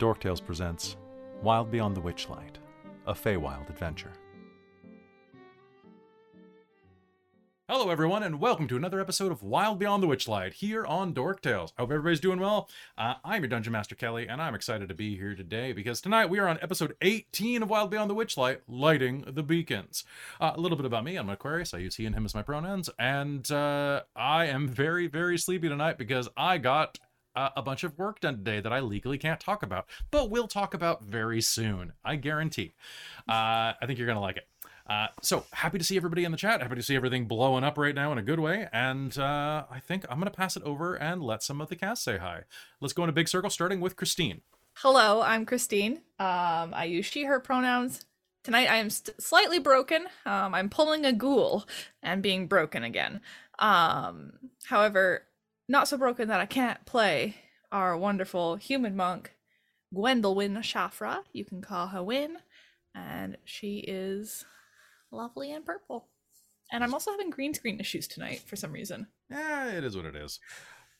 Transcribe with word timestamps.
Dorktales 0.00 0.42
presents 0.42 0.96
Wild 1.42 1.70
Beyond 1.70 1.94
the 1.94 2.00
Witchlight, 2.00 2.54
a 3.06 3.12
Feywild 3.12 3.68
adventure. 3.68 4.12
Hello, 7.68 7.90
everyone, 7.90 8.22
and 8.22 8.40
welcome 8.40 8.66
to 8.68 8.78
another 8.78 8.98
episode 8.98 9.30
of 9.30 9.42
Wild 9.42 9.78
Beyond 9.78 10.02
the 10.02 10.06
Witchlight 10.06 10.54
here 10.54 10.86
on 10.86 11.12
Dork 11.12 11.42
Tales. 11.42 11.74
I 11.76 11.82
hope 11.82 11.90
everybody's 11.90 12.18
doing 12.18 12.40
well. 12.40 12.70
Uh, 12.96 13.16
I'm 13.22 13.42
your 13.42 13.50
Dungeon 13.50 13.74
Master 13.74 13.94
Kelly, 13.94 14.26
and 14.26 14.40
I'm 14.40 14.54
excited 14.54 14.88
to 14.88 14.94
be 14.94 15.18
here 15.18 15.34
today 15.34 15.74
because 15.74 16.00
tonight 16.00 16.30
we 16.30 16.38
are 16.38 16.48
on 16.48 16.58
episode 16.62 16.96
18 17.02 17.62
of 17.62 17.68
Wild 17.68 17.90
Beyond 17.90 18.08
the 18.08 18.14
Witchlight, 18.14 18.60
Lighting 18.66 19.26
the 19.26 19.42
Beacons. 19.42 20.04
Uh, 20.40 20.52
a 20.54 20.60
little 20.60 20.78
bit 20.78 20.86
about 20.86 21.04
me 21.04 21.16
I'm 21.16 21.28
Aquarius. 21.28 21.74
I 21.74 21.78
use 21.78 21.96
he 21.96 22.06
and 22.06 22.14
him 22.14 22.24
as 22.24 22.34
my 22.34 22.42
pronouns, 22.42 22.88
and 22.98 23.48
uh, 23.52 24.00
I 24.16 24.46
am 24.46 24.66
very, 24.66 25.08
very 25.08 25.36
sleepy 25.36 25.68
tonight 25.68 25.98
because 25.98 26.26
I 26.38 26.56
got 26.56 26.98
uh, 27.34 27.50
a 27.56 27.62
bunch 27.62 27.84
of 27.84 27.98
work 27.98 28.20
done 28.20 28.38
today 28.38 28.60
that 28.60 28.72
I 28.72 28.80
legally 28.80 29.18
can't 29.18 29.40
talk 29.40 29.62
about, 29.62 29.86
but 30.10 30.30
we'll 30.30 30.48
talk 30.48 30.74
about 30.74 31.04
very 31.04 31.40
soon. 31.40 31.92
I 32.04 32.16
guarantee. 32.16 32.74
Uh, 33.28 33.74
I 33.80 33.86
think 33.86 33.98
you're 33.98 34.06
going 34.06 34.16
to 34.16 34.22
like 34.22 34.36
it. 34.36 34.48
Uh, 34.88 35.06
so 35.22 35.44
happy 35.52 35.78
to 35.78 35.84
see 35.84 35.96
everybody 35.96 36.24
in 36.24 36.32
the 36.32 36.36
chat. 36.36 36.60
Happy 36.60 36.74
to 36.74 36.82
see 36.82 36.96
everything 36.96 37.26
blowing 37.26 37.62
up 37.62 37.78
right 37.78 37.94
now 37.94 38.10
in 38.10 38.18
a 38.18 38.22
good 38.22 38.40
way. 38.40 38.68
And 38.72 39.16
uh, 39.16 39.64
I 39.70 39.78
think 39.78 40.04
I'm 40.10 40.18
going 40.18 40.30
to 40.30 40.36
pass 40.36 40.56
it 40.56 40.64
over 40.64 40.96
and 40.96 41.22
let 41.22 41.44
some 41.44 41.60
of 41.60 41.68
the 41.68 41.76
cast 41.76 42.02
say 42.02 42.18
hi. 42.18 42.42
Let's 42.80 42.92
go 42.92 43.04
in 43.04 43.08
a 43.08 43.12
big 43.12 43.28
circle, 43.28 43.50
starting 43.50 43.80
with 43.80 43.94
Christine. 43.94 44.40
Hello, 44.74 45.22
I'm 45.22 45.46
Christine. 45.46 45.98
Um, 46.18 46.74
I 46.74 46.86
use 46.88 47.06
she, 47.06 47.24
her 47.24 47.38
pronouns. 47.38 48.04
Tonight 48.42 48.68
I 48.68 48.76
am 48.76 48.90
st- 48.90 49.20
slightly 49.22 49.60
broken. 49.60 50.06
Um, 50.26 50.54
I'm 50.54 50.68
pulling 50.68 51.04
a 51.04 51.12
ghoul 51.12 51.68
and 52.02 52.22
being 52.22 52.48
broken 52.48 52.82
again. 52.82 53.20
Um, 53.60 54.32
however, 54.64 55.26
not 55.70 55.86
so 55.86 55.96
broken 55.96 56.26
that 56.28 56.40
I 56.40 56.46
can't 56.46 56.84
play 56.84 57.36
our 57.70 57.96
wonderful 57.96 58.56
human 58.56 58.96
monk, 58.96 59.32
Gwendolyn 59.94 60.56
Shafra. 60.56 61.22
You 61.32 61.44
can 61.44 61.62
call 61.62 61.86
her 61.86 62.02
Win. 62.02 62.38
And 62.92 63.36
she 63.44 63.78
is 63.78 64.44
lovely 65.12 65.52
and 65.52 65.64
purple. 65.64 66.08
And 66.72 66.82
I'm 66.82 66.92
also 66.92 67.12
having 67.12 67.30
green 67.30 67.54
screen 67.54 67.78
issues 67.78 68.08
tonight 68.08 68.42
for 68.46 68.56
some 68.56 68.72
reason. 68.72 69.06
Yeah, 69.30 69.70
it 69.70 69.84
is 69.84 69.96
what 69.96 70.06
it 70.06 70.16
is. 70.16 70.40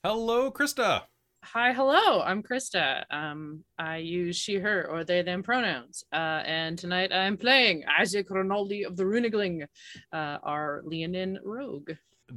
Hello, 0.05 0.53
Krista. 0.53 1.02
Hi, 1.42 1.73
hello. 1.73 2.23
I'm 2.23 2.41
Krista. 2.41 3.02
Um, 3.11 3.64
I 3.77 3.97
use 3.97 4.36
she, 4.36 4.55
her, 4.56 4.86
or 4.89 5.02
they, 5.02 5.23
them 5.23 5.42
pronouns. 5.42 6.05
Uh, 6.12 6.42
and 6.47 6.78
tonight 6.78 7.12
I'm 7.12 7.36
playing 7.36 7.83
Isaac 7.98 8.30
Rinaldi 8.30 8.84
of 8.84 8.97
the 8.97 9.05
Runigling, 9.05 9.64
uh, 10.12 10.39
our 10.45 10.83
Leonin 10.84 11.41
rogue. 11.42 11.91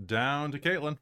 Down 0.08 0.52
to 0.52 0.58
Caitlin. 0.58 0.98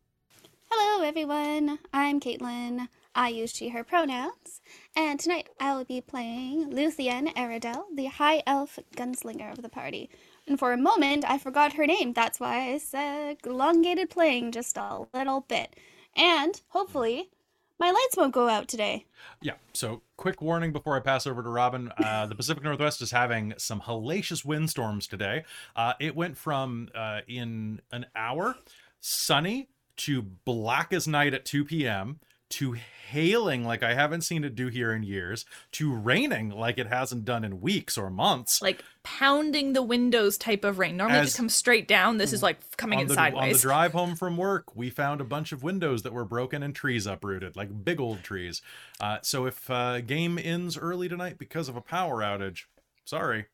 Hello, 0.74 1.06
everyone. 1.06 1.80
I'm 1.92 2.22
Caitlin. 2.22 2.88
I 3.14 3.28
use 3.28 3.54
she, 3.54 3.68
her 3.70 3.84
pronouns. 3.84 4.62
And 4.96 5.20
tonight 5.20 5.50
I 5.60 5.76
will 5.76 5.84
be 5.84 6.00
playing 6.00 6.72
Luthien 6.72 7.28
Eridel, 7.36 7.84
the 7.94 8.06
high 8.06 8.42
elf 8.48 8.80
gunslinger 8.96 9.52
of 9.52 9.62
the 9.62 9.68
party. 9.68 10.10
And 10.48 10.58
for 10.58 10.72
a 10.72 10.78
moment, 10.78 11.26
I 11.28 11.40
forgot 11.40 11.74
her 11.74 11.86
name. 11.86 12.14
That's 12.14 12.40
why 12.40 12.72
I 12.72 12.78
said 12.78 13.40
elongated 13.46 14.10
playing 14.10 14.54
just 14.54 14.78
a 14.78 15.02
little 15.14 15.42
bit. 15.42 15.76
And 16.16 16.62
hopefully, 16.70 17.32
my 17.78 17.92
lights 17.92 18.16
won't 18.16 18.34
go 18.34 18.48
out 18.48 18.70
today. 18.70 19.06
Yeah. 19.42 19.56
So, 19.74 20.04
quick 20.16 20.42
warning 20.42 20.72
before 20.72 20.96
I 20.96 21.02
pass 21.02 21.28
over 21.28 21.44
to 21.44 21.50
Robin. 21.50 21.92
Uh, 21.98 22.28
the 22.28 22.36
Pacific 22.36 22.64
Northwest 22.64 23.02
is 23.02 23.12
having 23.12 23.56
some 23.58 23.82
hellacious 23.82 24.46
windstorms 24.46 25.06
today. 25.06 25.44
Uh, 25.76 25.94
it 26.00 26.16
went 26.16 26.38
from 26.38 26.88
uh, 26.96 27.20
in 27.28 27.82
an 27.92 28.06
hour 28.16 28.56
sunny 29.02 29.68
to 29.98 30.22
black 30.22 30.94
as 30.94 31.08
night 31.08 31.34
at 31.34 31.46
2 31.46 31.66
p.m. 31.66 32.20
to 32.52 32.76
hailing 33.12 33.66
like 33.66 33.84
I 33.84 33.94
haven't 33.94 34.22
seen 34.22 34.46
it 34.46 34.56
do 34.56 34.68
here 34.68 34.94
in 34.94 35.04
years 35.04 35.46
to 35.74 35.94
raining 35.94 36.50
like 36.50 36.78
it 36.78 36.88
hasn't 36.88 37.26
done 37.26 37.44
in 37.44 37.60
weeks 37.60 37.98
or 37.98 38.10
months. 38.10 38.62
Like 38.62 38.84
pounding 39.04 39.74
the 39.74 39.84
windows 39.84 40.38
type 40.38 40.64
of 40.64 40.80
rain. 40.80 40.98
Normally 40.98 41.20
it 41.20 41.24
just 41.26 41.38
comes 41.38 41.54
straight 41.54 41.88
down. 41.88 42.18
This 42.18 42.32
is 42.32 42.42
like 42.42 42.60
coming 42.78 43.00
in 43.00 43.08
the, 43.08 43.20
on 43.20 43.50
the 43.50 43.58
drive 43.60 43.92
home 43.92 44.16
from 44.16 44.38
work, 44.38 44.76
we 44.76 44.90
found 44.90 45.20
a 45.20 45.26
bunch 45.26 45.52
of 45.52 45.62
windows 45.62 46.04
that 46.04 46.14
were 46.14 46.26
broken 46.26 46.64
and 46.64 46.74
trees 46.74 47.06
uprooted, 47.06 47.56
like 47.58 47.84
big 47.84 48.00
old 48.00 48.24
trees. 48.24 48.62
Uh, 49.00 49.18
so 49.22 49.46
if 49.46 49.70
uh, 49.70 50.00
game 50.02 50.40
ends 50.42 50.78
early 50.78 51.10
tonight 51.10 51.38
because 51.38 51.68
of 51.68 51.76
a 51.76 51.82
power 51.82 52.22
outage, 52.22 52.64
sorry, 53.04 53.48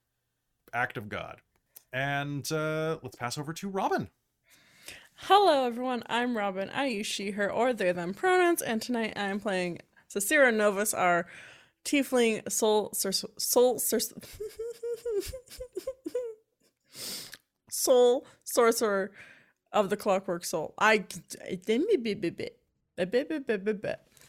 act 0.71 0.97
of 0.97 1.09
God. 1.09 1.41
And 1.91 2.49
uh, 2.51 2.99
let's 3.01 3.15
pass 3.15 3.37
over 3.37 3.53
to 3.53 3.69
Robin. 3.69 4.09
Hello, 5.21 5.65
everyone. 5.65 6.03
I'm 6.07 6.37
Robin. 6.37 6.69
I 6.69 6.85
use 6.85 7.07
she, 7.07 7.31
her, 7.31 7.51
or 7.51 7.73
they, 7.73 7.91
them 7.91 8.13
pronouns, 8.13 8.61
and 8.61 8.79
tonight 8.81 9.13
I 9.15 9.23
am 9.23 9.39
playing 9.39 9.79
Cicera 10.07 10.53
Novus, 10.53 10.93
our 10.93 11.25
tiefling 11.83 12.49
soul, 12.49 12.93
soul, 12.93 13.79
soul 17.69 18.27
sorcerer 18.43 19.11
of 19.73 19.89
the 19.89 19.97
Clockwork 19.97 20.45
Soul. 20.45 20.75
I 20.77 21.03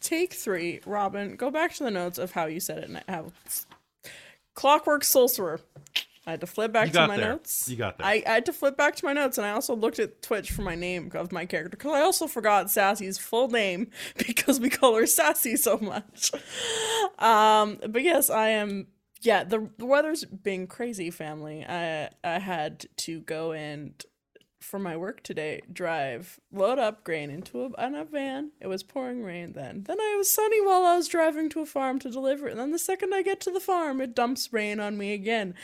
take 0.01 0.33
three, 0.33 0.81
Robin. 0.87 1.37
Go 1.37 1.51
back 1.51 1.75
to 1.75 1.85
the 1.85 1.91
notes 1.91 2.19
of 2.19 2.33
how 2.33 2.47
you 2.47 2.61
said 2.61 2.79
it, 2.79 2.89
and 2.89 2.97
I 2.97 3.13
have 3.13 3.33
Clockwork 4.55 5.05
Sorcerer. 5.05 5.61
I 6.29 6.33
had 6.33 6.43
to 6.43 6.47
flip 6.47 6.73
back 6.73 6.93
to 6.93 7.07
my 7.07 7.17
there. 7.17 7.31
notes. 7.31 7.71
You 7.71 7.77
got 7.77 7.97
there. 7.97 8.07
I, 8.07 8.23
I 8.27 8.35
had 8.35 8.45
to 8.47 8.53
flip 8.53 8.77
back 8.77 8.97
to 8.97 9.05
my 9.07 9.15
notes, 9.15 9.39
and 9.39 9.47
I 9.47 9.53
also 9.53 9.75
looked 9.75 9.99
at 9.99 10.21
Twitch 10.21 10.51
for 10.51 10.61
my 10.61 10.75
name 10.75 11.11
of 11.15 11.33
my 11.33 11.47
character 11.47 11.71
because 11.71 11.91
I 11.91 12.03
also 12.03 12.27
forgot 12.27 12.71
Sassy's 12.71 13.17
full 13.17 13.49
name 13.49 13.91
because 14.19 14.61
we 14.61 14.69
call 14.69 14.95
her 14.97 15.07
Sassy 15.07 15.57
so 15.57 15.79
much. 15.79 16.31
Um, 17.19 17.79
but 17.89 18.03
yes, 18.03 18.29
I 18.29 18.49
am. 18.51 18.89
Yeah, 19.23 19.43
the, 19.43 19.71
the 19.79 19.87
weather's 19.87 20.27
been 20.27 20.67
crazy, 20.67 21.11
family. 21.11 21.65
I 21.67 22.11
I 22.23 22.39
had 22.39 22.85
to 22.99 23.21
go 23.21 23.53
and 23.53 24.05
for 24.61 24.79
my 24.79 24.99
work 24.99 25.23
today 25.23 25.63
drive 25.73 26.41
load 26.53 26.79
up 26.79 27.05
grain 27.05 27.31
into 27.31 27.63
a, 27.63 27.87
in 27.87 27.95
a 27.95 28.05
van. 28.05 28.51
It 28.61 28.67
was 28.67 28.83
pouring 28.83 29.25
rain 29.25 29.55
then. 29.55 29.85
Then 29.85 29.99
I 29.99 30.15
was 30.19 30.31
sunny 30.31 30.61
while 30.61 30.85
I 30.85 30.95
was 30.97 31.09
driving 31.09 31.49
to 31.51 31.61
a 31.61 31.67
farm 31.67 31.99
to 32.01 32.11
deliver 32.11 32.49
it. 32.49 32.51
And 32.51 32.61
then 32.61 32.73
the 32.73 32.79
second 32.79 33.15
I 33.15 33.23
get 33.23 33.41
to 33.41 33.51
the 33.51 33.61
farm, 33.61 34.03
it 34.03 34.15
dumps 34.15 34.53
rain 34.53 34.79
on 34.79 34.99
me 34.99 35.15
again 35.15 35.55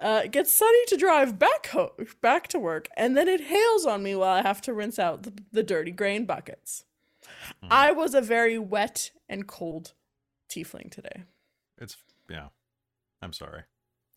uh, 0.00 0.22
it 0.24 0.32
gets 0.32 0.52
sunny 0.52 0.84
to 0.86 0.96
drive 0.96 1.38
back 1.38 1.66
ho- 1.68 1.94
back 2.20 2.48
to 2.48 2.58
work, 2.58 2.88
and 2.96 3.16
then 3.16 3.28
it 3.28 3.42
hails 3.42 3.86
on 3.86 4.02
me 4.02 4.14
while 4.14 4.30
I 4.30 4.42
have 4.42 4.60
to 4.62 4.74
rinse 4.74 4.98
out 4.98 5.22
the, 5.22 5.32
the 5.52 5.62
dirty 5.62 5.90
grain 5.90 6.24
buckets. 6.24 6.84
I 7.70 7.92
was 7.92 8.14
a 8.14 8.20
very 8.20 8.58
wet 8.58 9.10
and 9.28 9.46
cold 9.46 9.92
tiefling 10.48 10.90
today. 10.90 11.24
It's, 11.78 11.96
yeah, 12.28 12.48
I'm 13.22 13.32
sorry. 13.32 13.62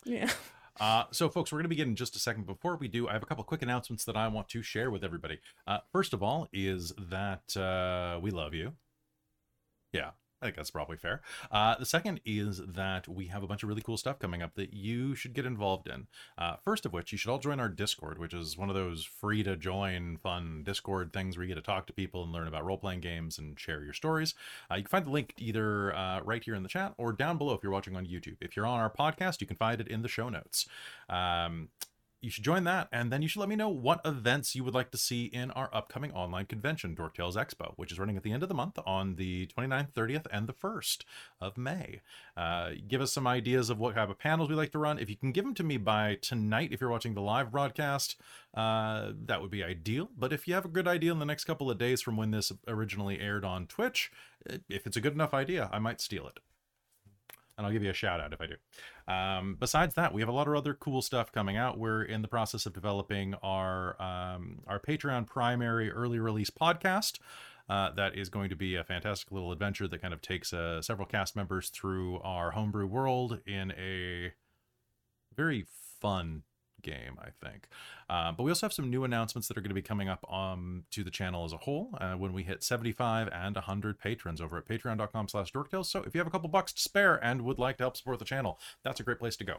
Yeah. 0.05 0.31
Uh, 0.79 1.03
so, 1.11 1.29
folks, 1.29 1.51
we're 1.51 1.59
going 1.59 1.65
to 1.65 1.69
begin 1.69 1.89
in 1.89 1.95
just 1.95 2.15
a 2.15 2.19
second. 2.19 2.45
Before 2.45 2.75
we 2.75 2.87
do, 2.87 3.07
I 3.07 3.13
have 3.13 3.23
a 3.23 3.25
couple 3.25 3.43
quick 3.43 3.61
announcements 3.61 4.05
that 4.05 4.17
I 4.17 4.27
want 4.27 4.49
to 4.49 4.63
share 4.63 4.89
with 4.89 5.03
everybody. 5.03 5.39
Uh, 5.67 5.79
first 5.91 6.13
of 6.13 6.23
all, 6.23 6.47
is 6.51 6.93
that 6.97 7.55
uh, 7.55 8.19
we 8.19 8.31
love 8.31 8.53
you. 8.53 8.73
Yeah, 9.91 10.11
I 10.43 10.47
think 10.47 10.57
that's 10.57 10.71
probably 10.71 10.97
fair. 10.97 11.21
Uh, 11.49 11.75
the 11.79 11.85
second 11.85 12.19
is 12.25 12.61
that 12.67 13.07
we 13.07 13.27
have 13.27 13.43
a 13.43 13.47
bunch 13.47 13.63
of 13.63 13.69
really 13.69 13.81
cool 13.81 13.95
stuff 13.95 14.19
coming 14.19 14.41
up 14.41 14.55
that 14.55 14.73
you 14.73 15.15
should 15.15 15.33
get 15.33 15.45
involved 15.45 15.87
in. 15.87 16.07
Uh, 16.37 16.57
first 16.65 16.85
of 16.85 16.91
which, 16.91 17.13
you 17.13 17.17
should 17.17 17.31
all 17.31 17.39
join 17.39 17.61
our 17.61 17.69
Discord, 17.69 18.19
which 18.19 18.33
is 18.33 18.57
one 18.57 18.67
of 18.67 18.75
those 18.75 19.05
free 19.05 19.41
to 19.43 19.55
join, 19.55 20.17
fun 20.17 20.63
Discord 20.65 21.13
things 21.13 21.37
where 21.37 21.45
you 21.45 21.55
get 21.55 21.61
to 21.61 21.65
talk 21.65 21.87
to 21.87 21.93
people 21.93 22.23
and 22.23 22.33
learn 22.33 22.49
about 22.49 22.65
role 22.65 22.77
playing 22.77 22.99
games 22.99 23.37
and 23.37 23.57
share 23.57 23.83
your 23.83 23.93
stories. 23.93 24.35
Uh, 24.69 24.75
you 24.75 24.83
can 24.83 24.89
find 24.89 25.05
the 25.05 25.11
link 25.11 25.33
either 25.37 25.95
uh, 25.95 26.19
right 26.23 26.43
here 26.43 26.55
in 26.55 26.63
the 26.63 26.69
chat 26.69 26.93
or 26.97 27.13
down 27.13 27.37
below 27.37 27.53
if 27.53 27.63
you're 27.63 27.71
watching 27.71 27.95
on 27.95 28.05
YouTube. 28.05 28.35
If 28.41 28.57
you're 28.57 28.67
on 28.67 28.81
our 28.81 28.89
podcast, 28.89 29.39
you 29.39 29.47
can 29.47 29.55
find 29.55 29.79
it 29.79 29.87
in 29.87 30.01
the 30.01 30.09
show 30.09 30.27
notes. 30.27 30.67
Um, 31.07 31.69
you 32.23 32.29
should 32.29 32.45
join 32.45 32.63
that, 32.63 32.87
and 32.91 33.11
then 33.11 33.21
you 33.21 33.27
should 33.27 33.41
let 33.41 33.49
me 33.49 33.57
know 33.57 33.67
what 33.67 33.99
events 34.05 34.55
you 34.55 34.63
would 34.63 34.73
like 34.73 34.91
to 34.91 34.97
see 34.97 35.25
in 35.25 35.51
our 35.51 35.69
upcoming 35.73 36.13
online 36.13 36.45
convention, 36.45 36.95
Dork 36.95 37.15
Tales 37.15 37.35
Expo, 37.35 37.73
which 37.75 37.91
is 37.91 37.99
running 37.99 38.15
at 38.15 38.23
the 38.23 38.31
end 38.31 38.43
of 38.43 38.49
the 38.49 38.55
month 38.55 38.79
on 38.85 39.15
the 39.15 39.47
29th, 39.47 39.91
30th, 39.91 40.25
and 40.31 40.47
the 40.47 40.53
1st 40.53 41.03
of 41.41 41.57
May. 41.57 41.99
Uh, 42.37 42.71
give 42.87 43.01
us 43.01 43.11
some 43.11 43.27
ideas 43.27 43.69
of 43.69 43.77
what 43.77 43.95
type 43.95 44.09
of 44.09 44.17
panels 44.17 44.47
we 44.47 44.55
like 44.55 44.71
to 44.71 44.79
run. 44.79 44.99
If 44.99 45.09
you 45.09 45.17
can 45.17 45.33
give 45.33 45.43
them 45.43 45.53
to 45.55 45.63
me 45.63 45.75
by 45.75 46.17
tonight, 46.21 46.69
if 46.71 46.79
you're 46.79 46.89
watching 46.89 47.13
the 47.13 47.21
live 47.21 47.51
broadcast, 47.51 48.15
uh, 48.53 49.11
that 49.25 49.41
would 49.41 49.51
be 49.51 49.61
ideal. 49.61 50.09
But 50.17 50.31
if 50.31 50.47
you 50.47 50.53
have 50.53 50.65
a 50.65 50.69
good 50.69 50.87
idea 50.87 51.11
in 51.11 51.19
the 51.19 51.25
next 51.25 51.43
couple 51.43 51.69
of 51.69 51.77
days 51.77 52.01
from 52.01 52.15
when 52.15 52.31
this 52.31 52.53
originally 52.69 53.19
aired 53.19 53.43
on 53.43 53.67
Twitch, 53.67 54.11
eh, 54.49 54.59
if 54.69 54.87
it's 54.87 54.95
a 54.95 55.01
good 55.01 55.13
enough 55.13 55.33
idea, 55.33 55.69
I 55.73 55.79
might 55.79 55.99
steal 55.99 56.25
it 56.27 56.39
and 57.57 57.65
I'll 57.65 57.73
give 57.73 57.83
you 57.83 57.89
a 57.89 57.93
shout 57.93 58.19
out 58.19 58.33
if 58.33 58.41
I 58.41 58.47
do. 58.47 59.13
Um, 59.13 59.57
besides 59.59 59.95
that, 59.95 60.13
we 60.13 60.21
have 60.21 60.29
a 60.29 60.33
lot 60.33 60.47
of 60.47 60.55
other 60.55 60.73
cool 60.73 61.01
stuff 61.01 61.31
coming 61.31 61.57
out. 61.57 61.77
We're 61.77 62.03
in 62.03 62.21
the 62.21 62.27
process 62.27 62.65
of 62.65 62.73
developing 62.73 63.35
our 63.43 64.01
um, 64.01 64.61
our 64.67 64.79
Patreon 64.79 65.27
primary 65.27 65.91
early 65.91 66.19
release 66.19 66.49
podcast. 66.49 67.19
Uh, 67.69 67.91
that 67.91 68.17
is 68.17 68.29
going 68.29 68.49
to 68.49 68.55
be 68.55 68.75
a 68.75 68.83
fantastic 68.83 69.31
little 69.31 69.51
adventure 69.51 69.87
that 69.87 70.01
kind 70.01 70.13
of 70.13 70.21
takes 70.21 70.51
uh, 70.51 70.81
several 70.81 71.07
cast 71.07 71.35
members 71.35 71.69
through 71.69 72.19
our 72.19 72.51
homebrew 72.51 72.85
world 72.85 73.39
in 73.45 73.71
a 73.71 74.33
very 75.35 75.65
fun 76.01 76.43
game, 76.81 77.17
I 77.19 77.29
think. 77.43 77.69
Uh, 78.13 78.31
but 78.31 78.43
we 78.43 78.51
also 78.51 78.67
have 78.67 78.73
some 78.73 78.91
new 78.91 79.03
announcements 79.03 79.47
that 79.47 79.57
are 79.57 79.61
going 79.61 79.71
to 79.71 79.75
be 79.75 79.81
coming 79.81 80.07
up 80.07 80.23
um, 80.31 80.83
to 80.91 81.03
the 81.03 81.09
channel 81.09 81.45
as 81.45 81.51
a 81.51 81.57
whole 81.57 81.89
uh, 81.99 82.13
when 82.13 82.31
we 82.31 82.43
hit 82.43 82.61
75 82.63 83.27
and 83.33 83.55
100 83.55 83.97
patrons 83.97 84.39
over 84.39 84.55
at 84.55 84.67
patreon.com 84.67 85.27
slash 85.27 85.51
dorktales. 85.51 85.87
So 85.87 86.03
if 86.03 86.13
you 86.13 86.19
have 86.19 86.27
a 86.27 86.29
couple 86.29 86.47
bucks 86.47 86.71
to 86.73 86.81
spare 86.81 87.15
and 87.25 87.41
would 87.41 87.57
like 87.57 87.77
to 87.77 87.85
help 87.85 87.97
support 87.97 88.19
the 88.19 88.25
channel, 88.25 88.59
that's 88.83 88.99
a 88.99 89.03
great 89.03 89.17
place 89.17 89.35
to 89.37 89.43
go. 89.43 89.55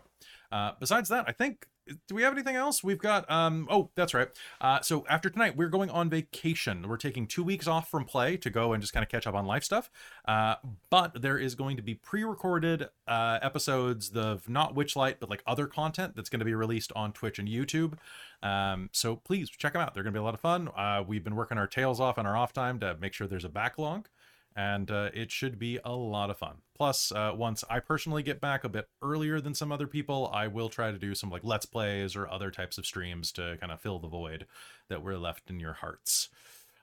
Uh, 0.53 0.71
besides 0.79 1.09
that, 1.09 1.25
I 1.27 1.33
think 1.33 1.67
do 2.09 2.15
we 2.15 2.23
have 2.23 2.33
anything 2.33 2.57
else? 2.57 2.83
We've 2.83 2.99
got 2.99 3.31
um 3.31 3.69
oh, 3.71 3.91
that's 3.95 4.15
right. 4.15 4.29
Uh 4.61 4.81
so 4.81 5.05
after 5.09 5.29
tonight 5.29 5.57
we're 5.57 5.69
going 5.69 5.91
on 5.91 6.09
vacation. 6.09 6.89
We're 6.89 6.97
taking 6.97 7.27
2 7.27 7.43
weeks 7.43 7.67
off 7.67 7.91
from 7.91 8.05
play 8.05 8.37
to 8.39 8.51
go 8.51 8.73
and 8.73 8.83
just 8.83 8.93
kind 8.93 9.05
of 9.05 9.11
catch 9.11 9.27
up 9.27 9.35
on 9.35 9.47
life 9.47 9.65
stuff. 9.65 9.91
Uh 10.25 10.57
but 10.91 11.21
there 11.21 11.39
is 11.39 11.55
going 11.55 11.77
to 11.77 11.83
be 11.83 11.95
pre-recorded 11.95 12.89
episodes 13.07 14.11
of 14.17 14.49
not 14.49 14.75
Witchlight 14.75 15.17
but 15.21 15.29
like 15.29 15.43
other 15.47 15.67
content 15.67 16.17
that's 16.17 16.31
going 16.31 16.41
to 16.41 16.47
be 16.47 16.55
released 16.55 16.93
on 16.97 17.13
Twitch 17.13 17.39
and 17.39 17.49
YouTube. 17.49 17.99
Um 18.45 18.91
so 18.93 19.17
please 19.17 19.51
check 19.51 19.73
them 19.73 19.83
out. 19.83 19.95
They're 19.95 20.05
going 20.05 20.13
to 20.13 20.19
be 20.19 20.23
a 20.23 20.25
lot 20.25 20.35
of 20.35 20.41
fun. 20.41 20.69
Uh 20.77 21.03
we've 21.07 21.25
been 21.25 21.35
working 21.35 21.59
our 21.59 21.67
tails 21.67 21.99
off 21.99 22.19
on 22.19 22.27
our 22.27 22.37
off 22.37 22.53
time 22.53 22.79
to 22.81 22.97
make 23.01 23.13
sure 23.13 23.27
there's 23.27 23.45
a 23.45 23.49
backlog 23.49 24.09
and 24.57 24.91
uh, 24.91 25.11
it 25.13 25.31
should 25.33 25.59
be 25.59 25.81
a 25.85 25.93
lot 25.93 26.31
of 26.31 26.39
fun. 26.39 26.59
Plus, 26.77 27.11
uh, 27.13 27.33
once 27.35 27.65
I 27.69 27.81
personally 27.81 28.23
get 28.23 28.41
back 28.41 28.65
a 28.65 28.69
bit 28.69 28.89
earlier 29.03 29.41
than 29.41 29.55
some 29.55 29.73
other 29.73 29.87
people, 29.87 30.31
I 30.33 30.47
will 30.47 30.69
try 30.69 30.91
to 30.91 30.99
do 30.99 31.15
some 31.15 31.31
like 31.31 31.43
let's 31.45 31.67
plays 31.67 32.15
or 32.15 32.29
other 32.29 32.51
types 32.51 32.79
of 32.79 32.87
streams 32.87 33.33
to 33.33 33.57
kind 33.61 33.73
of 33.73 33.81
fill 33.81 33.99
the 33.99 34.09
void 34.09 34.47
that 34.89 35.03
we're 35.03 35.19
left 35.19 35.51
in 35.51 35.59
your 35.59 35.73
hearts. 35.73 36.29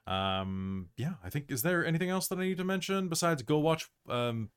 Um, 0.08 0.90
yeah, 0.98 1.14
I 1.24 1.30
think 1.30 1.50
is 1.50 1.62
there 1.62 1.86
anything 1.86 2.10
else 2.10 2.28
that 2.28 2.40
I 2.40 2.44
need 2.44 2.58
to 2.58 2.64
mention 2.64 3.08
besides 3.08 3.44
go 3.44 3.60
watch 3.60 3.88
um, 4.10 4.50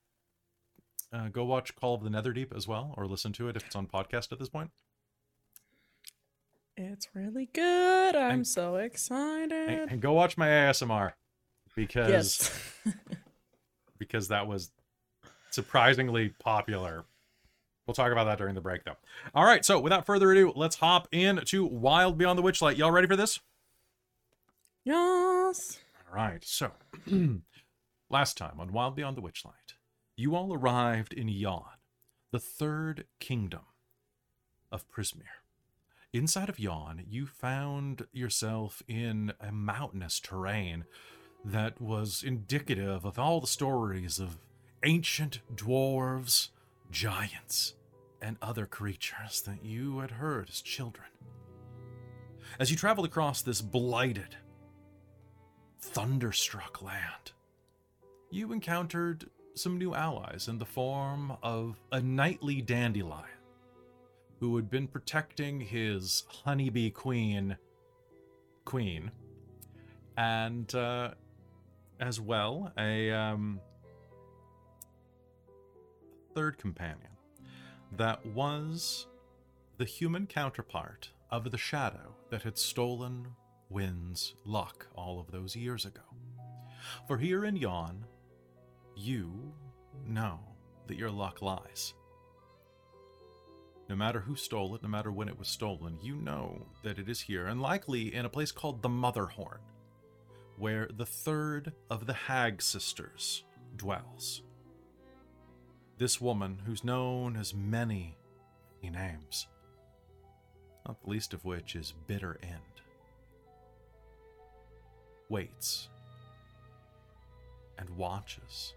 uh, 1.13 1.29
go 1.29 1.45
watch 1.45 1.77
Call 1.77 1.95
of 1.95 2.03
the 2.03 2.11
Netherdeep 2.11 2.57
as 2.57 2.67
well, 2.67 2.95
or 2.97 3.07
listen 3.07 3.33
to 3.35 3.49
it 3.49 3.57
if 3.57 3.67
it's 3.67 3.77
on 3.77 3.87
podcast 3.87 4.33
at 4.33 4.39
this 4.39 4.49
point. 4.49 4.71
It's 6.77 7.09
really 7.15 7.49
good. 7.53 8.17
I'm 8.17 8.31
And- 8.31 8.47
so 8.47 8.77
excited. 8.77 9.53
And, 9.53 9.91
and 9.93 10.01
go 10.01 10.13
watch 10.13 10.37
my 10.37 10.49
ASMR 10.49 11.13
because 11.77 12.09
yes. 12.11 12.61
because 13.99 14.29
that 14.29 14.47
was 14.47 14.71
surprisingly 15.51 16.31
popular. 16.41 17.05
We'll 17.87 17.95
talk 17.95 18.11
about 18.13 18.25
that 18.25 18.39
during 18.39 18.55
the 18.55 18.61
break, 18.61 18.85
though. 18.85 18.97
All 19.35 19.45
right, 19.45 19.65
so 19.65 19.79
without 19.79 20.07
further 20.07 20.33
ado, 20.33 20.53
let's 20.57 20.77
hop 20.77 21.07
into 21.13 21.65
Wild 21.67 22.17
Beyond 22.17 22.39
the 22.39 22.43
Witchlight. 22.43 22.77
Y'all 22.79 22.91
ready 22.91 23.07
for 23.07 23.15
this? 23.17 23.41
yes. 24.85 25.79
All 26.09 26.17
right, 26.17 26.43
so 26.45 26.71
last 28.11 28.37
time 28.37 28.59
on 28.59 28.73
Wild 28.73 28.97
Beyond 28.97 29.17
the 29.17 29.23
Witchlight, 29.23 29.75
you 30.17 30.35
all 30.35 30.55
arrived 30.55 31.13
in 31.13 31.29
Yon, 31.29 31.65
the 32.31 32.39
third 32.39 33.05
kingdom 33.21 33.63
of 34.73 34.89
Prismeer. 34.91 35.43
Inside 36.15 36.49
of 36.49 36.61
Yon, 36.61 37.03
you 37.11 37.27
found 37.27 38.07
yourself 38.13 38.85
in 38.87 39.33
a 39.41 39.51
mountainous 39.51 40.21
terrain 40.21 40.85
that 41.45 41.81
was 41.81 42.23
indicative 42.23 43.05
of 43.05 43.19
all 43.19 43.41
the 43.41 43.49
stories 43.49 44.21
of 44.21 44.39
ancient 44.85 45.41
dwarves, 45.53 46.51
giants, 46.93 47.75
and 48.23 48.37
other 48.41 48.65
creatures 48.65 49.43
that 49.43 49.65
you 49.65 49.99
had 49.99 50.13
heard 50.13 50.49
as 50.49 50.63
children. 50.63 51.09
As 52.61 52.71
you 52.71 52.77
traveled 52.77 53.09
across 53.09 53.43
this 53.43 53.61
blighted, 53.61 54.37
thunderstruck 55.81 56.81
land, 56.81 57.33
you 58.31 58.53
encountered 58.53 59.29
some 59.57 59.79
new 59.79 59.97
allies 59.97 60.47
in 60.47 60.59
the 60.59 60.65
form 60.65 61.37
of 61.43 61.81
a 61.91 62.01
knightly 62.01 62.63
dandelion 62.63 63.34
who 64.41 64.57
had 64.57 64.71
been 64.71 64.87
protecting 64.87 65.61
his 65.61 66.25
honeybee 66.29 66.91
queen, 66.91 67.57
queen, 68.65 69.11
and 70.17 70.75
uh, 70.75 71.11
as 72.01 72.21
well 72.21 72.73
a 72.79 73.11
um, 73.11 73.61
third 76.35 76.59
companion 76.59 77.11
that 77.97 78.25
was 78.27 79.07
the 79.79 79.85
human 79.85 80.27
counterpart 80.27 81.11
of 81.31 81.51
the 81.51 81.59
shadow 81.59 82.15
that 82.31 82.43
had 82.43 82.59
stolen 82.59 83.27
Wynn's 83.71 84.35
luck 84.45 84.87
all 84.95 85.19
of 85.19 85.31
those 85.31 85.57
years 85.57 85.85
ago. 85.85 86.03
For 87.09 87.19
here 87.19 87.45
in 87.45 87.57
Yon, 87.57 88.05
you 88.97 89.53
know 90.07 90.39
that 90.87 90.99
your 90.99 91.11
luck 91.11 91.43
lies. 91.43 91.95
No 93.89 93.97
matter 93.97 94.21
who 94.21 94.35
stole 94.35 94.75
it, 94.75 94.83
no 94.83 94.89
matter 94.89 95.13
when 95.13 95.29
it 95.29 95.39
was 95.39 95.49
stolen, 95.49 95.99
you 96.01 96.17
know 96.17 96.67
that 96.83 96.99
it 96.99 97.09
is 97.09 97.21
here, 97.21 97.47
and 97.47 97.61
likely 97.61 98.15
in 98.15 98.25
a 98.25 98.31
place 98.31 98.51
called 98.51 98.81
the 98.81 98.89
Motherhorn, 98.89 99.61
where 100.57 100.89
the 100.97 101.05
third 101.05 101.73
of 101.91 102.07
the 102.07 102.15
Hag 102.15 102.63
sisters 102.63 103.45
dwells. 103.77 104.43
This 105.99 106.21
woman, 106.21 106.63
who's 106.65 106.83
known 106.83 107.37
as 107.37 107.55
many, 107.55 108.17
many 108.83 108.97
names, 108.97 109.49
not 110.87 111.03
the 111.03 111.11
least 111.11 111.35
of 111.35 111.45
which 111.45 111.77
is 111.77 111.93
Bitter 112.07 112.39
End, 112.43 112.81
waits 115.29 115.89
and 117.79 117.91
watches, 117.91 118.73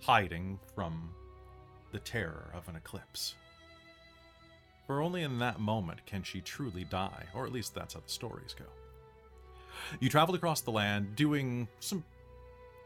hiding 0.00 0.60
from 0.74 1.10
the 1.90 1.98
terror 1.98 2.52
of 2.54 2.68
an 2.68 2.76
eclipse. 2.76 3.34
For 4.88 5.02
only 5.02 5.22
in 5.22 5.38
that 5.40 5.60
moment 5.60 6.04
can 6.06 6.22
she 6.22 6.40
truly 6.40 6.84
die, 6.84 7.26
or 7.34 7.44
at 7.44 7.52
least 7.52 7.74
that's 7.74 7.92
how 7.92 8.00
the 8.00 8.08
stories 8.08 8.54
go. 8.58 8.64
You 10.00 10.08
traveled 10.08 10.34
across 10.34 10.62
the 10.62 10.70
land 10.70 11.14
doing 11.14 11.68
some 11.78 12.02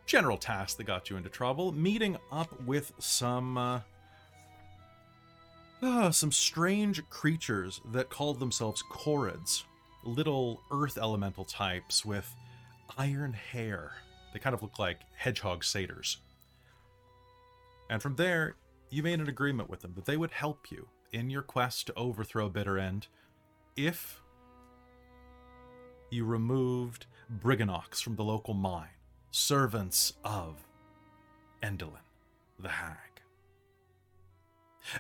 general 0.05 0.37
tasks 0.37 0.75
that 0.75 0.85
got 0.85 1.11
you 1.11 1.17
into 1.17 1.29
trouble, 1.29 1.71
meeting 1.71 2.17
up 2.33 2.61
with 2.63 2.93
some 2.99 3.57
uh, 3.57 3.81
uh, 5.81 6.11
some 6.11 6.33
strange 6.33 7.09
creatures 7.09 7.81
that 7.93 8.11
called 8.11 8.41
themselves 8.41 8.83
Korreds, 8.91 9.63
little 10.03 10.61
earth 10.73 10.99
elemental 10.99 11.45
types 11.45 12.05
with 12.05 12.35
iron 12.99 13.33
hair. 13.33 13.93
They 14.33 14.41
kind 14.41 14.55
of 14.55 14.63
look 14.63 14.81
like 14.81 14.99
hedgehog 15.15 15.63
satyrs. 15.63 16.17
And 17.89 18.03
from 18.03 18.17
there, 18.17 18.57
you 18.91 19.05
made 19.05 19.21
an 19.21 19.29
agreement 19.29 19.71
with 19.71 19.83
them 19.83 19.93
that 19.95 20.05
they 20.05 20.17
would 20.17 20.33
help 20.33 20.73
you 20.73 20.89
in 21.13 21.31
your 21.31 21.43
quest 21.43 21.87
to 21.87 21.95
overthrow 21.95 22.49
Bitter 22.49 22.79
End 22.79 23.07
if 23.77 24.21
you 26.11 26.25
removed 26.25 27.07
Brigganocks 27.41 28.03
from 28.03 28.17
the 28.17 28.25
local 28.25 28.55
mine, 28.55 28.89
servants 29.31 30.15
of 30.25 30.67
Endelyn, 31.63 32.01
the 32.59 32.69
Hag. 32.69 32.97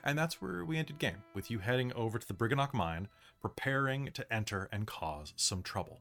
And 0.04 0.16
that's 0.16 0.40
where 0.40 0.64
we 0.64 0.78
ended 0.78 0.98
game, 0.98 1.22
with 1.34 1.50
you 1.50 1.58
heading 1.58 1.92
over 1.94 2.18
to 2.18 2.26
the 2.26 2.34
Brigganock 2.34 2.72
mine, 2.72 3.08
preparing 3.40 4.10
to 4.12 4.32
enter 4.32 4.68
and 4.72 4.86
cause 4.86 5.32
some 5.36 5.62
trouble. 5.62 6.00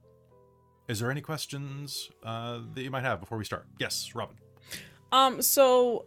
Is 0.88 1.00
there 1.00 1.10
any 1.10 1.22
questions 1.22 2.10
uh, 2.24 2.60
that 2.74 2.84
you 2.84 2.92
might 2.92 3.04
have 3.04 3.20
before 3.20 3.38
we 3.38 3.46
start? 3.46 3.66
Yes, 3.80 4.12
Robin. 4.14 4.36
Um, 5.12 5.42
so 5.42 6.06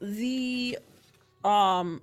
the 0.00 0.78
um 1.44 2.02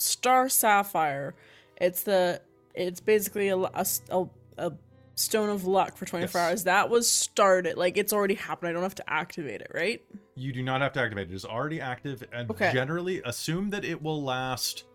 star 0.00 0.48
sapphire, 0.48 1.34
it's 1.76 2.02
the 2.02 2.40
it's 2.74 3.00
basically 3.00 3.48
a, 3.48 3.56
a, 3.58 3.86
a, 4.10 4.24
a 4.58 4.72
stone 5.16 5.48
of 5.50 5.64
luck 5.66 5.96
for 5.96 6.06
24 6.06 6.20
Yes. 6.22 6.34
hours. 6.36 6.64
That 6.64 6.88
was 6.88 7.10
started. 7.10 7.76
Like 7.76 7.98
it's 7.98 8.12
already 8.12 8.34
happened. 8.34 8.70
I 8.70 8.72
don't 8.72 8.82
have 8.82 8.94
to 8.96 9.10
activate 9.12 9.60
it, 9.60 9.70
right? 9.74 10.02
You 10.36 10.52
do 10.52 10.62
not 10.62 10.80
have 10.80 10.92
to 10.94 11.00
activate 11.00 11.28
it. 11.28 11.32
It 11.32 11.36
is 11.36 11.44
already 11.44 11.80
active, 11.80 12.24
and 12.32 12.50
Okay. 12.50 12.72
generally 12.72 13.20
assume 13.24 13.70
that 13.70 13.84
it 13.84 14.02
will 14.02 14.22
last. 14.22 14.84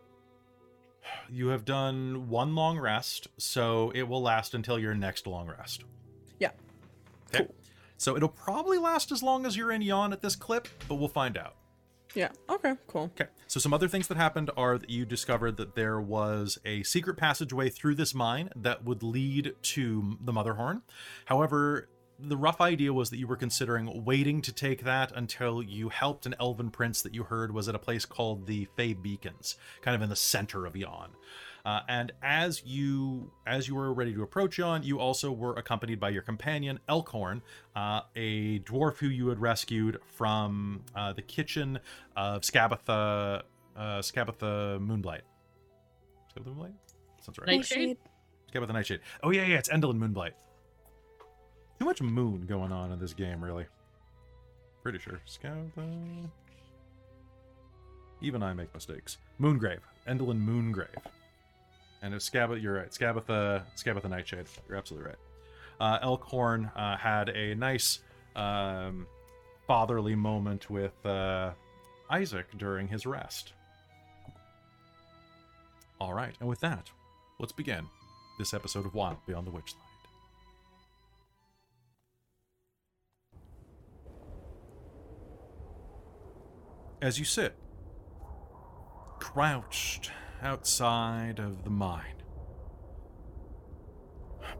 You 1.30 1.48
have 1.50 1.66
done 1.66 2.30
one 2.30 2.56
long 2.56 2.80
rest, 2.80 3.28
so 3.38 3.92
it 3.94 4.04
will 4.08 4.22
last 4.24 4.54
until 4.56 4.80
your 4.80 4.96
next 4.96 5.28
long 5.28 5.48
rest. 5.48 5.84
Yeah. 6.40 6.52
Okay. 7.34 7.48
So 7.98 8.16
it'll 8.16 8.30
probably 8.30 8.78
last 8.78 9.12
as 9.12 9.22
long 9.24 9.46
as 9.46 9.56
you're 9.56 9.72
in 9.72 9.82
Yon 9.82 10.14
at 10.14 10.22
this 10.22 10.36
clip, 10.36 10.68
but 10.88 10.96
we'll 10.96 11.08
find 11.08 11.38
out. 11.38 11.56
Yeah. 12.16 12.30
Okay, 12.50 12.74
cool. 12.88 13.12
Okay. 13.20 13.30
So 13.48 13.60
some 13.60 13.74
other 13.74 13.88
things 13.88 14.08
that 14.08 14.18
happened 14.18 14.50
are 14.58 14.78
that 14.78 14.90
you 14.90 15.06
discovered 15.06 15.58
that 15.58 15.76
there 15.76 16.00
was 16.00 16.58
a 16.66 16.82
secret 16.84 17.18
passageway 17.18 17.70
through 17.70 17.96
this 17.96 18.14
mine 18.14 18.50
that 18.56 18.84
would 18.84 19.04
lead 19.04 19.54
to 19.62 20.18
the 20.22 20.32
Motherhorn. 20.32 20.82
However, 21.26 21.90
the 22.18 22.38
rough 22.38 22.62
idea 22.62 22.94
was 22.94 23.10
that 23.10 23.18
you 23.18 23.28
were 23.28 23.36
considering 23.36 24.06
waiting 24.06 24.42
to 24.42 24.54
take 24.54 24.84
that 24.84 25.12
until 25.14 25.62
you 25.62 25.90
helped 25.90 26.26
an 26.26 26.36
elven 26.40 26.70
prince 26.70 27.02
that 27.02 27.14
you 27.14 27.24
heard 27.24 27.54
was 27.54 27.68
at 27.68 27.76
a 27.76 27.80
place 27.80 28.06
called 28.06 28.48
the 28.48 28.68
Fey 28.78 28.94
Beacons, 28.94 29.58
kind 29.82 29.96
of 29.96 30.02
in 30.02 30.10
the 30.10 30.16
center 30.16 30.66
of 30.66 30.76
Yon. 30.76 31.10
Uh, 31.66 31.80
and 31.90 32.12
as 32.22 32.64
you 32.64 33.32
as 33.48 33.68
you 33.68 33.74
were 33.74 33.92
ready 33.92 34.14
to 34.14 34.22
approach 34.22 34.60
Yon, 34.60 34.84
you 34.84 35.00
also 35.00 35.32
were 35.32 35.56
accompanied 35.56 36.00
by 36.00 36.10
your 36.10 36.22
companion 36.22 36.80
Elkhorn, 36.88 37.42
uh, 37.76 38.02
a 38.16 38.60
dwarf 38.60 38.98
who 38.98 39.08
you 39.08 39.28
had 39.30 39.40
rescued 39.40 40.00
from 40.06 40.84
uh, 40.96 41.12
the 41.14 41.24
kitchen 41.24 41.80
of 42.16 42.44
Skabatha 42.44 43.42
uh, 43.76 44.00
Skabatha 44.00 44.80
Moonblight. 44.80 45.22
Skabatha 46.32 46.56
Moonblight? 46.56 46.74
Sounds 47.22 47.40
right. 47.40 47.48
Nightshade? 47.48 47.98
Skabatha 48.54 48.74
Nightshade. 48.74 49.00
Oh 49.24 49.32
yeah, 49.32 49.46
yeah, 49.46 49.58
it's 49.58 49.70
Endelyn 49.70 49.98
Moonblight. 49.98 50.34
Too 51.80 51.86
much 51.86 52.02
moon 52.02 52.46
going 52.46 52.72
on 52.72 52.92
in 52.92 53.00
this 53.00 53.14
game, 53.14 53.44
really. 53.44 53.66
Pretty 54.84 55.00
sure. 55.00 55.20
Scabba. 55.28 56.30
Even 58.22 58.44
I 58.44 58.54
make 58.54 58.74
mistakes. 58.74 59.18
Moongrave. 59.40 59.82
Endelyn 60.08 60.40
Moongrave. 60.40 60.96
And 62.06 62.14
it's 62.14 62.30
Scabba, 62.30 62.62
you're 62.62 62.76
right. 62.76 62.92
Skabatha, 62.92 63.64
Skabatha 63.76 64.08
Nightshade. 64.08 64.46
You're 64.70 64.78
absolutely 64.78 65.10
right. 65.10 65.18
Uh, 65.80 65.98
Elkhorn 66.04 66.66
uh, 66.76 66.96
had 66.98 67.30
a 67.30 67.56
nice 67.56 67.98
um, 68.36 69.08
fatherly 69.66 70.14
moment 70.14 70.70
with 70.70 70.94
uh, 71.04 71.54
Isaac 72.12 72.46
during 72.60 72.88
his 72.88 73.08
rest. 73.08 73.54
All 76.00 76.14
right, 76.14 76.36
and 76.40 76.48
with 76.48 76.60
that, 76.60 76.92
let's 77.40 77.52
begin 77.52 77.88
this 78.38 78.54
episode 78.54 78.86
of 78.86 78.94
Wild 78.94 79.18
Beyond 79.26 79.48
the 79.48 79.52
Witchlight. 79.52 79.74
As 87.02 87.18
you 87.18 87.26
sit, 87.26 87.56
crouched 89.20 90.12
outside 90.42 91.40
of 91.40 91.64
the 91.64 91.70
mine, 91.70 92.22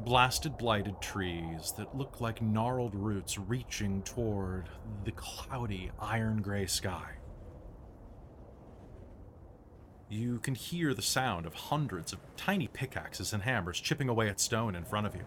blasted, 0.04 0.58
blighted 0.58 1.02
trees 1.02 1.74
that 1.78 1.96
look 1.96 2.22
like 2.22 2.42
gnarled 2.42 2.96
roots 2.96 3.38
reaching 3.38 4.02
toward 4.04 4.70
the 5.04 5.12
cloudy, 5.12 5.92
iron 6.00 6.42
gray 6.42 6.66
sky. 6.66 7.12
You 10.10 10.40
can 10.40 10.56
hear 10.56 10.94
the 10.94 11.02
sound 11.02 11.46
of 11.46 11.54
hundreds 11.54 12.14
of 12.14 12.20
tiny 12.38 12.68
pickaxes 12.68 13.34
and 13.34 13.44
hammers 13.44 13.80
chipping 13.80 14.08
away 14.08 14.30
at 14.30 14.40
stone 14.40 14.76
in 14.76 14.86
front 14.86 15.08
of 15.08 15.16
you. 15.16 15.26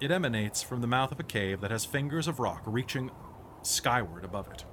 It 0.00 0.10
emanates 0.10 0.62
from 0.62 0.80
the 0.80 0.86
mouth 0.86 1.12
of 1.12 1.20
a 1.20 1.24
cave 1.24 1.60
that 1.62 1.70
has 1.70 1.84
fingers 1.84 2.28
of 2.28 2.38
rock 2.38 2.62
reaching 2.66 3.10
skyward 3.62 4.24
above 4.24 4.48
it. 4.48 4.64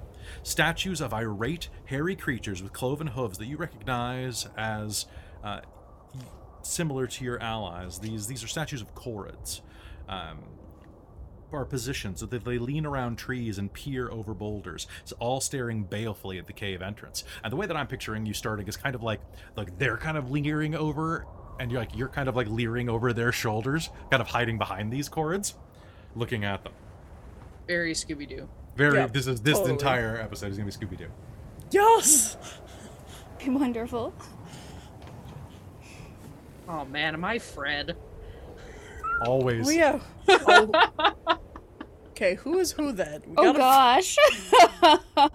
Statues 0.42 1.00
of 1.00 1.12
irate, 1.12 1.68
hairy 1.86 2.16
creatures 2.16 2.62
with 2.62 2.72
cloven 2.72 3.08
hooves 3.08 3.38
that 3.38 3.46
you 3.46 3.56
recognize 3.56 4.46
as 4.56 5.06
uh, 5.44 5.60
similar 6.62 7.06
to 7.06 7.24
your 7.24 7.40
allies. 7.42 7.98
These 7.98 8.26
these 8.26 8.42
are 8.42 8.48
statues 8.48 8.80
of 8.80 8.94
Korreds. 8.94 9.60
Um, 10.08 10.38
are 11.52 11.64
positioned 11.64 12.18
so 12.18 12.26
that 12.26 12.44
they 12.44 12.58
lean 12.58 12.86
around 12.86 13.16
trees 13.16 13.58
and 13.58 13.72
peer 13.72 14.10
over 14.10 14.34
boulders, 14.34 14.86
it's 15.02 15.12
all 15.12 15.40
staring 15.40 15.84
balefully 15.84 16.38
at 16.38 16.46
the 16.46 16.52
cave 16.52 16.82
entrance. 16.82 17.24
And 17.44 17.52
the 17.52 17.56
way 17.56 17.66
that 17.66 17.76
I'm 17.76 17.86
picturing 17.86 18.26
you 18.26 18.34
starting 18.34 18.66
is 18.66 18.76
kind 18.76 18.94
of 18.94 19.02
like 19.02 19.20
like 19.56 19.78
they're 19.78 19.96
kind 19.96 20.16
of 20.16 20.30
leering 20.30 20.74
over, 20.74 21.26
and 21.60 21.70
you're 21.70 21.80
like 21.80 21.96
you're 21.96 22.08
kind 22.08 22.28
of 22.28 22.36
like 22.36 22.48
leering 22.48 22.88
over 22.88 23.12
their 23.12 23.32
shoulders, 23.32 23.90
kind 24.10 24.20
of 24.20 24.28
hiding 24.28 24.58
behind 24.58 24.92
these 24.92 25.08
cords, 25.08 25.54
looking 26.14 26.44
at 26.44 26.64
them. 26.64 26.72
Very 27.66 27.92
Scooby 27.92 28.28
Doo. 28.28 28.48
Very. 28.76 28.98
Yeah, 28.98 29.06
this 29.06 29.26
is 29.26 29.40
this 29.40 29.54
totally. 29.54 29.72
entire 29.72 30.16
episode 30.18 30.50
is 30.50 30.56
gonna 30.58 30.70
be 30.70 30.72
Scooby 30.76 30.98
Doo. 30.98 31.08
Yes. 31.70 32.36
Be 33.38 33.50
wonderful. 33.50 34.12
Oh 36.68 36.84
man, 36.86 37.14
am 37.14 37.24
I 37.24 37.38
Fred? 37.38 37.96
Always. 39.26 39.68
Oh 39.68 39.70
yeah. 39.70 40.00
Oh. 40.28 41.14
Okay, 42.10 42.34
who 42.36 42.58
is 42.58 42.72
who 42.72 42.92
then? 42.92 43.22
We 43.26 43.34
Oh 43.36 43.52
gotta- 43.52 43.58
gosh. 43.58 44.16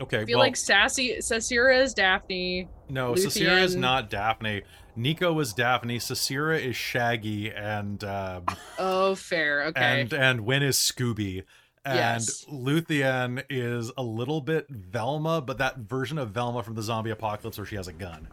Okay. 0.00 0.20
I 0.20 0.24
feel 0.24 0.38
well, 0.38 0.46
like 0.46 0.56
Sassy 0.56 1.16
Sasira 1.20 1.80
is 1.82 1.94
Daphne. 1.94 2.68
no, 2.88 3.12
Sasira 3.14 3.62
is 3.62 3.76
not 3.76 4.10
Daphne. 4.10 4.62
Nico 4.96 5.38
is 5.40 5.52
Daphne. 5.52 5.98
Sasira 5.98 6.60
is 6.60 6.76
Shaggy, 6.76 7.50
and 7.50 8.02
um, 8.04 8.44
Oh, 8.78 9.14
fair. 9.14 9.64
Okay. 9.66 10.00
and 10.02 10.12
and 10.12 10.40
Win 10.42 10.62
is 10.62 10.76
Scooby. 10.76 11.44
And 11.84 11.96
Yes. 11.96 12.44
Luthien 12.50 13.44
is 13.50 13.90
a 13.98 14.02
little 14.02 14.40
bit 14.40 14.66
Velma, 14.70 15.40
but 15.42 15.58
that 15.58 15.78
version 15.78 16.16
of 16.18 16.30
Velma 16.30 16.62
from 16.62 16.74
the 16.74 16.82
zombie 16.82 17.10
apocalypse 17.10 17.58
where 17.58 17.66
she 17.66 17.76
has 17.76 17.88
a 17.88 17.92
gun. 17.92 18.28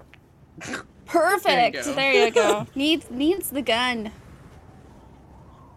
Perfect. 1.05 1.83
go. 1.85 1.93
There 1.93 2.25
you 2.25 2.31
go. 2.31 2.67
needs 2.75 3.09
needs 3.09 3.49
the 3.49 3.61
gun. 3.61 4.11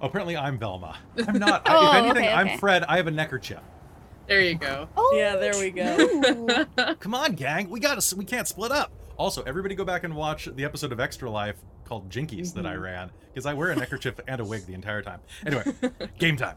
Apparently, 0.00 0.36
I'm 0.36 0.58
Velma. 0.58 0.98
I'm 1.26 1.38
not. 1.38 1.62
Oh, 1.66 1.88
if 1.90 1.94
anything, 1.96 2.24
okay, 2.24 2.32
I'm. 2.32 2.58
Fred. 2.58 2.84
I 2.84 2.96
have 2.98 3.06
a 3.06 3.10
neckerchief. 3.10 3.60
there 4.26 4.40
you 4.40 4.54
go. 4.56 4.88
Oh 4.96 5.14
Yeah, 5.16 5.36
there 5.36 5.54
we 5.58 5.70
go. 5.70 6.94
Come 7.00 7.14
on, 7.14 7.32
gang. 7.34 7.70
We 7.70 7.80
got 7.80 8.00
to. 8.00 8.16
We 8.16 8.24
can't 8.24 8.46
split 8.46 8.70
up. 8.70 8.92
Also, 9.16 9.42
everybody 9.42 9.74
go 9.74 9.84
back 9.84 10.04
and 10.04 10.14
watch 10.14 10.48
the 10.56 10.64
episode 10.64 10.92
of 10.92 10.98
Extra 10.98 11.30
Life 11.30 11.56
called 11.84 12.10
Jinkies 12.10 12.54
that 12.54 12.66
I 12.66 12.74
ran 12.74 13.10
because 13.28 13.46
I 13.46 13.54
wear 13.54 13.70
a 13.70 13.76
neckerchief 13.76 14.18
and 14.26 14.40
a 14.40 14.44
wig 14.44 14.66
the 14.66 14.74
entire 14.74 15.02
time. 15.02 15.20
Anyway, 15.46 15.64
game 16.18 16.36
time. 16.36 16.56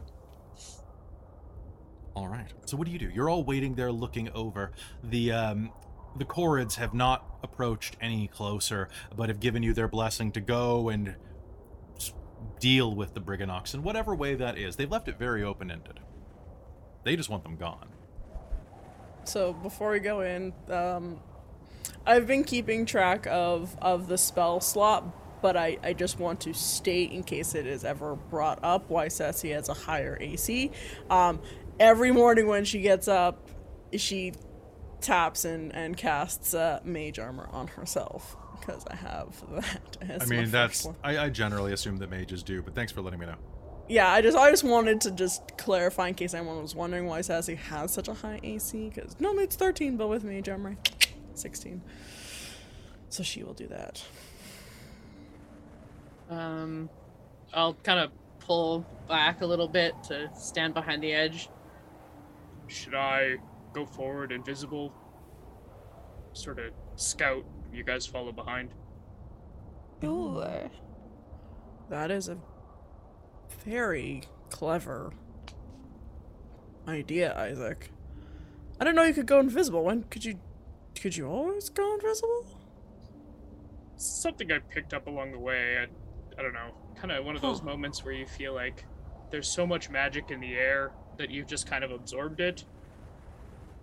All 2.14 2.26
right. 2.26 2.52
So 2.64 2.76
what 2.76 2.86
do 2.86 2.92
you 2.92 2.98
do? 2.98 3.10
You're 3.14 3.30
all 3.30 3.44
waiting 3.44 3.74
there, 3.74 3.92
looking 3.92 4.28
over. 4.30 4.72
The 5.04 5.30
um, 5.32 5.70
the 6.16 6.24
Korreds 6.24 6.74
have 6.74 6.94
not 6.94 7.24
approached 7.44 7.96
any 8.00 8.26
closer, 8.26 8.88
but 9.16 9.28
have 9.28 9.38
given 9.38 9.62
you 9.62 9.72
their 9.72 9.86
blessing 9.86 10.32
to 10.32 10.40
go 10.40 10.88
and 10.88 11.14
deal 12.58 12.92
with 12.94 13.14
the 13.14 13.20
Brigganocks 13.20 13.74
in 13.74 13.84
whatever 13.84 14.16
way 14.16 14.34
that 14.34 14.58
is. 14.58 14.74
They've 14.74 14.90
left 14.90 15.06
it 15.06 15.16
very 15.16 15.44
open-ended. 15.44 16.00
They 17.04 17.14
just 17.14 17.28
want 17.28 17.44
them 17.44 17.56
gone. 17.56 17.88
So 19.24 19.52
before 19.52 19.90
we 19.90 20.00
go 20.00 20.20
in, 20.20 20.52
um, 20.70 21.20
I've 22.06 22.26
been 22.26 22.44
keeping 22.44 22.86
track 22.86 23.26
of 23.26 23.76
of 23.80 24.08
the 24.08 24.18
spell 24.18 24.60
slot, 24.60 25.40
but 25.42 25.56
I 25.56 25.78
I 25.82 25.92
just 25.92 26.18
want 26.18 26.40
to 26.40 26.54
state 26.54 27.12
in 27.12 27.22
case 27.22 27.54
it 27.54 27.66
is 27.66 27.84
ever 27.84 28.16
brought 28.16 28.58
up 28.62 28.88
why 28.90 29.08
Sassy 29.08 29.50
has 29.50 29.68
a 29.68 29.74
higher 29.74 30.16
AC. 30.20 30.70
Um, 31.10 31.40
every 31.78 32.12
morning 32.12 32.46
when 32.46 32.64
she 32.64 32.80
gets 32.80 33.08
up, 33.08 33.48
she 33.96 34.32
taps 35.00 35.44
and 35.44 35.74
and 35.74 35.96
casts 35.96 36.54
uh, 36.54 36.80
mage 36.84 37.18
armor 37.18 37.48
on 37.52 37.68
herself 37.68 38.36
because 38.60 38.84
I 38.90 38.96
have 38.96 39.44
that. 39.52 39.96
As 40.00 40.22
I 40.22 40.24
mean, 40.26 40.50
that's. 40.50 40.86
I, 41.04 41.18
I 41.18 41.28
generally 41.28 41.72
assume 41.72 41.98
that 41.98 42.10
mages 42.10 42.42
do, 42.42 42.62
but 42.62 42.74
thanks 42.74 42.90
for 42.92 43.00
letting 43.00 43.20
me 43.20 43.26
know. 43.26 43.36
yeah. 43.88 44.10
I 44.10 44.20
just 44.20 44.36
I 44.36 44.50
just 44.50 44.64
wanted 44.64 45.00
to 45.02 45.10
just 45.12 45.56
clarify 45.56 46.08
in 46.08 46.14
case 46.14 46.34
anyone 46.34 46.60
was 46.60 46.74
wondering 46.74 47.06
why 47.06 47.20
Sassy 47.20 47.54
has 47.54 47.92
such 47.92 48.08
a 48.08 48.14
high 48.14 48.40
AC 48.42 48.90
because 48.92 49.18
normally 49.20 49.44
it's 49.44 49.56
thirteen, 49.56 49.96
but 49.96 50.08
with 50.08 50.24
mage 50.24 50.48
armor, 50.48 50.76
sixteen. 51.38 51.82
So 53.08 53.22
she 53.22 53.42
will 53.42 53.54
do 53.54 53.68
that. 53.68 54.04
Um, 56.28 56.90
I'll 57.54 57.74
kind 57.74 58.00
of 58.00 58.10
pull 58.40 58.84
back 59.08 59.40
a 59.40 59.46
little 59.46 59.68
bit 59.68 59.94
to 60.04 60.28
stand 60.34 60.74
behind 60.74 61.02
the 61.02 61.12
edge. 61.12 61.48
Should 62.66 62.94
I 62.94 63.36
go 63.72 63.86
forward 63.86 64.30
invisible? 64.30 64.92
Sort 66.34 66.58
of 66.58 66.72
scout, 66.96 67.44
you 67.72 67.82
guys 67.82 68.06
follow 68.06 68.32
behind. 68.32 68.74
Sure. 70.02 70.70
That 71.88 72.10
is 72.10 72.28
a 72.28 72.36
very 73.64 74.24
clever 74.50 75.12
idea, 76.86 77.34
Isaac. 77.34 77.90
I 78.78 78.84
didn't 78.84 78.96
know 78.96 79.04
you 79.04 79.14
could 79.14 79.26
go 79.26 79.40
invisible. 79.40 79.82
When 79.82 80.02
could 80.04 80.24
you? 80.24 80.38
Could 81.00 81.16
you 81.16 81.26
always 81.26 81.68
go 81.68 81.94
invisible? 81.94 82.46
Something 83.96 84.52
I 84.52 84.58
picked 84.58 84.94
up 84.94 85.06
along 85.06 85.32
the 85.32 85.38
way. 85.38 85.78
I, 85.78 85.86
I 86.38 86.42
don't 86.42 86.52
know. 86.52 86.70
Kind 86.96 87.12
of 87.12 87.24
one 87.24 87.36
of 87.36 87.42
those 87.42 87.60
Huh. 87.60 87.66
moments 87.66 88.04
where 88.04 88.14
you 88.14 88.26
feel 88.26 88.54
like 88.54 88.84
there's 89.30 89.48
so 89.48 89.66
much 89.66 89.90
magic 89.90 90.30
in 90.30 90.40
the 90.40 90.54
air 90.54 90.92
that 91.18 91.30
you've 91.30 91.46
just 91.46 91.66
kind 91.68 91.84
of 91.84 91.90
absorbed 91.90 92.40
it. 92.40 92.64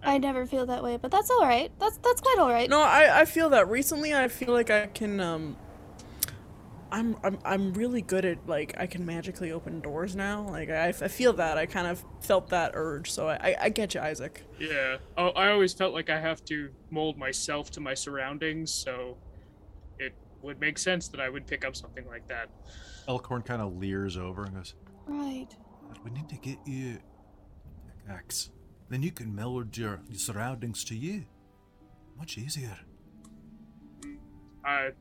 I 0.03 0.17
never 0.19 0.45
feel 0.45 0.65
that 0.67 0.83
way, 0.83 0.97
but 0.97 1.09
that's 1.11 1.31
all 1.31 1.41
right. 1.41 1.71
That's 1.79 1.97
that's 1.97 2.21
quite 2.21 2.37
all 2.37 2.49
right. 2.49 2.69
No, 2.69 2.79
I, 2.81 3.21
I 3.21 3.25
feel 3.25 3.49
that 3.49 3.67
recently. 3.69 4.13
I 4.13 4.27
feel 4.27 4.53
like 4.53 4.69
I 4.69 4.87
can 4.87 5.19
um. 5.19 5.57
I'm, 6.91 7.17
I'm 7.23 7.37
I'm 7.43 7.73
really 7.73 8.01
good 8.01 8.25
at 8.25 8.47
like 8.47 8.75
I 8.77 8.85
can 8.87 9.05
magically 9.05 9.51
open 9.51 9.81
doors 9.81 10.15
now. 10.15 10.47
Like 10.49 10.69
I, 10.69 10.87
I 10.89 10.91
feel 11.07 11.33
that 11.33 11.57
I 11.57 11.65
kind 11.65 11.87
of 11.87 12.03
felt 12.21 12.49
that 12.49 12.71
urge. 12.73 13.11
So 13.11 13.27
I 13.27 13.35
I, 13.35 13.55
I 13.63 13.69
get 13.69 13.93
you, 13.95 14.01
Isaac. 14.01 14.43
Yeah. 14.59 14.97
Oh, 15.17 15.29
I 15.29 15.49
always 15.49 15.73
felt 15.73 15.93
like 15.93 16.09
I 16.09 16.19
have 16.19 16.45
to 16.45 16.69
mold 16.91 17.17
myself 17.17 17.71
to 17.71 17.81
my 17.81 17.93
surroundings, 17.93 18.71
so 18.71 19.17
it 19.99 20.13
would 20.41 20.59
make 20.59 20.77
sense 20.77 21.07
that 21.09 21.19
I 21.19 21.27
would 21.29 21.47
pick 21.47 21.65
up 21.65 21.75
something 21.75 22.05
like 22.07 22.27
that. 22.27 22.49
Elkhorn 23.07 23.41
kind 23.41 23.61
of 23.61 23.75
leers 23.77 24.15
over 24.17 24.43
and 24.45 24.55
goes, 24.55 24.75
Right. 25.07 25.49
"But 25.89 26.03
we 26.03 26.11
need 26.11 26.29
to 26.29 26.37
get 26.37 26.57
you 26.65 26.97
axe. 28.09 28.51
Then 28.89 29.01
you 29.01 29.11
can 29.11 29.33
meld 29.33 29.75
your, 29.77 30.01
your 30.07 30.19
surroundings 30.19 30.83
to 30.85 30.95
you. 30.95 31.25
Much 32.17 32.37
easier. 32.37 32.77
I, 34.63 34.91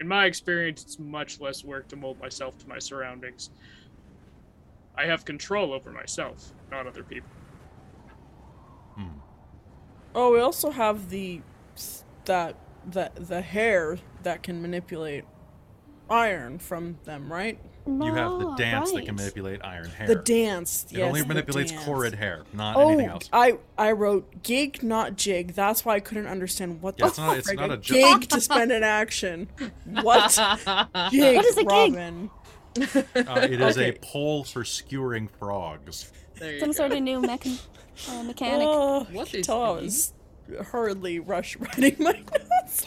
in 0.00 0.08
my 0.08 0.24
experience, 0.24 0.82
it's 0.82 0.98
much 0.98 1.40
less 1.40 1.62
work 1.62 1.86
to 1.88 1.96
mold 1.96 2.18
myself 2.18 2.56
to 2.58 2.68
my 2.68 2.78
surroundings. 2.78 3.50
I 4.96 5.04
have 5.04 5.24
control 5.24 5.72
over 5.72 5.90
myself, 5.90 6.52
not 6.70 6.86
other 6.86 7.02
people. 7.02 7.28
Hmm. 8.96 9.18
Oh, 10.14 10.32
we 10.32 10.40
also 10.40 10.70
have 10.70 11.10
the 11.10 11.42
that 12.24 12.56
the 12.90 13.10
the 13.14 13.42
hair 13.42 13.98
that 14.22 14.42
can 14.42 14.60
manipulate 14.62 15.24
iron 16.08 16.58
from 16.58 16.98
them, 17.04 17.32
right? 17.32 17.60
You 17.98 18.14
have 18.14 18.38
the 18.38 18.54
dance 18.56 18.92
that 18.92 19.04
can 19.04 19.16
manipulate 19.16 19.60
iron 19.64 19.88
hair. 19.90 20.06
The 20.06 20.14
dance. 20.16 20.86
It 20.90 20.98
yes, 20.98 21.06
only 21.08 21.24
manipulates 21.24 21.72
dance. 21.72 21.84
Korred 21.84 22.14
hair, 22.14 22.44
not 22.52 22.76
Oh, 22.76 22.88
anything 22.88 23.06
else. 23.06 23.28
I 23.32 23.58
I 23.76 23.92
wrote 23.92 24.42
gig, 24.42 24.82
not 24.82 25.16
jig. 25.16 25.54
That's 25.54 25.84
why 25.84 25.94
I 25.96 26.00
couldn't 26.00 26.26
understand 26.26 26.80
what 26.82 26.96
Yeah, 26.98 27.06
the 27.06 27.08
it's 27.10 27.18
not- 27.18 27.36
it's 27.38 27.46
frick 27.48 27.58
not 27.58 27.70
a 27.70 27.74
a 27.74 27.76
ju- 27.78 27.94
gig 27.94 28.28
to 28.30 28.40
spend 28.40 28.70
an 28.72 28.82
action. 28.82 29.48
What? 30.02 30.36
Gig, 31.10 31.36
What 31.36 31.44
is 31.44 31.56
a 31.58 31.64
gig? 31.64 32.30
Uh, 33.26 33.40
it 33.50 33.60
is 33.60 33.78
a 33.78 33.92
pole 34.00 34.44
for 34.44 34.62
skewering 34.64 35.28
frogs. 35.38 36.12
Some 36.38 36.68
go. 36.68 36.72
sort 36.72 36.92
of 36.92 37.00
new 37.02 37.20
mechan- 37.20 37.60
uh, 38.08 38.22
mechanic. 38.22 38.66
Oh, 38.70 39.00
What 39.12 39.26
you 39.26 39.30
can 39.32 39.40
is 39.40 39.46
tell 39.46 39.62
I 39.62 39.74
gig? 39.76 39.84
was 39.84 40.12
hurriedly 40.66 41.18
rush 41.20 41.56
writing 41.56 41.96
my 41.98 42.12
notes. 42.62 42.86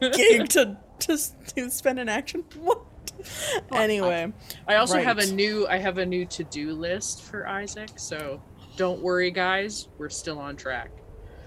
gig 0.00 0.48
to 0.50 0.76
to 1.00 1.18
to 1.54 1.70
spend 1.70 1.98
an 1.98 2.08
action. 2.08 2.44
What? 2.60 2.80
Anyway, 3.72 4.32
I 4.66 4.76
also 4.76 5.00
have 5.00 5.18
a 5.18 5.26
new 5.26 5.66
I 5.66 5.78
have 5.78 5.98
a 5.98 6.06
new 6.06 6.24
to-do 6.26 6.72
list 6.72 7.22
for 7.22 7.46
Isaac, 7.48 7.90
so 7.96 8.42
don't 8.76 9.00
worry 9.02 9.30
guys, 9.30 9.88
we're 9.98 10.08
still 10.08 10.38
on 10.38 10.56
track. 10.56 10.90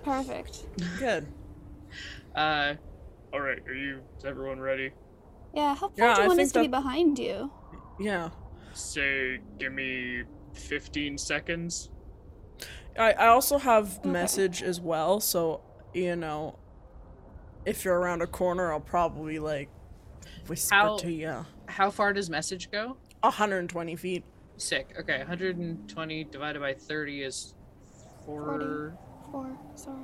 Perfect. 0.03 0.65
good. 0.99 1.27
Uh 2.35 2.75
All 3.33 3.39
right, 3.41 3.59
are 3.67 3.73
you? 3.73 4.01
Is 4.17 4.25
everyone 4.25 4.59
ready? 4.59 4.91
Yeah, 5.53 5.75
how 5.75 5.89
far 5.89 5.93
Yeah, 5.97 6.13
do 6.15 6.19
I 6.19 6.23
you 6.23 6.27
want 6.29 6.39
us 6.41 6.51
to 6.53 6.61
be 6.61 6.67
behind 6.67 7.19
you? 7.19 7.51
Yeah. 7.99 8.29
Say, 8.73 9.39
give 9.59 9.73
me 9.73 10.23
15 10.53 11.17
seconds. 11.17 11.89
I, 12.97 13.11
I 13.13 13.27
also 13.27 13.57
have 13.57 13.99
Okay. 13.99 14.09
message 14.09 14.61
as 14.63 14.79
well, 14.81 15.19
so 15.19 15.61
you 15.93 16.15
know, 16.15 16.57
if 17.65 17.83
you're 17.85 17.97
around 17.99 18.21
a 18.21 18.27
corner, 18.27 18.71
I'll 18.71 18.79
probably 18.79 19.39
like 19.39 19.69
whisper 20.47 20.73
How- 20.75 20.97
to 20.97 21.11
you. 21.11 21.45
How 21.71 21.89
far 21.89 22.13
does 22.13 22.29
message 22.29 22.69
go? 22.71 22.97
120 23.21 23.95
feet. 23.95 24.23
Sick. 24.57 24.95
Okay, 24.99 25.17
120 25.17 26.23
divided 26.25 26.59
by 26.59 26.73
30 26.73 27.23
is 27.23 27.55
4 28.25 28.97
Four. 29.31 29.57
Sorry. 29.75 29.97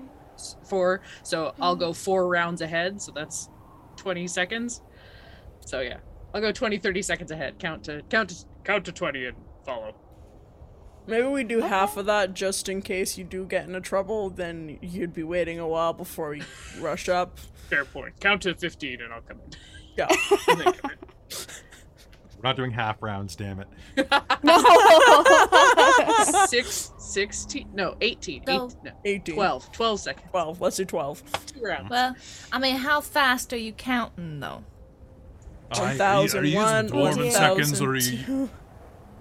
4. 0.68 1.02
So 1.24 1.54
I'll 1.60 1.76
go 1.76 1.94
4 1.94 2.28
rounds 2.28 2.62
ahead, 2.62 3.02
so 3.02 3.12
that's 3.12 3.50
20 3.98 4.28
seconds. 4.28 4.82
So 5.66 5.82
yeah. 5.82 5.98
I'll 6.34 6.42
go 6.42 6.52
20 6.52 6.78
30 6.78 7.02
seconds 7.02 7.32
ahead. 7.32 7.60
Count 7.60 7.84
to 7.86 8.02
count 8.10 8.30
to 8.30 8.46
Count 8.64 8.84
to 8.84 8.92
20 8.92 9.26
and 9.28 9.38
follow. 9.66 9.96
Maybe 11.08 11.26
we 11.26 11.46
do 11.46 11.62
half 11.62 11.96
of 11.96 12.06
that 12.08 12.34
just 12.34 12.68
in 12.68 12.82
case 12.82 13.18
you 13.18 13.24
do 13.24 13.46
get 13.46 13.66
into 13.66 13.80
trouble. 13.80 14.30
Then 14.30 14.78
you'd 14.82 15.14
be 15.14 15.24
waiting 15.24 15.58
a 15.58 15.66
while 15.66 15.94
before 15.94 16.34
you 16.34 16.44
rush 16.82 17.08
up. 17.08 17.40
Fair 17.70 17.86
point. 17.86 18.20
Count 18.20 18.42
to 18.42 18.54
15 18.54 19.02
and 19.02 19.14
I'll 19.14 19.22
come 19.22 19.40
in. 19.40 19.52
Yeah. 19.96 20.10
And 21.30 21.40
then 21.40 21.48
come 21.48 21.54
in. 21.54 22.38
We're 22.38 22.50
not 22.50 22.56
doing 22.56 22.72
half 22.72 23.02
rounds, 23.02 23.36
damn 23.36 23.60
it. 23.62 23.68
No. 24.44 24.58
Six, 26.48 26.92
16, 27.00 27.70
no, 27.74 27.96
18, 28.02 28.44
So- 28.46 28.66
eight, 28.68 28.76
no, 28.84 28.92
18. 29.06 29.36
12, 29.36 29.72
12 29.72 30.00
seconds. 30.00 30.28
12. 30.32 30.62
Let's 30.62 30.78
do 30.78 30.86
12. 30.86 31.46
Two 31.48 31.62
rounds. 31.62 31.90
Well, 31.90 32.16
I 32.52 32.60
mean, 32.60 32.76
how 32.76 33.02
fast 33.02 33.52
are 33.54 33.58
you 33.58 33.74
counting 33.74 34.40
though? 34.40 34.64
Uh, 35.72 35.82
are 36.00 36.04
are 36.04 36.24
you 36.24 36.60
using 36.62 36.88
dwarven 36.88 37.32
seconds 37.32 37.82
or 37.82 37.90
are 37.92 37.96
you? 37.98 38.50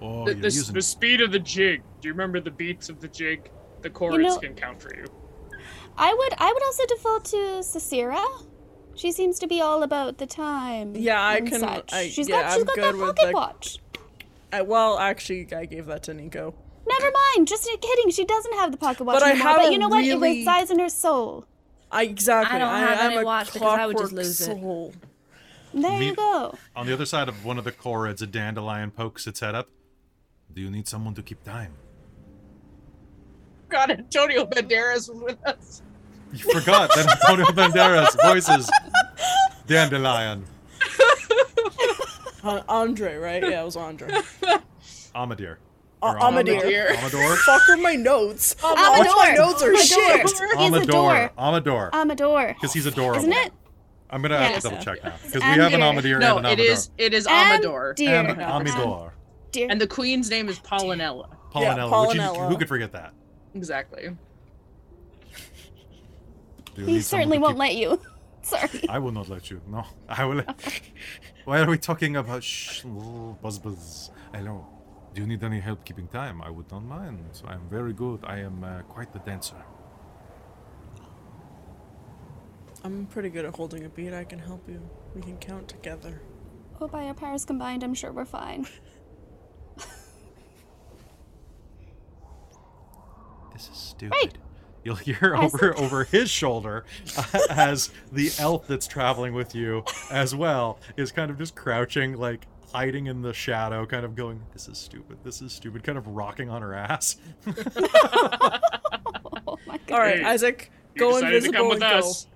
Oh, 0.00 0.25
The, 0.26 0.32
you're 0.32 0.40
the, 0.42 0.46
using. 0.48 0.75
the 0.75 0.82
speed 0.82 1.20
of 1.22 1.32
the 1.32 1.38
jig. 1.40 1.82
Do 2.00 2.08
you 2.08 2.12
remember 2.12 2.38
the 2.40 2.50
beats 2.50 2.88
of 2.88 3.00
the 3.00 3.08
jig? 3.08 3.50
The 3.82 3.90
chords 3.90 4.18
know- 4.18 4.38
can 4.38 4.54
count 4.54 4.80
for 4.80 4.94
you. 4.94 5.06
I 5.96 6.12
would 6.12 6.34
I 6.38 6.52
would 6.52 6.62
also 6.64 6.84
default 6.86 7.25
to 7.26 7.36
Cicera. 7.62 8.22
She 8.96 9.12
seems 9.12 9.38
to 9.40 9.46
be 9.46 9.60
all 9.60 9.82
about 9.82 10.18
the 10.18 10.26
time. 10.26 10.94
Yeah, 10.96 11.20
I 11.20 11.36
and 11.36 11.48
can- 11.48 11.60
Such. 11.60 11.92
I- 11.92 12.08
she's 12.08 12.28
yeah, 12.28 12.42
got 12.42 12.52
she's 12.52 12.60
I'm 12.62 12.66
got 12.66 12.76
that 12.76 12.98
pocket 12.98 13.26
the- 13.26 13.32
watch. 13.32 13.78
I, 14.52 14.62
well, 14.62 14.98
actually, 14.98 15.46
I 15.54 15.64
gave 15.66 15.86
that 15.86 16.02
to 16.04 16.14
Nico. 16.14 16.54
Never 16.88 17.10
mind. 17.12 17.48
Just 17.48 17.68
kidding. 17.80 18.10
She 18.10 18.24
doesn't 18.24 18.54
have 18.54 18.70
the 18.70 18.78
pocket 18.78 19.04
watch 19.04 19.14
But 19.16 19.22
I 19.24 19.30
anymore. 19.30 19.48
have 19.48 19.56
but 19.58 19.68
a 19.68 19.72
you 19.72 19.78
know 19.78 19.88
what? 19.88 20.04
It 20.04 20.14
really- 20.14 20.38
resides 20.38 20.71
in 20.71 20.78
her 20.78 20.88
soul. 20.88 21.47
I 21.90 22.04
exactly. 22.04 22.56
I 22.56 22.58
don't 22.58 22.68
have 22.68 22.99
I'm 23.00 23.12
any 23.12 23.16
a 23.23 23.25
watch 23.25 23.52
because 23.52 23.62
I 23.78 23.86
would 23.86 23.97
just 23.99 24.12
clockwork 24.12 24.25
lose 24.26 24.40
it. 24.49 25.80
There 25.82 25.99
Me- 25.99 26.06
you 26.06 26.14
go. 26.14 26.54
On 26.75 26.86
the 26.86 26.92
other 26.92 27.04
side 27.06 27.28
of 27.28 27.44
one 27.44 27.58
of 27.58 27.64
the 27.64 27.73
korreds, 27.73 28.23
a 28.23 28.26
dandelion 28.26 28.90
pokes 28.92 29.26
its 29.26 29.40
head 29.40 29.54
up. 29.54 29.68
Do 30.54 30.62
you 30.62 30.71
need 30.71 30.88
someone 30.88 31.14
to 31.14 31.23
keep 31.23 31.42
time? 31.44 31.75
God, 33.68 33.90
Antonio 33.90 34.47
Banderas 34.47 35.08
was 35.12 35.21
with 35.23 35.44
us. 35.44 35.82
You 36.32 36.39
forgot 36.52 36.91
that 36.95 37.06
Antonio 37.08 37.47
Banderas 37.47 38.17
voices 38.23 38.71
dandelion. 39.67 40.45
Uh, 42.43 42.62
Andre, 42.69 43.17
right? 43.17 43.43
Yeah, 43.43 43.62
it 43.62 43.65
was 43.65 43.76
Andre. 43.76 44.08
Amadir. 45.15 45.56
Uh, 46.02 46.15
Amadir. 46.15 46.60
Amadir. 46.60 46.91
Amador. 46.97 47.36
Fuck 47.36 47.69
are 47.71 47.76
my 47.78 47.97
notes? 47.97 48.54
Amador. 48.62 49.15
my 49.17 49.34
notes 49.36 49.62
are 49.62 49.69
Amador. 49.71 49.82
shit. 49.82 50.21
He's 50.23 50.41
a 50.41 50.58
Amador. 50.58 51.30
Amador. 51.39 51.91
Amador. 51.93 52.54
Because 52.54 52.73
he's 52.73 52.86
adorable. 52.86 53.19
Isn't 53.21 53.32
it? 53.32 53.52
I'm 54.10 54.23
gonna 54.23 54.39
have 54.39 54.50
Yes. 54.52 54.62
to 54.62 54.69
double 54.71 54.84
check 54.84 55.02
now. 55.02 55.15
Because 55.25 55.43
we 55.43 55.49
have 55.62 55.73
an 55.75 55.80
Amadir. 55.80 56.19
Amadir 56.19 56.21
No, 56.21 56.36
and 56.36 56.47
an 56.47 56.52
it 56.52 56.58
Amador. 56.60 56.73
is 56.73 56.91
it 56.99 57.15
is 57.15 57.26
Am- 57.26 57.52
Amador. 57.54 57.95
Dear. 57.95 58.15
Am- 58.15 58.26
Am- 58.41 58.67
Amidor. 58.67 59.10
Dear. 59.50 59.67
And 59.71 59.80
the 59.80 59.86
queen's 59.89 60.30
name 60.30 60.49
is 60.49 60.58
Paulinella. 60.60 61.28
Paulinella. 61.52 62.06
which 62.08 62.17
you- 62.17 62.23
who 62.23 62.56
could 62.56 62.69
forget 62.69 62.93
that? 62.93 63.12
Exactly. 63.54 64.10
Do 66.76 66.82
you 66.82 66.86
he 66.89 66.93
need 66.95 67.04
certainly 67.04 67.39
won't 67.39 67.54
keep- 67.54 67.58
let 67.60 67.75
you. 67.76 68.00
Sorry. 68.43 68.84
I 68.89 68.99
will 69.00 69.10
not 69.12 69.28
let 69.28 69.50
you. 69.50 69.60
No, 69.67 69.84
I 70.08 70.25
will. 70.25 70.43
Why 71.47 71.60
are 71.62 71.69
we 71.69 71.78
talking 71.78 72.15
about 72.17 72.45
shh, 72.45 72.84
oh, 72.86 73.36
buzz 73.43 73.58
buzz? 73.58 74.10
I 74.32 74.41
know. 74.41 74.67
Do 75.15 75.21
you 75.23 75.26
need 75.26 75.43
any 75.43 75.58
help 75.58 75.84
keeping 75.84 76.06
time? 76.08 76.41
I 76.43 76.50
would 76.50 76.71
not 76.71 76.84
mind. 76.84 77.19
So 77.32 77.47
I'm 77.49 77.69
very 77.69 77.93
good. 77.93 78.21
I 78.25 78.39
am 78.41 78.62
uh, 78.62 78.82
quite 78.82 79.12
the 79.12 79.19
dancer. 79.21 79.56
I'm 82.84 83.06
pretty 83.06 83.30
good 83.30 83.45
at 83.47 83.56
holding 83.56 83.84
a 83.84 83.89
beat. 83.89 84.12
I 84.12 84.23
can 84.25 84.39
help 84.39 84.69
you. 84.69 84.80
We 85.15 85.23
can 85.23 85.39
count 85.39 85.67
together. 85.69 86.21
Oh, 86.80 86.86
by 86.86 87.04
our 87.06 87.15
powers 87.15 87.45
combined, 87.45 87.82
I'm 87.82 87.95
sure 87.95 88.12
we're 88.12 88.26
fine. 88.26 88.67
This 93.52 93.69
is 93.71 93.76
stupid. 93.78 94.12
Right. 94.12 94.39
You'll 94.86 94.94
hear 94.94 95.34
I 95.36 95.44
over 95.44 95.76
over 95.78 96.04
his 96.04 96.30
shoulder 96.30 96.84
uh, 97.18 97.40
as 97.50 97.90
the 98.12 98.30
elf 98.38 98.68
that's 98.68 98.86
traveling 98.86 99.34
with 99.34 99.52
you 99.52 99.82
as 100.12 100.32
well 100.32 100.78
is 100.96 101.10
kind 101.10 101.28
of 101.28 101.38
just 101.38 101.56
crouching, 101.56 102.16
like 102.16 102.46
hiding 102.72 103.06
in 103.08 103.20
the 103.20 103.34
shadow, 103.34 103.84
kind 103.84 104.04
of 104.04 104.14
going, 104.14 104.40
"This 104.52 104.68
is 104.68 104.78
stupid. 104.78 105.18
This 105.25 105.42
is 105.42 105.52
stupid," 105.52 105.82
kind 105.82 105.99
of 105.99 106.06
rocking 106.06 106.49
on 106.50 106.62
her 106.62 106.72
ass. 106.75 107.16
Oh 109.49 109.58
my 109.66 109.78
god. 109.86 109.92
All 109.94 109.99
right, 110.00 110.18
Hey, 110.18 110.25
Isaac, 110.25 110.70
You 110.94 111.00
go 111.00 111.14
to 111.14 111.20
come 111.20 111.32
invisible 111.34 111.68
with 111.68 111.82
and 111.82 112.02
go. 112.02 112.08
us. 112.08 112.26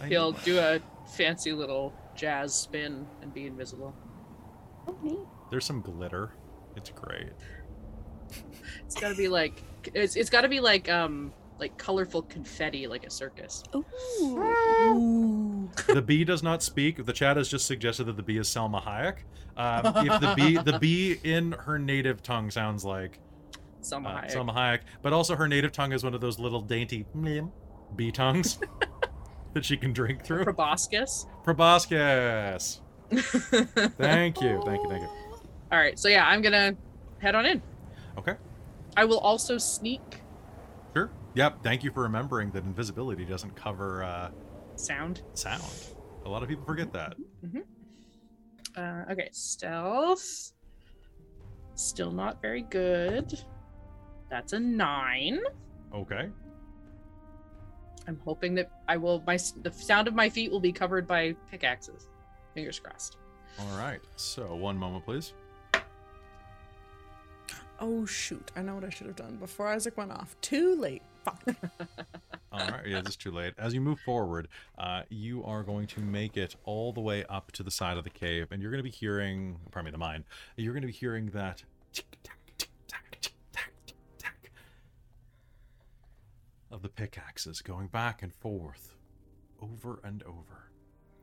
I- 0.00 0.06
He'll 0.08 0.32
do 0.32 0.58
a 0.58 0.80
fancy 1.16 1.52
little 1.52 1.92
jazz 2.16 2.54
spin 2.54 3.06
and 3.22 3.32
be 3.34 3.46
invisible. 3.46 3.94
Oh. 4.88 5.28
There's 5.50 5.64
some 5.64 5.80
glitter. 5.80 6.32
It's 6.76 6.90
great. 6.90 7.32
It's 8.86 8.94
gotta 9.00 9.14
be 9.14 9.28
like 9.28 9.62
it's 9.94 10.16
it's 10.16 10.30
gotta 10.30 10.48
be 10.48 10.60
like 10.60 10.90
um 10.90 11.32
like 11.58 11.76
colorful 11.78 12.22
confetti 12.22 12.86
like 12.86 13.06
a 13.06 13.10
circus. 13.10 13.62
Ooh. 13.74 15.70
the 15.86 16.02
bee 16.02 16.24
does 16.24 16.42
not 16.42 16.62
speak. 16.62 17.04
The 17.04 17.12
chat 17.12 17.36
has 17.36 17.48
just 17.48 17.66
suggested 17.66 18.04
that 18.04 18.16
the 18.16 18.22
bee 18.22 18.38
is 18.38 18.48
Salma 18.48 18.82
Hayek. 18.82 19.18
Um, 19.56 20.06
if 20.06 20.20
the 20.20 20.34
bee, 20.36 20.56
the 20.56 20.78
bee 20.80 21.18
in 21.22 21.52
her 21.52 21.78
native 21.78 22.22
tongue 22.22 22.50
sounds 22.50 22.84
like 22.84 23.20
Salma 23.82 24.06
uh, 24.06 24.22
Hayek. 24.22 24.34
Salma 24.34 24.54
Hayek, 24.54 24.80
but 25.02 25.12
also 25.12 25.36
her 25.36 25.46
native 25.46 25.72
tongue 25.72 25.92
is 25.92 26.02
one 26.02 26.14
of 26.14 26.20
those 26.20 26.38
little 26.38 26.60
dainty 26.60 27.06
bee 27.94 28.10
tongues 28.10 28.58
that 29.54 29.64
she 29.64 29.76
can 29.76 29.92
drink 29.92 30.24
through. 30.24 30.44
Proboscis. 30.44 31.26
Proboscis. 31.44 32.80
Thank 33.10 34.40
you, 34.40 34.60
thank 34.64 34.82
you, 34.82 34.88
thank 34.88 35.02
you. 35.02 35.08
All 35.70 35.78
right, 35.78 35.96
so 35.96 36.08
yeah, 36.08 36.26
I'm 36.26 36.42
gonna 36.42 36.74
head 37.18 37.34
on 37.34 37.46
in. 37.46 37.62
Okay, 38.18 38.34
I 38.96 39.04
will 39.04 39.18
also 39.18 39.58
sneak 39.58 40.20
sure. 40.94 41.10
Yep. 41.34 41.62
Thank 41.62 41.84
you 41.84 41.90
for 41.90 42.02
remembering 42.02 42.50
that 42.52 42.64
invisibility 42.64 43.24
doesn't 43.24 43.54
cover 43.56 44.04
uh, 44.04 44.30
sound. 44.76 45.22
sound. 45.34 45.62
A 46.24 46.28
lot 46.28 46.42
of 46.42 46.48
people 46.48 46.64
forget 46.64 46.92
that. 46.92 47.16
Uh, 48.76 49.04
okay, 49.10 49.28
stealth. 49.32 50.52
Still 51.74 52.12
not 52.12 52.40
very 52.40 52.62
good. 52.62 53.38
That's 54.30 54.52
a 54.52 54.60
nine. 54.60 55.40
Okay. 55.92 56.28
I'm 58.06 58.20
hoping 58.24 58.54
that 58.56 58.70
I 58.88 58.96
will. 58.96 59.22
My 59.26 59.38
the 59.62 59.72
sound 59.72 60.08
of 60.08 60.14
my 60.14 60.28
feet 60.28 60.50
will 60.50 60.60
be 60.60 60.72
covered 60.72 61.06
by 61.06 61.34
pickaxes. 61.50 62.08
Fingers 62.54 62.78
crossed. 62.78 63.16
All 63.58 63.78
right. 63.78 64.00
So 64.16 64.54
one 64.54 64.76
moment, 64.76 65.04
please. 65.04 65.34
Oh 67.80 68.06
shoot! 68.06 68.50
I 68.56 68.62
know 68.62 68.74
what 68.74 68.84
I 68.84 68.90
should 68.90 69.06
have 69.06 69.16
done 69.16 69.36
before 69.36 69.68
Isaac 69.68 69.96
went 69.96 70.12
off. 70.12 70.36
Too 70.40 70.76
late. 70.76 71.02
Fuck. 71.24 71.42
All 72.52 72.60
right, 72.60 72.86
yeah, 72.86 72.98
it's 72.98 73.16
too 73.16 73.32
late. 73.32 73.54
As 73.58 73.74
you 73.74 73.80
move 73.80 73.98
forward, 74.00 74.46
uh, 74.78 75.02
you 75.08 75.42
are 75.42 75.64
going 75.64 75.88
to 75.88 76.00
make 76.00 76.36
it 76.36 76.54
all 76.62 76.92
the 76.92 77.00
way 77.00 77.24
up 77.28 77.50
to 77.52 77.64
the 77.64 77.70
side 77.70 77.96
of 77.96 78.04
the 78.04 78.10
cave, 78.10 78.46
and 78.52 78.62
you're 78.62 78.70
going 78.70 78.78
to 78.78 78.88
be 78.88 78.94
hearing, 78.94 79.58
pardon 79.72 79.86
me, 79.86 79.90
the 79.90 79.98
mine. 79.98 80.24
You're 80.56 80.72
going 80.72 80.82
to 80.82 80.86
be 80.86 80.92
hearing 80.92 81.30
that 81.30 81.64
tick 81.92 82.16
tack, 82.22 82.38
tick 82.56 82.68
tack, 82.86 83.16
tick 83.20 83.32
tack, 83.52 83.72
tick 83.86 83.96
tack 84.18 84.52
of 86.70 86.82
the 86.82 86.88
pickaxes 86.88 87.60
going 87.60 87.88
back 87.88 88.22
and 88.22 88.32
forth, 88.32 88.94
over 89.60 89.98
and 90.04 90.22
over. 90.22 90.70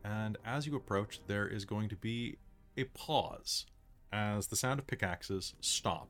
And 0.04 0.38
as 0.44 0.68
you 0.68 0.76
approach, 0.76 1.22
there 1.28 1.48
is 1.48 1.64
going 1.64 1.88
to 1.90 1.96
be 1.96 2.40
a 2.76 2.84
pause 2.86 3.66
as 4.12 4.48
the 4.48 4.58
sound 4.58 4.80
of 4.80 4.88
pickaxes 4.88 5.54
stop. 5.62 6.10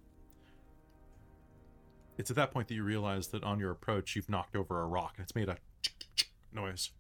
It's 2.21 2.29
at 2.29 2.35
that 2.35 2.51
point 2.51 2.67
that 2.67 2.75
you 2.75 2.83
realize 2.83 3.29
that 3.29 3.43
on 3.43 3.59
your 3.59 3.71
approach, 3.71 4.15
you've 4.15 4.29
knocked 4.29 4.55
over 4.55 4.79
a 4.79 4.85
rock 4.85 5.13
and 5.17 5.23
it's 5.23 5.33
made 5.33 5.49
a 5.49 5.57
noise. 6.53 6.91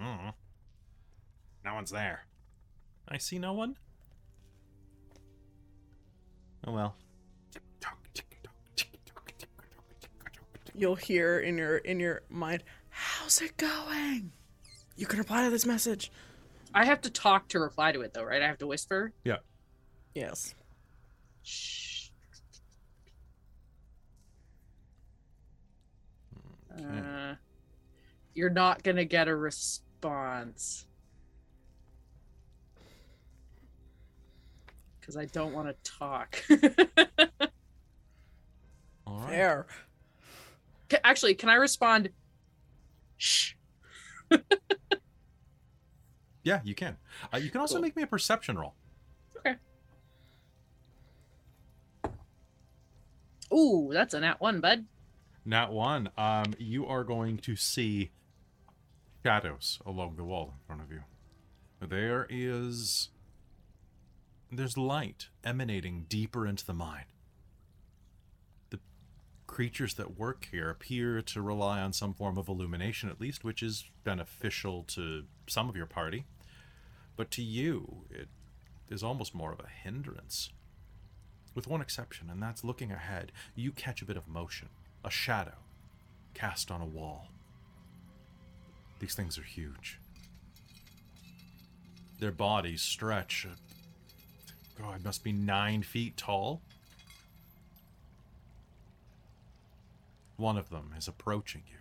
Mm. 0.00 0.32
No 1.64 1.74
one's 1.74 1.90
there. 1.90 2.26
I 3.08 3.18
see 3.18 3.40
no 3.40 3.52
one. 3.52 3.74
Oh 6.64 6.72
well. 6.72 6.94
You'll 10.76 10.94
hear 10.94 11.40
in 11.40 11.58
your 11.58 11.78
in 11.78 11.98
your 11.98 12.22
mind, 12.30 12.62
"How's 12.88 13.42
it 13.42 13.56
going?" 13.56 14.30
You 14.96 15.06
can 15.06 15.18
reply 15.18 15.42
to 15.42 15.50
this 15.50 15.66
message. 15.66 16.12
I 16.72 16.84
have 16.84 17.00
to 17.00 17.10
talk 17.10 17.48
to 17.48 17.58
reply 17.58 17.90
to 17.90 18.02
it 18.02 18.14
though, 18.14 18.22
right? 18.22 18.40
I 18.40 18.46
have 18.46 18.58
to 18.58 18.68
whisper. 18.68 19.12
Yeah. 19.24 19.38
Yes. 20.14 20.54
Shh. 21.42 22.08
Okay. 26.78 26.84
Uh, 26.98 27.34
you're 28.34 28.50
not 28.50 28.82
gonna 28.82 29.04
get 29.04 29.28
a 29.28 29.36
response 29.36 30.86
because 35.00 35.16
I 35.16 35.26
don't 35.26 35.52
want 35.52 35.68
to 35.68 35.74
talk. 35.90 36.42
All 39.06 39.18
right. 39.20 39.28
Fair. 39.30 39.66
Ca- 40.88 41.00
Actually, 41.04 41.34
can 41.34 41.48
I 41.48 41.54
respond? 41.54 42.10
Shh. 43.16 43.54
Yeah, 46.44 46.60
you 46.64 46.74
can. 46.74 46.96
Uh, 47.32 47.36
you 47.36 47.50
can 47.50 47.60
also 47.60 47.74
Cool. 47.76 47.82
make 47.82 47.94
me 47.94 48.02
a 48.02 48.06
perception 48.08 48.58
roll. 48.58 48.74
Ooh, 53.52 53.90
that's 53.92 54.14
a 54.14 54.20
nat 54.20 54.40
one, 54.40 54.60
bud. 54.60 54.86
Nat 55.44 55.72
one. 55.72 56.10
Um, 56.16 56.54
you 56.58 56.86
are 56.86 57.04
going 57.04 57.38
to 57.38 57.56
see 57.56 58.10
shadows 59.24 59.80
along 59.84 60.16
the 60.16 60.24
wall 60.24 60.54
in 60.54 60.66
front 60.66 60.82
of 60.82 60.90
you. 60.90 61.02
There 61.80 62.26
is. 62.30 63.10
There's 64.50 64.76
light 64.76 65.28
emanating 65.44 66.06
deeper 66.08 66.46
into 66.46 66.64
the 66.66 66.74
mine. 66.74 67.06
The 68.70 68.80
creatures 69.46 69.94
that 69.94 70.18
work 70.18 70.48
here 70.50 70.68
appear 70.68 71.22
to 71.22 71.42
rely 71.42 71.80
on 71.80 71.92
some 71.92 72.12
form 72.12 72.36
of 72.36 72.48
illumination, 72.48 73.08
at 73.08 73.20
least, 73.20 73.44
which 73.44 73.62
is 73.62 73.86
beneficial 74.04 74.84
to 74.88 75.24
some 75.48 75.68
of 75.68 75.76
your 75.76 75.86
party. 75.86 76.26
But 77.16 77.30
to 77.32 77.42
you, 77.42 78.04
it 78.10 78.28
is 78.90 79.02
almost 79.02 79.34
more 79.34 79.52
of 79.52 79.60
a 79.60 79.68
hindrance. 79.68 80.50
With 81.54 81.66
one 81.66 81.82
exception, 81.82 82.30
and 82.30 82.42
that's 82.42 82.64
looking 82.64 82.90
ahead, 82.90 83.30
you 83.54 83.72
catch 83.72 84.00
a 84.00 84.06
bit 84.06 84.16
of 84.16 84.28
motion, 84.28 84.68
a 85.04 85.10
shadow 85.10 85.58
cast 86.34 86.70
on 86.70 86.80
a 86.80 86.86
wall. 86.86 87.28
These 88.98 89.14
things 89.14 89.38
are 89.38 89.42
huge. 89.42 89.98
Their 92.20 92.30
bodies 92.30 92.82
stretch. 92.82 93.46
God, 94.80 94.96
it 94.96 95.04
must 95.04 95.24
be 95.24 95.32
nine 95.32 95.82
feet 95.82 96.16
tall. 96.16 96.62
One 100.36 100.56
of 100.56 100.70
them 100.70 100.94
is 100.96 101.08
approaching 101.08 101.62
you, 101.68 101.78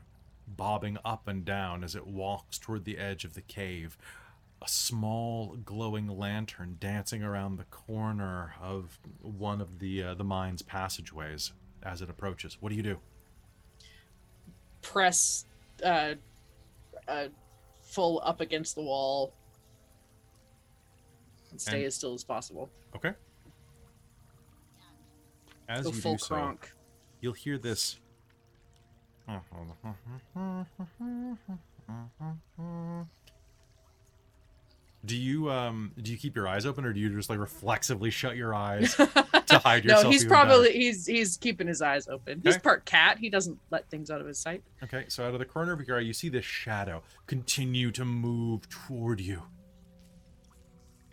bobbing 0.47 0.97
up 1.05 1.27
and 1.27 1.45
down 1.45 1.83
as 1.83 1.95
it 1.95 2.07
walks 2.07 2.57
toward 2.57 2.85
the 2.85 2.97
edge 2.97 3.23
of 3.23 3.35
the 3.35 3.41
cave. 3.41 3.97
A 4.63 4.67
small 4.67 5.55
glowing 5.65 6.07
lantern 6.07 6.77
dancing 6.79 7.23
around 7.23 7.55
the 7.57 7.63
corner 7.65 8.53
of 8.61 8.99
one 9.21 9.59
of 9.59 9.79
the 9.79 10.03
uh, 10.03 10.13
the 10.13 10.23
mine's 10.23 10.61
passageways 10.61 11.51
as 11.81 12.01
it 12.03 12.09
approaches. 12.11 12.57
What 12.59 12.69
do 12.69 12.75
you 12.75 12.83
do? 12.83 12.99
Press 14.83 15.45
uh, 15.83 16.13
uh, 17.07 17.27
full 17.81 18.21
up 18.23 18.39
against 18.39 18.75
the 18.75 18.83
wall 18.83 19.33
and 21.49 21.59
stay 21.59 21.77
And- 21.77 21.85
as 21.85 21.95
still 21.95 22.13
as 22.13 22.23
possible. 22.23 22.69
Okay. 22.95 23.13
As 25.67 25.85
Go 25.85 25.89
you 25.91 25.95
full 26.01 26.13
do 26.13 26.17
so, 26.19 26.35
cronk. 26.35 26.71
you'll 27.21 27.33
hear 27.33 27.57
this. 27.57 27.99
Do 35.03 35.17
you 35.17 35.49
um 35.49 35.93
do 35.99 36.11
you 36.11 36.17
keep 36.17 36.35
your 36.35 36.47
eyes 36.47 36.65
open 36.65 36.85
or 36.85 36.93
do 36.93 36.99
you 36.99 37.09
just 37.09 37.29
like 37.29 37.39
reflexively 37.39 38.11
shut 38.11 38.35
your 38.35 38.53
eyes 38.53 38.95
to 38.95 39.57
hide 39.57 39.83
yourself? 39.83 40.03
no, 40.03 40.09
he's 40.11 40.21
even 40.21 40.29
better? 40.29 40.45
probably 40.45 40.73
he's 40.73 41.07
he's 41.07 41.37
keeping 41.37 41.67
his 41.67 41.81
eyes 41.81 42.07
open. 42.07 42.41
He's 42.43 42.57
part 42.59 42.85
cat. 42.85 43.17
He 43.17 43.29
doesn't 43.29 43.57
let 43.71 43.89
things 43.89 44.11
out 44.11 44.21
of 44.21 44.27
his 44.27 44.37
sight. 44.37 44.63
Okay, 44.83 45.05
so 45.07 45.25
out 45.25 45.33
of 45.33 45.39
the 45.39 45.45
corner 45.45 45.73
of 45.73 45.87
your 45.87 45.97
eye, 45.97 46.01
you 46.01 46.13
see 46.13 46.29
this 46.29 46.45
shadow 46.45 47.01
continue 47.25 47.89
to 47.91 48.05
move 48.05 48.69
toward 48.69 49.19
you. 49.19 49.41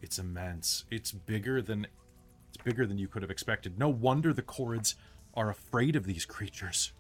It's 0.03 0.19
immense. 0.19 0.85
It's 0.91 1.13
bigger 1.13 1.63
than 1.63 1.87
it's 2.49 2.63
bigger 2.63 2.87
than 2.87 2.99
you 2.99 3.09
could 3.09 3.23
have 3.23 3.31
expected. 3.31 3.79
No 3.79 3.89
wonder 3.89 4.33
the 4.33 4.43
Korreds 4.43 4.95
are 5.35 5.51
afraid 5.51 5.97
of 5.97 6.05
these 6.05 6.25
creatures. 6.25 6.93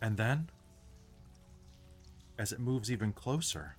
And 0.00 0.16
then, 0.16 0.50
as 2.38 2.52
it 2.52 2.60
moves 2.60 2.90
even 2.90 3.12
closer, 3.12 3.76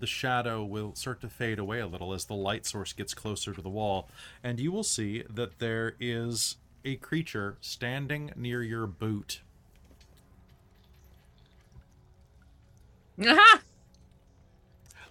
the 0.00 0.06
shadow 0.06 0.64
will 0.64 0.94
start 0.94 1.20
to 1.22 1.28
fade 1.28 1.58
away 1.58 1.80
a 1.80 1.86
little 1.86 2.12
as 2.12 2.24
the 2.24 2.34
light 2.34 2.66
source 2.66 2.92
gets 2.92 3.14
closer 3.14 3.52
to 3.52 3.62
the 3.62 3.68
wall, 3.68 4.08
and 4.42 4.60
you 4.60 4.72
will 4.72 4.84
see 4.84 5.24
that 5.28 5.58
there 5.58 5.94
is 6.00 6.56
a 6.84 6.96
creature 6.96 7.56
standing 7.60 8.32
near 8.36 8.62
your 8.62 8.86
boot. 8.86 9.40
Aha! 13.20 13.60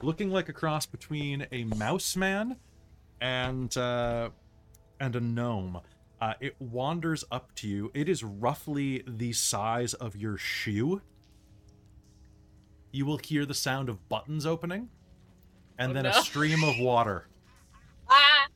looking 0.01 0.29
like 0.29 0.49
a 0.49 0.53
cross 0.53 0.85
between 0.85 1.47
a 1.51 1.63
mouse 1.63 2.15
man 2.15 2.57
and 3.19 3.75
uh, 3.77 4.29
and 4.99 5.15
a 5.15 5.19
gnome. 5.19 5.81
Uh, 6.21 6.33
it 6.39 6.55
wanders 6.59 7.23
up 7.29 7.53
to 7.55 7.67
you. 7.67 7.91
It 7.93 8.07
is 8.07 8.23
roughly 8.23 9.03
the 9.05 9.33
size 9.33 9.93
of 9.93 10.15
your 10.15 10.37
shoe. 10.37 11.01
You 12.95 13.05
will 13.05 13.17
hear 13.17 13.45
the 13.45 13.53
sound 13.53 13.89
of 13.89 14.07
buttons 14.07 14.45
opening, 14.45 14.87
and 15.77 15.91
Oh, 15.91 15.93
then 15.95 16.03
no. 16.05 16.11
a 16.11 16.13
stream 16.13 16.63
of 16.63 16.79
water. 16.79 17.27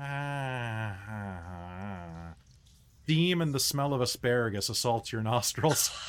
Ah! 0.00 2.34
Steam 3.04 3.42
and 3.42 3.52
the 3.54 3.60
smell 3.60 3.92
of 3.92 4.00
asparagus 4.00 4.68
assaults 4.68 5.12
your 5.12 5.22
nostrils. 5.22 5.90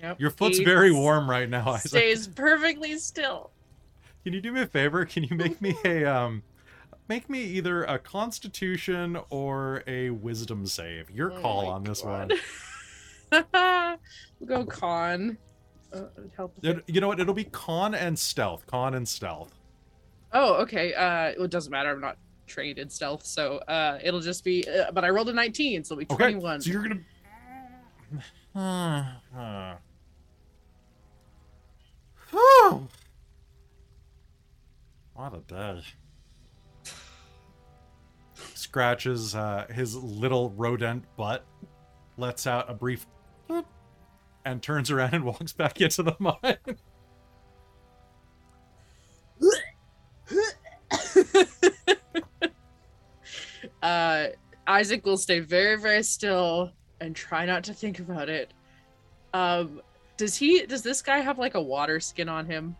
Yep. 0.00 0.20
Your 0.20 0.30
foot's 0.30 0.60
very 0.60 0.92
warm 0.92 1.28
right 1.28 1.50
now, 1.50 1.70
Isaac. 1.70 1.88
Stays 1.90 2.28
perfectly 2.28 2.96
still. 2.98 3.50
Can 4.22 4.32
you 4.32 4.40
do 4.40 4.52
me 4.52 4.60
a 4.60 4.66
favor? 4.68 5.04
Can 5.04 5.24
you 5.24 5.34
make 5.34 5.60
me 5.60 5.74
a 5.84 6.04
um 6.04 6.44
make 7.08 7.28
me 7.28 7.42
either 7.42 7.82
a 7.82 7.98
constitution 7.98 9.18
or 9.28 9.82
a 9.88 10.10
wisdom 10.10 10.66
save? 10.66 11.10
Your 11.10 11.32
Oh 11.32 11.40
call 11.40 11.66
on 11.66 11.82
this 11.82 12.02
God. 12.02 12.30
one. 12.30 12.38
We'll 13.32 14.46
go 14.46 14.64
con. 14.64 15.38
Uh, 15.92 16.04
help. 16.36 16.54
It- 16.62 16.84
you 16.86 17.00
know 17.00 17.08
what? 17.08 17.20
It'll 17.20 17.34
be 17.34 17.44
con 17.44 17.94
and 17.94 18.18
stealth. 18.18 18.66
Con 18.66 18.94
and 18.94 19.08
stealth. 19.08 19.54
Oh, 20.32 20.54
okay. 20.62 20.92
Uh, 20.94 21.42
it 21.42 21.50
doesn't 21.50 21.70
matter. 21.72 21.90
I'm 21.90 22.00
not 22.00 22.18
trained 22.46 22.78
in 22.78 22.88
stealth, 22.90 23.24
so 23.24 23.58
uh, 23.68 23.98
it'll 24.02 24.20
just 24.20 24.44
be. 24.44 24.64
Uh, 24.68 24.90
but 24.92 25.04
I 25.04 25.10
rolled 25.10 25.28
a 25.28 25.32
19, 25.32 25.84
so 25.84 25.94
it'll 25.94 26.00
be 26.00 26.06
Okay. 26.14 26.32
21. 26.32 26.60
So 26.60 26.70
you're 26.70 26.88
gonna 28.54 28.56
Uh, 29.34 29.74
Whew. 32.30 32.88
What 35.14 35.34
a 35.34 35.38
day. 35.46 35.82
Scratches 38.54 39.34
uh, 39.34 39.66
his 39.72 39.96
little 39.96 40.50
rodent 40.50 41.04
butt, 41.16 41.44
lets 42.18 42.46
out 42.46 42.70
a 42.70 42.74
brief 42.74 43.06
"Boop," 43.06 43.10
and 44.48 44.62
turns 44.62 44.90
around 44.90 45.12
and 45.12 45.24
walks 45.24 45.52
back 45.52 45.80
into 45.80 46.02
the 46.02 46.16
mine. 46.18 46.56
Uh, 53.80 54.26
Isaac 54.66 55.06
will 55.06 55.16
stay 55.16 55.38
very, 55.38 55.76
very 55.76 56.02
still 56.02 56.72
and 57.00 57.14
try 57.14 57.46
not 57.46 57.62
to 57.64 57.72
think 57.72 58.00
about 58.00 58.28
it. 58.28 58.52
Um, 59.32 59.80
does 60.16 60.36
he? 60.36 60.66
Does 60.66 60.82
this 60.82 61.00
guy 61.00 61.18
have 61.18 61.38
like 61.38 61.54
a 61.54 61.62
water 61.62 62.00
skin 62.00 62.28
on 62.28 62.44
him? 62.44 62.74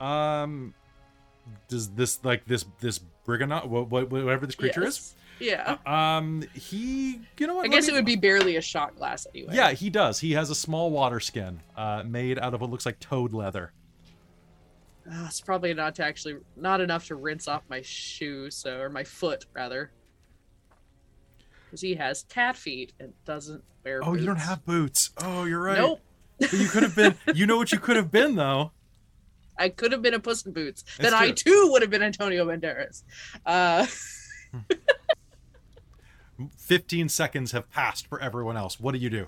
Um, 0.00 0.74
does 1.68 1.90
this 1.90 2.24
like 2.24 2.44
this 2.46 2.64
this 2.80 3.00
what 3.30 4.10
whatever 4.10 4.46
this 4.46 4.56
creature 4.56 4.84
is? 4.84 5.14
Yeah. 5.38 5.76
Uh, 5.86 5.90
um, 5.90 6.44
he 6.54 7.20
you 7.38 7.46
know 7.46 7.54
what? 7.56 7.66
I 7.66 7.68
guess 7.68 7.86
me- 7.86 7.92
it 7.92 7.96
would 7.96 8.04
be 8.06 8.16
barely 8.16 8.56
a 8.56 8.60
shot 8.60 8.96
glass 8.96 9.26
anyway. 9.34 9.54
Yeah, 9.54 9.72
he 9.72 9.90
does. 9.90 10.20
He 10.20 10.32
has 10.32 10.50
a 10.50 10.54
small 10.54 10.90
water 10.90 11.20
skin, 11.20 11.60
uh, 11.76 12.02
made 12.06 12.38
out 12.38 12.54
of 12.54 12.60
what 12.60 12.70
looks 12.70 12.86
like 12.86 12.98
toad 13.00 13.32
leather. 13.32 13.72
Ah, 15.10 15.26
it's 15.26 15.40
probably 15.40 15.72
not 15.74 15.94
to 15.96 16.04
actually 16.04 16.36
not 16.56 16.80
enough 16.80 17.06
to 17.06 17.14
rinse 17.14 17.46
off 17.48 17.62
my 17.68 17.82
shoe, 17.82 18.50
so 18.50 18.80
or 18.80 18.88
my 18.88 19.04
foot 19.04 19.46
rather. 19.54 19.90
Because 21.66 21.80
he 21.80 21.94
has 21.94 22.24
cat 22.28 22.56
feet 22.56 22.92
and 22.98 23.12
doesn't 23.24 23.62
wear. 23.84 24.00
Oh, 24.02 24.14
you 24.14 24.26
don't 24.26 24.36
have 24.36 24.64
boots. 24.64 25.10
Oh, 25.18 25.44
you're 25.44 25.62
right. 25.62 25.78
Nope. 25.78 26.00
But 26.38 26.52
you 26.52 26.68
could 26.68 26.82
have 26.82 26.96
been. 26.96 27.14
You 27.34 27.46
know 27.46 27.56
what 27.56 27.72
you 27.72 27.78
could 27.78 27.96
have 27.96 28.10
been 28.10 28.36
though. 28.36 28.72
I 29.58 29.70
could 29.70 29.92
have 29.92 30.02
been 30.02 30.12
a 30.14 30.20
Puss 30.20 30.44
in 30.44 30.52
Boots. 30.52 30.82
That's 30.98 31.10
then 31.10 31.14
I 31.14 31.30
too 31.30 31.68
would 31.72 31.80
have 31.82 31.90
been 31.90 32.02
Antonio 32.02 32.44
Banderas. 32.44 33.04
Uh, 33.46 33.86
Fifteen 36.58 37.08
seconds 37.08 37.52
have 37.52 37.70
passed 37.70 38.06
for 38.06 38.20
everyone 38.20 38.56
else. 38.56 38.78
What 38.78 38.92
do 38.92 38.98
you 38.98 39.10
do? 39.10 39.26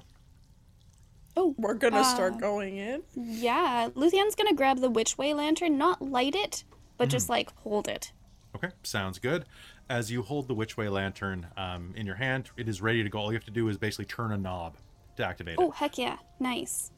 Oh, 1.36 1.54
We're 1.56 1.74
gonna 1.74 1.98
Uh, 2.00 2.02
start 2.04 2.38
going 2.38 2.76
in. 2.78 3.02
yeah. 3.14 3.88
Luthien's 3.94 4.34
gonna 4.34 4.54
grab 4.54 4.78
the 4.80 4.90
Witch 4.90 5.16
Way 5.16 5.32
lantern, 5.34 5.78
not 5.78 6.02
light 6.02 6.34
it, 6.34 6.64
but 6.96 7.08
just 7.08 7.28
like 7.28 7.54
hold 7.58 7.86
it. 7.88 8.12
Okay, 8.56 8.70
sounds 8.82 9.18
good. 9.18 9.44
As 9.88 10.10
you 10.10 10.22
hold 10.22 10.48
the 10.48 10.54
Witchway 10.54 10.90
lantern 10.92 11.46
um, 11.56 11.94
in 11.96 12.04
your 12.06 12.16
hand, 12.16 12.50
it 12.56 12.68
is 12.68 12.82
ready 12.82 13.02
to 13.02 13.08
go. 13.08 13.18
All 13.20 13.30
you 13.32 13.36
have 13.38 13.44
to 13.46 13.50
do 13.50 13.68
is 13.68 13.78
basically 13.78 14.04
turn 14.06 14.32
a 14.32 14.36
knob 14.36 14.76
to 15.16 15.24
activate 15.24 15.54
it. 15.54 15.58
Oh, 15.60 15.70
heck 15.70 15.96
yeah. 15.96 16.16
Nice. 16.40 16.90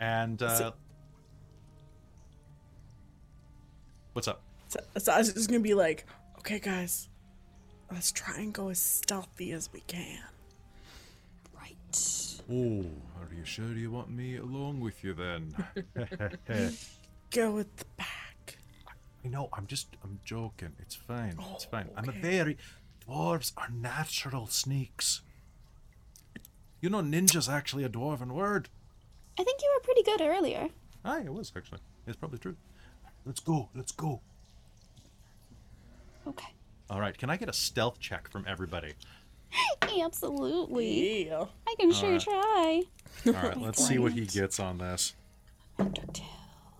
And 0.00 0.42
uh, 0.42 0.54
So- 0.58 0.74
what's 4.12 4.28
up? 4.28 4.42
So, 4.68 4.80
so 4.98 5.12
I 5.12 5.18
was 5.18 5.32
just 5.32 5.48
gonna 5.48 5.60
be 5.60 5.74
like, 5.74 6.06
okay, 6.40 6.58
guys, 6.58 7.08
let's 7.92 8.12
try 8.12 8.36
and 8.38 8.52
go 8.52 8.68
as 8.68 8.78
stealthy 8.78 9.52
as 9.52 9.70
we 9.72 9.80
can. 9.86 10.20
Right. 11.54 12.40
Oh, 12.50 12.84
are 13.20 13.34
you 13.34 13.44
sure 13.44 13.72
you 13.72 13.90
want 13.90 14.10
me 14.10 14.36
along 14.36 14.80
with 14.80 15.02
you 15.04 15.14
then? 15.14 15.54
Go 17.32 17.50
with 17.52 17.76
the 17.76 17.84
pack. 17.96 18.58
I 19.24 19.28
know. 19.28 19.48
I'm 19.52 19.66
just. 19.66 19.88
I'm 20.04 20.20
joking. 20.24 20.72
It's 20.78 20.94
fine. 20.94 21.36
It's 21.54 21.66
Oh, 21.66 21.70
fine. 21.70 21.88
I'm 21.96 22.08
a 22.08 22.12
very. 22.12 22.56
Dwarves 23.08 23.52
are 23.56 23.68
natural 23.70 24.46
sneaks. 24.46 25.22
You 26.80 26.90
know, 26.90 27.00
ninja's 27.02 27.48
actually 27.48 27.84
a 27.84 27.88
dwarven 27.88 28.32
word. 28.32 28.68
I 29.38 29.44
think 29.44 29.60
you 29.62 29.70
were 29.74 29.80
pretty 29.80 30.02
good 30.02 30.20
earlier. 30.20 30.68
Aye, 31.04 31.22
it 31.26 31.32
was 31.32 31.52
actually. 31.56 31.80
It's 32.06 32.16
probably 32.16 32.38
true. 32.38 32.56
Let's 33.24 33.40
go. 33.40 33.68
Let's 33.74 33.92
go. 33.92 34.20
Okay. 36.26 36.52
All 36.90 37.00
right. 37.00 37.16
Can 37.16 37.30
I 37.30 37.36
get 37.36 37.48
a 37.48 37.52
stealth 37.52 37.98
check 37.98 38.28
from 38.30 38.44
everybody? 38.46 38.94
Absolutely. 40.00 41.26
Yeah. 41.28 41.46
I 41.66 41.74
can 41.78 41.92
sure 41.92 42.18
Alright. 42.18 42.22
try. 42.22 42.82
All 43.26 43.32
right. 43.32 43.56
Let's 43.60 43.86
see 43.86 43.98
what 43.98 44.12
he 44.12 44.26
gets 44.26 44.60
on 44.60 44.78
this. 44.78 45.14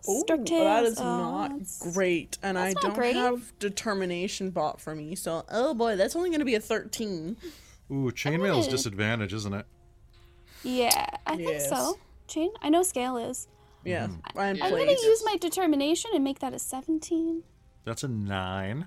Ooh, 0.08 0.22
Dark 0.26 0.40
that 0.40 0.46
Tales, 0.46 0.88
is 0.92 1.00
oh, 1.00 1.02
not 1.02 1.92
great, 1.92 2.38
and 2.40 2.56
I 2.56 2.66
that's 2.66 2.74
not 2.76 2.82
don't 2.82 2.94
great. 2.94 3.16
have 3.16 3.52
determination 3.58 4.50
bought 4.50 4.80
for 4.80 4.94
me. 4.94 5.16
So, 5.16 5.44
oh 5.50 5.74
boy, 5.74 5.96
that's 5.96 6.14
only 6.14 6.30
gonna 6.30 6.44
be 6.44 6.54
a 6.54 6.60
thirteen. 6.60 7.36
Ooh, 7.90 8.12
chainmail 8.12 8.60
is 8.60 8.68
disadvantage, 8.68 9.32
isn't 9.34 9.52
it? 9.52 9.66
Yeah, 10.62 11.06
I 11.26 11.34
Yes. 11.34 11.68
think 11.68 11.76
so. 11.76 11.98
Chain? 12.28 12.50
I 12.62 12.68
know 12.68 12.84
scale 12.84 13.16
is. 13.16 13.48
Yeah, 13.84 14.06
Mm-hmm. 14.06 14.38
I'm 14.38 14.62
I'm 14.62 14.70
gonna 14.70 14.92
use 14.92 15.22
my 15.24 15.36
determination 15.40 16.12
and 16.14 16.22
make 16.22 16.38
that 16.38 16.54
a 16.54 16.58
17. 16.60 17.42
That's 17.84 18.04
a 18.04 18.08
nine. 18.08 18.86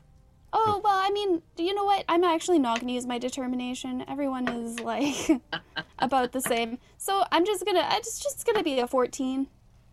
Oh, 0.52 0.82
well, 0.84 0.96
I 0.96 1.10
mean, 1.12 1.42
you 1.58 1.74
know 1.74 1.84
what? 1.86 2.06
I'm 2.10 2.24
actually 2.24 2.60
not 2.60 2.80
gonna 2.80 2.94
use 2.94 3.06
my 3.06 3.20
determination. 3.20 4.04
Everyone 4.08 4.48
is 4.48 4.80
like 4.80 5.42
about 6.00 6.32
the 6.32 6.42
same. 6.42 6.80
So 6.98 7.24
I'm 7.32 7.46
just 7.46 7.66
gonna, 7.66 7.88
it's 7.94 8.20
just 8.20 8.46
gonna 8.46 8.64
be 8.64 8.80
a 8.80 8.88
14. 8.88 9.48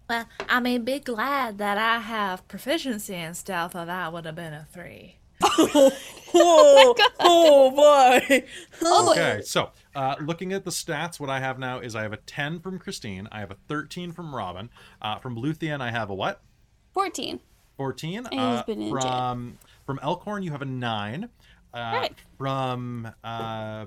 Well, 0.09 0.27
I 0.49 0.61
mean, 0.61 0.85
be 0.85 1.01
glad 1.01 1.59
that 1.59 1.79
I 1.79 1.99
have 1.99 2.47
proficiency 2.49 3.14
in 3.14 3.35
stealth, 3.35 3.75
or 3.75 3.85
that 3.85 4.12
would 4.12 4.25
have 4.25 4.37
been 4.37 4.55
a 4.55 4.66
three. 4.73 5.16
oh, 5.42 6.95
oh 7.21 7.71
boy. 7.71 8.45
Oh, 8.83 9.07
boy. 9.07 9.12
Okay, 9.12 9.42
so 9.42 9.71
uh, 9.95 10.14
looking 10.21 10.53
at 10.53 10.64
the 10.64 10.71
stats, 10.71 11.19
what 11.19 11.29
I 11.29 11.40
have 11.40 11.59
now 11.59 11.81
is 11.81 11.97
I 11.97 12.03
have 12.03 12.12
a 12.12 12.19
10 12.19 12.61
from 12.61 12.79
Christine, 12.79 13.29
I 13.33 13.40
have 13.40 13.51
a 13.51 13.57
13 13.69 14.12
from 14.12 14.35
Robin. 14.35 14.71
Uh, 15.03 15.19
from 15.19 15.37
Luthien, 15.37 15.81
I 15.81 15.90
have 15.90 16.09
a 16.09 16.14
what? 16.14 16.40
14. 16.95 17.40
14. 17.77 18.29
he's 18.31 18.40
Uh, 18.40 18.62
been 18.62 18.83
in 18.83 18.90
from 18.90 19.59
from 19.87 19.99
Elkhorn, 20.03 20.42
you 20.42 20.51
have 20.51 20.62
a 20.62 20.66
9. 20.66 21.25
Uh, 21.25 21.29
Right. 21.79 22.14
From 22.38 23.12
uh, 23.25 23.87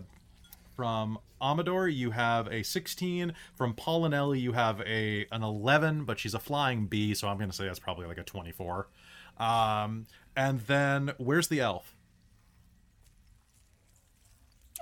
from 0.75 1.17
Amador, 1.41 1.87
you 1.87 2.11
have 2.11 2.47
a 2.47 2.63
16. 2.63 3.33
From 3.55 3.73
Paulinella, 3.73 4.39
you 4.39 4.53
have 4.53 4.79
a 4.81 5.25
an 5.31 5.43
11, 5.43 6.05
but 6.05 6.19
she's 6.19 6.33
a 6.33 6.39
flying 6.39 6.85
bee, 6.87 7.13
so 7.13 7.27
I'm 7.27 7.37
going 7.37 7.49
to 7.49 7.55
say 7.55 7.65
that's 7.65 7.79
probably 7.79 8.05
like 8.07 8.17
a 8.17 8.23
24. 8.23 8.87
Um, 9.37 10.05
and 10.35 10.59
then 10.61 11.11
where's 11.17 11.47
the 11.47 11.59
elf? 11.61 11.95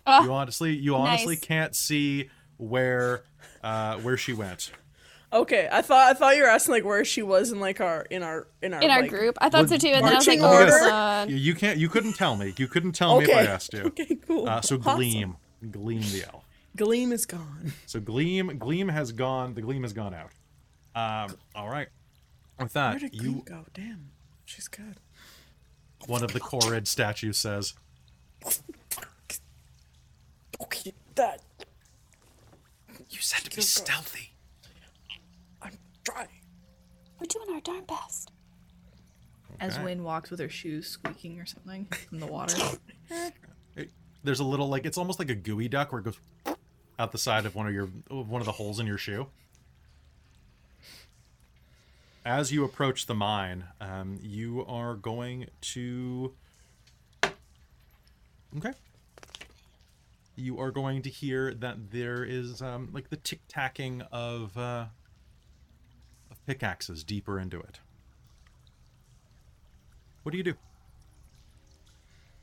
Ah, 0.06 0.24
You 0.24 0.34
honestly, 0.34 0.76
you 0.76 0.96
honestly 0.96 1.36
nice. 1.36 1.44
can't 1.44 1.76
see 1.76 2.30
where 2.58 3.24
uh 3.64 3.98
where 3.98 4.18
she 4.18 4.34
went. 4.34 4.72
Okay, 5.32 5.68
I 5.70 5.82
thought 5.82 6.10
I 6.10 6.14
thought 6.14 6.38
you 6.38 6.44
were 6.44 6.50
asking 6.50 6.74
like 6.76 6.86
where 6.86 7.04
she 7.04 7.22
was 7.22 7.52
in 7.52 7.60
like 7.60 7.82
our 7.82 8.04
in 8.04 8.24
our 8.24 8.48
in 8.62 8.74
our 8.74 8.82
in 8.82 8.90
our 8.90 9.02
like, 9.02 9.10
group. 9.10 9.38
I 9.42 9.50
thought 9.50 9.68
so 9.68 9.78
too, 9.78 9.90
and 9.90 10.06
then 10.06 10.14
I 10.14 10.16
was 10.16 10.28
like, 10.28 10.40
oh, 10.40 10.54
order? 10.58 10.72
God. 10.72 11.30
You, 11.30 11.36
you 11.36 11.54
can't. 11.54 11.78
You 11.78 11.90
couldn't 11.90 12.14
tell 12.14 12.38
me. 12.38 12.54
You 12.58 12.68
couldn't 12.70 12.94
tell 12.94 13.20
me 13.20 13.26
if 13.26 13.36
I 13.36 13.44
asked 13.44 13.74
you. 13.74 13.82
Okay, 13.88 14.16
cool. 14.16 14.48
Uh, 14.48 14.62
so 14.62 14.78
Awesome. 14.78 14.96
Gleam, 14.96 15.36
Gleam 15.70 16.00
the 16.02 16.24
elf. 16.34 16.46
Gleam 16.78 17.12
is 17.12 17.26
gone. 17.26 17.74
So 17.88 18.00
Gleam, 18.00 18.58
Gleam 18.58 18.88
has 18.88 19.12
gone. 19.12 19.54
The 19.54 19.62
Gleam 19.62 19.82
has 19.84 19.92
gone 19.92 20.14
out. 20.14 20.32
Um. 20.96 21.36
All 21.56 21.70
right. 21.70 21.90
With 22.58 22.72
that, 22.74 22.92
Where 22.92 23.00
that, 23.02 23.12
did 23.12 23.20
Gleam 23.20 23.42
go? 23.42 23.66
Damn, 23.74 24.12
she's 24.46 24.68
good. 24.70 24.96
one 26.08 26.24
of 26.24 26.32
the 26.32 26.40
Korred 26.40 26.88
statues 26.88 27.38
says, 27.38 27.74
Okay, 30.62 30.94
that 31.16 31.42
"You 33.10 33.20
said 33.20 33.40
to 33.44 33.50
be 33.50 33.58
Good 33.58 33.62
God. 33.62 33.64
stealthy." 33.66 34.32
I'm 36.08 36.14
trying. 36.16 36.28
We're 37.20 37.28
doing 37.28 37.56
our 37.56 37.62
darn 37.62 37.86
best. 37.86 38.32
As 39.60 39.76
Okay. 39.76 39.86
Wynn 39.86 40.04
walks 40.04 40.30
with 40.30 40.40
her 40.40 40.50
shoes 40.50 40.88
squeaking 40.88 41.40
or 41.40 41.46
something 41.46 41.86
from 42.10 42.20
the 42.20 42.28
water. 42.28 42.58
There's 44.24 44.40
a 44.40 44.44
little 44.44 44.68
like 44.68 44.86
it's 44.86 44.98
almost 44.98 45.20
like 45.20 45.30
a 45.30 45.36
gooey 45.36 45.68
duck 45.68 45.92
where 45.92 46.02
it 46.02 46.06
goes 46.06 46.18
out 47.00 47.12
the 47.12 47.18
side 47.18 47.46
of 47.46 47.56
one 47.56 47.68
of 47.68 47.74
your 47.74 47.88
one 48.10 48.42
of 48.42 48.46
the 48.46 48.52
holes 48.52 48.80
in 48.80 48.88
your 48.88 48.98
shoe. 48.98 49.28
As 52.26 52.52
you 52.52 52.66
approach 52.66 53.06
the 53.06 53.16
mine, 53.16 53.64
um, 53.80 54.20
you 54.22 54.66
are 54.68 54.96
going 54.96 55.48
to. 55.62 56.34
Okay. 58.58 58.74
You 60.36 60.60
are 60.60 60.72
going 60.72 61.02
to 61.04 61.10
hear 61.10 61.54
that 61.54 61.92
there 61.92 62.24
is 62.24 62.62
um, 62.62 62.90
like 62.92 63.10
the 63.10 63.18
tick 63.18 63.40
tacking 63.48 64.02
of 64.12 64.56
uh, 64.58 64.86
of 64.88 64.88
pickaxes 66.48 67.04
deeper 67.04 67.40
into 67.40 67.60
it. 67.60 67.80
What 70.24 70.32
do 70.32 70.38
you 70.38 70.44
do? 70.44 70.56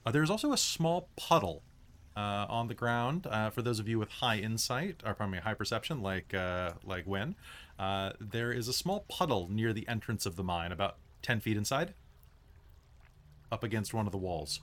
Uh, 0.07 0.11
there's 0.11 0.31
also 0.31 0.53
a 0.53 0.59
small 0.59 1.09
puddle 1.17 1.63
uh, 2.17 2.47
on 2.49 2.69
the 2.69 2.75
ground. 2.75 3.27
Uh, 3.27 3.51
for 3.51 3.63
those 3.63 3.81
of 3.81 3.89
you 3.89 3.99
with 3.99 4.11
high 4.11 4.37
insight, 4.37 5.03
or 5.05 5.15
pardon 5.15 5.33
me, 5.33 5.39
high 5.39 5.55
perception, 5.55 6.03
like 6.03 6.33
uh, 6.35 6.73
like 6.85 7.07
Win, 7.07 7.35
uh, 7.79 8.13
there 8.21 8.53
is 8.53 8.69
a 8.69 8.73
small 8.73 9.07
puddle 9.09 9.49
near 9.51 9.73
the 9.73 9.89
entrance 9.89 10.27
of 10.27 10.37
the 10.37 10.45
mine, 10.45 10.71
about 10.71 10.97
ten 11.23 11.41
feet 11.41 11.57
inside, 11.57 11.95
up 13.51 13.65
against 13.65 13.95
one 13.95 14.07
of 14.07 14.13
the 14.13 14.19
walls. 14.19 14.61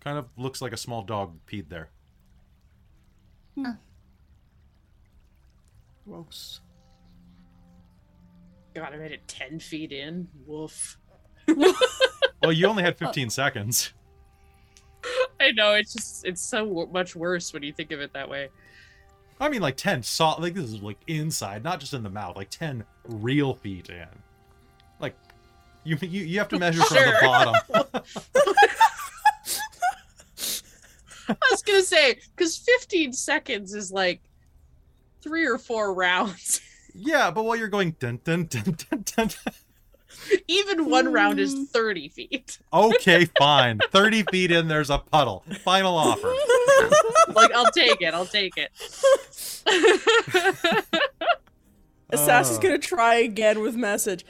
Kind 0.00 0.18
of 0.18 0.28
looks 0.36 0.62
like 0.62 0.72
a 0.72 0.78
small 0.78 1.02
dog 1.02 1.38
peed 1.46 1.68
there. 1.68 1.88
Gross. 6.10 6.60
God, 8.74 8.92
I 8.92 8.96
made 8.96 9.12
it 9.12 9.26
ten 9.28 9.60
feet 9.60 9.92
in. 9.92 10.28
Woof. 10.46 10.98
Well, 12.42 12.52
you 12.52 12.66
only 12.68 12.82
had 12.82 12.96
15 12.96 13.28
seconds. 13.28 13.92
I 15.38 15.50
know 15.52 15.74
it's 15.74 15.92
just 15.92 16.24
it's 16.24 16.40
so 16.40 16.64
w- 16.64 16.88
much 16.90 17.14
worse 17.14 17.52
when 17.52 17.62
you 17.62 17.70
think 17.70 17.92
of 17.92 18.00
it 18.00 18.14
that 18.14 18.30
way. 18.30 18.48
I 19.38 19.50
mean, 19.50 19.60
like 19.60 19.76
10 19.76 20.02
saw, 20.02 20.32
like 20.36 20.54
this 20.54 20.64
is 20.64 20.80
like 20.80 20.96
inside, 21.06 21.62
not 21.62 21.80
just 21.80 21.92
in 21.92 22.02
the 22.02 22.08
mouth, 22.08 22.36
like 22.36 22.48
10 22.48 22.82
real 23.04 23.52
feet 23.52 23.90
in. 23.90 24.06
Like 25.00 25.14
You 25.84 25.98
you, 26.00 26.22
you 26.22 26.38
have 26.38 26.48
to 26.48 26.58
measure 26.58 26.82
from 26.82 26.96
the 26.96 27.18
bottom. 27.20 27.54
I 31.28 31.34
was 31.50 31.62
gonna 31.62 31.82
say 31.82 32.18
because 32.34 32.56
15 32.56 33.12
seconds 33.12 33.74
is 33.74 33.92
like 33.92 34.22
three 35.22 35.46
or 35.46 35.58
four 35.58 35.92
rounds. 36.04 36.60
yeah, 36.94 37.30
but 37.30 37.44
while 37.44 37.56
you're 37.56 37.68
going 37.68 37.96
dun 37.98 38.20
dun 38.24 38.44
dun 38.46 38.76
dun 38.88 39.04
dun. 39.16 39.30
Even 40.48 40.90
one 40.90 41.10
round 41.12 41.38
is 41.40 41.54
Mm. 41.54 41.68
30 41.68 42.08
feet. 42.08 42.58
Okay, 42.72 43.24
fine. 43.38 43.78
Thirty 43.90 44.22
feet 44.24 44.50
in, 44.50 44.68
there's 44.68 44.90
a 44.90 44.98
puddle. 44.98 45.44
Final 45.64 45.96
offer. 45.96 46.32
Like 47.32 47.52
I'll 47.52 47.70
take 47.70 48.02
it. 48.02 48.12
I'll 48.12 48.26
take 48.26 48.54
it. 48.56 48.70
Assassin's 52.10 52.58
Oh. 52.58 52.62
gonna 52.62 52.78
try 52.78 53.14
again 53.16 53.60
with 53.60 53.76
message. 53.76 54.24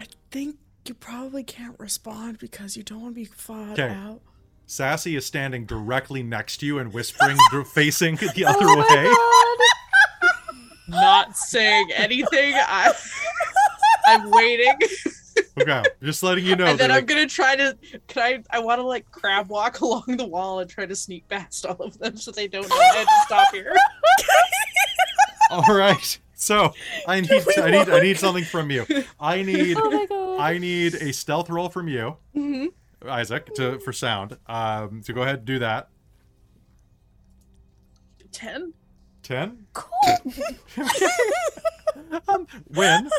I 0.00 0.06
think 0.30 0.56
you 0.86 0.94
probably 0.94 1.42
can't 1.44 1.78
respond 1.78 2.38
because 2.38 2.76
you 2.76 2.82
don't 2.82 3.02
want 3.02 3.14
to 3.14 3.20
be 3.20 3.24
fought 3.26 3.72
Okay. 3.78 3.90
out. 3.92 4.22
Sassy 4.66 5.14
is 5.16 5.26
standing 5.26 5.66
directly 5.66 6.22
next 6.22 6.58
to 6.58 6.66
you 6.66 6.78
and 6.78 6.92
whispering, 6.92 7.36
dr- 7.50 7.68
facing 7.68 8.16
the 8.16 8.44
other 8.46 8.66
Oh 8.66 8.76
way. 8.78 9.12
Not 10.88 11.36
saying 11.36 11.88
anything. 11.94 12.54
I, 12.56 12.92
I'm 14.06 14.30
waiting, 14.30 14.74
Okay, 15.60 15.82
just 16.02 16.22
letting 16.22 16.44
you 16.46 16.56
know. 16.56 16.66
and 16.66 16.78
then 16.78 16.90
I'm 16.90 16.98
like, 16.98 17.06
gonna 17.06 17.26
try 17.26 17.56
to. 17.56 17.76
Can 18.06 18.22
I? 18.22 18.56
I 18.56 18.58
want 18.60 18.78
to 18.80 18.86
like 18.86 19.10
crab 19.10 19.48
walk 19.50 19.80
along 19.82 20.04
the 20.16 20.26
wall 20.26 20.60
and 20.60 20.70
try 20.70 20.86
to 20.86 20.96
sneak 20.96 21.28
past 21.28 21.66
all 21.66 21.76
of 21.76 21.98
them 21.98 22.16
so 22.16 22.30
they 22.30 22.48
don't 22.48 22.68
know 22.68 22.76
I 22.76 22.96
had 22.96 23.04
to 23.06 23.20
stop 23.26 23.48
here. 23.52 23.74
All 25.50 25.74
right. 25.74 26.18
So 26.34 26.72
I 27.06 27.20
need 27.20 27.42
I 27.58 27.70
need 27.70 27.88
I 27.88 28.00
need 28.00 28.18
something 28.18 28.44
from 28.44 28.70
you. 28.70 28.86
I 29.18 29.42
need 29.42 29.76
Oh 29.78 29.90
my 29.90 30.06
god. 30.06 30.40
I 30.40 30.58
need 30.58 30.94
a 30.94 31.12
stealth 31.12 31.50
roll 31.50 31.68
from 31.68 31.88
you, 31.88 32.16
hmm 32.34 32.66
Isaac, 33.06 33.54
to 33.54 33.78
for 33.80 33.92
sound. 33.92 34.36
Um, 34.46 35.02
so 35.02 35.12
go 35.14 35.22
ahead 35.22 35.36
and 35.38 35.44
do 35.44 35.58
that. 35.60 35.88
Ten. 38.32 38.72
Ten. 39.28 39.66
Cool. 39.74 40.32
Um, 42.28 42.46
when 42.68 43.10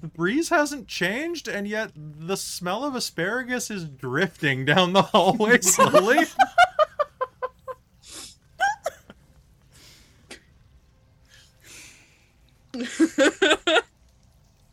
the 0.00 0.06
breeze 0.14 0.48
hasn't 0.50 0.86
changed, 0.86 1.48
and 1.48 1.66
yet 1.66 1.90
the 1.96 2.36
smell 2.36 2.84
of 2.84 2.94
asparagus 2.94 3.70
is 3.70 3.84
drifting 3.84 4.64
down 4.64 4.92
the 4.92 5.02
hallway 5.02 5.60
slowly. 5.62 6.18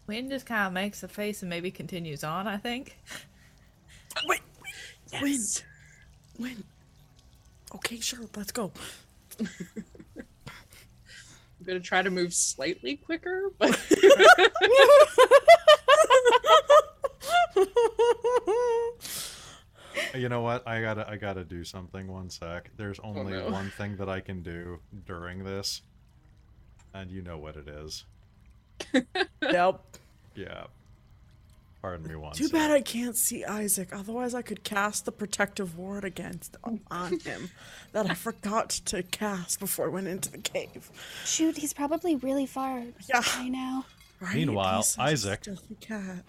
Wind 0.07 0.29
just 0.29 0.45
kind 0.45 0.67
of 0.67 0.73
makes 0.73 1.03
a 1.03 1.07
face 1.07 1.41
and 1.41 1.49
maybe 1.49 1.71
continues 1.71 2.23
on, 2.23 2.47
I 2.47 2.57
think. 2.57 2.97
Wait, 4.25 4.41
Yes. 5.11 5.63
when? 6.37 6.63
Okay, 7.75 7.99
sure, 7.99 8.19
let's 8.35 8.51
go. 8.51 8.71
I'm 9.39 9.47
gonna 11.65 11.79
try 11.79 12.01
to 12.01 12.09
move 12.09 12.33
slightly 12.33 12.97
quicker, 12.97 13.51
but 13.57 13.79
you 20.15 20.27
know 20.27 20.41
what? 20.41 20.67
I 20.67 20.81
gotta 20.81 21.07
I 21.09 21.17
gotta 21.17 21.43
do 21.43 21.63
something. 21.63 22.11
One 22.11 22.29
sec. 22.29 22.71
There's 22.77 22.99
oh, 23.03 23.09
only 23.15 23.33
no. 23.33 23.49
one 23.49 23.69
thing 23.71 23.95
that 23.97 24.09
I 24.09 24.21
can 24.21 24.41
do 24.41 24.79
during 25.05 25.43
this, 25.43 25.81
and 26.93 27.11
you 27.11 27.21
know 27.21 27.37
what 27.37 27.55
it 27.55 27.67
is. 27.67 28.05
yep. 29.41 29.81
Yeah. 30.35 30.65
Pardon 31.81 32.07
me 32.07 32.15
one 32.15 32.33
Too 32.33 32.47
bad 32.49 32.69
I 32.69 32.81
can't 32.81 33.17
see 33.17 33.43
Isaac. 33.43 33.89
Otherwise, 33.91 34.35
I 34.35 34.43
could 34.43 34.63
cast 34.63 35.05
the 35.05 35.11
protective 35.11 35.77
ward 35.77 36.03
against 36.05 36.55
on 36.63 37.19
him 37.19 37.49
that 37.91 38.07
I 38.09 38.13
forgot 38.13 38.69
to 38.85 39.01
cast 39.01 39.59
before 39.59 39.85
I 39.85 39.89
went 39.89 40.07
into 40.07 40.31
the 40.31 40.37
cave. 40.37 40.91
Shoot, 41.25 41.57
he's 41.57 41.73
probably 41.73 42.15
really 42.17 42.45
far 42.45 42.83
Yeah. 43.09 43.21
by 43.35 43.47
now. 43.47 43.85
Right? 44.19 44.35
Meanwhile, 44.35 44.77
He's 44.77 44.87
such 44.89 44.99
a 44.99 45.09
Isaac- 45.09 45.43
stealthy 45.43 45.75
cat. 45.79 46.23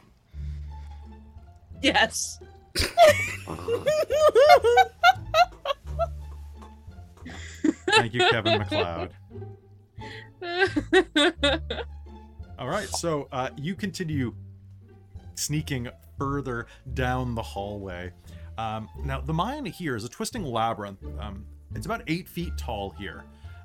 yes. 1.82 2.40
Thank 7.90 8.14
you, 8.14 8.20
Kevin 8.30 8.58
MacLeod. 8.58 9.10
All 12.58 12.68
right, 12.68 12.88
so 12.88 13.28
uh, 13.32 13.50
you 13.56 13.74
continue 13.74 14.34
sneaking 15.34 15.88
further 16.18 16.66
down 16.94 17.34
the 17.34 17.42
hallway. 17.42 18.12
Um, 18.58 18.88
now, 19.04 19.20
the 19.20 19.32
mine 19.32 19.64
here 19.64 19.96
is 19.96 20.04
a 20.04 20.08
twisting 20.08 20.44
labyrinth. 20.44 21.02
Um, 21.18 21.46
it's 21.74 21.86
about 21.86 22.02
eight 22.06 22.28
feet 22.28 22.52
tall 22.58 22.90
here, 22.90 23.24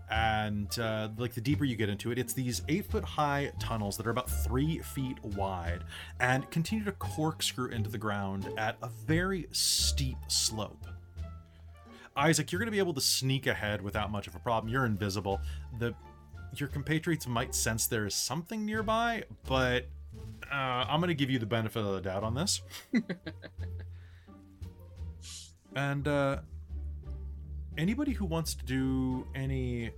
and 0.09 0.79
uh, 0.79 1.09
like 1.17 1.33
the 1.33 1.41
deeper 1.41 1.65
you 1.65 1.75
get 1.75 1.89
into 1.89 2.11
it, 2.11 2.17
it's 2.17 2.33
these 2.33 2.61
eight-foot 2.69 3.03
high 3.03 3.51
tunnels 3.59 3.97
that 3.97 4.07
are 4.07 4.11
about 4.11 4.29
three 4.29 4.79
feet 4.79 5.21
wide 5.23 5.83
and 6.21 6.49
continue 6.51 6.85
to 6.85 6.93
corkscrew 6.93 7.69
into 7.69 7.89
the 7.89 7.97
ground 7.97 8.47
at 8.57 8.77
a 8.81 8.87
very 9.05 9.47
steep 9.51 10.17
slope. 10.29 10.85
Isaac, 12.15 12.51
you're 12.51 12.59
going 12.59 12.67
to 12.67 12.71
be 12.71 12.79
able 12.79 12.93
to 12.93 13.01
sneak 13.01 13.45
ahead 13.45 13.81
without 13.81 14.09
much 14.09 14.27
of 14.27 14.35
a 14.35 14.39
problem. 14.39 14.71
You're 14.71 14.85
invisible. 14.85 15.41
The 15.79 15.93
your 16.55 16.69
compatriots 16.69 17.27
might 17.27 17.53
sense 17.53 17.87
there 17.87 18.05
is 18.05 18.15
something 18.15 18.65
nearby, 18.65 19.25
but 19.45 19.85
uh, 20.51 20.85
I'm 20.87 20.99
going 20.99 21.09
to 21.09 21.15
give 21.15 21.29
you 21.29 21.39
the 21.39 21.45
benefit 21.45 21.79
of 21.79 21.93
the 21.93 22.01
doubt 22.01 22.23
on 22.23 22.35
this. 22.35 22.61
and 25.75 26.07
uh, 26.07 26.37
anybody 27.77 28.13
who 28.13 28.25
wants 28.25 28.55
to 28.55 28.65
do 28.65 29.27
any, 29.35 29.91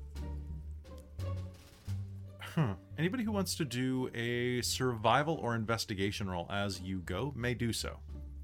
huh, 2.39 2.73
anybody 2.97 3.23
who 3.23 3.31
wants 3.31 3.55
to 3.55 3.65
do 3.65 4.09
a 4.13 4.61
survival 4.61 5.35
or 5.41 5.55
investigation 5.55 6.29
roll 6.29 6.47
as 6.49 6.81
you 6.81 6.99
go 6.99 7.33
may 7.35 7.53
do 7.53 7.71
so 7.71 7.97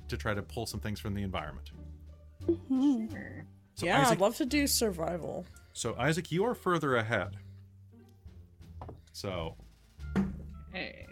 to 0.07 0.17
try 0.17 0.33
to 0.33 0.41
pull 0.41 0.65
some 0.65 0.79
things 0.79 0.99
from 0.99 1.13
the 1.13 1.23
environment. 1.23 1.71
Hmm. 2.67 3.07
So 3.75 3.85
yeah, 3.85 4.01
Isaac, 4.01 4.13
I'd 4.13 4.21
love 4.21 4.37
to 4.37 4.45
do 4.45 4.67
survival. 4.67 5.45
So 5.73 5.95
Isaac, 5.97 6.31
you 6.31 6.45
are 6.45 6.55
further 6.55 6.95
ahead. 6.95 7.37
So 9.11 9.55
Okay. 10.75 11.07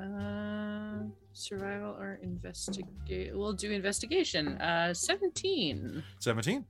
Uh, 0.00 1.04
survival 1.32 1.96
or 1.98 2.18
investigate? 2.22 3.36
We'll 3.36 3.52
do 3.52 3.70
investigation. 3.70 4.60
Uh, 4.60 4.94
17. 4.94 6.02
17. 6.18 6.64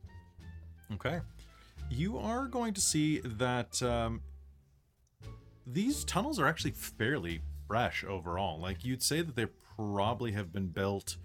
Okay. 0.94 1.20
You 1.90 2.18
are 2.18 2.46
going 2.46 2.74
to 2.74 2.80
see 2.80 3.20
that 3.20 3.82
um, 3.82 4.22
these 5.66 6.04
tunnels 6.04 6.38
are 6.38 6.46
actually 6.46 6.72
fairly 6.72 7.40
fresh 7.66 8.04
overall. 8.04 8.60
Like 8.60 8.84
you'd 8.84 9.02
say 9.02 9.22
that 9.22 9.36
they 9.36 9.46
probably 9.76 10.32
have 10.32 10.52
been 10.52 10.68
built. 10.68 11.16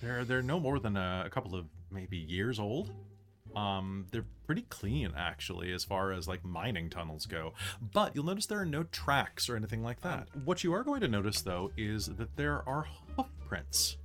They're 0.00 0.24
they're 0.24 0.42
no 0.42 0.58
more 0.58 0.78
than 0.78 0.96
a, 0.96 1.24
a 1.26 1.30
couple 1.30 1.54
of 1.54 1.66
maybe 1.90 2.16
years 2.16 2.58
old. 2.58 2.90
Um, 3.54 4.06
they're 4.10 4.24
pretty 4.46 4.62
clean 4.62 5.12
actually 5.16 5.72
as 5.72 5.84
far 5.84 6.12
as 6.12 6.26
like 6.28 6.44
mining 6.44 6.90
tunnels 6.90 7.26
go. 7.26 7.52
But 7.80 8.14
you'll 8.14 8.24
notice 8.24 8.46
there 8.46 8.60
are 8.60 8.66
no 8.66 8.84
tracks 8.84 9.48
or 9.48 9.56
anything 9.56 9.82
like 9.82 10.00
that. 10.02 10.28
What 10.44 10.64
you 10.64 10.72
are 10.72 10.82
going 10.82 11.00
to 11.02 11.08
notice 11.08 11.42
though 11.42 11.70
is 11.76 12.06
that 12.06 12.36
there 12.36 12.66
are 12.68 12.86
hoof 13.16 13.26
prints 13.46 13.96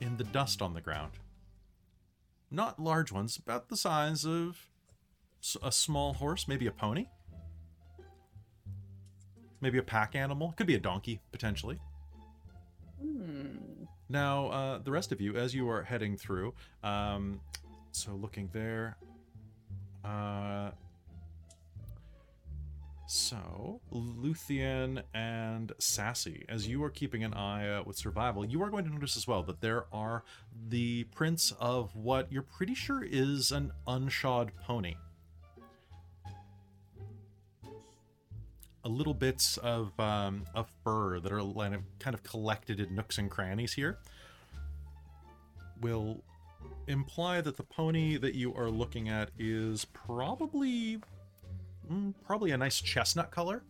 in 0.00 0.16
the 0.16 0.24
dust 0.24 0.62
on 0.62 0.74
the 0.74 0.80
ground. 0.80 1.12
Not 2.50 2.78
large 2.78 3.12
ones, 3.12 3.38
about 3.38 3.68
the 3.68 3.76
size 3.76 4.26
of 4.26 4.68
a 5.62 5.72
small 5.72 6.14
horse, 6.14 6.46
maybe 6.46 6.66
a 6.66 6.72
pony. 6.72 7.06
Maybe 9.60 9.78
a 9.78 9.82
pack 9.82 10.14
animal. 10.14 10.52
Could 10.56 10.66
be 10.66 10.74
a 10.74 10.80
donkey, 10.80 11.20
potentially. 11.30 11.78
Hmm. 13.00 13.84
Now, 14.08 14.48
uh, 14.48 14.78
the 14.78 14.90
rest 14.90 15.12
of 15.12 15.20
you, 15.20 15.36
as 15.36 15.54
you 15.54 15.68
are 15.70 15.82
heading 15.82 16.16
through, 16.16 16.52
um, 16.82 17.40
so 17.92 18.12
looking 18.12 18.48
there. 18.52 18.96
Uh, 20.04 20.70
so, 23.14 23.80
Luthien 23.92 25.02
and 25.12 25.72
Sassy, 25.78 26.46
as 26.48 26.66
you 26.66 26.82
are 26.82 26.88
keeping 26.88 27.22
an 27.24 27.34
eye 27.34 27.68
out 27.68 27.86
with 27.86 27.98
survival, 27.98 28.42
you 28.42 28.62
are 28.62 28.70
going 28.70 28.84
to 28.84 28.90
notice 28.90 29.18
as 29.18 29.28
well 29.28 29.42
that 29.42 29.60
there 29.60 29.84
are 29.92 30.24
the 30.70 31.04
prints 31.14 31.52
of 31.60 31.94
what 31.94 32.32
you're 32.32 32.40
pretty 32.40 32.74
sure 32.74 33.04
is 33.04 33.52
an 33.52 33.70
unshod 33.86 34.48
pony. 34.64 34.94
A 38.84 38.88
little 38.88 39.14
bits 39.14 39.58
of 39.58 39.92
um, 40.00 40.44
of 40.54 40.68
fur 40.82 41.20
that 41.20 41.30
are 41.30 41.40
kind 41.40 41.74
of 41.74 41.82
kind 41.98 42.14
of 42.14 42.22
collected 42.22 42.80
in 42.80 42.94
nooks 42.94 43.18
and 43.18 43.30
crannies 43.30 43.74
here 43.74 43.98
will 45.82 46.24
imply 46.86 47.40
that 47.40 47.56
the 47.56 47.62
pony 47.62 48.16
that 48.16 48.34
you 48.34 48.54
are 48.54 48.70
looking 48.70 49.08
at 49.08 49.30
is 49.38 49.84
probably 49.86 50.98
mm, 51.90 52.14
probably 52.24 52.50
a 52.50 52.56
nice 52.56 52.80
chestnut 52.80 53.30
color. 53.30 53.62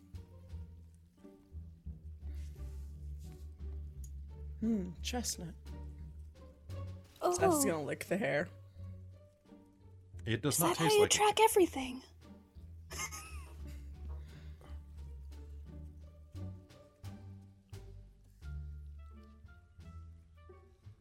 Hmm, 4.60 4.90
chestnut. 5.02 5.54
Oh, 7.20 7.36
That's 7.36 7.64
gonna 7.64 7.82
lick 7.82 8.06
the 8.08 8.16
hair. 8.16 8.48
It 10.24 10.42
does 10.42 10.54
is 10.54 10.60
not 10.60 10.78
that 10.78 10.84
how 10.84 10.90
you 10.90 11.02
like 11.02 11.10
track 11.10 11.38
everything? 11.42 12.00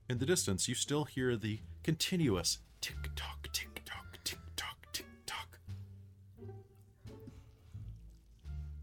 In 0.09 0.17
the 0.17 0.25
distance, 0.25 0.67
you 0.67 0.75
still 0.75 1.05
hear 1.05 1.37
the 1.37 1.59
continuous 1.83 2.59
tick 2.79 2.95
tock, 3.15 3.47
tick 3.53 3.81
tock, 3.85 4.17
tick 4.23 4.39
tock, 4.55 4.77
tick 4.93 5.05
tock 5.25 5.59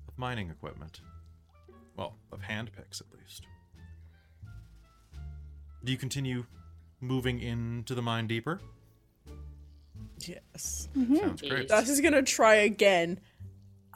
of 0.09 0.17
mining 0.17 0.51
equipment. 0.51 1.01
Well, 1.97 2.15
of 2.33 2.43
hand 2.43 2.71
picks 2.77 3.01
at 3.01 3.07
least. 3.19 3.47
Do 5.85 5.93
you 5.93 5.99
continue 5.99 6.45
moving 7.01 7.41
into 7.41 7.95
the 7.95 8.03
mine 8.03 8.27
deeper? 8.27 8.61
Yes. 10.21 10.89
Mm-hmm. 10.97 11.17
Sounds 11.17 11.43
great. 11.43 11.69
That's 11.69 11.87
just 11.87 12.03
gonna 12.03 12.23
try 12.23 12.57
again. 12.57 13.21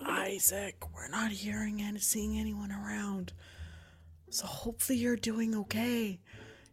Isaac, 0.04 0.76
we're 0.94 1.08
not 1.08 1.30
hearing 1.30 1.80
and 1.82 2.00
seeing 2.00 2.38
anyone 2.38 2.72
around. 2.72 3.32
So 4.30 4.46
hopefully 4.46 4.98
you're 4.98 5.16
doing 5.16 5.54
okay. 5.54 6.20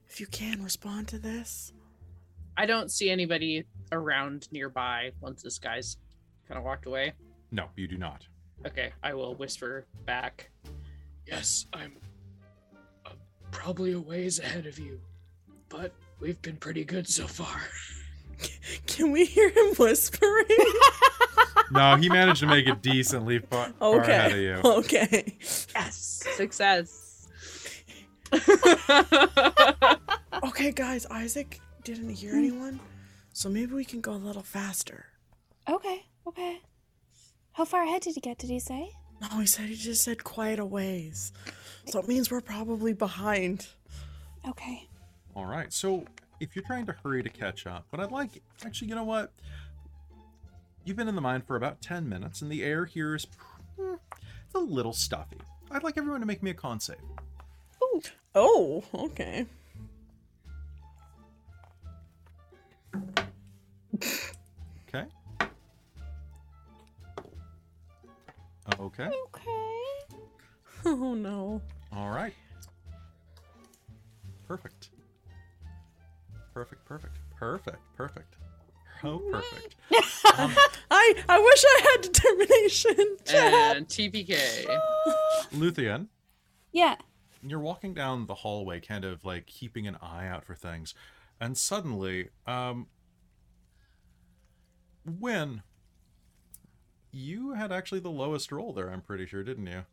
If 0.07 0.19
you 0.19 0.27
can 0.27 0.63
respond 0.63 1.07
to 1.09 1.19
this. 1.19 1.73
I 2.59 2.65
don't 2.65 2.91
see 2.91 3.09
anybody 3.09 3.63
around 3.93 4.49
nearby 4.51 5.11
once 5.21 5.41
this 5.41 5.57
guy's 5.57 5.95
kind 6.45 6.57
of 6.57 6.65
walked 6.65 6.87
away. 6.87 7.13
No, 7.51 7.69
you 7.77 7.87
do 7.87 7.97
not. 7.97 8.27
Okay, 8.67 8.91
I 9.01 9.13
will 9.13 9.33
whisper 9.35 9.85
back. 10.05 10.51
Yes, 11.25 11.67
I'm 11.71 11.93
uh, 13.05 13.11
probably 13.51 13.93
a 13.93 13.99
ways 13.99 14.39
ahead 14.39 14.65
of 14.65 14.77
you, 14.77 14.99
but 15.69 15.93
we've 16.19 16.41
been 16.41 16.57
pretty 16.57 16.83
good 16.83 17.07
so 17.07 17.27
far. 17.27 17.61
Can 18.87 19.11
we 19.11 19.23
hear 19.23 19.49
him 19.49 19.73
whispering? 19.75 20.45
No, 21.71 21.97
he 21.97 22.09
managed 22.09 22.39
to 22.39 22.47
make 22.47 22.65
it 22.65 22.81
decently 22.81 23.37
far, 23.37 23.71
far 23.77 23.99
ahead 23.99 24.31
of 24.31 24.37
okay. 24.37 24.41
you. 24.41 24.53
Okay. 24.63 25.37
Yes, 25.75 26.25
success. 26.35 27.27
Okay, 30.41 30.71
guys, 30.71 31.05
Isaac 31.11 31.59
didn't 31.95 32.15
hear 32.15 32.35
anyone. 32.35 32.79
So 33.33 33.49
maybe 33.49 33.73
we 33.73 33.85
can 33.85 34.01
go 34.01 34.13
a 34.13 34.13
little 34.13 34.43
faster. 34.43 35.05
Okay, 35.69 36.05
okay. 36.27 36.61
How 37.53 37.65
far 37.65 37.83
ahead 37.83 38.01
did 38.01 38.15
he 38.15 38.21
get? 38.21 38.37
Did 38.37 38.49
he 38.49 38.59
say? 38.59 38.91
No, 39.21 39.27
he 39.39 39.45
said 39.47 39.65
he 39.65 39.75
just 39.75 40.03
said 40.03 40.23
quite 40.23 40.59
a 40.59 40.65
ways. 40.65 41.31
So 41.85 41.99
it 41.99 42.07
means 42.07 42.31
we're 42.31 42.41
probably 42.41 42.93
behind. 42.93 43.67
Okay. 44.47 44.87
All 45.35 45.45
right. 45.45 45.71
So 45.73 46.05
if 46.39 46.55
you're 46.55 46.65
trying 46.65 46.85
to 46.85 46.95
hurry 47.03 47.21
to 47.23 47.29
catch 47.29 47.67
up, 47.67 47.85
what 47.89 48.01
I'd 48.01 48.11
like, 48.11 48.41
actually, 48.65 48.87
you 48.87 48.95
know 48.95 49.03
what? 49.03 49.31
You've 50.85 50.97
been 50.97 51.09
in 51.09 51.15
the 51.15 51.21
mine 51.21 51.41
for 51.41 51.55
about 51.55 51.81
10 51.81 52.07
minutes, 52.07 52.41
and 52.41 52.51
the 52.51 52.63
air 52.63 52.85
here 52.85 53.15
is 53.15 53.27
hmm, 53.77 53.95
it's 54.45 54.55
a 54.55 54.59
little 54.59 54.93
stuffy. 54.93 55.37
I'd 55.69 55.83
like 55.83 55.97
everyone 55.97 56.21
to 56.21 56.25
make 56.25 56.41
me 56.41 56.51
a 56.51 56.53
con 56.53 56.79
save. 56.79 56.97
Oh, 58.35 58.83
okay. 58.93 59.45
Okay. 64.87 65.05
Okay. 68.79 69.09
Okay. 69.09 69.09
Oh 70.85 71.13
no. 71.13 71.61
All 71.91 72.09
right. 72.09 72.33
Perfect. 74.47 74.91
Perfect. 76.53 76.85
Perfect. 76.85 77.17
Perfect. 77.35 77.77
Perfect. 77.97 78.35
Oh, 79.03 79.19
perfect. 79.31 79.75
Um, 80.37 80.53
I 80.91 81.15
I 81.27 81.39
wish 81.39 81.63
I 81.65 81.89
had 81.91 82.01
determination. 82.01 83.17
and 83.75 83.87
TPK. 83.87 84.65
Luthien, 85.53 86.07
Yeah. 86.71 86.95
you're 87.45 87.59
walking 87.59 87.93
down 87.93 88.25
the 88.27 88.35
hallway, 88.35 88.79
kind 88.79 89.03
of 89.03 89.25
like 89.25 89.47
keeping 89.47 89.85
an 89.87 89.97
eye 90.01 90.27
out 90.27 90.45
for 90.45 90.55
things, 90.55 90.93
and 91.39 91.57
suddenly, 91.57 92.29
um, 92.45 92.87
when 95.05 95.63
you 97.11 97.53
had 97.53 97.71
actually 97.71 97.99
the 97.99 98.09
lowest 98.09 98.51
roll 98.51 98.73
there, 98.73 98.89
I'm 98.89 99.01
pretty 99.01 99.25
sure, 99.25 99.43
didn't 99.43 99.67
you? 99.67 99.85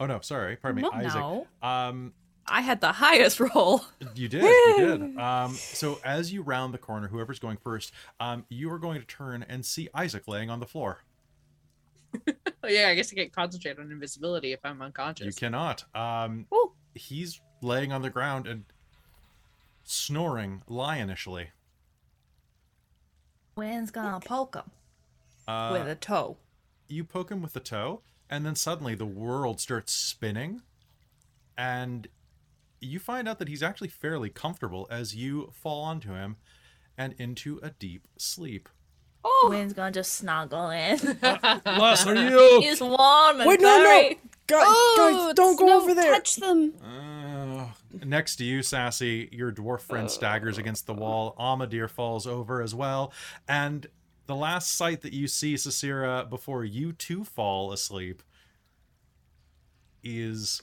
Oh 0.00 0.06
no, 0.06 0.20
sorry, 0.20 0.56
pardon 0.56 0.82
me, 0.82 0.88
No. 0.88 0.92
Isaac. 0.92 1.14
No. 1.14 1.46
Um, 1.62 2.12
I 2.46 2.60
had 2.60 2.80
the 2.80 2.90
highest 2.92 3.38
roll. 3.38 3.84
You 4.14 4.28
did. 4.28 4.42
You 4.42 4.74
did. 4.98 5.18
Um, 5.18 5.54
so 5.54 6.00
as 6.04 6.32
you 6.32 6.42
round 6.42 6.74
the 6.74 6.78
corner, 6.78 7.06
whoever's 7.08 7.38
going 7.38 7.56
first, 7.58 7.92
um, 8.18 8.44
you 8.48 8.70
are 8.72 8.78
going 8.78 9.00
to 9.00 9.06
turn 9.06 9.44
and 9.48 9.64
see 9.64 9.88
Isaac 9.94 10.26
laying 10.26 10.50
on 10.50 10.58
the 10.58 10.66
floor. 10.66 11.04
Oh, 12.14 12.32
yeah, 12.68 12.88
I 12.88 12.94
guess 12.94 13.12
I 13.12 13.16
can't 13.16 13.32
concentrate 13.32 13.78
on 13.78 13.90
invisibility 13.92 14.52
if 14.52 14.60
I'm 14.64 14.82
unconscious. 14.82 15.26
You 15.26 15.32
cannot. 15.32 15.84
Um, 15.94 16.46
he's 16.94 17.40
laying 17.62 17.92
on 17.92 18.02
the 18.02 18.10
ground 18.10 18.48
and 18.48 18.64
snoring 19.84 20.62
lionishly. 20.66 21.50
When's 23.54 23.90
gonna 23.90 24.20
poke 24.20 24.54
him 24.56 24.70
Uh, 25.46 25.70
with 25.72 25.88
a 25.88 25.94
toe? 25.94 26.36
you 26.88 27.04
poke 27.04 27.30
him 27.30 27.42
with 27.42 27.52
the 27.52 27.60
toe, 27.60 28.02
and 28.30 28.44
then 28.46 28.54
suddenly 28.54 28.94
the 28.94 29.06
world 29.06 29.60
starts 29.60 29.92
spinning, 29.92 30.62
and 31.56 32.08
you 32.80 32.98
find 32.98 33.28
out 33.28 33.38
that 33.38 33.48
he's 33.48 33.62
actually 33.62 33.88
fairly 33.88 34.28
comfortable 34.30 34.86
as 34.90 35.14
you 35.14 35.52
fall 35.54 35.82
onto 35.84 36.12
him 36.12 36.36
and 36.98 37.14
into 37.18 37.58
a 37.62 37.70
deep 37.70 38.08
sleep. 38.16 38.68
Oh. 39.24 39.46
When's 39.50 39.72
gonna 39.72 39.92
just 39.92 40.12
snuggle 40.14 40.70
in? 40.70 40.98
Les, 41.22 42.06
are 42.06 42.14
you? 42.30 42.60
He's 42.60 42.80
warm 42.80 43.40
and 43.40 43.48
Wait, 43.48 43.60
no, 43.60 43.78
no, 43.78 43.84
very- 43.84 44.18
guys, 44.46 44.64
Oh, 44.66 45.24
guys, 45.28 45.34
don't 45.34 45.58
go 45.58 45.66
no, 45.66 45.80
over 45.82 45.94
there. 45.94 46.12
Touch 46.12 46.36
them. 46.36 46.74
Uh, 46.82 47.11
next 48.04 48.36
to 48.36 48.44
you, 48.44 48.62
Sassy, 48.62 49.28
your 49.32 49.52
dwarf 49.52 49.80
friend 49.80 50.10
staggers 50.10 50.58
against 50.58 50.86
the 50.86 50.94
wall. 50.94 51.34
Amadir 51.38 51.88
falls 51.88 52.26
over 52.26 52.62
as 52.62 52.74
well. 52.74 53.12
And 53.48 53.86
the 54.26 54.36
last 54.36 54.74
sight 54.74 55.02
that 55.02 55.12
you 55.12 55.26
see, 55.28 55.54
Cicera, 55.54 56.28
before 56.28 56.64
you 56.64 56.92
too 56.92 57.24
fall 57.24 57.72
asleep, 57.72 58.22
is 60.02 60.62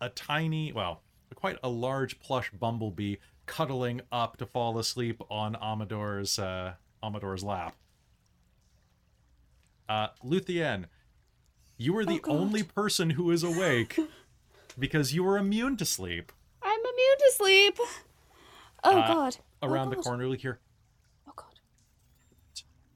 a 0.00 0.08
tiny, 0.08 0.72
well, 0.72 1.02
quite 1.34 1.58
a 1.62 1.68
large 1.68 2.20
plush 2.20 2.50
bumblebee 2.50 3.16
cuddling 3.46 4.00
up 4.10 4.36
to 4.36 4.46
fall 4.46 4.78
asleep 4.78 5.20
on 5.30 5.56
Amador's 5.56 6.38
uh, 6.38 6.74
Amador's 7.02 7.42
lap. 7.42 7.74
Uh, 9.88 10.08
Luthien, 10.24 10.86
you 11.76 11.96
are 11.98 12.04
the 12.04 12.20
Oh, 12.24 12.38
only 12.38 12.62
person 12.62 13.10
who 13.10 13.30
is 13.30 13.42
awake 13.42 13.98
because 14.78 15.14
you 15.14 15.26
are 15.26 15.38
immune 15.38 15.76
to 15.78 15.84
sleep. 15.84 16.32
I'm 16.62 16.80
immune 16.80 17.18
to 17.18 17.32
sleep. 17.34 17.78
Oh 18.84 18.98
Uh, 18.98 19.06
god. 19.06 19.36
Around 19.62 19.88
oh, 19.88 19.90
the 19.90 19.96
God. 19.96 20.04
corner 20.04 20.26
look 20.28 20.40
here, 20.40 20.58
Oh 21.28 21.32
god. 21.36 21.60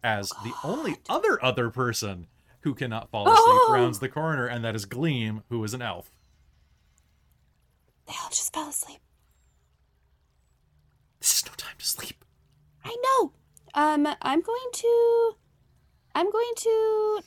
as 0.03 0.31
the 0.43 0.53
only 0.65 0.97
other 1.09 1.43
other 1.45 1.71
person 1.71 2.27
who 2.61 2.75
cannot 2.75 3.11
fall 3.11 3.25
asleep 3.29 3.39
Oh! 3.39 3.71
rounds 3.73 4.01
the 4.01 4.09
corner, 4.09 4.47
and 4.47 4.65
that 4.65 4.75
is 4.75 4.85
Gleam, 4.85 5.43
who 5.49 5.63
is 5.63 5.75
an 5.75 5.83
elf. 5.83 6.11
They 8.07 8.15
all 8.23 8.31
just 8.31 8.53
fell 8.53 8.69
asleep. 8.69 8.99
This 11.21 11.39
is 11.39 11.47
no 11.47 11.53
time 11.57 11.77
to 11.79 11.85
sleep. 11.87 12.25
I 12.85 12.97
know. 13.03 13.33
Um, 13.75 14.07
I'm 14.23 14.41
going 14.41 14.69
to. 14.73 15.33
I'm 16.15 16.31
going 16.31 16.53
to 16.57 17.21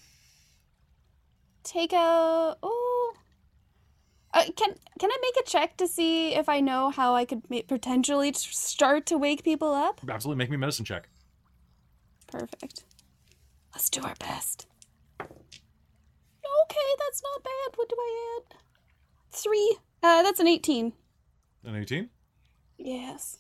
take 1.64 1.94
a. 1.94 2.58
Oh. 2.64 2.79
Uh, 4.34 4.44
can 4.56 4.76
can 5.00 5.10
I 5.12 5.18
make 5.22 5.46
a 5.46 5.50
check 5.50 5.78
to 5.78 5.88
see 5.88 6.36
if 6.36 6.48
I 6.50 6.60
know 6.60 6.92
how 6.92 7.16
I 7.16 7.26
could 7.26 7.50
ma- 7.50 7.62
potentially 7.68 8.32
t- 8.32 8.38
start 8.52 9.06
to 9.08 9.18
wake 9.18 9.44
people 9.44 9.74
up? 9.74 10.02
Absolutely, 10.08 10.38
make 10.38 10.50
me 10.52 10.56
a 10.56 10.60
medicine 10.60 10.86
check. 10.86 11.10
Perfect. 12.28 12.84
Let's 13.74 13.90
do 13.90 14.02
our 14.04 14.14
best. 14.20 14.68
Okay, 15.22 16.90
that's 17.00 17.22
not 17.24 17.44
bad. 17.44 17.76
What 17.76 17.90
do 17.90 17.96
I 17.98 18.38
add? 18.40 18.56
Three. 19.32 19.78
Uh, 20.04 20.22
that's 20.24 20.40
an 20.40 20.48
eighteen. 20.48 20.94
An 21.66 21.76
eighteen. 21.76 22.10
Yes. 22.78 23.38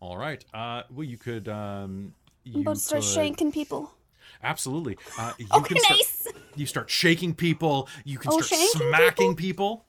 All 0.00 0.16
right. 0.18 0.44
Uh, 0.52 0.82
well, 0.90 1.04
you 1.04 1.16
could. 1.16 1.48
Um, 1.48 2.12
I'm 2.44 2.52
you 2.52 2.60
about 2.62 2.74
to 2.74 2.80
start 2.80 3.02
could- 3.02 3.10
shanking 3.10 3.52
people. 3.52 3.92
Absolutely. 4.42 4.98
Uh, 5.18 5.32
you 5.38 5.46
Okay, 5.54 5.74
can 5.74 5.78
start, 5.82 5.98
nice. 5.98 6.26
You 6.56 6.66
start 6.66 6.90
shaking 6.90 7.34
people. 7.34 7.88
You 8.04 8.18
can 8.18 8.32
Oh, 8.32 8.40
start 8.40 8.60
smacking 8.70 9.36
people. 9.36 9.84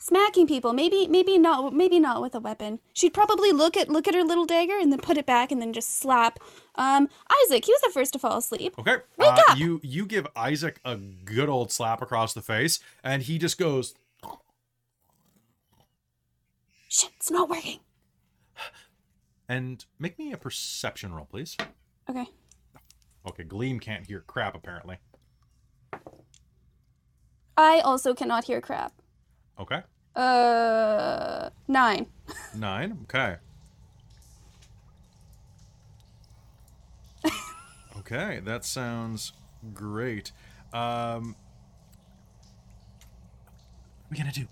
smacking 0.00 0.46
people. 0.46 0.72
Maybe 0.72 1.06
maybe 1.08 1.38
not 1.38 1.74
maybe 1.74 1.98
not 1.98 2.22
with 2.22 2.34
a 2.34 2.40
weapon. 2.40 2.80
She'd 2.92 3.12
probably 3.14 3.52
look 3.52 3.76
at 3.76 3.88
look 3.88 4.06
at 4.08 4.14
her 4.14 4.22
little 4.24 4.46
dagger 4.46 4.78
and 4.78 4.92
then 4.92 5.00
put 5.00 5.16
it 5.18 5.26
back 5.26 5.50
and 5.52 5.60
then 5.60 5.72
just 5.72 5.98
slap. 5.98 6.38
Um, 6.76 7.08
Isaac, 7.44 7.64
he 7.64 7.72
was 7.72 7.80
the 7.82 7.90
first 7.92 8.12
to 8.12 8.18
fall 8.18 8.38
asleep. 8.38 8.74
Okay. 8.78 8.96
Wake 9.16 9.28
uh, 9.28 9.42
up! 9.48 9.58
You 9.58 9.80
you 9.82 10.06
give 10.06 10.26
Isaac 10.36 10.80
a 10.84 10.96
good 10.96 11.48
old 11.48 11.72
slap 11.72 12.00
across 12.02 12.32
the 12.34 12.42
face, 12.42 12.80
and 13.02 13.22
he 13.22 13.38
just 13.38 13.58
goes. 13.58 13.94
Shit, 16.90 17.10
it's 17.16 17.30
not 17.30 17.48
working. 17.50 17.80
And 19.48 19.84
make 19.98 20.18
me 20.18 20.32
a 20.32 20.36
perception 20.36 21.12
roll, 21.12 21.24
please. 21.26 21.56
Okay. 22.08 22.26
Okay, 23.26 23.44
Gleam 23.44 23.78
can't 23.80 24.06
hear 24.06 24.20
crap 24.20 24.54
apparently. 24.54 24.98
I 27.56 27.80
also 27.80 28.14
cannot 28.14 28.44
hear 28.44 28.60
crap. 28.60 28.92
Okay. 29.58 29.82
Uh, 30.14 31.50
nine. 31.66 32.06
Nine. 32.54 32.98
Okay. 33.04 33.36
okay, 37.98 38.40
that 38.44 38.64
sounds 38.64 39.32
great. 39.74 40.32
Um, 40.72 41.34
what 44.06 44.06
are 44.06 44.10
we 44.10 44.16
gonna 44.18 44.32
do? 44.32 44.46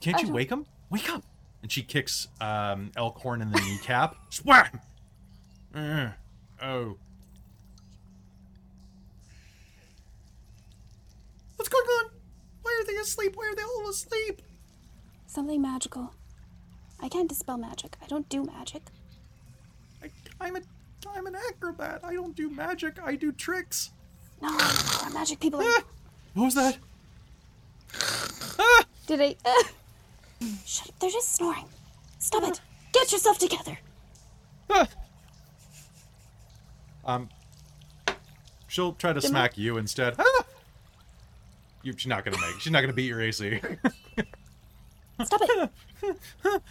Can't 0.00 0.16
I 0.16 0.20
you 0.20 0.26
don't- 0.26 0.34
wake 0.34 0.50
him? 0.50 0.66
Wake 0.90 1.10
up! 1.10 1.22
And 1.62 1.72
she 1.72 1.82
kicks 1.82 2.28
um, 2.40 2.90
Elkhorn 2.96 3.42
in 3.42 3.50
the 3.50 3.60
kneecap. 3.60 4.14
Swam! 4.30 4.80
Oh. 6.62 6.96
What's 11.56 11.68
going 11.68 11.84
on? 11.84 12.10
Why 12.62 12.80
are 12.80 12.86
they 12.86 12.98
asleep? 12.98 13.36
Why 13.36 13.48
are 13.50 13.54
they 13.54 13.62
all 13.62 13.88
asleep? 13.88 14.42
Something 15.26 15.60
magical. 15.60 16.14
I 17.00 17.08
can't 17.08 17.28
dispel 17.28 17.58
magic. 17.58 17.96
I 18.02 18.06
don't 18.06 18.28
do 18.28 18.44
magic. 18.44 18.82
I, 20.02 20.10
I'm 20.40 20.56
a 20.56 20.60
I'm 21.14 21.26
an 21.26 21.36
acrobat. 21.36 22.00
I 22.02 22.14
don't 22.14 22.34
do 22.34 22.50
magic. 22.50 22.96
I 23.02 23.14
do 23.16 23.32
tricks. 23.32 23.92
No, 24.42 24.48
our 25.02 25.10
magic 25.10 25.40
people 25.40 25.60
are. 25.60 25.64
Ah! 25.66 25.84
What 26.34 26.44
was 26.46 26.54
that? 26.54 26.78
Ah! 28.58 28.84
Did 29.06 29.20
I? 29.20 29.36
Uh, 29.44 29.62
shut 30.64 30.88
up! 30.88 30.98
They're 30.98 31.10
just 31.10 31.34
snoring. 31.34 31.66
Stop 32.18 32.42
it! 32.44 32.60
Get 32.92 33.12
yourself 33.12 33.38
together. 33.38 33.78
Ah! 34.70 34.88
Um, 37.06 37.28
she'll 38.68 38.92
try 38.92 39.12
to 39.12 39.20
Did 39.20 39.28
smack 39.28 39.56
you 39.56 39.78
instead. 39.78 40.16
Ah! 40.18 40.44
You, 41.82 41.94
she's 41.96 42.08
not 42.08 42.24
gonna 42.24 42.38
make. 42.38 42.60
She's 42.60 42.72
not 42.72 42.80
gonna 42.82 42.92
beat 42.92 43.06
your 43.06 43.20
AC. 43.22 43.60
Stop 45.24 45.40
it! 45.42 45.70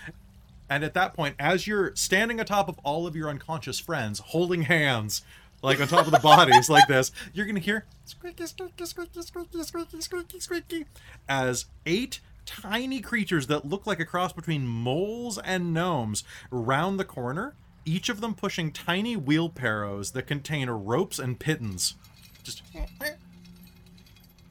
And 0.69 0.83
at 0.83 0.93
that 0.95 1.13
point, 1.13 1.35
as 1.37 1.67
you're 1.67 1.95
standing 1.95 2.39
atop 2.39 2.67
of 2.69 2.79
all 2.83 3.05
of 3.05 3.15
your 3.15 3.29
unconscious 3.29 3.79
friends, 3.79 4.19
holding 4.19 4.63
hands, 4.63 5.21
like 5.61 5.79
on 5.79 5.87
top 5.87 6.05
of 6.05 6.11
the 6.11 6.19
bodies, 6.19 6.69
like 6.69 6.87
this, 6.87 7.11
you're 7.33 7.45
gonna 7.45 7.59
hear 7.59 7.85
squeaky, 8.05 8.47
squeaky, 8.47 8.85
squeaky, 8.85 9.21
squeaky, 9.21 9.63
squeaky, 9.63 10.01
squeaky, 10.01 10.39
squeaky, 10.39 10.85
as 11.29 11.65
eight 11.85 12.19
tiny 12.45 12.99
creatures 12.99 13.47
that 13.47 13.65
look 13.65 13.85
like 13.85 13.99
a 13.99 14.05
cross 14.05 14.33
between 14.33 14.65
moles 14.67 15.37
and 15.37 15.73
gnomes 15.73 16.23
round 16.49 16.99
the 16.99 17.05
corner, 17.05 17.53
each 17.85 18.09
of 18.09 18.19
them 18.19 18.33
pushing 18.33 18.71
tiny 18.71 19.15
wheelbarrows 19.15 20.11
that 20.11 20.23
contain 20.23 20.69
ropes 20.69 21.19
and 21.19 21.39
pitons. 21.39 21.95
Just. 22.43 22.63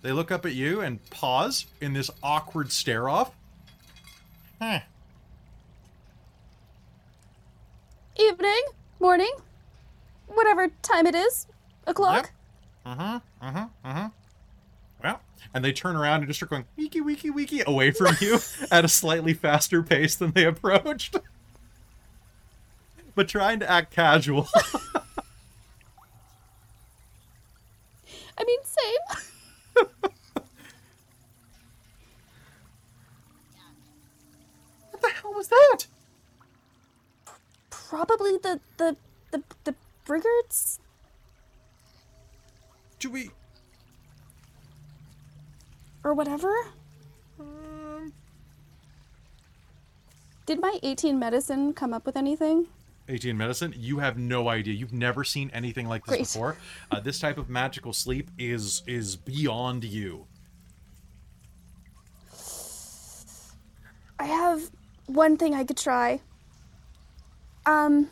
They 0.02 0.12
look 0.12 0.30
up 0.30 0.44
at 0.44 0.54
you 0.54 0.80
and 0.80 1.04
pause 1.10 1.66
in 1.80 1.94
this 1.94 2.10
awkward 2.22 2.70
stare 2.70 3.08
off. 3.08 3.32
Huh. 4.60 4.80
Evening, 8.16 8.62
morning, 9.00 9.32
whatever 10.28 10.68
time 10.82 11.06
it 11.06 11.14
is. 11.14 11.46
O'clock. 11.86 12.32
Yep. 12.86 12.96
Uh 12.98 13.02
huh. 13.02 13.20
Uh 13.40 13.50
huh. 13.52 13.66
Uh 13.84 13.92
huh. 13.92 14.08
Well, 15.02 15.20
and 15.52 15.64
they 15.64 15.72
turn 15.72 15.96
around 15.96 16.20
and 16.20 16.28
just 16.28 16.38
start 16.38 16.50
going 16.50 16.64
weeky, 16.78 17.00
weeky, 17.00 17.30
weeky 17.30 17.64
away 17.64 17.90
from 17.90 18.16
you 18.20 18.38
at 18.70 18.84
a 18.84 18.88
slightly 18.88 19.34
faster 19.34 19.82
pace 19.82 20.16
than 20.16 20.32
they 20.32 20.44
approached. 20.44 21.16
But 23.14 23.28
trying 23.28 23.60
to 23.60 23.70
act 23.70 23.92
casual. 23.94 24.48
I 28.36 28.44
mean, 28.44 28.58
same. 28.64 29.00
what 34.90 35.02
the 35.02 35.08
hell 35.08 35.34
was 35.34 35.48
that? 35.48 35.86
Probably 37.70 38.38
the 38.38 38.60
the 38.76 38.96
the 39.30 39.42
the 39.64 39.74
Briggards. 40.04 40.80
Do 42.98 43.10
we? 43.10 43.30
or 46.04 46.12
whatever. 46.12 46.52
Um, 47.40 48.12
Did 50.46 50.60
my 50.60 50.78
18 50.82 51.18
medicine 51.18 51.72
come 51.72 51.92
up 51.94 52.06
with 52.06 52.16
anything? 52.16 52.66
18 53.08 53.36
medicine 53.36 53.74
you 53.76 53.98
have 53.98 54.16
no 54.16 54.48
idea 54.48 54.72
you've 54.74 54.92
never 54.92 55.24
seen 55.24 55.50
anything 55.52 55.86
like 55.88 56.04
this 56.06 56.10
Great. 56.16 56.20
before 56.20 56.56
uh, 56.90 57.00
this 57.00 57.18
type 57.18 57.36
of 57.38 57.48
magical 57.50 57.92
sleep 57.92 58.30
is 58.38 58.82
is 58.86 59.16
beyond 59.16 59.84
you 59.84 60.26
I 64.18 64.26
have 64.26 64.70
one 65.06 65.36
thing 65.36 65.54
I 65.54 65.64
could 65.64 65.76
try. 65.76 66.20
Um, 67.66 68.08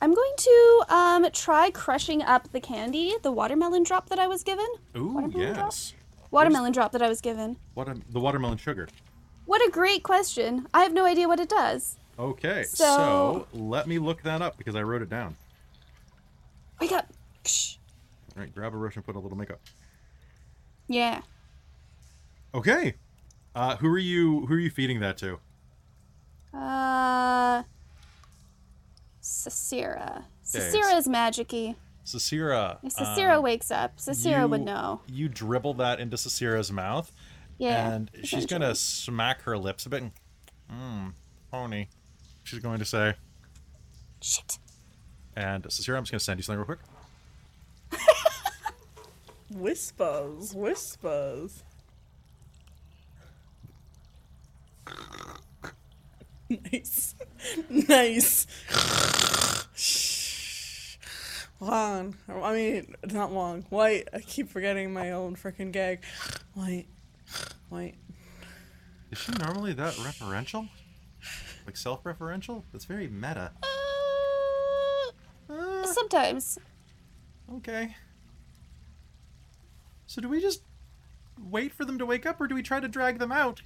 I'm 0.00 0.14
going 0.14 0.32
to 0.36 0.84
um 0.88 1.26
try 1.32 1.70
crushing 1.70 2.22
up 2.22 2.50
the 2.52 2.60
candy, 2.60 3.14
the 3.22 3.32
watermelon 3.32 3.82
drop 3.82 4.08
that 4.10 4.18
I 4.18 4.26
was 4.26 4.42
given. 4.42 4.66
ooh 4.96 5.08
Watermelon 5.14 5.54
drop? 5.54 5.66
yes 5.66 5.94
Watermelon 6.30 6.72
drop 6.72 6.92
that 6.92 7.02
I 7.02 7.08
was 7.08 7.20
given. 7.20 7.56
what 7.74 7.88
the 8.10 8.20
watermelon 8.20 8.56
sugar 8.58 8.88
What 9.46 9.60
a 9.66 9.70
great 9.70 10.02
question. 10.02 10.66
I 10.72 10.82
have 10.84 10.92
no 10.92 11.04
idea 11.04 11.26
what 11.28 11.40
it 11.40 11.48
does. 11.48 11.96
Okay 12.20 12.62
So- 12.64 12.84
so 12.84 13.46
let 13.58 13.86
me 13.88 13.98
look 13.98 14.22
that 14.22 14.42
up 14.42 14.56
because 14.58 14.74
i 14.76 14.82
wrote 14.82 15.02
it 15.02 15.08
down 15.10 15.36
Wake 16.80 16.92
up. 16.92 17.06
Shh. 17.46 17.76
all 18.36 18.42
right 18.42 18.54
grab 18.54 18.74
a 18.74 18.76
brush 18.78 18.96
and 18.96 19.04
put 19.04 19.16
a 19.16 19.18
little 19.18 19.36
makeup 19.38 19.60
Yeah. 20.88 21.22
okay 22.54 22.94
uh 23.54 23.76
who 23.76 23.88
are 23.88 23.98
you 23.98 24.46
who 24.46 24.54
are 24.54 24.58
you 24.58 24.70
feeding 24.70 25.00
that 25.00 25.16
to 25.18 25.38
Uh. 26.52 27.62
Cicera. 29.22 30.24
Cicera 30.44 30.96
is 30.96 31.06
magicy. 31.06 31.76
Cicera. 32.04 32.78
If 32.82 32.94
Cicera 32.94 33.36
um, 33.36 33.42
wakes 33.44 33.70
up, 33.70 33.98
Cicera 33.98 34.48
would 34.48 34.62
know. 34.62 35.02
You 35.06 35.28
dribble 35.28 35.74
that 35.74 36.00
into 36.00 36.16
Cicera's 36.16 36.72
mouth, 36.72 37.12
Yeah. 37.58 37.92
and 37.92 38.10
she's 38.24 38.46
gonna 38.46 38.74
smack 38.74 39.42
her 39.42 39.56
lips 39.58 39.86
a 39.86 39.90
bit. 39.90 40.04
Mmm, 40.72 41.12
pony. 41.52 41.86
She's 42.50 42.58
going 42.58 42.80
to 42.80 42.84
say, 42.84 43.14
Shit. 44.20 44.58
and 45.36 45.62
Cicera, 45.62 45.96
I'm 45.96 46.02
just 46.02 46.10
gonna 46.10 46.18
send 46.18 46.40
you 46.40 46.42
something 46.42 46.58
real 46.58 46.66
quick. 46.66 46.80
Whispers, 49.54 50.52
whispers. 50.52 51.62
nice. 56.72 57.14
nice. 57.68 58.46
Long. 61.60 62.16
I 62.28 62.52
mean, 62.52 62.96
not 63.12 63.32
long. 63.32 63.62
White. 63.70 64.08
I 64.12 64.18
keep 64.18 64.48
forgetting 64.48 64.92
my 64.92 65.12
own 65.12 65.36
freaking 65.36 65.70
gag. 65.70 66.00
White. 66.54 66.88
White. 67.68 67.94
Is 69.12 69.18
she 69.18 69.30
normally 69.34 69.72
that 69.74 69.94
referential? 69.94 70.68
Like 71.70 71.76
self-referential? 71.76 72.64
That's 72.72 72.84
very 72.84 73.06
meta. 73.06 73.52
Uh, 73.62 75.54
Uh, 75.54 75.86
sometimes. 75.86 76.58
okay. 77.54 77.94
So 80.08 80.20
do 80.20 80.28
we 80.28 80.40
just 80.40 80.64
wait 81.48 81.72
for 81.72 81.84
them 81.84 81.96
to 81.98 82.04
wake 82.06 82.26
up, 82.26 82.40
or 82.40 82.48
do 82.48 82.56
we 82.56 82.62
try 82.64 82.80
to 82.80 82.88
drag 82.88 83.20
them 83.20 83.30
out? 83.30 83.62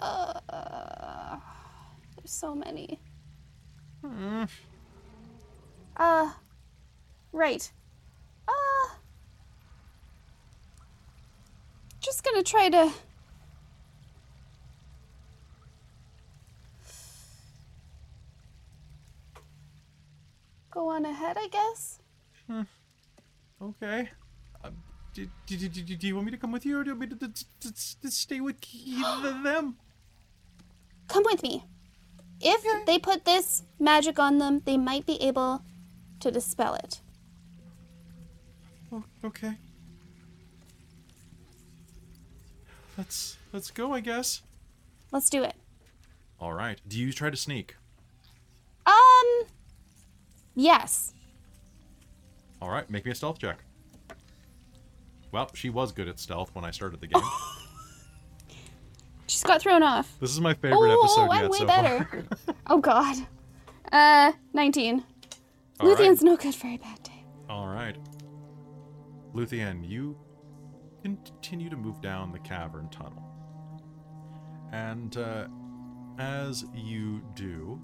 Uh, 0.00 1.36
there's 2.16 2.30
so 2.30 2.54
many. 2.54 2.98
Hmm. 4.02 4.44
Uh, 5.98 6.30
right. 7.30 7.70
Uh, 8.48 8.88
just 12.00 12.24
gonna 12.24 12.42
try 12.42 12.70
to. 12.70 12.90
Go 20.74 20.88
on 20.88 21.04
ahead, 21.04 21.36
I 21.38 21.46
guess. 21.46 22.00
Okay. 23.62 24.10
Uh, 24.64 24.70
do, 25.14 25.28
do, 25.46 25.56
do, 25.56 25.68
do, 25.68 25.94
do 25.94 26.06
you 26.08 26.16
want 26.16 26.24
me 26.26 26.32
to 26.32 26.36
come 26.36 26.50
with 26.50 26.66
you, 26.66 26.80
or 26.80 26.82
do 26.82 26.90
you 26.90 26.96
want 26.96 27.12
me 27.12 27.16
to, 27.16 27.28
to, 27.28 27.44
to, 27.60 28.00
to 28.00 28.10
stay 28.10 28.40
with 28.40 28.56
them? 29.44 29.76
Come 31.08 31.22
with 31.26 31.44
me. 31.44 31.64
If 32.40 32.86
they 32.86 32.98
put 32.98 33.24
this 33.24 33.62
magic 33.78 34.18
on 34.18 34.38
them, 34.38 34.62
they 34.64 34.76
might 34.76 35.06
be 35.06 35.22
able 35.22 35.62
to 36.18 36.30
dispel 36.32 36.74
it. 36.74 37.00
Oh, 38.90 39.04
okay. 39.22 39.52
Let's 42.98 43.36
let's 43.52 43.70
go, 43.70 43.92
I 43.92 44.00
guess. 44.00 44.42
Let's 45.12 45.30
do 45.30 45.44
it. 45.44 45.54
All 46.40 46.52
right. 46.52 46.80
Do 46.88 46.98
you 46.98 47.12
try 47.12 47.30
to 47.30 47.36
sneak? 47.36 47.76
Um. 48.86 49.46
Yes. 50.54 51.12
All 52.62 52.70
right. 52.70 52.88
Make 52.90 53.04
me 53.04 53.10
a 53.10 53.14
stealth 53.14 53.38
check. 53.38 53.58
Well, 55.32 55.50
she 55.54 55.68
was 55.70 55.92
good 55.92 56.08
at 56.08 56.18
stealth 56.20 56.50
when 56.54 56.64
I 56.64 56.70
started 56.70 57.00
the 57.00 57.06
game. 57.08 57.22
She 59.26 59.36
just 59.36 59.46
got 59.46 59.62
thrown 59.62 59.82
off. 59.82 60.14
This 60.20 60.30
is 60.30 60.40
my 60.40 60.52
favorite 60.52 60.92
Oh, 60.94 61.00
episode 61.00 61.30
I'm 61.30 61.42
yet 61.42 61.50
way 61.50 61.58
so 61.58 61.66
better. 61.66 62.24
far. 62.44 62.54
Oh 62.66 62.78
God. 62.78 63.16
Uh, 63.90 64.32
19. 64.52 65.02
Luthien's 65.80 65.98
Luthion's 65.98 66.22
no 66.22 66.36
good 66.36 66.54
for 66.54 66.66
a 66.66 66.76
bad 66.76 67.02
day. 67.02 67.24
All 67.48 67.66
right. 67.68 67.96
Luthien, 69.34 69.88
you 69.88 70.14
continue 71.02 71.70
to 71.70 71.76
move 71.76 72.02
down 72.02 72.32
the 72.32 72.38
cavern 72.40 72.88
tunnel. 72.90 73.24
And 74.72 75.16
uh, 75.16 75.46
as 76.18 76.66
you 76.74 77.22
do, 77.34 77.80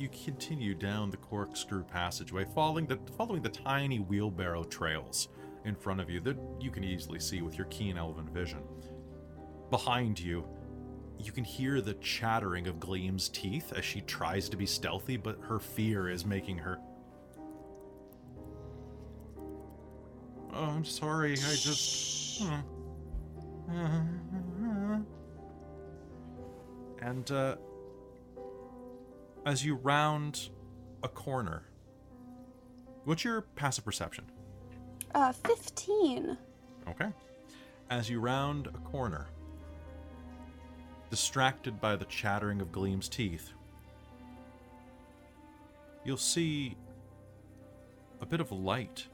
you 0.00 0.08
continue 0.24 0.74
down 0.74 1.10
the 1.10 1.16
corkscrew 1.16 1.84
passageway, 1.84 2.46
following 2.54 2.86
the 2.86 2.98
following 3.16 3.42
the 3.42 3.48
tiny 3.48 3.98
wheelbarrow 3.98 4.64
trails 4.64 5.28
in 5.64 5.74
front 5.74 6.00
of 6.00 6.08
you 6.08 6.20
that 6.20 6.36
you 6.60 6.70
can 6.70 6.84
easily 6.84 7.18
see 7.18 7.42
with 7.42 7.56
your 7.56 7.66
keen 7.66 7.98
elven 7.98 8.28
vision. 8.28 8.62
Behind 9.70 10.18
you, 10.18 10.48
you 11.18 11.32
can 11.32 11.44
hear 11.44 11.80
the 11.80 11.94
chattering 11.94 12.68
of 12.68 12.78
Gleam's 12.78 13.28
teeth 13.28 13.72
as 13.76 13.84
she 13.84 14.00
tries 14.02 14.48
to 14.48 14.56
be 14.56 14.66
stealthy, 14.66 15.16
but 15.16 15.38
her 15.42 15.58
fear 15.58 16.08
is 16.08 16.24
making 16.24 16.58
her. 16.58 16.78
Oh, 20.54 20.64
I'm 20.64 20.84
sorry. 20.84 21.32
I 21.32 21.34
just. 21.34 22.42
Uh, 22.42 22.60
uh, 23.70 24.00
uh, 24.64 24.98
and 27.02 27.30
uh, 27.30 27.56
as 29.44 29.64
you 29.64 29.76
round 29.76 30.50
a 31.02 31.08
corner, 31.08 31.62
what's 33.04 33.24
your 33.24 33.42
passive 33.56 33.84
perception? 33.84 34.24
Uh, 35.14 35.32
15. 35.32 36.36
Okay. 36.88 37.08
As 37.90 38.10
you 38.10 38.20
round 38.20 38.66
a 38.66 38.78
corner, 38.78 39.28
distracted 41.10 41.80
by 41.80 41.96
the 41.96 42.04
chattering 42.04 42.60
of 42.60 42.70
Gleam's 42.70 43.08
teeth, 43.08 43.52
you'll 46.04 46.16
see 46.16 46.76
a 48.20 48.26
bit 48.26 48.40
of 48.40 48.52
light. 48.52 49.06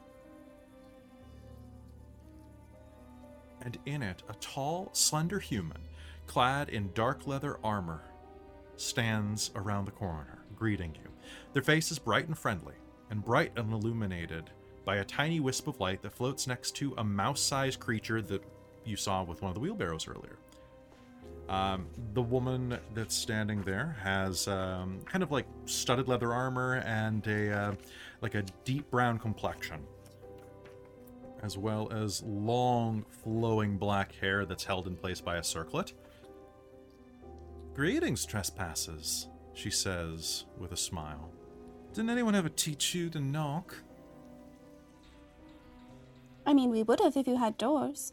And 3.63 3.79
in 3.87 4.03
it, 4.03 4.23
a 4.29 4.35
tall, 4.35 4.91
slender 4.93 5.39
human, 5.39 5.79
clad 6.27 6.69
in 6.69 6.91
dark 6.95 7.27
leather 7.27 7.59
armor, 7.65 8.03
stands 8.77 9.51
around 9.57 9.85
the 9.85 9.91
corner, 9.91 10.39
greeting 10.57 10.95
you. 10.95 11.11
Their 11.53 11.63
face 11.63 11.91
is 11.91 11.99
bright 11.99 12.27
and 12.27 12.37
friendly, 12.37 12.75
and 13.11 13.25
bright 13.25 13.53
and 13.57 13.73
illuminated 13.73 14.51
by 14.85 14.97
a 14.97 15.05
tiny 15.05 15.41
wisp 15.41 15.67
of 15.67 15.81
light 15.81 16.03
that 16.03 16.13
floats 16.13 16.47
next 16.47 16.73
to 16.77 16.95
a 16.99 17.05
mouse 17.05 17.41
sized 17.41 17.81
creature 17.81 18.21
that 18.23 18.43
you 18.85 18.97
saw 18.97 19.23
with 19.23 19.41
one 19.43 19.51
of 19.51 19.55
the 19.55 19.61
wheelbarrows 19.61 20.09
earlier. 20.09 20.39
Um, 21.49 21.87
the 22.15 22.23
woman 22.23 22.79
that's 22.95 23.15
standing 23.15 23.63
there 23.63 23.97
has 24.03 24.49
um, 24.49 25.01
kind 25.05 25.23
of 25.23 25.31
like 25.31 25.47
studded 25.67 26.09
leather 26.09 26.33
armor 26.33 26.77
and 26.87 27.27
a 27.27 27.53
uh, 27.53 27.75
like 28.23 28.35
a 28.35 28.43
deep 28.65 28.91
brown 28.91 29.19
complexion, 29.19 29.81
as 31.43 31.59
well 31.59 31.93
as 31.93 32.23
long 32.23 33.05
flowing 33.11 33.77
black 33.77 34.15
hair 34.15 34.47
that's 34.47 34.65
held 34.65 34.87
in 34.87 34.97
place 34.97 35.21
by 35.21 35.37
a 35.37 35.45
circlet. 35.45 35.93
Greetings, 37.75 38.25
trespassers, 38.25 39.27
she 39.53 39.69
says 39.69 40.45
with 40.59 40.71
a 40.71 40.77
smile. 40.77 41.29
Didn't 41.93 42.11
anyone 42.11 42.37
ever 42.37 42.49
teach 42.49 42.95
you 42.95 43.11
to 43.11 43.19
knock? 43.19 43.75
I 46.47 46.53
mean, 46.53 46.71
we 46.71 46.85
would 46.85 47.01
have 47.01 47.17
if 47.17 47.27
you 47.27 47.37
had 47.37 47.59
doors. 47.59 48.13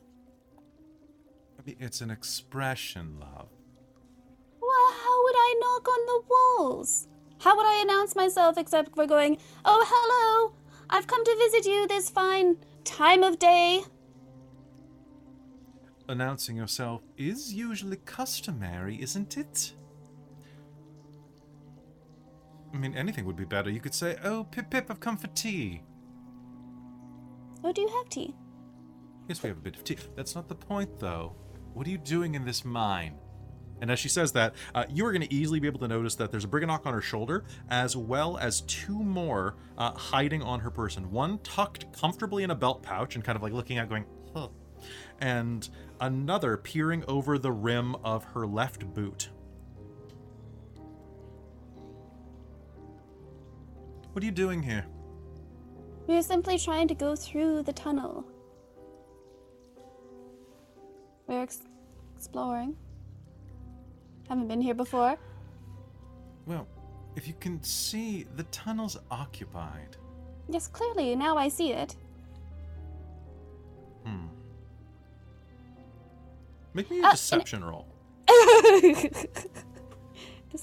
I 1.59 1.61
mean, 1.63 1.75
it's 1.79 2.01
an 2.01 2.09
expression, 2.09 3.19
love. 3.19 3.49
Well, 4.59 4.93
how 5.03 5.23
would 5.23 5.35
I 5.35 5.55
knock 5.59 5.87
on 5.87 6.05
the 6.07 6.23
walls? 6.29 7.07
How 7.39 7.55
would 7.55 7.67
I 7.67 7.81
announce 7.83 8.15
myself 8.15 8.57
except 8.57 8.95
for 8.95 9.05
going, 9.05 9.37
Oh, 9.63 9.85
hello! 9.87 10.55
I've 10.89 11.05
come 11.05 11.23
to 11.23 11.35
visit 11.37 11.69
you 11.69 11.87
this 11.87 12.09
fine 12.09 12.57
time 12.83 13.21
of 13.21 13.37
day. 13.37 13.83
Announcing 16.11 16.57
yourself 16.57 17.03
is 17.15 17.53
usually 17.53 17.95
customary, 17.95 19.01
isn't 19.01 19.37
it? 19.37 19.71
I 22.73 22.77
mean, 22.77 22.93
anything 22.95 23.23
would 23.23 23.37
be 23.37 23.45
better. 23.45 23.69
You 23.69 23.79
could 23.79 23.93
say, 23.93 24.17
Oh, 24.21 24.43
Pip 24.43 24.69
Pip, 24.69 24.87
I've 24.91 24.99
come 24.99 25.15
for 25.15 25.27
tea. 25.27 25.83
Oh, 27.63 27.71
do 27.71 27.79
you 27.79 27.87
have 27.87 28.09
tea? 28.09 28.35
Yes, 29.29 29.41
we 29.41 29.47
have 29.47 29.57
a 29.57 29.61
bit 29.61 29.77
of 29.77 29.85
tea. 29.85 29.99
That's 30.17 30.35
not 30.35 30.49
the 30.49 30.55
point, 30.55 30.99
though. 30.99 31.33
What 31.73 31.87
are 31.87 31.89
you 31.89 31.97
doing 31.97 32.35
in 32.35 32.43
this 32.43 32.65
mine? 32.65 33.17
And 33.79 33.89
as 33.89 33.97
she 33.97 34.09
says 34.09 34.33
that, 34.33 34.53
uh, 34.75 34.83
you 34.89 35.05
are 35.05 35.13
going 35.13 35.25
to 35.25 35.33
easily 35.33 35.61
be 35.61 35.67
able 35.67 35.79
to 35.79 35.87
notice 35.87 36.15
that 36.15 36.29
there's 36.29 36.43
a 36.43 36.49
Brigganock 36.49 36.85
on 36.85 36.93
her 36.93 36.99
shoulder, 36.99 37.45
as 37.69 37.95
well 37.95 38.37
as 38.37 38.61
two 38.61 39.01
more 39.01 39.55
uh, 39.77 39.93
hiding 39.93 40.43
on 40.43 40.59
her 40.59 40.71
person. 40.71 41.09
One 41.09 41.39
tucked 41.39 41.93
comfortably 41.93 42.43
in 42.43 42.51
a 42.51 42.55
belt 42.55 42.83
pouch 42.83 43.15
and 43.15 43.23
kind 43.23 43.37
of 43.37 43.41
like 43.41 43.53
looking 43.53 43.77
out, 43.77 43.87
going, 43.87 44.03
huh. 44.35 44.49
And 45.19 45.69
another 46.01 46.57
peering 46.57 47.05
over 47.07 47.37
the 47.37 47.51
rim 47.51 47.95
of 48.03 48.23
her 48.23 48.45
left 48.45 48.93
boot. 48.93 49.29
What 54.11 54.23
are 54.23 54.25
you 54.25 54.31
doing 54.31 54.61
here? 54.61 54.85
We 56.07 56.17
are 56.17 56.23
simply 56.23 56.57
trying 56.57 56.89
to 56.89 56.95
go 56.95 57.15
through 57.15 57.63
the 57.63 57.71
tunnel. 57.71 58.25
We're 61.27 61.43
ex- 61.43 61.61
exploring. 62.17 62.75
Haven't 64.27 64.47
been 64.47 64.59
here 64.59 64.73
before. 64.73 65.17
Well, 66.45 66.67
if 67.15 67.27
you 67.27 67.35
can 67.39 67.63
see, 67.63 68.25
the 68.35 68.43
tunnel's 68.45 68.97
occupied. 69.11 69.95
Yes, 70.49 70.67
clearly, 70.67 71.15
now 71.15 71.37
I 71.37 71.47
see 71.47 71.71
it. 71.71 71.95
Make 76.73 76.89
me 76.91 76.99
a 76.99 77.03
Uh, 77.03 77.09
and- 77.09 77.17
deception 77.17 77.63
roll. 77.63 77.87
this 78.27 79.25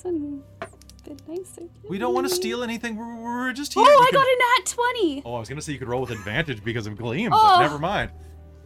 one's 0.04 0.42
a 0.62 0.66
bit 1.08 1.22
nicer. 1.28 1.62
We 1.88 1.98
don't 1.98 2.14
want 2.14 2.28
to 2.28 2.34
steal 2.34 2.62
anything. 2.62 2.96
We're, 2.96 3.16
we're 3.16 3.52
just 3.52 3.74
here. 3.74 3.84
Oh, 3.86 3.90
You 3.90 3.98
I 4.00 4.10
can- 4.10 4.20
got 4.20 4.26
a 4.26 4.36
nat 4.60 4.66
20! 4.66 5.22
Oh, 5.24 5.34
I 5.34 5.38
was 5.40 5.48
gonna 5.48 5.60
say 5.62 5.72
you 5.72 5.78
could 5.78 5.88
roll 5.88 6.00
with 6.02 6.10
advantage 6.10 6.62
because 6.64 6.86
of 6.86 6.96
Gleam, 6.96 7.30
Oh. 7.32 7.36
but 7.56 7.60
never 7.62 7.78
mind. 7.78 8.10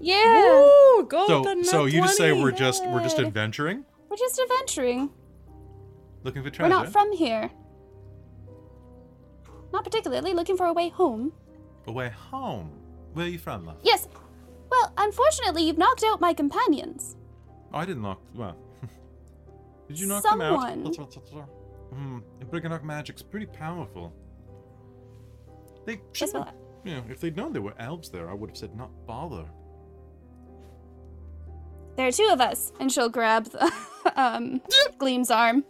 Yeah! 0.01 0.53
Ooh, 0.53 1.07
go 1.09 1.27
So, 1.27 1.41
with 1.41 1.49
the 1.49 1.55
nat 1.57 1.67
so 1.67 1.85
you 1.87 2.01
just 2.03 2.17
say 2.17 2.33
we're 2.33 2.51
just 2.53 2.85
we're 2.87 3.03
just 3.03 3.19
adventuring, 3.19 3.85
We're 4.09 4.17
just 4.17 4.41
adventuring. 4.41 5.11
looking 6.25 6.43
for 6.43 6.51
We're 6.63 6.69
not 6.69 6.89
from 6.89 7.13
here. 7.13 7.51
Not 9.73 9.85
particularly, 9.85 10.35
looking 10.35 10.57
for 10.57 10.67
a 10.67 10.73
way 10.73 10.89
home. 10.91 11.33
Away 11.87 12.11
home. 12.11 12.71
Where 13.15 13.27
are 13.27 13.29
you 13.29 13.39
from, 13.39 13.65
love? 13.65 13.79
Yes. 13.83 14.07
Well, 14.71 14.93
unfortunately, 14.99 15.65
you've 15.65 15.79
knocked 15.79 16.05
out 16.05 16.21
my 16.21 16.35
companions. 16.35 17.17
Oh, 17.73 17.79
I 17.79 17.85
didn't 17.87 18.03
knock. 18.03 18.21
Well, 18.35 18.57
did 19.89 19.99
you 19.99 20.07
knock 20.07 20.23
them 20.23 20.41
out? 20.41 20.61
Someone. 20.61 20.85
Let's- 20.85 20.99
let's- 20.99 21.17
let's- 21.17 21.49
Hmm. 21.93 22.19
and 22.41 22.51
Brigganock 22.51 22.83
magic's 22.83 23.23
pretty 23.23 23.45
powerful. 23.47 24.15
They 25.85 26.01
should. 26.13 26.29
Yes, 26.29 26.35
well, 26.35 26.53
You 26.85 26.95
know, 26.97 27.05
if 27.11 27.21
they'd 27.21 27.37
known 27.37 27.53
there 27.53 27.61
were 27.63 27.75
elves 27.79 28.09
there, 28.09 28.31
I 28.31 28.35
would 28.35 28.49
have 28.51 28.57
said 28.57 28.75
not 28.77 28.91
bother. 29.07 29.45
there 31.97 32.07
are 32.09 32.13
two 32.13 32.29
of 32.33 32.41
us, 32.41 32.73
and 32.81 32.91
she'll 32.91 33.11
grab 33.11 33.45
the, 33.47 33.71
um, 34.17 34.63
Gleam's 34.99 35.31
arm. 35.31 35.65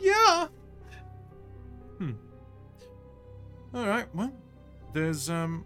Yeah. 0.00 0.46
Hmm. 1.98 2.12
All 3.74 3.86
right. 3.86 4.06
Well, 4.14 4.32
there's 4.92 5.28
um. 5.28 5.64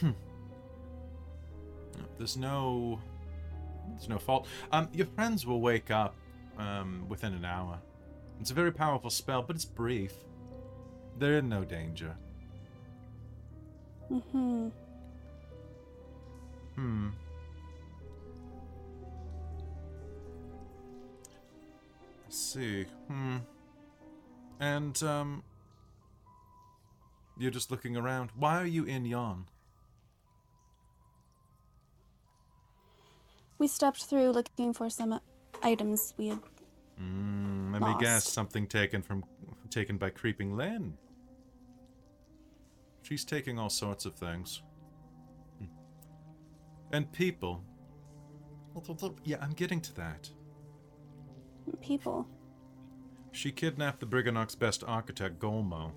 Hmm. 0.00 0.10
There's 2.18 2.36
no. 2.36 3.00
There's 3.96 4.08
no 4.08 4.18
fault. 4.18 4.46
Um, 4.72 4.88
your 4.92 5.06
friends 5.06 5.46
will 5.46 5.60
wake 5.60 5.90
up, 5.90 6.14
um, 6.58 7.06
within 7.08 7.32
an 7.32 7.44
hour. 7.44 7.78
It's 8.40 8.50
a 8.50 8.54
very 8.54 8.72
powerful 8.72 9.10
spell, 9.10 9.42
but 9.42 9.56
it's 9.56 9.64
brief. 9.64 10.12
They're 11.18 11.38
in 11.38 11.48
no 11.48 11.64
danger. 11.64 12.14
Mm-hmm. 14.12 14.68
Hmm. 16.74 17.08
Let's 22.24 22.38
see. 22.38 22.84
Hmm. 23.08 23.36
And, 24.60 25.02
um. 25.02 25.42
You're 27.38 27.50
just 27.50 27.70
looking 27.70 27.96
around. 27.96 28.30
Why 28.34 28.56
are 28.60 28.66
you 28.66 28.84
in 28.84 29.04
Yon? 29.04 29.46
We 33.58 33.68
stepped 33.68 34.04
through 34.04 34.30
looking 34.30 34.72
for 34.74 34.90
some 34.90 35.12
uh, 35.14 35.18
items 35.62 36.14
we 36.18 36.28
had. 36.28 36.40
Hmm. 36.98 37.72
Let 37.72 37.82
me 37.82 37.94
guess, 38.00 38.24
something 38.30 38.66
taken 38.66 39.02
from. 39.02 39.24
taken 39.70 39.96
by 39.98 40.10
Creeping 40.10 40.56
Lynn. 40.56 40.94
She's 43.02 43.24
taking 43.24 43.58
all 43.58 43.70
sorts 43.70 44.04
of 44.06 44.14
things. 44.14 44.62
Hmm. 45.58 45.66
And 46.92 47.10
people. 47.12 47.62
Yeah, 49.24 49.38
I'm 49.40 49.52
getting 49.52 49.80
to 49.82 49.94
that. 49.96 50.30
people. 51.80 52.26
She 53.32 53.50
kidnapped 53.52 54.00
the 54.00 54.06
Brigganock's 54.06 54.54
best 54.54 54.84
architect, 54.86 55.38
Golmo. 55.38 55.92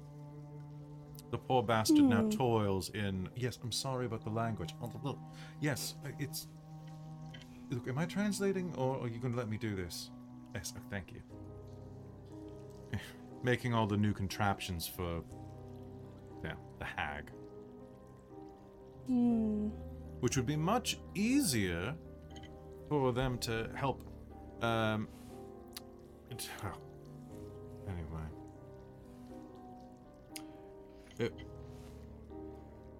The 1.31 1.37
poor 1.37 1.61
bastard 1.63 2.05
now 2.05 2.23
Hmm. 2.23 2.29
toils 2.29 2.89
in. 2.89 3.29
Yes, 3.35 3.59
I'm 3.63 3.71
sorry 3.71 4.05
about 4.05 4.23
the 4.23 4.29
language. 4.31 4.73
Yes, 5.61 5.95
it's. 6.17 6.47
Look, 7.69 7.87
am 7.87 7.97
I 7.99 8.05
translating, 8.05 8.73
or 8.77 8.99
are 8.99 9.07
you 9.07 9.19
going 9.19 9.33
to 9.33 9.37
let 9.37 9.49
me 9.49 9.57
do 9.57 9.75
this? 9.75 10.09
Yes, 10.55 10.73
oh, 10.75 10.81
thank 10.89 11.13
you. 11.13 11.21
Making 13.43 13.73
all 13.73 13.85
the 13.85 13.97
new 13.97 14.13
contraptions 14.13 14.87
for. 14.87 15.21
Yeah, 16.43 16.53
the 16.79 16.85
hag. 16.85 17.31
Hmm. 19.07 19.67
Which 20.19 20.35
would 20.35 20.45
be 20.47 20.55
much 20.55 20.99
easier 21.13 21.95
for 22.89 23.13
them 23.13 23.37
to 23.39 23.69
help. 23.75 24.03
Um. 24.61 25.07
it- 26.31 26.49
oh. 26.63 26.73
Anyway. 27.87 28.27
It, 31.19 31.33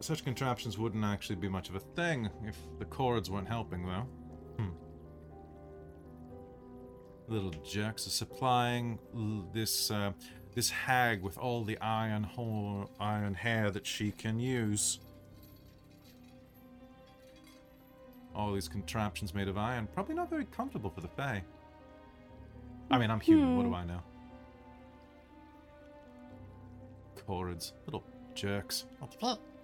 such 0.01 0.23
contraptions 0.23 0.77
wouldn't 0.77 1.03
actually 1.03 1.35
be 1.37 1.49
much 1.49 1.69
of 1.69 1.75
a 1.75 1.79
thing 1.79 2.29
if 2.45 2.57
the 2.77 2.85
korreds 2.85 3.29
weren't 3.29 3.47
helping, 3.47 3.85
though. 3.85 4.07
Hmm. 4.59 4.69
Little 7.27 7.51
jerks 7.63 8.07
are 8.07 8.11
supplying 8.11 8.99
this 9.53 9.91
uh, 9.91 10.11
this 10.55 10.69
hag 10.69 11.21
with 11.21 11.37
all 11.37 11.63
the 11.63 11.77
iron 11.79 12.23
hor- 12.23 12.89
iron 12.99 13.33
hair 13.33 13.71
that 13.71 13.85
she 13.85 14.11
can 14.11 14.39
use. 14.39 14.99
All 18.35 18.53
these 18.53 18.67
contraptions 18.67 19.33
made 19.33 19.47
of 19.47 19.57
iron, 19.57 19.87
probably 19.93 20.15
not 20.15 20.29
very 20.29 20.45
comfortable 20.45 20.89
for 20.89 21.01
the 21.01 21.07
Fae. 21.07 21.43
I 22.91 22.97
mean, 22.97 23.11
I'm 23.11 23.19
human. 23.19 23.57
What 23.57 23.63
do 23.63 23.73
I 23.73 23.85
know? 23.85 24.01
Korreds, 27.27 27.73
little 27.85 28.03
jerks. 28.33 28.85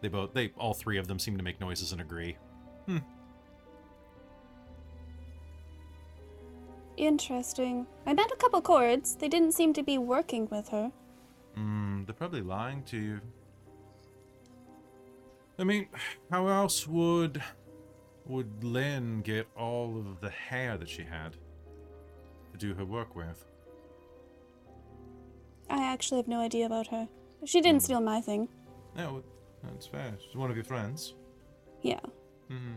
They 0.02 0.08
both, 0.08 0.34
they, 0.34 0.52
all 0.58 0.74
three 0.74 0.98
of 0.98 1.08
them 1.08 1.18
seem 1.18 1.38
to 1.38 1.44
make 1.44 1.60
noises 1.60 1.92
and 1.92 2.02
agree. 2.02 2.38
Hmm. 2.86 2.98
Interesting. 6.98 7.86
I 8.06 8.14
met 8.14 8.32
a 8.32 8.36
couple 8.38 8.62
Korreds. 8.62 9.18
They 9.20 9.28
didn't 9.28 9.52
seem 9.54 9.74
to 9.74 9.84
be 9.84 9.98
working 9.98 10.48
with 10.50 10.70
her. 10.70 10.92
Hmm, 11.56 12.04
they're 12.06 12.14
probably 12.16 12.42
lying 12.42 12.84
to 12.84 12.98
you. 12.98 13.22
I 15.58 15.64
mean, 15.64 15.88
how 16.32 16.48
else 16.48 16.88
would 16.88 17.42
would 18.26 18.64
Lynn 18.64 19.22
get 19.22 19.48
all 19.56 19.98
of 20.00 20.20
the 20.20 20.30
hair 20.32 20.78
that 20.78 20.90
she 20.90 21.04
had 21.04 21.34
to 22.52 22.58
do 22.58 22.74
her 22.74 22.84
work 22.86 23.16
with? 23.16 23.46
I 25.70 25.84
actually 25.84 26.18
have 26.18 26.28
no 26.28 26.40
idea 26.40 26.66
about 26.66 26.88
her. 26.88 27.08
She 27.46 27.62
didn't 27.62 27.82
Hmm. 27.82 27.86
steal 27.86 28.02
my 28.02 28.22
thing. 28.22 28.50
No, 28.98 29.24
that's 29.64 29.86
fair. 29.88 30.14
She's 30.20 30.36
one 30.36 30.50
of 30.50 30.56
your 30.58 30.66
friends. 30.66 31.14
Yeah. 31.82 32.00
Hmm. 32.50 32.76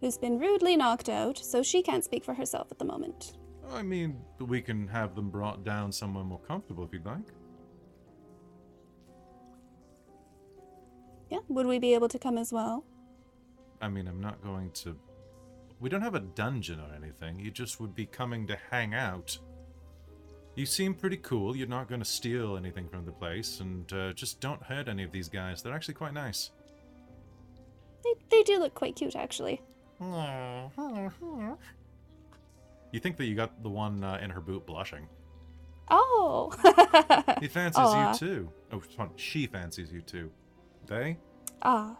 Who's 0.00 0.18
been 0.18 0.38
rudely 0.38 0.76
knocked 0.76 1.08
out, 1.08 1.38
so 1.38 1.62
she 1.62 1.82
can't 1.82 2.04
speak 2.04 2.24
for 2.24 2.34
herself 2.34 2.68
at 2.70 2.78
the 2.78 2.84
moment. 2.84 3.36
I 3.72 3.82
mean, 3.82 4.18
we 4.38 4.60
can 4.60 4.86
have 4.88 5.14
them 5.14 5.30
brought 5.30 5.64
down 5.64 5.90
somewhere 5.90 6.24
more 6.24 6.40
comfortable 6.40 6.84
if 6.84 6.92
you'd 6.92 7.06
like. 7.06 7.32
Yeah. 11.30 11.38
Would 11.48 11.66
we 11.66 11.78
be 11.78 11.94
able 11.94 12.08
to 12.08 12.18
come 12.18 12.38
as 12.38 12.52
well? 12.52 12.84
I 13.80 13.88
mean, 13.88 14.06
I'm 14.06 14.20
not 14.20 14.42
going 14.42 14.70
to. 14.72 14.96
We 15.80 15.90
don't 15.90 16.02
have 16.02 16.14
a 16.14 16.20
dungeon 16.20 16.80
or 16.80 16.94
anything. 16.94 17.38
You 17.40 17.50
just 17.50 17.80
would 17.80 17.94
be 17.94 18.06
coming 18.06 18.46
to 18.46 18.56
hang 18.70 18.94
out. 18.94 19.36
You 20.54 20.64
seem 20.64 20.94
pretty 20.94 21.18
cool. 21.18 21.54
You're 21.54 21.68
not 21.68 21.88
going 21.88 22.00
to 22.00 22.06
steal 22.06 22.56
anything 22.56 22.88
from 22.88 23.04
the 23.04 23.12
place, 23.12 23.60
and 23.60 23.92
uh, 23.92 24.12
just 24.14 24.40
don't 24.40 24.62
hurt 24.62 24.88
any 24.88 25.02
of 25.02 25.12
these 25.12 25.28
guys. 25.28 25.62
They're 25.62 25.74
actually 25.74 25.94
quite 25.94 26.14
nice. 26.14 26.50
They, 28.04 28.14
they 28.30 28.42
do 28.42 28.58
look 28.58 28.72
quite 28.74 28.96
cute, 28.96 29.16
actually. 29.16 29.60
You 32.92 33.00
think 33.00 33.16
that 33.16 33.26
you 33.26 33.34
got 33.34 33.62
the 33.62 33.68
one 33.68 34.02
uh, 34.04 34.18
in 34.22 34.30
her 34.30 34.40
boot 34.40 34.66
blushing? 34.66 35.06
Oh! 35.90 36.52
He 37.40 37.48
fancies 37.48 37.78
Aw. 37.78 38.12
you 38.12 38.18
too. 38.18 38.52
Oh. 38.72 38.82
She 39.16 39.46
fancies 39.46 39.92
you 39.92 40.00
too. 40.00 40.30
They? 40.86 41.18
ah. 41.62 41.96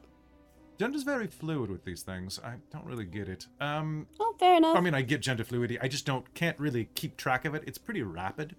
Gender's 0.78 1.02
very 1.04 1.26
fluid 1.26 1.70
with 1.70 1.84
these 1.84 2.02
things. 2.02 2.38
I 2.42 2.54
don't 2.70 2.84
really 2.84 3.04
get 3.04 3.28
it. 3.28 3.46
Um, 3.60 4.06
Oh, 4.20 4.34
fair 4.38 4.56
enough. 4.56 4.76
I 4.76 4.80
mean, 4.80 4.94
I 4.94 5.02
get 5.02 5.20
gender 5.22 5.44
fluidity. 5.44 5.78
I 5.80 5.88
just 5.88 6.04
don't 6.06 6.32
can't 6.34 6.58
really 6.58 6.88
keep 6.94 7.16
track 7.16 7.44
of 7.44 7.54
it. 7.54 7.64
It's 7.66 7.78
pretty 7.78 8.02
rapid. 8.02 8.56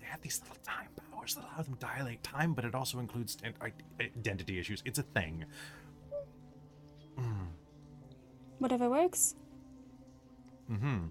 They 0.00 0.06
have 0.06 0.20
these 0.22 0.40
little 0.42 0.56
time 0.64 0.88
powers 1.12 1.34
that 1.34 1.44
allow 1.44 1.62
them 1.62 1.74
to 1.74 1.80
dilate 1.80 2.22
time, 2.22 2.54
but 2.54 2.64
it 2.64 2.74
also 2.74 2.98
includes 2.98 3.36
ident- 3.36 4.10
identity 4.16 4.58
issues. 4.58 4.82
It's 4.84 4.98
a 4.98 5.04
thing. 5.04 5.44
Whatever 8.60 8.88
works. 8.88 9.34
Mm-hmm. 10.70 11.06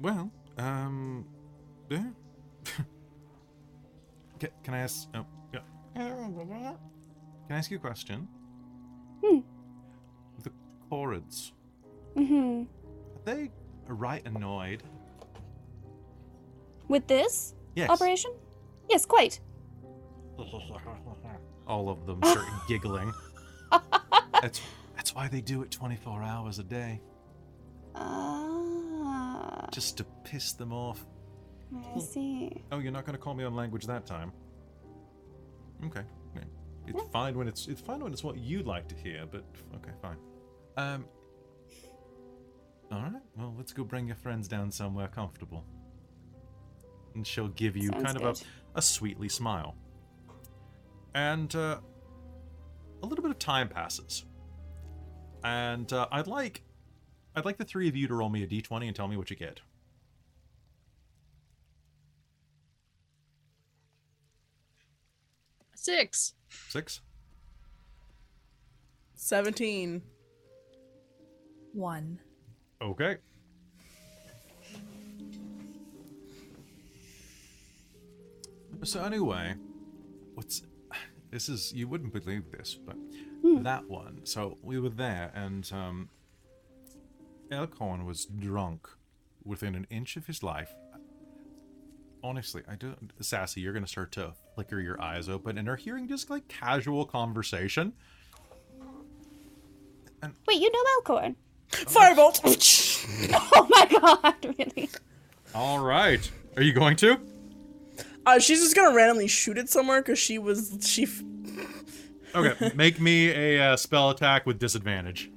Well, 0.00 0.30
um, 0.58 1.24
yeah. 1.88 2.04
can, 4.38 4.50
can 4.62 4.74
I 4.74 4.78
ask? 4.80 5.08
Oh, 5.14 5.24
yeah. 5.54 5.60
Can 5.94 6.76
I 7.50 7.56
ask 7.56 7.70
you 7.70 7.78
a 7.78 7.80
question? 7.80 8.28
Hmm. 9.24 9.38
The 10.42 10.50
Korreds, 10.90 11.52
Mm-hmm. 12.16 12.64
are 12.64 13.24
they 13.24 13.50
right 13.86 14.26
annoyed? 14.26 14.82
With 16.88 17.06
this 17.06 17.54
Yes. 17.74 17.88
operation? 17.88 18.32
Yes, 18.90 19.06
quite. 19.06 19.40
All 21.66 21.88
of 21.88 22.04
them 22.06 22.20
start 22.24 22.46
giggling. 22.68 23.12
That's 24.42 24.60
that's 25.02 25.16
why 25.16 25.26
they 25.26 25.40
do 25.40 25.62
it 25.62 25.70
24 25.72 26.22
hours 26.22 26.60
a 26.60 26.62
day, 26.62 27.00
Ah. 27.96 29.66
just 29.72 29.96
to 29.96 30.04
piss 30.22 30.52
them 30.52 30.72
off. 30.72 31.04
I 31.96 31.98
see. 31.98 32.62
Oh, 32.70 32.78
you're 32.78 32.92
not 32.92 33.04
going 33.04 33.16
to 33.16 33.20
call 33.20 33.34
me 33.34 33.42
on 33.42 33.56
language 33.56 33.84
that 33.86 34.06
time. 34.06 34.30
Okay. 35.86 36.02
yeah. 36.36 36.42
It's 36.86 37.02
fine 37.10 37.36
when 37.36 37.48
it's 37.48 37.66
it's 37.66 37.80
fine 37.80 37.98
when 37.98 38.12
it's 38.12 38.22
what 38.22 38.36
you'd 38.36 38.68
like 38.68 38.86
to 38.88 38.94
hear, 38.94 39.26
but 39.28 39.44
okay, 39.74 39.90
fine. 40.00 40.18
Um. 40.76 41.04
All 42.92 43.02
right. 43.02 43.22
Well, 43.36 43.54
let's 43.58 43.72
go 43.72 43.82
bring 43.82 44.06
your 44.06 44.14
friends 44.16 44.46
down 44.46 44.70
somewhere 44.70 45.08
comfortable. 45.08 45.64
And 47.16 47.26
she'll 47.26 47.48
give 47.48 47.76
you 47.76 47.88
Sounds 47.88 48.04
kind 48.04 48.16
of 48.22 48.40
a, 48.76 48.78
a 48.78 48.82
sweetly 48.82 49.28
smile. 49.28 49.74
And 51.12 51.52
uh, 51.56 51.78
a 53.02 53.06
little 53.06 53.22
bit 53.22 53.32
of 53.32 53.40
time 53.40 53.68
passes. 53.68 54.26
And 55.44 55.92
uh, 55.92 56.08
I'd 56.12 56.26
like 56.26 56.62
I'd 57.34 57.44
like 57.44 57.56
the 57.56 57.64
three 57.64 57.88
of 57.88 57.96
you 57.96 58.06
to 58.08 58.14
roll 58.14 58.28
me 58.28 58.42
a 58.42 58.46
d20 58.46 58.86
and 58.86 58.96
tell 58.96 59.08
me 59.08 59.16
what 59.16 59.30
you 59.30 59.36
get. 59.36 59.60
Six. 65.74 66.34
Six. 66.68 67.00
17. 69.16 70.02
One. 71.72 72.20
Okay. 72.80 73.16
So 78.84 79.02
anyway, 79.02 79.54
what's 80.34 80.62
this 81.30 81.48
is 81.48 81.72
you 81.72 81.88
wouldn't 81.88 82.12
believe 82.12 82.50
this, 82.50 82.74
but 82.74 82.96
that 83.42 83.88
one. 83.88 84.20
So 84.24 84.58
we 84.62 84.78
were 84.78 84.88
there, 84.88 85.30
and 85.34 85.68
um, 85.72 86.08
Elkhorn 87.50 88.04
was 88.06 88.24
drunk 88.26 88.88
within 89.44 89.74
an 89.74 89.86
inch 89.90 90.16
of 90.16 90.26
his 90.26 90.42
life. 90.42 90.72
Honestly, 92.24 92.62
I 92.68 92.76
don't. 92.76 93.12
Sassy, 93.20 93.60
you're 93.60 93.72
gonna 93.72 93.86
start 93.86 94.12
to 94.12 94.32
flicker 94.54 94.80
your 94.80 95.00
eyes 95.02 95.28
open 95.28 95.58
and 95.58 95.68
are 95.68 95.76
hearing 95.76 96.06
just 96.08 96.30
like 96.30 96.46
casual 96.48 97.04
conversation. 97.04 97.92
Wait, 100.46 100.60
you 100.60 100.70
know 100.70 100.78
Elkhorn? 100.96 101.36
Firebolt. 101.70 102.40
Oh 103.54 103.66
my 103.68 103.86
god, 104.00 104.54
really? 104.56 104.88
All 105.56 105.80
right. 105.80 106.30
Are 106.56 106.62
you 106.62 106.72
going 106.72 106.94
to? 106.96 107.18
uh, 108.24 108.38
she's 108.38 108.60
just 108.60 108.76
gonna 108.76 108.94
randomly 108.94 109.26
shoot 109.26 109.58
it 109.58 109.68
somewhere 109.68 110.00
because 110.00 110.20
she 110.20 110.38
was 110.38 110.78
she. 110.82 111.06
F- 112.34 112.62
Okay. 112.62 112.72
Make 112.74 113.00
me 113.00 113.30
a 113.30 113.72
uh, 113.72 113.76
spell 113.76 114.10
attack 114.10 114.46
with 114.46 114.58
disadvantage. 114.58 115.30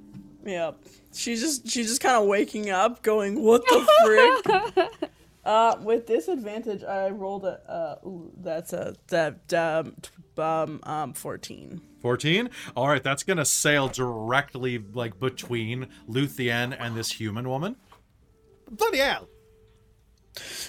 Yeah, 0.44 0.72
she's 1.12 1.40
just 1.40 1.68
she's 1.68 1.88
just 1.88 2.00
kind 2.00 2.16
of 2.16 2.26
waking 2.28 2.70
up, 2.70 3.02
going, 3.02 3.42
"What 3.42 3.62
the 3.66 3.86
frick?" 4.04 5.10
uh, 5.44 5.76
with 5.82 6.06
disadvantage, 6.06 6.84
I 6.84 7.10
rolled 7.10 7.44
a 7.44 7.60
uh, 7.70 8.06
ooh, 8.06 8.30
that's 8.38 8.72
a 8.72 8.94
that 9.08 9.52
um 9.52 9.96
um 10.38 10.80
um 10.84 11.12
fourteen. 11.14 11.80
14 12.02 12.50
all 12.76 12.86
right 12.86 13.02
that's 13.02 13.24
gonna 13.24 13.44
sail 13.44 13.88
directly 13.88 14.78
like 14.78 15.18
between 15.18 15.88
luthien 16.08 16.76
and 16.78 16.94
this 16.96 17.10
human 17.10 17.48
woman 17.48 17.74
bloody 18.70 18.98
hell 18.98 19.26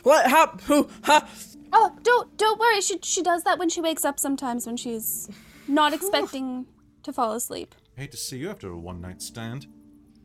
What? 0.01 0.25
How? 0.31 0.47
Who? 0.65 0.89
Ha? 1.03 1.27
Oh, 1.73 1.95
don't 2.01 2.35
don't 2.37 2.59
worry. 2.59 2.81
She 2.81 2.97
she 3.03 3.21
does 3.21 3.43
that 3.43 3.59
when 3.59 3.69
she 3.69 3.81
wakes 3.81 4.03
up 4.05 4.19
sometimes 4.19 4.65
when 4.65 4.77
she's 4.77 5.29
not 5.67 5.93
expecting 5.93 6.65
to 7.03 7.13
fall 7.13 7.33
asleep. 7.33 7.73
hate 7.95 8.11
to 8.11 8.17
see 8.17 8.37
you 8.37 8.49
after 8.49 8.69
a 8.69 8.77
one 8.77 8.99
night 9.01 9.21
stand 9.21 9.67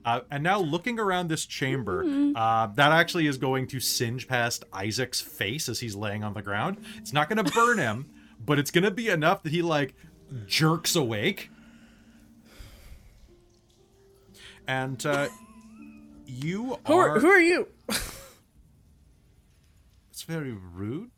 uh, 0.04 0.20
and 0.32 0.42
now 0.42 0.58
looking 0.58 0.98
around 0.98 1.28
this 1.28 1.46
chamber 1.46 2.04
Mm-hmm. 2.04 2.36
uh, 2.36 2.66
that 2.74 2.92
actually 2.92 3.26
is 3.26 3.38
going 3.38 3.66
to 3.68 3.80
singe 3.80 4.26
past 4.28 4.64
isaac's 4.72 5.20
face 5.20 5.68
as 5.68 5.80
he's 5.80 5.94
laying 5.94 6.24
on 6.24 6.34
the 6.34 6.42
ground 6.42 6.78
it's 6.98 7.12
not 7.12 7.28
gonna 7.28 7.44
burn 7.44 7.78
him 7.78 8.10
but 8.44 8.58
it's 8.58 8.70
gonna 8.70 8.90
be 8.90 9.08
enough 9.08 9.42
that 9.44 9.52
he 9.52 9.62
like 9.62 9.94
jerks 10.46 10.96
awake 10.96 11.50
and 14.66 15.04
uh, 15.06 15.28
you 16.26 16.78
Who 16.86 16.94
are 16.94 17.10
are 17.16 17.20
who 17.20 17.28
are 17.28 17.40
you? 17.40 17.68
It's 20.10 20.22
very 20.22 20.52
rude. 20.52 21.10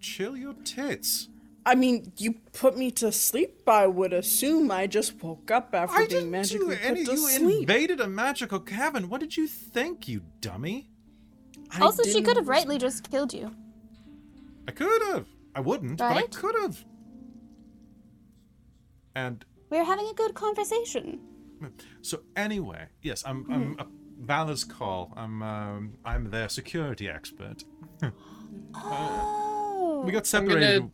Chill 0.00 0.36
your 0.36 0.54
tits. 0.64 1.28
I 1.66 1.74
mean, 1.74 2.12
you 2.16 2.34
put 2.52 2.76
me 2.78 2.90
to 2.92 3.12
sleep. 3.12 3.62
I 3.68 3.86
would 3.86 4.12
assume 4.12 4.70
I 4.70 4.86
just 4.86 5.22
woke 5.22 5.50
up 5.50 5.74
after 5.74 5.94
I 5.94 6.06
being 6.06 6.08
didn't 6.08 6.24
do 6.48 6.66
magically 6.66 6.78
any. 6.82 7.04
put 7.04 7.14
to 7.14 7.20
You 7.20 7.28
sleep. 7.28 7.60
invaded 7.60 8.00
a 8.00 8.08
magical 8.08 8.60
cavern. 8.60 9.08
What 9.08 9.20
did 9.20 9.36
you 9.36 9.46
think, 9.46 10.08
you 10.08 10.22
dummy? 10.40 10.90
I 11.72 11.80
also, 11.80 12.02
she 12.02 12.22
could 12.22 12.36
have 12.36 12.48
rightly 12.48 12.78
just 12.78 13.10
killed 13.10 13.32
you. 13.34 13.54
I 14.66 14.72
could 14.72 15.02
have. 15.12 15.26
I 15.54 15.60
wouldn't, 15.60 15.98
but 15.98 16.16
I 16.16 16.22
could 16.22 16.54
have. 16.62 16.84
And 19.14 19.44
We're 19.68 19.84
having 19.84 20.08
a 20.08 20.14
good 20.14 20.34
conversation. 20.34 21.20
so, 22.02 22.20
anyway, 22.36 22.86
yes, 23.02 23.22
I'm. 23.26 23.46
I'm 23.50 23.74
Hmm. 23.74 23.80
a 23.80 23.86
Valor's 24.22 24.64
call. 24.64 25.12
I'm. 25.16 25.42
Um, 25.42 25.94
I'm 26.04 26.30
their 26.30 26.48
security 26.48 27.08
expert. 27.08 27.64
Oh. 28.74 30.02
We 30.04 30.12
got 30.12 30.18
I'm 30.20 30.24
separated. 30.24 30.90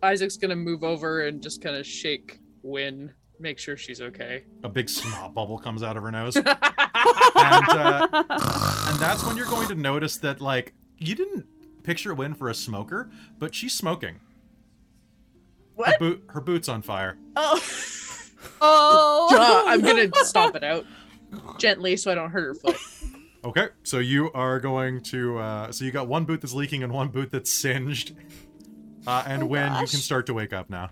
Gonna- 0.00 0.12
Isaac's 0.12 0.36
gonna 0.36 0.56
move 0.56 0.82
over 0.84 1.26
and 1.26 1.42
just 1.42 1.62
kind 1.62 1.76
of 1.76 1.86
shake 1.86 2.38
Win, 2.62 3.12
make 3.40 3.58
sure 3.58 3.76
she's 3.76 4.00
okay. 4.00 4.44
A 4.64 4.68
big 4.68 4.88
snot 4.88 5.32
bubble 5.34 5.58
comes 5.58 5.82
out 5.82 5.96
of 5.96 6.02
her 6.02 6.10
nose, 6.10 6.36
and 6.36 6.46
uh, 6.46 8.08
and 8.90 8.98
that's 8.98 9.24
when 9.24 9.36
you're 9.36 9.46
going 9.46 9.68
to 9.68 9.74
notice 9.74 10.16
that 10.18 10.40
like 10.40 10.72
you 10.98 11.14
didn't 11.14 11.46
picture 11.84 12.12
Win 12.14 12.34
for 12.34 12.48
a 12.48 12.54
smoker, 12.54 13.10
but 13.38 13.54
she's 13.54 13.72
smoking. 13.74 14.14
Her, 14.14 14.20
What? 15.76 15.98
boot, 16.00 16.24
her 16.30 16.40
boots 16.40 16.68
on 16.68 16.82
fire. 16.82 17.16
Oh. 17.36 17.60
oh. 18.60 19.28
Uh, 19.32 19.70
I'm 19.70 19.80
gonna 19.80 20.10
stomp 20.24 20.56
it 20.56 20.64
out 20.64 20.84
gently 21.58 21.96
so 21.96 22.10
I 22.10 22.14
don't 22.16 22.30
hurt 22.30 22.44
her 22.48 22.54
foot. 22.54 22.76
Okay, 23.44 23.68
so 23.84 24.00
you 24.00 24.32
are 24.32 24.58
going 24.58 25.00
to. 25.04 25.38
Uh, 25.38 25.70
so 25.72 25.84
you 25.84 25.92
got 25.92 26.08
one 26.08 26.24
boot 26.24 26.40
that's 26.40 26.54
leaking 26.54 26.82
and 26.82 26.92
one 26.92 27.08
boot 27.08 27.30
that's 27.30 27.52
singed. 27.52 28.16
Uh, 29.08 29.24
and 29.26 29.42
Oh, 29.44 29.46
when 29.46 29.72
you 29.72 29.86
can 29.86 30.00
start 30.00 30.26
to 30.26 30.34
wake 30.34 30.52
up 30.52 30.68
now. 30.68 30.90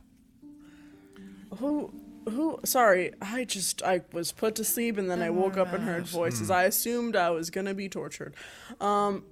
Who? 1.58 1.92
Who? 2.28 2.58
Sorry, 2.64 3.12
I 3.20 3.44
just 3.44 3.82
I 3.82 4.00
was 4.12 4.32
put 4.32 4.54
to 4.56 4.64
sleep 4.64 4.96
and 4.98 5.08
then 5.10 5.22
I 5.22 5.30
woke 5.30 5.56
up 5.56 5.72
and 5.72 5.84
heard 5.84 6.06
voices. 6.06 6.50
I 6.50 6.64
assumed 6.64 7.14
I 7.14 7.30
was 7.30 7.50
gonna 7.50 7.74
be 7.74 7.88
tortured. 7.88 8.34
Um, 8.80 9.24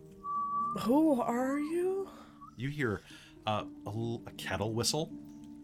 who 0.81 1.21
are 1.21 1.59
you? 1.59 2.09
You 2.57 2.69
hear 2.69 3.01
uh, 3.47 3.65
a, 3.87 3.89
l- 3.89 4.23
a 4.27 4.31
kettle 4.33 4.73
whistle. 4.75 5.11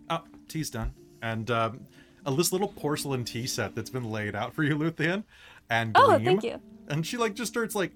Oh, 0.09 0.25
tea's 0.49 0.71
done. 0.71 0.93
And 1.23 1.51
um, 1.51 1.87
a 2.27 2.35
this 2.35 2.53
little 2.53 2.69
porcelain 2.69 3.25
tea 3.25 3.47
set 3.47 3.75
that's 3.75 3.91
been 3.91 4.11
laid 4.11 4.35
out 4.35 4.55
for 4.55 4.65
you, 4.65 4.77
Luthien. 4.77 5.25
And 5.69 5.93
Oh, 5.95 6.19
thank 6.19 6.43
you. 6.43 6.59
And 6.89 7.07
she 7.07 7.17
like 7.17 7.35
just 7.35 7.53
starts 7.53 7.75
like 7.75 7.93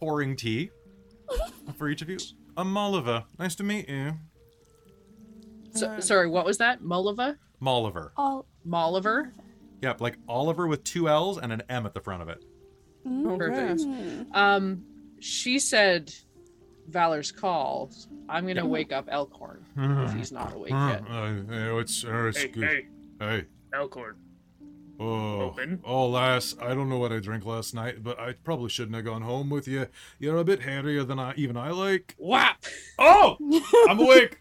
pouring 0.00 0.34
tea 0.36 0.70
for 1.78 1.88
each 1.88 2.02
of 2.02 2.08
you. 2.08 2.18
I'm 2.56 2.76
Oliver. 2.76 3.24
Nice 3.38 3.54
to 3.56 3.64
meet 3.64 3.88
you. 3.88 4.12
So, 5.72 5.98
sorry, 6.00 6.28
what 6.28 6.44
was 6.44 6.58
that? 6.58 6.82
Mullova? 6.82 7.36
Molliver. 7.60 8.12
All. 8.16 8.46
Molliver? 8.64 9.32
Yep, 9.82 10.00
like 10.00 10.18
Oliver 10.28 10.66
with 10.66 10.84
two 10.84 11.08
L's 11.08 11.36
and 11.38 11.52
an 11.52 11.62
M 11.68 11.84
at 11.84 11.94
the 11.94 12.00
front 12.00 12.22
of 12.22 12.28
it. 12.28 12.44
Perfect. 13.04 13.80
Mm. 13.82 14.34
Um, 14.34 14.84
she 15.20 15.58
said 15.58 16.14
Valor's 16.88 17.32
call. 17.32 17.90
I'm 18.28 18.46
gonna 18.46 18.66
wake 18.66 18.92
up 18.92 19.08
Elkhorn 19.10 19.64
if 19.76 20.14
he's 20.14 20.32
not 20.32 20.54
awake 20.54 20.70
yet. 20.70 21.02
Uh, 21.10 21.78
it's, 21.78 22.04
uh, 22.04 22.24
it's 22.28 22.38
Hey, 22.38 22.48
good. 22.48 22.64
hey, 22.64 22.86
Hey. 23.20 23.44
Elkhorn. 23.74 24.14
Oh, 25.00 25.40
Open. 25.40 25.80
oh, 25.84 26.08
lass, 26.08 26.54
I 26.60 26.72
don't 26.74 26.88
know 26.88 26.98
what 26.98 27.12
I 27.12 27.18
drank 27.18 27.44
last 27.44 27.74
night, 27.74 28.04
but 28.04 28.18
I 28.20 28.32
probably 28.32 28.68
shouldn't 28.68 28.94
have 28.94 29.04
gone 29.04 29.22
home 29.22 29.50
with 29.50 29.66
you. 29.66 29.88
You're 30.20 30.36
a 30.38 30.44
bit 30.44 30.62
hairier 30.62 31.02
than 31.02 31.18
I 31.18 31.34
even 31.36 31.56
I 31.56 31.70
like. 31.70 32.14
Whap! 32.18 32.64
Oh, 32.98 33.36
I'm 33.88 33.98
awake. 33.98 34.38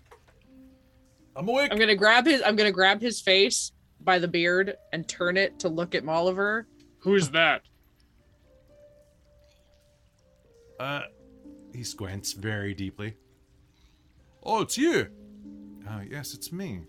I'm 1.35 1.49
awake. 1.49 1.71
I'm 1.71 1.79
gonna 1.79 1.95
grab 1.95 2.25
his. 2.27 2.43
I'm 2.45 2.55
gonna 2.55 2.71
grab 2.71 3.01
his 3.01 3.19
face 3.19 3.71
by 4.01 4.19
the 4.19 4.27
beard 4.27 4.75
and 4.91 5.07
turn 5.07 5.37
it 5.37 5.57
to 5.59 5.69
look 5.69 5.95
at 5.95 6.03
Molliver. 6.03 6.67
Who's 6.99 7.29
that? 7.31 7.63
Uh, 10.79 11.01
he 11.73 11.83
squints 11.83 12.33
very 12.33 12.73
deeply. 12.73 13.15
Oh, 14.43 14.61
it's 14.61 14.77
you. 14.77 15.07
Oh, 15.89 16.01
yes, 16.07 16.33
it's 16.33 16.51
me. 16.51 16.81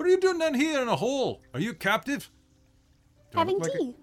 What 0.00 0.06
are 0.06 0.12
you 0.12 0.18
doing 0.18 0.38
down 0.38 0.54
here 0.54 0.80
in 0.80 0.88
a 0.88 0.96
hole? 0.96 1.42
Are 1.52 1.60
you 1.60 1.74
captive? 1.74 2.30
Do 3.32 3.38
Having 3.38 3.58
look 3.58 3.64
like 3.64 3.74
a- 3.74 3.78
tea. 3.78 3.96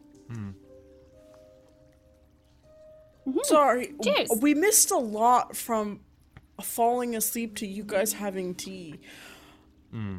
Sorry, 3.42 3.96
Cheers. 4.04 4.30
we 4.40 4.54
missed 4.54 4.92
a 4.92 4.98
lot 5.00 5.56
from 5.58 6.02
falling 6.62 7.16
asleep 7.16 7.56
to 7.56 7.66
you 7.66 7.84
guys 7.84 8.14
having 8.14 8.54
tea. 8.54 9.00
Hmm. 9.90 10.18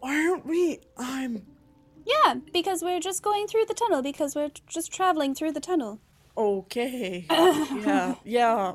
Why 0.00 0.16
aren't 0.26 0.46
we? 0.46 0.80
I'm 0.98 1.46
Yeah, 2.04 2.34
because 2.52 2.82
we're 2.82 2.98
just 2.98 3.22
going 3.22 3.46
through 3.46 3.66
the 3.66 3.74
tunnel 3.74 4.02
because 4.02 4.34
we're 4.34 4.50
just 4.66 4.92
traveling 4.92 5.36
through 5.36 5.52
the 5.52 5.60
tunnel. 5.60 6.00
okay. 6.36 7.24
yeah, 7.30 8.16
yeah. 8.24 8.72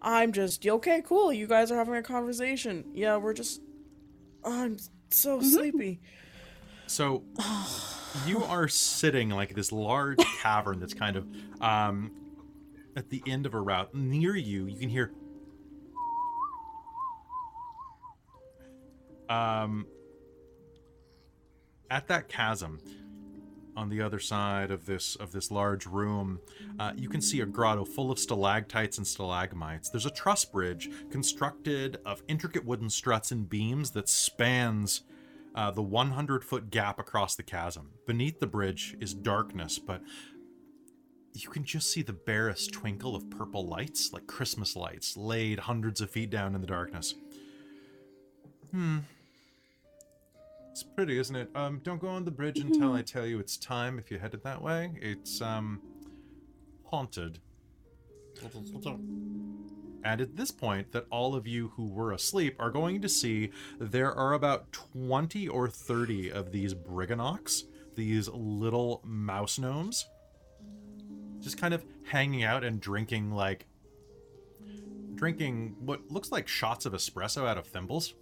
I'm 0.00 0.32
just 0.32 0.66
okay. 0.66 1.02
Cool. 1.04 1.30
You 1.30 1.46
guys 1.46 1.70
are 1.70 1.76
having 1.76 1.94
a 1.96 2.02
conversation. 2.02 2.86
Yeah, 2.94 3.18
we're 3.18 3.34
just. 3.34 3.60
I'm 4.42 4.78
so 5.10 5.40
sleepy. 5.40 6.00
So 6.86 7.22
you 8.26 8.42
are 8.44 8.68
sitting 8.68 9.30
like 9.30 9.54
this 9.54 9.72
large 9.72 10.18
cavern 10.40 10.80
that's 10.80 10.94
kind 10.94 11.16
of 11.16 11.26
um 11.60 12.10
at 12.96 13.10
the 13.10 13.22
end 13.26 13.46
of 13.46 13.54
a 13.54 13.60
route. 13.60 13.94
Near 13.94 14.36
you, 14.36 14.66
you 14.66 14.78
can 14.78 14.88
hear 14.88 15.12
um 19.28 19.86
at 21.90 22.08
that 22.08 22.28
chasm 22.28 22.80
on 23.78 23.88
the 23.88 24.02
other 24.02 24.18
side 24.18 24.70
of 24.70 24.86
this 24.86 25.14
of 25.16 25.30
this 25.32 25.50
large 25.50 25.86
room 25.86 26.40
uh, 26.80 26.92
you 26.96 27.08
can 27.08 27.20
see 27.20 27.40
a 27.40 27.46
grotto 27.46 27.84
full 27.84 28.10
of 28.10 28.18
stalactites 28.18 28.98
and 28.98 29.06
stalagmites 29.06 29.88
there's 29.88 30.06
a 30.06 30.10
truss 30.10 30.44
bridge 30.44 30.90
constructed 31.10 31.98
of 32.04 32.22
intricate 32.26 32.64
wooden 32.64 32.90
struts 32.90 33.30
and 33.30 33.48
beams 33.48 33.92
that 33.92 34.08
spans 34.08 35.02
uh, 35.54 35.72
the 35.72 35.82
100 35.82 36.44
foot 36.44 36.70
gap 36.70 37.00
across 37.00 37.34
the 37.34 37.42
chasm. 37.42 37.90
Beneath 38.06 38.38
the 38.38 38.46
bridge 38.46 38.96
is 39.00 39.12
darkness, 39.12 39.78
but 39.78 40.00
you 41.34 41.48
can 41.50 41.64
just 41.64 41.90
see 41.90 42.02
the 42.02 42.12
barest 42.12 42.72
twinkle 42.72 43.16
of 43.16 43.28
purple 43.28 43.66
lights, 43.66 44.12
like 44.12 44.28
Christmas 44.28 44.76
lights, 44.76 45.16
laid 45.16 45.58
hundreds 45.60 46.00
of 46.00 46.10
feet 46.10 46.30
down 46.30 46.54
in 46.54 46.60
the 46.60 46.66
darkness. 46.66 47.14
Hmm. 48.70 48.98
It's 50.78 50.84
pretty, 50.84 51.18
isn't 51.18 51.34
it? 51.34 51.50
Um, 51.56 51.80
don't 51.82 52.00
go 52.00 52.06
on 52.06 52.24
the 52.24 52.30
bridge 52.30 52.60
until 52.60 52.92
I 52.92 53.02
tell 53.02 53.26
you 53.26 53.40
it's 53.40 53.56
time 53.56 53.98
if 53.98 54.12
you're 54.12 54.20
headed 54.20 54.44
that 54.44 54.62
way. 54.62 54.92
It's, 55.02 55.42
um, 55.42 55.80
haunted. 56.84 57.40
And 60.04 60.20
at 60.20 60.36
this 60.36 60.52
point, 60.52 60.92
that 60.92 61.06
all 61.10 61.34
of 61.34 61.48
you 61.48 61.72
who 61.74 61.88
were 61.88 62.12
asleep 62.12 62.54
are 62.60 62.70
going 62.70 63.02
to 63.02 63.08
see 63.08 63.50
there 63.80 64.14
are 64.14 64.34
about 64.34 64.70
20 64.70 65.48
or 65.48 65.68
30 65.68 66.30
of 66.30 66.52
these 66.52 66.74
Brigganocks, 66.74 67.64
these 67.96 68.28
little 68.28 69.02
mouse 69.04 69.58
gnomes, 69.58 70.06
just 71.40 71.58
kind 71.58 71.74
of 71.74 71.84
hanging 72.04 72.44
out 72.44 72.62
and 72.62 72.80
drinking 72.80 73.32
like 73.32 73.66
drinking 75.16 75.74
what 75.80 76.08
looks 76.08 76.30
like 76.30 76.46
shots 76.46 76.86
of 76.86 76.92
espresso 76.92 77.48
out 77.48 77.58
of 77.58 77.66
thimbles. 77.66 78.14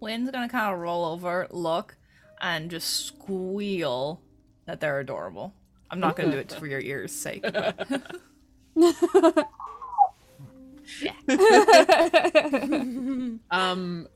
Lynn's 0.00 0.30
gonna 0.30 0.48
kind 0.48 0.72
of 0.74 0.80
roll 0.80 1.04
over, 1.06 1.46
look, 1.50 1.96
and 2.40 2.70
just 2.70 3.06
squeal 3.06 4.20
that 4.66 4.80
they're 4.80 5.00
adorable. 5.00 5.54
I'm 5.90 6.00
not 6.00 6.16
gonna 6.16 6.32
do 6.32 6.38
it 6.38 6.52
for 6.52 6.66
your 6.66 6.80
ears' 6.80 7.12
sake. 7.12 7.42
But 7.42 8.02
Um, 13.50 14.08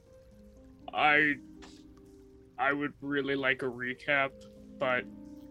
I 0.93 1.35
I 2.59 2.73
would 2.73 2.93
really 3.01 3.37
like 3.37 3.63
a 3.63 3.67
recap, 3.67 4.31
but 4.79 5.05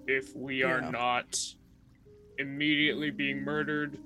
if 0.07 0.35
we 0.35 0.63
are 0.63 0.79
Yeah. 0.81 0.89
not 0.91 1.37
immediately 2.37 3.09
being 3.11 3.41
murdered, 3.43 3.97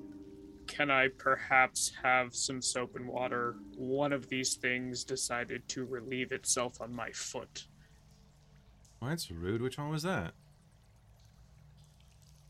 can 0.73 0.89
I 0.89 1.07
perhaps 1.19 1.91
have 2.01 2.33
some 2.33 2.59
soap 2.61 2.95
and 2.95 3.07
water? 3.07 3.57
One 3.77 4.11
of 4.11 4.27
these 4.27 4.55
things 4.55 5.03
decided 5.03 5.67
to 5.69 5.85
relieve 5.85 6.31
itself 6.31 6.81
on 6.81 6.91
my 6.95 7.11
foot. 7.11 7.67
Well, 8.99 9.11
that's 9.11 9.29
rude. 9.29 9.61
Which 9.61 9.77
one 9.77 9.89
was 9.89 10.01
that? 10.03 10.33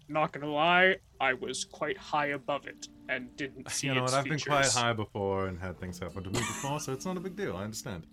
Not 0.08 0.32
gonna 0.32 0.48
lie, 0.52 0.98
I 1.20 1.34
was 1.34 1.66
quite 1.66 1.98
high 1.98 2.28
above 2.28 2.66
it 2.68 2.88
and 3.10 3.36
didn't 3.36 3.70
see 3.72 3.88
it. 3.88 3.90
you 3.92 3.96
know 3.96 4.04
its 4.04 4.14
what? 4.14 4.20
I've 4.20 4.26
been 4.26 4.40
quite 4.40 4.68
high 4.68 4.94
before 4.94 5.48
and 5.48 5.60
had 5.60 5.80
things 5.80 6.00
happen 6.00 6.24
to 6.24 6.30
me 6.30 6.40
before, 6.40 6.80
so 6.80 6.94
it's 6.94 7.06
not 7.06 7.18
a 7.18 7.20
big 7.20 7.36
deal. 7.36 7.58
I 7.58 7.64
understand. 7.64 8.06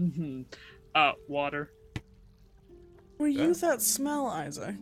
mhm. 0.00 0.46
Uh, 0.96 1.12
water. 1.28 1.70
We 3.18 3.32
Yeah. 3.32 3.44
use 3.44 3.60
that 3.60 3.82
smell, 3.82 4.26
Isaac. 4.26 4.76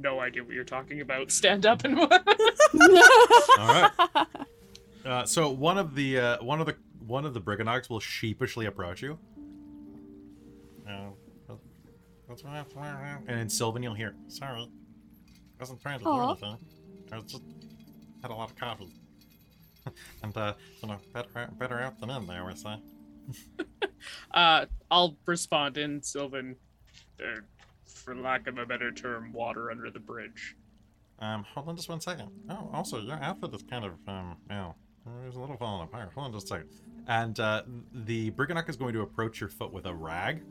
No 0.00 0.20
idea 0.20 0.44
what 0.44 0.52
you're 0.54 0.64
talking 0.64 1.00
about. 1.00 1.30
stand 1.30 1.66
up 1.66 1.84
and 1.84 1.98
All 2.00 2.08
right. 3.58 3.90
Uh, 5.04 5.24
so 5.24 5.48
one 5.48 5.78
of 5.78 5.94
the 5.94 6.18
uh, 6.18 6.42
one 6.42 6.58
of 6.60 6.66
the 6.66 6.74
one 7.06 7.24
of 7.24 7.32
the 7.32 7.40
Brigganocks 7.40 7.88
will 7.88 8.00
sheepishly 8.00 8.66
approach 8.66 9.02
you. 9.02 9.16
Uh, 10.84 11.10
that's 12.28 12.42
right, 12.42 12.54
that's 12.54 12.74
right. 12.74 13.18
And 13.28 13.38
in 13.38 13.48
Sylvan, 13.48 13.84
you'll 13.84 13.94
hear, 13.94 14.16
"Sorry, 14.26 14.68
wasn't 15.60 15.80
trying 15.80 16.00
to 16.00 16.04
do 16.04 16.10
Aw. 16.10 16.30
anything. 16.32 16.56
I 17.12 17.16
was 17.18 17.24
just 17.30 17.42
had 18.20 18.32
a 18.32 18.34
lot 18.34 18.50
of 18.50 18.56
coffee, 18.56 18.88
and 20.24 20.36
uh, 20.36 20.54
you 20.82 20.88
know, 20.88 20.98
better 21.12 21.28
out, 21.36 21.56
better 21.56 21.80
out 21.80 22.00
than 22.00 22.10
in, 22.10 22.26
they 22.26 22.38
always 22.38 22.60
say." 22.62 22.74
Uh, 24.34 24.66
I'll 24.90 25.16
respond 25.24 25.78
in 25.78 26.02
Sylvan, 26.02 26.56
uh, 27.20 27.42
for 28.06 28.14
lack 28.14 28.46
of 28.46 28.56
a 28.56 28.64
better 28.64 28.92
term, 28.92 29.32
water 29.32 29.70
under 29.70 29.90
the 29.90 29.98
bridge. 29.98 30.56
Um, 31.18 31.44
hold 31.52 31.68
on 31.68 31.76
just 31.76 31.88
one 31.88 32.00
second. 32.00 32.30
Oh, 32.48 32.70
also, 32.72 33.00
your 33.00 33.16
outfit 33.16 33.52
is 33.52 33.62
kind 33.68 33.84
of, 33.84 33.92
um, 34.06 34.36
you 34.48 34.54
know, 34.54 34.74
it's 35.26 35.36
a 35.36 35.40
little 35.40 35.56
falling 35.56 35.82
apart. 35.82 36.12
Hold 36.14 36.28
on 36.28 36.32
just 36.32 36.46
a 36.46 36.48
second. 36.48 36.68
And 37.08 37.38
uh, 37.40 37.62
the 37.92 38.30
Brigganock 38.30 38.68
is 38.68 38.76
going 38.76 38.94
to 38.94 39.00
approach 39.00 39.40
your 39.40 39.48
foot 39.48 39.72
with 39.72 39.86
a 39.86 39.94
rag, 39.94 40.42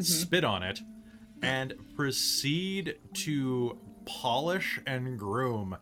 spit 0.00 0.42
on 0.42 0.62
it, 0.64 0.80
and 1.42 1.74
proceed 1.94 2.96
to 3.12 3.78
polish 4.04 4.80
and 4.86 5.16
groom 5.18 5.76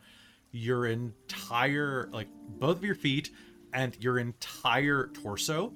your 0.50 0.86
entire, 0.86 2.08
like, 2.12 2.28
both 2.58 2.76
of 2.76 2.84
your 2.84 2.94
feet 2.94 3.30
and 3.72 3.96
your 3.98 4.18
entire 4.18 5.10
torso. 5.14 5.72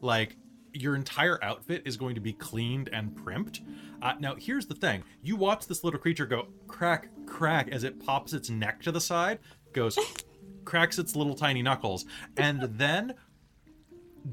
Like, 0.00 0.36
your 0.80 0.94
entire 0.94 1.42
outfit 1.42 1.82
is 1.84 1.96
going 1.96 2.14
to 2.14 2.20
be 2.20 2.32
cleaned 2.32 2.88
and 2.92 3.14
primped. 3.14 3.60
Uh, 4.02 4.14
now, 4.20 4.34
here's 4.36 4.66
the 4.66 4.74
thing: 4.74 5.02
you 5.22 5.36
watch 5.36 5.66
this 5.66 5.82
little 5.84 6.00
creature 6.00 6.26
go 6.26 6.48
crack, 6.68 7.08
crack 7.26 7.68
as 7.70 7.84
it 7.84 8.04
pops 8.04 8.32
its 8.32 8.50
neck 8.50 8.82
to 8.82 8.92
the 8.92 9.00
side, 9.00 9.38
goes, 9.72 9.98
cracks 10.64 10.98
its 10.98 11.16
little 11.16 11.34
tiny 11.34 11.62
knuckles, 11.62 12.04
and 12.36 12.60
then 12.78 13.14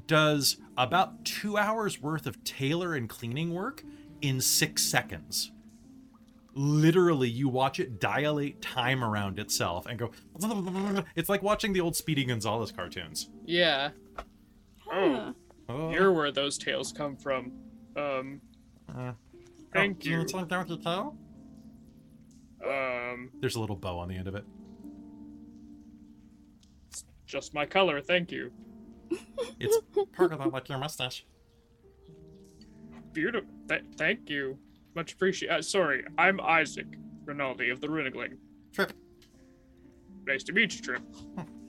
does 0.07 0.57
about 0.77 1.23
two 1.23 1.57
hours 1.57 2.01
worth 2.01 2.25
of 2.25 2.43
tailor 2.43 2.95
and 2.95 3.07
cleaning 3.09 3.53
work 3.53 3.83
in 4.21 4.41
six 4.41 4.83
seconds. 4.83 5.51
Literally, 6.55 7.29
you 7.29 7.49
watch 7.49 7.79
it 7.79 7.99
dilate 7.99 8.61
time 8.61 9.03
around 9.03 9.39
itself 9.39 9.85
and 9.87 9.97
go. 9.97 10.11
It's 11.15 11.29
like 11.29 11.41
watching 11.41 11.73
the 11.73 11.81
old 11.81 11.95
Speedy 11.95 12.23
Gonzales 12.25 12.71
cartoons. 12.71 13.29
yeah. 13.45 13.89
Oh, 14.91 15.33
Oh, 15.69 15.91
you're 15.91 16.11
where 16.11 16.31
those 16.31 16.57
tales 16.57 16.91
come 16.91 17.15
from. 17.15 17.51
Um, 17.95 18.41
uh, 18.93 19.13
thank 19.71 20.01
oh, 20.05 20.09
you 20.09 20.19
you. 20.19 20.25
take 20.25 20.47
down 20.47 20.67
your 20.67 20.77
tail? 20.77 21.15
Um, 22.65 23.31
There's 23.39 23.55
a 23.55 23.59
little 23.59 23.75
bow 23.75 23.99
on 23.99 24.07
the 24.07 24.15
end 24.15 24.27
of 24.27 24.35
it. 24.35 24.45
It's 26.89 27.05
just 27.25 27.53
my 27.53 27.65
color, 27.65 28.01
thank 28.01 28.31
you. 28.31 28.51
It's 29.59 29.77
part 30.13 30.31
of 30.33 30.39
that, 30.39 30.51
like 30.51 30.69
your 30.69 30.77
mustache. 30.77 31.25
Beautiful. 33.13 33.49
Th- 33.69 33.83
thank 33.95 34.29
you. 34.29 34.57
Much 34.95 35.13
appreciated. 35.13 35.53
Uh, 35.53 35.61
sorry, 35.61 36.03
I'm 36.17 36.39
Isaac 36.41 36.87
Rinaldi 37.25 37.69
of 37.69 37.79
the 37.79 37.87
Runigling. 37.87 38.37
Trip. 38.73 38.93
Nice 40.25 40.43
to 40.43 40.53
meet 40.53 40.75
you, 40.75 40.81
Trip. 40.81 41.01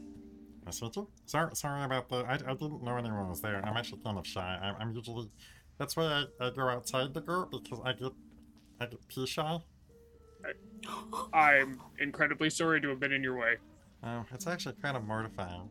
To 0.70 0.90
you. 0.96 1.08
Sorry, 1.26 1.50
sorry 1.54 1.84
about 1.84 2.08
the. 2.08 2.16
I, 2.24 2.34
I 2.34 2.54
didn't 2.54 2.82
know 2.82 2.96
anyone 2.96 3.28
was 3.28 3.40
there. 3.42 3.60
I'm 3.64 3.76
actually 3.76 4.00
kind 4.02 4.18
of 4.18 4.26
shy. 4.26 4.58
I'm, 4.62 4.74
I'm 4.80 4.94
usually. 4.94 5.30
That's 5.78 5.94
why 5.96 6.24
I, 6.40 6.46
I 6.46 6.50
go 6.50 6.68
outside 6.68 7.12
the 7.12 7.20
group 7.20 7.50
because 7.50 7.80
I 7.84 7.92
get. 7.92 8.12
I 8.80 8.86
get 8.86 9.06
pee 9.08 9.26
shy. 9.26 9.58
I'm 11.32 11.80
incredibly 11.98 12.50
sorry 12.50 12.80
to 12.80 12.88
have 12.88 13.00
been 13.00 13.12
in 13.12 13.22
your 13.22 13.36
way. 13.38 13.56
Oh, 14.02 14.24
it's 14.32 14.46
actually 14.46 14.74
kind 14.82 14.96
of 14.96 15.04
mortifying. 15.04 15.68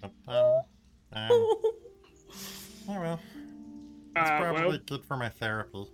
But, 0.00 0.12
um. 0.28 0.62
um 1.12 1.30
oh 2.88 3.00
well. 3.00 3.20
It's 4.16 4.30
Uh, 4.30 4.38
probably 4.38 4.66
well, 4.68 4.78
good 4.86 5.04
for 5.04 5.16
my 5.16 5.28
therapy. 5.28 5.86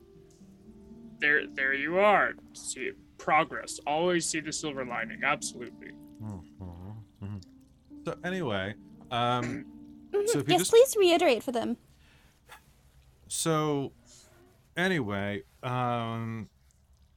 there, 1.20 1.46
there 1.46 1.72
you 1.74 1.98
are. 1.98 2.32
See 2.54 2.90
progress. 3.18 3.80
Always 3.86 4.26
see 4.26 4.40
the 4.40 4.52
silver 4.52 4.84
lining. 4.84 5.22
Absolutely. 5.24 5.92
Mhm, 6.22 6.42
mhm. 6.60 6.79
So, 8.10 8.18
anyway. 8.24 8.74
Um. 9.10 9.66
So 10.26 10.40
if 10.40 10.48
you 10.48 10.54
yes, 10.54 10.62
just 10.62 10.70
please 10.72 10.96
reiterate 10.98 11.42
for 11.44 11.52
them. 11.52 11.76
So, 13.28 13.92
anyway, 14.76 15.44
um, 15.62 16.48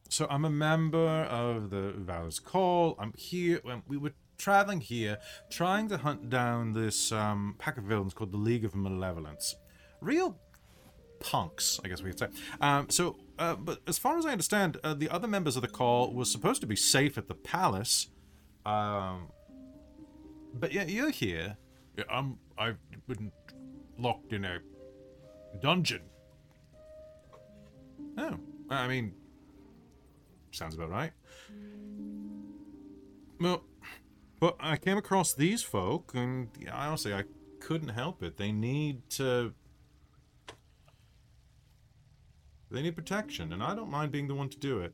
so 0.10 0.28
I'm 0.30 0.46
a 0.46 0.50
member 0.50 1.24
of 1.24 1.72
the 1.72 1.91
Valor's 1.98 2.39
Call. 2.39 2.96
I'm 3.00 3.12
here. 3.18 3.62
We 3.88 3.98
were 3.98 4.14
traveling 4.38 4.80
here, 4.80 5.18
trying 5.50 5.89
to 5.89 5.98
hunt 5.98 6.30
down 6.30 6.74
this 6.74 7.12
um, 7.12 7.56
pack 7.58 7.78
of 7.78 7.86
villains 7.86 8.14
called 8.14 8.32
the 8.32 8.38
League 8.38 8.64
of 8.64 8.76
Malevolence. 8.76 9.56
Real 10.00 10.38
punks, 11.20 11.80
I 11.84 11.88
guess 11.88 12.04
we 12.04 12.12
could 12.12 12.20
say. 12.20 12.28
Um, 12.62 12.91
so, 12.91 13.18
uh, 13.39 13.56
but 13.56 13.80
as 13.88 13.98
far 13.98 14.20
as 14.20 14.26
I 14.28 14.32
understand, 14.32 14.78
uh, 14.84 14.94
the 14.94 15.10
other 15.10 15.28
members 15.28 15.56
of 15.56 15.64
the 15.64 15.68
Call 15.68 16.14
were 16.14 16.26
supposed 16.26 16.62
to 16.62 16.68
be 16.68 16.76
safe 16.76 17.18
at 17.18 17.28
the 17.28 17.36
palace. 17.36 18.08
Um, 18.68 19.30
but 20.54 20.72
yeah, 20.72 20.84
you're 20.84 21.10
here. 21.10 21.58
Yeah, 21.97 22.06
I'm. 22.10 22.38
I've 22.58 22.78
been 23.08 23.32
locked 23.97 24.34
in 24.34 24.45
a 24.45 24.60
dungeon. 25.62 26.01
Oh, 28.18 28.38
I 28.70 28.88
mean, 28.88 29.14
sounds 30.51 30.76
about 30.76 30.89
right. 30.89 31.12
Well, 33.39 33.64
but 34.39 34.56
I 34.60 34.78
came 34.78 34.97
across 34.97 35.34
these 35.34 35.64
folk, 35.64 36.12
and 36.14 36.49
yeah, 36.60 36.76
honestly, 36.76 37.14
I 37.14 37.24
couldn't 37.60 37.89
help 37.89 38.22
it. 38.24 38.38
They 38.38 38.51
need 38.51 39.10
to. 39.12 39.54
They 42.72 42.82
need 42.82 42.95
protection, 42.95 43.54
and 43.54 43.62
I 43.62 43.76
don't 43.76 43.89
mind 43.89 44.12
being 44.12 44.28
the 44.28 44.36
one 44.36 44.49
to 44.49 44.58
do 44.58 44.80
it. 44.80 44.93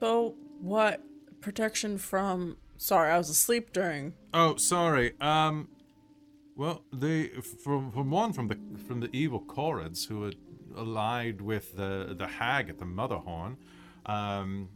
So, 0.00 0.34
what 0.60 1.02
protection 1.40 1.98
from? 1.98 2.56
Sorry, 2.80 3.10
I 3.10 3.18
was 3.18 3.28
asleep 3.28 3.74
during. 3.74 4.14
Oh, 4.32 4.56
sorry. 4.56 5.12
Um, 5.20 5.68
well, 6.56 6.82
they 6.90 7.26
from 7.62 7.92
from 7.92 8.10
one 8.10 8.32
from 8.32 8.48
the 8.48 8.58
from 8.88 9.00
the 9.00 9.10
evil 9.14 9.38
Korreds 9.38 10.08
who 10.08 10.22
had 10.24 10.36
allied 10.74 11.42
with 11.42 11.76
the 11.76 12.14
the 12.16 12.26
hag 12.26 12.70
at 12.70 12.78
the 12.78 12.86
Motherhorn. 12.86 13.58
Um, 14.06 14.70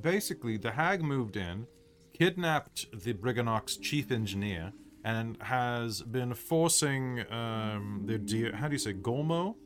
basically, 0.00 0.56
the 0.58 0.70
hag 0.70 1.02
moved 1.02 1.36
in, 1.36 1.66
kidnapped 2.12 2.86
the 2.92 3.14
Brigganock's 3.14 3.76
chief 3.76 4.12
engineer, 4.12 4.72
and 5.02 5.42
has 5.42 6.02
been 6.02 6.34
forcing 6.34 7.24
um 7.32 8.04
the 8.06 8.16
D- 8.16 8.52
how 8.52 8.68
do 8.68 8.74
you 8.74 8.78
say 8.78 8.92
Golmo, 8.92 9.56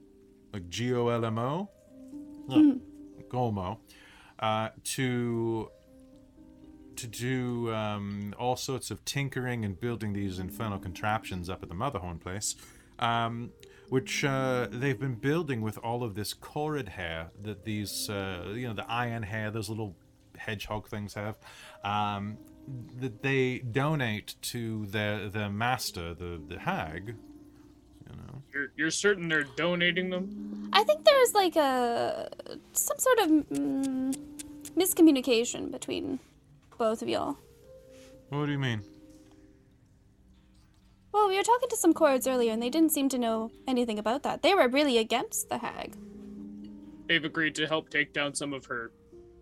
like 0.55 0.71
G 0.71 0.95
O 0.95 1.09
L 1.09 1.23
M 1.23 1.39
O, 1.39 1.69
no, 2.49 2.81
Gomo, 3.29 3.77
uh, 4.39 4.71
to 4.85 5.69
to 6.97 7.07
do 7.07 7.73
um, 7.73 8.35
all 8.39 8.57
sorts 8.57 8.91
of 8.91 9.05
tinkering 9.05 9.65
and 9.65 9.79
building 9.79 10.13
these 10.13 10.39
infernal 10.39 10.79
contraptions 10.79 11.49
up 11.49 11.63
at 11.63 11.69
the 11.69 11.75
Motherhorn 11.75 12.19
place, 12.19 12.57
um, 12.99 13.51
which 13.89 14.25
uh, 14.25 14.69
they've 14.71 14.99
been 14.99 15.17
building 15.17 15.61
with 15.61 15.79
all 15.79 16.03
of 16.03 16.15
this 16.15 16.35
Korred 16.35 16.89
hair 16.89 17.31
that 17.43 17.65
these, 17.65 18.09
uh, 18.09 18.53
you 18.55 18.67
know, 18.67 18.75
the 18.75 18.91
iron 18.91 19.23
hair, 19.23 19.51
those 19.51 19.69
little 19.69 19.97
hedgehog 20.37 20.89
things 20.89 21.15
have, 21.15 21.39
um, 21.85 22.39
that 23.01 23.23
they 23.23 23.59
donate 23.59 24.37
to 24.41 24.87
their 24.87 25.29
their 25.29 25.51
master, 25.51 26.15
the 26.15 26.41
the 26.49 26.59
hag. 26.61 27.17
You 28.09 28.17
know, 28.17 28.43
You're, 28.53 28.73
you're 28.77 28.91
certain 28.91 29.29
they're 29.29 29.45
donating 29.57 30.11
them? 30.11 30.71
I 30.73 30.85
think 30.85 31.05
there's 31.05 31.35
like 31.35 31.57
a 31.57 32.29
some 32.73 32.99
sort 32.99 33.19
of 33.19 33.29
mm, 33.29 34.17
miscommunication 34.77 35.71
between 35.71 36.19
both 36.83 37.01
of 37.01 37.09
y'all. 37.09 37.37
what 38.31 38.47
do 38.47 38.51
you 38.53 38.59
mean? 38.59 38.83
Well, 41.13 41.29
we 41.29 41.37
were 41.37 41.45
talking 41.45 41.69
to 41.69 41.77
some 41.77 41.95
korreds 41.95 42.27
earlier, 42.27 42.51
and 42.53 42.61
they 42.61 42.71
didn't 42.71 42.91
seem 42.91 43.09
to 43.11 43.19
know 43.19 43.53
anything 43.69 44.01
about 44.01 44.25
that. 44.25 44.43
They 44.43 44.53
were 44.53 44.67
really 44.67 44.99
against 44.99 45.49
the 45.49 45.59
hag. 45.59 45.95
They've 47.07 47.25
agreed 47.25 47.55
to 47.57 47.69
help 47.69 47.89
take 47.89 48.13
down 48.13 48.35
some 48.35 48.53
of 48.53 48.65
her 48.67 48.91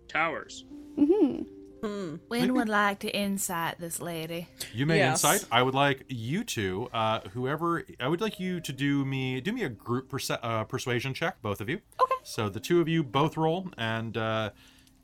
towers. 0.06 0.66
Mm-hmm. 0.98 1.44
Hmm. 1.86 2.16
Wynn 2.28 2.52
would 2.52 2.68
like 2.68 2.98
to 2.98 3.16
insight 3.16 3.78
this 3.78 4.02
lady. 4.02 4.48
You 4.74 4.84
may 4.84 4.98
Yes. 4.98 5.24
insight. 5.24 5.48
I 5.50 5.62
would 5.62 5.72
like 5.74 6.04
you 6.10 6.44
two, 6.44 6.90
uh, 6.92 7.20
whoever, 7.32 7.86
I 7.98 8.08
would 8.08 8.20
like 8.20 8.38
you 8.38 8.60
to 8.60 8.70
do 8.72 9.06
me 9.06 9.40
do 9.40 9.50
me 9.52 9.62
a 9.62 9.70
group 9.70 10.10
perce- 10.10 10.28
uh, 10.42 10.64
persuasion 10.64 11.14
check, 11.14 11.40
both 11.40 11.62
of 11.62 11.70
you. 11.70 11.80
Okay. 12.02 12.16
So 12.22 12.50
the 12.50 12.60
two 12.60 12.82
of 12.82 12.88
you 12.88 13.02
both 13.02 13.38
roll, 13.38 13.68
and 13.78 14.14
uh, 14.18 14.50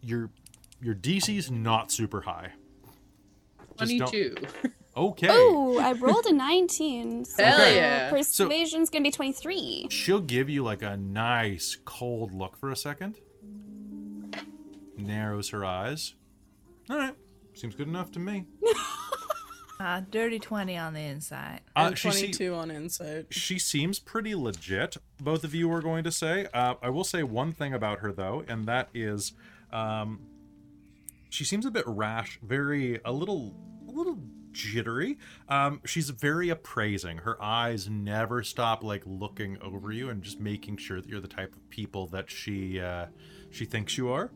your 0.02 0.28
your 0.80 0.94
DC's 0.94 1.50
not 1.50 1.90
super 1.90 2.22
high. 2.22 2.52
Just 3.78 3.98
don't- 3.98 4.08
22. 4.10 4.34
Okay. 4.96 5.26
Oh, 5.30 5.78
I 5.78 5.92
rolled 5.92 6.24
a 6.26 6.32
19. 6.32 7.24
So 7.26 7.44
Hell 7.44 7.72
yeah. 7.74 8.08
Persuasion's 8.10 8.88
gonna 8.88 9.02
be 9.02 9.10
23. 9.10 9.88
She'll 9.90 10.20
give 10.22 10.48
you 10.48 10.64
like 10.64 10.80
a 10.82 10.96
nice 10.96 11.76
cold 11.84 12.32
look 12.32 12.56
for 12.56 12.70
a 12.70 12.76
second. 12.76 13.16
Narrows 14.96 15.50
her 15.50 15.64
eyes. 15.64 16.14
All 16.88 16.96
right. 16.96 17.14
Seems 17.54 17.74
good 17.74 17.88
enough 17.88 18.10
to 18.12 18.18
me. 18.18 18.46
Uh, 19.78 20.00
dirty 20.10 20.38
20 20.38 20.76
on 20.78 20.94
the 20.94 21.00
inside. 21.00 21.60
Uh, 21.74 21.86
And 21.88 21.98
she 21.98 22.08
22 22.08 22.54
on 22.54 22.70
insight. 22.70 23.26
she 23.30 23.58
seems 23.58 23.98
pretty 23.98 24.34
legit 24.34 24.96
both 25.20 25.44
of 25.44 25.54
you 25.54 25.70
are 25.72 25.80
going 25.82 26.04
to 26.04 26.12
say 26.12 26.46
uh, 26.54 26.74
i 26.82 26.90
will 26.90 27.04
say 27.04 27.22
one 27.22 27.52
thing 27.52 27.72
about 27.72 28.00
her 28.00 28.12
though 28.12 28.44
and 28.48 28.66
that 28.66 28.88
is 28.94 29.32
um, 29.72 30.20
she 31.30 31.44
seems 31.44 31.66
a 31.66 31.70
bit 31.70 31.84
rash 31.86 32.38
very 32.42 33.00
a 33.04 33.12
little 33.12 33.54
a 33.88 33.90
little 33.90 34.18
jittery. 34.56 35.18
Um, 35.48 35.80
she's 35.84 36.10
very 36.10 36.48
appraising. 36.48 37.18
Her 37.18 37.40
eyes 37.42 37.88
never 37.88 38.42
stop 38.42 38.82
like 38.82 39.02
looking 39.04 39.58
over 39.60 39.92
you 39.92 40.08
and 40.08 40.22
just 40.22 40.40
making 40.40 40.78
sure 40.78 41.00
that 41.00 41.08
you're 41.08 41.20
the 41.20 41.28
type 41.28 41.54
of 41.54 41.68
people 41.70 42.06
that 42.08 42.30
she 42.30 42.80
uh, 42.80 43.06
she 43.50 43.64
thinks 43.64 43.96
you 43.96 44.08
are. 44.08 44.32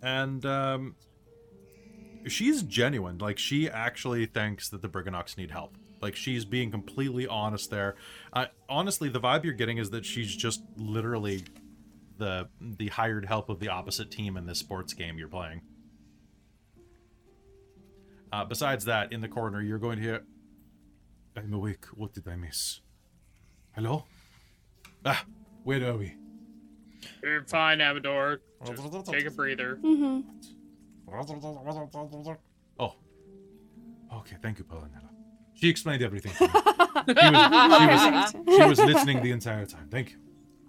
And 0.00 0.44
um, 0.46 0.94
she's 2.26 2.62
genuine. 2.62 3.18
Like 3.18 3.38
she 3.38 3.68
actually 3.68 4.26
thinks 4.26 4.68
that 4.70 4.82
the 4.82 4.88
Brigganocks 4.88 5.36
need 5.36 5.50
help. 5.50 5.76
Like 6.00 6.16
she's 6.16 6.44
being 6.44 6.70
completely 6.70 7.26
honest 7.26 7.70
there. 7.70 7.96
Uh, 8.32 8.46
honestly 8.68 9.08
the 9.08 9.20
vibe 9.20 9.44
you're 9.44 9.52
getting 9.52 9.78
is 9.78 9.90
that 9.90 10.04
she's 10.04 10.34
just 10.34 10.62
literally 10.76 11.44
the 12.18 12.48
the 12.60 12.88
hired 12.88 13.24
help 13.26 13.48
of 13.48 13.58
the 13.60 13.68
opposite 13.68 14.10
team 14.10 14.36
in 14.36 14.46
this 14.46 14.58
sports 14.58 14.92
game 14.94 15.18
you're 15.18 15.28
playing 15.28 15.62
uh, 18.32 18.44
besides 18.44 18.84
that 18.84 19.12
in 19.12 19.20
the 19.20 19.28
corner 19.28 19.60
you're 19.60 19.78
going 19.78 19.96
to 19.96 20.02
hear 20.02 20.24
i'm 21.36 21.52
awake 21.52 21.86
what 21.94 22.12
did 22.12 22.26
i 22.28 22.36
miss 22.36 22.80
hello 23.74 24.04
ah 25.04 25.24
where 25.64 25.84
are 25.88 25.96
we 25.96 26.14
You're 27.22 27.44
fine, 27.44 27.80
Amador. 27.80 28.40
Just 28.64 29.06
take 29.06 29.26
a 29.26 29.30
breather. 29.30 29.76
Mm-hmm. 29.82 30.20
Oh. 32.78 32.94
Okay, 34.18 34.36
thank 34.40 34.58
you, 34.58 34.64
Paulinella. 34.64 35.08
She 35.54 35.68
explained 35.68 36.02
everything 36.02 36.32
to 36.34 36.44
me. 36.44 36.50
She 36.52 37.30
was, 37.30 38.30
she, 38.30 38.38
was, 38.38 38.56
she 38.56 38.64
was 38.68 38.78
listening 38.92 39.22
the 39.22 39.32
entire 39.32 39.66
time. 39.66 39.88
Thank 39.90 40.10
you. 40.12 40.16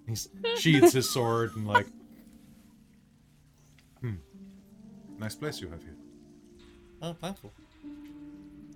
He 0.06 0.16
sheathes 0.56 0.92
his 0.92 1.08
sword 1.08 1.56
and 1.56 1.66
like, 1.66 1.86
hmm, 4.00 4.14
nice 5.18 5.34
place 5.34 5.60
you 5.60 5.68
have 5.70 5.82
here. 5.82 5.96
Oh, 7.00 7.14
thankful. 7.14 7.52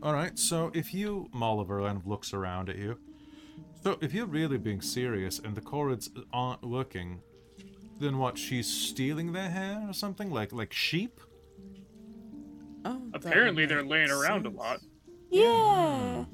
All 0.03 0.13
right, 0.13 0.39
so 0.39 0.71
if 0.75 0.95
you, 0.95 1.29
Molliver, 1.35 1.83
kind 1.85 1.97
of 1.99 2.07
looks 2.07 2.33
around 2.33 2.71
at 2.71 2.77
you. 2.77 2.99
So 3.83 3.99
if 4.01 4.15
you're 4.15 4.27
really 4.27 4.59
being 4.59 4.81
serious 4.81 5.39
and 5.39 5.55
the 5.55 5.61
Korreds 5.61 6.09
aren't 6.33 6.63
working, 6.63 7.21
then 7.99 8.19
what? 8.19 8.39
She's 8.39 8.69
stealing 8.69 9.33
their 9.33 9.51
hair 9.51 9.85
or 9.89 9.93
something, 9.93 10.31
like 10.31 10.53
like 10.53 10.73
sheep? 10.73 11.21
Oh, 12.85 13.03
Apparently, 13.13 13.67
they're 13.67 13.83
make 13.83 13.91
laying 13.91 14.11
around 14.11 14.47
a 14.47 14.51
lot. 14.51 14.81
Yeah. 15.31 16.25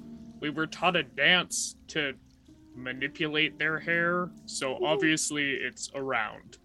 We 0.40 0.51
were 0.51 0.66
taught 0.66 0.95
a 0.97 1.03
dance 1.03 1.76
to 1.88 2.12
manipulate 2.77 3.59
their 3.59 3.79
hair, 3.79 4.31
so 4.47 4.85
obviously 4.85 5.53
it's 5.53 5.91
around. 5.95 6.59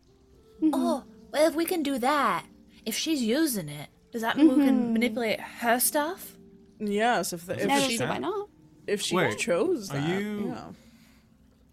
Oh, 0.64 1.03
well, 1.32 1.47
if 1.47 1.55
we 1.55 1.66
can 1.66 1.84
do 1.84 1.97
that, 1.99 2.45
if 2.86 2.95
she's 2.95 3.22
using 3.22 3.70
it, 3.70 3.89
does 4.12 4.22
that 4.22 4.38
mean 4.38 4.57
we 4.57 4.66
can 4.66 4.93
manipulate 4.93 5.39
her 5.39 5.80
stuff? 5.80 6.38
Yes, 6.80 7.34
if, 7.34 7.45
the, 7.45 7.53
if 7.53 7.70
it 7.70 7.82
she 7.84 7.97
see 7.97 8.05
why 8.05 8.18
not. 8.18 8.49
if 8.88 9.01
she 9.01 9.16
Wait, 9.16 9.38
chose 9.38 9.89
are 9.91 9.97
that. 9.99 10.22
you- 10.22 10.47
Yeah. 10.55 10.64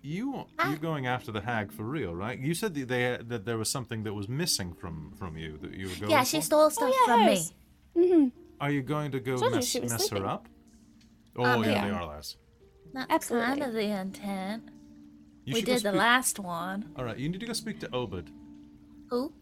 You 0.02 0.44
you 0.70 0.76
going 0.76 1.08
after 1.08 1.32
the 1.32 1.40
hag 1.40 1.72
for 1.72 1.82
real, 1.82 2.14
right? 2.14 2.38
You 2.38 2.54
said 2.54 2.74
that 2.74 2.86
they 2.86 3.18
that 3.26 3.44
there 3.44 3.58
was 3.58 3.68
something 3.68 4.04
that 4.04 4.14
was 4.14 4.28
missing 4.28 4.72
from 4.72 5.10
from 5.18 5.36
you 5.36 5.58
that 5.58 5.74
you 5.74 5.88
were 5.88 5.96
going. 5.96 6.10
Yeah, 6.12 6.22
she 6.22 6.36
for? 6.36 6.42
stole 6.44 6.70
stuff 6.70 6.94
yeah, 6.94 7.04
from 7.06 7.26
me. 7.26 7.42
Mm-hmm. 7.96 8.28
Are 8.60 8.70
you 8.70 8.82
going 8.82 9.10
to 9.10 9.18
go 9.18 9.36
mess, 9.50 9.74
mess 9.74 10.08
her 10.10 10.24
up? 10.24 10.46
Oh 11.34 11.44
Um, 11.44 11.64
yeah, 11.64 11.70
yeah. 11.70 11.84
they 11.86 11.90
are 11.90 12.06
last. 12.06 12.36
That's 12.96 13.12
Absolutely. 13.12 13.46
kind 13.48 13.62
of 13.62 13.72
the 13.74 14.00
intent. 14.00 14.62
You 15.44 15.52
we 15.54 15.60
should 15.60 15.66
go 15.66 15.72
did 15.74 15.82
the 15.82 15.88
speak- 15.90 15.98
last 15.98 16.38
one. 16.40 16.90
All 16.96 17.04
right, 17.04 17.16
you 17.18 17.28
need 17.28 17.40
to 17.40 17.46
go 17.46 17.52
speak 17.52 17.78
to 17.80 17.94
Obed, 17.94 18.30
Who? 19.10 19.32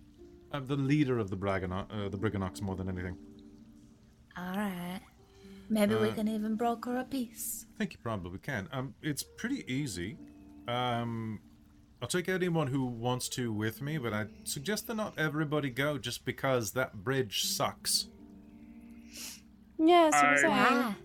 uh, 0.53 0.61
the 0.61 0.77
leader 0.77 1.19
of 1.19 1.31
the 1.31 1.37
Bragano- 1.37 1.87
uh, 1.91 2.09
the 2.09 2.19
Brigganocks, 2.19 2.61
more 2.61 2.75
than 2.77 2.89
anything. 2.89 3.17
All 4.37 4.57
right. 4.57 5.01
Maybe 5.71 5.95
we 5.95 6.09
Uh, 6.11 6.15
can 6.15 6.29
even 6.29 6.57
broker 6.57 6.97
a 6.97 7.05
peace. 7.05 7.67
I 7.77 7.79
think 7.79 7.93
you 7.95 7.99
probably 8.03 8.39
can. 8.39 8.69
Um, 8.73 8.95
it's 9.03 9.23
pretty 9.23 9.65
easy. 9.73 10.19
Um, 10.69 11.41
I'll 12.03 12.09
take 12.09 12.29
anyone 12.29 12.67
who 12.67 12.85
wants 12.85 13.29
to 13.31 13.53
with 13.53 13.81
me, 13.81 13.97
but 13.99 14.13
I 14.13 14.27
suggest 14.43 14.89
that 14.89 14.97
not 14.97 15.17
everybody 15.19 15.71
go 15.71 15.97
just 15.97 16.25
because 16.25 16.73
that 16.73 17.05
bridge 17.05 17.45
sucks. 17.45 18.09
Yeah, 19.79 20.11
so 20.11 20.49
I- 20.51 20.53
I. 20.53 20.71
Why? 20.89 20.97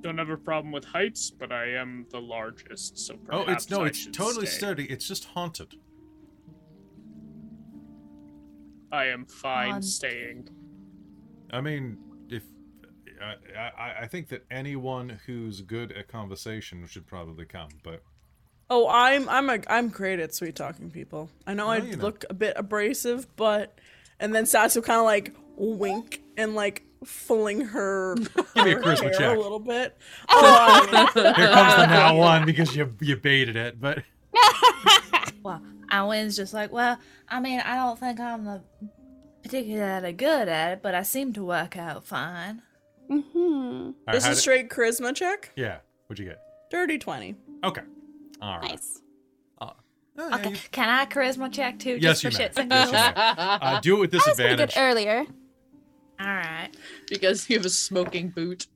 Don't 0.00 0.18
have 0.18 0.30
a 0.30 0.36
problem 0.36 0.72
with 0.72 0.84
heights, 0.84 1.30
but 1.30 1.50
I 1.52 1.70
am 1.74 2.06
the 2.10 2.20
largest, 2.20 2.98
so 2.98 3.14
Oh, 3.30 3.44
perhaps 3.44 3.64
it's 3.64 3.70
no, 3.70 3.82
I 3.82 3.86
it's 3.88 4.06
totally 4.06 4.46
stay. 4.46 4.56
sturdy. 4.58 4.84
It's 4.84 5.06
just 5.08 5.24
haunted. 5.24 5.74
I 8.90 9.06
am 9.06 9.26
fine 9.26 9.72
On- 9.74 9.82
staying. 9.82 10.48
I 11.50 11.60
mean, 11.60 11.98
if 12.28 12.42
I, 13.20 13.60
I, 13.60 13.94
I 14.02 14.06
think 14.06 14.28
that 14.28 14.44
anyone 14.50 15.18
who's 15.26 15.60
good 15.62 15.92
at 15.92 16.08
conversation 16.08 16.86
should 16.86 17.06
probably 17.06 17.44
come, 17.44 17.68
but 17.82 18.02
Oh, 18.70 18.86
I'm 18.86 19.28
I'm 19.30 19.48
a 19.48 19.58
I'm 19.68 19.88
great 19.88 20.20
at 20.20 20.34
sweet 20.34 20.54
talking 20.54 20.90
people. 20.90 21.30
I 21.46 21.54
know 21.54 21.68
I 21.68 21.78
you 21.78 21.96
know. 21.96 22.04
look 22.04 22.24
a 22.28 22.34
bit 22.34 22.52
abrasive, 22.56 23.26
but 23.36 23.78
and 24.20 24.34
then 24.34 24.44
Sasu 24.44 24.82
kind 24.84 24.98
of 24.98 25.06
like 25.06 25.34
wink 25.56 26.22
and 26.36 26.54
like 26.54 26.82
fling 27.04 27.60
her, 27.60 28.14
Give 28.16 28.64
me 28.64 28.72
a 28.72 28.76
charisma 28.76 29.02
hair 29.04 29.12
check. 29.12 29.36
a 29.36 29.40
little 29.40 29.58
bit. 29.60 29.96
Oh, 30.28 30.86
here 31.14 31.48
comes 31.48 31.76
the 31.76 31.86
now 31.86 32.16
one 32.16 32.44
because 32.46 32.74
you 32.76 32.94
you 33.00 33.16
baited 33.16 33.56
it. 33.56 33.80
But 33.80 34.02
Well, 35.42 35.62
Awen's 35.90 36.36
just 36.36 36.52
like, 36.52 36.72
well, 36.72 36.98
I 37.28 37.40
mean, 37.40 37.60
I 37.60 37.76
don't 37.76 37.98
think 37.98 38.20
I'm 38.20 38.44
the 38.44 38.62
particularly 39.42 40.12
good 40.12 40.48
at 40.48 40.72
it, 40.72 40.82
but 40.82 40.94
I 40.94 41.02
seem 41.02 41.32
to 41.34 41.44
work 41.44 41.76
out 41.76 42.04
fine. 42.04 42.62
Mm-hmm. 43.10 43.38
All 43.38 43.94
right, 44.06 44.12
this 44.14 44.24
how 44.24 44.30
is 44.32 44.36
did- 44.38 44.42
straight 44.42 44.68
charisma 44.68 45.14
check. 45.14 45.52
Yeah, 45.56 45.78
what'd 46.06 46.22
you 46.22 46.28
get? 46.30 46.40
Dirty 46.70 46.98
twenty. 46.98 47.36
Okay, 47.64 47.82
all 48.42 48.58
right. 48.58 48.70
Nice. 48.70 49.00
Oh, 49.60 49.72
yeah, 50.18 50.34
Okay, 50.34 50.50
you- 50.50 50.56
can 50.72 50.88
I 50.88 51.06
charisma 51.06 51.50
check 51.50 51.78
too? 51.78 51.96
Yes, 52.00 52.20
just 52.20 52.24
you 52.24 52.30
for 52.30 52.38
may. 52.38 52.48
shits 52.48 52.56
and 52.58 52.70
Yes, 52.70 52.86
you 52.88 52.92
giggles? 52.92 53.16
may. 53.16 53.66
Uh, 53.76 53.80
do 53.80 53.96
it 53.96 54.00
with 54.00 54.14
I 54.14 54.16
was 54.16 54.24
pretty 54.24 54.56
good 54.56 54.66
disadvantage. 54.66 54.74
earlier. 54.76 55.24
All 56.20 56.26
right. 56.26 56.70
because 57.08 57.48
you 57.48 57.56
have 57.56 57.66
a 57.66 57.70
smoking 57.70 58.30
boot. 58.30 58.66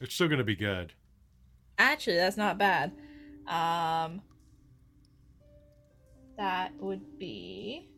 It's 0.00 0.14
still 0.14 0.28
gonna 0.28 0.44
be 0.44 0.56
good. 0.56 0.92
Actually, 1.78 2.16
that's 2.16 2.36
not 2.36 2.58
bad. 2.58 2.92
Um, 3.46 4.22
that 6.36 6.72
would 6.80 7.18
be 7.18 7.88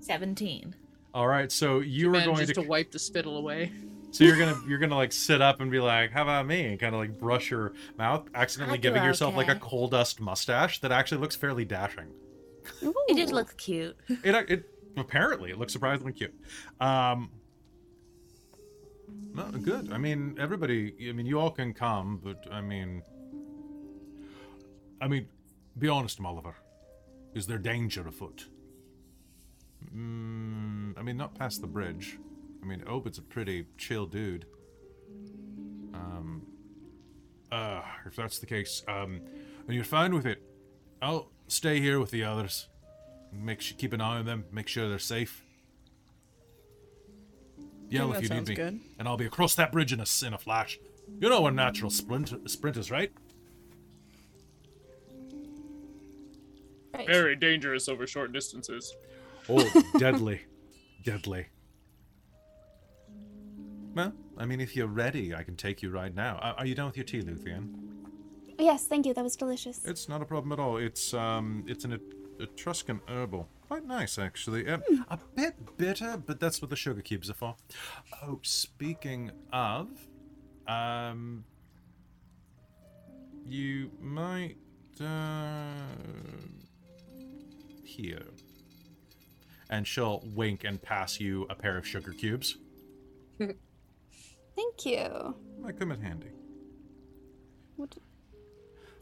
17. 0.00 0.74
All 1.12 1.26
right, 1.26 1.50
so 1.50 1.80
you 1.80 2.06
were 2.06 2.12
going 2.14 2.26
Manages 2.26 2.48
to, 2.48 2.62
to 2.62 2.68
wipe 2.68 2.90
the 2.92 2.98
spittle 2.98 3.36
away. 3.38 3.72
so 4.10 4.24
you're 4.24 4.38
gonna 4.38 4.58
you're 4.66 4.78
gonna 4.78 4.96
like 4.96 5.12
sit 5.12 5.42
up 5.42 5.60
and 5.60 5.70
be 5.70 5.80
like, 5.80 6.10
"How 6.12 6.22
about 6.22 6.46
me?" 6.46 6.66
and 6.66 6.78
kind 6.78 6.94
of 6.94 7.00
like 7.00 7.18
brush 7.18 7.50
your 7.50 7.72
mouth, 7.98 8.28
accidentally 8.34 8.78
I 8.78 8.80
do 8.80 8.88
giving 8.88 9.02
yourself 9.02 9.34
like 9.36 9.48
a 9.48 9.56
coal 9.56 9.88
dust 9.88 10.20
mustache 10.20 10.80
that 10.80 10.92
actually 10.92 11.20
looks 11.20 11.34
fairly 11.36 11.64
dashing. 11.64 12.08
It 12.82 13.14
did 13.14 13.30
look 13.30 13.56
cute. 13.56 13.96
It 14.08 14.34
it 14.50 14.64
apparently 14.96 15.50
it 15.50 15.58
looks 15.58 15.72
surprisingly 15.72 16.12
cute. 16.12 16.34
Um, 16.80 17.30
no, 19.34 19.44
good. 19.50 19.92
I 19.92 19.98
mean, 19.98 20.36
everybody. 20.40 20.94
I 21.08 21.12
mean, 21.12 21.26
you 21.26 21.38
all 21.38 21.50
can 21.50 21.72
come, 21.72 22.20
but 22.22 22.46
I 22.50 22.60
mean, 22.60 23.02
I 25.00 25.08
mean, 25.08 25.28
be 25.78 25.88
honest, 25.88 26.18
Oliver. 26.20 26.54
Is 27.34 27.46
there 27.46 27.58
danger 27.58 28.06
afoot? 28.06 28.48
Mm, 29.94 30.98
I 30.98 31.02
mean, 31.02 31.16
not 31.16 31.34
past 31.38 31.60
the 31.60 31.66
bridge. 31.66 32.18
I 32.62 32.66
mean, 32.66 32.82
Obed's 32.88 33.18
a 33.18 33.22
pretty 33.22 33.66
chill 33.76 34.06
dude. 34.06 34.46
Um, 35.94 36.42
uh, 37.52 37.82
if 38.06 38.16
that's 38.16 38.38
the 38.38 38.46
case, 38.46 38.82
um, 38.88 39.20
and 39.66 39.74
you're 39.74 39.84
fine 39.84 40.14
with 40.14 40.26
it, 40.26 40.42
I'll 41.00 41.30
stay 41.48 41.80
here 41.80 41.98
with 42.00 42.10
the 42.10 42.22
others. 42.24 42.68
Make 43.32 43.60
sure, 43.60 43.76
keep 43.76 43.92
an 43.92 44.00
eye 44.00 44.18
on 44.18 44.24
them. 44.26 44.44
Make 44.52 44.68
sure 44.68 44.88
they're 44.88 44.98
safe. 44.98 45.42
Yell 47.90 48.12
if 48.12 48.22
you 48.22 48.28
need 48.28 48.48
me, 48.48 48.54
good. 48.54 48.80
and 48.98 49.08
I'll 49.08 49.16
be 49.16 49.24
across 49.26 49.54
that 49.54 49.72
bridge 49.72 49.92
in 49.92 49.98
a 49.98 50.02
s- 50.02 50.22
in 50.22 50.34
a 50.34 50.38
flash. 50.38 50.78
You 51.20 51.28
know 51.30 51.40
we're 51.42 51.50
natural 51.50 51.90
sprint 51.90 52.32
sprinters, 52.50 52.90
right? 52.90 53.10
Right. 56.94 57.06
Very 57.06 57.36
dangerous 57.36 57.88
over 57.88 58.06
short 58.06 58.32
distances. 58.32 58.94
Oh, 59.48 59.66
deadly, 59.98 60.42
deadly. 61.04 61.46
Well, 63.94 64.12
I 64.36 64.44
mean, 64.44 64.60
if 64.60 64.76
you're 64.76 64.86
ready, 64.86 65.34
I 65.34 65.42
can 65.42 65.56
take 65.56 65.82
you 65.82 65.90
right 65.90 66.14
now. 66.14 66.36
Are- 66.42 66.54
Are 66.58 66.66
you 66.66 66.74
done 66.74 66.86
with 66.86 66.96
your 66.96 67.04
tea, 67.04 67.22
Luthien? 67.22 67.72
Yes, 68.58 68.86
thank 68.86 69.06
you. 69.06 69.14
That 69.14 69.22
was 69.22 69.36
delicious. 69.36 69.84
It's 69.84 70.08
not 70.08 70.20
a 70.20 70.24
problem 70.24 70.52
at 70.52 70.58
all. 70.58 70.76
It's 70.76 71.14
um, 71.14 71.64
it's 71.68 71.84
an 71.84 72.00
Etruscan 72.40 73.00
herbal. 73.08 73.48
Quite 73.68 73.86
nice, 73.86 74.18
actually. 74.18 74.68
Um, 74.68 74.82
a 75.08 75.18
bit 75.34 75.54
bitter, 75.76 76.20
but 76.24 76.40
that's 76.40 76.60
what 76.60 76.70
the 76.70 76.76
sugar 76.76 77.02
cubes 77.02 77.30
are 77.30 77.34
for. 77.34 77.56
Oh, 78.22 78.40
speaking 78.42 79.30
of, 79.52 79.88
um, 80.66 81.44
you 83.44 83.90
might 84.00 84.56
uh, 85.00 85.82
here, 87.84 88.26
and 89.70 89.86
she'll 89.86 90.22
wink 90.34 90.64
and 90.64 90.80
pass 90.80 91.20
you 91.20 91.46
a 91.50 91.54
pair 91.54 91.76
of 91.76 91.86
sugar 91.86 92.12
cubes. 92.12 92.56
Thank 93.38 93.56
you. 94.84 95.36
Might 95.60 95.78
come 95.78 95.92
in 95.92 96.00
handy. 96.00 96.30
What, 97.76 97.96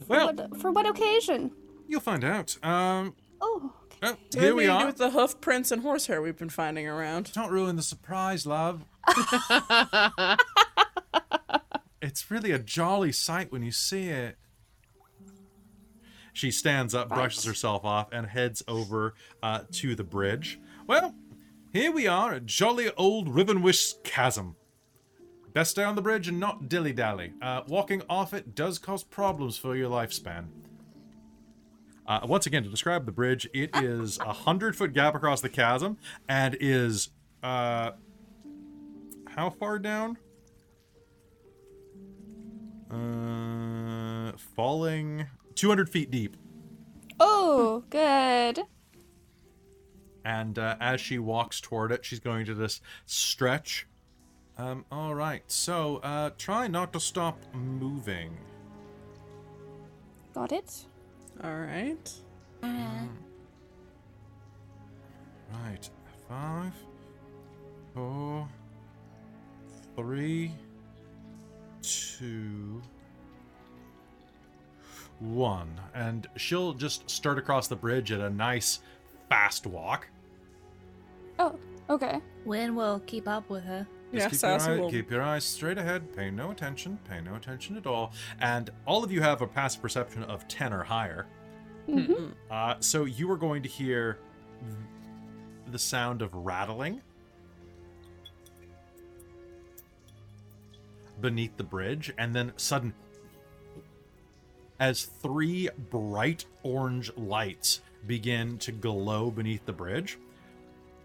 for, 0.01 0.07
Well, 0.09 0.35
what, 0.35 0.57
for 0.61 0.71
what 0.73 0.87
occasion? 0.87 1.53
you'll 1.89 2.01
find 2.01 2.25
out. 2.25 2.57
Um, 2.65 3.15
Oh, 3.41 3.73
okay. 3.85 3.97
oh, 4.03 4.09
What 4.11 4.19
here 4.35 4.51
do 4.51 4.57
we 4.57 4.63
you 4.65 4.71
do 4.71 4.75
are. 4.77 4.87
with 4.87 4.97
the 4.97 5.11
hoof 5.11 5.41
prints 5.41 5.71
and 5.71 5.83
horsehair 5.83 6.21
we've 6.23 6.37
been 6.39 6.49
finding 6.49 6.87
around. 6.89 7.33
Don't 7.33 7.51
ruin 7.51 7.77
the 7.77 7.83
surprise, 7.83 8.47
love. 8.47 8.85
It's 12.03 12.31
really 12.31 12.53
a 12.53 12.59
jolly 12.59 13.11
sight 13.11 13.51
when 13.51 13.63
you 13.63 13.73
see 13.73 14.09
it. 14.09 14.37
She 16.33 16.51
stands 16.51 16.95
up, 16.95 17.09
brushes 17.09 17.45
herself 17.45 17.85
off, 17.85 18.09
and 18.13 18.27
heads 18.27 18.63
over 18.69 19.15
uh, 19.43 19.61
to 19.73 19.95
the 19.95 20.05
bridge. 20.05 20.61
Well, 20.87 21.15
here 21.73 21.91
we 21.91 22.07
are 22.07 22.35
at 22.35 22.47
jolly 22.47 22.91
old 22.97 23.29
Rivenwish 23.29 23.95
Chasm. 24.05 24.55
Best 25.57 25.71
stay 25.71 25.85
on 25.85 25.95
the 25.95 26.03
bridge 26.03 26.29
and 26.29 26.39
not 26.39 26.69
dilly 26.69 26.93
dally. 26.93 27.33
Uh, 27.41 27.63
walking 27.67 28.03
off 28.11 28.35
it 28.35 28.55
does 28.55 28.79
cause 28.79 29.03
problems 29.03 29.57
for 29.57 29.75
your 29.75 29.89
lifespan. 29.89 30.49
Uh, 32.07 32.21
once 32.25 32.45
again, 32.45 32.63
to 32.63 32.69
describe 32.69 33.07
the 33.07 33.13
bridge, 33.13 33.49
it 33.55 33.71
is 33.77 34.19
a 34.19 34.35
hundred 34.35 34.77
foot 34.77 34.93
gap 34.93 35.15
across 35.15 35.41
the 35.41 35.49
chasm 35.49 35.97
and 36.29 36.59
is 36.61 37.09
uh, 37.43 37.93
how 39.29 39.49
far 39.49 39.79
down? 39.79 40.19
Uh, 42.91 44.37
falling 44.37 45.27
200 45.55 45.89
feet 45.89 46.11
deep. 46.11 46.37
Oh, 47.19 47.83
good. 47.89 48.61
And 50.23 50.59
uh, 50.59 50.77
as 50.81 51.01
she 51.01 51.19
walks 51.19 51.63
toward 51.63 51.93
it, 51.93 52.05
she's 52.05 52.21
going 52.21 52.45
to 52.45 52.55
just 52.55 52.83
stretch. 53.07 53.87
Um, 54.59 54.85
all 54.91 55.15
right. 55.15 55.43
So 55.49 55.99
uh, 55.99 56.31
try 56.39 56.67
not 56.67 56.93
to 56.95 57.01
stop 57.01 57.39
moving. 57.53 58.37
Got 60.35 60.53
it. 60.53 60.87
All 61.43 61.57
right. 61.57 62.13
Right. 62.63 63.09
Five, 66.29 66.73
four, 67.95 68.49
three, 69.95 70.53
two, 71.83 72.83
one. 75.21 75.81
And 75.95 76.27
she'll 76.37 76.73
just 76.73 77.09
start 77.09 77.39
across 77.39 77.69
the 77.69 77.77
bridge 77.77 78.11
at 78.11 78.21
a 78.21 78.31
nice, 78.31 78.81
fast 79.29 79.67
walk. 79.67 80.09
Oh, 81.39 81.57
okay. 81.89 82.21
Win 82.45 82.75
will 82.75 83.01
keep 83.07 83.29
up 83.29 83.49
with 83.49 83.65
her. 83.65 83.87
Just 84.13 84.23
Yeah, 84.23 84.29
keep, 84.29 84.39
Sassy 84.39 84.71
your 84.71 84.79
eye, 84.79 84.81
will- 84.81 84.91
keep 84.91 85.11
your 85.11 85.23
eyes 85.23 85.45
straight 85.45 85.79
ahead. 85.79 86.15
Pay 86.17 86.31
no 86.31 86.51
attention. 86.51 86.99
Pay 87.09 87.21
no 87.21 87.35
attention 87.35 87.77
at 87.77 87.87
all. 87.87 88.13
And 88.41 88.71
all 88.87 89.03
of 89.05 89.11
you 89.13 89.21
have 89.23 89.43
a 89.43 89.47
passive 89.47 89.83
perception 89.83 90.23
of 90.25 90.47
10 90.49 90.73
or 90.73 90.85
higher. 90.85 91.27
Mm-hmm. 91.89 92.33
Uh, 92.51 92.75
so 92.81 93.05
you 93.05 93.31
are 93.31 93.37
going 93.37 93.63
to 93.63 93.69
hear 93.69 94.19
the 95.71 95.79
sound 95.79 96.23
of 96.23 96.33
rattling 96.35 97.01
beneath 101.21 101.57
the 101.57 101.65
bridge, 101.65 102.13
and 102.19 102.35
then 102.35 102.53
sudden 102.57 102.93
as 104.79 105.05
three 105.05 105.69
bright 105.91 106.45
orange 106.63 107.11
lights 107.17 107.81
begin 108.07 108.59
to 108.59 108.71
glow 108.73 109.31
beneath 109.31 109.65
the 109.65 109.73
bridge. 109.73 110.19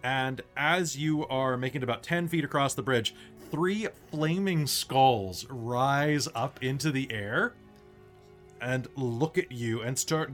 And 0.03 0.41
as 0.57 0.98
you 0.98 1.28
are 1.28 1.57
making 1.57 1.82
it 1.82 1.84
about 1.84 2.03
10 2.03 2.28
feet 2.28 2.44
across 2.44 2.73
the 2.73 2.82
bridge, 2.82 3.14
three 3.52 3.88
flaming 4.10 4.65
skulls 4.65 5.45
rise 5.49 6.28
up 6.34 6.64
into 6.64 6.91
the 6.91 7.11
air 7.11 7.53
and 8.61 8.88
look 8.95 9.38
at 9.38 9.52
you 9.52 9.82
and 9.82 9.98
start 9.98 10.32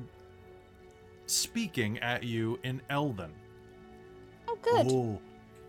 speaking 1.25 1.97
at 1.99 2.23
you 2.23 2.59
in 2.63 2.81
Elven. 2.89 3.31
Oh, 4.47 4.57
good. 4.61 4.87
Oh, 4.89 5.19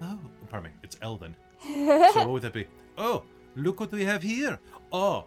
oh, 0.02 0.18
pardon 0.48 0.70
me, 0.70 0.76
it's 0.82 0.96
Elven. 1.02 1.34
so 1.62 2.12
what 2.14 2.28
would 2.28 2.42
that 2.42 2.52
be? 2.52 2.66
Oh, 2.96 3.24
look 3.56 3.80
what 3.80 3.92
we 3.92 4.04
have 4.04 4.22
here. 4.22 4.60
Oh, 4.92 5.24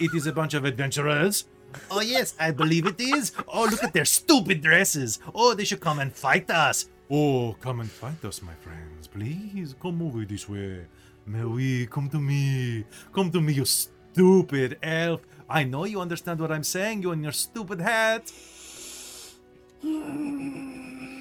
it 0.00 0.14
is 0.14 0.26
a 0.26 0.32
bunch 0.32 0.54
of 0.54 0.64
adventurers. 0.64 1.44
Oh 1.90 2.00
yes, 2.00 2.34
I 2.40 2.50
believe 2.50 2.86
it 2.86 3.00
is. 3.00 3.32
Oh, 3.46 3.64
look 3.70 3.84
at 3.84 3.92
their 3.92 4.06
stupid 4.06 4.62
dresses. 4.62 5.18
Oh, 5.34 5.54
they 5.54 5.64
should 5.64 5.80
come 5.80 5.98
and 5.98 6.12
fight 6.12 6.50
us. 6.50 6.88
Oh, 7.10 7.56
come 7.60 7.80
and 7.80 7.90
fight 7.90 8.22
us, 8.24 8.42
my 8.42 8.52
friends. 8.54 9.06
Please 9.06 9.74
come 9.80 10.02
over 10.02 10.24
this 10.24 10.48
way. 10.48 10.86
May 11.26 11.44
we 11.44 11.86
come 11.86 12.08
to 12.10 12.18
me? 12.20 12.84
Come 13.14 13.30
to 13.32 13.40
me, 13.40 13.54
you 13.54 13.64
stupid 13.64 14.78
elf. 14.82 15.22
I 15.48 15.64
know 15.64 15.84
you 15.84 16.00
understand 16.00 16.40
what 16.40 16.52
I'm 16.52 16.64
saying, 16.64 17.02
you 17.02 17.12
and 17.12 17.22
your 17.22 17.32
stupid 17.32 17.80
hat. 17.80 18.30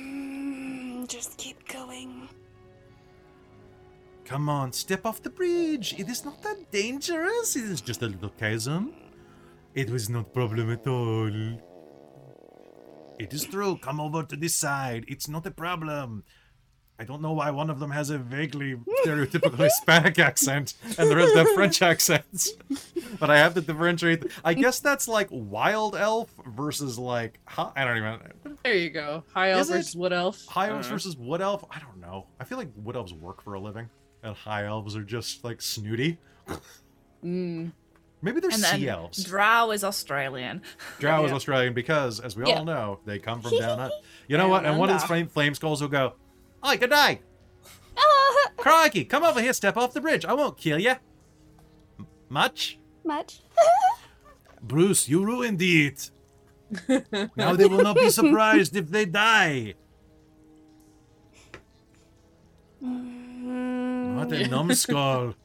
Mm, 0.07 1.07
Just 1.07 1.37
keep 1.37 1.65
going. 1.69 2.27
Come 4.25 4.49
on, 4.49 4.73
step 4.73 5.05
off 5.05 5.23
the 5.23 5.29
bridge. 5.29 5.95
It 5.97 6.09
is 6.09 6.25
not 6.25 6.41
that 6.43 6.69
dangerous. 6.69 7.55
It 7.55 7.63
is 7.63 7.79
just 7.79 8.01
a 8.01 8.07
little 8.07 8.31
chasm. 8.31 8.93
It 9.73 9.89
was 9.89 10.09
not 10.09 10.33
problem 10.33 10.69
at 10.71 10.85
all. 10.85 11.31
It 13.19 13.33
is 13.33 13.45
true. 13.45 13.77
Come 13.77 13.99
over 13.99 14.23
to 14.23 14.35
this 14.35 14.55
side. 14.55 15.05
It's 15.07 15.27
not 15.27 15.45
a 15.45 15.51
problem. 15.51 16.23
I 16.99 17.03
don't 17.03 17.21
know 17.21 17.33
why 17.33 17.51
one 17.51 17.69
of 17.69 17.79
them 17.79 17.91
has 17.91 18.09
a 18.09 18.17
vaguely 18.17 18.75
stereotypical 19.05 19.55
Hispanic 19.65 20.17
accent 20.17 20.73
and 20.97 21.09
the 21.09 21.15
rest 21.15 21.35
have 21.35 21.47
French 21.53 21.81
accents. 21.83 22.53
But 23.19 23.29
I 23.29 23.37
have 23.37 23.53
to 23.53 23.61
differentiate. 23.61 24.23
I 24.43 24.55
guess 24.55 24.79
that's 24.79 25.07
like 25.07 25.27
wild 25.29 25.95
elf 25.95 26.33
versus 26.47 26.97
like 26.97 27.39
huh? 27.45 27.71
I 27.75 27.85
don't 27.85 27.97
even 27.97 28.57
There 28.63 28.73
you 28.73 28.89
go. 28.89 29.23
High 29.31 29.51
elf 29.51 29.61
Is 29.61 29.69
it? 29.69 29.73
versus 29.73 29.95
wood 29.95 30.13
elf. 30.13 30.43
high 30.47 30.69
elves 30.69 30.87
versus 30.87 31.15
wood 31.15 31.41
elf. 31.41 31.63
I 31.69 31.77
don't 31.79 31.99
know. 31.99 32.25
I 32.39 32.45
feel 32.45 32.57
like 32.57 32.69
wood 32.75 32.95
elves 32.95 33.13
work 33.13 33.43
for 33.43 33.53
a 33.53 33.59
living, 33.59 33.87
and 34.23 34.35
high 34.35 34.65
elves 34.65 34.95
are 34.95 35.03
just 35.03 35.43
like 35.43 35.61
snooty. 35.61 36.17
Mm. 37.23 37.71
Maybe 38.21 38.39
they're 38.39 38.49
and 38.49 38.61
then 38.63 38.79
sea 38.79 38.89
elves. 38.89 39.23
Drow 39.23 39.71
is 39.71 39.83
Australian. 39.83 40.61
Drow 40.99 41.25
is 41.25 41.31
Australian 41.31 41.73
because, 41.73 42.19
as 42.19 42.35
we 42.35 42.47
Yeah. 42.47 42.59
all 42.59 42.65
know, 42.65 42.99
they 43.05 43.19
come 43.19 43.41
from 43.41 43.57
down 43.59 43.79
under. 43.79 43.95
You 44.27 44.37
know 44.37 44.47
what? 44.49 44.65
And 44.65 44.77
one 44.79 44.89
of 44.89 44.95
these 44.99 45.07
flame, 45.07 45.27
flame 45.27 45.53
skulls 45.53 45.81
will 45.81 45.87
go, 45.89 46.13
"Oi, 46.67 46.77
good 46.77 46.89
day, 46.89 47.21
crikey! 48.57 49.05
Come 49.05 49.23
over 49.23 49.39
here, 49.41 49.53
step 49.53 49.77
off 49.77 49.93
the 49.93 50.01
bridge. 50.01 50.25
I 50.25 50.33
won't 50.33 50.57
kill 50.57 50.79
you. 50.79 50.95
Much, 52.29 52.79
much. 53.05 53.41
Bruce. 54.61 55.07
You 55.07 55.23
ruined 55.23 55.61
it. 55.61 56.09
now 57.37 57.53
they 57.53 57.65
will 57.67 57.81
not 57.83 57.95
be 57.95 58.09
surprised 58.09 58.75
if 58.75 58.89
they 58.89 59.05
die. 59.05 59.75
What 62.79 64.31
a 64.33 64.47
numbskull. 64.47 65.35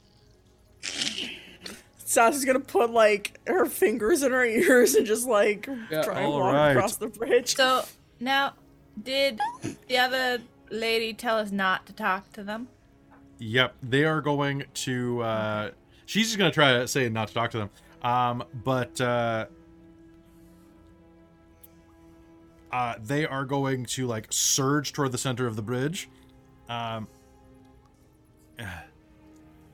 Sassy's 2.12 2.44
gonna 2.44 2.60
put 2.60 2.90
like 2.90 3.40
her 3.46 3.64
fingers 3.66 4.22
in 4.22 4.32
her 4.32 4.44
ears 4.44 4.94
and 4.94 5.06
just 5.06 5.26
like 5.26 5.68
Yeah. 5.90 6.02
try 6.02 6.20
and 6.20 6.30
walk 6.30 6.52
right. 6.52 6.70
across 6.72 6.96
the 6.96 7.06
bridge. 7.08 7.56
So 7.56 7.84
now, 8.20 8.54
did 9.02 9.40
the 9.88 9.98
other 9.98 10.38
lady 10.70 11.14
tell 11.14 11.38
us 11.38 11.50
not 11.50 11.86
to 11.86 11.92
talk 11.92 12.30
to 12.34 12.44
them? 12.44 12.68
Yep, 13.38 13.74
they 13.82 14.04
are 14.04 14.20
going 14.20 14.64
to. 14.74 15.22
Uh, 15.22 15.70
she's 16.06 16.26
just 16.26 16.38
going 16.38 16.50
to 16.50 16.54
try 16.54 16.74
to 16.74 16.86
say 16.86 17.08
not 17.08 17.28
to 17.28 17.34
talk 17.34 17.50
to 17.52 17.58
them. 17.58 17.70
Um, 18.02 18.44
but 18.64 19.00
uh, 19.00 19.46
uh, 22.72 22.94
they 23.02 23.26
are 23.26 23.44
going 23.44 23.84
to 23.86 24.06
like 24.06 24.26
surge 24.30 24.92
toward 24.92 25.12
the 25.12 25.18
center 25.18 25.46
of 25.46 25.56
the 25.56 25.62
bridge. 25.62 26.08
Um, 26.68 27.08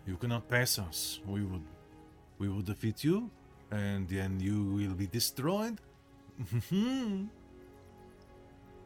you 0.06 0.16
cannot 0.16 0.48
pass 0.48 0.78
us. 0.78 1.20
We 1.26 1.44
will, 1.44 1.60
we 2.38 2.48
will 2.48 2.62
defeat 2.62 3.04
you, 3.04 3.30
and 3.70 4.08
then 4.08 4.40
you 4.40 4.64
will 4.64 4.94
be 4.94 5.06
destroyed. 5.06 5.78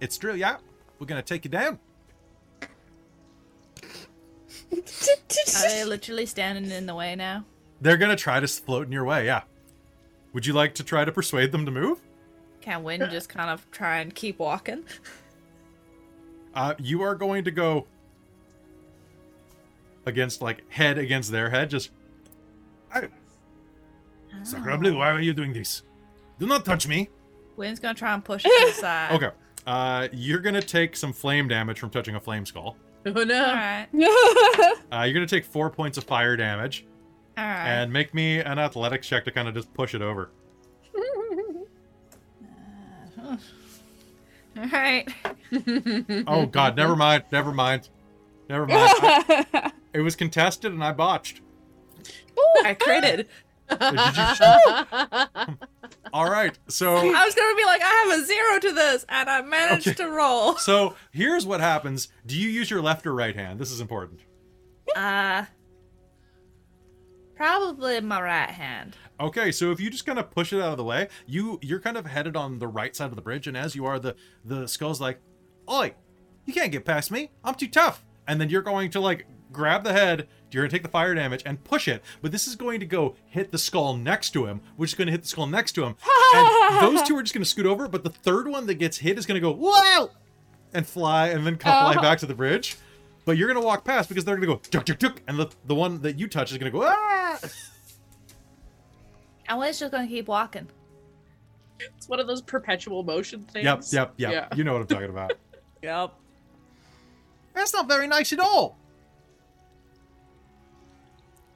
it's 0.00 0.18
true. 0.18 0.34
Yeah, 0.34 0.56
we're 0.98 1.06
gonna 1.06 1.22
take 1.22 1.44
you 1.44 1.50
down. 1.50 1.78
Are 4.72 5.68
they 5.68 5.84
literally 5.86 6.26
standing 6.26 6.70
in 6.70 6.86
the 6.86 6.94
way 6.94 7.14
now? 7.14 7.44
They're 7.80 7.96
gonna 7.96 8.16
try 8.16 8.40
to 8.40 8.48
float 8.48 8.86
in 8.86 8.92
your 8.92 9.04
way, 9.04 9.26
yeah. 9.26 9.42
Would 10.32 10.46
you 10.46 10.54
like 10.54 10.74
to 10.76 10.84
try 10.84 11.04
to 11.04 11.12
persuade 11.12 11.52
them 11.52 11.66
to 11.66 11.70
move? 11.70 11.98
Can 12.62 12.84
Win 12.84 13.00
just 13.10 13.28
kind 13.28 13.50
of 13.50 13.68
try 13.70 13.98
and 13.98 14.14
keep 14.14 14.38
walking? 14.38 14.84
Uh, 16.54 16.74
you 16.78 17.02
are 17.02 17.14
going 17.14 17.44
to 17.44 17.50
go 17.50 17.86
against 20.06 20.40
like 20.40 20.70
head 20.70 20.96
against 20.96 21.30
their 21.30 21.50
head, 21.50 21.70
just. 21.70 21.90
Oh. 24.34 24.44
Sakura 24.44 24.78
Blue, 24.78 24.96
why 24.98 25.10
are 25.10 25.20
you 25.20 25.32
doing 25.32 25.52
this? 25.52 25.82
Do 26.38 26.46
not 26.46 26.64
touch 26.64 26.88
me. 26.88 27.09
Win's 27.56 27.78
gonna 27.78 27.94
try 27.94 28.12
and 28.14 28.24
push 28.24 28.44
it 28.44 28.48
to 28.48 28.66
the 28.66 28.72
side. 28.80 29.12
Okay. 29.12 29.30
Uh, 29.66 30.09
you're 30.12 30.40
gonna 30.40 30.62
take 30.62 30.96
some 30.96 31.12
flame 31.12 31.46
damage 31.48 31.78
from 31.78 31.90
touching 31.90 32.14
a 32.14 32.20
flame 32.20 32.46
skull. 32.46 32.76
Oh 33.04 33.10
no. 33.24 33.44
All 33.44 33.52
right. 33.54 33.88
Uh, 34.92 35.02
you're 35.02 35.12
gonna 35.14 35.26
take 35.26 35.44
four 35.44 35.68
points 35.70 35.98
of 35.98 36.04
fire 36.04 36.36
damage, 36.36 36.86
All 37.36 37.42
right. 37.44 37.66
and 37.66 37.92
make 37.92 38.14
me 38.14 38.38
an 38.38 38.59
athletics 38.60 39.09
check 39.09 39.24
to 39.24 39.32
kind 39.32 39.48
of 39.48 39.54
just 39.54 39.72
push 39.74 39.94
it 39.94 40.02
over. 40.02 40.30
All 44.56 44.66
right. 44.70 45.09
Oh 46.26 46.46
God, 46.46 46.76
never 46.76 46.94
mind, 46.94 47.24
never 47.32 47.52
mind, 47.52 47.88
never 48.48 48.66
mind. 48.66 48.92
I- 49.02 49.72
it 49.94 50.00
was 50.00 50.14
contested, 50.16 50.72
and 50.72 50.82
I 50.84 50.92
botched. 50.92 51.40
I 52.64 52.74
critted. 52.74 53.26
Did 53.68 54.16
you? 54.16 55.56
All 56.12 56.28
right. 56.30 56.59
So 56.68 56.94
I 56.97 57.24
was 57.24 57.34
gonna 57.34 57.56
be 57.56 57.64
like, 57.64 57.80
I 57.82 58.05
have 58.06 58.20
a 58.20 58.24
zero 58.24 58.59
to 58.60 58.72
this, 58.72 59.05
and 59.09 59.28
I 59.30 59.43
managed 59.43 59.89
Okay. 59.89 60.05
to 60.05 60.10
roll. 60.10 60.56
so 60.59 60.94
here's 61.12 61.47
what 61.47 61.60
happens. 61.60 62.09
Do 62.26 62.36
you 62.39 62.48
use 62.48 62.70
your 62.70 62.82
left 62.82 63.06
or 63.06 63.14
right 63.14 63.34
hand? 63.36 63.59
This 63.59 63.70
is 63.70 63.80
important. 63.80 64.20
Uh, 64.94 65.44
probably 67.36 68.01
my 68.01 68.20
right 68.20 68.51
hand. 68.51 68.97
Okay, 69.20 69.52
so 69.52 69.70
if 69.70 69.80
you 69.80 69.90
just 69.90 70.05
kind 70.06 70.18
of 70.18 70.30
push 70.30 70.52
it 70.52 70.60
out 70.60 70.72
of 70.72 70.76
the 70.76 70.84
way, 70.84 71.09
you 71.26 71.59
you're 71.62 71.80
kind 71.80 71.97
of 71.97 72.06
headed 72.06 72.36
on 72.36 72.59
the 72.59 72.68
right 72.68 72.94
side 72.94 73.10
of 73.10 73.16
the 73.16 73.22
bridge, 73.22 73.47
and 73.47 73.56
as 73.56 73.74
you 73.74 73.86
are, 73.86 73.98
the 73.98 74.16
the 74.44 74.66
skull's 74.66 75.01
like, 75.01 75.20
"Oi, 75.70 75.94
you 76.44 76.52
can't 76.52 76.72
get 76.72 76.84
past 76.84 77.10
me. 77.10 77.30
I'm 77.44 77.55
too 77.55 77.68
tough." 77.68 78.05
And 78.26 78.40
then 78.40 78.51
you're 78.51 78.62
going 78.62 78.90
to 78.90 79.01
like 79.01 79.26
grab 79.51 79.84
the 79.84 79.93
head. 79.93 80.28
You're 80.54 80.62
gonna 80.64 80.70
take 80.70 80.82
the 80.82 80.88
fire 80.88 81.14
damage 81.14 81.42
and 81.46 81.62
push 81.64 81.88
it, 81.88 82.02
but 82.20 82.32
this 82.32 82.46
is 82.46 82.56
going 82.56 82.80
to 82.80 82.86
go 82.86 83.16
hit 83.26 83.50
the 83.52 83.58
skull 83.58 83.96
next 83.96 84.30
to 84.30 84.46
him, 84.46 84.60
which 84.76 84.90
is 84.90 84.94
going 84.94 85.06
to 85.06 85.12
hit 85.12 85.22
the 85.22 85.28
skull 85.28 85.46
next 85.46 85.72
to 85.72 85.84
him. 85.84 85.96
and 86.34 86.80
those 86.96 87.06
two 87.06 87.16
are 87.16 87.22
just 87.22 87.34
going 87.34 87.44
to 87.44 87.48
scoot 87.48 87.66
over, 87.66 87.88
but 87.88 88.04
the 88.04 88.10
third 88.10 88.48
one 88.48 88.66
that 88.66 88.74
gets 88.74 88.98
hit 88.98 89.18
is 89.18 89.26
going 89.26 89.36
to 89.36 89.40
go 89.40 89.52
wow 89.52 90.10
and 90.74 90.86
fly, 90.86 91.28
and 91.28 91.46
then 91.46 91.56
come 91.56 91.70
fly 91.72 91.94
Oh. 91.98 92.02
back 92.02 92.18
to 92.20 92.26
the 92.26 92.34
bridge. 92.34 92.76
But 93.24 93.36
you're 93.36 93.46
gonna 93.46 93.64
walk 93.64 93.84
past 93.84 94.08
because 94.08 94.24
they're 94.24 94.34
gonna 94.34 94.46
go 94.48 94.56
tuk 94.56 94.84
tuk 94.84 94.98
tuk, 94.98 95.22
and 95.28 95.38
the 95.38 95.48
the 95.66 95.74
one 95.76 96.00
that 96.02 96.18
you 96.18 96.26
touch 96.26 96.50
is 96.50 96.58
gonna 96.58 96.72
go 96.72 96.82
ah. 96.84 97.38
And 99.48 99.58
Win's 99.58 99.78
just 99.78 99.92
gonna 99.92 100.08
keep 100.08 100.28
walking. 100.28 100.66
It's 101.78 102.08
one 102.08 102.20
of 102.20 102.26
those 102.26 102.42
perpetual 102.42 103.02
motion 103.02 103.42
things. 103.42 103.64
Yep, 103.64 103.82
yep, 103.92 104.14
yep. 104.16 104.32
Yeah. 104.50 104.56
You 104.56 104.64
know 104.64 104.72
what 104.72 104.82
I'm 104.82 104.86
talking 104.88 105.10
about. 105.10 105.32
Yep. 105.82 106.12
That's 107.54 107.72
not 107.72 107.88
very 107.88 108.06
nice 108.06 108.32
at 108.32 108.38
all. 108.38 108.78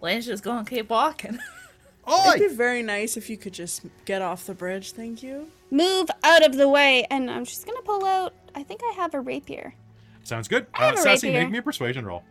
Win's 0.00 0.26
just 0.26 0.42
gonna 0.42 0.64
keep 0.64 0.90
walking. 0.90 1.38
It'd 2.28 2.48
be 2.50 2.54
very 2.54 2.82
nice 2.82 3.16
if 3.16 3.28
you 3.28 3.36
could 3.36 3.52
just 3.52 3.82
get 4.04 4.22
off 4.22 4.46
the 4.46 4.54
bridge, 4.54 4.92
thank 4.92 5.22
you. 5.22 5.48
Move 5.70 6.08
out 6.22 6.44
of 6.46 6.56
the 6.56 6.68
way, 6.68 7.04
and 7.10 7.28
I'm 7.30 7.44
just 7.44 7.66
gonna 7.66 7.82
pull 7.82 8.04
out. 8.04 8.32
I 8.54 8.62
think 8.62 8.80
I 8.84 8.92
have 8.94 9.14
a 9.14 9.20
rapier. 9.20 9.74
Sounds 10.22 10.46
good. 10.48 10.66
I 10.74 10.86
have 10.86 10.94
Uh, 10.96 10.98
a 10.98 11.02
Sassy, 11.02 11.28
rapier. 11.28 11.42
make 11.42 11.50
me 11.50 11.58
a 11.58 11.62
persuasion 11.62 12.04
roll. 12.06 12.22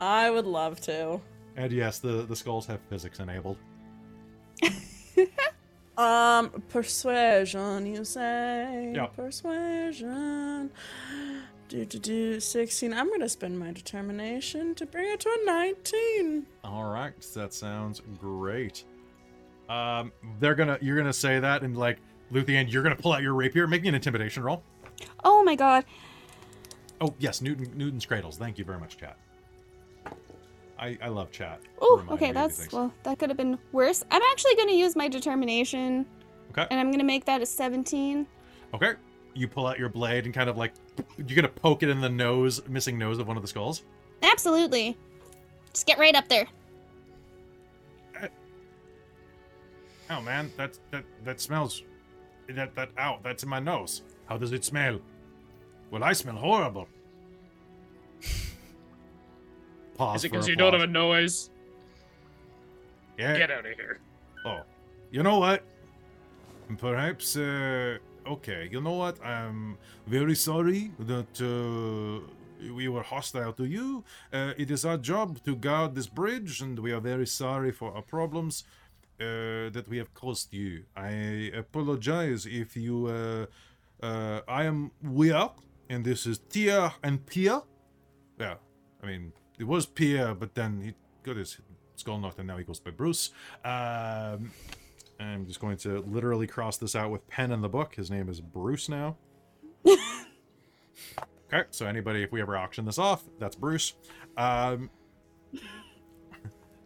I 0.00 0.30
would 0.30 0.44
love 0.46 0.80
to. 0.82 1.20
And 1.56 1.72
yes, 1.72 1.98
the, 1.98 2.22
the 2.26 2.36
skulls 2.36 2.66
have 2.66 2.80
physics 2.90 3.18
enabled. 3.20 3.56
Um, 5.96 6.62
persuasion, 6.68 7.84
you 7.86 8.04
say? 8.04 8.92
Yep. 8.94 9.16
Persuasion. 9.16 10.70
Do 11.68 11.84
do 11.84 11.98
do. 11.98 12.40
Sixteen. 12.40 12.94
I'm 12.94 13.10
gonna 13.10 13.28
spend 13.28 13.58
my 13.58 13.72
determination 13.72 14.74
to 14.76 14.86
bring 14.86 15.12
it 15.12 15.20
to 15.20 15.28
a 15.28 15.44
nineteen. 15.44 16.46
All 16.64 16.90
right, 16.90 17.12
that 17.34 17.52
sounds 17.52 18.00
great. 18.18 18.84
Um, 19.68 20.10
they're 20.40 20.54
gonna, 20.54 20.78
you're 20.80 20.96
gonna 20.96 21.12
say 21.12 21.38
that, 21.40 21.62
and 21.62 21.76
like 21.76 21.98
Luthien, 22.32 22.72
you're 22.72 22.82
gonna 22.82 22.96
pull 22.96 23.12
out 23.12 23.20
your 23.20 23.34
rapier. 23.34 23.66
Make 23.66 23.82
me 23.82 23.88
an 23.88 23.94
intimidation 23.94 24.42
roll. 24.42 24.62
Oh 25.24 25.44
my 25.44 25.54
god. 25.54 25.84
Oh 27.02 27.14
yes, 27.18 27.42
Newton, 27.42 27.70
Newton's 27.76 28.06
cradles. 28.06 28.38
Thank 28.38 28.58
you 28.58 28.64
very 28.64 28.80
much, 28.80 28.96
chat. 28.96 29.18
I, 30.78 30.96
I 31.02 31.08
love 31.08 31.30
chat. 31.30 31.60
Oh, 31.82 32.02
okay. 32.10 32.32
That's 32.32 32.58
these 32.58 32.72
well. 32.72 32.94
That 33.02 33.18
could 33.18 33.28
have 33.28 33.36
been 33.36 33.58
worse. 33.72 34.04
I'm 34.10 34.22
actually 34.30 34.54
gonna 34.56 34.72
use 34.72 34.96
my 34.96 35.08
determination, 35.08 36.06
okay. 36.52 36.66
and 36.70 36.80
I'm 36.80 36.90
gonna 36.90 37.04
make 37.04 37.26
that 37.26 37.42
a 37.42 37.46
17. 37.46 38.26
Okay. 38.72 38.92
You 39.34 39.48
pull 39.48 39.66
out 39.66 39.78
your 39.78 39.90
blade 39.90 40.24
and 40.24 40.34
kind 40.34 40.48
of 40.48 40.56
like 40.56 40.72
you're 41.16 41.36
gonna 41.36 41.48
poke 41.48 41.82
it 41.82 41.88
in 41.88 42.00
the 42.00 42.08
nose, 42.08 42.60
missing 42.68 42.98
nose 42.98 43.18
of 43.18 43.26
one 43.28 43.36
of 43.36 43.42
the 43.42 43.48
skulls. 43.48 43.82
Absolutely. 44.22 44.96
Just 45.72 45.86
get 45.86 45.98
right 45.98 46.14
up 46.14 46.28
there. 46.28 46.46
Oh 50.10 50.22
man, 50.22 50.50
that 50.56 50.78
that 50.90 51.04
that 51.24 51.40
smells. 51.40 51.82
That 52.48 52.74
that 52.74 52.90
ow, 52.98 53.18
that's 53.22 53.42
in 53.42 53.48
my 53.48 53.60
nose. 53.60 54.02
How 54.26 54.38
does 54.38 54.52
it 54.52 54.64
smell? 54.64 55.00
Well, 55.90 56.02
I 56.02 56.12
smell 56.12 56.36
horrible. 56.36 56.88
Pause. 59.96 60.16
Is 60.16 60.24
it 60.24 60.32
because 60.32 60.48
you 60.48 60.56
don't 60.56 60.72
have 60.72 60.82
a 60.82 60.86
noise? 60.86 61.50
Yeah. 63.18 63.36
Get 63.36 63.50
out 63.50 63.66
of 63.66 63.74
here. 63.74 64.00
Oh, 64.44 64.60
you 65.10 65.22
know 65.22 65.38
what? 65.38 65.62
Perhaps. 66.78 67.36
Uh, 67.36 67.98
okay. 68.28 68.68
You 68.70 68.80
know 68.80 68.94
what? 68.94 69.24
I'm 69.24 69.78
very 70.06 70.34
sorry 70.34 70.92
that 70.98 71.40
uh, 71.40 72.26
we 72.74 72.88
were 72.88 73.02
hostile 73.02 73.52
to 73.54 73.64
you. 73.64 74.04
Uh, 74.32 74.52
it 74.56 74.70
is 74.70 74.84
our 74.84 74.98
job 74.98 75.42
to 75.44 75.56
guard 75.56 75.94
this 75.94 76.06
bridge, 76.06 76.60
and 76.60 76.78
we 76.78 76.92
are 76.92 77.00
very 77.00 77.26
sorry 77.26 77.72
for 77.72 77.92
our 77.94 78.02
problems 78.02 78.64
uh, 79.20 79.70
that 79.70 79.86
we 79.88 79.98
have 79.98 80.12
caused 80.14 80.52
you. 80.52 80.84
I 80.96 81.52
apologize 81.54 82.46
if 82.46 82.76
you. 82.76 83.06
Uh, 83.06 83.46
uh, 84.00 84.40
I 84.46 84.64
am 84.64 84.92
Weir, 85.02 85.50
and 85.88 86.04
this 86.04 86.26
is 86.26 86.38
Tia 86.38 86.94
and 87.02 87.26
Pia. 87.26 87.62
Yeah, 88.38 88.54
I 89.02 89.06
mean, 89.06 89.32
it 89.58 89.64
was 89.64 89.86
Pierre, 89.86 90.34
but 90.34 90.54
then 90.54 90.80
he 90.80 90.94
got 91.24 91.36
his 91.36 91.58
skull 91.96 92.18
knocked, 92.18 92.38
and 92.38 92.46
now 92.46 92.56
he 92.56 92.64
goes 92.64 92.78
by 92.78 92.92
Bruce. 92.92 93.30
Um, 93.64 94.52
I'm 95.20 95.46
just 95.46 95.60
going 95.60 95.76
to 95.78 96.00
literally 96.00 96.46
cross 96.46 96.76
this 96.76 96.94
out 96.94 97.10
with 97.10 97.26
pen 97.28 97.52
in 97.52 97.60
the 97.60 97.68
book. 97.68 97.94
His 97.94 98.10
name 98.10 98.28
is 98.28 98.40
Bruce 98.40 98.88
now. 98.88 99.16
okay, 99.88 101.64
so 101.70 101.86
anybody, 101.86 102.22
if 102.22 102.30
we 102.30 102.40
ever 102.40 102.56
auction 102.56 102.84
this 102.84 102.98
off, 102.98 103.24
that's 103.38 103.56
Bruce. 103.56 103.94
Um, 104.36 104.90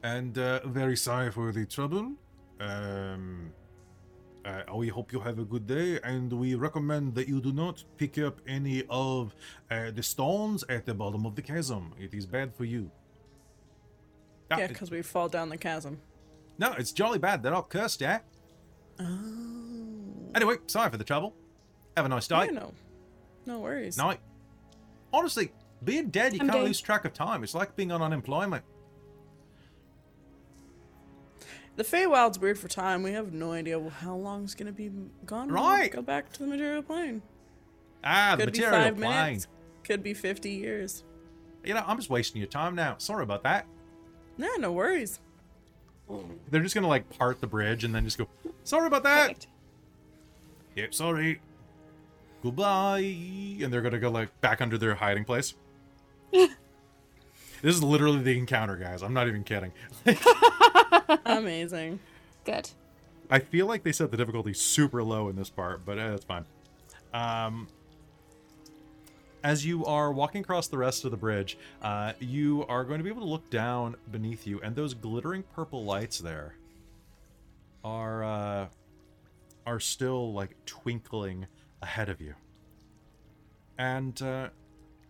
and 0.02 0.36
uh, 0.38 0.66
very 0.66 0.96
sorry 0.96 1.30
for 1.30 1.52
the 1.52 1.66
trouble. 1.66 2.12
Um, 2.60 3.52
uh, 4.44 4.62
we 4.74 4.88
hope 4.88 5.12
you 5.12 5.20
have 5.20 5.38
a 5.38 5.44
good 5.44 5.66
day, 5.66 6.00
and 6.02 6.32
we 6.32 6.54
recommend 6.54 7.14
that 7.14 7.28
you 7.28 7.40
do 7.40 7.52
not 7.52 7.84
pick 7.96 8.18
up 8.18 8.40
any 8.48 8.84
of 8.90 9.34
uh, 9.70 9.90
the 9.90 10.02
stones 10.02 10.64
at 10.68 10.86
the 10.86 10.94
bottom 10.94 11.26
of 11.26 11.36
the 11.36 11.42
chasm. 11.42 11.92
It 12.00 12.14
is 12.14 12.26
bad 12.26 12.54
for 12.54 12.64
you. 12.64 12.90
Ah, 14.50 14.58
Yeah, 14.58 14.66
because 14.66 14.90
we 14.90 15.02
fall 15.02 15.28
down 15.28 15.48
the 15.48 15.56
chasm. 15.56 16.00
No, 16.58 16.72
it's 16.78 16.92
jolly 16.92 17.18
bad. 17.18 17.42
They're 17.42 17.54
all 17.54 17.62
cursed, 17.62 18.00
yeah. 18.00 18.20
Oh. 19.00 19.04
Anyway, 20.34 20.56
sorry 20.66 20.90
for 20.90 20.96
the 20.96 21.04
trouble. 21.04 21.34
Have 21.96 22.06
a 22.06 22.08
nice 22.08 22.26
day. 22.28 22.48
no. 22.52 22.72
No 23.44 23.58
worries. 23.58 23.96
Night. 23.98 24.20
Honestly, 25.12 25.50
being 25.84 26.10
dead, 26.10 26.32
you 26.32 26.38
I'm 26.40 26.46
can't 26.48 26.60
day. 26.60 26.66
lose 26.66 26.80
track 26.80 27.04
of 27.04 27.12
time. 27.12 27.42
It's 27.42 27.54
like 27.54 27.74
being 27.74 27.90
on 27.90 28.00
unemployment. 28.00 28.64
The 31.76 31.82
Feywild's 31.84 32.38
weird 32.38 32.58
for 32.58 32.68
time. 32.68 33.02
We 33.02 33.12
have 33.12 33.32
no 33.32 33.52
idea 33.52 33.80
how 34.00 34.14
long 34.14 34.44
it's 34.44 34.54
gonna 34.54 34.72
be 34.72 34.90
gone. 35.26 35.48
Right. 35.50 35.90
Go 35.90 36.02
back 36.02 36.32
to 36.34 36.38
the 36.40 36.46
material 36.46 36.82
plane. 36.82 37.22
Ah, 38.04 38.36
the 38.36 38.44
Could 38.44 38.52
be 38.54 38.60
five 38.60 38.96
plane. 38.96 39.10
minutes. 39.10 39.46
Could 39.84 40.02
be 40.02 40.14
50 40.14 40.50
years. 40.50 41.04
You 41.64 41.74
know, 41.74 41.82
I'm 41.86 41.96
just 41.96 42.10
wasting 42.10 42.40
your 42.40 42.48
time 42.48 42.74
now. 42.74 42.96
Sorry 42.98 43.22
about 43.22 43.42
that. 43.44 43.66
Yeah, 44.36 44.48
no 44.58 44.72
worries. 44.72 45.20
They're 46.50 46.62
just 46.62 46.74
gonna 46.74 46.88
like 46.88 47.08
part 47.18 47.40
the 47.40 47.46
bridge 47.46 47.84
and 47.84 47.94
then 47.94 48.04
just 48.04 48.18
go. 48.18 48.28
Sorry 48.64 48.86
about 48.86 49.02
that. 49.04 49.28
Perfect. 49.28 49.46
Yep, 50.76 50.94
sorry. 50.94 51.40
Goodbye. 52.42 52.98
And 52.98 53.72
they're 53.72 53.82
gonna 53.82 53.98
go 53.98 54.10
like 54.10 54.40
back 54.40 54.60
under 54.60 54.78
their 54.78 54.94
hiding 54.94 55.24
place. 55.24 55.54
this 56.32 56.50
is 57.62 57.82
literally 57.82 58.22
the 58.22 58.38
encounter, 58.38 58.76
guys. 58.76 59.02
I'm 59.02 59.14
not 59.14 59.28
even 59.28 59.44
kidding. 59.44 59.72
Amazing. 61.26 62.00
Good. 62.44 62.70
I 63.30 63.38
feel 63.38 63.66
like 63.66 63.82
they 63.82 63.92
set 63.92 64.10
the 64.10 64.16
difficulty 64.16 64.52
super 64.52 65.02
low 65.02 65.28
in 65.28 65.36
this 65.36 65.48
part, 65.50 65.84
but 65.84 65.98
uh, 65.98 66.10
that's 66.10 66.24
fine. 66.24 66.44
Um, 67.14 67.68
as 69.44 69.66
you 69.66 69.84
are 69.84 70.12
walking 70.12 70.40
across 70.40 70.68
the 70.68 70.78
rest 70.78 71.04
of 71.04 71.10
the 71.10 71.16
bridge, 71.16 71.58
uh, 71.82 72.12
you 72.20 72.64
are 72.68 72.84
going 72.84 72.98
to 72.98 73.04
be 73.04 73.10
able 73.10 73.22
to 73.22 73.28
look 73.28 73.50
down 73.50 73.96
beneath 74.10 74.46
you, 74.46 74.60
and 74.62 74.76
those 74.76 74.94
glittering 74.94 75.42
purple 75.54 75.84
lights 75.84 76.18
there 76.18 76.54
are 77.84 78.24
uh, 78.24 78.66
are 79.66 79.80
still 79.80 80.32
like 80.32 80.56
twinkling 80.66 81.46
ahead 81.80 82.08
of 82.08 82.20
you. 82.20 82.34
And 83.78 84.20
uh, 84.22 84.48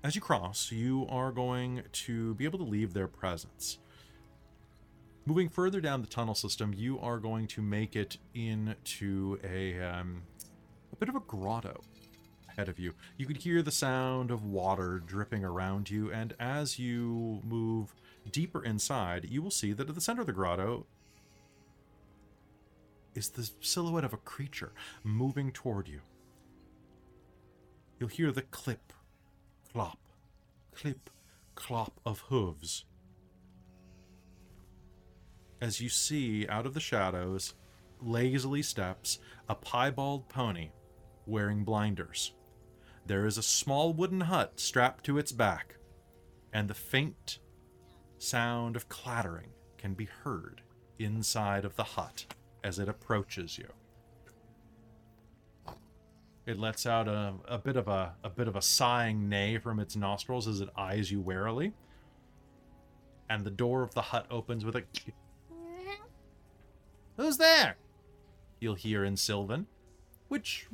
as 0.02 0.14
you 0.14 0.20
cross, 0.20 0.72
you 0.72 1.06
are 1.10 1.30
going 1.30 1.82
to 1.92 2.34
be 2.34 2.44
able 2.44 2.58
to 2.58 2.64
leave 2.64 2.94
their 2.94 3.08
presence. 3.08 3.78
Moving 5.26 5.48
further 5.48 5.80
down 5.80 6.00
the 6.00 6.08
tunnel 6.08 6.34
system, 6.34 6.74
you 6.74 6.98
are 6.98 7.18
going 7.18 7.46
to 7.48 7.62
make 7.62 7.94
it 7.94 8.18
into 8.34 9.38
a 9.44 9.80
um, 9.80 10.22
a 10.92 10.96
bit 10.96 11.08
of 11.08 11.14
a 11.14 11.20
grotto 11.20 11.80
ahead 12.52 12.68
of 12.68 12.78
you. 12.78 12.94
You 13.16 13.26
could 13.26 13.38
hear 13.38 13.62
the 13.62 13.70
sound 13.70 14.30
of 14.30 14.44
water 14.44 15.02
dripping 15.04 15.44
around 15.44 15.90
you, 15.90 16.12
and 16.12 16.34
as 16.38 16.78
you 16.78 17.40
move 17.44 17.94
deeper 18.30 18.64
inside, 18.64 19.26
you 19.28 19.42
will 19.42 19.50
see 19.50 19.72
that 19.72 19.88
at 19.88 19.94
the 19.94 20.00
center 20.00 20.20
of 20.20 20.26
the 20.26 20.32
grotto 20.32 20.86
is 23.14 23.30
the 23.30 23.50
silhouette 23.60 24.04
of 24.04 24.12
a 24.12 24.18
creature 24.18 24.72
moving 25.04 25.50
toward 25.52 25.88
you. 25.88 26.00
You'll 27.98 28.08
hear 28.08 28.32
the 28.32 28.42
clip, 28.42 28.92
clop, 29.72 29.98
clip, 30.74 31.10
clop 31.54 32.00
of 32.06 32.20
hooves 32.20 32.84
as 35.62 35.80
you 35.80 35.88
see 35.88 36.44
out 36.48 36.66
of 36.66 36.74
the 36.74 36.80
shadows 36.80 37.54
lazily 38.00 38.62
steps 38.62 39.20
a 39.48 39.54
piebald 39.54 40.28
pony 40.28 40.70
wearing 41.24 41.62
blinders. 41.62 42.32
There 43.06 43.26
is 43.26 43.36
a 43.36 43.42
small 43.42 43.92
wooden 43.92 44.22
hut 44.22 44.60
strapped 44.60 45.04
to 45.04 45.18
its 45.18 45.32
back, 45.32 45.76
and 46.52 46.68
the 46.68 46.74
faint 46.74 47.38
sound 48.18 48.76
of 48.76 48.88
clattering 48.88 49.50
can 49.76 49.94
be 49.94 50.04
heard 50.04 50.62
inside 50.98 51.64
of 51.64 51.76
the 51.76 51.82
hut 51.82 52.26
as 52.62 52.78
it 52.78 52.88
approaches 52.88 53.58
you. 53.58 53.68
It 56.46 56.58
lets 56.58 56.86
out 56.86 57.08
a, 57.08 57.34
a 57.46 57.58
bit 57.58 57.76
of 57.76 57.88
a, 57.88 58.14
a 58.24 58.30
bit 58.30 58.48
of 58.48 58.56
a 58.56 58.62
sighing 58.62 59.28
neigh 59.28 59.58
from 59.58 59.78
its 59.78 59.94
nostrils 59.94 60.48
as 60.48 60.60
it 60.60 60.68
eyes 60.76 61.10
you 61.10 61.20
warily. 61.20 61.72
And 63.28 63.44
the 63.44 63.50
door 63.50 63.82
of 63.82 63.94
the 63.94 64.02
hut 64.02 64.26
opens 64.30 64.64
with 64.64 64.76
a 64.76 64.82
Who's 67.16 67.36
there? 67.36 67.76
You'll 68.60 68.74
hear 68.74 69.04
in 69.04 69.16
Sylvan, 69.16 69.66
which 70.28 70.68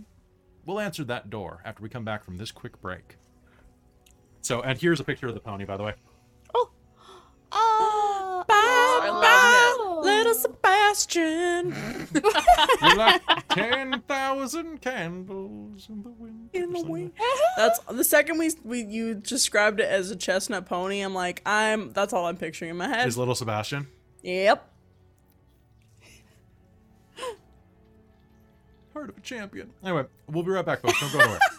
we'll 0.69 0.78
answer 0.78 1.03
that 1.03 1.31
door 1.31 1.62
after 1.65 1.82
we 1.82 1.89
come 1.89 2.05
back 2.05 2.23
from 2.23 2.36
this 2.36 2.53
quick 2.53 2.81
break. 2.81 3.16
So, 4.43 4.61
and 4.61 4.78
here's 4.78 5.01
a 5.01 5.05
picture 5.05 5.27
of 5.27 5.35
the 5.35 5.40
pony, 5.40 5.65
by 5.65 5.77
the 5.77 5.82
way. 5.82 5.95
Oh. 6.55 6.70
oh. 7.51 8.45
Bye, 8.47 8.55
oh, 8.55 9.01
I 9.03 9.09
love 9.09 10.03
bye, 10.05 10.09
little 10.11 10.35
Sebastian. 10.35 11.74
You're 12.82 12.97
like 12.97 13.49
10,000 13.49 14.81
candles 14.81 15.89
in 15.89 16.03
the 16.03 16.11
wind. 16.11 16.51
In 16.53 16.73
the 16.73 16.82
wind. 16.82 17.12
That's 17.57 17.81
the 17.90 18.05
second 18.05 18.39
we 18.39 18.51
we 18.62 18.85
you 18.85 19.15
described 19.15 19.81
it 19.81 19.89
as 19.89 20.11
a 20.11 20.16
chestnut 20.16 20.66
pony. 20.66 21.01
I'm 21.01 21.15
like, 21.15 21.43
I'm. 21.45 21.93
That's 21.93 22.12
all 22.12 22.27
I'm 22.27 22.36
picturing 22.36 22.70
in 22.70 22.77
my 22.77 22.89
head. 22.89 23.09
Is 23.09 23.19
little 23.19 23.35
Sebastian. 23.35 23.89
Yep. 24.23 24.70
Heart 28.98 29.10
of 29.10 29.18
a 29.18 29.20
champion. 29.20 29.70
Anyway, 29.84 30.06
we'll 30.26 30.42
be 30.42 30.50
right 30.50 30.66
back, 30.66 30.80
folks. 30.80 30.98
Don't 30.98 31.12
go 31.12 31.20
anywhere. 31.20 31.38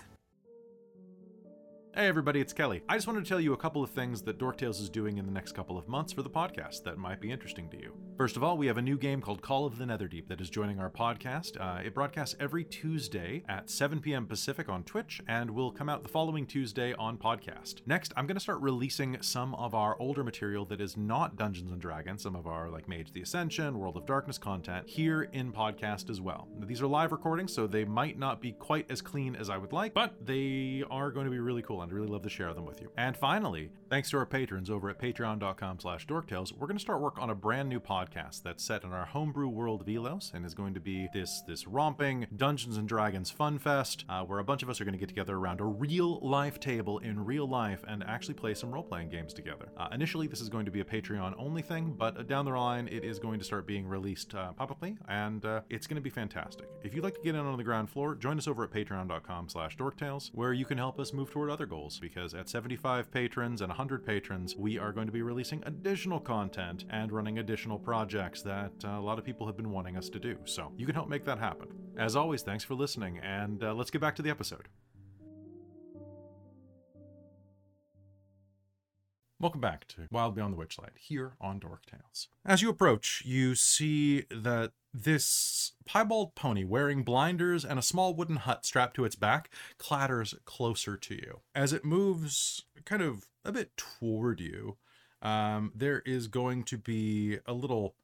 Hey 1.95 2.07
everybody, 2.07 2.39
it's 2.39 2.53
Kelly. 2.53 2.83
I 2.87 2.95
just 2.95 3.07
wanted 3.07 3.23
to 3.25 3.29
tell 3.29 3.41
you 3.41 3.53
a 3.53 3.57
couple 3.57 3.83
of 3.83 3.89
things 3.89 4.21
that 4.21 4.37
Dorktales 4.37 4.79
is 4.79 4.91
doing 4.91 5.17
in 5.17 5.25
the 5.25 5.31
next 5.31 5.53
couple 5.53 5.75
of 5.75 5.87
months 5.87 6.13
for 6.13 6.21
the 6.21 6.29
podcast 6.29 6.83
that 6.83 6.99
might 6.99 7.19
be 7.19 7.31
interesting 7.31 7.67
to 7.71 7.77
you. 7.77 7.95
First 8.15 8.37
of 8.37 8.43
all, 8.43 8.57
we 8.57 8.67
have 8.67 8.77
a 8.77 8.81
new 8.81 8.95
game 8.95 9.21
called 9.21 9.41
Call 9.41 9.65
of 9.65 9.79
the 9.79 9.85
Netherdeep 9.85 10.27
that 10.27 10.39
is 10.39 10.51
joining 10.51 10.79
our 10.79 10.91
podcast. 10.91 11.59
Uh, 11.59 11.81
it 11.81 11.95
broadcasts 11.95 12.35
every 12.39 12.63
Tuesday 12.63 13.43
at 13.49 13.71
7 13.71 14.01
p.m. 14.01 14.27
Pacific 14.27 14.69
on 14.69 14.83
Twitch 14.83 15.19
and 15.27 15.49
will 15.49 15.71
come 15.71 15.89
out 15.89 16.03
the 16.03 16.09
following 16.09 16.45
Tuesday 16.45 16.93
on 16.93 17.17
podcast. 17.17 17.81
Next, 17.87 18.13
I'm 18.15 18.27
going 18.27 18.37
to 18.37 18.41
start 18.41 18.61
releasing 18.61 19.19
some 19.21 19.55
of 19.55 19.73
our 19.73 19.99
older 19.99 20.23
material 20.23 20.65
that 20.65 20.81
is 20.81 20.95
not 20.95 21.37
Dungeons 21.37 21.71
and 21.71 21.81
Dragons, 21.81 22.21
some 22.21 22.35
of 22.35 22.45
our 22.45 22.69
like 22.69 22.87
Mage 22.87 23.11
the 23.13 23.23
Ascension, 23.23 23.79
World 23.79 23.97
of 23.97 24.05
Darkness 24.05 24.37
content 24.37 24.87
here 24.87 25.23
in 25.33 25.51
podcast 25.51 26.11
as 26.11 26.21
well. 26.21 26.47
These 26.59 26.83
are 26.83 26.87
live 26.87 27.11
recordings, 27.11 27.51
so 27.51 27.65
they 27.65 27.83
might 27.83 28.19
not 28.19 28.41
be 28.41 28.51
quite 28.51 28.91
as 28.91 29.01
clean 29.01 29.35
as 29.35 29.49
I 29.49 29.57
would 29.57 29.73
like, 29.73 29.95
but 29.95 30.23
they 30.23 30.83
are 30.91 31.09
going 31.09 31.25
to 31.25 31.31
be 31.31 31.39
really 31.39 31.63
cool 31.63 31.79
I'd 31.89 31.93
really 31.93 32.07
love 32.07 32.21
to 32.21 32.29
share 32.29 32.53
them 32.53 32.67
with 32.67 32.81
you. 32.81 32.91
And 32.97 33.17
finally, 33.17 33.71
thanks 33.89 34.11
to 34.11 34.17
our 34.17 34.25
patrons 34.27 34.69
over 34.69 34.91
at 34.91 34.99
patreon.com 34.99 35.79
slash 35.79 36.05
dorktales, 36.05 36.51
we're 36.51 36.67
going 36.67 36.77
to 36.77 36.81
start 36.81 37.01
work 37.01 37.19
on 37.19 37.31
a 37.31 37.35
brand 37.35 37.67
new 37.67 37.79
podcast 37.79 38.43
that's 38.43 38.63
set 38.63 38.83
in 38.83 38.93
our 38.93 39.05
homebrew 39.05 39.47
world 39.47 39.87
Velos 39.87 40.31
and 40.35 40.45
is 40.45 40.53
going 40.53 40.75
to 40.75 40.79
be 40.79 41.07
this 41.15 41.41
this 41.47 41.65
romping 41.65 42.27
Dungeons 42.35 42.77
and 42.77 42.87
Dragons 42.87 43.31
fun 43.31 43.57
fest 43.57 44.05
uh, 44.07 44.23
where 44.23 44.37
a 44.37 44.43
bunch 44.43 44.61
of 44.61 44.69
us 44.69 44.79
are 44.79 44.85
going 44.85 44.93
to 44.93 44.99
get 44.99 45.09
together 45.09 45.35
around 45.35 45.61
a 45.61 45.65
real 45.65 46.19
life 46.19 46.59
table 46.59 46.99
in 46.99 47.25
real 47.25 47.47
life 47.47 47.83
and 47.87 48.03
actually 48.03 48.35
play 48.35 48.53
some 48.53 48.71
role-playing 48.71 49.09
games 49.09 49.33
together. 49.33 49.69
Uh, 49.75 49.87
initially, 49.91 50.27
this 50.27 50.41
is 50.41 50.49
going 50.49 50.65
to 50.65 50.71
be 50.71 50.81
a 50.81 50.85
Patreon 50.85 51.33
only 51.39 51.63
thing, 51.63 51.95
but 51.97 52.27
down 52.27 52.45
the 52.45 52.51
line, 52.51 52.87
it 52.87 53.03
is 53.03 53.17
going 53.17 53.39
to 53.39 53.45
start 53.45 53.65
being 53.65 53.87
released 53.87 54.35
uh, 54.35 54.51
publicly, 54.53 54.95
and 55.07 55.43
uh, 55.43 55.61
it's 55.71 55.87
going 55.87 55.95
to 55.95 56.01
be 56.01 56.11
fantastic. 56.11 56.67
If 56.83 56.93
you'd 56.93 57.03
like 57.03 57.15
to 57.15 57.21
get 57.21 57.33
in 57.33 57.41
on 57.41 57.57
the 57.57 57.63
ground 57.63 57.89
floor, 57.89 58.13
join 58.13 58.37
us 58.37 58.47
over 58.47 58.63
at 58.63 58.69
patreon.com 58.69 59.49
slash 59.49 59.75
dorktales, 59.75 60.29
where 60.35 60.53
you 60.53 60.65
can 60.65 60.77
help 60.77 60.99
us 60.99 61.13
move 61.13 61.31
toward 61.31 61.49
other 61.49 61.65
goals, 61.69 61.99
because 61.99 62.33
at 62.33 62.49
75 62.49 63.11
patrons 63.11 63.61
and 63.61 63.69
100 63.69 64.05
patrons, 64.05 64.55
we 64.55 64.77
are 64.77 64.91
going 64.91 65.05
to 65.05 65.13
be 65.13 65.21
releasing 65.21 65.63
additional 65.65 66.19
content 66.19 66.85
and 66.89 67.11
running 67.11 67.39
additional 67.39 67.79
projects 67.79 68.41
that 68.41 68.73
uh, 68.83 68.89
a 68.89 69.01
lot 69.01 69.19
of 69.19 69.23
people 69.23 69.45
have 69.45 69.55
been 69.55 69.71
wanting 69.71 69.95
us 69.95 70.09
to 70.09 70.19
do. 70.19 70.37
So 70.45 70.71
you 70.77 70.85
can 70.85 70.95
help 70.95 71.07
make 71.07 71.25
that 71.25 71.39
happen. 71.39 71.69
As 71.97 72.15
always, 72.15 72.41
thanks 72.41 72.63
for 72.63 72.73
listening, 72.73 73.19
and 73.19 73.63
uh, 73.63 73.73
let's 73.73 73.91
get 73.91 74.01
back 74.01 74.15
to 74.17 74.21
the 74.21 74.29
episode. 74.29 74.67
Welcome 79.41 79.61
back 79.61 79.87
to 79.87 80.01
Wild 80.11 80.35
Beyond 80.35 80.53
the 80.53 80.57
Witchlight 80.57 80.97
here 80.99 81.37
on 81.39 81.59
Dork 81.59 81.85
Tales. 81.85 82.27
As 82.45 82.61
you 82.61 82.69
approach, 82.69 83.23
you 83.25 83.55
see 83.55 84.25
that 84.29 84.73
this 84.93 85.71
piebald 85.85 86.35
pony 86.35 86.65
wearing 86.65 87.03
blinders 87.03 87.63
and 87.63 87.79
a 87.79 87.81
small 87.81 88.13
wooden 88.13 88.35
hut 88.35 88.65
strapped 88.65 88.97
to 88.97 89.05
its 89.05 89.15
back 89.15 89.49
clatters 89.77 90.35
closer 90.43 90.97
to 90.97 91.15
you. 91.15 91.39
As 91.55 91.71
it 91.71 91.85
moves 91.85 92.65
kind 92.83 93.01
of 93.01 93.29
a 93.45 93.53
bit 93.53 93.77
toward 93.77 94.41
you, 94.41 94.75
um, 95.21 95.71
there 95.73 96.01
is 96.05 96.27
going 96.27 96.63
to 96.63 96.77
be 96.77 97.37
a 97.45 97.53
little 97.53 97.95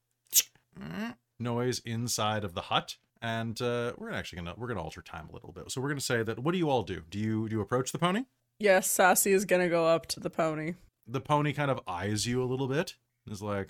noise 1.37 1.79
inside 1.79 2.45
of 2.45 2.53
the 2.53 2.61
hut. 2.61 2.95
And 3.21 3.61
uh, 3.61 3.91
we're 3.97 4.11
actually 4.11 4.37
gonna 4.37 4.53
we're 4.55 4.67
gonna 4.69 4.81
alter 4.81 5.01
time 5.01 5.27
a 5.29 5.33
little 5.33 5.51
bit. 5.51 5.69
So 5.69 5.81
we're 5.81 5.89
gonna 5.89 5.99
say 5.99 6.23
that 6.23 6.39
what 6.39 6.53
do 6.53 6.59
you 6.59 6.69
all 6.69 6.83
do? 6.83 7.01
Do 7.09 7.19
you 7.19 7.49
do 7.49 7.57
you 7.57 7.61
approach 7.61 7.91
the 7.91 7.99
pony? 7.99 8.23
Yes, 8.57 8.89
Sassy 8.89 9.33
is 9.33 9.43
gonna 9.43 9.67
go 9.67 9.85
up 9.85 10.05
to 10.07 10.21
the 10.21 10.29
pony. 10.29 10.75
The 11.07 11.21
pony 11.21 11.53
kind 11.53 11.71
of 11.71 11.79
eyes 11.87 12.25
you 12.25 12.41
a 12.41 12.45
little 12.45 12.67
bit. 12.67 12.95
Is 13.29 13.41
like, 13.41 13.69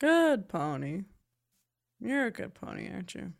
Good 0.00 0.48
pony. 0.48 1.02
You're 2.00 2.26
a 2.26 2.30
good 2.30 2.54
pony, 2.54 2.88
aren't 2.92 3.14
you? 3.14 3.32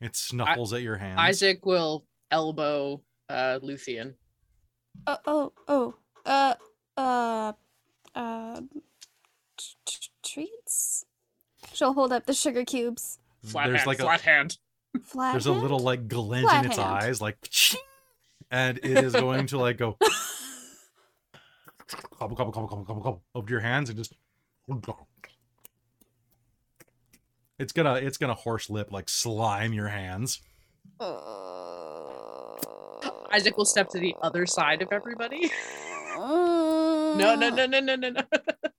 It 0.00 0.14
snuffles 0.14 0.72
at 0.72 0.82
your 0.82 0.96
hand. 0.96 1.18
Isaac 1.18 1.64
will 1.64 2.04
elbow 2.30 3.02
uh 3.28 3.58
Luthien. 3.62 4.14
Oh, 5.06 5.18
oh, 5.26 5.52
oh. 5.68 5.94
Uh, 6.26 6.54
uh, 6.96 7.52
uh. 8.14 8.60
t- 9.56 9.74
t- 9.86 10.08
treats? 10.22 11.04
She'll 11.72 11.94
hold 11.94 12.12
up 12.12 12.26
the 12.26 12.34
sugar 12.34 12.64
cubes. 12.64 13.18
Flat 13.44 13.68
there's 13.68 13.78
hand, 13.78 13.86
like 13.86 13.98
flat 13.98 14.20
a 14.20 14.24
hand. 14.24 14.58
Flat 15.04 15.32
there's 15.32 15.46
a 15.46 15.52
little 15.52 15.78
like 15.78 16.08
glint 16.08 16.44
Flat 16.44 16.64
in 16.64 16.70
its 16.70 16.78
hand. 16.78 17.04
eyes, 17.04 17.20
like, 17.20 17.36
and 18.50 18.78
it 18.78 19.04
is 19.04 19.12
going 19.12 19.46
to 19.46 19.58
like 19.58 19.78
go 19.78 19.96
gobble 22.18 22.36
gobble 22.36 22.52
gobble 22.52 22.68
gobble 22.68 22.84
gobble 22.84 23.02
gobble 23.02 23.22
over 23.34 23.50
your 23.50 23.60
hands 23.60 23.88
and 23.90 23.98
just. 23.98 24.14
It's 27.58 27.72
gonna 27.72 27.94
it's 27.94 28.16
gonna 28.16 28.34
horse 28.34 28.70
lip 28.70 28.90
like 28.90 29.08
slime 29.08 29.72
your 29.72 29.88
hands. 29.88 30.40
Uh, 30.98 32.56
Isaac 33.32 33.56
will 33.56 33.64
step 33.64 33.88
to 33.90 33.98
the 33.98 34.14
other 34.22 34.46
side 34.46 34.82
of 34.82 34.88
everybody. 34.92 35.50
no, 36.16 37.14
No, 37.18 37.34
no, 37.34 37.48
no, 37.50 37.66
no, 37.66 37.80
no, 37.80 37.96
no, 37.96 38.10
no. 38.10 38.22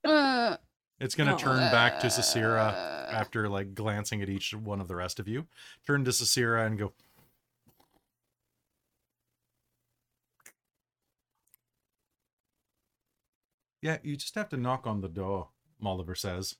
Uh, 0.04 0.56
It's 1.00 1.14
gonna 1.14 1.36
turn 1.36 1.58
back 1.70 2.00
to 2.00 2.06
Sasira 2.08 2.68
uh, 2.72 3.06
after 3.12 3.48
like 3.48 3.74
glancing 3.74 4.22
at 4.22 4.28
each 4.28 4.52
one 4.54 4.80
of 4.80 4.88
the 4.88 4.96
rest 4.96 5.20
of 5.20 5.28
you. 5.28 5.46
Turn 5.86 6.04
to 6.04 6.10
Sasira 6.10 6.66
and 6.66 6.78
go. 6.78 6.92
Yeah, 13.82 13.98
you 14.02 14.16
just 14.16 14.34
have 14.36 14.48
to 14.50 14.56
knock 14.56 14.86
on 14.86 15.00
the 15.00 15.08
door, 15.08 15.48
Molliver 15.82 16.14
says. 16.16 16.54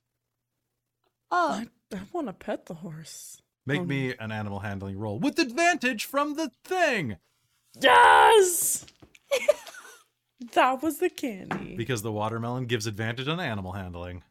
Oh, 1.31 1.63
I, 1.91 1.95
I 1.95 2.01
want 2.11 2.27
to 2.27 2.33
pet 2.33 2.65
the 2.67 2.75
horse. 2.75 3.41
Make 3.65 3.81
Oh, 3.81 3.85
me 3.85 4.13
an 4.19 4.31
animal 4.31 4.59
handling 4.59 4.97
roll 4.99 5.19
with 5.19 5.39
advantage 5.39 6.03
from 6.05 6.35
the 6.35 6.51
thing 6.65 7.15
Yes! 7.81 8.85
that 10.53 10.83
was 10.83 10.97
the 10.99 11.09
candy. 11.09 11.75
because 11.77 12.01
the 12.01 12.11
watermelon 12.11 12.65
gives 12.65 12.85
advantage 12.87 13.27
on 13.27 13.39
animal 13.39 13.71
handling. 13.71 14.21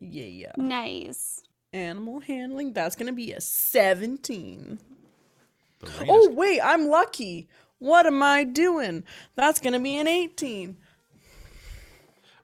Yeah. 0.00 0.24
Yeah. 0.24 0.52
Nice. 0.56 1.42
Animal 1.74 2.20
handling, 2.20 2.72
that's 2.72 2.96
going 2.96 3.06
to 3.06 3.12
be 3.12 3.32
a 3.32 3.40
17. 3.40 4.80
Oh, 6.08 6.28
is- 6.30 6.34
wait, 6.34 6.60
I'm 6.64 6.88
lucky. 6.88 7.48
What 7.78 8.06
am 8.06 8.22
I 8.22 8.44
doing? 8.44 9.04
That's 9.36 9.60
going 9.60 9.72
to 9.74 9.78
be 9.78 9.96
an 9.98 10.08
18. 10.08 10.76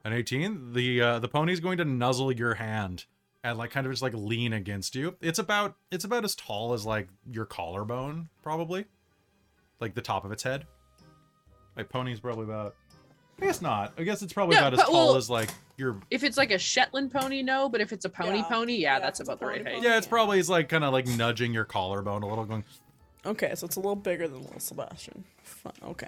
An 0.07 0.13
18. 0.13 0.71
The 0.71 1.01
uh, 1.01 1.19
the 1.19 1.27
pony's 1.27 1.59
going 1.59 1.79
to 1.79 1.85
nuzzle 1.85 2.31
your 2.31 2.53
hand 2.53 3.03
and 3.43 3.57
like 3.57 3.71
kind 3.71 3.85
of 3.85 3.91
just 3.91 4.01
like 4.01 4.13
lean 4.13 4.53
against 4.53 4.95
you. 4.95 5.17
It's 5.19 5.37
about 5.37 5.75
it's 5.91 6.05
about 6.05 6.23
as 6.23 6.33
tall 6.33 6.71
as 6.71 6.85
like 6.85 7.09
your 7.29 7.43
collarbone, 7.45 8.29
probably. 8.41 8.85
Like 9.81 9.95
the 9.95 10.01
top 10.01 10.23
of 10.23 10.31
its 10.31 10.43
head. 10.43 10.65
Like 11.75 11.89
pony's 11.89 12.21
probably 12.21 12.45
about 12.45 12.73
I 13.41 13.45
guess 13.47 13.61
not. 13.61 13.91
I 13.97 14.03
guess 14.03 14.21
it's 14.21 14.31
probably 14.31 14.55
Yeah, 14.55 14.61
about 14.61 14.73
as 14.75 14.79
but- 14.79 14.85
tall 14.85 15.07
well- 15.07 15.15
as 15.17 15.29
like 15.29 15.49
your 15.75 15.97
If 16.09 16.23
it's 16.23 16.37
like 16.37 16.51
a 16.51 16.57
Shetland 16.57 17.11
pony, 17.11 17.43
no. 17.43 17.67
But 17.67 17.81
if 17.81 17.91
it's 17.91 18.05
a 18.05 18.09
pony 18.09 18.37
Yeah. 18.37 18.43
pony, 18.45 18.75
yeah, 18.75 18.93
Yeah, 18.93 18.99
that's 19.01 19.19
if 19.19 19.23
it's 19.23 19.29
a 19.29 19.33
about 19.33 19.39
the 19.41 19.45
right 19.47 19.67
height. 19.73 19.83
Yeah, 19.83 19.97
it's 19.97 20.07
probably 20.07 20.39
it's 20.39 20.47
like 20.47 20.69
kind 20.69 20.85
of 20.85 20.93
like 20.93 21.05
nudging 21.05 21.53
your 21.53 21.65
collarbone 21.65 22.23
a 22.23 22.27
little 22.29 22.45
going 22.45 22.63
Okay, 23.25 23.51
so 23.55 23.65
it's 23.65 23.75
a 23.75 23.79
little 23.81 23.97
bigger 23.97 24.25
than 24.29 24.41
little 24.41 24.61
Sebastian. 24.61 25.25
Fun. 25.43 25.73
Okay. 25.83 26.07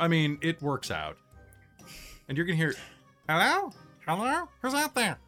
I 0.00 0.08
mean, 0.08 0.38
it 0.40 0.62
works 0.62 0.90
out. 0.90 1.18
And 2.28 2.36
you're 2.36 2.46
gonna 2.46 2.56
hear 2.56 2.74
Hello? 3.28 3.72
Hello? 4.06 4.48
Who's 4.60 4.74
out 4.74 4.94
there? 4.94 5.18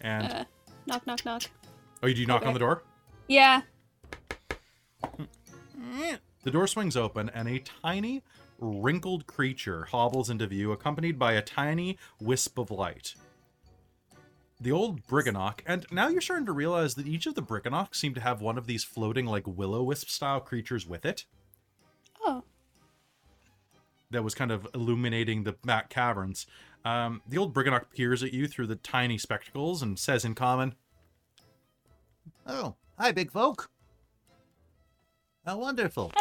And 0.00 0.32
Uh, 0.32 0.44
knock, 0.86 1.06
knock, 1.06 1.24
knock. 1.24 1.42
oh, 2.02 2.06
you 2.06 2.14
do 2.14 2.26
knock 2.26 2.44
on 2.44 2.52
the 2.52 2.58
door? 2.58 2.82
Yeah. 3.28 3.62
The 6.42 6.50
door 6.50 6.66
swings 6.66 6.94
open, 6.94 7.30
and 7.30 7.48
a 7.48 7.58
tiny, 7.60 8.22
wrinkled 8.58 9.26
creature 9.26 9.86
hobbles 9.86 10.28
into 10.28 10.46
view, 10.46 10.72
accompanied 10.72 11.18
by 11.18 11.32
a 11.32 11.40
tiny 11.42 11.98
wisp 12.20 12.58
of 12.58 12.70
light. 12.70 13.14
The 14.60 14.70
old 14.72 15.06
Brigganock, 15.06 15.60
and 15.64 15.86
now 15.90 16.08
you're 16.08 16.20
starting 16.20 16.44
to 16.46 16.52
realize 16.52 16.96
that 16.96 17.06
each 17.06 17.26
of 17.26 17.34
the 17.34 17.42
Brigganocks 17.42 17.94
seem 17.96 18.12
to 18.14 18.20
have 18.20 18.42
one 18.42 18.58
of 18.58 18.66
these 18.66 18.84
floating, 18.84 19.24
like 19.24 19.46
willow 19.46 19.82
wisp 19.82 20.08
style 20.10 20.40
creatures 20.40 20.86
with 20.86 21.06
it. 21.06 21.24
That 24.14 24.22
was 24.22 24.34
kind 24.36 24.52
of 24.52 24.68
illuminating 24.74 25.42
the 25.42 25.54
back 25.64 25.90
caverns. 25.90 26.46
Um, 26.84 27.20
the 27.28 27.36
old 27.36 27.52
Brigganock 27.52 27.90
peers 27.92 28.22
at 28.22 28.32
you 28.32 28.46
through 28.46 28.68
the 28.68 28.76
tiny 28.76 29.18
spectacles 29.18 29.82
and 29.82 29.98
says 29.98 30.24
in 30.24 30.36
common, 30.36 30.76
Oh, 32.46 32.76
hi, 32.96 33.10
big 33.10 33.32
folk. 33.32 33.70
How 35.44 35.58
wonderful. 35.58 36.12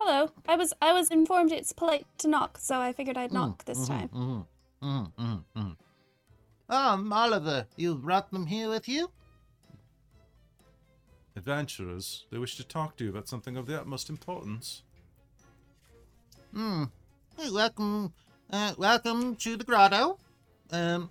Hello. 0.00 0.30
I 0.46 0.54
was 0.54 0.72
I 0.80 0.92
was 0.92 1.10
informed 1.10 1.50
it's 1.50 1.72
polite 1.72 2.06
to 2.18 2.28
knock, 2.28 2.58
so 2.58 2.78
I 2.80 2.92
figured 2.92 3.16
I'd 3.18 3.32
knock 3.32 3.64
this 3.64 3.78
Mhm, 3.80 3.86
time. 3.88 4.08
mhm, 4.08 4.46
mhm, 4.80 5.12
mhm, 5.18 5.44
mhm. 5.56 5.76
Um, 6.68 7.12
Oliver, 7.12 7.66
you 7.76 7.96
brought 7.96 8.30
them 8.30 8.46
here 8.46 8.68
with 8.68 8.88
you? 8.88 9.10
Adventurers, 11.34 12.26
they 12.30 12.38
wish 12.38 12.56
to 12.56 12.64
talk 12.64 12.96
to 12.96 13.04
you 13.04 13.10
about 13.10 13.26
something 13.26 13.56
of 13.56 13.66
the 13.66 13.80
utmost 13.80 14.08
importance. 14.08 14.84
Hmm. 16.54 16.84
Hey, 17.38 17.48
welcome, 17.50 18.12
uh, 18.52 18.74
welcome 18.76 19.36
to 19.36 19.56
the 19.56 19.64
grotto. 19.64 20.18
Um, 20.70 21.10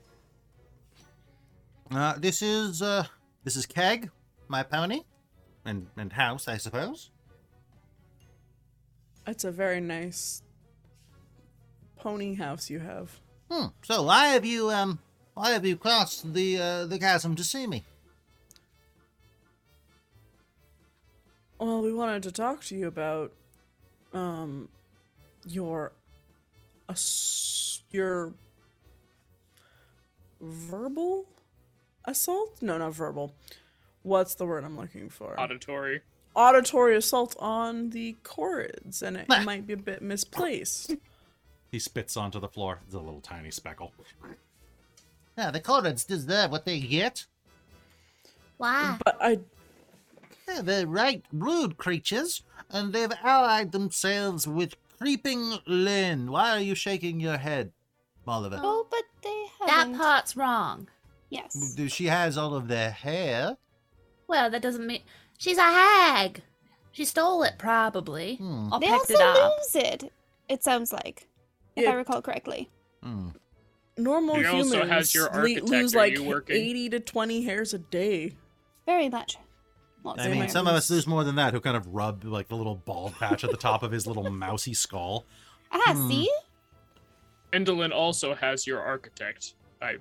uh, 1.89 2.13
this 2.19 2.43
is, 2.43 2.83
uh, 2.83 3.05
this 3.43 3.55
is 3.55 3.65
Keg, 3.65 4.11
my 4.47 4.61
pony, 4.61 5.01
and, 5.65 5.87
and 5.97 6.13
house, 6.13 6.47
I 6.47 6.57
suppose. 6.57 7.09
It's 9.25 9.43
a 9.43 9.51
very 9.51 9.81
nice 9.81 10.43
pony 11.97 12.35
house 12.35 12.69
you 12.69 12.77
have. 12.77 13.19
Hmm. 13.49 13.67
So 13.81 14.03
why 14.03 14.27
have 14.27 14.45
you, 14.45 14.69
um, 14.69 14.99
why 15.33 15.49
have 15.51 15.65
you 15.65 15.75
crossed 15.75 16.35
the, 16.35 16.59
uh, 16.59 16.85
the 16.85 16.99
chasm 16.99 17.35
to 17.35 17.43
see 17.43 17.65
me? 17.65 17.83
Well, 21.57 21.81
we 21.81 21.91
wanted 21.91 22.21
to 22.23 22.31
talk 22.31 22.63
to 22.65 22.75
you 22.75 22.85
about 22.85 23.31
um 24.13 24.67
your 25.45 25.91
ass- 26.89 27.81
your 27.91 28.33
verbal 30.39 31.25
assault? 32.05 32.61
No, 32.61 32.77
not 32.77 32.93
verbal. 32.93 33.33
What's 34.03 34.35
the 34.35 34.45
word 34.45 34.63
I'm 34.63 34.77
looking 34.77 35.09
for? 35.09 35.39
Auditory. 35.39 36.01
Auditory 36.33 36.95
assault 36.95 37.35
on 37.39 37.89
the 37.89 38.15
korreds, 38.23 39.01
and 39.01 39.17
it 39.17 39.27
might 39.27 39.67
be 39.67 39.73
a 39.73 39.77
bit 39.77 40.01
misplaced. 40.01 40.95
He 41.71 41.79
spits 41.79 42.17
onto 42.17 42.37
the 42.41 42.49
floor. 42.49 42.79
It's 42.85 42.95
a 42.95 42.99
little 42.99 43.21
tiny 43.21 43.49
speckle. 43.49 43.93
Yeah, 45.37 45.51
the 45.51 45.61
Korreds 45.61 46.05
deserve 46.05 46.51
what 46.51 46.65
they 46.65 46.81
get. 46.81 47.25
Why? 48.57 48.97
but 49.05 49.17
I 49.21 49.39
Yeah, 50.49 50.61
they're 50.61 50.85
right 50.85 51.23
rude 51.31 51.77
creatures, 51.77 52.43
and 52.69 52.91
they've 52.91 53.13
allied 53.23 53.71
themselves 53.71 54.45
with 54.45 54.75
Creeping 55.01 55.57
Lynn. 55.65 56.29
Why 56.31 56.51
are 56.51 56.59
you 56.59 56.75
shaking 56.75 57.19
your 57.19 57.37
head, 57.37 57.71
Oliver? 58.27 58.59
Oh, 58.61 58.85
but 58.91 59.01
they 59.23 59.45
That 59.65 59.69
haven't. 59.79 59.97
part's 59.97 60.37
wrong. 60.37 60.87
Yes. 61.31 61.75
She 61.87 62.05
has 62.05 62.37
all 62.37 62.53
of 62.53 62.67
their 62.67 62.91
hair. 62.91 63.57
Well, 64.27 64.49
that 64.51 64.61
doesn't 64.61 64.85
mean 64.85 65.01
she's 65.39 65.57
a 65.57 65.63
hag. 65.63 66.43
She 66.91 67.05
stole 67.05 67.41
it, 67.43 67.53
probably, 67.57 68.35
Hmm. 68.35 68.71
or 68.71 68.79
They 68.79 68.89
also 68.89 69.13
it 69.13 69.21
up. 69.21 69.53
lose 69.57 69.75
it. 69.75 70.13
It 70.47 70.63
sounds 70.63 70.93
like, 70.93 71.27
if 71.75 71.87
I 71.87 71.93
recall 71.93 72.21
correctly. 72.21 72.69
Hmm. 73.01 73.29
normal 73.97 74.35
He 74.35 74.45
also 74.45 74.75
humans 74.75 74.91
has 74.91 75.13
your 75.15 75.29
lose 75.63 75.95
like 75.95 76.13
you 76.13 76.43
80 76.47 76.89
to 76.89 76.99
20 76.99 77.41
hairs 77.43 77.73
a 77.73 77.77
day. 77.79 78.35
Very 78.85 79.09
much. 79.09 79.37
Well, 80.03 80.15
I 80.17 80.27
mean, 80.29 80.49
some 80.49 80.67
of 80.67 80.73
us 80.73 80.89
lose- 80.89 80.99
lose 81.01 81.07
more 81.07 81.23
than 81.23 81.35
that. 81.35 81.53
Who 81.53 81.59
kind 81.59 81.77
of 81.77 81.87
rub 81.87 82.23
like 82.23 82.47
the 82.47 82.55
little 82.55 82.75
bald 82.75 83.13
patch 83.15 83.43
at 83.43 83.51
the 83.51 83.57
top 83.57 83.83
of 83.83 83.91
his 83.91 84.07
little 84.07 84.29
mousy 84.31 84.73
skull. 84.73 85.25
ah, 85.71 85.93
Hmm. 85.93 86.07
see? 86.09 86.31
Endelyn 87.53 87.91
also 87.93 88.33
has 88.33 88.65
your 88.65 88.81
architect. 88.81 89.53
I. 89.81 89.97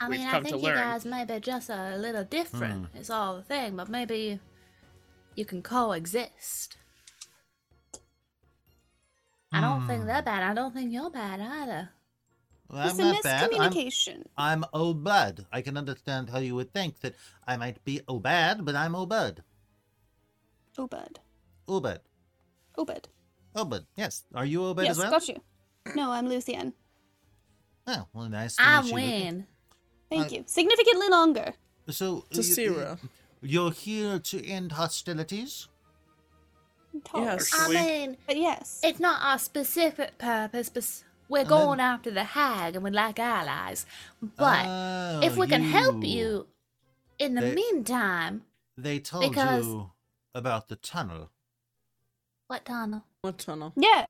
I 0.00 0.08
mean, 0.08 0.26
come 0.28 0.34
I 0.34 0.38
to 0.38 0.44
think 0.50 0.56
you 0.56 0.68
learn. 0.68 0.76
guys 0.76 1.04
may 1.06 1.24
be 1.24 1.38
just 1.40 1.70
a 1.70 1.96
little 1.96 2.24
different. 2.24 2.88
It's 2.94 3.10
all 3.10 3.36
the 3.36 3.42
thing, 3.42 3.76
but 3.76 3.88
maybe 3.88 4.40
you 5.36 5.44
can 5.44 5.62
coexist. 5.62 6.76
I 9.52 9.60
don't 9.60 9.86
think 9.86 10.04
they're 10.06 10.20
bad. 10.20 10.42
I 10.42 10.52
don't 10.52 10.74
think 10.74 10.92
you're 10.92 11.10
bad 11.10 11.40
either. 11.40 11.90
Well, 12.70 12.88
It's 12.88 12.98
I'm 12.98 13.06
a 13.06 13.12
not 13.12 13.22
bad. 13.22 13.52
I'm, 13.52 13.72
miscommunication. 13.72 14.24
I'm 14.36 14.64
Obud. 14.74 15.46
I 15.52 15.60
can 15.62 15.76
understand 15.76 16.30
how 16.30 16.38
you 16.38 16.54
would 16.54 16.72
think 16.72 17.00
that 17.00 17.14
I 17.46 17.56
might 17.56 17.84
be 17.84 18.00
Obad, 18.08 18.64
but 18.64 18.74
I'm 18.74 18.92
Obud. 18.92 19.38
Obed. 20.78 21.20
Obud. 21.68 21.98
Obed. 22.76 23.08
Obud. 23.54 23.86
Yes. 23.96 24.24
Are 24.34 24.44
you 24.44 24.60
Obud 24.60 24.82
yes, 24.84 24.90
as 24.92 24.98
well? 24.98 25.12
Yes, 25.12 25.26
got 25.26 25.28
you. 25.28 25.94
No, 25.94 26.10
I'm 26.10 26.26
Lucian. 26.28 26.72
Oh, 27.86 28.06
well, 28.14 28.28
nice 28.28 28.56
to 28.56 28.62
I 28.66 28.82
meet 28.82 29.24
you. 29.26 29.44
Thank 30.10 30.26
Uh, 30.32 30.36
you. 30.36 30.44
Significantly 30.46 31.08
longer. 31.08 31.52
So, 31.90 32.22
To 32.30 32.36
you- 32.38 32.42
Sierra. 32.42 32.98
you're 33.42 33.70
here 33.72 34.18
to 34.18 34.44
end 34.46 34.72
hostilities? 34.72 35.68
Taller. 37.04 37.24
Yes. 37.24 37.50
I 37.54 37.68
mean, 37.68 38.16
But 38.26 38.36
yes. 38.38 38.80
it's 38.82 39.00
not 39.00 39.20
our 39.22 39.38
specific 39.38 40.16
purpose, 40.16 40.70
but 40.70 41.03
we're 41.28 41.40
And 41.40 41.48
going 41.48 41.78
then- 41.78 41.86
after 41.86 42.10
the 42.10 42.24
hag 42.24 42.74
and 42.74 42.84
we'd 42.84 42.92
like 42.94 43.18
allies. 43.18 43.86
But 44.22 44.66
Oh, 44.66 45.20
if 45.22 45.36
we 45.36 45.46
can 45.46 45.62
help 45.62 46.04
you 46.04 46.46
in 47.18 47.34
the 47.34 47.40
They- 47.40 47.54
meantime, 47.54 48.44
They 48.76 48.98
told 49.00 49.30
because- 49.30 49.66
you 49.66 49.92
about 50.34 50.68
the 50.68 50.76
tunnel. 50.76 51.30
what 52.48 52.64
tunnel? 52.64 53.04
What 53.22 53.38
tunnel? 53.38 53.72
yeah. 53.76 54.06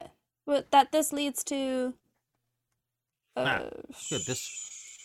But 0.46 0.70
that 0.72 0.92
this 0.92 1.12
leads 1.12 1.42
to. 1.44 1.94
Uh, 3.36 3.40
Ah, 3.40 3.68
Good. 4.10 4.26
This 4.26 4.60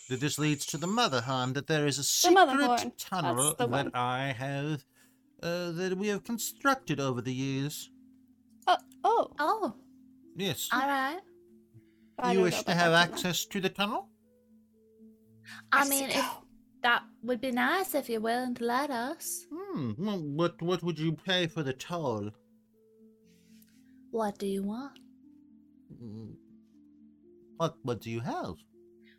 this 0.08 0.38
leads 0.38 0.66
to 0.66 0.76
the 0.78 0.86
Motherhorn. 0.86 1.52
That 1.54 1.66
there 1.68 1.86
is 1.86 1.98
a 1.98 2.04
secret 2.04 2.98
tunnel 2.98 3.36
That's 3.44 3.56
the 3.58 3.66
one. 3.68 3.86
that 3.86 3.96
I 3.96 4.32
have 4.32 4.84
uh, 5.42 5.70
that 5.72 5.96
we 5.96 6.08
have 6.08 6.24
constructed 6.24 7.00
over 7.00 7.20
the 7.22 7.32
years. 7.32 7.90
oh, 8.66 8.76
oh. 9.04 9.32
Oh, 9.38 9.74
Yes. 10.36 10.68
all 10.72 10.80
right. 10.80 11.20
I 12.22 12.32
you 12.32 12.40
wish 12.42 12.62
to 12.64 12.74
have 12.74 12.92
that 12.92 13.10
tunnel. 13.10 13.14
access 13.14 13.44
to 13.46 13.60
the 13.60 13.68
tunnel? 13.70 14.08
I 15.72 15.78
Yes, 15.78 15.90
mean, 15.90 16.10
if 16.10 16.26
that 16.82 17.02
would 17.22 17.40
be 17.40 17.50
nice 17.50 17.94
if 17.94 18.08
you're 18.08 18.20
willing 18.20 18.54
to 18.56 18.64
let 18.64 18.90
us. 18.90 19.46
Hmm. 19.52 19.92
Well, 19.98 20.20
what 20.22 20.60
what 20.62 20.82
would 20.82 20.98
you 20.98 21.12
pay 21.12 21.46
for 21.46 21.62
the 21.62 21.72
toll? 21.72 22.30
What 24.10 24.38
do 24.38 24.46
you 24.46 24.62
want? 24.62 24.98
Mm, 26.02 26.34
What 27.56 27.76
what 27.82 28.00
do 28.00 28.10
you 28.10 28.20
have? 28.20 28.54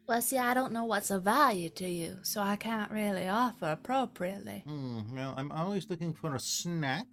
Well, 0.08 0.22
see, 0.22 0.38
I 0.38 0.54
don't 0.54 0.74
know 0.74 0.84
what's 0.86 1.12
of 1.12 1.24
value 1.24 1.70
to 1.70 1.88
you, 1.88 2.18
so 2.24 2.42
I 2.42 2.56
can't 2.58 2.92
really 2.92 3.28
offer 3.28 3.68
appropriately. 3.72 4.64
Hmm. 4.66 5.16
Well, 5.16 5.34
I'm 5.38 5.52
always 5.52 5.90
looking 5.90 6.14
for 6.14 6.36
a 6.36 6.40
snack. 6.40 7.08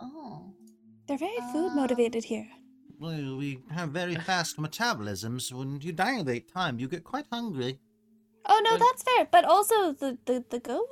Oh. 0.00 0.54
They're 1.06 1.18
very 1.18 1.40
food 1.52 1.72
Uh, 1.72 1.74
motivated 1.74 2.24
here. 2.24 2.48
Well, 3.00 3.36
we 3.36 3.62
have 3.70 3.90
very 3.90 4.14
fast 4.14 4.58
metabolisms. 4.58 5.50
When 5.52 5.80
you 5.80 5.92
dilate 5.92 6.52
time, 6.52 6.78
you 6.78 6.86
get 6.86 7.02
quite 7.02 7.26
hungry. 7.32 7.78
Oh 8.44 8.60
no, 8.64 8.72
But- 8.72 8.80
that's 8.80 9.02
fair. 9.02 9.24
But 9.30 9.44
also 9.44 9.92
the 9.92 10.18
the 10.26 10.44
the 10.50 10.60
goat 10.60 10.88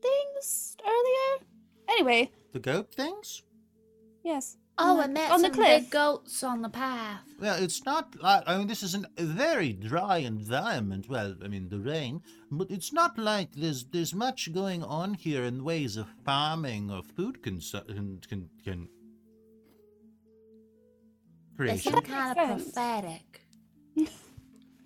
things 0.00 0.76
earlier. 0.86 1.46
Anyway, 1.88 2.30
The 2.52 2.60
goat 2.60 2.94
things? 2.94 3.42
yes. 4.24 4.56
Oh, 4.78 4.92
on 4.92 4.96
we 4.98 5.02
the- 5.02 5.08
met 5.10 5.30
on 5.32 5.40
some 5.40 5.50
the 5.50 5.56
cliff. 5.58 5.82
big 5.82 5.90
goats 5.90 6.42
on 6.42 6.62
the 6.62 6.68
path. 6.70 7.20
Well, 7.40 7.62
it's 7.62 7.84
not. 7.84 8.14
like 8.22 8.44
I 8.46 8.56
mean, 8.56 8.68
this 8.68 8.82
is 8.82 8.94
an, 8.94 9.06
a 9.18 9.24
very 9.24 9.72
dry 9.72 10.18
environment. 10.18 11.08
Well, 11.08 11.34
I 11.44 11.48
mean, 11.48 11.68
the 11.68 11.78
rain, 11.80 12.22
but 12.50 12.70
it's 12.70 12.92
not 12.92 13.18
like 13.18 13.52
there's 13.54 13.84
there's 13.84 14.14
much 14.14 14.52
going 14.52 14.82
on 14.84 15.14
here 15.14 15.42
in 15.44 15.64
ways 15.64 15.96
of 15.96 16.06
farming 16.24 16.90
or 16.90 17.02
food 17.02 17.42
consumption. 17.42 18.20
Con, 18.28 18.48
con, 18.64 18.88
They 18.88 19.01
creation. 21.56 21.92
seem 21.94 22.02
kind 22.02 22.38
of 22.38 22.46
prophetic. 22.46 23.46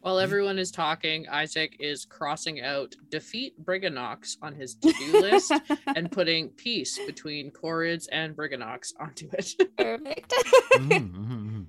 While 0.01 0.21
everyone 0.21 0.59
is 0.59 0.71
talking, 0.71 1.29
Isaac 1.29 1.77
is 1.81 2.05
crossing 2.05 2.61
out 2.61 2.95
defeat 3.11 3.55
Brigganocks 3.65 4.37
on 4.41 4.55
his 4.55 4.77
to-do 4.77 5.13
list 5.21 5.53
and 5.97 6.13
putting 6.13 6.51
peace 6.51 7.01
between 7.07 7.51
Korreds 7.51 8.07
and 8.13 8.37
Brigganocks 8.37 8.93
onto 9.01 9.29
it. 9.33 9.51
Perfect. 9.77 10.33
Mhm, 10.77 11.11
mhm, 11.11 11.51
mhm. 11.51 11.67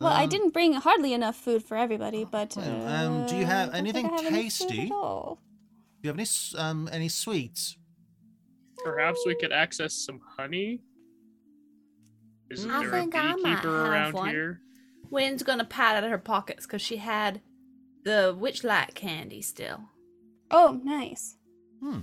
well, 0.00 0.12
I 0.12 0.24
Um, 0.24 0.28
didn't 0.30 0.50
bring 0.54 0.72
hardly 0.72 1.12
enough 1.12 1.36
food 1.36 1.62
for 1.62 1.76
everybody, 1.76 2.24
but 2.24 2.56
Well, 2.56 2.88
um, 2.88 3.26
do 3.28 3.36
you 3.36 3.44
have 3.44 3.68
uh, 3.68 3.72
I 3.72 3.76
don't 3.80 3.92
think 3.92 4.06
anything 4.06 4.06
I 4.06 4.22
have 4.22 4.32
tasty? 4.32 4.86
at 4.86 4.92
all. 4.92 5.42
Do 6.02 6.08
you 6.08 6.14
have 6.14 6.18
any 6.18 6.26
um 6.58 6.88
any 6.90 7.08
sweets? 7.10 7.76
Perhaps 8.82 9.20
we 9.26 9.34
could 9.34 9.52
access 9.52 9.94
some 9.94 10.20
honey. 10.36 10.80
Isn't 12.52 12.70
I 12.70 12.80
there 12.80 12.90
think 12.90 13.14
a 13.14 13.18
I 13.18 13.22
might 13.28 13.36
beekeeper 13.36 13.52
have 13.84 13.90
around 13.90 14.12
one. 14.14 14.28
here? 14.30 14.60
Wynn's 15.10 15.42
gonna 15.42 15.64
pat 15.64 16.02
at 16.02 16.08
her 16.10 16.18
pockets 16.18 16.66
because 16.66 16.82
she 16.82 16.96
had 16.98 17.40
the 18.04 18.36
witchlight 18.38 18.94
candy 18.94 19.42
still. 19.42 19.88
Oh, 20.50 20.80
nice. 20.84 21.36
Hmm. 21.80 22.00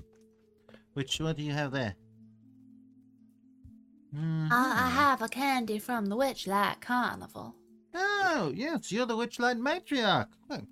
Which 0.93 1.19
what 1.19 1.38
do 1.38 1.43
you 1.43 1.51
have 1.53 1.71
there? 1.71 1.95
I, 4.15 4.17
I 4.17 4.89
Mhm. 4.89 4.91
have 4.91 5.21
a 5.21 5.27
candy 5.30 5.77
from 5.77 6.07
the 6.07 6.15
Witchlight 6.15 6.81
Carnival. 6.81 7.55
Oh, 7.93 8.51
yes, 8.55 8.91
you're 8.91 9.05
the 9.05 9.15
Witchlight 9.15 9.59
Matriarch. 9.59 10.27
Well, 10.47 10.65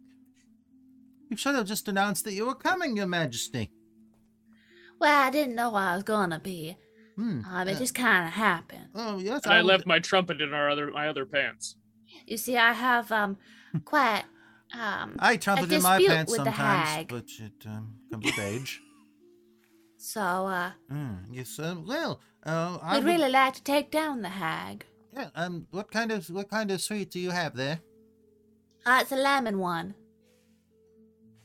you 1.30 1.38
should 1.38 1.54
have 1.56 1.68
just 1.68 1.88
announced 1.88 2.24
that 2.26 2.34
you 2.34 2.46
were 2.48 2.56
coming, 2.56 2.98
Your 2.98 3.06
Majesty. 3.08 3.72
Well, 5.00 5.28
I 5.28 5.30
didn't 5.30 5.56
know 5.56 5.76
I 5.76 5.94
was 5.96 6.04
gonna 6.04 6.40
be. 6.40 6.78
Hmm. 7.18 7.42
Um, 7.52 7.68
it 7.68 7.76
uh, 7.76 7.80
just 7.80 7.96
kind 7.96 8.28
of 8.28 8.34
happened. 8.34 8.90
oh, 8.96 9.18
yes. 9.18 9.44
And 9.44 9.54
I 9.54 9.58
would- 9.58 9.66
left 9.68 9.86
my 9.88 10.00
trumpet 10.00 10.40
in 10.40 10.54
our 10.54 10.70
other 10.70 10.92
my 10.92 11.08
other 11.10 11.26
pants. 11.26 11.76
You 12.26 12.38
see, 12.38 12.56
I 12.58 12.74
have 12.74 13.12
um 13.12 13.38
quite 13.86 14.24
um 14.74 15.16
I 15.20 15.38
trumpet 15.38 15.72
in 15.72 15.82
my 15.82 15.98
pants 15.98 16.36
sometimes, 16.36 17.06
but 17.10 17.26
it 17.40 17.66
um, 17.66 17.96
comes 18.12 18.24
with 18.26 18.40
age. 18.40 18.82
so 19.98 20.22
uh 20.22 20.72
Mm, 20.92 21.18
yes, 21.32 21.58
uh, 21.60 21.76
well, 21.86 22.22
uh, 22.46 22.78
I 22.82 23.00
we'd 23.00 23.06
really 23.06 23.32
like 23.32 23.54
to 23.56 23.64
take 23.64 23.90
down 23.92 24.22
the 24.22 24.30
hag. 24.30 24.86
Yeah, 25.14 25.30
um, 25.36 25.66
what 25.72 25.90
kind 25.92 26.12
of 26.12 26.30
what 26.30 26.50
kind 26.50 26.70
of 26.72 26.80
sweet 26.82 27.10
do 27.10 27.20
you 27.20 27.32
have 27.32 27.56
there? 27.56 27.80
Uh, 28.86 29.00
it's 29.02 29.12
a 29.12 29.16
lemon 29.18 29.58
one. 29.60 29.96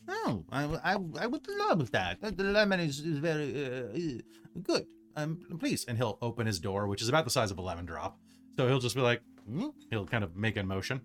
Oh, 0.08 0.44
I, 0.52 0.64
I, 0.64 0.92
I 1.20 1.26
would 1.26 1.46
love 1.48 1.90
that. 1.92 2.18
Uh, 2.22 2.30
The 2.30 2.44
lemon 2.44 2.80
is, 2.80 3.00
is 3.00 3.18
very 3.18 3.48
uh, 3.64 3.84
uh, 3.96 4.60
good. 4.62 4.84
Um, 5.16 5.40
please, 5.60 5.84
and 5.86 5.96
he'll 5.98 6.18
open 6.22 6.46
his 6.46 6.58
door, 6.58 6.86
which 6.86 7.02
is 7.02 7.08
about 7.08 7.24
the 7.24 7.30
size 7.30 7.50
of 7.50 7.58
a 7.58 7.62
lemon 7.62 7.84
drop. 7.84 8.18
So 8.56 8.66
he'll 8.68 8.78
just 8.80 8.94
be 8.94 9.00
like, 9.02 9.20
Hmm? 9.48 9.68
he'll 9.90 10.06
kind 10.06 10.22
of 10.24 10.36
make 10.36 10.56
a 10.56 10.62
motion. 10.62 11.00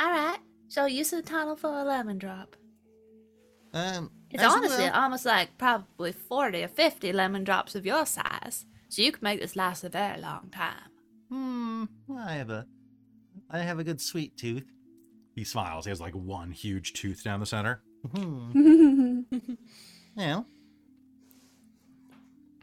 All 0.00 0.10
right. 0.10 0.38
So 0.68 0.86
use 0.86 1.10
the 1.10 1.20
tunnel 1.22 1.54
for 1.56 1.68
a 1.70 1.84
lemon 1.84 2.18
drop. 2.18 2.56
Um, 3.74 4.10
It's 4.30 4.42
honestly 4.42 4.84
well- 4.84 4.94
almost 5.02 5.24
like 5.26 5.56
probably 5.58 6.12
40 6.12 6.62
or 6.64 6.68
50 6.68 7.12
lemon 7.12 7.44
drops 7.44 7.74
of 7.74 7.84
your 7.86 8.06
size. 8.06 8.66
So 8.88 9.02
you 9.02 9.12
can 9.12 9.20
make 9.22 9.40
this 9.40 9.56
last 9.56 9.84
a 9.84 9.88
very 9.88 10.20
long 10.20 10.50
time. 10.50 10.90
Hmm. 11.30 11.84
I 12.14 12.34
have 12.34 12.50
a, 12.50 12.66
I 13.50 13.58
have 13.58 13.78
a 13.78 13.84
good 13.84 14.00
sweet 14.00 14.36
tooth. 14.36 14.64
He 15.34 15.44
smiles. 15.44 15.84
He 15.86 15.90
has 15.90 16.00
like 16.00 16.14
one 16.14 16.50
huge 16.50 16.92
tooth 16.92 17.22
down 17.24 17.40
the 17.40 17.46
center. 17.46 17.82
Hmm. 18.14 19.20
Well. 20.14 20.46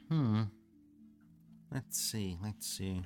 Hmm. 0.10 0.44
Let's 1.72 2.00
see. 2.02 2.38
Let's 2.44 2.68
see. 2.68 3.04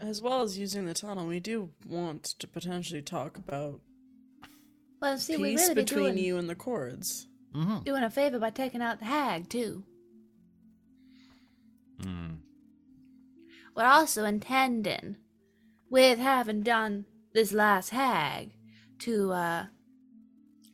As 0.00 0.20
well 0.20 0.42
as 0.42 0.58
using 0.58 0.84
the 0.84 0.94
tunnel, 0.94 1.26
we 1.26 1.40
do 1.40 1.70
want 1.86 2.24
to 2.24 2.46
potentially 2.46 3.02
talk 3.02 3.38
about 3.38 3.80
Well, 5.00 5.16
see, 5.16 5.36
we 5.36 5.52
peace 5.52 5.62
really 5.62 5.74
be 5.74 5.80
between 5.82 6.14
doing, 6.14 6.18
you 6.18 6.38
and 6.38 6.48
the 6.50 6.54
Korreds. 6.54 7.26
Mm-hmm. 7.54 7.80
doing 7.80 8.02
a 8.02 8.10
favor 8.10 8.38
by 8.38 8.50
taking 8.50 8.80
out 8.80 8.98
the 8.98 9.04
hag, 9.04 9.48
too. 9.48 9.84
Hmm. 12.02 12.36
We're 13.76 13.84
also 13.84 14.24
intending, 14.24 15.16
with 15.90 16.18
having 16.18 16.62
done 16.62 17.04
this 17.32 17.52
last 17.52 17.90
hag, 17.90 18.52
to 19.00 19.32
uh 19.32 19.66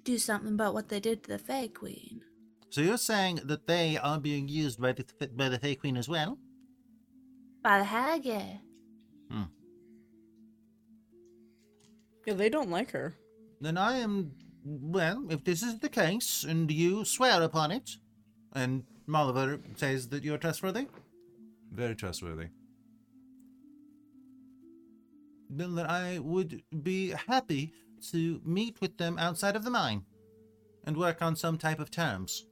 do 0.04 0.18
something 0.18 0.54
about 0.54 0.72
what 0.74 0.88
they 0.88 1.00
did 1.00 1.22
to 1.24 1.28
the 1.30 1.38
Fey 1.38 1.68
Queen. 1.68 2.22
So 2.70 2.80
you're 2.82 2.98
saying 2.98 3.40
that 3.44 3.66
they 3.66 3.96
are 3.96 4.18
being 4.20 4.48
used 4.48 4.80
by 4.80 4.92
the 4.92 5.04
by 5.34 5.48
the 5.48 5.58
Fey 5.58 5.74
Queen 5.74 5.96
as 5.96 6.08
well? 6.08 6.38
By 7.62 7.78
the 7.78 7.84
hag, 7.84 8.24
yeah. 8.24 8.58
Hmm. 9.30 9.44
Yeah, 12.26 12.34
they 12.34 12.48
don't 12.50 12.70
like 12.70 12.90
her. 12.92 13.14
Then 13.60 13.78
I 13.78 13.98
am. 13.98 14.32
Well, 14.64 15.24
if 15.30 15.44
this 15.44 15.62
is 15.62 15.78
the 15.78 15.88
case, 15.88 16.44
and 16.44 16.70
you 16.70 17.04
swear 17.04 17.42
upon 17.42 17.70
it, 17.70 17.96
and 18.52 18.84
Molliver 19.06 19.60
says 19.76 20.08
that 20.10 20.24
you're 20.24 20.36
trustworthy, 20.38 20.88
Very 21.72 21.94
trustworthy. 21.94 22.48
then 25.50 25.74
that 25.76 25.88
I 25.88 26.18
would 26.18 26.62
be 26.82 27.10
happy 27.10 27.72
to 28.10 28.42
meet 28.44 28.78
with 28.82 28.98
them 28.98 29.18
outside 29.18 29.56
of 29.56 29.64
the 29.64 29.70
mine, 29.70 30.04
and 30.84 30.96
work 30.98 31.22
on 31.22 31.34
some 31.34 31.56
type 31.56 31.80
of 31.80 31.90
terms. 31.90 32.44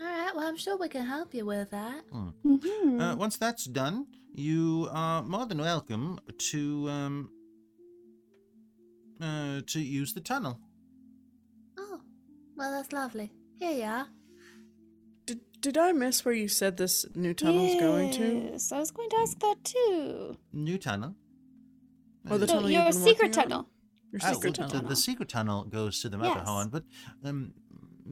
All 0.00 0.06
right, 0.06 0.32
well, 0.34 0.46
I'm 0.46 0.56
sure 0.56 0.76
we 0.76 0.88
can 0.88 1.06
help 1.06 1.34
you 1.34 1.46
with 1.46 1.70
that. 1.70 2.04
Mhm. 2.12 3.00
Uh, 3.00 3.16
once 3.16 3.36
that's 3.36 3.64
done, 3.64 4.06
you 4.34 4.88
are 4.90 5.22
more 5.22 5.46
than 5.46 5.58
welcome 5.58 6.18
to 6.50 6.88
um 6.90 7.30
uh 9.20 9.60
to 9.66 9.80
use 9.80 10.12
the 10.14 10.20
tunnel. 10.20 10.58
Oh, 11.78 12.00
well, 12.56 12.70
that's 12.72 12.92
lovely. 12.92 13.30
Here 13.58 13.72
you 13.72 13.84
are. 13.84 14.08
Did, 15.26 15.40
did 15.60 15.78
I 15.78 15.92
miss 15.92 16.24
where 16.24 16.34
you 16.34 16.48
said 16.48 16.76
this 16.76 17.06
new 17.14 17.32
tunnel's 17.34 17.74
going 17.76 18.10
to? 18.12 18.50
Yes, 18.52 18.72
I 18.72 18.78
was 18.80 18.90
going 18.90 19.10
to 19.10 19.16
ask 19.16 19.38
that 19.40 19.62
too. 19.64 20.36
New 20.52 20.78
tunnel. 20.78 21.14
Or 22.30 22.38
the 22.38 22.48
So 22.48 22.54
tunnel 22.54 22.70
you've 22.70 22.82
your 22.82 22.92
been 22.92 23.00
secret 23.00 23.28
working 23.36 23.38
on? 23.38 23.48
tunnel. 23.48 23.68
Your 24.12 24.20
Oh, 24.24 24.32
secret 24.32 24.58
well, 24.58 24.68
tunnel. 24.68 24.82
The, 24.82 24.88
the 24.88 24.96
secret 24.96 25.28
tunnel 25.28 25.64
goes 25.64 26.00
to 26.02 26.08
the 26.08 26.18
Yes. 26.18 26.36
Motherhorn, 26.36 26.70
but 26.70 26.84
um, 27.24 27.52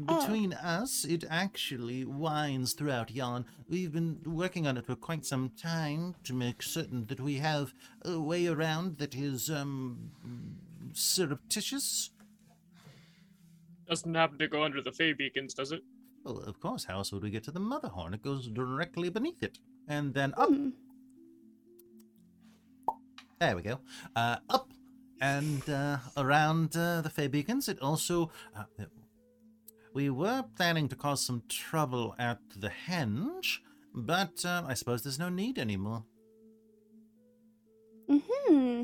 Oh. 0.09 0.21
between 0.21 0.55
us, 0.55 1.05
it 1.05 1.25
actually 1.29 2.05
winds 2.05 2.73
throughout 2.73 3.11
yon. 3.11 3.45
We've 3.69 3.93
been 3.93 4.21
working 4.25 4.67
on 4.67 4.79
it 4.79 4.87
for 4.87 4.97
quite 4.97 5.27
some 5.27 5.51
time 5.51 6.15
to 6.25 6.33
make 6.33 6.63
certain 6.63 7.07
that 7.07 7.21
we 7.21 7.37
have 7.37 7.75
a 8.03 8.19
way 8.19 8.47
around 8.47 8.97
that 8.99 9.15
is 9.15 9.51
um, 9.51 10.11
surreptitious. 10.95 12.11
Doesn't 13.87 14.15
happen 14.15 14.39
to 14.39 14.49
go 14.49 14.63
under 14.63 14.81
the 14.81 14.93
Fey 14.93 15.13
beacons, 15.13 15.53
does 15.53 15.73
it? 15.73 15.83
Well, 16.25 16.39
of 16.39 16.59
course, 16.61 16.85
how 16.85 16.99
else 16.99 17.13
would 17.13 17.23
we 17.23 17.31
get 17.31 17.45
to 17.45 17.51
the 17.51 17.61
Motherhorn? 17.61 18.15
It 18.15 18.23
goes 18.23 18.49
directly 18.49 19.11
beneath 19.11 19.43
it. 19.43 19.59
And 19.89 20.15
then 20.15 20.33
up. 20.39 20.49
Hmm. 20.49 20.71
There 23.41 23.57
we 23.57 23.63
go. 23.63 23.81
Uh, 24.15 24.37
up 24.49 24.73
and 25.21 25.69
uh, 25.69 25.99
around 26.17 26.77
uh, 26.77 27.03
the 27.03 27.11
Fey 27.11 27.27
Beacons. 27.27 27.69
It 27.69 27.81
also. 27.81 28.31
We 29.95 30.09
were 30.11 30.45
planning 30.57 30.89
to 30.89 30.97
cause 30.97 31.25
some 31.25 31.43
trouble 31.49 32.15
at 32.19 32.39
the 32.57 32.71
Henge, 32.89 33.59
but 33.95 34.45
uh, 34.45 34.63
I 34.67 34.75
suppose 34.75 35.03
there's 35.03 35.19
no 35.19 35.29
need 35.29 35.59
anymore. 35.59 36.05
Mm-hmm. 38.09 38.83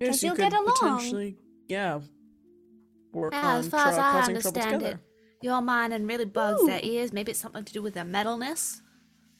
Yes, 0.00 0.22
you 0.22 0.28
you'll 0.28 0.36
could 0.36 0.50
get 0.50 0.52
along. 0.52 0.74
potentially, 0.78 1.36
yeah, 1.68 2.00
work 3.12 3.32
Yeah, 3.32 3.46
on 3.54 3.58
as 3.60 3.68
far 3.68 3.88
as 3.88 3.98
I 3.98 4.12
causing 4.12 4.34
trouble 4.40 4.48
understand 4.58 4.82
it, 4.82 4.86
together. 4.86 5.00
your 5.42 5.60
mining 5.60 6.06
really 6.06 6.24
bugs 6.24 6.62
Ooh. 6.62 6.66
their 6.66 6.80
ears. 6.82 7.12
Maybe 7.12 7.32
it's 7.32 7.40
something 7.40 7.64
to 7.64 7.72
do 7.72 7.82
with 7.82 7.94
their 7.94 8.04
metalness. 8.04 8.80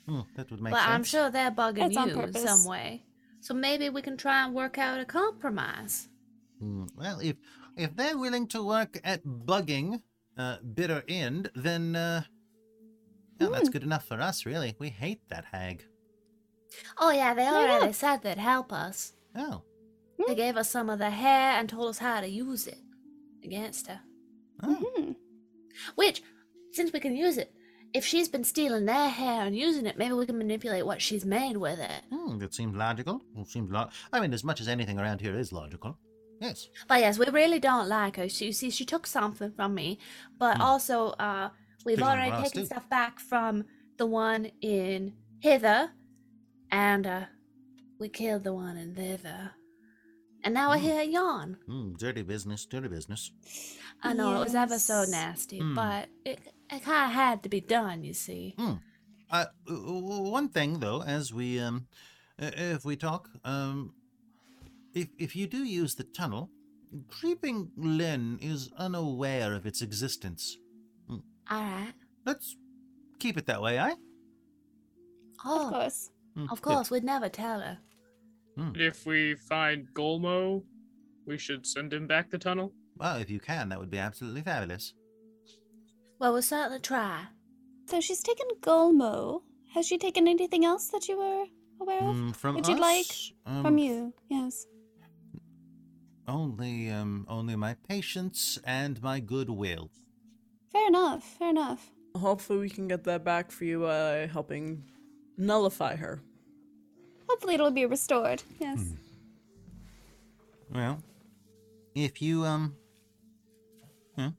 Hmm, 0.07 0.20
that 0.36 0.51
would 0.51 0.61
make 0.61 0.73
but 0.73 0.81
sense. 0.81 0.90
I'm 0.90 1.05
sure 1.05 1.31
they're 1.31 1.51
bugging 1.51 1.77
That's 1.77 1.97
on 1.97 2.09
you 2.09 2.20
in 2.20 2.32
some 2.32 2.43
purpose. 2.47 2.66
way. 2.66 3.05
So 3.40 3.55
maybe 3.55 3.89
we 3.89 4.02
can 4.02 4.16
try 4.16 4.44
and 4.44 4.55
work 4.55 4.77
out 4.77 5.01
a 5.01 5.05
compromise. 5.05 6.09
Hmm, 6.59 6.85
Well, 6.97 7.20
if 7.20 7.36
if 7.77 7.94
they're 7.97 8.19
willing 8.19 8.47
to 8.48 8.62
work 8.62 9.01
at 9.05 9.24
bugging 9.24 10.02
uh, 10.41 10.57
bitter 10.75 11.03
end, 11.09 11.51
then 11.55 11.95
uh, 11.97 12.23
well, 13.41 13.51
that's 13.51 13.69
good 13.69 13.83
enough 13.83 14.07
for 14.07 14.21
us. 14.21 14.47
Really, 14.47 14.75
we 14.79 14.89
hate 14.89 15.21
that 15.29 15.45
hag. 15.53 15.85
Oh 16.99 17.11
yeah, 17.11 17.35
they 17.35 17.43
Yeah. 17.45 17.55
already 17.79 17.93
said 17.93 18.23
they'd 18.23 18.39
help 18.39 18.73
us. 18.73 19.12
Oh, 19.37 19.62
They 20.27 20.35
gave 20.35 20.57
us 20.57 20.71
some 20.71 20.89
of 20.91 20.99
their 20.99 21.11
hair 21.11 21.59
and 21.59 21.69
told 21.69 21.89
us 21.91 21.99
how 21.99 22.21
to 22.21 22.29
use 22.29 22.67
it 22.67 22.79
against 23.45 23.87
her. 23.89 24.01
oh. 24.62 24.75
hmm 24.75 25.12
Which, 25.95 26.23
since 26.73 26.93
we 26.93 27.01
can 27.01 27.17
use 27.17 27.39
it, 27.39 27.53
if 27.93 28.05
she's 28.05 28.29
been 28.29 28.45
stealing 28.45 28.85
their 28.87 29.09
hair 29.09 29.43
and 29.47 29.57
using 29.57 29.87
it, 29.87 29.99
maybe 29.99 30.12
we 30.15 30.27
can 30.27 30.39
manipulate 30.39 30.87
what 30.87 31.03
she's 31.03 31.25
made 31.25 31.57
with 31.57 31.79
it. 31.81 32.03
Hmm, 32.12 32.39
that 32.39 32.55
seems 32.55 32.77
logical. 32.77 33.21
It 33.37 33.49
seems 33.49 33.71
lo- 33.71 33.89
I 34.12 34.21
mean, 34.21 34.33
as 34.33 34.45
much 34.45 34.61
as 34.61 34.69
anything 34.69 34.99
around 35.01 35.21
here 35.21 35.35
is 35.37 35.53
logical. 35.53 35.99
Yes. 36.41 36.69
But 36.89 37.01
yes, 37.01 37.19
we 37.19 37.27
really 37.27 37.59
don't 37.61 37.89
like 37.89 38.17
her. 38.17 38.29
She, 38.29 38.47
you 38.47 38.53
see, 38.53 38.71
she 38.71 38.85
took 38.85 39.07
something 39.07 39.53
from 39.53 39.75
me, 39.75 39.99
but 40.39 40.57
Hmm. 40.57 40.62
also, 40.62 41.09
uh, 41.19 41.51
we've 41.85 41.99
Took 41.99 42.07
something 42.09 42.31
already 42.33 42.43
taken 42.45 42.62
too. 42.62 42.67
stuff 42.67 42.89
back 42.89 43.21
from 43.21 43.65
the 43.99 44.07
one 44.07 44.51
in 44.62 45.12
hither, 45.41 45.91
and 46.71 47.07
uh, 47.07 47.25
we 47.99 48.09
killed 48.09 48.45
the 48.45 48.55
one 48.55 48.79
in 48.79 48.95
thither, 48.95 49.53
and 50.43 50.55
now 50.55 50.71
we're 50.71 50.79
Hmm. 50.79 50.85
here 50.85 51.01
at 51.01 51.11
Yon. 51.11 51.57
Hmm, 51.67 51.93
dirty 51.99 52.23
business. 52.23 52.65
Dirty 52.65 52.89
business. 52.89 53.31
I 54.03 54.15
know 54.15 54.35
it 54.41 54.45
was 54.45 54.55
ever 54.55 54.79
so 54.79 55.05
nasty, 55.05 55.59
Hmm. 55.59 55.75
but 55.75 56.09
it 56.25 56.41
it 56.73 56.83
kind 56.83 57.11
of 57.11 57.15
had 57.15 57.43
to 57.43 57.49
be 57.51 57.61
done. 57.61 58.03
You 58.05 58.15
see. 58.15 58.55
Uh, 59.31 59.47
w- 59.67 60.01
w- 60.01 60.31
one 60.31 60.49
thing 60.49 60.81
though, 60.81 61.03
as 61.03 61.33
we 61.35 61.61
um, 61.61 61.87
uh, 62.41 62.51
if 62.57 62.85
we 62.85 62.97
talk, 62.97 63.29
um, 63.45 63.93
if 64.95 65.09
if 65.19 65.35
you 65.37 65.47
do 65.47 65.65
use 65.65 65.95
the 65.95 66.05
tunnel, 66.05 66.51
creeping 67.09 67.71
Len 67.77 68.39
is 68.41 68.71
unaware 68.77 69.55
of 69.55 69.67
its 69.67 69.83
existence. 69.83 70.57
All 71.09 71.21
right. 71.51 71.93
Let's 72.25 72.57
keep 73.19 73.37
it 73.37 73.47
that 73.47 73.61
way, 73.62 73.79
eh? 73.79 73.95
Oh, 75.45 75.67
Of 75.67 75.73
course. 75.73 76.11
Hmm, 76.35 76.47
Of 76.51 76.62
good. 76.62 76.73
course, 76.75 76.91
we'd 76.91 77.03
never 77.05 77.29
tell 77.29 77.61
her. 77.61 77.79
Hmm. 78.57 78.71
If 78.77 79.05
we 79.07 79.35
find 79.35 79.89
Golmo, 79.95 80.62
we 81.27 81.39
should 81.39 81.67
send 81.67 81.93
him 81.93 82.07
back 82.07 82.31
the 82.31 82.39
tunnel. 82.39 82.73
Well, 82.97 83.17
if 83.17 83.31
you 83.31 83.41
can, 83.41 83.69
that 83.71 83.81
would 83.81 83.91
be 83.91 83.99
absolutely 83.99 84.43
fabulous. 84.43 84.95
Well, 86.19 86.33
we'll 86.35 86.43
certainly 86.43 86.81
try. 86.81 87.25
So 87.87 88.01
she's 88.01 88.23
taken 88.23 88.47
Golmo. 88.61 89.43
Has 89.75 89.87
she 89.87 89.99
taken 89.99 90.29
anything 90.29 90.65
else 90.65 90.89
that 90.89 91.09
you 91.09 91.17
were 91.19 91.45
aware 91.81 91.99
of? 92.03 92.15
Hmm, 92.17 92.31
from 92.33 92.57
Would 92.57 92.69
you 92.69 92.77
like 92.77 93.07
um, 93.47 93.62
From 93.62 93.79
you, 93.79 94.12
yes. 94.29 94.67
Only, 96.28 96.90
um, 96.90 97.26
only 97.28 97.56
my 97.56 97.74
patience 97.88 98.59
and 98.64 99.02
my 99.02 99.20
goodwill. 99.20 99.90
Fair 100.70 100.86
enough. 100.86 101.24
Fair 101.38 101.51
enough. 101.51 101.90
Hopefully, 102.16 102.59
we 102.59 102.70
can 102.70 102.88
get 102.88 103.05
that 103.05 103.24
back 103.24 103.51
for 103.51 103.64
you 103.64 103.80
by 103.82 104.28
helping 104.32 104.84
nullify 105.36 105.97
her. 105.97 106.20
Hopefully, 107.28 107.55
it'll 107.55 107.70
be 107.70 107.86
restored. 107.86 108.42
Yes. 108.59 108.78
Hmm. 108.78 108.94
Well, 110.72 111.02
if 111.94 112.22
you 112.22 112.44
um, 112.44 112.76
huh? 114.16 114.30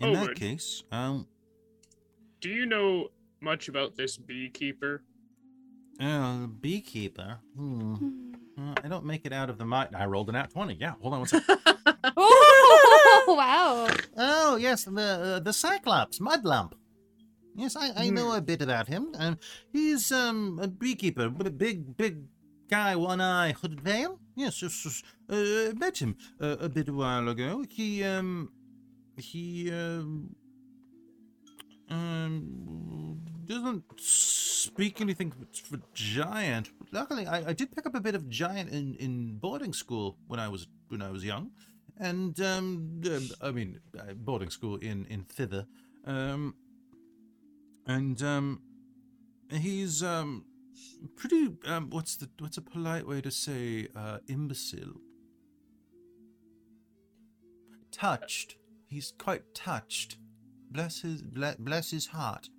in 0.00 0.08
Owen. 0.08 0.26
that 0.26 0.36
case, 0.36 0.84
um, 0.92 1.26
Do 2.40 2.48
you 2.50 2.66
know 2.66 3.08
much 3.40 3.68
about 3.68 3.96
this 3.96 4.16
beekeeper? 4.16 5.02
Uh, 6.00 6.46
beekeeper. 6.46 7.38
Hmm. 7.56 7.94
Hmm. 7.94 8.34
Uh, 8.58 8.74
I 8.82 8.88
don't 8.88 9.04
make 9.04 9.26
it 9.26 9.32
out 9.32 9.50
of 9.50 9.58
the 9.58 9.64
mine. 9.66 9.88
I 9.94 10.06
rolled 10.06 10.28
an 10.30 10.36
at 10.36 10.50
twenty. 10.50 10.74
Yeah, 10.74 10.94
hold 11.00 11.12
on 11.12 11.20
one 11.20 11.28
second. 11.28 11.58
oh 12.16 13.24
wow! 13.36 13.88
oh 14.16 14.56
yes, 14.56 14.84
the 14.84 15.00
uh, 15.00 15.40
the 15.40 15.52
Cyclops 15.52 16.18
Mudlump. 16.18 16.72
Yes, 17.54 17.76
I, 17.76 17.90
I 17.96 18.10
know 18.10 18.32
a 18.32 18.40
bit 18.40 18.60
about 18.60 18.86
him. 18.86 19.12
Um, 19.18 19.38
he's 19.72 20.12
um 20.12 20.58
a 20.62 20.68
beekeeper, 20.68 21.28
but 21.28 21.46
a 21.46 21.50
big 21.50 21.96
big 21.96 22.24
guy, 22.68 22.96
one 22.96 23.20
eye, 23.20 23.52
hooded 23.52 23.80
veil. 23.80 24.18
Yes, 24.34 24.62
yes, 24.62 24.84
yes. 24.84 25.02
Uh, 25.28 25.74
met 25.74 25.98
him 25.98 26.16
uh, 26.40 26.56
a 26.60 26.68
bit 26.68 26.88
a 26.88 26.92
while 26.92 27.28
ago. 27.28 27.64
He 27.68 28.04
um 28.04 28.50
he 29.16 29.70
um 29.70 30.34
um 31.90 33.20
doesn't 33.46 33.84
speak 33.98 35.00
anything 35.00 35.32
for 35.64 35.78
giant. 35.94 36.70
Luckily, 36.92 37.26
I, 37.26 37.50
I 37.50 37.52
did 37.52 37.74
pick 37.74 37.86
up 37.86 37.94
a 37.94 38.00
bit 38.00 38.14
of 38.14 38.28
giant 38.28 38.70
in, 38.70 38.94
in 38.96 39.38
boarding 39.38 39.72
school 39.72 40.16
when 40.26 40.40
I 40.40 40.48
was 40.48 40.66
when 40.88 41.02
I 41.02 41.10
was 41.10 41.24
young, 41.24 41.50
and 41.98 42.38
um, 42.40 43.00
um, 43.06 43.28
I 43.40 43.50
mean 43.50 43.80
uh, 43.98 44.12
boarding 44.14 44.50
school 44.50 44.76
in 44.76 45.06
in 45.06 45.24
thither, 45.24 45.66
um, 46.04 46.54
and 47.86 48.22
um, 48.22 48.60
he's 49.50 50.02
um 50.02 50.44
pretty 51.16 51.56
um 51.66 51.90
what's 51.90 52.16
the 52.16 52.28
what's 52.38 52.56
a 52.56 52.62
polite 52.62 53.06
way 53.06 53.20
to 53.20 53.30
say 53.30 53.88
uh 53.96 54.18
imbecile? 54.28 55.00
Touched. 57.92 58.56
He's 58.88 59.12
quite 59.18 59.54
touched. 59.54 60.18
Bless 60.70 61.00
his 61.00 61.22
bless, 61.22 61.56
bless 61.56 61.90
his 61.90 62.08
heart 62.08 62.50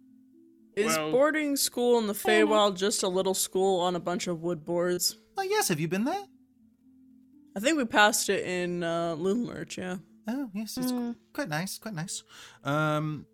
Is 0.78 0.96
Well- 0.96 1.12
boarding 1.12 1.56
school 1.56 1.98
in 2.00 2.08
the 2.08 2.14
Fair 2.14 2.42
enough. 2.44 2.50
Feywild 2.50 2.78
just 2.78 3.04
a 3.04 3.08
little 3.08 3.34
school 3.34 3.80
on 3.82 3.96
a 3.96 4.00
bunch 4.00 4.28
of 4.28 4.42
wood 4.42 4.64
boards? 4.66 5.18
oh 5.40 5.44
yes 5.44 5.68
have 5.68 5.80
you 5.80 5.88
been 5.88 6.04
there 6.06 6.26
I 7.56 7.60
think 7.60 7.78
we 7.78 7.86
passed 7.86 8.30
it 8.30 8.46
in 8.46 8.84
uh, 8.84 9.16
Loonlurch, 9.16 9.78
yeah. 9.78 9.98
oh 10.28 10.50
yes 10.54 10.78
it's 10.78 10.92
Mm. 10.92 11.16
quite 11.34 11.50
nice 11.50 11.78
quite 11.80 11.96
nice 11.96 12.24
um 12.64 13.26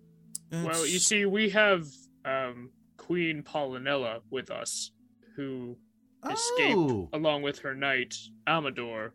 Well, 0.52 0.86
you 0.86 1.00
see, 1.00 1.26
we 1.26 1.50
have 1.50 1.88
um, 2.26 2.70
Queen 2.98 3.42
Paulinella 3.42 4.22
with 4.30 4.52
us, 4.52 4.92
who 5.36 5.76
escaped 6.24 6.78
Oh. 6.78 7.10
along 7.12 7.42
with 7.42 7.58
her 7.60 7.74
knight 7.74 8.14
Amidor. 8.48 9.14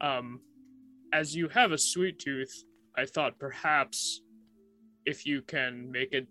Um, 0.00 0.40
as 1.12 1.36
you 1.36 1.48
have 1.48 1.70
a 1.72 1.78
sweet 1.78 2.18
tooth, 2.18 2.64
I 2.96 3.06
thought 3.06 3.38
perhaps 3.38 4.20
if 5.06 5.24
you 5.26 5.42
can 5.42 5.90
make 5.92 6.12
it 6.12 6.26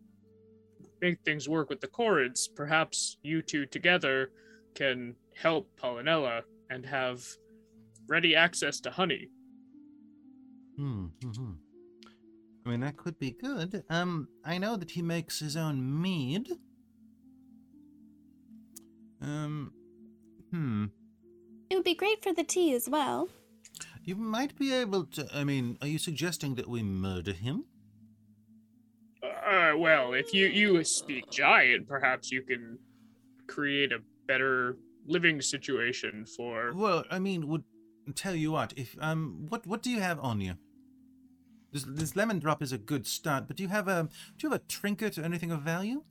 make 1.01 1.19
things 1.23 1.47
work 1.47 1.69
with 1.69 1.81
the 1.81 1.87
Korreds, 1.87 2.47
perhaps 2.55 3.17
you 3.23 3.41
two 3.41 3.65
together 3.65 4.31
can 4.75 5.15
help 5.35 5.69
Paulinella 5.81 6.41
and 6.69 6.85
have 6.85 7.23
ready 8.07 8.35
access 8.35 8.79
to 8.81 8.91
honey. 8.91 9.29
Hmm, 10.77 11.07
hmm, 11.21 11.29
hmm. 11.29 11.51
I 12.65 12.69
mean, 12.69 12.79
that 12.81 12.97
could 12.97 13.17
be 13.17 13.31
good. 13.31 13.83
Um, 13.89 14.27
I 14.43 14.57
know 14.57 14.75
that 14.75 14.91
he 14.91 15.01
makes 15.01 15.39
his 15.39 15.55
own 15.55 16.01
mead. 16.01 16.49
Um, 19.21 19.71
hmm. 20.51 20.85
It 21.69 21.75
would 21.75 21.83
be 21.83 21.95
great 21.95 22.21
for 22.21 22.33
the 22.33 22.43
tea 22.43 22.73
as 22.73 22.89
well. 22.89 23.29
You 24.03 24.15
might 24.15 24.57
be 24.57 24.73
able 24.73 25.05
to. 25.05 25.27
I 25.33 25.43
mean, 25.43 25.77
are 25.81 25.87
you 25.87 25.97
suggesting 25.97 26.55
that 26.55 26.69
we 26.69 26.83
murder 26.83 27.33
him? 27.33 27.65
Uh, 29.47 29.77
well, 29.77 30.13
if 30.13 30.33
you 30.33 30.47
you 30.47 30.83
speak 30.83 31.29
giant, 31.31 31.87
perhaps 31.87 32.31
you 32.31 32.41
can 32.41 32.77
create 33.47 33.93
a 33.93 33.99
better 34.27 34.77
living 35.05 35.41
situation 35.41 36.25
for 36.25 36.73
Well, 36.75 37.05
I 37.09 37.19
mean, 37.19 37.47
would 37.47 37.63
tell 38.13 38.35
you 38.35 38.51
what. 38.51 38.73
If 38.75 38.97
um, 38.99 39.45
what 39.47 39.65
what 39.65 39.81
do 39.81 39.89
you 39.89 40.01
have 40.01 40.19
on 40.19 40.41
you? 40.41 40.55
This 41.71 41.85
this 41.87 42.15
lemon 42.17 42.39
drop 42.39 42.61
is 42.61 42.73
a 42.73 42.77
good 42.77 43.07
start, 43.07 43.47
but 43.47 43.55
do 43.55 43.63
you 43.63 43.69
have 43.69 43.87
a 43.87 44.09
do 44.37 44.47
you 44.47 44.49
have 44.49 44.59
a 44.59 44.63
trinket 44.65 45.17
or 45.17 45.23
anything 45.23 45.51
of 45.51 45.61
value? 45.61 46.03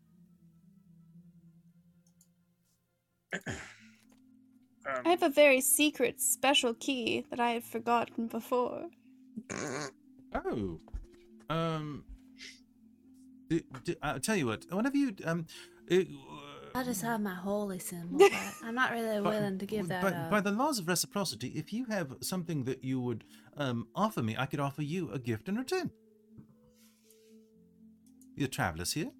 um, 3.47 3.53
I 5.05 5.11
have 5.11 5.23
a 5.23 5.29
very 5.29 5.61
secret 5.61 6.23
special 6.23 6.73
key 6.73 7.27
that 7.29 7.41
I 7.41 7.51
had 7.51 7.65
forgotten 7.65 8.29
before. 8.29 8.87
Oh, 10.35 10.81
um, 11.51 12.05
d- 13.49 13.65
d- 13.85 13.97
I'll 14.03 14.21
tell 14.21 14.37
you 14.37 14.47
what. 14.47 14.67
Whenever 14.71 14.97
you 14.97 15.15
um, 15.25 15.47
it, 15.89 16.09
I 16.75 16.83
just 16.83 17.03
have 17.03 17.21
my 17.21 17.35
holy 17.35 17.79
symbol, 17.79 18.21
I'm 18.65 18.75
not 18.75 18.91
really 18.93 19.21
By- 19.23 19.31
willing 19.31 19.59
to 19.59 19.67
give 19.67 19.89
that 19.89 20.03
by, 20.03 20.11
up. 20.13 20.31
by 20.31 20.41
the 20.41 20.51
laws 20.51 20.79
of 20.79 20.89
reciprocity, 20.89 21.49
if 21.57 21.73
you 21.73 21.87
have 21.87 22.17
something 22.21 22.65
that 22.65 22.85
you 22.85 23.01
would 23.01 23.25
um, 23.57 23.89
offer 23.95 24.23
me, 24.23 24.37
I 24.39 24.47
could 24.47 24.61
offer 24.61 24.83
you 24.83 25.11
a 25.11 25.19
gift 25.19 25.49
in 25.49 25.57
return. 25.57 25.91
Your 28.37 28.49
travelers 28.49 28.93
here. 28.93 29.11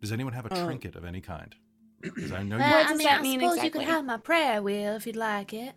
Does 0.00 0.12
anyone 0.12 0.32
have 0.32 0.46
a 0.46 0.54
Oh. 0.54 0.64
trinket 0.64 0.96
of 0.96 1.04
any 1.04 1.20
kind? 1.20 1.54
Because 2.00 2.32
I 2.32 2.42
know 2.42 2.58
Well, 2.58 2.68
you. 2.68 2.74
What 2.74 2.86
I 2.86 2.88
does 2.90 2.98
mean, 2.98 3.06
that 3.06 3.18
I 3.18 3.22
mean 3.22 3.40
suppose 3.40 3.64
you 3.64 3.70
could 3.70 3.82
have 3.82 4.04
my 4.04 4.16
prayer 4.18 4.62
wheel 4.62 4.94
if 4.94 5.06
you'd 5.06 5.16
like 5.16 5.52
it. 5.52 5.74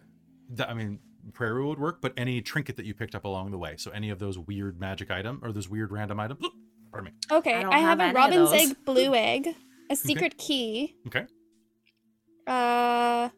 That- 0.51 0.69
I 0.69 0.73
mean, 0.73 0.99
prayer 1.33 1.61
would 1.61 1.79
work, 1.79 2.01
but 2.01 2.13
any 2.17 2.41
trinket 2.41 2.75
that 2.77 2.85
you 2.85 2.93
picked 2.93 3.15
up 3.15 3.25
along 3.25 3.51
the 3.51 3.57
way. 3.57 3.75
So 3.77 3.91
any 3.91 4.09
of 4.09 4.19
those 4.19 4.37
weird 4.37 4.79
magic 4.79 5.11
item 5.11 5.39
or 5.43 5.51
those 5.51 5.69
weird 5.69 5.91
random 5.91 6.19
items. 6.19 6.45
Pardon 6.91 7.13
me. 7.13 7.35
Okay, 7.37 7.53
I 7.53 7.69
I, 7.69 7.79
have, 7.79 7.99
have 7.99 8.11
a 8.11 8.13
robin's 8.13 8.51
egg 8.51 8.75
blue 8.85 9.13
egg, 9.15 9.55
a 9.89 9.95
secret 9.95 10.37
key. 10.37 10.95
Okay. 11.07 11.25
Uh, 12.47 13.29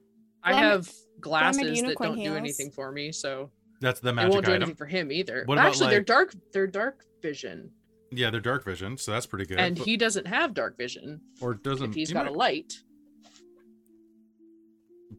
I 0.43 0.51
Glamour- 0.51 0.57
have 0.69 0.91
glasses 1.19 1.81
that 1.81 1.97
don't 1.99 2.15
do 2.17 2.35
anything 2.35 2.71
for 2.71 2.91
me, 2.91 3.11
so 3.11 3.51
That's 3.81 3.99
the 3.99 4.09
it 4.09 4.13
magic 4.13 4.31
won't 4.33 4.45
do 4.45 4.51
item. 4.51 4.61
anything 4.63 4.75
for 4.77 4.85
him 4.85 5.11
either. 5.11 5.39
What 5.45 5.47
But 5.47 5.53
about, 5.57 5.67
actually, 5.67 5.89
they're 5.89 6.01
dark. 6.01 6.33
They're 6.53 6.67
dark 6.67 7.03
vision, 7.21 7.71
Yeah, 8.11 8.29
they're 8.29 8.39
dark 8.39 8.63
vision, 8.65 8.97
so 8.97 9.11
that's 9.11 9.25
pretty 9.25 9.45
good. 9.45 9.59
and 9.59 9.77
but- 9.77 9.85
he 9.85 9.97
doesn't 9.97 10.27
have 10.27 10.53
dark 10.53 10.77
vision 10.77 11.19
or 11.41 11.53
doesn't 11.55 11.89
if 11.89 11.95
he's 11.95 12.07
he 12.09 12.13
got 12.13 12.25
might- 12.25 12.31
a 12.33 12.37
light. 12.37 12.73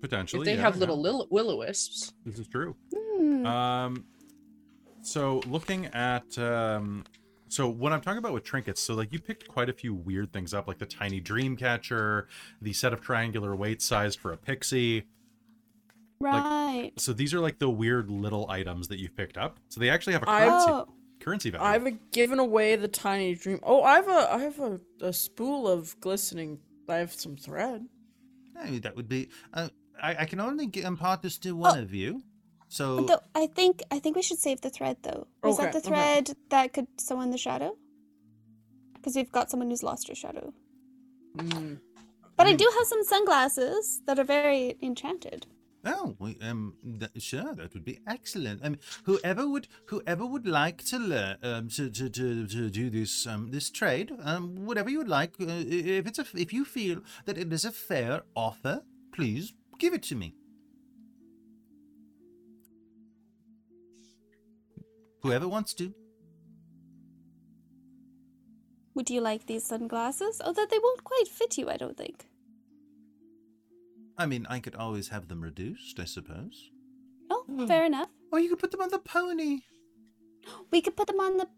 Potentially. 0.03 0.43
If 0.43 0.45
they 0.45 0.55
yeah, 0.57 0.61
have 0.67 0.75
yeah. 0.75 0.81
little 0.81 1.01
lil- 1.01 1.29
will 1.31 1.51
o 1.51 1.57
wisps. 1.57 2.13
This 2.27 2.39
is 2.39 2.47
true. 2.49 2.77
hmm. 2.95 3.47
Um, 3.47 4.05
so 5.01 5.41
looking 5.47 5.87
at 5.87 6.37
um, 6.39 7.05
so 7.49 7.69
what 7.69 7.93
I'm 7.93 8.01
talking 8.03 8.19
about 8.19 8.33
with 8.35 8.45
trinkets, 8.45 8.81
so 8.81 8.95
like 8.95 9.13
you 9.13 9.21
picked 9.21 9.49
quite 9.49 9.69
a 9.69 9.73
few 9.73 9.95
weird 9.95 10.33
things 10.33 10.53
up, 10.55 10.69
like 10.69 10.79
the 10.79 10.87
tiny 10.87 11.21
dream 11.21 11.57
catcher, 11.57 12.29
the 12.61 12.73
set 12.73 12.93
of 12.93 13.01
triangular 13.01 13.57
weights 13.57 13.85
sized 13.85 14.19
for 14.21 14.33
a 14.33 14.37
pixie. 14.37 15.05
right. 16.21 16.93
So 16.99 17.13
these 17.13 17.35
are 17.35 17.41
like 17.41 17.59
the 17.59 17.71
weird 17.71 18.11
little 18.11 18.49
items 18.51 18.89
that 18.89 18.99
you've 18.99 19.17
picked 19.17 19.37
up. 19.37 19.59
So 19.69 19.81
they 19.81 19.91
actually 19.91 20.13
have 20.15 20.23
a 20.23 20.31
I've- 20.31 20.49
currency 20.51 20.71
Oh, 20.73 20.89
currency 21.21 21.51
value. 21.51 21.67
I've 21.87 22.11
given 22.11 22.39
away 22.39 22.75
the 22.77 22.89
tiny 22.89 23.35
dream. 23.35 23.61
Oh, 23.63 23.83
I 23.83 23.95
have 23.97 24.09
a 24.09 24.33
I 24.35 24.39
have 24.39 24.59
a, 24.61 24.81
a 25.01 25.13
spool 25.13 25.69
of 25.69 25.99
glistening. 26.01 26.59
I 26.89 26.97
have 26.97 27.13
some 27.13 27.37
thread. 27.37 27.87
No, 28.55 28.79
that 28.81 28.97
would 28.97 29.09
be. 29.09 29.29
Uh, 29.55 29.69
I, 30.03 30.17
I 30.21 30.25
can 30.25 30.41
only 30.41 30.69
impart 30.75 31.23
this 31.23 31.39
to 31.39 31.53
one 31.57 31.79
of 31.79 31.95
you. 31.95 32.23
So 32.69 33.03
Though, 33.03 33.21
I 33.35 33.47
think 33.47 33.83
I 33.91 33.99
think 33.99 34.17
we 34.17 34.23
should 34.23 34.39
save 34.39 34.61
the 34.63 34.71
thread 34.71 34.97
though. 35.03 35.27
Was 35.43 35.59
that 35.59 35.69
Okay, 35.69 35.73
the 35.73 35.79
okay. 35.79 35.89
thread 35.89 36.37
that 36.51 36.73
could 36.73 36.87
summon 36.99 37.31
the 37.31 37.39
shadow? 37.39 37.77
Because 38.95 39.15
we've 39.17 39.31
got 39.33 39.51
someone 39.51 39.69
who's 39.71 39.83
lost 39.83 40.09
her 40.09 40.15
shadow. 40.15 40.53
Mm. 41.37 41.79
But 42.37 42.47
Mm. 42.47 42.51
I 42.51 42.55
do 42.55 42.71
have 42.77 42.87
some 42.87 43.05
sunglasses 43.05 44.01
that 44.07 44.19
are 44.19 44.25
very 44.25 44.77
enchanted. 44.83 45.47
Oh, 45.85 46.15
we, 46.21 46.39
um, 46.41 46.75
th- 47.01 47.11
sure, 47.23 47.55
that 47.57 47.75
would 47.75 47.85
be 47.85 47.99
excellent. 48.07 48.65
Um, 48.65 48.77
whoever 49.05 49.49
would, 49.49 49.67
whoever 49.87 50.25
would 50.25 50.47
like 50.47 50.83
to 50.85 50.99
learn, 50.99 51.39
um, 51.43 51.69
to, 51.71 51.91
to, 51.91 52.09
to, 52.09 52.47
to 52.47 52.71
do 52.71 52.89
this, 52.89 53.27
um, 53.27 53.51
this 53.51 53.69
trade, 53.69 54.13
um, 54.23 54.65
whatever 54.65 54.89
you 54.91 54.99
would 54.99 55.09
like, 55.09 55.35
uh, 55.41 55.47
if 55.49 56.07
it's 56.07 56.21
a, 56.21 56.27
if 56.35 56.53
you 56.53 56.65
feel 56.65 57.01
that 57.27 57.37
it 57.37 57.53
is 57.53 57.65
a 57.65 57.73
fair 57.73 58.23
offer, 58.37 58.83
please 59.13 59.55
give 59.83 59.95
it 59.95 60.03
to 60.05 60.15
me. 60.15 60.33
Whoever 65.23 65.49
wants 65.49 65.75
to. 65.75 65.93
Would 68.95 69.11
you 69.11 69.21
like 69.21 69.47
these 69.47 69.67
sunglasses? 69.67 70.41
Although 70.45 70.67
they 70.71 70.79
won't 70.79 71.03
quite 71.03 71.27
fit 71.27 71.59
you, 71.59 71.69
I 71.69 71.77
don't 71.77 71.97
think. 71.97 72.27
I 74.17 74.27
mean, 74.27 74.47
I 74.49 74.61
could 74.61 74.77
always 74.77 75.09
have 75.09 75.27
them 75.27 75.41
reduced, 75.41 75.99
I 75.99 76.05
suppose. 76.05 76.71
Oh, 77.31 77.45
Hmm. 77.49 77.67
fair 77.67 77.85
enough. 77.85 78.11
Or 78.31 78.39
you 78.39 78.51
could 78.51 78.61
put 78.61 78.71
them 78.71 78.83
on 78.83 78.91
the 78.91 79.01
pony. 79.01 79.63
We 80.71 80.81
could 80.81 80.97
put 80.97 81.09
them 81.09 81.19
on 81.21 81.39
the 81.39 81.49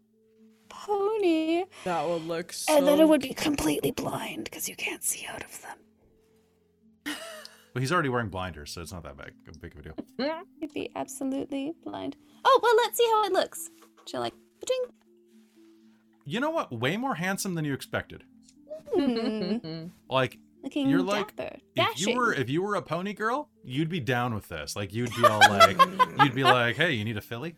pony. 0.69 1.65
That 1.83 2.07
would 2.07 2.23
look 2.25 2.53
so. 2.53 2.75
And 2.75 2.87
then 2.87 2.99
it 2.99 3.07
would 3.07 3.21
be 3.21 3.33
completely 3.35 3.91
blind 3.91 4.45
because 4.45 4.67
you 4.69 4.75
can't 4.75 5.03
see 5.03 5.25
out 5.27 5.43
of 5.43 5.61
them. 5.61 7.15
But 7.75 7.81
he's 7.81 7.91
already 7.91 8.07
wearing 8.07 8.29
blinders, 8.29 8.71
so 8.71 8.79
it's 8.81 8.93
not 8.93 9.03
that 9.03 9.17
big, 9.17 9.33
big 9.59 9.73
of 9.73 9.79
a 9.79 9.83
deal. 9.83 9.95
You'd 10.61 10.73
be 10.73 10.89
absolutely 10.95 11.73
blind. 11.83 12.15
Oh, 12.45 12.59
well, 12.63 12.73
let's 12.77 12.97
see 12.97 13.05
how 13.13 13.25
it 13.25 13.33
looks. 13.33 13.69
She'll 14.07 14.21
like, 14.21 14.33
ding. 14.65 14.81
You 16.23 16.39
know 16.39 16.51
what? 16.51 16.71
Way 16.71 16.95
more 16.95 17.15
handsome 17.15 17.53
than 17.53 17.65
you 17.65 17.73
expected. 17.73 18.23
Like 20.09 20.37
Looking 20.63 20.89
You're 20.89 21.01
like- 21.01 21.35
dapper. 21.35 21.57
if 21.75 21.99
you 21.99 22.15
were 22.15 22.33
if 22.33 22.49
you 22.49 22.61
were 22.63 22.75
a 22.75 22.81
pony 22.81 23.11
girl, 23.13 23.49
you'd 23.65 23.89
be 23.89 23.99
down 23.99 24.33
with 24.33 24.47
this. 24.47 24.77
Like 24.77 24.93
you'd 24.93 25.13
be 25.13 25.25
all 25.25 25.39
like 25.41 25.77
you'd 26.23 26.33
be 26.33 26.43
like, 26.45 26.75
"Hey, 26.77 26.93
you 26.93 27.03
need 27.03 27.17
a 27.17 27.21
filly?" 27.21 27.55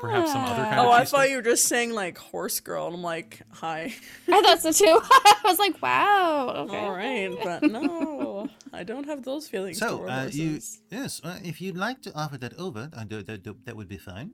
Perhaps 0.00 0.32
some 0.32 0.44
other 0.44 0.62
kind 0.64 0.80
Oh, 0.80 0.86
of 0.88 0.92
I 0.92 1.04
thought 1.04 1.20
stick? 1.20 1.30
you 1.30 1.36
were 1.36 1.42
just 1.42 1.64
saying 1.66 1.92
like 1.92 2.18
horse 2.18 2.60
girl, 2.60 2.86
and 2.86 2.96
I'm 2.96 3.02
like, 3.02 3.40
hi. 3.52 3.94
I 4.28 4.42
thought 4.42 4.60
so 4.60 4.72
too. 4.72 5.00
I 5.10 5.40
was 5.44 5.58
like, 5.58 5.80
wow. 5.82 6.54
Okay. 6.64 6.78
All 6.78 6.90
right, 6.92 7.30
but 7.42 7.62
no, 7.62 8.48
I 8.72 8.82
don't 8.84 9.04
have 9.06 9.22
those 9.24 9.48
feelings. 9.48 9.78
So, 9.78 9.98
toward 9.98 10.10
uh, 10.10 10.26
you 10.30 10.60
yes, 10.90 11.20
uh, 11.24 11.38
if 11.42 11.60
you'd 11.60 11.76
like 11.76 12.02
to 12.02 12.14
offer 12.14 12.38
that 12.38 12.54
over, 12.58 12.90
uh, 12.92 13.04
that, 13.08 13.26
that, 13.26 13.64
that 13.66 13.76
would 13.76 13.88
be 13.88 13.98
fine. 13.98 14.32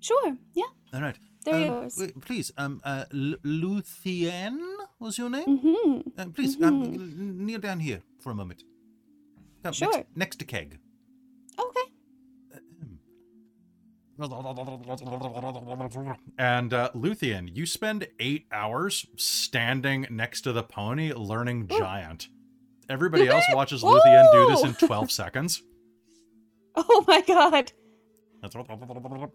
Sure. 0.00 0.36
Yeah. 0.54 0.64
All 0.92 1.00
right. 1.00 1.18
They're 1.44 1.54
um, 1.54 1.62
yours. 1.62 1.96
wait, 1.98 2.20
please, 2.20 2.52
um, 2.56 2.80
uh, 2.84 3.04
L- 3.12 3.36
Luthien 3.44 4.58
was 4.98 5.18
your 5.18 5.28
name? 5.30 5.44
Mm-hmm. 5.58 6.08
Uh, 6.20 6.26
please, 6.34 6.60
um, 6.62 7.44
kneel 7.46 7.58
down 7.60 7.80
here 7.80 8.02
for 8.20 8.30
a 8.32 8.34
moment. 8.34 8.62
Come, 9.62 9.72
Sure. 9.72 9.90
Next, 9.92 10.16
next 10.16 10.36
to 10.40 10.44
Keg. 10.44 10.78
And 16.38 16.72
uh, 16.72 16.90
Luthien, 16.94 17.50
you 17.54 17.66
spend 17.66 18.06
eight 18.20 18.46
hours 18.52 19.06
standing 19.16 20.06
next 20.10 20.42
to 20.42 20.52
the 20.52 20.62
pony 20.62 21.12
learning 21.12 21.68
giant. 21.68 22.28
Everybody 22.88 23.28
else 23.28 23.44
watches 23.52 23.82
Luthien 23.82 24.32
do 24.32 24.46
this 24.48 24.62
in 24.62 24.74
12 24.74 25.10
seconds. 25.20 25.62
Oh 26.76 27.04
my 27.08 27.20
god. 27.22 27.72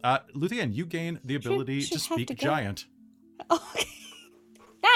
Uh, 0.04 0.20
Luthien, 0.36 0.74
you 0.74 0.86
gain 0.86 1.20
the 1.24 1.36
ability 1.36 1.82
should 1.82 1.94
to 1.94 2.00
speak 2.00 2.28
to 2.28 2.36
giant. 2.36 2.86
Okay. 3.50 3.88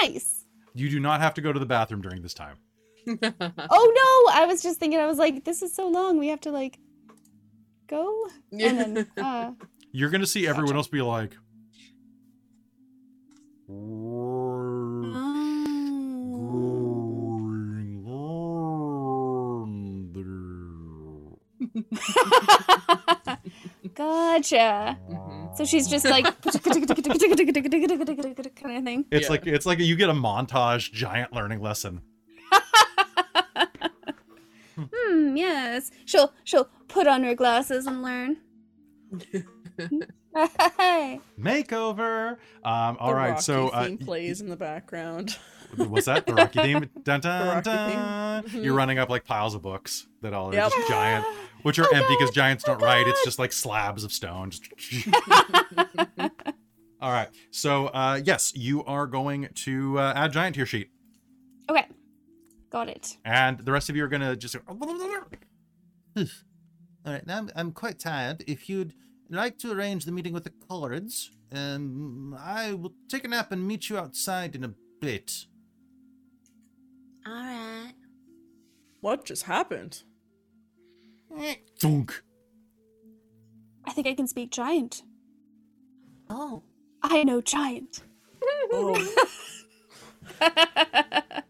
nice. 0.02 0.44
You 0.74 0.90
do 0.90 1.00
not 1.00 1.20
have 1.22 1.32
to 1.34 1.40
go 1.40 1.52
to 1.52 1.58
the 1.58 1.66
bathroom 1.66 2.02
during 2.02 2.22
this 2.22 2.34
time. 2.34 2.56
Oh 3.06 4.26
no! 4.28 4.40
I 4.40 4.46
was 4.46 4.62
just 4.62 4.78
thinking. 4.78 4.98
I 5.00 5.06
was 5.06 5.18
like, 5.18 5.44
this 5.44 5.62
is 5.62 5.74
so 5.74 5.88
long. 5.88 6.18
We 6.18 6.28
have 6.28 6.40
to 6.42 6.50
like 6.50 6.78
go 7.86 8.28
and 8.52 8.78
then. 8.78 9.06
Uh, 9.16 9.52
You're 9.96 10.10
going 10.10 10.22
to 10.22 10.26
see 10.26 10.44
everyone 10.44 10.72
Gotcha. 10.72 10.76
else 10.78 10.88
be 10.88 11.02
like, 11.02 11.36
gotcha. 23.94 24.98
So 25.56 25.64
she's 25.64 25.88
just 25.88 26.04
like 26.04 26.24
kind 26.42 26.54
of 28.76 28.84
thing. 28.84 29.04
It's 29.10 29.24
Yeah. 29.26 29.30
like 29.30 29.46
it's 29.46 29.66
like 29.66 29.78
you 29.78 29.96
get 29.96 30.10
a 30.10 30.14
montage 30.14 30.92
giant 30.92 31.32
learning 31.32 31.60
lesson. 31.60 32.00
Hmm. 34.76 35.36
Yes. 35.36 35.92
She'll 36.04 36.32
she'll 36.42 36.68
put 36.88 37.06
on 37.06 37.22
her 37.22 37.36
glasses 37.36 37.86
and 37.86 38.02
learn. 38.02 38.38
Hey. 39.76 41.20
Makeover. 41.40 42.32
Um, 42.64 42.96
all 43.00 43.08
The 43.10 43.14
right, 43.14 43.28
Rocky 43.30 43.42
so 43.42 43.68
uh, 43.68 43.84
theme 43.84 43.98
plays 43.98 44.40
in 44.40 44.48
the 44.48 44.56
background. 44.56 45.36
what's 45.76 46.06
that? 46.06 46.26
The 46.26 46.34
Rocky 46.34 46.60
theme. 46.62 46.90
Dun, 47.02 47.20
dun, 47.20 47.48
Rocky 47.48 47.70
theme. 47.70 47.98
dun. 47.98 48.44
Mhm. 48.44 48.64
You're 48.64 48.74
running 48.74 48.98
up 48.98 49.08
like 49.10 49.24
piles 49.24 49.54
of 49.54 49.62
books 49.62 50.06
that 50.22 50.32
all 50.34 50.50
are 50.50 50.54
Yep. 50.54 50.72
just 50.72 50.88
giant, 50.88 51.24
which 51.62 51.78
are 51.78 51.86
Oh, 51.92 51.96
empty 51.96 52.14
because 52.14 52.30
God. 52.30 52.34
giants 52.34 52.64
don't 52.64 52.80
Oh, 52.82 52.84
write. 52.84 53.06
It's 53.08 53.24
just 53.24 53.38
like 53.38 53.52
slabs 53.52 54.04
of 54.04 54.12
stone. 54.12 54.50
All 57.00 57.10
right, 57.12 57.28
so 57.50 57.88
uh, 57.88 58.18
yes, 58.24 58.52
you 58.56 58.82
are 58.84 59.06
going 59.06 59.48
to 59.54 59.98
uh, 59.98 60.14
add 60.16 60.32
giant 60.32 60.54
to 60.54 60.58
your 60.60 60.66
sheet. 60.66 60.88
Okay. 61.68 61.84
Got 62.70 62.88
it. 62.88 63.18
And 63.26 63.58
the 63.58 63.72
rest 63.72 63.90
of 63.90 63.96
you 63.96 64.04
are 64.04 64.08
gonna 64.08 64.34
just. 64.36 64.56
All 64.66 66.24
right, 67.04 67.26
now 67.26 67.38
I'm, 67.38 67.50
I'm 67.54 67.72
quite 67.72 67.98
tired. 67.98 68.42
If 68.46 68.70
you'd 68.70 68.94
like 69.30 69.58
to 69.58 69.72
arrange 69.72 70.04
the 70.04 70.12
meeting 70.12 70.32
with 70.32 70.44
the 70.44 70.50
Korreds, 70.50 71.30
um, 71.52 72.36
I 72.38 72.72
will 72.74 72.94
take 73.08 73.24
a 73.24 73.28
nap 73.28 73.52
and 73.52 73.66
meet 73.66 73.88
you 73.88 73.98
outside 73.98 74.54
in 74.54 74.64
a 74.64 74.74
bit. 75.00 75.46
All 77.26 77.32
right. 77.32 77.94
What 79.00 79.24
just 79.24 79.44
happened? 79.44 80.02
Thunk. 81.80 82.22
I 83.84 83.92
think 83.92 84.06
I 84.06 84.14
can 84.14 84.26
speak 84.26 84.50
giant. 84.50 85.02
Oh. 86.30 86.62
I 87.02 87.22
know 87.22 87.40
giant. 87.42 88.02
Oh, 88.72 89.24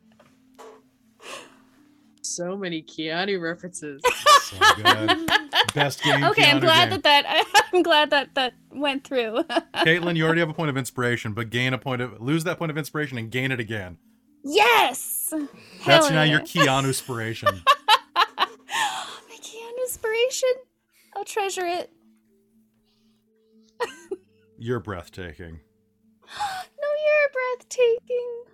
So 2.23 2.57
many 2.57 2.83
Keanu 2.83 3.41
references. 3.41 4.03
So 4.45 4.57
good. 4.77 5.31
Best 5.75 6.03
game. 6.03 6.23
okay, 6.25 6.51
I'm 6.51 6.61
glad 6.61 6.91
game. 6.91 7.01
that 7.01 7.25
that 7.25 7.65
I'm 7.73 7.83
glad 7.83 8.11
that 8.11 8.35
that 8.35 8.55
went 8.71 9.05
through. 9.05 9.43
Caitlin, 9.77 10.17
you 10.17 10.25
already 10.25 10.41
have 10.41 10.51
a 10.51 10.55
point 10.55 10.71
of 10.71 10.77
inspiration, 10.77 11.33
but 11.33 11.51
gain 11.51 11.73
a 11.73 11.79
point 11.79 12.03
of 12.03 12.21
lose 12.21 12.45
that 12.45 12.59
point 12.59 12.71
of 12.71 12.79
inspiration 12.79 13.19
and 13.19 13.31
gain 13.31 13.51
it 13.53 13.61
again. 13.61 13.99
yes. 14.45 15.33
That's 15.87 16.07
Hell 16.07 16.11
now 16.11 16.23
your 16.23 16.41
yeah. 16.41 16.45
Keanu 16.67 16.87
inspiration. 16.87 17.49
My 18.17 18.47
Keanu 19.41 19.79
inspiration. 19.83 20.51
I'll 21.17 21.25
treasure 21.25 21.67
it. 21.67 21.91
You're 24.59 24.81
breathtaking. 24.81 25.61
No, 26.81 26.89
you're 27.07 27.31
breathtaking. 27.59 28.45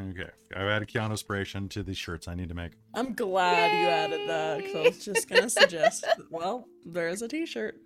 Okay, 0.00 0.30
I've 0.56 0.68
added 0.68 0.88
Keanu 0.88 1.10
inspiration 1.10 1.68
to 1.70 1.82
the 1.82 1.94
shirts 1.94 2.26
I 2.26 2.34
need 2.34 2.48
to 2.48 2.54
make. 2.54 2.72
I'm 2.94 3.12
glad 3.12 3.72
you 3.72 3.88
added 3.88 4.28
that 4.28 4.58
because 4.58 4.74
I 4.76 4.82
was 4.82 5.04
just 5.04 5.28
gonna 5.28 5.50
suggest. 5.50 6.06
Well, 6.30 6.66
there's 6.86 7.22
a 7.22 7.28
T-shirt. 7.28 7.76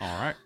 All 0.00 0.20
right. 0.20 0.36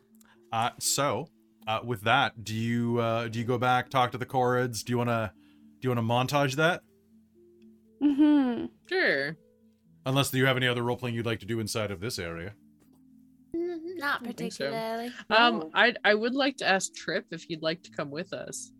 Uh, 0.52 0.70
so 0.80 1.28
uh, 1.66 1.80
with 1.84 2.02
that, 2.02 2.42
do 2.42 2.54
you 2.54 2.98
uh, 2.98 3.28
do 3.28 3.38
you 3.38 3.44
go 3.44 3.58
back 3.58 3.88
talk 3.90 4.12
to 4.12 4.18
the 4.18 4.26
Korreds? 4.26 4.82
Do 4.84 4.92
you 4.92 4.98
wanna 4.98 5.32
do 5.80 5.88
you 5.88 5.90
wanna 5.90 6.02
montage 6.02 6.54
that? 6.56 6.82
Mm-hmm. 8.02 8.66
Sure. 8.88 9.36
Unless 10.04 10.30
do 10.30 10.38
you 10.38 10.46
have 10.46 10.56
any 10.56 10.66
other 10.66 10.82
role 10.82 10.96
playing 10.96 11.14
you'd 11.14 11.26
like 11.26 11.40
to 11.40 11.46
do 11.46 11.60
inside 11.60 11.90
of 11.90 12.00
this 12.00 12.18
area? 12.18 12.54
Not 13.54 14.26
I 14.26 14.32
think 14.32 14.52
so. 14.52 14.70
particularly. 14.70 15.12
Um, 15.30 15.70
I 15.74 15.94
I 16.04 16.14
would 16.14 16.34
like 16.34 16.56
to 16.58 16.66
ask 16.66 16.92
Trip 16.94 17.26
if 17.30 17.44
he'd 17.44 17.62
like 17.62 17.82
to 17.84 17.90
come 17.90 18.10
with 18.10 18.32
us. 18.32 18.72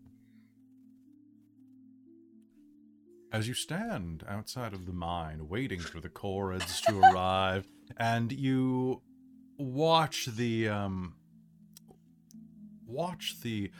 As 3.33 3.47
you 3.47 3.55
stand 3.55 4.23
outside 4.29 4.73
of 4.73 4.85
the 4.85 4.93
mine, 4.93 5.49
waiting 5.49 5.79
for 5.79 5.99
the 5.99 6.07
Korreds 6.09 6.81
to 6.83 6.99
arrive, 6.99 7.67
and 7.97 8.31
you 8.31 9.01
watch 9.57 10.27
the 10.27 10.69
um, 10.69 11.15
watch 12.85 13.41
the 13.41 13.71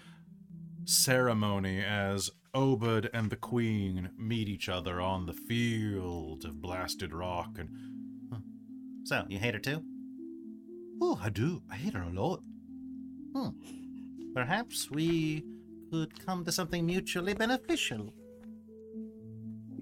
ceremony 0.85 1.83
as 1.83 2.31
Obed 2.55 3.09
and 3.13 3.29
the 3.29 3.35
Queen 3.35 4.09
meet 4.17 4.49
each 4.49 4.69
other 4.69 4.99
on 4.99 5.27
the 5.27 5.33
field 5.33 6.45
of 6.45 6.59
blasted 6.59 7.13
rock, 7.13 7.57
and 7.59 7.69
So, 9.03 9.25
you 9.29 9.37
hate 9.37 9.53
her 9.53 9.59
too? 9.59 9.83
oh, 11.01 11.19
I 11.21 11.29
do, 11.29 11.61
I 11.69 11.75
hate 11.75 11.93
her 11.93 12.03
a 12.03 12.09
lot. 12.09 12.41
Hmm. 13.35 13.49
Perhaps 14.33 14.89
we 14.89 15.43
could 15.91 16.25
come 16.25 16.43
to 16.45 16.51
something 16.51 16.85
mutually 16.85 17.33
beneficial. 17.33 18.13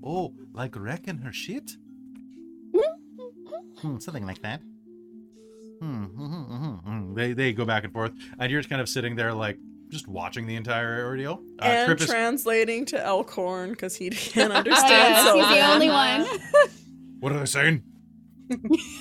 Oh, 0.04 0.34
like 0.54 0.76
wrecking 0.76 1.20
her 1.20 1.32
shit? 1.34 1.72
Hmm, 3.82 3.98
something 3.98 4.26
like 4.28 4.42
that. 4.44 4.62
Hmm, 5.80 6.04
hmm, 6.04 6.26
hmm, 6.28 6.44
hmm, 6.44 6.74
hmm. 6.76 7.14
They 7.16 7.34
they 7.34 7.52
go 7.52 7.66
back 7.66 7.84
and 7.84 7.92
forth, 7.92 8.12
and 8.38 8.52
you're 8.52 8.62
just 8.62 8.70
kind 8.70 8.80
of 8.82 8.88
sitting 8.88 9.16
there, 9.16 9.34
like 9.34 9.58
just 9.90 10.08
watching 10.08 10.46
the 10.46 10.56
entire 10.56 11.04
ordeal. 11.04 11.42
Uh, 11.60 11.66
and 11.66 11.86
Trip 11.88 12.02
is- 12.02 12.08
translating 12.08 12.86
to 12.86 13.04
Elkhorn 13.04 13.72
because 13.72 13.96
he 13.96 14.10
can't 14.12 14.52
Oh, 14.54 14.58
understand. 14.58 14.92
yes, 14.92 15.34
he's 15.34 15.58
the 15.58 15.74
only 15.74 15.90
one. 15.90 16.28
what 17.22 17.32
are 17.32 17.40
they 17.40 17.46
saying? 17.46 17.82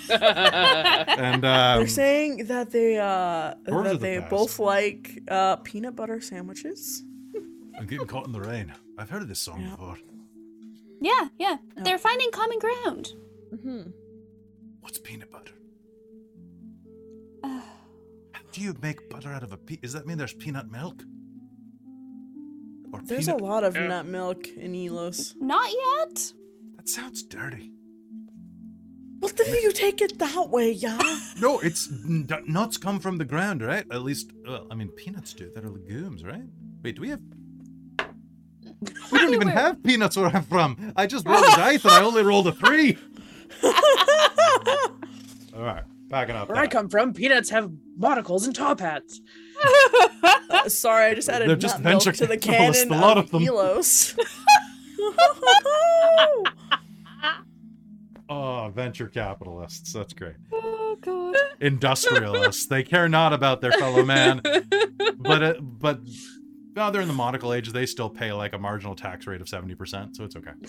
And 0.08 1.44
um, 1.44 1.78
They're 1.78 1.86
saying 1.88 2.46
that 2.46 2.70
they 2.70 2.96
uh 2.98 3.54
that 3.66 3.84
the 3.92 3.98
they 3.98 4.18
best. 4.18 4.30
both 4.30 4.58
like 4.58 5.20
uh 5.28 5.56
peanut 5.56 5.94
butter 5.96 6.20
sandwiches. 6.22 7.02
I'm 7.78 7.86
getting 7.86 8.06
caught 8.06 8.26
in 8.26 8.32
the 8.32 8.40
rain. 8.40 8.72
I've 8.98 9.10
heard 9.10 9.22
of 9.22 9.28
this 9.28 9.40
song 9.40 9.60
Yeah. 9.60 9.70
before. 9.70 9.98
Yeah, 11.00 11.28
yeah. 11.38 11.56
They're 11.76 11.98
finding 11.98 12.30
common 12.30 12.58
ground. 12.58 13.12
Mm-hmm. 13.54 13.90
What's 14.80 14.98
peanut 14.98 15.30
butter? 15.30 15.52
Uh, 17.42 17.60
How 18.32 18.40
do 18.52 18.60
you 18.60 18.74
make 18.82 19.08
butter 19.08 19.30
out 19.32 19.42
of 19.42 19.52
a 19.52 19.56
pe? 19.56 19.76
Does 19.76 19.92
that 19.94 20.06
mean 20.06 20.18
there's 20.18 20.34
peanut 20.34 20.70
milk? 20.70 21.02
Or 22.92 23.00
There's 23.02 23.26
peanut? 23.26 23.40
a 23.40 23.44
lot 23.44 23.64
of 23.64 23.76
Yeah. 23.76 23.86
nut 23.86 24.06
milk 24.06 24.46
in 24.48 24.72
Elos. 24.72 25.34
not 25.40 25.70
yet. 25.70 26.32
That 26.76 26.88
sounds 26.88 27.22
dirty. 27.22 27.72
Well, 29.20 29.30
then 29.36 29.54
you 29.62 29.70
take 29.72 30.00
it 30.00 30.18
that 30.18 30.48
way, 30.48 30.72
yeah. 30.72 30.98
No, 31.40 31.58
it's 31.60 31.88
n- 31.90 32.26
nuts 32.46 32.76
come 32.78 32.98
from 33.00 33.18
the 33.18 33.24
ground, 33.24 33.62
right? 33.62 33.84
At 33.90 34.02
least, 34.02 34.32
well, 34.46 34.66
I 34.70 34.74
mean, 34.74 34.88
peanuts 34.88 35.34
do. 35.34 35.50
They're 35.54 35.68
legumes, 35.68 36.24
right? 36.24 36.42
Wait, 36.82 36.96
do 36.96 37.02
we 37.02 37.10
have? 37.10 37.20
We 39.12 39.18
don't 39.18 39.34
even 39.34 39.48
have 39.48 39.82
peanuts 39.82 40.16
where 40.16 40.28
I'm 40.28 40.42
from. 40.44 40.92
I 40.96 41.06
just 41.06 41.26
rolled 41.26 41.44
a 41.44 41.56
dice 41.56 41.84
and 41.84 41.92
I 41.92 42.02
only 42.02 42.22
rolled 42.22 42.46
a 42.46 42.52
three. 42.52 42.96
All 43.62 43.72
right, 45.62 45.82
backing 46.08 46.36
up. 46.36 46.48
Where 46.48 46.58
I 46.58 46.66
come 46.66 46.88
from, 46.88 47.12
peanuts 47.12 47.50
have 47.50 47.70
monocles 47.96 48.46
and 48.46 48.54
top 48.54 48.80
hats. 48.80 49.20
Uh, 50.50 50.68
sorry, 50.68 51.06
I 51.12 51.14
just 51.14 51.28
added 51.28 51.48
They're 51.48 51.54
just 51.54 51.78
milk 51.78 52.02
venture 52.02 52.10
to 52.10 52.26
the 52.26 52.36
capitalists, 52.38 52.82
canon 52.82 52.98
a 52.98 53.00
lot 53.00 53.16
of, 53.18 53.26
of 53.26 53.30
them. 53.30 53.42
Elos. 53.44 54.18
Oh, 58.28 58.70
venture 58.74 59.08
capitalists. 59.08 59.92
That's 59.92 60.12
great. 60.12 60.34
Oh 60.52 60.96
god. 61.00 61.36
Industrialists. 61.60 62.66
they 62.66 62.82
care 62.84 63.08
not 63.08 63.32
about 63.32 63.60
their 63.60 63.72
fellow 63.72 64.04
man. 64.04 64.40
But 65.18 65.42
uh, 65.42 65.54
but 65.60 66.00
now 66.76 66.90
they're 66.90 67.02
in 67.02 67.08
the 67.08 67.14
monocle 67.14 67.52
age. 67.52 67.70
They 67.72 67.86
still 67.86 68.08
pay 68.10 68.32
like 68.32 68.52
a 68.52 68.58
marginal 68.58 68.94
tax 68.94 69.26
rate 69.26 69.40
of 69.40 69.48
seventy 69.48 69.74
percent, 69.74 70.16
so 70.16 70.24
it's 70.24 70.36
okay. 70.36 70.52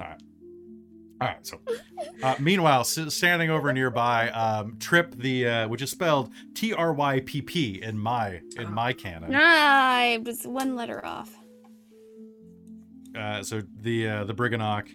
All 0.00 0.06
right. 0.06 0.22
All 1.18 1.28
right. 1.28 1.46
So, 1.46 1.58
uh, 2.22 2.34
meanwhile, 2.38 2.80
s- 2.80 2.98
standing 3.14 3.48
over 3.48 3.72
nearby, 3.72 4.28
um, 4.30 4.76
Trip 4.78 5.14
the 5.16 5.46
uh, 5.48 5.68
which 5.68 5.80
is 5.80 5.90
spelled 5.90 6.30
T 6.54 6.74
R 6.74 6.92
Y 6.92 7.20
P 7.24 7.40
P 7.42 7.80
in 7.82 7.98
my 7.98 8.40
in 8.58 8.72
my 8.72 8.92
canon. 8.92 9.34
I 9.34 10.20
was 10.24 10.46
one 10.46 10.76
letter 10.76 11.04
off. 11.04 11.34
Uh, 13.16 13.42
so 13.42 13.62
the 13.80 14.06
uh, 14.08 14.24
the 14.24 14.34
Brigganock 14.34 14.88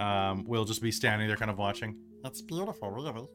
um, 0.00 0.44
will 0.44 0.64
just 0.64 0.80
be 0.80 0.92
standing 0.92 1.26
there, 1.26 1.36
kind 1.36 1.50
of 1.50 1.58
watching. 1.58 1.96
That's 2.22 2.40
beautiful, 2.42 2.90
really. 2.90 3.26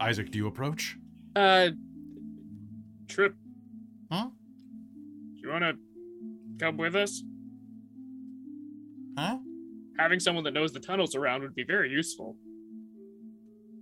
Isaac, 0.00 0.30
do 0.30 0.38
you 0.38 0.46
approach? 0.46 0.96
Uh, 1.36 1.70
Trip, 3.10 3.34
Huh? 4.10 4.28
do 5.34 5.40
you 5.42 5.48
want 5.50 5.64
to 5.64 5.74
come 6.64 6.76
with 6.76 6.94
us? 6.94 7.22
Huh? 9.18 9.38
Having 9.98 10.20
someone 10.20 10.44
that 10.44 10.52
knows 10.54 10.72
the 10.72 10.80
tunnels 10.80 11.14
around 11.14 11.42
would 11.42 11.54
be 11.54 11.64
very 11.64 11.90
useful. 11.90 12.36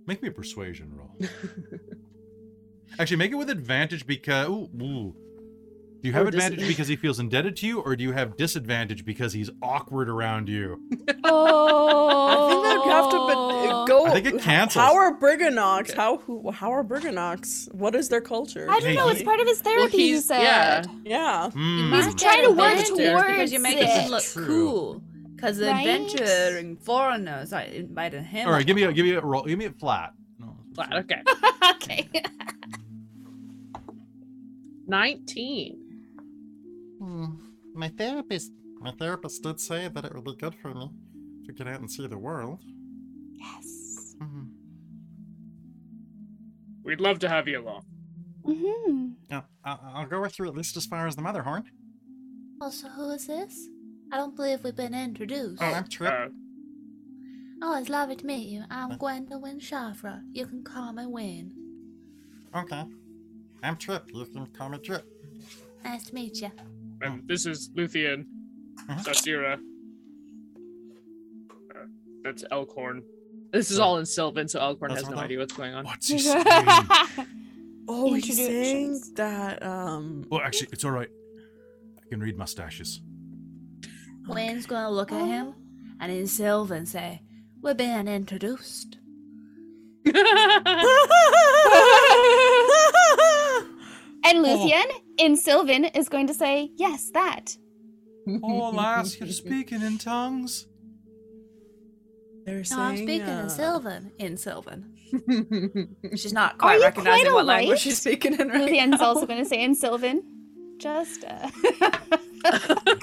Make 0.07 0.21
me 0.23 0.29
a 0.29 0.31
persuasion 0.31 0.91
roll. 0.93 1.15
Actually, 2.99 3.17
make 3.17 3.31
it 3.31 3.35
with 3.35 3.49
advantage 3.49 4.05
because. 4.07 4.47
Ooh, 4.49 4.69
ooh. 4.81 5.15
Do 6.01 6.07
you 6.07 6.13
have 6.13 6.27
Or 6.27 6.31
dis- 6.31 6.45
advantage 6.45 6.67
because 6.67 6.87
he 6.87 6.95
feels 6.95 7.19
indebted 7.19 7.57
to 7.57 7.67
you, 7.67 7.81
or 7.81 7.95
do 7.95 8.03
you 8.03 8.13
have 8.13 8.35
disadvantage 8.37 9.03
because 9.05 9.33
he's 9.33 9.49
awkward 9.61 10.09
around 10.09 10.47
you? 10.49 10.81
Oh. 11.23 12.27
I 12.29 12.49
think 12.49 12.63
that'd 12.63 12.91
have 12.91 13.09
to 13.11 13.17
be, 13.27 13.58
go. 13.89 14.05
I 14.05 14.11
think 14.11 14.25
it 14.27 14.41
cancels. 14.41 14.83
How 14.85 14.95
are 14.95 15.17
Brigganocks? 15.17 15.93
How 15.95 16.17
who, 16.17 16.51
how 16.51 16.71
are 16.71 16.83
Brigganocks? 16.83 17.73
What 17.73 17.95
is 17.95 18.07
their 18.09 18.21
culture? 18.21 18.67
I 18.69 18.79
don't 18.79 18.89
Hey, 18.89 18.95
know. 18.95 19.09
It's 19.09 19.23
part 19.23 19.39
of 19.39 19.47
his 19.47 19.61
therapy. 19.61 19.97
he 19.97 20.07
he's- 20.09 20.25
said. 20.25 20.41
yeah. 20.41 20.83
yeah. 21.03 21.49
Hmm. 21.51 21.93
He's 21.93 22.15
trying 22.15 22.43
to 22.43 22.49
work 22.51 22.73
advantage 22.77 22.87
towards 22.89 23.27
because 23.27 23.51
you 23.53 23.59
make 23.59 23.77
it. 23.77 23.87
us 23.89 24.09
look 24.09 24.23
True. 24.23 24.47
cool. 24.47 25.01
Because 25.35 25.59
Right? 25.61 25.87
adventuring 25.87 26.77
foreigners 26.77 27.53
are 27.53 27.61
inviting 27.61 28.23
him. 28.25 28.45
All 28.47 28.53
right, 28.53 28.65
give 28.65 28.75
me 28.75 28.83
a 28.83 28.91
give 28.93 29.05
me 29.05 29.13
a 29.13 29.21
roll. 29.21 29.43
Give 29.43 29.57
me 29.57 29.65
a 29.65 29.71
flat. 29.71 30.11
No, 30.37 30.55
Flat, 30.75 30.93
okay. 31.01 31.21
okay. 31.75 32.09
19. 34.87 35.77
Hmm. 36.99 37.25
My 37.73 37.89
therapist, 37.89 38.51
my 38.79 38.91
therapist 38.91 39.43
did 39.43 39.59
say 39.59 39.87
that 39.87 40.03
it 40.05 40.13
would 40.13 40.25
be 40.25 40.35
good 40.35 40.55
for 40.61 40.73
me 40.73 40.89
to 41.45 41.53
get 41.53 41.67
out 41.67 41.79
and 41.79 41.89
see 41.89 42.05
the 42.07 42.17
world. 42.17 42.59
yes. 43.35 43.78
We'd 46.83 47.01
love 47.01 47.19
to 47.19 47.29
have 47.29 47.47
you 47.47 47.61
along. 47.61 47.83
Mm-hmm. 48.43 49.07
Yeah, 49.29 49.41
I- 49.63 49.77
I'll 49.95 50.07
go 50.07 50.21
with 50.21 50.39
you 50.39 50.45
at 50.47 50.55
least 50.55 50.77
as 50.77 50.85
far 50.85 51.07
as 51.07 51.15
the 51.15 51.21
Motherhorn. 51.21 51.63
Also, 52.61 52.87
who 52.89 53.09
is 53.11 53.27
this? 53.27 53.67
I 54.11 54.17
don't 54.17 54.35
believe 54.35 54.63
we've 54.63 54.75
been 54.75 54.93
introduced. 54.93 55.61
Oh, 55.61 55.65
I'm 55.65 55.87
Trip. 55.87 56.11
Uh, 56.13 56.27
Oh, 57.61 57.77
it's 57.77 57.89
lovely 57.89 58.15
to 58.15 58.25
meet 58.25 58.47
you. 58.47 58.63
I'm 58.71 58.97
Gwendolyn 58.97 59.59
Shafra. 59.59 60.21
You 60.31 60.45
can 60.47 60.63
call 60.63 60.93
me 60.93 61.05
Win. 61.05 61.51
Okay. 62.55 62.85
I'm 63.61 63.75
Trip. 63.75 64.09
You 64.13 64.23
can 64.25 64.45
call 64.47 64.69
me 64.69 64.77
Trip. 64.77 65.05
Nice 65.83 66.05
to 66.05 66.15
meet 66.15 66.41
you. 66.41 66.51
and 67.01 67.27
this 67.27 67.45
is 67.45 67.69
Luthien, 67.75 68.25
Mhm. 68.87 69.03
Sasira. 69.05 69.59
Uh, 71.75 71.85
that's 72.23 72.43
Elkhorn. 72.51 73.03
This 73.51 73.71
is 73.71 73.79
all 73.79 73.97
in 73.97 74.05
Sylvan, 74.05 74.47
so 74.47 74.59
Elkhorn 74.59 74.89
That's 74.89 75.01
has 75.01 75.09
no 75.09 75.15
what 75.15 75.25
idea 75.25 75.39
what's 75.39 75.53
going 75.53 75.73
on. 75.73 75.85
What's 75.85 76.07
he 76.07 76.19
saying? 76.19 76.45
Oh, 77.87 78.13
he's 78.13 78.37
saying 78.37 79.01
that 79.15 79.63
um 79.63 80.25
well, 80.29 80.41
actually, 80.41 80.69
it's 80.71 80.85
all 80.85 80.91
right. 80.91 81.09
I 81.97 82.09
can 82.09 82.19
read 82.19 82.37
mustaches. 82.37 83.01
Wayne's 84.27 84.65
gonna 84.65 84.91
look 84.91 85.11
at 85.11 85.25
him 85.25 85.55
and 85.99 86.11
in 86.11 86.27
Sylvan 86.27 86.85
say, 86.85 87.23
We're 87.61 87.73
being 87.73 88.07
introduced. 88.07 88.97
And 94.25 94.45
Luthien 94.45 94.85
in 95.17 95.35
Sylvan 95.35 95.85
is 95.85 96.09
going 96.09 96.27
to 96.27 96.33
say, 96.33 96.71
yes, 96.75 97.09
that. 97.13 97.57
Oh, 98.43 98.69
lass, 98.69 99.19
you're 99.19 99.29
speaking 99.29 99.81
in 99.81 99.97
tongues. 99.97 100.67
They're 102.49 102.57
No, 102.57 102.63
saying 102.63 102.81
I'm 102.81 102.97
speaking 102.97 103.29
uh, 103.29 103.41
in 103.43 103.49
Sylvan. 103.49 104.11
In 104.19 104.37
Sylvan. 104.37 104.95
She's 106.15 106.33
not 106.33 106.53
Are 106.53 106.57
quite 106.57 106.75
you 106.77 106.83
recognizing 106.83 107.25
quite 107.25 107.33
what 107.33 107.45
language 107.45 107.65
alright? 107.67 107.79
she's 107.79 107.99
speaking 107.99 108.39
in 108.39 108.47
right 108.49 108.61
Luthien's 108.61 108.99
now. 108.99 109.05
also 109.07 109.25
going 109.25 109.43
to 109.43 109.49
say 109.49 109.63
in 109.63 109.73
Sylvan. 109.75 110.23
Just, 110.77 111.25
uh. 111.25 111.49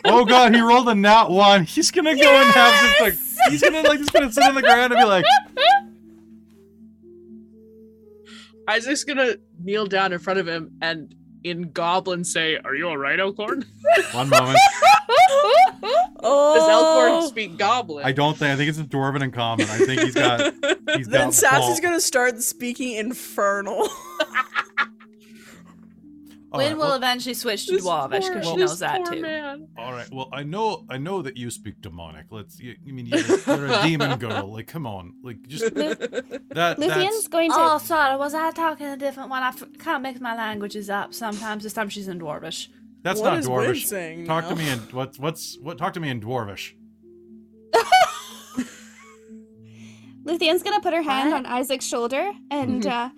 Oh 0.06 0.24
god, 0.24 0.54
he 0.54 0.60
rolled 0.62 0.88
a 0.88 0.94
nat 0.94 1.28
one. 1.28 1.64
He's 1.64 1.90
gonna 1.90 2.16
go 2.16 2.36
and 2.42 2.50
have 2.52 2.82
just 2.82 3.00
like 3.02 3.14
he's 3.50 3.60
gonna 3.62 3.82
like 3.86 3.98
just 3.98 4.10
gonna 4.12 4.32
sit 4.32 4.42
on 4.44 4.54
the 4.54 4.62
ground 4.62 4.94
and 4.94 4.98
be 5.00 5.04
like, 5.04 5.26
Isaac's 8.68 9.04
gonna 9.04 9.34
kneel 9.62 9.86
down 9.86 10.14
in 10.14 10.18
front 10.18 10.38
of 10.40 10.48
him 10.48 10.72
and 10.80 11.14
in 11.44 11.70
Goblin 11.72 12.24
say, 12.24 12.56
"Are 12.64 12.74
you 12.74 12.88
all 12.88 12.96
right, 12.96 13.20
Elkhorn?" 13.20 13.66
one 14.12 14.30
moment. 14.30 14.58
Oh, 16.22 16.54
Does 16.54 16.68
Elkhorn 16.68 17.24
oh. 17.24 17.26
speak 17.28 17.56
Goblin? 17.58 18.04
I 18.04 18.12
don't 18.12 18.36
think 18.36 18.52
I 18.52 18.56
think 18.56 18.68
it's 18.70 18.78
a 18.78 18.84
dwarven 18.84 19.22
in 19.22 19.30
common. 19.30 19.68
I 19.68 19.78
think 19.78 20.00
he's 20.00 20.14
got 20.14 20.40
he's 20.96 21.08
Then 21.08 21.26
got 21.26 21.34
Sassy's 21.34 21.80
Paul. 21.80 21.90
gonna 21.90 22.00
start 22.00 22.42
speaking 22.42 22.92
infernal. 22.96 23.88
All 26.52 26.58
Win 26.58 26.68
right, 26.68 26.76
will 26.78 26.86
well, 26.86 26.94
eventually 26.94 27.34
switch 27.34 27.66
to 27.66 27.72
This 27.72 27.84
Dwarvish 27.84 28.20
poor- 28.22 28.34
because 28.34 28.46
she 28.48 28.56
knows 28.56 28.78
that 28.78 29.04
too. 29.06 29.20
Man. 29.20 29.66
all 29.76 29.92
right. 29.92 30.08
Well, 30.12 30.28
I 30.32 30.44
know 30.44 30.86
I 30.88 30.96
know 30.96 31.20
that 31.20 31.36
you 31.36 31.50
speak 31.50 31.80
demonic. 31.82 32.26
Let's. 32.30 32.60
You, 32.60 32.76
you 32.84 32.94
mean 32.94 33.06
you're, 33.06 33.18
you're 33.18 33.66
a 33.66 33.82
demon 33.82 34.16
girl? 34.18 34.52
Like, 34.52 34.68
come 34.68 34.86
on. 34.86 35.14
Like, 35.24 35.42
just 35.48 35.74
that. 35.74 36.40
That's 36.48 36.80
Luthien 36.80 37.30
going 37.30 37.50
to. 37.50 37.56
Oh, 37.58 37.78
sorry, 37.78 38.16
was 38.16 38.32
I 38.32 38.52
talking 38.52 38.86
a 38.86 38.96
different 38.96 39.28
one? 39.28 39.42
I 39.42 39.48
f- 39.48 39.64
kind 39.78 39.96
of 39.96 40.02
mix 40.02 40.20
my 40.20 40.36
languages 40.36 40.88
up 40.88 41.12
sometimes. 41.12 41.64
This 41.64 41.72
time 41.72 41.88
she's 41.88 42.06
in 42.08 42.20
Dwarvish. 42.20 42.68
That's 43.06 43.20
What 43.20 43.30
not 43.30 43.38
is 43.38 43.48
Win 43.48 43.58
dwarvish. 43.70 43.84
saying 43.86 44.26
Talk 44.26 44.44
now? 44.44 44.50
to 44.50 44.56
me 44.56 44.68
in 44.68 44.78
what's 44.98 45.18
what's 45.18 45.56
what? 45.60 45.78
Talk 45.78 45.92
to 45.94 46.00
me 46.00 46.08
in 46.10 46.20
dwarvish. 46.20 46.72
Luthien's 50.24 50.62
going 50.64 50.74
to 50.74 50.80
put 50.82 50.92
her 50.92 51.02
hand 51.02 51.30
What? 51.30 51.46
on 51.46 51.46
Isaac's 51.46 51.86
shoulder 51.86 52.32
and, 52.50 52.84
uh. 52.86 53.10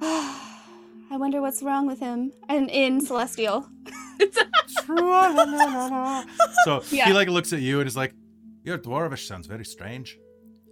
I 0.02 1.16
wonder 1.16 1.40
what's 1.40 1.62
wrong 1.64 1.88
with 1.88 1.98
him. 1.98 2.30
And 2.48 2.70
in 2.70 3.00
Celestial. 3.00 3.66
so 6.64 6.82
Yeah. 6.90 7.06
he 7.06 7.12
like 7.12 7.28
looks 7.28 7.52
at 7.52 7.60
you 7.60 7.80
and 7.80 7.88
is 7.88 7.96
like, 7.96 8.14
"Your 8.62 8.78
dwarvish 8.78 9.26
sounds 9.26 9.46
very 9.48 9.64
strange. 9.64 10.16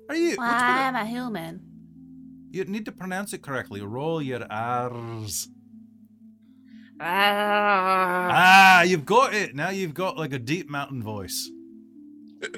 Are 0.08 0.14
you? 0.14 0.36
Well, 0.38 0.48
I'm 0.48 0.94
a 0.94 1.04
human. 1.04 1.60
You 2.52 2.64
need 2.64 2.84
to 2.84 2.92
pronounce 2.92 3.32
it 3.32 3.42
correctly. 3.42 3.80
Roll 3.80 4.22
your 4.22 4.46
R's. 4.50 5.48
Ah. 7.00 8.28
Ah, 8.32 8.82
you've 8.82 9.04
got 9.06 9.34
it. 9.34 9.54
Now 9.54 9.70
you've 9.70 9.94
got 9.94 10.16
like 10.16 10.32
a 10.32 10.38
deep 10.38 10.68
mountain 10.68 11.02
voice. 11.02 11.50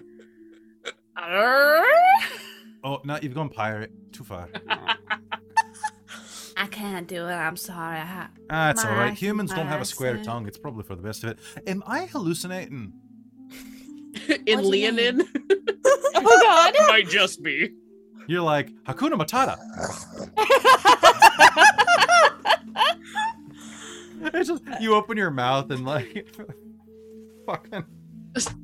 Oh, 2.82 2.98
no, 3.04 3.18
you've 3.20 3.34
gone 3.34 3.50
pirate. 3.50 3.92
Too 4.10 4.24
far. 4.24 4.48
I 6.56 6.66
can't 6.70 7.06
do 7.06 7.26
it. 7.26 7.32
I'm 7.34 7.56
sorry. 7.56 7.98
I 7.98 8.04
ha- 8.04 8.30
Ah, 8.48 8.70
it's 8.70 8.82
all 8.84 8.94
right. 8.94 9.12
Humans 9.12 9.52
don't 9.52 9.66
have 9.66 9.82
a 9.82 9.84
square 9.84 10.12
accent. 10.12 10.26
tongue. 10.26 10.46
It's 10.48 10.56
probably 10.56 10.84
for 10.84 10.96
the 10.96 11.02
best 11.02 11.22
of 11.22 11.30
it. 11.30 11.38
Am 11.66 11.82
I 11.86 12.06
hallucinating? 12.06 12.94
in 14.28 14.28
What 14.28 14.46
do 14.46 14.52
you 14.78 14.92
Leonin. 14.92 15.22
Oh, 16.22 16.40
God. 16.42 16.74
Might 16.88 17.08
just 17.08 17.42
be. 17.42 17.70
You're 18.26 18.42
like 18.42 18.70
Hakuna 18.84 19.14
Matata. 19.20 19.56
It's 24.34 24.48
just 24.48 24.62
you 24.80 24.94
open 24.94 25.16
your 25.16 25.30
mouth 25.30 25.70
and 25.70 25.84
like 25.84 26.28
fucking. 27.46 27.84
just 28.34 28.54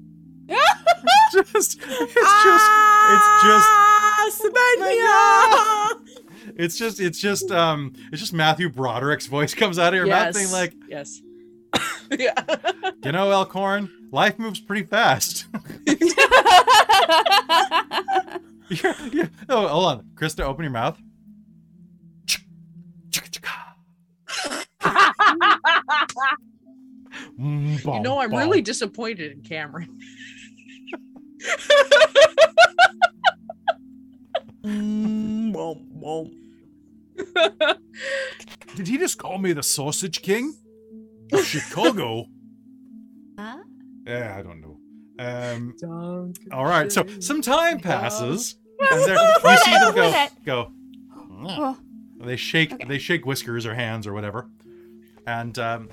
it's 1.32 1.32
just 1.32 1.78
it's 1.80 3.42
just 3.42 3.68
Ah, 3.68 4.30
Sabania! 4.32 6.00
it's 6.56 6.76
just 6.78 7.00
it's 7.00 7.18
just 7.18 7.50
um 7.50 7.92
it's 8.12 8.20
just 8.20 8.32
Matthew 8.32 8.68
Broderick's 8.68 9.26
voice 9.26 9.54
comes 9.54 9.78
out 9.78 9.92
of 9.92 9.96
your 9.98 10.06
mouth 10.06 10.34
being 10.34 10.50
like, 10.52 10.74
yes. 10.88 11.20
yeah. 12.10 12.32
you 13.04 13.12
know, 13.12 13.30
Elkhorn, 13.30 13.90
life 14.12 14.38
moves 14.38 14.60
pretty 14.60 14.84
fast. 14.86 15.46
You're- 18.68 18.94
you're- 19.12 19.30
oh, 19.48 19.68
hold 19.68 19.84
on, 19.86 20.04
Krista, 20.14 20.40
open 20.40 20.64
your 20.64 20.72
mouth. 20.72 20.98
Mm, 24.80 25.25
You 27.38 28.00
know, 28.00 28.18
I'm 28.20 28.34
really 28.34 28.62
disappointed 28.62 29.32
in 29.32 29.42
Cameron. 29.42 29.98
Mm, 34.64 35.54
womp, 35.54 35.86
womp. 35.96 36.32
Did 38.74 38.88
he 38.88 38.98
just 38.98 39.16
call 39.18 39.38
me 39.38 39.52
the 39.52 39.62
Sausage 39.62 40.22
King 40.22 40.54
of 41.32 41.44
Chicago? 41.46 42.26
Huh? 43.38 43.58
Yeah, 44.06 44.34
I 44.36 44.42
don't 44.42 44.60
know. 44.60 44.78
Um, 45.18 45.74
Don't 45.80 46.34
all 46.52 46.64
right, 46.64 46.90
so 46.92 47.06
some 47.20 47.40
time 47.42 47.78
passes, 47.78 48.56
and 48.90 49.04
there, 49.04 49.14
you 49.44 49.56
see 49.58 49.70
them 49.70 49.94
go, 49.94 50.26
go. 50.44 50.72
Oh, 51.30 51.78
They 52.20 52.36
shake, 52.36 52.72
Okay. 52.74 52.84
they 52.86 52.98
shake 52.98 53.24
whiskers 53.24 53.64
or 53.66 53.74
hands 53.74 54.06
or 54.06 54.12
whatever, 54.12 54.48
and 55.26 55.58
um, 55.58 55.90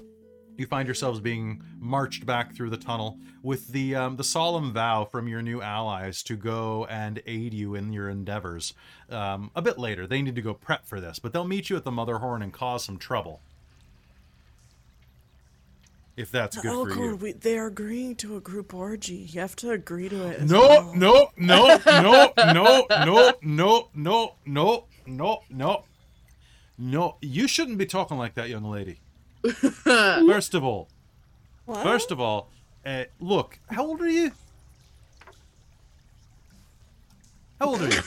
you 0.57 0.65
find 0.65 0.87
yourselves 0.87 1.19
being 1.19 1.63
marched 1.79 2.25
back 2.25 2.55
through 2.55 2.69
the 2.69 2.77
tunnel 2.77 3.17
with 3.41 3.69
the 3.69 3.95
um, 3.95 4.15
the 4.15 4.23
solemn 4.23 4.71
vow 4.71 5.05
from 5.05 5.27
your 5.27 5.41
new 5.41 5.61
allies 5.61 6.23
to 6.23 6.35
go 6.35 6.85
and 6.85 7.21
aid 7.25 7.53
you 7.53 7.75
in 7.75 7.91
your 7.91 8.09
endeavors. 8.09 8.73
Um, 9.09 9.51
a 9.55 9.61
bit 9.61 9.77
later, 9.77 10.07
they 10.07 10.21
need 10.21 10.35
to 10.35 10.41
go 10.41 10.53
prep 10.53 10.85
for 10.85 11.01
this, 11.01 11.19
but 11.19 11.33
they'll 11.33 11.43
meet 11.43 11.69
you 11.69 11.75
at 11.75 11.83
the 11.83 11.91
Motherhorn 11.91 12.41
and 12.41 12.53
cause 12.53 12.83
some 12.83 12.97
trouble. 12.97 13.41
If 16.15 16.29
that's 16.31 16.57
good 16.57 16.93
for 16.93 17.03
you. 17.03 17.15
We, 17.15 17.31
they're 17.31 17.65
agreeing 17.65 18.15
to 18.17 18.37
a 18.37 18.39
group 18.39 18.71
orgy. 18.71 19.15
You 19.15 19.41
have 19.41 19.55
to 19.57 19.71
agree 19.71 20.09
to 20.09 20.27
it. 20.27 20.43
No, 20.43 20.59
well. 20.59 20.93
no, 20.95 21.29
no, 21.37 21.79
no, 21.87 22.31
no, 22.37 22.87
no, 23.03 23.33
no, 23.41 23.89
no, 23.95 24.35
no, 24.45 24.85
no, 25.07 25.43
no. 25.49 25.83
No, 26.77 27.17
you 27.21 27.47
shouldn't 27.47 27.77
be 27.79 27.85
talking 27.87 28.17
like 28.17 28.35
that, 28.35 28.49
young 28.49 28.63
lady. 28.63 28.99
First 29.83 30.53
of 30.53 30.63
all, 30.63 30.87
What? 31.65 31.83
first 31.83 32.11
of 32.11 32.19
all, 32.19 32.49
uh, 32.85 33.03
look, 33.19 33.59
how 33.69 33.85
old 33.85 34.01
are 34.01 34.09
you? 34.09 34.31
How 37.59 37.67
old 37.67 37.81
are 37.81 37.89
you? 37.89 38.01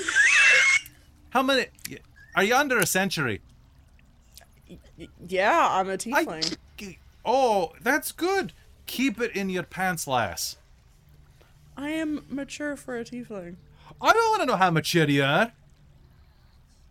How 1.31 1.43
many? 1.43 1.67
Are 2.35 2.43
you 2.45 2.55
under 2.57 2.79
a 2.79 2.87
century? 2.87 3.41
Yeah, 5.29 5.69
I'm 5.71 5.91
a 5.91 5.97
tiefling. 5.99 6.57
Oh, 7.25 7.73
that's 7.83 8.13
good. 8.13 8.53
Keep 8.87 9.21
it 9.21 9.33
in 9.37 9.51
your 9.51 9.63
pants, 9.65 10.07
lass. 10.07 10.57
I 11.77 11.91
am 11.91 12.25
mature 12.31 12.77
for 12.77 12.97
a 12.97 13.05
tiefling. 13.05 13.57
I 14.01 14.13
don't 14.13 14.31
want 14.31 14.41
to 14.43 14.47
know 14.47 14.57
how 14.57 14.71
mature 14.71 15.05
you 15.09 15.25
are. 15.25 15.53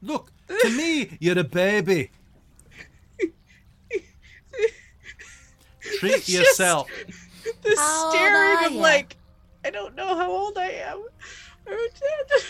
Look, 0.02 0.32
to 0.48 0.70
me, 0.78 1.18
you're 1.20 1.40
a 1.40 1.44
baby. 1.44 2.12
Treat 6.00 6.14
It's 6.16 6.26
just- 6.28 6.40
yourself. 6.60 6.90
The 7.62 7.76
How 7.78 8.10
staring 8.12 8.66
of 8.66 8.72
like, 8.74 9.18
I 9.64 9.70
don't 9.70 9.96
know 9.96 10.16
how 10.16 10.32
old 10.32 10.58
I 10.58 10.70
am. 10.72 11.04
I'm 11.68 11.78
dead. 11.78 12.42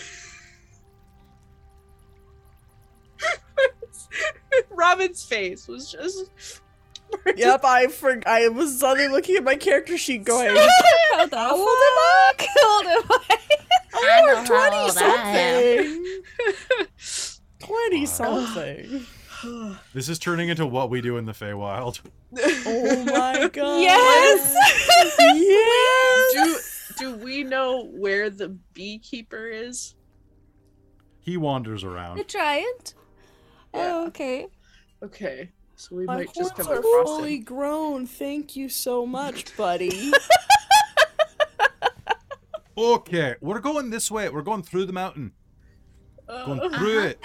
Robin's 4.69 5.23
face 5.23 5.67
was 5.67 5.91
just 5.91 6.61
yep, 7.35 7.61
I 7.63 7.87
for 7.87 8.21
I 8.25 8.47
was 8.49 8.79
suddenly 8.79 9.09
looking 9.09 9.35
at 9.35 9.43
my 9.43 9.55
character 9.55 9.97
sheet 9.97 10.23
going, 10.23 10.55
How 10.55 11.25
the 11.25 11.29
fuck? 11.29 11.33
How 11.33 11.55
old 11.55 12.85
am 12.87 13.03
I? 13.11 13.37
Oh, 13.93 14.09
I 14.11 14.21
know 14.25 14.35
how 14.35 14.45
twenty 14.45 14.75
old 14.77 14.97
I 14.97 15.03
am. 15.37 16.05
something. 16.97 17.37
Twenty 17.59 18.05
something. 18.05 19.05
This 19.93 20.09
is 20.09 20.19
turning 20.19 20.49
into 20.49 20.65
what 20.65 20.89
we 20.89 21.01
do 21.01 21.17
in 21.17 21.25
the 21.25 21.31
Feywild. 21.33 22.01
Oh 22.67 23.03
my 23.05 23.47
god. 23.53 23.79
Yes. 23.81 24.53
yes. 25.19 26.93
Do 26.97 27.15
do 27.17 27.23
we 27.23 27.43
know 27.43 27.85
where 27.85 28.29
the 28.29 28.49
beekeeper 28.73 29.47
is? 29.47 29.95
He 31.21 31.37
wanders 31.37 31.81
The 31.81 31.89
around. 31.89 32.27
giant. 32.27 32.93
Yeah. 33.73 33.91
Oh, 33.93 34.07
okay. 34.07 34.47
Okay, 35.03 35.49
so 35.75 35.95
we 35.95 36.05
My 36.05 36.17
might 36.17 36.33
just 36.33 36.53
horns 36.53 36.67
come 36.67 36.75
are 36.75 36.79
across 36.79 37.07
fully 37.07 37.37
him. 37.37 37.43
grown. 37.43 38.05
Thank 38.07 38.55
you 38.55 38.69
so 38.69 39.05
much, 39.05 39.55
buddy. 39.57 40.11
Okay, 42.77 43.35
we're 43.39 43.59
going 43.59 43.89
this 43.89 44.11
way. 44.11 44.27
We're 44.29 44.41
going 44.41 44.63
through 44.63 44.85
the 44.85 44.93
mountain. 44.93 45.31
Going 46.27 46.59
Uh, 46.59 46.77
through 46.77 46.99
it. 47.03 47.19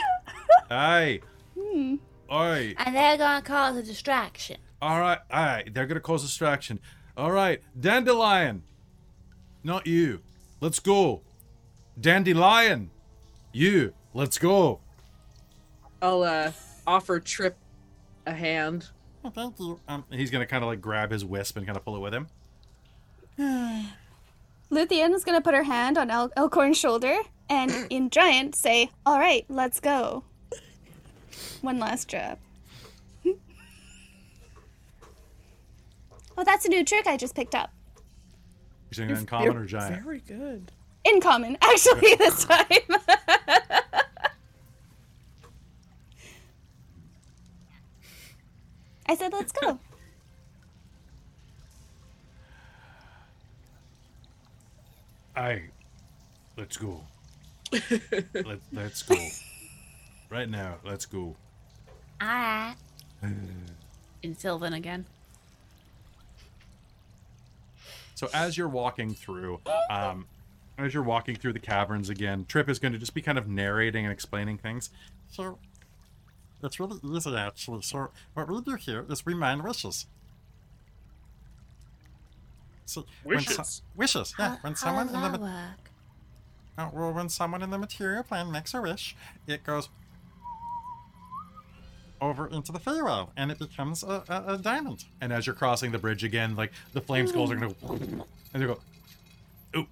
Aye. 0.71 1.21
Hmm. 1.59 1.97
Aye. 2.31 2.75
And 2.79 2.95
they're 2.95 3.17
gonna 3.17 3.43
cause 3.43 3.77
a 3.77 3.83
distraction. 3.83 4.59
All 4.81 5.01
right. 5.01 5.19
All 5.31 5.45
right. 5.45 5.75
They're 5.75 5.87
gonna 5.87 6.01
cause 6.01 6.23
distraction. 6.23 6.79
All 7.17 7.33
right. 7.33 7.61
Dandelion. 7.79 8.63
Not 9.65 9.87
you. 9.87 10.21
Let's 10.61 10.79
go. 10.79 11.23
Dandelion. 12.01 12.91
You. 13.53 13.93
Let's 14.15 14.39
go. 14.39 14.81
I'll 16.01 16.23
uh 16.23 16.53
offer 16.87 17.21
Trip 17.21 17.57
a 18.27 18.33
hand. 18.33 18.89
Oh, 19.25 19.31
thank 19.31 19.59
you. 19.59 19.79
Um, 19.89 20.05
he's 20.11 20.31
gonna 20.31 20.47
kind 20.47 20.63
of 20.63 20.69
like 20.69 20.81
grab 20.81 21.11
his 21.11 21.25
wisp 21.25 21.57
and 21.57 21.67
kind 21.67 21.77
of 21.77 21.85
pull 21.85 21.97
it 21.97 22.01
with 22.01 22.15
him. 22.15 22.29
Luthien 24.71 25.15
is 25.15 25.25
gonna 25.25 25.41
put 25.41 25.55
her 25.55 25.65
hand 25.65 25.99
on 25.99 26.11
El- 26.11 26.33
Elkhorn's 26.37 26.79
shoulder 26.79 27.17
and, 27.49 27.73
in 27.91 28.09
giant, 28.11 28.55
say, 28.55 28.91
"All 29.05 29.19
right, 29.19 29.45
let's 29.49 29.81
go." 29.81 30.25
One 31.61 31.79
last 31.79 32.09
jab. 32.09 32.39
oh, 33.27 33.35
that's 36.45 36.65
a 36.65 36.69
new 36.69 36.85
trick 36.85 37.07
I 37.07 37.17
just 37.17 37.35
picked 37.35 37.55
up. 37.55 37.71
You're 38.91 39.07
saying 39.07 39.19
uncommon 39.19 39.57
or 39.57 39.67
giant? 39.67 40.03
Very 40.03 40.21
good. 40.21 40.73
In 41.05 41.21
common, 41.21 41.57
actually, 41.63 42.15
this 42.17 42.45
time. 42.45 42.67
I 49.07 49.15
said, 49.17 49.33
"Let's 49.33 49.53
go." 49.53 49.79
Aye. 55.37 55.63
Let's 56.57 56.77
go. 56.77 57.01
Let, 58.35 58.59
let's 58.73 59.03
go. 59.03 59.17
Right 60.31 60.49
now. 60.49 60.77
Let's 60.85 61.07
go. 61.07 61.37
Alright. 62.23 62.77
In 64.23 64.37
Sylvan 64.37 64.73
again. 64.73 65.07
So 68.15 68.29
as 68.35 68.57
you're 68.57 68.69
walking 68.69 69.15
through, 69.15 69.61
um, 69.91 70.27
as 70.79 70.93
you're 70.95 71.03
walking 71.03 71.37
through 71.37 71.55
the 71.55 71.59
caverns 71.59 72.09
again, 72.11 72.45
Trip 72.49 72.69
is 72.69 72.79
going 72.79 72.93
to 72.93 72.99
just 72.99 73.15
be 73.15 73.23
kind 73.23 73.39
of 73.39 73.49
narrating 73.49 74.05
and 74.05 74.13
explaining 74.13 74.59
things. 74.59 74.91
So, 75.31 75.59
it's 76.63 76.79
really 76.79 76.99
easy 77.03 77.35
actually. 77.35 77.81
So, 77.83 78.11
what 78.35 78.49
we 78.49 78.61
do 78.61 78.75
here 78.75 79.07
is 79.09 79.25
we 79.25 79.35
mine 79.35 79.63
wishes. 79.63 80.07
So, 82.85 83.07
when 83.25 83.41
so- 83.41 83.51
Wishes? 83.53 83.83
wishes, 83.97 84.35
yeah. 84.39 84.57
When 84.61 84.73
how 84.75 84.77
someone 84.77 85.07
does 85.07 85.15
in 85.17 85.33
the 85.33 85.39
ma- 85.39 85.45
work? 85.45 85.91
uh, 86.77 86.91
well, 86.93 87.13
when 87.15 87.29
someone 87.31 87.63
in 87.63 87.71
the 87.71 87.79
material 87.79 88.23
plane 88.23 88.51
makes 88.53 88.75
a 88.75 88.83
wish, 88.83 89.17
it 89.47 89.65
goes 89.65 89.89
over 92.21 92.49
into 92.49 92.73
the 92.73 92.79
Feywild, 92.79 93.29
and 93.37 93.51
it 93.51 93.59
becomes 93.59 94.03
a, 94.03 94.23
a, 94.29 94.55
a 94.55 94.59
diamond. 94.59 95.05
And 95.21 95.33
as 95.33 95.47
you're 95.47 95.55
crossing 95.55 95.91
the 95.93 95.99
bridge 95.99 96.25
again, 96.25 96.57
like 96.57 96.73
the 96.93 97.01
flame 97.01 97.27
skulls 97.27 97.51
are 97.51 97.57
going 97.57 97.75
to, 97.75 98.25
and 98.53 98.63
they 98.63 98.67
go, 98.67 98.79
"Oh, 99.75 99.87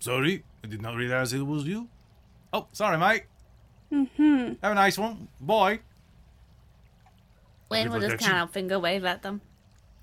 sorry, 0.00 0.44
I 0.64 0.68
did 0.68 0.82
not 0.82 0.94
realize 0.96 1.32
it 1.32 1.46
was 1.46 1.64
you. 1.64 1.88
Oh, 2.52 2.66
sorry, 2.72 2.96
mate. 2.98 3.24
hmm 3.90 4.52
Have 4.62 4.72
a 4.72 4.74
nice 4.74 4.98
one, 4.98 5.28
boy. 5.40 5.80
Wayne 7.68 7.84
Give 7.86 7.92
will 7.94 8.00
just 8.00 8.12
protection. 8.12 8.30
kind 8.30 8.42
of 8.44 8.50
finger 8.52 8.78
wave 8.78 9.04
at 9.04 9.22
them. 9.22 9.40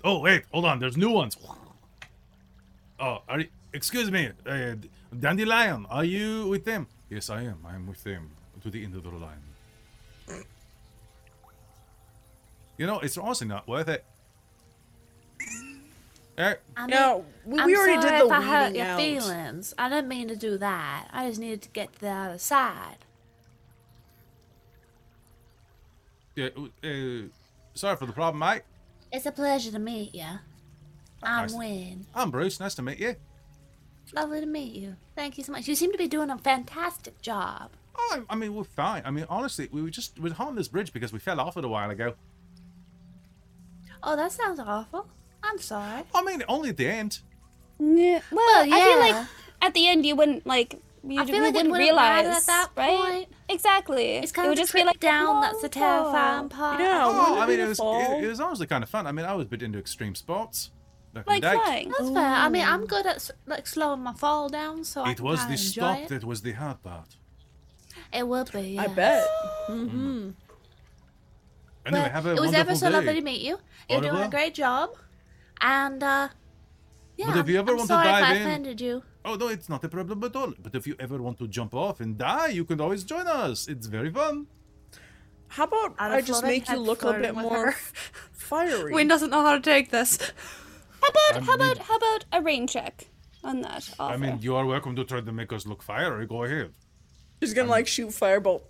Oh, 0.04 0.20
wait, 0.20 0.44
hold 0.52 0.66
on. 0.66 0.78
There's 0.80 0.96
new 0.98 1.10
ones. 1.10 1.36
Oh, 3.00 3.22
are 3.28 3.40
you, 3.40 3.48
excuse 3.72 4.10
me, 4.10 4.30
uh, 4.46 4.74
Dandelion. 5.18 5.86
Are 5.88 6.04
you 6.04 6.46
with 6.48 6.64
them? 6.66 6.86
Yes, 7.08 7.30
I 7.30 7.42
am. 7.44 7.58
I 7.66 7.74
am 7.74 7.86
with 7.86 8.04
them 8.04 8.30
to 8.62 8.70
the 8.70 8.84
end 8.84 8.94
of 8.94 9.02
the 9.04 9.08
line. 9.10 9.40
You 12.76 12.86
know, 12.86 12.98
it's 13.00 13.16
honestly 13.16 13.46
not 13.46 13.68
worth 13.68 13.88
it. 13.88 14.04
Eh, 16.36 16.54
I 16.76 16.80
mean, 16.80 16.90
Yeah, 16.90 17.20
we, 17.44 17.60
I'm 17.60 17.66
we 17.66 17.76
already 17.76 18.00
sorry 18.02 18.18
did 18.18 18.20
the 18.22 18.26
if 18.26 18.32
I 18.32 18.42
hurt 18.42 18.74
your 18.74 18.86
out. 18.86 18.98
feelings. 18.98 19.74
I 19.78 19.88
didn't 19.88 20.08
mean 20.08 20.26
to 20.28 20.34
do 20.36 20.58
that. 20.58 21.08
I 21.12 21.28
just 21.28 21.38
needed 21.38 21.62
to 21.62 21.68
get 21.68 21.92
to 21.94 22.00
the 22.00 22.10
other 22.10 22.38
side. 22.38 22.96
yeah, 26.34 26.48
uh, 26.56 27.28
sorry 27.74 27.96
for 27.96 28.06
the 28.06 28.12
problem, 28.12 28.40
mate. 28.40 28.62
It's 29.12 29.26
a 29.26 29.30
pleasure 29.30 29.70
to 29.70 29.78
meet 29.78 30.12
you. 30.14 30.24
I'm 31.22 31.42
Nice. 31.42 31.54
Win. 31.54 32.06
I'm 32.14 32.32
Bruce. 32.32 32.58
Nice 32.58 32.74
to 32.74 32.82
meet 32.82 32.98
you. 32.98 33.14
Lovely 34.12 34.40
to 34.40 34.46
meet 34.46 34.74
you. 34.74 34.96
Thank 35.14 35.38
you 35.38 35.44
so 35.44 35.52
much. 35.52 35.68
You 35.68 35.76
seem 35.76 35.92
to 35.92 35.98
be 35.98 36.08
doing 36.08 36.30
a 36.30 36.36
fantastic 36.38 37.22
job. 37.22 37.70
Oh, 37.96 38.24
I, 38.28 38.32
I 38.32 38.36
mean, 38.36 38.54
we're 38.56 38.64
fine. 38.64 39.02
I 39.04 39.12
mean, 39.12 39.24
honestly, 39.28 39.68
we 39.70 39.80
were 39.82 39.90
just 39.90 40.18
we 40.18 40.28
were 40.30 40.36
on 40.40 40.56
this 40.56 40.66
bridge 40.66 40.92
because 40.92 41.12
we 41.12 41.20
fell 41.20 41.38
off 41.38 41.56
it 41.56 41.64
a 41.64 41.68
while 41.68 41.90
ago. 41.90 42.14
Oh, 44.06 44.16
that 44.16 44.32
sounds 44.32 44.60
awful. 44.60 45.08
I'm 45.42 45.58
sorry. 45.58 46.02
I 46.14 46.22
mean, 46.22 46.42
only 46.48 46.70
at 46.70 46.76
the 46.76 46.86
end. 46.86 47.20
Yeah. 47.78 48.20
Well, 48.30 48.44
Well, 48.46 48.74
I 48.74 48.80
feel 48.84 49.00
like 49.00 49.26
at 49.62 49.74
the 49.74 49.86
end 49.88 50.06
you 50.06 50.14
wouldn't 50.14 50.46
like 50.46 50.80
you 51.06 51.20
I 51.20 51.26
feel 51.26 51.34
like 51.42 51.54
wouldn't 51.54 51.70
wouldn't 51.70 51.74
realize 51.78 52.26
at 52.26 52.46
that 52.46 52.68
right? 52.76 52.96
point. 52.96 53.28
Exactly. 53.48 54.16
It's 54.16 54.32
kind 54.32 54.46
it 54.46 54.48
kind 54.48 54.48
would 54.50 54.58
of 54.58 54.62
just 54.62 54.72
the 54.72 54.78
be 54.78 54.82
trip 54.82 54.86
like 54.94 55.00
down 55.00 55.40
that's 55.40 55.60
the 55.60 55.68
terrifying 55.68 56.48
part. 56.48 56.80
Yeah, 56.80 57.02
Oh, 57.06 57.18
wouldn't 57.18 57.38
I 57.42 57.46
mean, 57.46 57.60
it 57.60 57.68
was 57.68 57.78
fall? 57.78 58.18
it, 58.18 58.24
it 58.24 58.28
was 58.28 58.40
honestly 58.40 58.66
kind 58.66 58.82
of 58.84 58.88
fun. 58.90 59.06
I 59.06 59.12
mean, 59.12 59.26
I 59.26 59.34
was 59.34 59.46
a 59.46 59.48
bit 59.48 59.62
into 59.62 59.78
extreme 59.78 60.14
sports. 60.14 60.70
like 61.26 61.42
flying. 61.42 61.88
That's 61.90 62.10
fair. 62.10 62.22
I 62.44 62.48
mean, 62.48 62.64
I'm 62.66 62.86
good 62.86 63.06
at 63.06 63.30
like 63.46 63.66
slowing 63.66 64.00
my 64.02 64.14
fall 64.14 64.48
down, 64.48 64.84
so 64.84 65.02
I 65.02 65.10
It 65.10 65.16
can 65.16 65.24
was 65.26 65.40
the 65.46 65.52
enjoy 65.52 65.56
stop 65.56 65.98
It. 65.98 66.08
that 66.08 66.24
was 66.24 66.42
the 66.42 66.52
hard 66.52 66.82
part. 66.82 67.16
It 68.12 68.26
would 68.26 68.50
be. 68.52 68.78
I 68.78 68.86
bet. 68.86 69.26
Mm-hmm. 69.68 70.30
Anyway, 71.86 72.08
have 72.08 72.26
a 72.26 72.30
it 72.30 72.32
was 72.32 72.40
wonderful 72.52 72.60
ever 72.60 72.74
so 72.76 72.86
day. 72.88 72.92
lovely 72.96 73.14
to 73.14 73.20
meet 73.20 73.40
you. 73.42 73.58
You're 73.88 73.98
Au 73.98 74.02
doing 74.02 74.22
a 74.22 74.28
great 74.30 74.54
job. 74.54 74.90
And 75.60 76.02
uh 76.02 76.28
yeah, 77.16 77.38
if 77.38 77.48
you 77.48 77.58
ever 77.58 77.72
I'm 77.72 77.76
want 77.78 77.88
to 77.88 77.94
sorry 77.94 78.08
if 78.08 78.14
dive 78.14 78.24
I 78.24 78.34
in- 78.36 78.42
offended 78.42 78.80
you. 78.80 79.02
Oh 79.24 79.34
no, 79.36 79.48
it's 79.48 79.68
not 79.68 79.84
a 79.84 79.88
problem 79.88 80.22
at 80.24 80.34
all. 80.36 80.52
But 80.60 80.74
if 80.74 80.86
you 80.86 80.96
ever 80.98 81.20
want 81.22 81.38
to 81.38 81.46
jump 81.48 81.74
off 81.74 82.00
and 82.00 82.16
die, 82.18 82.48
you 82.48 82.64
can 82.64 82.80
always 82.80 83.04
join 83.04 83.26
us. 83.26 83.68
It's 83.68 83.86
very 83.86 84.10
fun. 84.10 84.46
How 85.48 85.64
about 85.64 85.94
I'd 85.98 86.10
I 86.12 86.20
just 86.20 86.42
make 86.42 86.68
you 86.68 86.76
look 86.76 87.02
a 87.04 87.12
bit 87.12 87.34
more 87.34 87.66
her. 87.66 87.72
fiery? 88.32 88.92
Wayne 88.92 89.06
doesn't 89.08 89.30
know 89.30 89.42
how 89.42 89.54
to 89.54 89.60
take 89.60 89.90
this. 89.90 90.18
How 91.00 91.08
about 91.08 91.42
I 91.42 91.44
how 91.44 91.54
about 91.54 91.76
mean- 91.76 91.86
how 91.86 91.96
about 91.96 92.24
a 92.32 92.42
rain 92.42 92.66
check 92.66 93.06
on 93.44 93.60
that 93.60 93.88
offer? 93.98 94.14
I 94.14 94.16
mean, 94.16 94.38
you 94.40 94.56
are 94.56 94.66
welcome 94.66 94.96
to 94.96 95.04
try 95.04 95.20
to 95.20 95.32
make 95.32 95.52
us 95.52 95.66
look 95.66 95.82
fiery. 95.82 96.26
Go 96.26 96.42
ahead. 96.44 96.72
She's 97.42 97.54
gonna 97.54 97.68
like 97.68 97.86
shoot 97.86 98.08
firebolt 98.08 98.62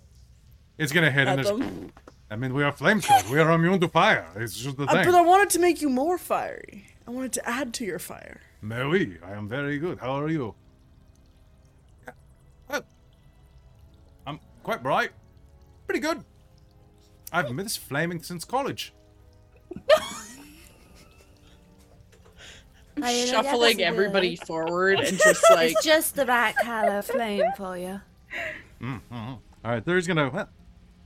It's 0.77 0.91
gonna 0.91 1.09
hit 1.11 1.27
at 1.27 1.39
and 1.39 1.47
them. 1.47 1.59
there's- 1.59 1.91
I 2.31 2.35
mean, 2.35 2.53
we 2.53 2.63
are 2.63 2.71
flamethrower. 2.71 3.29
we 3.29 3.39
are 3.39 3.51
immune 3.51 3.79
to 3.81 3.87
fire. 3.87 4.27
It's 4.35 4.57
just 4.57 4.77
the 4.77 4.83
Uh, 4.85 4.93
thing. 4.93 5.05
but 5.05 5.15
I 5.15 5.21
wanted 5.21 5.49
to 5.51 5.59
make 5.59 5.81
you 5.81 5.89
more 5.89 6.17
fiery. 6.17 6.87
I 7.07 7.11
wanted 7.11 7.33
to 7.33 7.47
add 7.47 7.73
to 7.75 7.85
your 7.85 7.99
fire. 7.99 8.41
Mais 8.61 8.83
oui, 8.85 9.17
I 9.23 9.33
am 9.33 9.47
very 9.47 9.77
good. 9.77 9.99
How 9.99 10.19
are 10.19 10.27
you? 10.29 10.55
Yeah. 12.07 12.13
Well, 12.67 12.81
I'm 14.25 14.39
quite 14.63 14.81
bright. 14.81 15.11
Pretty 15.85 15.99
good. 15.99 16.23
I've 17.31 17.47
been 17.47 17.57
this 17.57 17.77
flaming 17.77 18.23
since 18.23 18.43
college. 18.45 18.93
You 22.97 23.01
know, 23.03 23.09
yeah, 23.09 23.25
Shuffling 23.25 23.77
that's 23.77 23.89
everybody 23.89 24.37
good. 24.37 24.47
forward 24.47 24.99
and 25.01 25.17
just 25.23 25.43
like 25.51 25.71
It's 25.73 25.83
just 25.83 26.15
the 26.15 26.25
right 26.25 26.55
color 26.55 27.01
flame 27.01 27.43
for 27.57 27.77
you. 27.77 27.99
All 29.11 29.41
right, 29.65 29.83
there's 29.83 30.07
gonna. 30.07 30.29
Well, 30.29 30.47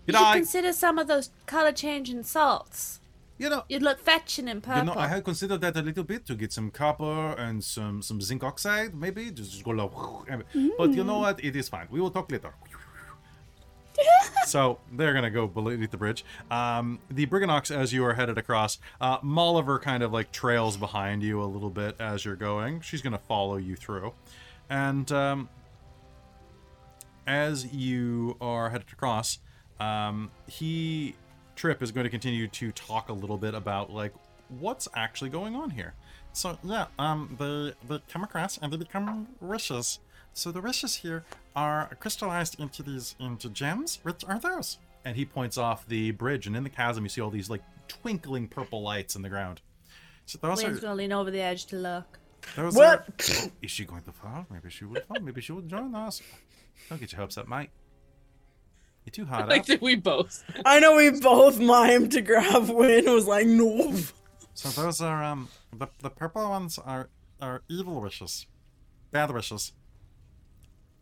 You 0.10 0.14
you 0.14 0.20
know, 0.20 0.26
should 0.26 0.36
I, 0.36 0.38
consider 0.38 0.74
some 0.74 0.98
of 0.98 1.08
those 1.08 1.30
color 1.46 1.72
changing 1.72 2.24
salts. 2.24 3.00
you 3.38 3.50
know, 3.50 3.64
You'd 3.70 3.84
look 3.84 4.00
fetching 4.00 4.48
in 4.48 4.60
purple. 4.62 4.80
you 4.80 4.86
know, 4.90 5.00
I 5.00 5.08
had 5.08 5.24
considered 5.24 5.62
that 5.62 5.78
a 5.78 5.82
little 5.82 6.04
bit 6.04 6.26
to 6.26 6.36
get 6.36 6.52
some 6.52 6.72
copper 6.72 7.34
and 7.38 7.64
some 7.64 8.02
some 8.02 8.20
zinc 8.22 8.44
oxide, 8.44 8.96
maybe 8.96 9.30
just, 9.32 9.52
just 9.52 9.64
go 9.64 9.72
like. 9.72 9.92
But 10.80 10.90
you 10.98 11.04
know 11.04 11.20
what? 11.20 11.44
It 11.44 11.56
is 11.56 11.70
fine. 11.70 11.88
We 11.92 12.02
will 12.02 12.12
talk 12.12 12.32
later. 12.32 12.54
So 14.46 14.80
they're 14.94 15.14
gonna 15.14 15.30
go 15.30 15.46
beneath 15.46 15.92
the 15.92 15.98
bridge. 15.98 16.24
Um, 16.50 17.00
the 17.12 17.26
Brigganocks, 17.28 17.70
as 17.76 17.94
you 17.94 18.04
are 18.06 18.14
headed 18.14 18.38
across, 18.38 18.80
uh, 19.00 19.20
Molliver 19.20 19.78
kind 19.80 20.02
of 20.02 20.12
like 20.12 20.32
trails 20.32 20.76
behind 20.78 21.22
you 21.22 21.42
a 21.44 21.46
little 21.46 21.70
bit 21.70 21.96
as 22.00 22.26
you're 22.26 22.36
going. 22.38 22.82
She's 22.82 23.02
gonna 23.02 23.20
follow 23.20 23.58
you 23.58 23.76
through, 23.76 24.14
and 24.70 25.12
um, 25.12 25.50
as 27.28 27.72
you 27.74 28.38
are 28.42 28.70
headed 28.72 28.88
across, 28.92 29.38
um, 29.80 30.32
he 30.48 31.16
Trip 31.56 31.84
is 31.84 31.92
going 31.92 32.06
to 32.06 32.10
continue 32.10 32.48
to 32.48 32.72
talk 32.72 33.10
a 33.10 33.14
little 33.14 33.38
bit 33.38 33.54
about 33.54 33.92
like 33.92 34.14
what's 34.60 34.88
actually 34.96 35.30
going 35.30 35.56
on 35.56 35.70
here. 35.70 35.94
So 36.32 36.58
yeah, 36.64 36.86
um, 36.98 37.36
they 37.38 37.74
they 37.88 38.02
come 38.08 38.24
across 38.24 38.58
and 38.58 38.72
they 38.72 38.78
become 38.78 39.28
wishes. 39.42 40.00
So 40.34 40.52
the 40.52 40.62
wishes 40.62 40.96
here 40.96 41.26
are 41.56 41.90
crystallized 42.00 42.60
into 42.60 42.82
these 42.84 43.16
into 43.20 43.50
gems. 43.50 44.00
Which 44.04 44.24
are 44.26 44.40
those? 44.40 44.78
And 45.04 45.16
he 45.16 45.26
points 45.26 45.58
off 45.58 45.86
the 45.88 46.12
bridge, 46.12 46.48
and 46.48 46.56
in 46.56 46.64
the 46.64 46.70
chasm 46.70 47.04
you 47.04 47.10
see 47.10 47.22
all 47.22 47.30
these 47.30 47.50
like 47.50 47.64
twinkling 47.88 48.48
purple 48.48 48.82
lights 48.82 49.16
in 49.16 49.22
the 49.22 49.30
ground. 49.30 49.62
So 50.26 50.38
those 50.42 50.64
Wynn's 50.64 50.78
are 50.78 50.82
gonna 50.82 50.96
lean 50.96 51.12
over 51.12 51.32
the 51.32 51.42
edge 51.42 51.66
to 51.68 51.76
look. 51.76 52.20
those 52.56 52.76
What? 52.76 53.00
are. 53.00 53.06
Is 53.62 53.72
she 53.72 53.84
going 53.84 54.04
to 54.04 54.12
fall? 54.12 54.46
Maybe 54.50 54.70
she 54.70 54.86
will 54.86 55.02
fall. 55.02 55.20
Maybe 55.20 55.42
she 55.42 55.52
will 55.52 55.62
join 55.64 55.94
us. 55.96 56.22
Don't 56.88 57.02
get 57.02 57.12
your 57.12 57.20
hopes 57.22 57.38
up, 57.38 57.48
mate. 57.48 57.70
You're 59.16 59.26
too 59.26 59.30
hard 59.32 59.50
like 59.50 59.62
up. 59.62 59.68
that 59.68 59.82
we 59.82 59.96
both. 59.96 60.44
I 60.66 60.80
know 60.80 60.96
we 60.96 61.10
both 61.12 61.60
mimed 61.60 62.12
to 62.12 62.22
grab 62.22 62.70
Win. 62.70 63.06
Was 63.06 63.26
like, 63.28 63.48
no. 63.48 63.96
So 64.54 64.70
those 64.82 65.02
are 65.02 65.24
um 65.24 65.48
the 65.76 65.88
the 66.02 66.10
purple 66.10 66.50
ones 66.50 66.78
are 66.78 67.10
are 67.42 67.62
evil 67.70 68.02
wishes, 68.02 68.46
bad 69.12 69.32
wishes. 69.32 69.74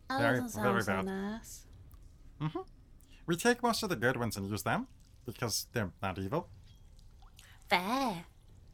That 0.08 0.20
Very- 0.20 0.40
doesn't 0.40 0.62
very 0.62 0.82
sound 0.82 1.06
so 1.08 1.12
bad. 1.12 1.30
nice. 1.32 1.66
We 3.26 3.36
take 3.36 3.62
most 3.62 3.82
of 3.82 3.90
the 3.90 3.96
good 3.96 4.16
ones 4.16 4.36
and 4.38 4.48
use 4.48 4.62
them 4.62 4.86
because 5.26 5.66
they're 5.74 5.90
not 6.02 6.18
evil. 6.18 6.48
Fair. 7.68 8.24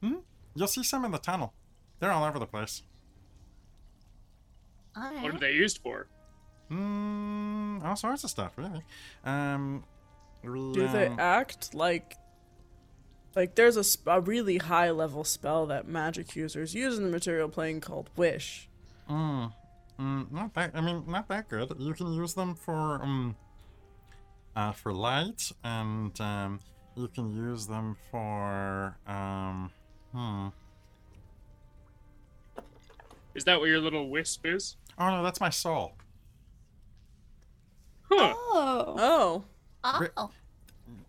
Hmm. 0.00 0.16
You'll 0.54 0.68
see 0.68 0.84
some 0.84 1.04
in 1.04 1.10
the 1.10 1.18
tunnel. 1.18 1.52
They're 1.98 2.12
all 2.12 2.22
over 2.24 2.38
the 2.38 2.46
place. 2.46 2.82
What 4.94 5.34
are 5.34 5.38
they 5.38 5.52
used 5.52 5.78
for? 5.78 6.06
Mm, 6.70 7.84
all 7.84 7.96
sorts 7.96 8.24
of 8.24 8.30
stuff, 8.30 8.52
really. 8.56 8.82
Um, 9.24 9.84
Do 10.42 10.88
they 10.88 11.06
act 11.18 11.74
like 11.74 12.16
like 13.36 13.54
there's 13.54 13.76
a, 13.76 13.84
sp- 13.84 14.06
a 14.06 14.20
really 14.20 14.58
high 14.58 14.90
level 14.90 15.24
spell 15.24 15.66
that 15.66 15.88
magic 15.88 16.36
users 16.36 16.74
use 16.74 16.98
in 16.98 17.04
the 17.04 17.10
material 17.10 17.48
plane 17.48 17.80
called 17.80 18.10
Wish. 18.16 18.68
Mm, 19.10 19.52
mm, 19.98 20.32
not 20.32 20.54
that. 20.54 20.70
I 20.74 20.80
mean, 20.80 21.04
not 21.06 21.28
that 21.28 21.48
good. 21.48 21.74
You 21.78 21.94
can 21.94 22.12
use 22.12 22.34
them 22.34 22.54
for 22.54 23.02
um, 23.02 23.36
uh, 24.56 24.72
for 24.72 24.92
light, 24.92 25.50
and 25.62 26.18
um, 26.20 26.60
you 26.96 27.08
can 27.08 27.34
use 27.34 27.66
them 27.66 27.96
for 28.10 28.96
um, 29.06 29.70
hmm. 30.12 30.48
Is 33.34 33.44
that 33.44 33.58
what 33.58 33.66
your 33.66 33.80
little 33.80 34.08
wisp 34.08 34.46
is? 34.46 34.76
Oh 34.96 35.10
no, 35.10 35.22
that's 35.22 35.40
my 35.40 35.50
soul. 35.50 35.94
Huh. 38.18 38.34
Oh, 38.36 39.44
Oh. 39.84 40.06
Oh. 40.16 40.30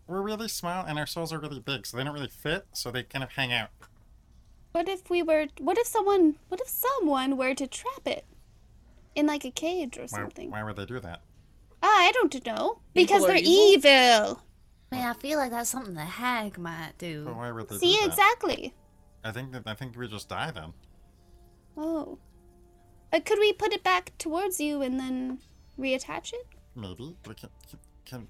We're 0.07 0.22
really 0.22 0.48
small, 0.48 0.86
and 0.86 0.99
our 0.99 1.07
souls 1.07 1.34
are 1.34 1.40
really 1.40 1.60
big, 1.60 1.86
so 1.88 1.98
they 1.98 2.03
don't 2.03 2.14
really 2.14 2.27
fit. 2.27 2.68
So 2.73 2.91
they 2.91 3.03
kind 3.03 3.23
of 3.23 3.32
hang 3.32 3.52
out. 3.53 3.69
What 4.72 4.88
if 4.90 5.10
we 5.10 5.23
were 5.23 5.48
what 5.60 5.77
if 5.77 5.88
someone 5.88 6.36
what 6.49 6.60
if 6.61 6.68
someone 6.68 7.38
were 7.38 7.56
to 7.56 7.65
trap 7.65 8.06
it? 8.06 8.26
In 9.15 9.26
like 9.26 9.45
a 9.45 9.52
cage 9.52 9.98
or 9.98 10.02
Why, 10.02 10.07
something. 10.07 10.52
why 10.52 10.64
would 10.64 10.76
they 10.76 10.86
do 10.86 10.99
that? 10.99 11.22
Ah, 11.82 11.88
I 11.88 12.11
don't 12.11 12.45
know. 12.45 12.80
Because 12.94 13.26
they're 13.26 13.38
evil? 13.38 13.90
evil. 13.90 14.41
I 14.91 15.10
I 15.10 15.14
feel 15.14 15.40
like 15.40 15.52
that's 15.52 15.69
something 15.69 15.94
the 15.95 16.02
hag 16.02 16.57
might 16.57 16.94
But 16.98 16.98
do. 16.98 17.26
why 17.34 17.52
would 17.52 17.69
they 17.69 17.77
See 17.77 17.94
do 17.94 17.99
that? 18.02 18.07
exactly. 18.10 18.73
I 19.23 19.32
think 19.32 19.53
that 19.53 19.64
I 19.65 19.73
think 19.73 19.98
we 19.98 20.07
just 20.07 20.27
die 20.30 20.52
then. 20.52 20.73
Oh. 21.77 22.19
Uh, 23.14 23.19
could 23.22 23.40
we 23.40 23.53
put 23.53 23.73
it 23.73 23.84
back 23.84 24.11
towards 24.18 24.60
you 24.60 24.82
and 24.82 24.99
then 24.99 25.40
reattach 25.80 26.34
it? 26.34 26.48
Maybe 26.76 27.15
we 27.27 27.34
can. 27.35 27.49
Can, 27.69 27.80
can 28.06 28.27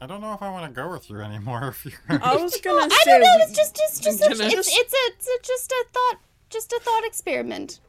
I 0.00 0.06
don't 0.06 0.20
know 0.20 0.32
if 0.32 0.42
I 0.42 0.50
want 0.50 0.72
to 0.72 0.80
go 0.80 0.90
with 0.90 1.10
you 1.10 1.20
anymore. 1.20 1.68
If 1.84 1.84
you're, 1.84 2.22
I 2.22 2.36
was 2.36 2.56
gonna 2.60 2.76
Well, 2.76 2.88
I 2.90 3.02
don't 3.04 3.20
know. 3.20 3.36
It's 3.40 3.52
just, 3.56 3.74
just, 3.76 4.02
just, 4.02 4.20
a, 4.22 4.26
it's, 4.30 4.40
it's 4.40 4.52
a, 4.52 4.72
it's 4.72 5.26
a, 5.26 5.46
just 5.46 5.72
a 5.72 5.84
thought, 5.92 6.16
just 6.50 6.72
a 6.72 6.80
thought 6.80 7.04
experiment. 7.04 7.80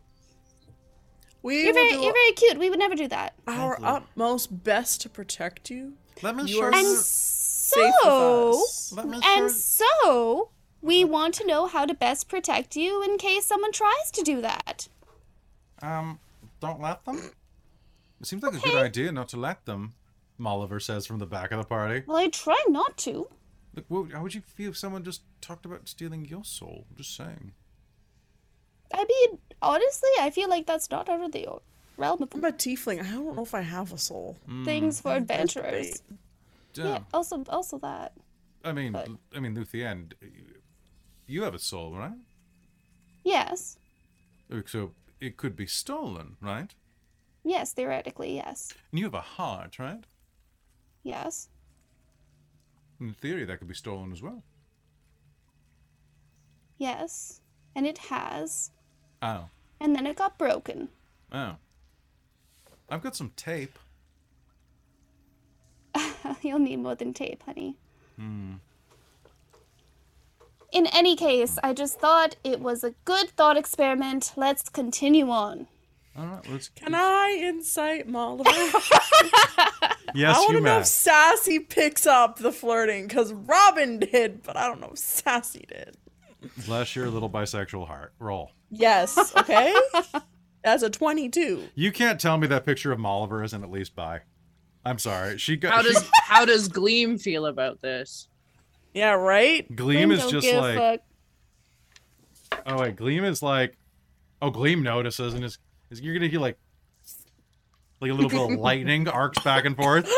we 1.44 1.66
You're 1.66 1.74
very, 1.74 1.91
you're 1.91 2.14
very 2.14 2.32
cute. 2.32 2.57
We 2.57 2.70
would 2.72 2.80
never 2.80 2.95
do 2.95 3.07
that. 3.10 3.36
our 3.48 3.80
utmost 3.84 4.64
best 4.64 5.02
to 5.02 5.10
protect 5.10 5.70
you. 5.70 5.94
let 6.24 6.36
me 6.36 6.44
You 6.44 6.56
show 6.56 6.64
are 6.64 6.74
And 6.74 6.82
you. 6.82 6.95
safe 6.95 7.84
with 7.86 7.95
so, 8.03 8.49
us. 8.64 8.94
Let 8.95 9.07
me 9.07 9.22
show 9.22 9.28
and 9.30 9.44
you. 9.44 9.49
so, 9.49 10.49
we 10.82 11.03
want 11.06 11.36
to 11.36 11.45
know 11.45 11.68
how 11.68 11.86
to 11.86 11.94
best 11.94 12.28
protect 12.28 12.76
you 12.76 13.03
in 13.03 13.18
case 13.20 13.45
someone 13.45 13.72
tries 13.72 14.10
to 14.14 14.24
do 14.24 14.41
that. 14.41 14.88
Um, 15.84 16.20
don't 16.60 16.82
let 16.82 17.06
them. 17.06 17.32
It 18.20 18.28
seems 18.28 18.44
like 18.44 18.54
a 18.56 18.60
good 18.60 18.76
idea 18.76 19.12
not 19.12 19.30
to 19.30 19.38
let 19.38 19.66
them. 19.66 19.94
Molliver 20.38 20.80
says 20.80 21.06
from 21.06 21.20
the 21.20 21.26
back 21.26 21.52
of 21.52 21.58
the 21.60 21.66
party. 21.68 22.04
Well, 22.08 22.18
I 22.18 22.28
try 22.30 22.62
not 22.70 22.96
to. 23.00 23.28
Look, 23.76 23.86
what, 23.88 24.12
how 24.12 24.24
would 24.24 24.34
you 24.34 24.41
feel 24.41 24.70
if 24.72 24.78
someone 24.78 25.04
just 25.04 25.22
talked 25.41 25.66
about 25.66 25.88
stealing 25.90 26.26
your 26.26 26.44
soul? 26.44 26.86
I'm 26.90 26.96
just 26.98 27.16
saying. 27.16 27.52
I 28.94 29.06
mean, 29.06 29.38
honestly, 29.62 30.10
I 30.20 30.30
feel 30.30 30.50
like 30.50 30.66
that's 30.66 30.90
not 30.90 31.10
out 31.10 31.22
of 31.22 31.32
the 31.32 31.48
realm 31.98 32.24
of 32.24 32.30
I'm 32.34 32.44
a 32.46 32.52
tiefling. 32.52 33.00
I 33.02 33.12
don't 33.12 33.36
know 33.36 33.44
if 33.44 33.54
I 33.54 33.62
have 33.62 33.94
a 33.94 33.98
soul. 33.98 34.38
Hmm. 34.46 34.66
things 34.66 35.02
for 35.02 35.14
adventurers. 35.16 36.02
debate. 36.74 36.88
Yeah. 36.88 37.00
Also, 37.14 37.44
also 37.50 37.78
that. 37.80 38.14
I 38.64 38.72
mean, 38.72 38.94
but- 38.94 39.10
I 39.36 39.40
mean, 39.40 39.56
Luthien, 39.56 40.14
you 41.28 41.44
have 41.44 41.54
a 41.54 41.60
soul, 41.60 41.96
right? 41.96 42.18
Yes. 43.24 43.78
Oh, 44.52 44.64
so 44.66 44.91
it 45.20 45.38
could 45.38 45.56
be 45.56 45.68
stolen, 45.68 46.38
right? 46.41 46.74
Yes, 47.44 47.74
theoretically, 47.74 48.36
yes. 48.36 48.74
And 48.91 48.99
you 48.99 49.06
have 49.06 49.14
a 49.14 49.22
heart, 49.22 49.80
right? 49.80 50.03
Yes. 51.03 51.49
In 52.99 53.14
theory, 53.14 53.45
that 53.45 53.60
could 53.60 53.68
be 53.68 53.74
stolen 53.74 54.11
as 54.11 54.22
well. 54.22 54.44
Yes. 56.78 57.41
And 57.76 57.86
it 57.88 57.98
has. 57.98 58.72
Oh, 59.22 59.45
And 59.80 59.95
then 59.95 60.06
it 60.06 60.16
got 60.16 60.38
broken. 60.38 60.90
oh. 61.32 61.56
I've 62.91 63.03
got 63.03 63.16
some 63.16 63.32
tape. 63.36 63.78
You'll 66.41 66.57
need 66.57 66.78
more 66.80 66.95
than 66.95 67.14
tape, 67.14 67.44
honey. 67.44 67.76
Hmm. 68.18 68.53
In 70.72 70.88
any 70.88 71.16
case, 71.16 71.60
I 71.64 71.74
just 71.74 71.99
thought 71.99 72.36
it 72.44 72.60
was 72.61 72.84
a 72.84 72.95
good 73.06 73.30
thought 73.30 73.57
experiment. 73.57 74.34
Let's 74.36 74.70
continue 74.70 75.30
on. 75.30 75.68
All 76.20 76.26
right, 76.26 76.50
let's. 76.52 76.70
Can 76.70 76.94
I 76.94 77.40
incite 77.41 78.08
Molliver? 78.08 78.50
Yes, 80.16 80.38
I 80.38 80.40
want 80.40 80.54
to 80.54 80.62
know 80.62 80.80
if 80.80 80.88
Sassy 80.88 81.60
picks 81.60 82.08
up 82.08 82.40
the 82.40 82.52
flirting, 82.52 83.08
because 83.08 83.32
Robin 83.32 84.00
did, 84.00 84.41
but 84.41 84.58
I 84.58 84.66
don't 84.66 84.82
know 84.82 84.90
if 84.94 84.98
Sassy 84.98 85.66
did. 85.68 85.98
Bless 86.66 86.96
your 86.96 87.10
little 87.10 87.30
bisexual 87.30 87.86
heart. 87.88 88.14
Roll. 88.18 88.52
Yes, 88.72 89.36
okay? 89.36 89.74
As 90.64 90.84
a 90.84 90.90
22. 90.90 91.64
You 91.76 91.91
can't 91.91 92.20
tell 92.20 92.38
me 92.38 92.48
that 92.48 92.66
picture 92.66 92.91
of 92.91 93.00
Molliver 93.00 93.44
isn't 93.44 93.64
at 93.64 93.70
least 93.70 93.96
bi. 93.96 94.22
I'm 94.84 94.98
sorry. 94.98 95.38
She 95.38 95.58
got. 95.58 95.74
How 95.74 95.82
she- 95.84 95.94
does 95.94 96.10
how 96.24 96.46
does 96.46 96.68
Gleam 96.70 97.18
feel 97.18 97.46
about 97.46 97.82
this? 97.82 98.28
Yeah, 98.94 99.12
right? 99.12 99.74
Gleam 99.76 100.12
is 100.12 100.26
just 100.26 100.52
like. 100.52 100.78
fuck. 100.78 102.62
Oh 102.66 102.80
wait, 102.80 102.96
Gleam 102.96 103.24
is 103.24 103.44
like. 103.44 103.78
Oh, 104.41 104.50
Gleam 104.50 104.82
notices 104.82 105.34
and 105.34 105.44
is, 105.44 105.60
is 105.90 106.02
you're 106.02 106.14
gonna 106.14 106.28
hear 106.28 106.40
like. 106.40 106.57
Like 108.02 108.11
a 108.11 108.14
little 108.14 108.30
bit 108.30 108.53
of 108.53 108.60
lightning 108.61 109.10
arcs 109.10 109.44
back 109.44 109.66
and 109.66 109.76
forth. 109.76 110.06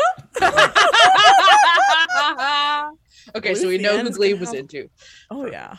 okay, 3.34 3.56
so 3.56 3.66
we 3.66 3.78
know 3.78 3.98
who 3.98 4.08
Luthien 4.08 4.36
's 4.36 4.40
was 4.40 4.54
into. 4.54 4.88
Oh, 5.32 5.46
yeah. 5.46 5.78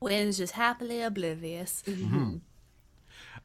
Wynn's 0.00 0.36
just 0.38 0.54
happily 0.54 1.00
oblivious. 1.00 1.84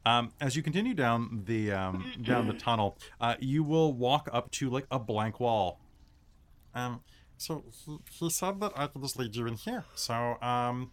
Um, 0.06 0.32
as 0.40 0.54
you 0.54 0.62
continue 0.62 0.94
down 0.94 1.42
the 1.46 1.72
um, 1.72 2.12
down 2.22 2.46
the 2.46 2.54
tunnel, 2.54 2.96
uh, 3.20 3.34
you 3.40 3.64
will 3.64 3.92
walk 3.92 4.28
up 4.32 4.50
to 4.52 4.70
like 4.70 4.86
a 4.90 4.98
blank 4.98 5.40
wall. 5.40 5.80
Um, 6.74 7.00
so 7.36 7.64
he, 7.70 7.98
he 8.10 8.30
said 8.30 8.60
that 8.60 8.72
I 8.76 8.86
could 8.86 9.02
just 9.02 9.18
lead 9.18 9.34
you 9.34 9.46
in 9.46 9.54
here. 9.54 9.84
So 9.94 10.40
um, 10.40 10.92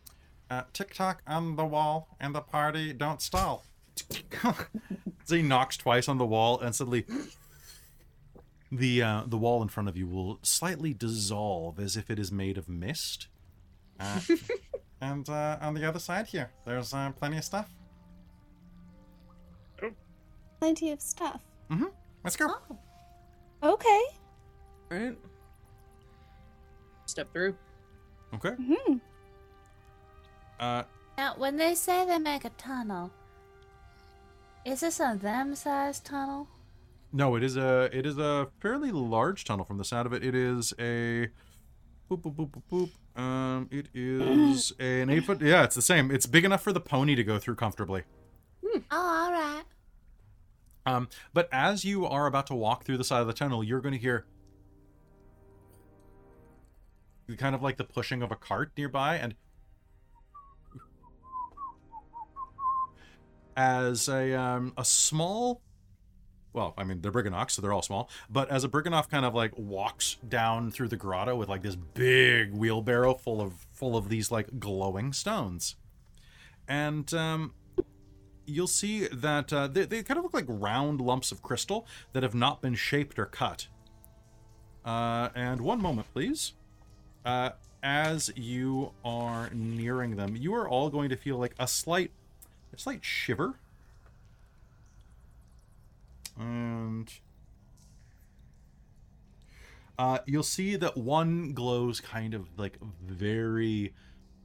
uh, 0.50 0.64
TikTok 0.74 1.22
on 1.28 1.56
the 1.56 1.66
wall 1.66 2.08
and 2.20 2.34
the 2.34 2.42
party 2.42 2.92
don't 2.92 3.22
stall. 3.22 3.64
so 5.26 5.36
he 5.36 5.42
knocks 5.42 5.78
twice 5.78 6.08
on 6.08 6.18
the 6.18 6.26
wall, 6.26 6.60
and 6.60 6.76
suddenly 6.76 7.06
the 8.72 9.02
uh, 9.02 9.24
the 9.28 9.38
wall 9.38 9.62
in 9.62 9.68
front 9.70 9.88
of 9.90 9.96
you 9.98 10.08
will 10.08 10.40
slightly 10.42 10.94
dissolve 10.94 11.80
as 11.80 11.96
if 11.96 12.10
it 12.10 12.20
is 12.20 12.32
made 12.32 12.58
of 12.58 12.68
mist. 12.68 13.28
Uh, 14.00 14.20
and 15.02 15.30
uh, 15.30 15.58
on 15.62 15.74
the 15.74 15.88
other 15.88 16.00
side 16.00 16.28
here, 16.28 16.52
there's 16.66 16.94
uh, 16.94 17.12
plenty 17.18 17.38
of 17.38 17.44
stuff. 17.44 17.70
Plenty 20.60 20.92
of 20.92 21.02
stuff. 21.02 21.42
Let's 22.24 22.38
go. 22.38 22.50
Okay. 23.62 24.02
right? 24.90 25.18
Step 27.06 27.32
through. 27.34 27.56
Okay. 28.34 28.52
hmm 28.52 28.98
Uh, 30.60 30.84
Now, 31.18 31.36
when 31.38 31.58
they 31.58 31.76
say 31.76 32.06
they 32.06 32.18
make 32.18 32.46
a 32.46 32.50
tunnel, 32.52 33.12
is 34.66 34.82
this 34.82 35.00
a 35.00 35.18
them-sized 35.22 36.06
tunnel? 36.06 36.48
no, 37.14 37.36
it 37.36 37.44
is 37.44 37.56
a 37.56 37.90
it 37.94 38.06
is 38.06 38.18
a 38.18 38.48
fairly 38.60 38.92
large 38.92 39.46
tunnel. 39.46 39.64
From 39.64 39.78
the 39.78 39.86
sound 39.86 40.08
of 40.08 40.14
it, 40.14 40.24
it 40.24 40.34
is 40.34 40.74
a 40.80 41.30
boop 42.10 42.22
boop 42.22 42.36
boop 42.36 42.50
boop 42.50 42.90
boop. 43.16 43.22
Um, 43.22 43.70
it 43.72 43.88
is 43.94 44.74
an 44.80 45.12
eight 45.12 45.24
foot. 45.24 45.40
Yeah, 45.40 45.64
it's 45.64 45.76
the 45.76 45.82
same. 45.82 46.10
It's 46.10 46.26
big 46.26 46.44
enough 46.44 46.64
for 46.64 46.74
the 46.74 46.80
pony 46.80 47.14
to 47.14 47.24
go 47.24 47.38
through 47.38 47.56
comfortably. 47.56 48.04
Oh, 48.66 48.82
all 48.92 49.32
right. 49.32 49.64
Um, 50.86 51.08
but 51.34 51.48
as 51.52 51.86
you 51.86 52.06
are 52.08 52.26
about 52.26 52.48
to 52.48 52.56
walk 52.56 52.84
through 52.84 52.98
the 52.98 53.04
side 53.04 53.22
of 53.22 53.28
the 53.28 53.34
tunnel, 53.34 53.64
you're 53.64 53.80
going 53.80 53.94
to 53.94 54.00
hear 54.00 54.26
kind 57.38 57.56
of 57.56 57.62
like 57.62 57.78
the 57.78 57.84
pushing 57.84 58.22
of 58.22 58.32
a 58.32 58.36
cart 58.36 58.72
nearby, 58.76 59.16
and 59.16 59.36
as 63.56 64.08
a 64.08 64.34
um, 64.34 64.74
a 64.78 64.86
small, 64.86 65.62
well, 66.54 66.74
I 66.78 66.84
mean 66.84 67.02
they're 67.02 67.12
Brigganocks, 67.12 67.52
so 67.52 67.62
they're 67.62 67.74
all 67.74 67.82
small. 67.82 68.10
But 68.30 68.50
as 68.50 68.64
a 68.64 68.70
Brigganock 68.70 69.10
kind 69.10 69.26
of 69.26 69.34
like 69.34 69.58
walks 69.58 70.18
down 70.28 70.72
through 70.72 70.90
the 70.90 70.98
grotto 70.98 71.36
with 71.36 71.50
like 71.50 71.62
this 71.62 71.76
big 71.76 72.54
wheelbarrow 72.54 73.16
full 73.16 73.42
of 73.42 73.54
full 73.72 73.98
of 73.98 74.10
these 74.10 74.32
like 74.32 74.60
glowing 74.60 75.14
stones, 75.14 75.76
and 76.68 77.14
um, 77.14 77.54
you'll 78.46 78.68
see 78.68 79.08
that 79.08 79.52
uh, 79.52 79.68
they, 79.68 79.86
they 79.86 80.04
kind 80.04 80.18
of 80.18 80.24
look 80.24 80.34
like 80.34 80.46
round 80.48 81.02
lumps 81.02 81.32
of 81.32 81.42
crystal 81.42 81.88
that 82.14 82.24
have 82.24 82.36
not 82.36 82.62
been 82.62 82.76
shaped 82.76 83.18
or 83.20 83.26
cut. 83.26 83.68
Uh, 84.86 85.30
and 85.36 85.62
one 85.62 85.82
moment, 85.82 86.08
please. 86.14 86.54
Uh, 87.26 87.52
as 87.82 88.32
you 88.36 88.92
are 89.04 89.50
nearing 89.54 90.16
them, 90.16 90.36
you 90.36 90.54
are 90.56 90.68
all 90.68 90.90
going 90.90 91.10
to 91.10 91.18
feel 91.18 91.38
like 91.38 91.54
a 91.60 91.68
slight, 91.68 92.12
a 92.74 92.78
slight 92.78 93.04
shiver. 93.04 93.56
And 96.38 97.12
uh, 100.00 100.20
you'll 100.26 100.44
see 100.44 100.76
that 100.76 100.98
one 100.98 101.54
glows 101.54 102.00
kind 102.00 102.34
of 102.34 102.48
like 102.58 102.78
very, 103.06 103.94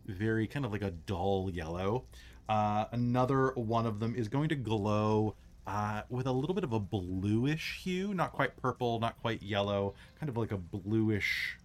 very 0.07 0.47
kind 0.47 0.65
of 0.65 0.73
like 0.73 0.83
a 0.83 0.91
dull 0.91 1.51
yellow. 1.53 2.05
Uh, 2.49 2.87
another 2.93 3.53
one 3.55 3.87
of 3.87 4.01
them 4.01 4.15
is 4.15 4.29
going 4.29 4.49
to 4.51 4.55
glow 4.55 5.35
uh, 5.67 6.03
with 6.09 6.27
a 6.27 6.33
little 6.33 6.55
bit 6.55 6.65
of 6.65 6.73
a 6.73 6.81
bluish 6.81 7.81
hue, 7.83 8.15
not 8.15 8.33
quite 8.33 8.57
purple, 8.57 8.99
not 9.01 9.21
quite 9.21 9.43
yellow, 9.43 9.95
kind 10.19 10.31
of 10.31 10.37
like 10.37 10.53
a 10.53 10.57
bluish, 10.57 11.59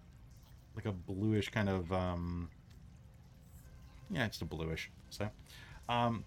like 0.76 0.84
a 0.84 0.92
bluish 0.92 1.48
kind 1.48 1.68
of, 1.68 1.90
um, 1.92 2.50
yeah, 4.10 4.26
it's 4.26 4.40
a 4.42 4.44
bluish. 4.44 4.90
So, 5.08 5.30
um, 5.88 6.24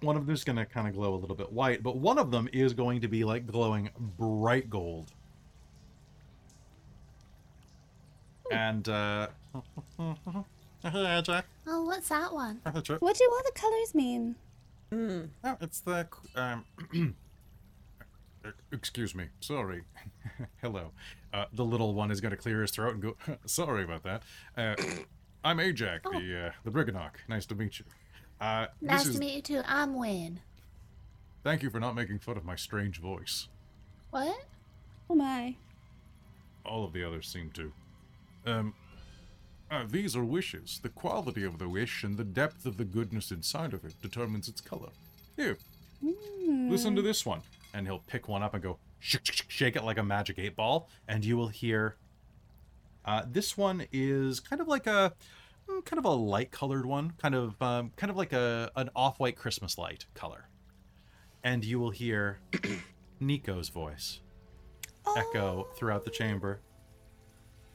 one 0.00 0.16
of 0.16 0.26
them 0.26 0.34
is 0.34 0.44
going 0.44 0.56
to 0.56 0.66
kind 0.66 0.86
of 0.88 0.94
glow 0.94 1.14
a 1.14 1.16
little 1.16 1.36
bit 1.36 1.52
white, 1.52 1.82
but 1.82 1.96
one 1.96 2.18
of 2.18 2.30
them 2.30 2.48
is 2.52 2.72
going 2.74 3.00
to 3.00 3.08
be 3.08 3.24
like 3.24 3.46
glowing 3.46 3.90
bright 4.18 4.68
gold. 4.70 5.12
And, 8.50 8.88
uh, 8.88 9.28
Hey, 10.82 11.20
Jack. 11.24 11.46
Oh, 11.66 11.84
what's 11.84 12.08
that 12.10 12.32
one? 12.32 12.60
What 12.62 12.84
do 12.84 12.94
all 13.00 13.42
the 13.44 13.52
colors 13.54 13.94
mean? 13.94 14.36
Mm. 14.92 15.30
Oh, 15.42 15.56
it's 15.60 15.80
the 15.80 16.06
um. 16.36 16.64
excuse 18.72 19.14
me. 19.14 19.26
Sorry. 19.40 19.82
Hello. 20.62 20.92
Uh, 21.32 21.46
the 21.52 21.64
little 21.64 21.94
one 21.94 22.10
is 22.10 22.20
going 22.20 22.30
to 22.30 22.36
clear 22.36 22.62
his 22.62 22.70
throat 22.70 22.94
and 22.94 23.02
go. 23.02 23.16
Sorry 23.46 23.82
about 23.82 24.04
that. 24.04 24.22
Uh, 24.56 24.76
I'm 25.42 25.58
Ajak, 25.58 26.02
the 26.04 26.46
uh, 26.46 26.50
the 26.64 26.70
Brigganock. 26.70 27.14
Nice 27.28 27.46
to 27.46 27.54
meet 27.54 27.78
you. 27.80 27.84
Uh, 28.40 28.66
this 28.80 28.90
Nice 28.90 29.06
is. 29.06 29.14
to 29.14 29.20
meet 29.20 29.34
you 29.34 29.42
too. 29.42 29.62
I'm 29.66 29.94
Win. 29.94 30.40
Thank 31.42 31.62
you 31.62 31.70
for 31.70 31.80
not 31.80 31.94
making 31.94 32.18
fun 32.18 32.36
of 32.36 32.44
my 32.44 32.56
strange 32.56 33.00
voice. 33.00 33.48
What? 34.10 34.36
Oh 35.08 35.14
my. 35.14 35.54
All 36.64 36.84
of 36.84 36.92
the 36.92 37.04
others 37.04 37.28
seem 37.28 37.50
to. 37.52 37.72
Um. 38.44 38.74
Uh, 39.68 39.84
these 39.88 40.14
are 40.14 40.24
wishes. 40.24 40.78
The 40.82 40.88
quality 40.88 41.42
of 41.42 41.58
the 41.58 41.68
wish 41.68 42.04
and 42.04 42.16
the 42.16 42.24
depth 42.24 42.66
of 42.66 42.76
the 42.76 42.84
goodness 42.84 43.32
inside 43.32 43.74
of 43.74 43.84
it 43.84 44.00
determines 44.00 44.46
its 44.48 44.60
color. 44.60 44.90
Here, 45.36 45.58
Listen 46.46 46.94
to 46.94 47.02
this 47.02 47.26
one. 47.26 47.42
And 47.74 47.84
he'll 47.86 47.98
pick 48.06 48.28
one 48.28 48.42
up 48.44 48.54
and 48.54 48.62
go 48.62 48.78
shake, 49.00 49.26
shake, 49.26 49.36
shake, 49.36 49.50
shake 49.50 49.76
it 49.76 49.82
like 49.82 49.98
a 49.98 50.04
magic 50.04 50.38
eight 50.38 50.54
ball, 50.54 50.88
and 51.08 51.24
you 51.24 51.36
will 51.36 51.48
hear. 51.48 51.96
Uh, 53.04 53.22
this 53.30 53.56
one 53.56 53.86
is 53.92 54.38
kind 54.40 54.60
of 54.62 54.68
like 54.68 54.86
a, 54.86 54.90
mm, 55.10 55.12
kind 55.84 55.98
of 55.98 56.04
a 56.04 56.10
light 56.10 56.50
colored 56.50 56.86
one, 56.86 57.12
kind 57.18 57.34
of, 57.34 57.60
um, 57.62 57.92
kind 57.96 58.10
of 58.10 58.16
like 58.16 58.32
a 58.32 58.70
an 58.76 58.90
off 58.96 59.18
white 59.20 59.36
Christmas 59.36 59.78
light 59.78 60.06
color, 60.14 60.48
and 61.44 61.64
you 61.64 61.78
will 61.78 61.90
hear 61.90 62.38
Nico's 63.20 63.68
voice 63.68 64.20
echo 65.16 65.66
throughout 65.76 66.04
the 66.04 66.10
chamber. 66.10 66.60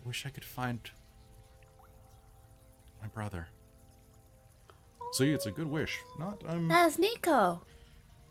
Wish 0.06 0.26
I 0.26 0.30
could 0.30 0.44
find 0.46 0.80
my 3.02 3.08
brother. 3.08 3.48
See, 5.14 5.32
it's 5.32 5.46
a 5.46 5.52
good 5.52 5.68
wish. 5.68 6.00
Not 6.20 6.42
um. 6.48 6.68
That's 6.68 6.98
Nico. 6.98 7.62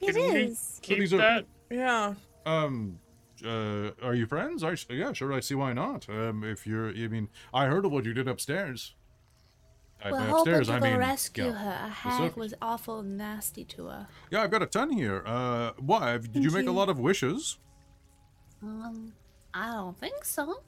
It 0.00 0.14
Can 0.14 0.36
is. 0.36 0.78
Keep 0.82 0.98
these 0.98 1.12
are- 1.12 1.42
Yeah. 1.70 2.14
Um, 2.46 2.98
uh, 3.44 3.90
are 4.02 4.14
you 4.14 4.24
friends? 4.26 4.64
I 4.64 4.74
yeah, 4.88 5.12
sure. 5.12 5.32
I 5.32 5.40
see 5.40 5.54
why 5.54 5.74
not. 5.74 6.08
Um, 6.08 6.42
if 6.42 6.66
you're, 6.66 6.88
I 6.88 7.06
mean, 7.08 7.28
I 7.52 7.66
heard 7.66 7.84
of 7.84 7.92
what 7.92 8.04
you 8.06 8.14
did 8.14 8.26
upstairs. 8.28 8.94
I, 10.02 10.12
We're 10.12 10.18
by 10.18 10.24
hoping 10.26 10.54
upstairs, 10.54 10.66
to 10.68 10.72
I 10.74 10.80
mean, 10.80 10.96
rescue 10.98 11.44
yeah, 11.44 11.52
her. 11.52 11.86
A 11.86 11.88
the 11.88 11.90
hag 11.90 12.36
was 12.36 12.54
awful 12.62 13.02
nasty 13.02 13.64
to 13.64 13.86
her. 13.86 14.08
Yeah, 14.30 14.42
I've 14.42 14.50
got 14.50 14.62
a 14.62 14.66
ton 14.66 14.90
here. 14.90 15.22
Uh, 15.26 15.72
why? 15.78 16.16
Did 16.18 16.36
you 16.36 16.50
Thank 16.50 16.64
make 16.64 16.66
a 16.68 16.72
lot 16.72 16.88
of 16.88 16.98
wishes? 16.98 17.58
Um, 18.62 19.12
I 19.52 19.72
don't 19.72 19.98
think 19.98 20.24
so. 20.24 20.46
That 20.46 20.60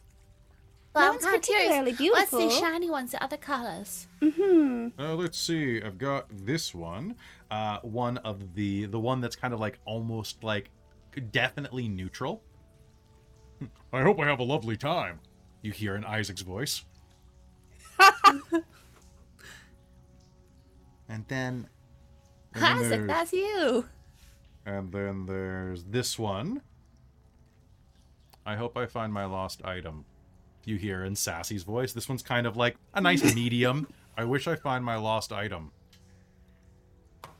But 0.92 1.02
I'm 1.04 1.10
one's 1.10 1.24
kind 1.24 1.36
of 1.36 1.42
curious. 1.42 1.68
particularly 1.68 2.10
What's 2.10 2.30
the 2.30 2.50
shiny 2.50 2.90
ones, 2.90 3.12
the 3.12 3.22
other 3.22 3.36
colors? 3.38 4.06
Mm-hmm. 4.20 5.00
Uh, 5.00 5.14
let's 5.14 5.38
see. 5.38 5.82
I've 5.82 5.98
got 5.98 6.26
this 6.30 6.74
one. 6.74 7.14
Uh, 7.50 7.78
one 7.80 8.18
of 8.18 8.54
the 8.54 8.86
the 8.86 9.00
one 9.00 9.20
that's 9.20 9.36
kind 9.36 9.54
of 9.54 9.60
like 9.60 9.78
almost 9.84 10.44
like 10.44 10.70
definitely 11.30 11.88
neutral. 11.88 12.42
I 13.92 14.02
hope 14.02 14.20
I 14.20 14.26
have 14.26 14.40
a 14.40 14.44
lovely 14.44 14.76
time. 14.76 15.20
You 15.62 15.72
hear 15.72 15.94
in 15.96 16.04
Isaac's 16.04 16.42
voice. 16.42 16.84
and 21.12 21.24
then, 21.28 21.68
and 22.54 22.62
then 22.62 22.76
Isaac, 22.78 23.06
that's 23.06 23.32
you. 23.32 23.86
And 24.64 24.90
then 24.92 25.26
there's 25.26 25.84
this 25.84 26.18
one. 26.18 26.62
I 28.46 28.56
hope 28.56 28.76
I 28.76 28.86
find 28.86 29.12
my 29.12 29.24
lost 29.26 29.64
item. 29.64 30.04
You 30.64 30.76
hear 30.76 31.04
in 31.04 31.14
Sassy's 31.16 31.64
voice. 31.64 31.92
This 31.92 32.08
one's 32.08 32.22
kind 32.22 32.46
of 32.46 32.56
like 32.56 32.76
a 32.94 33.00
nice 33.00 33.34
medium. 33.36 33.88
I 34.16 34.24
wish 34.24 34.46
I 34.48 34.56
find 34.56 34.84
my 34.84 34.96
lost 34.96 35.32
item. 35.32 35.72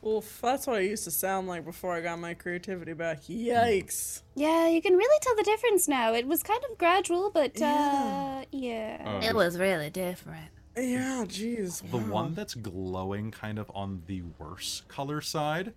Oof, 0.05 0.41
that's 0.43 0.67
what 0.67 0.77
I 0.77 0.81
used 0.81 1.05
to 1.05 1.13
sound 1.13 1.47
like 1.47 1.65
before 1.65 1.93
I 1.95 2.01
got 2.01 2.19
my 2.19 2.35
creativity 2.35 2.93
back. 2.93 3.23
Yikes. 3.23 4.23
Yeah, 4.35 4.67
you 4.69 4.83
can 4.83 4.95
really 4.97 5.19
tell 5.23 5.37
the 5.37 5.45
difference 5.45 5.87
now. 5.87 6.13
It 6.13 6.27
was 6.27 6.43
kind 6.43 6.61
of 6.71 6.77
gradual, 6.77 7.31
but 7.31 7.59
Yeah. 7.59 8.41
uh, 8.43 8.45
yeah. 8.51 9.03
Uh, 9.23 9.27
It 9.29 9.35
was 9.35 9.59
really 9.59 9.91
different. 9.91 10.51
Yeah, 10.77 11.25
jeez. 11.27 11.89
the 11.91 11.99
wow. 11.99 12.13
one 12.13 12.35
that's 12.35 12.55
glowing 12.55 13.31
kind 13.31 13.59
of 13.59 13.71
on 13.75 14.03
the 14.07 14.23
worse 14.39 14.83
color 14.89 15.21
side, 15.21 15.75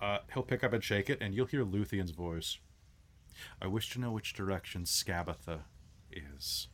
uh, 0.00 0.18
he'll 0.34 0.42
pick 0.42 0.64
up 0.64 0.72
and 0.72 0.82
shake 0.82 1.08
it, 1.08 1.18
and 1.20 1.34
you'll 1.34 1.46
hear 1.46 1.64
Luthien's 1.64 2.10
voice. 2.10 2.58
I 3.60 3.66
wish 3.68 3.90
to 3.90 4.00
know 4.00 4.10
which 4.12 4.34
direction 4.34 4.82
Skabatha 4.84 5.60
is. 6.10 6.68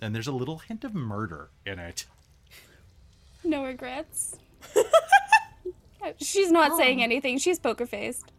And 0.00 0.14
there's 0.14 0.28
a 0.28 0.32
little 0.32 0.58
hint 0.58 0.84
of 0.84 0.94
murder 0.94 1.50
in 1.66 1.78
it. 1.80 2.06
No 3.44 3.64
regrets. 3.64 4.36
She's 6.20 6.50
not 6.50 6.76
saying 6.76 7.00
Oh. 7.00 7.04
anything. 7.04 7.38
She's 7.38 7.58
poker 7.58 7.86
faced. 7.86 8.32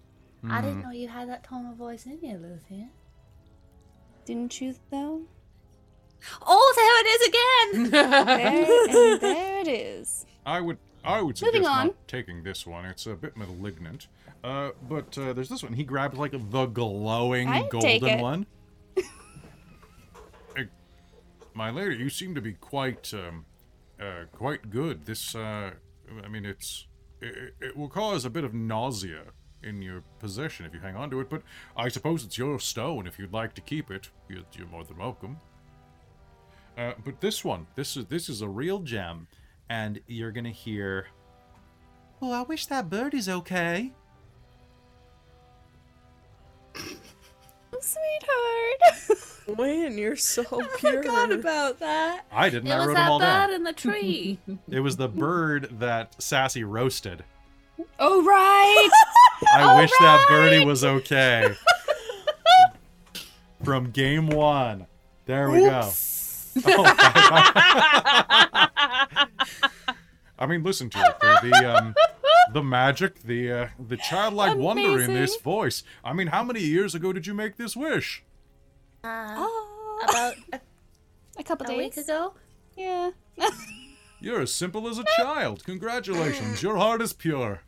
I 0.44 0.60
Hmm. 0.60 0.65
didn't 0.65 0.81
know 0.84 0.91
you 0.91 1.10
had 1.10 1.27
that 1.30 1.44
tone 1.44 1.65
of 1.65 1.76
voice 1.76 2.06
in 2.06 2.19
you, 2.22 2.38
Luthien. 2.38 2.90
Didn't 4.26 4.60
you 4.61 4.76
though? 4.90 5.23
Oh, 6.46 6.74
there 6.76 7.00
it 7.02 7.08
is 7.16 7.28
again! 7.28 7.91
There 7.91 9.12
and 9.12 9.22
there 9.22 9.62
it 9.62 9.68
is. 9.68 10.26
I 10.46 10.60
would 10.62 10.78
I 11.04 11.22
would 11.22 11.41
Moving 11.41 11.62
suggest 11.64 11.70
on. 11.80 11.88
not 11.88 12.08
taking 12.08 12.44
this 12.44 12.66
one. 12.68 12.86
It's 12.86 13.06
a 13.06 13.16
bit 13.16 13.38
malignant. 13.38 14.08
Uh, 14.44 14.72
but 14.88 15.18
uh, 15.18 15.34
there's 15.34 15.50
this 15.50 15.64
one. 15.64 15.74
He 15.74 15.84
grabs 15.84 16.18
like 16.18 16.32
the 16.32 16.66
glowing 16.66 17.48
I'd 17.50 17.70
golden 17.70 17.82
take 17.90 18.04
it. 18.04 18.20
one. 18.22 18.46
Uh, 18.98 20.64
My 21.54 21.70
lady, 21.70 21.96
you 21.98 22.10
seem 22.10 22.36
to 22.36 22.41
be 22.41 22.54
quite 22.54 23.14
um, 23.14 23.46
uh, 24.00 24.26
quite 24.32 24.70
good. 24.70 25.06
This 25.06 25.36
uh, 25.36 25.72
I 26.24 26.28
mean, 26.28 26.46
it's 26.46 26.88
it, 27.22 27.54
it 27.62 27.78
will 27.78 27.90
cause 27.90 28.26
a 28.26 28.30
bit 28.30 28.44
of 28.44 28.54
nausea. 28.54 29.24
in 29.62 29.82
your 29.82 30.02
possession 30.20 30.66
if 30.66 30.74
you 30.74 30.80
hang 30.80 30.96
on 30.96 31.10
to 31.10 31.20
it. 31.20 31.30
But 31.30 31.41
I 31.76 31.90
suppose 31.90 32.24
it's 32.24 32.38
your 32.38 32.60
stone. 32.60 33.08
If 33.08 33.20
you'd 33.20 33.34
like 33.34 33.54
to 33.56 33.62
keep 33.62 33.91
it, 33.91 34.10
you're, 34.30 34.44
you're 34.58 34.68
more 34.68 34.84
than 34.86 34.98
welcome. 34.98 35.38
Uh, 36.80 36.93
but 37.03 37.19
this 37.19 37.43
one, 37.43 37.68
this 37.76 37.97
is 37.97 38.06
this 38.06 38.30
is 38.30 38.41
a 38.41 38.47
real 38.47 38.80
gem, 38.80 39.27
and 39.69 39.99
you're 40.07 40.31
gonna 40.31 40.49
hear. 40.49 41.07
Oh, 42.22 42.31
I 42.31 42.43
wish 42.43 42.68
that 42.68 42.89
bird 42.89 43.14
is 43.14 43.27
okay. 43.27 43.91
Sweetheart. 47.81 49.19
Wayne, 49.57 49.97
you're 49.97 50.15
so 50.15 50.43
I 50.43 50.68
pure. 50.77 51.01
forgot 51.03 51.31
about 51.31 51.80
that. 51.80 52.26
I 52.31 52.49
didn't. 52.49 52.68
It 52.68 52.72
I 52.73 52.77
was 52.80 52.88
wrote 52.88 52.93
them 52.95 53.10
all 53.11 53.19
that 53.19 53.47
bird 53.47 53.51
down. 53.51 53.56
in 53.56 53.64
the 53.64 53.73
tree. 53.73 54.39
It 54.69 54.80
was 54.81 54.95
the 54.97 55.07
bird 55.10 55.69
that 55.80 56.22
Sassy 56.22 56.64
roasted. 56.64 57.23
oh 57.99 58.23
right. 58.23 58.89
I 59.53 59.64
All 59.64 59.77
wish 59.77 59.91
that 59.99 60.26
birdie 60.30 60.64
was 60.65 60.84
okay. 60.85 61.56
From 63.64 63.91
game 63.91 64.27
one. 64.30 64.85
There 65.26 65.49
we 65.49 65.60
go. 65.61 65.89
Oh, 66.65 66.86
I 70.40 70.45
mean, 70.48 70.64
listen 70.64 70.90
to 70.91 70.98
it. 70.99 71.19
The, 71.19 71.40
the 71.49 71.76
um, 71.77 71.95
the 72.53 72.64
magic, 72.64 73.22
the 73.23 73.52
uh, 73.52 73.68
the 73.80 73.98
childlike 73.98 74.57
wonder 74.57 74.99
in 75.02 75.14
this 75.14 75.36
voice. 75.38 75.84
I 76.03 76.14
mean, 76.14 76.27
how 76.27 76.44
many 76.44 76.61
years 76.61 76.95
ago 76.95 77.11
did 77.14 77.27
you 77.27 77.34
make 77.34 77.57
this 77.57 77.76
wish? 77.76 78.23
Uh, 79.03 79.36
Oh, 79.38 80.06
about 80.10 80.36
a, 80.53 80.60
a 81.38 81.44
couple 81.44 81.65
a 81.65 81.69
days 81.69 81.77
week 81.77 81.98
ago. 81.98 82.34
Yeah. 82.77 83.11
You're 84.22 84.41
as 84.41 84.53
simple 84.53 84.88
as 84.90 84.98
a 84.98 85.06
child. 85.18 85.64
Congratulations, 85.65 86.61
your 86.64 86.77
heart 86.77 87.02
is 87.02 87.11
pure. 87.14 87.61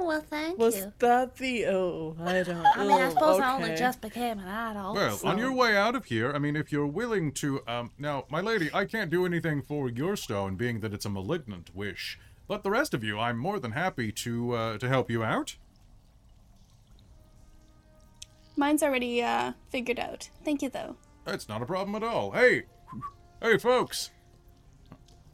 Oh 0.00 0.06
well, 0.06 0.20
thank 0.22 0.58
Was 0.58 0.78
you. 0.78 0.92
that 1.00 1.36
the 1.36 1.66
oh 1.66 2.16
I 2.24 2.42
don't 2.42 2.64
I 2.74 2.86
mean, 2.86 2.92
I 2.92 3.10
suppose 3.10 3.38
I 3.38 3.54
only 3.54 3.76
just 3.76 4.00
became 4.00 4.38
an 4.38 4.48
adult. 4.48 4.96
Well, 4.96 5.20
on 5.24 5.36
your 5.36 5.52
way 5.52 5.76
out 5.76 5.94
of 5.94 6.06
here, 6.06 6.32
I 6.34 6.38
mean, 6.38 6.56
if 6.56 6.72
you're 6.72 6.86
willing 6.86 7.32
to, 7.32 7.60
um, 7.68 7.90
now, 7.98 8.24
my 8.30 8.40
lady, 8.40 8.70
I 8.72 8.86
can't 8.86 9.10
do 9.10 9.26
anything 9.26 9.60
for 9.60 9.90
your 9.90 10.16
stone, 10.16 10.56
being 10.56 10.80
that 10.80 10.94
it's 10.94 11.04
a 11.04 11.10
malignant 11.10 11.74
wish. 11.74 12.18
But 12.48 12.64
the 12.64 12.70
rest 12.70 12.94
of 12.94 13.04
you, 13.04 13.18
I'm 13.18 13.36
more 13.36 13.60
than 13.60 13.72
happy 13.72 14.10
to, 14.10 14.52
uh, 14.54 14.78
to 14.78 14.88
help 14.88 15.10
you 15.10 15.22
out. 15.22 15.56
Mine's 18.56 18.82
already 18.82 19.22
uh 19.22 19.52
figured 19.68 19.98
out. 20.00 20.30
Thank 20.44 20.62
you 20.62 20.70
though. 20.70 20.96
That's 21.26 21.46
not 21.46 21.60
a 21.60 21.66
problem 21.66 21.94
at 21.94 22.02
all. 22.02 22.30
Hey, 22.30 22.64
hey, 23.42 23.58
folks. 23.58 24.10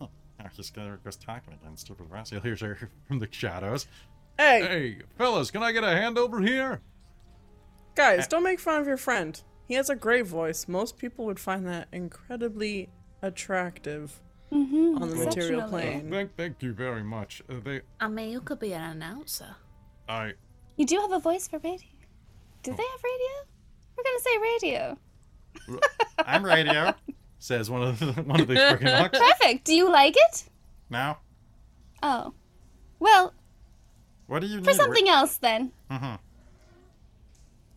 Oh, 0.01 0.09
he's 0.57 0.71
gonna 0.71 0.99
goes 1.03 1.17
talking 1.17 1.55
again, 1.55 1.77
stupid 1.77 2.07
rascal. 2.09 2.41
You'll 2.45 2.57
her 2.59 2.91
from 3.09 3.21
the 3.21 3.29
shadows. 3.31 3.87
Hey, 4.39 4.61
Hey, 4.63 4.99
fellas, 5.17 5.51
can 5.51 5.63
I 5.63 5.73
get 5.73 5.85
a 5.85 5.89
hand 5.91 6.19
over 6.19 6.41
here? 6.41 6.81
guys, 7.95 8.27
don't 8.27 8.43
make 8.43 8.61
fun 8.61 8.81
of 8.81 8.87
your 8.87 8.99
friend. 8.99 9.41
He 9.67 9.75
has 9.75 9.89
a 9.89 9.97
great 9.97 10.27
voice. 10.27 10.69
Most 10.69 10.99
people 10.99 11.25
would 11.25 11.41
find 11.41 11.67
that 11.67 11.89
incredibly 11.93 12.91
attractive 13.23 14.21
Mm-hmm. 14.53 15.03
on 15.03 15.09
the 15.11 15.17
material 15.17 15.61
exceptionally. 15.61 15.69
plane. 15.83 16.11
Thank, 16.11 16.37
thank 16.37 16.63
you 16.63 16.73
very 16.73 17.03
much. 17.03 17.43
Uh, 17.51 17.55
they, 17.65 17.81
I 17.99 18.07
mean, 18.07 18.31
you 18.31 18.41
could 18.41 18.61
be 18.61 18.73
an 18.75 18.83
announcer. 18.83 19.57
I, 20.09 20.35
You 20.77 20.87
do 20.87 21.01
have 21.01 21.11
a 21.11 21.19
voice 21.19 21.49
for 21.49 21.59
radio. 21.59 21.89
Do 22.63 22.71
they 22.71 22.83
have 22.85 23.01
radio? 23.03 23.33
We're 23.97 24.05
gonna 24.05 24.21
say 24.21 24.39
radio. 24.39 25.79
I'm 26.27 26.45
radio. 26.45 26.95
Says 27.41 27.69
one 27.71 27.83
of 27.83 27.99
the, 27.99 28.13
one 28.23 28.41
of 28.41 28.47
the 28.47 28.55
freaking 28.55 28.97
hawks. 28.97 29.19
Perfect. 29.41 29.65
Do 29.65 29.75
you 29.75 29.91
like 29.91 30.15
it? 30.17 30.45
Now, 30.91 31.19
Oh. 32.05 32.33
Well, 33.01 33.35
what 34.27 34.41
do 34.41 34.47
you 34.47 34.61
for 34.63 34.71
need? 34.71 34.77
something 34.77 35.09
else 35.09 35.37
then. 35.39 35.73
Mm-hmm. 35.91 36.15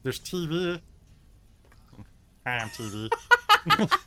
There's 0.03 0.19
TV. 0.19 0.79
I 2.45 2.51
am 2.63 2.69
TV. 2.69 3.09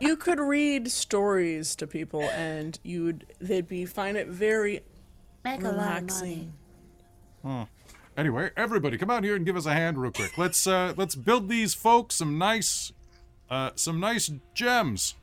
You 0.00 0.16
could 0.16 0.40
read 0.40 0.90
stories 0.90 1.76
to 1.76 1.86
people, 1.86 2.22
and 2.22 2.76
you'd 2.82 3.24
they'd 3.40 3.68
be 3.68 3.84
find 3.86 4.16
it 4.16 4.26
very 4.26 4.80
Make 5.44 5.60
a 5.62 5.68
lot 5.68 5.72
of 6.02 6.10
money. 6.10 6.50
relaxing. 7.44 7.68
Anyway, 8.16 8.50
everybody, 8.56 8.98
come 8.98 9.10
out 9.10 9.22
here 9.22 9.36
and 9.36 9.46
give 9.46 9.56
us 9.56 9.64
a 9.64 9.72
hand 9.72 9.96
real 9.98 10.10
quick. 10.10 10.36
Let's 10.36 10.66
uh 10.66 10.94
let's 10.96 11.14
build 11.14 11.48
these 11.48 11.72
folks 11.74 12.16
some 12.16 12.36
nice 12.36 12.90
uh 13.48 13.70
some 13.76 14.00
nice 14.00 14.28
gems. 14.54 15.14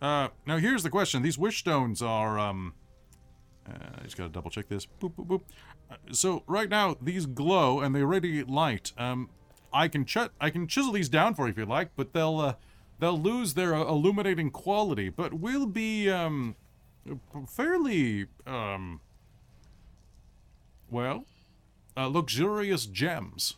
Uh 0.00 0.28
now 0.46 0.58
here's 0.58 0.84
the 0.84 0.90
question. 0.90 1.22
These 1.22 1.38
wish 1.38 1.58
stones 1.58 2.00
are 2.00 2.38
um 2.38 2.74
uh, 3.68 3.72
I 4.00 4.02
just 4.04 4.16
gotta 4.16 4.30
double 4.30 4.50
check 4.50 4.68
this. 4.68 4.86
Boop 5.00 5.14
boop 5.14 5.26
boop. 5.26 5.42
Uh, 5.90 5.96
so 6.12 6.42
right 6.46 6.68
now 6.68 6.96
these 7.00 7.26
glow 7.26 7.80
and 7.80 7.94
they 7.94 8.02
radiate 8.02 8.48
light. 8.48 8.92
Um 8.98 9.30
I 9.72 9.88
can 9.88 10.04
ch- 10.04 10.30
I 10.40 10.50
can 10.50 10.66
chisel 10.66 10.92
these 10.92 11.08
down 11.08 11.34
for 11.34 11.46
you 11.46 11.52
if 11.52 11.58
you 11.58 11.64
like, 11.64 11.90
but 11.96 12.12
they'll 12.12 12.38
uh 12.38 12.54
they'll 12.98 13.18
lose 13.18 13.54
their 13.54 13.74
uh, 13.74 13.82
illuminating 13.84 14.50
quality, 14.50 15.08
but 15.08 15.34
we'll 15.34 15.66
be 15.66 16.10
um 16.10 16.56
fairly 17.48 18.26
um 18.46 19.00
well, 20.90 21.24
uh, 21.96 22.06
luxurious 22.06 22.84
gems. 22.84 23.54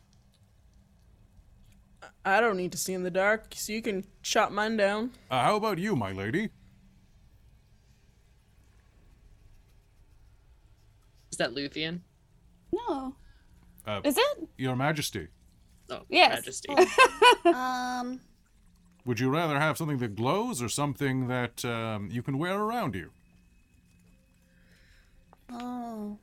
I 2.25 2.41
don't 2.41 2.57
need 2.57 2.73
to 2.73 2.79
see 2.79 2.93
in 2.95 3.03
the 3.03 3.11
dark, 3.11 3.49
so 3.55 3.73
you 3.73 3.83
can 3.83 4.05
chop 4.23 4.51
mine 4.51 4.77
down. 4.77 5.11
Uh, 5.31 5.43
how 5.43 5.57
about 5.57 5.79
you, 5.79 5.97
my 5.97 6.13
lady? 6.13 6.51
Is 11.35 11.39
that 11.39 11.53
Luthien? 11.53 11.99
No. 12.73 13.17
Uh, 13.85 14.01
Is 14.05 14.17
it? 14.17 14.49
Your 14.57 14.77
Majesty, 14.77 15.27
Oh, 15.91 16.03
Yes. 16.09 16.37
Majesty. 16.37 16.73
Um, 17.53 18.21
would 19.05 19.19
you 19.19 19.29
rather 19.31 19.59
have 19.59 19.77
something 19.77 19.99
that 19.99 20.15
glows 20.15 20.63
or 20.63 20.69
something 20.69 21.27
that 21.27 21.65
um, 21.65 22.09
you 22.13 22.23
can 22.23 22.39
wear 22.39 22.57
around 22.57 22.95
you? 22.95 23.11
oh, 25.51 26.19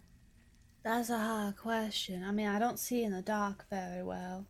that's 0.82 1.10
a 1.10 1.18
hard 1.20 1.58
question. 1.58 2.24
I 2.24 2.32
mean, 2.32 2.48
I 2.48 2.58
don't 2.58 2.80
see 2.80 3.04
in 3.04 3.12
the 3.12 3.22
dark 3.22 3.66
very 3.70 4.02
well, 4.02 4.46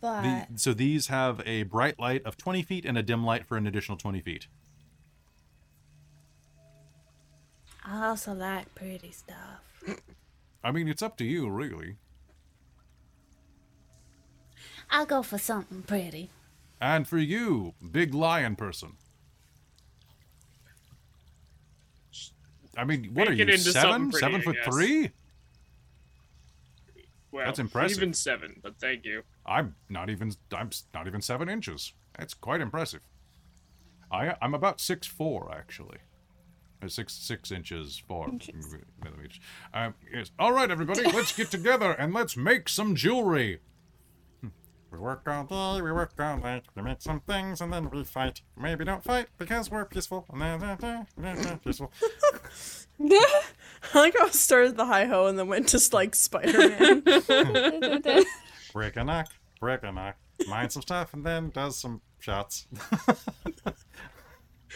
but 0.00 0.22
The, 0.22 0.46
so 0.54 0.72
these 0.72 1.08
have 1.08 1.42
a 1.44 1.64
bright 1.64 1.98
light 1.98 2.22
of 2.24 2.36
20 2.36 2.62
feet 2.62 2.84
and 2.84 2.96
a 2.96 3.02
dim 3.02 3.24
light 3.24 3.44
for 3.44 3.56
an 3.56 3.66
additional 3.66 3.98
20 3.98 4.20
feet. 4.20 4.46
I 7.84 8.06
also 8.06 8.32
like 8.34 8.72
pretty 8.74 9.10
stuff. 9.10 9.64
I 10.62 10.72
mean, 10.72 10.88
it's 10.88 11.02
up 11.02 11.16
to 11.18 11.24
you, 11.24 11.48
really. 11.48 11.96
I'll 14.90 15.06
go 15.06 15.22
for 15.22 15.38
something 15.38 15.82
pretty. 15.82 16.30
And 16.80 17.06
for 17.06 17.18
you, 17.18 17.74
big 17.90 18.14
lion 18.14 18.56
person. 18.56 18.96
I 22.76 22.84
mean, 22.84 23.04
what 23.14 23.28
Make 23.28 23.28
are 23.28 23.32
you, 23.32 23.42
into 23.42 23.58
seven? 23.58 23.90
something 23.90 24.10
pretty, 24.10 24.24
seven 24.26 24.40
I 24.40 24.44
foot 24.44 24.56
guess. 24.64 24.74
three? 24.74 25.10
Well, 27.32 27.44
That's 27.46 27.58
impressive. 27.58 27.98
Even 27.98 28.14
seven, 28.14 28.60
but 28.62 28.78
thank 28.80 29.04
you. 29.04 29.22
I'm 29.46 29.76
not 29.88 30.10
even 30.10 30.32
I'm 30.52 30.70
not 30.92 31.06
even 31.06 31.20
seven 31.20 31.48
inches. 31.48 31.92
That's 32.18 32.34
quite 32.34 32.60
impressive. 32.60 33.02
I 34.10 34.34
I'm 34.42 34.54
about 34.54 34.80
six 34.80 35.06
four 35.06 35.52
actually. 35.54 35.98
Six 36.88 37.12
six 37.12 37.50
inches 37.52 38.02
four 38.08 38.28
Inches. 38.28 38.74
millimeters. 39.04 39.38
Um, 39.74 39.94
yes. 40.12 40.30
All 40.38 40.52
right, 40.52 40.70
everybody, 40.70 41.02
let's 41.12 41.36
get 41.36 41.50
together 41.50 41.92
and 41.92 42.14
let's 42.14 42.36
make 42.36 42.68
some 42.68 42.94
jewelry. 42.94 43.60
We 44.90 44.98
work 44.98 45.22
all 45.28 45.44
day, 45.44 45.82
we 45.82 45.92
work 45.92 46.12
all 46.18 46.38
night, 46.38 46.64
we 46.74 46.82
make 46.82 47.00
some 47.00 47.20
things 47.20 47.60
and 47.60 47.72
then 47.72 47.90
we 47.90 48.02
fight. 48.02 48.40
Maybe 48.60 48.84
don't 48.84 49.04
fight 49.04 49.28
because 49.38 49.70
we're 49.70 49.84
peaceful. 49.84 50.26
peaceful. 51.64 51.92
I 52.98 53.42
like 53.94 54.16
how 54.18 54.26
it 54.26 54.34
started 54.34 54.76
the 54.76 54.86
hi 54.86 55.04
ho 55.04 55.26
and 55.26 55.38
then 55.38 55.46
went 55.46 55.68
to 55.68 55.80
like 55.92 56.16
Spider 56.16 56.70
Man. 56.70 58.24
Break 58.72 58.96
a 58.96 59.04
knock, 59.04 59.28
break 59.60 59.82
a 59.84 59.92
knock, 59.92 60.16
mine 60.48 60.70
some 60.70 60.82
stuff 60.82 61.14
and 61.14 61.24
then 61.24 61.50
does 61.50 61.78
some 61.78 62.00
shots. 62.18 62.66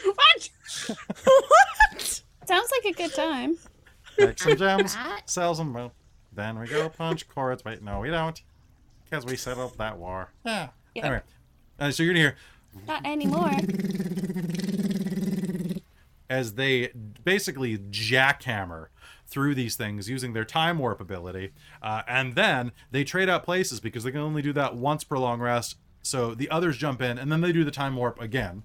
What? 0.03 0.51
what? 1.25 2.23
Sounds 2.47 2.71
like 2.73 2.95
a 2.95 2.97
good 2.97 3.15
time. 3.15 3.57
Make 4.19 4.39
some 4.39 4.57
gems, 4.57 4.95
What? 4.97 5.29
sell 5.29 5.55
some. 5.55 5.73
Well, 5.73 5.93
then 6.33 6.59
we 6.59 6.67
go 6.67 6.89
punch 6.89 7.29
Korreds. 7.29 7.65
Wait, 7.65 7.83
no, 7.83 8.01
we 8.01 8.11
don't, 8.11 8.41
because 9.05 9.25
we 9.25 9.37
settled 9.37 9.77
that 9.79 9.99
war. 9.99 10.31
Yeah. 10.45 10.69
Yeah. 10.95 11.07
Anyway, 11.07 11.23
uh, 11.81 11.91
so 11.91 12.03
you're 12.03 12.13
gonna 12.13 12.21
hear 12.21 12.37
Not 12.87 13.05
anymore. 13.07 13.51
as 16.31 16.55
they 16.55 16.91
basically 17.25 17.79
jackhammer 17.79 18.87
through 19.27 19.55
these 19.55 19.75
things 19.77 20.09
using 20.09 20.33
their 20.33 20.45
time 20.45 20.79
warp 20.79 21.01
ability, 21.01 21.53
uh, 21.83 22.03
and 22.07 22.35
then 22.35 22.73
they 22.91 23.05
trade 23.05 23.29
out 23.29 23.43
places 23.45 23.81
because 23.81 24.05
they 24.05 24.11
can 24.11 24.21
only 24.21 24.43
do 24.43 24.53
that 24.53 24.77
once 24.77 25.03
per 25.05 25.19
long 25.19 25.41
rest. 25.41 25.77
So 26.03 26.35
the 26.35 26.51
others 26.51 26.77
jump 26.77 27.01
in, 27.03 27.19
and 27.19 27.33
then 27.33 27.41
they 27.41 27.53
do 27.53 27.65
the 27.65 27.71
time 27.71 27.97
warp 27.97 28.21
again. 28.21 28.63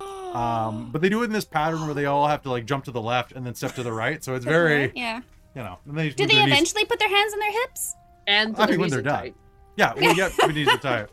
Um, 0.00 0.90
but 0.90 1.00
they 1.00 1.08
do 1.08 1.22
it 1.22 1.26
in 1.26 1.32
this 1.32 1.44
pattern 1.44 1.84
where 1.84 1.94
they 1.94 2.06
all 2.06 2.26
have 2.26 2.42
to 2.42 2.50
like 2.50 2.66
jump 2.66 2.84
to 2.86 2.90
the 2.90 3.00
left 3.00 3.32
and 3.32 3.46
then 3.46 3.54
step 3.54 3.74
to 3.76 3.82
the 3.82 3.92
right. 3.92 4.22
So 4.24 4.34
it's 4.34 4.44
very, 4.44 4.92
Yeah. 4.94 5.20
you 5.54 5.62
know. 5.62 5.78
And 5.86 5.96
they 5.96 6.10
Do 6.10 6.26
they 6.26 6.34
their 6.34 6.44
knees- 6.46 6.52
eventually 6.52 6.84
put 6.86 6.98
their 6.98 7.08
hands 7.08 7.32
on 7.32 7.38
their 7.38 7.52
hips? 7.52 7.94
And 8.26 8.56
I 8.58 8.66
mean, 8.66 8.80
when 8.80 8.90
they're 8.90 9.02
done. 9.02 9.14
tight. 9.20 9.34
Yeah, 9.76 9.94
we 9.94 10.14
get 10.14 10.32
we 10.46 10.52
need 10.52 10.68
to 10.68 10.78
tie 10.78 11.00
it. 11.02 11.10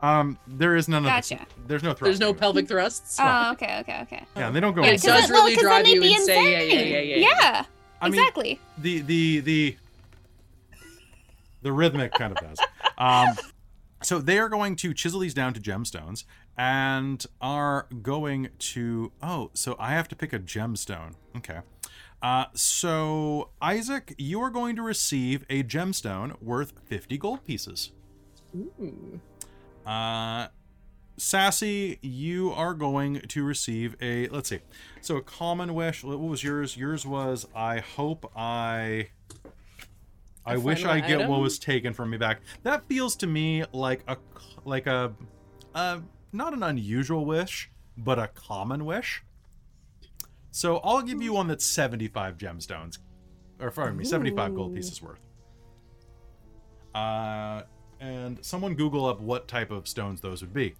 Um, 0.00 0.38
there 0.46 0.76
is 0.76 0.88
none 0.88 1.06
of 1.06 1.12
this. 1.14 1.30
Gotcha. 1.30 1.46
There's 1.66 1.82
no 1.82 1.90
thrust. 1.94 2.02
There's 2.04 2.20
no 2.20 2.34
pelvic 2.34 2.68
thrusts. 2.68 3.16
Oh, 3.20 3.52
okay, 3.52 3.78
okay, 3.80 4.00
okay. 4.02 4.24
Yeah, 4.36 4.48
and 4.48 4.56
they 4.56 4.60
don't 4.60 4.74
go. 4.74 4.82
Yeah, 4.84 4.92
inside. 4.92 5.20
does 5.20 5.30
it- 5.30 5.32
well, 5.32 5.46
then 5.46 5.58
drive 5.58 5.84
they'd 5.84 5.94
you 5.94 6.00
be 6.00 6.14
insane. 6.14 6.44
Yeah, 6.44 6.58
yeah, 6.60 6.72
yeah, 6.82 6.98
yeah, 7.00 7.16
yeah. 7.16 7.28
Yeah, 7.40 7.64
I 8.02 8.08
mean, 8.10 8.20
exactly. 8.20 8.60
the 8.78 9.00
the 9.00 9.40
the 9.40 9.76
the 11.62 11.72
rhythmic 11.72 12.12
kind 12.12 12.36
of 12.36 12.38
does. 12.44 12.58
Um, 12.98 13.28
so 14.02 14.18
they 14.18 14.38
are 14.38 14.48
going 14.50 14.76
to 14.76 14.92
chisel 14.92 15.20
these 15.20 15.32
down 15.34 15.54
to 15.54 15.60
gemstones 15.60 16.24
and 16.56 17.24
are 17.40 17.86
going 18.02 18.48
to. 18.58 19.12
Oh, 19.22 19.50
so 19.54 19.76
I 19.78 19.92
have 19.92 20.08
to 20.08 20.16
pick 20.16 20.32
a 20.32 20.38
gemstone. 20.38 21.14
Okay. 21.36 21.60
Uh, 22.22 22.46
so 22.54 23.50
Isaac, 23.60 24.14
you 24.16 24.40
are 24.40 24.50
going 24.50 24.76
to 24.76 24.82
receive 24.82 25.44
a 25.50 25.62
gemstone 25.62 26.40
worth 26.42 26.72
50 26.86 27.18
gold 27.18 27.44
pieces. 27.44 27.92
Ooh. 28.56 29.20
Uh, 29.84 30.48
Sassy, 31.16 31.98
you 32.00 32.50
are 32.52 32.74
going 32.74 33.20
to 33.20 33.44
receive 33.44 33.96
a 34.00 34.28
let's 34.28 34.48
see. 34.48 34.60
So 35.00 35.16
a 35.16 35.22
common 35.22 35.74
wish. 35.74 36.02
What 36.02 36.18
was 36.18 36.42
yours? 36.42 36.76
Yours 36.76 37.06
was 37.06 37.46
I 37.54 37.80
hope 37.80 38.30
I. 38.36 39.08
I 40.46 40.58
wish 40.58 40.84
I 40.84 41.00
get 41.00 41.28
what 41.28 41.40
was 41.40 41.58
taken 41.58 41.94
from 41.94 42.10
me 42.10 42.18
back. 42.18 42.40
That 42.64 42.84
feels 42.86 43.16
to 43.16 43.26
me 43.26 43.64
like 43.72 44.02
a 44.06 44.16
like 44.64 44.86
a, 44.86 45.14
uh, 45.74 46.00
not 46.34 46.52
an 46.52 46.62
unusual 46.62 47.24
wish, 47.24 47.70
but 47.96 48.18
a 48.18 48.28
common 48.28 48.84
wish. 48.84 49.22
So 50.50 50.78
I'll 50.78 51.02
give 51.02 51.22
you 51.22 51.32
one 51.32 51.48
that's 51.48 51.64
seventy-five 51.64 52.36
gemstones, 52.36 52.98
or 53.60 53.70
pardon 53.70 53.96
me, 53.96 54.04
seventy-five 54.04 54.54
gold 54.54 54.74
pieces 54.74 55.00
worth. 55.00 55.20
Uh, 56.94 57.62
and 58.00 58.44
someone 58.44 58.74
Google 58.74 59.06
up 59.06 59.20
what 59.20 59.48
type 59.48 59.70
of 59.70 59.88
stones 59.88 60.20
those 60.20 60.42
would 60.42 60.52
be. 60.52 60.74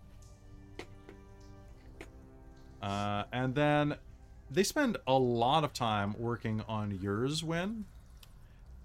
Uh, 2.83 3.25
and 3.33 3.55
then 3.55 3.97
they 4.51 4.63
spend 4.63 4.99
a 5.07 5.15
lot 5.15 5.65
of 5.65 5.73
time 5.73 6.15
working 6.19 6.63
on 6.69 6.99
yours 7.03 7.43
win. 7.43 7.87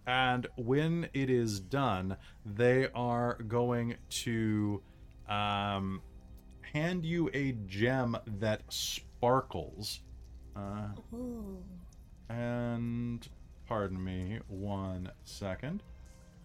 And 0.08 0.48
when 0.56 1.10
it 1.14 1.30
is 1.30 1.60
done, 1.60 2.18
they 2.46 2.88
are 2.96 3.36
going 3.48 3.98
to 4.10 4.82
um, 5.28 6.02
hand 6.74 7.06
you 7.06 7.30
a 7.34 7.54
gem 7.68 8.18
that 8.40 8.62
sparkles. 8.70 10.02
Uh, 10.56 10.90
and 12.30 13.28
pardon 13.68 14.04
me 14.04 14.40
one 14.48 15.12
second. 15.24 15.84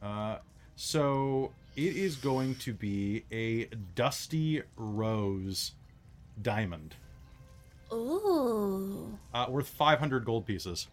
Uh, 0.03 0.39
so 0.77 1.53
it 1.77 1.97
is 1.97 2.17
going 2.17 2.55
to 2.57 2.73
be 2.73 3.25
a 3.33 3.67
dusty 3.95 4.63
rose 4.77 5.73
diamond, 6.43 6.97
Ooh. 7.93 9.19
uh, 9.33 9.47
worth 9.49 9.69
500 9.69 10.25
gold 10.25 10.47
pieces. 10.47 10.89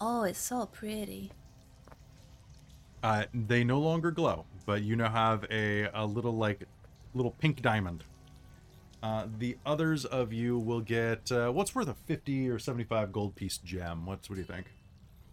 Oh, 0.00 0.24
it's 0.24 0.38
so 0.38 0.66
pretty. 0.66 1.30
Uh, 3.02 3.24
they 3.32 3.64
no 3.64 3.78
longer 3.78 4.10
glow, 4.10 4.44
but 4.66 4.82
you 4.82 4.96
now 4.96 5.10
have 5.10 5.44
a, 5.50 5.88
a 5.94 6.04
little 6.04 6.36
like 6.36 6.66
little 7.14 7.32
pink 7.32 7.62
diamond. 7.62 8.04
Uh, 9.02 9.26
the 9.38 9.56
others 9.64 10.04
of 10.04 10.32
you 10.32 10.58
will 10.58 10.80
get 10.80 11.32
uh, 11.32 11.50
what's 11.50 11.74
worth 11.74 11.88
a 11.88 11.94
50 11.94 12.50
or 12.50 12.58
75 12.58 13.12
gold 13.12 13.34
piece 13.34 13.58
gem. 13.58 14.04
What's 14.04 14.28
what 14.28 14.36
do 14.36 14.42
you 14.42 14.46
think? 14.46 14.66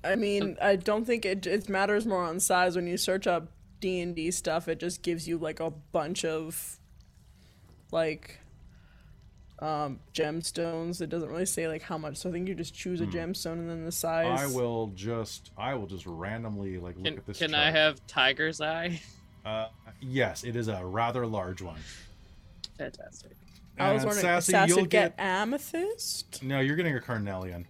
I 0.03 0.15
mean, 0.15 0.57
I 0.61 0.77
don't 0.77 1.05
think 1.05 1.25
it 1.25 1.45
it 1.45 1.67
matters 1.67 2.05
more 2.05 2.23
on 2.23 2.39
size 2.39 2.75
when 2.75 2.87
you 2.87 2.97
search 2.97 3.27
up 3.27 3.51
D 3.81 3.99
and 3.99 4.15
D 4.15 4.31
stuff. 4.31 4.67
It 4.67 4.79
just 4.79 5.01
gives 5.01 5.27
you 5.27 5.37
like 5.37 5.59
a 5.59 5.71
bunch 5.71 6.23
of 6.23 6.79
like 7.91 8.39
um 9.59 9.99
gemstones. 10.13 11.01
It 11.01 11.09
doesn't 11.09 11.29
really 11.29 11.45
say 11.45 11.67
like 11.67 11.81
how 11.81 11.97
much. 11.97 12.15
So 12.17 12.29
I 12.29 12.31
think 12.31 12.47
you 12.47 12.55
just 12.55 12.73
choose 12.73 13.01
a 13.01 13.05
gemstone 13.05 13.53
and 13.53 13.69
then 13.69 13.83
the 13.83 13.91
size. 13.91 14.39
Hmm. 14.39 14.45
I 14.45 14.55
will 14.55 14.87
just 14.95 15.51
I 15.57 15.73
will 15.73 15.87
just 15.87 16.05
randomly 16.05 16.77
like 16.77 16.95
look 16.95 17.05
Can, 17.05 17.17
at 17.17 17.25
this. 17.25 17.39
can 17.39 17.53
I 17.53 17.71
have 17.71 18.05
tiger's 18.07 18.61
eye? 18.61 19.01
Uh, 19.47 19.69
yes, 20.01 20.43
it 20.43 20.55
is 20.57 20.67
a 20.67 20.83
rather 20.85 21.25
large 21.25 21.61
one. 21.61 21.79
Fantastic. 22.77 23.31
I 23.79 23.93
was 23.93 24.01
And 24.03 24.09
wondering, 24.09 24.25
Sassy, 24.25 24.51
Sassy, 24.51 24.67
you'll 24.69 24.81
would 24.81 24.89
get, 24.89 25.13
amethyst. 25.17 26.43
No, 26.43 26.59
you're 26.59 26.75
getting 26.75 26.95
a 26.95 26.99
carnelian. 26.99 27.65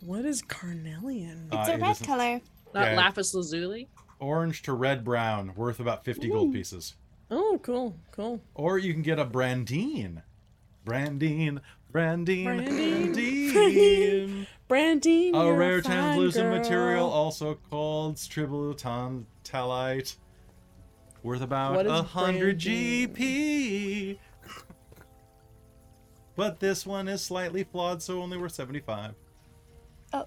What 0.00 0.24
is 0.24 0.40
carnelian? 0.42 1.48
It's 1.52 1.68
Uh, 1.68 1.72
a 1.72 1.74
it 1.74 1.80
red 1.82 1.90
isn't- 1.90 2.06
color. 2.06 2.40
Not 2.74 2.92
Yeah. 2.92 2.96
lapis 2.96 3.34
lazuli. 3.34 3.88
Orange 4.20 4.62
to 4.62 4.72
red 4.72 5.04
brown, 5.04 5.54
worth 5.54 5.78
about 5.80 6.02
50 6.04 6.28
gold 6.28 6.52
pieces. 6.54 6.94
Oh, 7.30 7.58
cool, 7.62 7.96
cool. 8.12 8.40
Or 8.54 8.78
you 8.78 8.94
can 8.94 9.02
get 9.02 9.18
a 9.18 9.24
Brandine. 9.26 10.22
Brandine, 10.86 11.60
Brandine, 11.92 12.44
Brandine, 12.46 13.12
Brandine. 13.14 14.46
Brandine, 14.68 15.34
a 15.34 15.44
you're 15.44 15.56
rare 15.56 15.82
fine 15.82 15.92
translucent 15.92 16.50
girl. 16.50 16.58
material, 16.58 17.08
also 17.10 17.58
called 17.70 18.16
stribulutantalite, 18.16 20.16
worth 21.26 21.42
about 21.42 21.84
a 21.86 22.02
hundred 22.02 22.58
GP. 22.60 24.16
but 26.36 26.60
this 26.60 26.86
one 26.86 27.08
is 27.08 27.20
slightly 27.20 27.64
flawed, 27.64 28.00
so 28.00 28.22
only 28.22 28.38
worth 28.38 28.52
75. 28.52 29.14
Oh. 30.12 30.26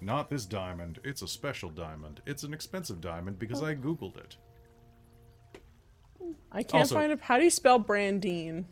Not 0.00 0.30
this 0.30 0.46
diamond. 0.46 1.00
It's 1.02 1.20
a 1.22 1.26
special 1.28 1.68
diamond. 1.70 2.22
It's 2.26 2.44
an 2.44 2.54
expensive 2.54 3.00
diamond 3.00 3.38
because 3.40 3.60
I 3.62 3.74
googled 3.74 4.16
it. 4.16 4.36
I 6.52 6.62
can't 6.62 6.82
Also- 6.82 6.94
find 6.94 7.10
it. 7.10 7.20
How 7.20 7.38
do 7.38 7.44
you 7.44 7.50
spell 7.50 7.80
Brandine? 7.80 8.66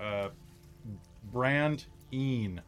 Uh, 0.00 0.28
Brand 1.32 1.86
Een. 2.12 2.60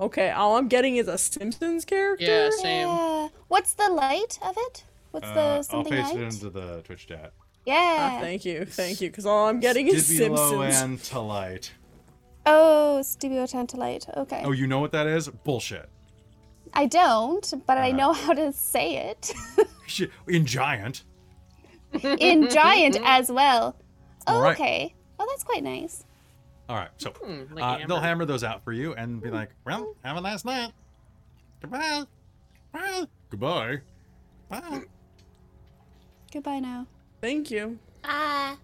Okay, 0.00 0.30
all 0.30 0.56
I'm 0.56 0.68
getting 0.68 0.96
is 0.96 1.08
a 1.08 1.18
Simpsons 1.18 1.84
character. 1.84 2.24
Yeah, 2.24 2.50
same. 2.50 2.88
Yeah. 2.88 3.28
What's 3.48 3.74
the 3.74 3.90
light 3.90 4.38
of 4.42 4.54
it? 4.56 4.84
What's 5.10 5.26
Uh, 5.28 5.34
the 5.34 5.62
something 5.62 5.92
I'll 5.92 5.92
something 5.92 5.92
paste 5.92 6.14
light? 6.14 6.22
it 6.22 6.34
into 6.34 6.50
the 6.50 6.82
Twitch 6.82 7.06
chat. 7.06 7.32
yeah. 7.66 8.12
Ah, 8.16 8.20
thank 8.20 8.44
you, 8.46 8.64
thank 8.64 9.00
you. 9.02 9.10
Because 9.10 9.26
all 9.26 9.46
I'm 9.48 9.60
getting 9.60 9.86
is 9.88 10.08
Stibulo 10.08 10.70
Simpsons. 10.72 11.10
Antilite. 11.10 11.70
oh, 12.46 13.00
Stibiotantalite. 13.02 14.16
Okay. 14.16 14.42
Oh, 14.44 14.52
you 14.52 14.66
know 14.66 14.78
what 14.80 14.92
that 14.92 15.06
is? 15.06 15.28
Bullshit. 15.28 15.88
I 16.72 16.86
don't, 16.86 17.52
but 17.66 17.76
I 17.76 17.88
Uh-huh. 17.88 17.96
know 17.98 18.12
how 18.14 18.32
to 18.32 18.52
say 18.52 18.96
it. 19.10 19.34
In 20.28 20.46
giant. 20.46 21.02
In 22.02 22.48
giant 22.48 22.96
as 23.04 23.30
well. 23.30 23.76
Oh, 24.26 24.34
All 24.36 24.42
right. 24.42 24.54
okay. 24.54 24.94
Oh, 25.18 25.26
that's 25.28 25.42
quite 25.44 25.64
nice. 25.64 26.04
All 26.70 26.76
right, 26.76 26.90
so 26.98 27.10
Hmm, 27.10 27.52
like 27.52 27.64
uh, 27.64 27.74
amber. 27.74 27.86
they'll 27.88 28.00
hammer 28.00 28.24
those 28.24 28.44
out 28.44 28.62
for 28.62 28.72
you 28.72 28.94
and 28.94 29.20
be 29.20 29.28
like, 29.28 29.50
"Well, 29.66 29.96
have 30.04 30.16
a 30.16 30.20
nice 30.20 30.44
night. 30.44 30.70
Goodbye. 31.60 32.04
Bye. 32.72 33.06
Goodbye. 33.28 33.80
Bye." 34.48 34.82
Goodbye 36.32 36.60
now. 36.60 36.86
Thank 37.20 37.50
you. 37.50 37.80
Ah. 38.04 38.56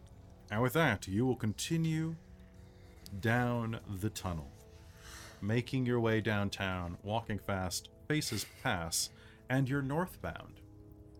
And 0.52 0.62
with 0.62 0.74
that, 0.74 1.08
you 1.08 1.26
will 1.26 1.34
continue 1.34 2.14
down 3.20 3.80
the 4.00 4.08
tunnel, 4.10 4.52
making 5.42 5.84
your 5.84 5.98
way 5.98 6.20
downtown, 6.20 6.98
walking 7.02 7.40
fast, 7.40 7.88
faces 8.06 8.46
pass, 8.62 9.10
and 9.50 9.68
you're 9.68 9.82
northbound. 9.82 10.60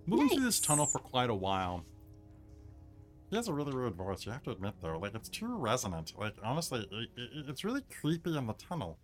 Moving 0.07 0.29
through 0.29 0.45
this 0.45 0.61
tunnel 0.61 0.87
for 0.87 1.01
quite 1.01 1.31
a 1.31 1.35
while. 1.35 1.85
He 3.31 3.37
has 3.37 3.49
a 3.49 3.53
really 3.53 3.75
weird 3.75 3.95
voice, 3.95 4.25
you 4.25 4.33
have 4.33 4.43
to 4.45 4.53
admit, 4.53 4.75
though. 4.81 4.99
Like, 4.99 5.15
it's 5.15 5.29
too 5.29 5.57
resonant. 5.57 6.13
Like, 6.17 6.35
honestly, 6.45 6.87
i 6.93 6.97
i 7.21 7.27
it's 7.49 7.65
really 7.65 7.83
creepy 8.01 8.37
in 8.37 8.47
the 8.47 8.53
tunnel. 8.55 8.99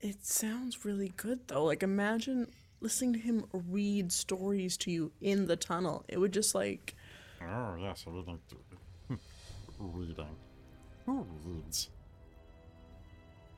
It 0.00 0.22
sounds 0.22 0.84
really 0.84 1.12
good 1.16 1.48
though. 1.48 1.64
Like 1.64 1.82
imagine 1.82 2.48
listening 2.82 3.14
to 3.14 3.18
him 3.18 3.46
read 3.52 4.12
stories 4.12 4.76
to 4.78 4.90
you 4.90 5.12
in 5.22 5.46
the 5.46 5.56
tunnel. 5.56 6.04
It 6.08 6.18
would 6.18 6.32
just 6.32 6.54
like 6.54 6.94
Oh, 7.40 7.74
yes, 7.80 8.04
reading. 8.06 8.38
Hmm, 9.08 9.14
reading. 9.78 10.36
Who 11.06 11.26
reads? 11.42 11.88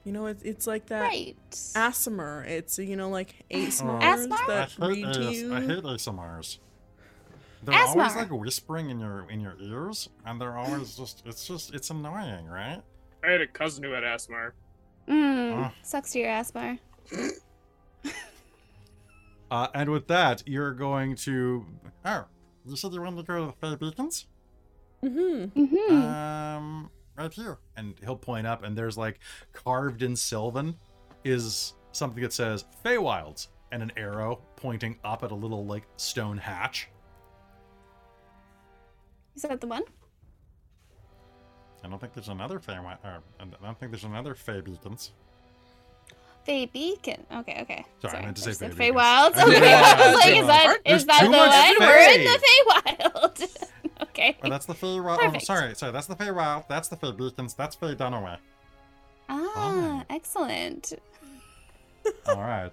you 0.04 0.12
know, 0.12 0.26
it's 0.26 0.44
it's 0.44 0.68
like 0.68 0.86
that 0.86 1.00
Right. 1.00 1.36
ASMR. 1.50 2.46
It's 2.46 2.78
you 2.78 2.94
know 2.94 3.08
like 3.10 3.34
oh, 3.50 3.56
ASMRs 3.56 4.00
ASMR? 4.28 4.46
that 4.46 4.72
I 4.80 4.86
hate, 4.86 5.04
read 5.04 5.14
to 5.14 5.32
you. 5.32 5.52
I 5.52 5.60
hate 5.62 5.82
ASMRs. 5.82 6.58
They're 7.64 7.80
always 7.82 8.14
like 8.14 8.30
whispering 8.30 8.90
in 8.90 9.00
your 9.00 9.26
in 9.30 9.40
your 9.40 9.56
ears, 9.60 10.08
and 10.24 10.40
they're 10.40 10.56
always 10.56 10.96
just 10.96 11.22
it's 11.26 11.46
just 11.46 11.74
it's 11.74 11.90
annoying, 11.90 12.46
right? 12.46 12.80
I 13.24 13.30
had 13.30 13.40
a 13.40 13.46
cousin 13.46 13.82
who 13.84 13.90
had 13.92 14.04
asthma. 14.04 14.52
Mm, 15.08 15.64
Ah. 15.64 15.74
sucks 15.82 16.12
to 16.12 16.18
your 16.20 16.28
ass 16.28 16.50
bar. 16.52 16.78
Uh, 19.50 19.68
and 19.74 19.90
with 19.90 20.08
that, 20.08 20.42
you're 20.46 20.72
going 20.72 21.14
to. 21.14 21.64
Oh, 22.04 22.24
you 22.66 22.76
said 22.76 22.92
you 22.92 23.00
wanted 23.00 23.18
to 23.18 23.22
go 23.22 23.40
to 23.40 23.46
the 23.46 23.52
Fey 23.52 23.76
Beacons? 23.76 24.26
Mm-hmm. 25.04 25.60
Mm-hmm. 25.64 26.02
Um, 26.04 26.90
right 27.16 27.32
here. 27.32 27.58
And 27.76 27.94
he'll 28.02 28.16
point 28.16 28.46
up, 28.46 28.64
and 28.64 28.76
there's 28.76 28.98
like 28.98 29.20
carved 29.52 30.02
in 30.02 30.16
Sylvan 30.16 30.76
is 31.24 31.74
something 31.92 32.22
that 32.22 32.32
says 32.32 32.64
Feywilds 32.84 33.48
and 33.72 33.82
an 33.82 33.92
arrow 33.96 34.40
pointing 34.56 34.98
up 35.04 35.22
at 35.22 35.30
a 35.30 35.34
little 35.34 35.64
like 35.64 35.84
stone 35.96 36.36
hatch. 36.38 36.88
Is 39.36 39.42
that 39.42 39.60
the 39.60 39.66
one? 39.66 39.82
I 41.84 41.88
don't 41.88 42.00
think 42.00 42.14
there's 42.14 42.28
another. 42.28 42.56
Or, 42.56 42.62
I 42.68 43.44
don't 43.62 43.78
think 43.78 43.92
there's 43.92 44.04
another 44.04 44.34
Fey 44.34 44.60
beacons. 44.60 45.12
Fey 46.44 46.66
Beacon. 46.66 47.26
Okay, 47.32 47.58
okay. 47.62 47.84
Sorry, 48.00 48.18
I 48.18 48.22
meant 48.22 48.36
to 48.36 48.54
say 48.54 48.68
Fey 48.68 48.90
Feywilds. 48.90 49.34
Beacons. 49.34 49.56
Okay, 49.56 49.74
I 49.74 50.06
was 50.06 50.14
like, 50.14 50.36
is 50.36 50.46
that 50.46 50.78
is 50.84 51.06
that 51.06 51.22
the 51.22 51.30
one? 51.30 51.88
We're 51.88 51.98
in 51.98 52.24
Fey. 52.24 52.24
the 52.24 53.42
Feywild. 53.42 53.68
okay. 54.08 54.36
Oh, 54.42 54.48
that's 54.48 54.66
the 54.66 54.74
Feywild. 54.74 55.18
Oh, 55.20 55.38
sorry, 55.40 55.74
sorry. 55.74 55.92
That's 55.92 56.06
the 56.06 56.14
Feywild. 56.14 56.68
That's 56.68 56.88
the 56.88 56.96
Fey 56.96 57.12
beacons. 57.12 57.54
That's 57.54 57.74
Fey 57.74 57.94
Dunaway. 57.94 58.38
Ah, 59.28 60.04
excellent. 60.08 60.92
all 62.28 62.36
right. 62.40 62.70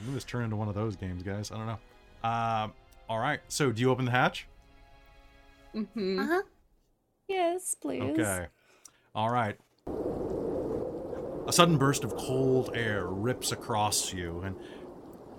Maybe 0.00 0.14
this 0.14 0.24
turn 0.24 0.44
into 0.44 0.56
one 0.56 0.68
of 0.68 0.76
those 0.76 0.94
games, 0.94 1.22
guys. 1.24 1.50
I 1.50 1.56
don't 1.56 1.66
know. 1.66 2.28
Um. 2.28 2.72
all 3.08 3.18
right. 3.18 3.40
So, 3.48 3.72
do 3.72 3.80
you 3.80 3.90
open 3.90 4.04
the 4.04 4.12
hatch? 4.12 4.46
Mm-hmm. 5.74 6.18
Uh 6.18 6.26
huh. 6.26 6.42
Yes, 7.28 7.74
please. 7.74 8.02
Okay. 8.02 8.46
All 9.14 9.30
right. 9.30 9.56
A 11.46 11.52
sudden 11.52 11.78
burst 11.78 12.04
of 12.04 12.14
cold 12.16 12.70
air 12.74 13.06
rips 13.06 13.52
across 13.52 14.12
you, 14.12 14.40
and 14.44 14.56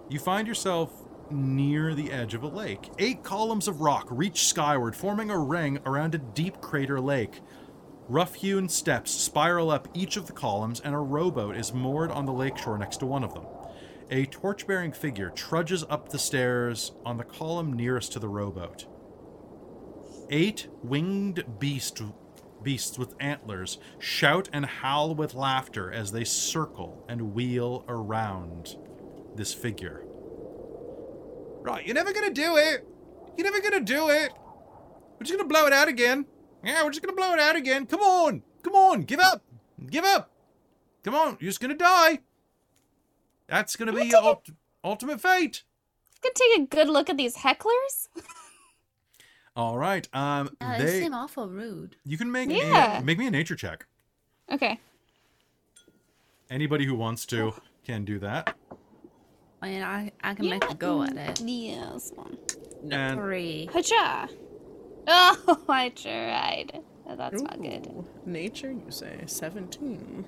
you 0.10 0.20
find 0.20 0.48
yourself 0.48 0.92
near 1.30 1.94
the 1.96 2.12
edge 2.12 2.34
of 2.34 2.44
a 2.44 2.48
lake. 2.48 2.90
Eight 3.00 3.24
columns 3.24 3.68
of 3.68 3.82
rock 3.82 4.08
reach 4.10 4.48
skyward, 4.48 4.96
forming 4.96 5.30
a 5.32 5.40
ring 5.40 5.80
around 5.86 6.16
a 6.16 6.18
deep 6.18 6.60
crater 6.60 7.00
lake. 7.00 7.40
Rough 8.10 8.36
hewn 8.36 8.68
steps 8.68 9.12
spiral 9.12 9.72
up 9.72 9.88
each 9.94 10.18
of 10.18 10.28
the 10.28 10.34
columns, 10.34 10.82
and 10.82 10.94
a 10.94 10.98
rowboat 11.00 11.56
is 11.56 11.74
moored 11.74 12.12
on 12.12 12.26
the 12.26 12.34
lakeshore 12.34 12.78
next 12.78 12.98
to 12.98 13.06
one 13.06 13.24
of 13.24 13.34
them. 13.34 13.46
A 14.10 14.26
torch 14.26 14.68
bearing 14.68 14.92
figure 14.92 15.30
trudges 15.30 15.86
up 15.90 16.10
the 16.10 16.20
stairs 16.20 16.92
on 17.06 17.16
the 17.16 17.24
column 17.24 17.72
nearest 17.72 18.12
to 18.12 18.20
the 18.20 18.28
rowboat. 18.28 18.86
Eight 20.34 20.70
winged 20.82 21.44
beast, 21.60 22.02
beasts 22.64 22.98
with 22.98 23.16
antlers 23.20 23.80
shout 24.00 24.48
and 24.54 24.66
howl 24.66 25.14
with 25.14 25.34
laughter 25.34 25.92
as 25.92 26.14
they 26.14 26.24
circle 26.24 27.06
and 27.10 27.34
wheel 27.34 27.84
around 27.90 28.78
this 29.36 29.54
figure. 29.54 30.06
Right, 31.62 31.86
you're 31.86 31.96
never 31.96 32.14
gonna 32.14 32.32
do 32.32 32.56
it! 32.56 32.88
You're 33.38 33.52
never 33.52 33.60
gonna 33.60 33.84
do 33.84 34.10
it! 34.10 34.32
We're 35.20 35.26
just 35.26 35.38
gonna 35.38 35.50
blow 35.50 35.68
it 35.68 35.74
out 35.74 35.90
again! 35.90 36.26
Yeah, 36.64 36.82
we're 36.86 36.92
just 36.92 37.04
gonna 37.04 37.16
blow 37.16 37.34
it 37.34 37.40
out 37.40 37.58
again! 37.58 37.86
Come 37.86 38.00
on! 38.00 38.42
Come 38.64 38.74
on! 38.74 39.02
Give 39.02 39.20
up! 39.20 39.44
Give 39.90 40.06
up! 40.06 40.32
Come 41.04 41.14
on, 41.14 41.38
you're 41.42 41.50
just 41.50 41.60
gonna 41.60 41.76
die! 41.76 42.20
That's 43.48 43.76
gonna 43.76 43.92
be 43.92 44.06
your 44.06 44.24
ult- 44.24 44.50
ultimate 44.82 45.20
fate! 45.20 45.64
Gonna 46.24 46.34
take 46.36 46.58
a 46.58 46.66
good 46.68 46.88
look 46.88 47.10
at 47.10 47.18
these 47.18 47.36
hecklers. 47.36 48.08
All 49.56 49.78
right, 49.78 50.08
um, 50.14 50.56
Uh, 50.62 50.78
they 50.78 50.86
they 50.86 51.02
seem 51.02 51.14
awful 51.14 51.48
rude. 51.50 51.96
you 52.06 52.18
can 52.18 52.32
make 52.32 52.50
Yeah. 52.50 53.00
a, 53.00 53.04
make 53.04 53.18
me 53.18 53.28
a 53.28 53.32
nature 53.32 53.56
check. 53.56 53.86
Okay. 54.52 54.80
Anybody 56.50 56.86
who 56.86 56.96
wants 56.96 57.26
to 57.28 57.54
can 57.86 58.06
do 58.06 58.20
that. 58.20 58.56
I 59.62 59.70
mean, 59.70 59.84
I, 59.84 60.12
I 60.24 60.34
can 60.34 60.50
make 60.50 60.70
a 60.70 60.74
go 60.76 61.04
at 61.04 61.16
it. 61.16 61.42
Yes. 61.42 62.12
And 62.90 63.20
Three. 63.20 63.70
Hacha. 63.74 64.28
Oh, 65.08 65.64
I 65.70 65.90
tried. 65.90 66.82
Oh, 67.08 67.16
That's 67.16 67.42
not 67.42 67.62
good. 67.62 67.88
Nature, 68.26 68.72
you 68.72 68.90
say? 68.90 69.22
17. 69.26 70.26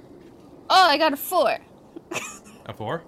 Oh, 0.69 0.87
I 0.89 0.97
got 0.97 1.13
a 1.13 1.17
four. 1.17 1.57
a 2.65 2.73
four. 2.73 3.03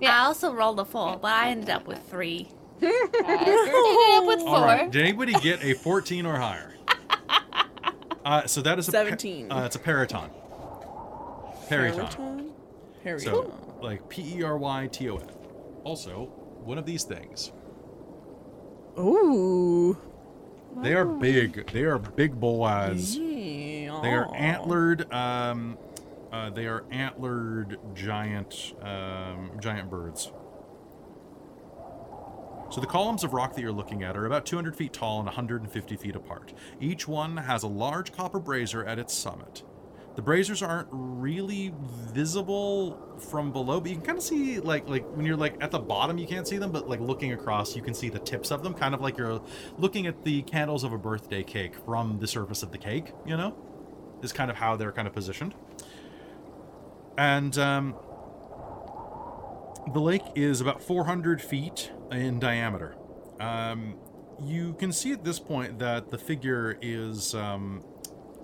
Yeah. 0.00 0.20
I 0.22 0.26
also 0.26 0.52
rolled 0.52 0.78
a 0.80 0.84
four, 0.84 1.16
but 1.16 1.30
I 1.32 1.48
ended 1.50 1.70
up 1.70 1.86
with 1.86 2.00
three. 2.10 2.48
I 2.82 3.36
ended 3.38 4.18
up 4.18 4.26
with 4.26 4.40
four. 4.40 4.60
right. 4.60 4.90
Did 4.90 5.02
anybody 5.02 5.32
get 5.34 5.62
a 5.64 5.74
14 5.74 6.26
or 6.26 6.36
higher? 6.36 6.72
Uh, 8.24 8.44
so 8.44 8.60
that 8.60 8.76
is 8.76 8.88
a 8.88 8.90
pa- 8.90 8.98
17. 9.04 9.52
uh, 9.52 9.62
it's 9.66 9.76
a 9.76 9.78
peryton. 9.78 10.28
Peryton. 11.68 12.08
Peryton? 12.08 12.52
Peryton. 13.04 13.24
So 13.24 13.76
like 13.80 14.08
P 14.08 14.38
E 14.38 14.42
R 14.42 14.58
Y 14.58 14.88
T 14.88 15.08
O 15.10 15.16
N. 15.18 15.28
Also, 15.84 16.24
one 16.64 16.76
of 16.76 16.84
these 16.86 17.04
things. 17.04 17.52
Ooh. 18.98 19.96
They 20.82 20.94
are 20.94 21.04
big. 21.04 21.70
They 21.70 21.84
are 21.84 21.98
big 22.00 22.38
boys. 22.40 23.16
Yeah. 23.16 24.00
They 24.02 24.12
are 24.12 24.28
antlered. 24.34 25.10
Um, 25.12 25.78
uh, 26.32 26.50
they 26.50 26.66
are 26.66 26.84
antlered 26.90 27.78
giant, 27.94 28.74
um, 28.82 29.52
giant 29.60 29.88
birds. 29.88 30.32
So 32.68 32.80
the 32.80 32.86
columns 32.86 33.22
of 33.22 33.32
rock 33.32 33.54
that 33.54 33.60
you're 33.60 33.72
looking 33.72 34.02
at 34.02 34.16
are 34.16 34.26
about 34.26 34.44
200 34.44 34.74
feet 34.74 34.92
tall 34.92 35.18
and 35.18 35.26
150 35.26 35.96
feet 35.96 36.16
apart. 36.16 36.52
Each 36.80 37.06
one 37.06 37.36
has 37.36 37.62
a 37.62 37.68
large 37.68 38.12
copper 38.12 38.40
brazier 38.40 38.84
at 38.84 38.98
its 38.98 39.14
summit. 39.14 39.62
The 40.16 40.22
braziers 40.22 40.62
aren't 40.62 40.88
really 40.90 41.74
visible 41.76 43.18
from 43.30 43.52
below, 43.52 43.80
but 43.80 43.90
you 43.90 43.96
can 43.96 44.04
kind 44.04 44.18
of 44.18 44.24
see 44.24 44.60
like 44.60 44.88
like 44.88 45.04
when 45.14 45.26
you're 45.26 45.36
like 45.36 45.62
at 45.62 45.70
the 45.70 45.78
bottom 45.78 46.16
you 46.16 46.26
can't 46.26 46.48
see 46.48 46.56
them, 46.56 46.72
but 46.72 46.88
like 46.88 47.00
looking 47.00 47.32
across 47.32 47.76
you 47.76 47.82
can 47.82 47.92
see 47.92 48.08
the 48.08 48.18
tips 48.18 48.50
of 48.50 48.62
them, 48.62 48.72
kind 48.72 48.94
of 48.94 49.02
like 49.02 49.18
you're 49.18 49.42
looking 49.76 50.06
at 50.06 50.24
the 50.24 50.40
candles 50.42 50.84
of 50.84 50.92
a 50.92 50.98
birthday 50.98 51.42
cake 51.42 51.74
from 51.74 52.18
the 52.18 52.26
surface 52.26 52.62
of 52.62 52.72
the 52.72 52.78
cake, 52.78 53.12
you 53.26 53.36
know? 53.36 53.54
Is 54.22 54.32
kind 54.32 54.50
of 54.50 54.56
how 54.56 54.74
they're 54.76 54.92
kind 54.92 55.06
of 55.06 55.12
positioned. 55.12 55.54
And 57.18 57.56
um, 57.58 57.94
the 59.92 60.00
lake 60.00 60.24
is 60.34 60.62
about 60.62 60.82
400 60.82 61.42
feet 61.42 61.90
in 62.10 62.38
diameter. 62.38 62.96
Um, 63.40 63.96
you 64.42 64.74
can 64.74 64.92
see 64.92 65.12
at 65.12 65.24
this 65.24 65.38
point 65.38 65.78
that 65.78 66.10
the 66.10 66.18
figure 66.18 66.78
is 66.80 67.34
um, 67.34 67.82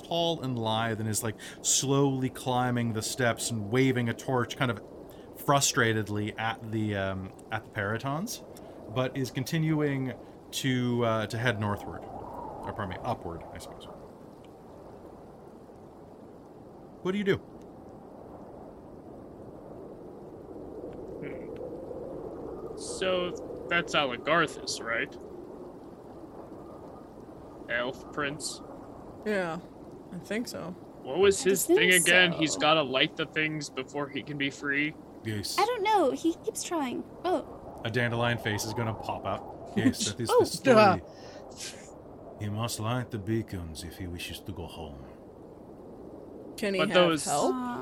tall 0.02 0.40
and 0.42 0.58
lithe 0.58 1.00
and 1.00 1.08
is 1.08 1.22
like 1.22 1.36
slowly 1.60 2.28
climbing 2.28 2.92
the 2.92 3.02
steps 3.02 3.50
and 3.50 3.70
waving 3.70 4.08
a 4.08 4.14
torch 4.14 4.56
kind 4.56 4.70
of 4.70 4.80
frustratedly 5.44 6.38
at 6.38 6.70
the 6.70 6.94
um, 6.96 7.30
at 7.50 7.64
the 7.64 7.70
perytons, 7.70 8.42
but 8.94 9.16
is 9.16 9.30
continuing 9.30 10.12
to 10.50 11.04
uh, 11.04 11.26
to 11.26 11.38
head 11.38 11.60
northward, 11.60 12.02
or 12.02 12.72
pardon 12.74 12.90
me, 12.90 12.96
upward, 13.04 13.42
I 13.54 13.58
suppose. 13.58 13.88
What 17.02 17.12
do 17.12 17.18
you 17.18 17.24
do? 17.24 17.40
So 22.76 23.51
that's 23.72 23.94
Alagarthas, 23.94 24.82
right? 24.82 25.14
Elf 27.70 28.12
Prince. 28.12 28.60
Yeah. 29.24 29.58
I 30.14 30.18
think 30.18 30.46
so. 30.46 30.74
What 31.02 31.18
was 31.18 31.42
his 31.42 31.64
thing 31.64 31.92
again? 31.92 32.32
He's 32.32 32.56
gotta 32.56 32.82
light 32.82 33.16
the 33.16 33.24
things 33.26 33.70
before 33.70 34.08
he 34.08 34.22
can 34.22 34.36
be 34.36 34.50
free. 34.50 34.94
Yes. 35.24 35.56
I 35.58 35.64
don't 35.64 35.82
know. 35.82 36.10
He 36.10 36.34
keeps 36.44 36.62
trying. 36.62 37.02
Oh, 37.24 37.80
A 37.84 37.90
dandelion 37.90 38.38
face 38.38 38.64
is 38.64 38.74
going 38.74 38.88
to 38.88 38.92
pop 38.94 39.24
up. 39.24 39.72
Yes, 39.76 40.04
that 40.12 40.20
is 40.20 40.28
Oh, 40.32 40.40
the 40.40 40.46
story. 40.46 40.74
duh. 40.76 40.98
He 42.40 42.48
must 42.50 42.78
light 42.80 43.10
the 43.10 43.18
beacons 43.18 43.84
if 43.84 43.96
he 43.98 44.06
wishes 44.08 44.40
to 44.40 44.52
go 44.52 44.66
home. 44.66 44.98
Can 46.56 46.74
he 46.74 46.80
But 46.80 46.88
have 46.88 46.94
those- 46.94 47.24
help? 47.24 47.54
uh, 47.54 47.80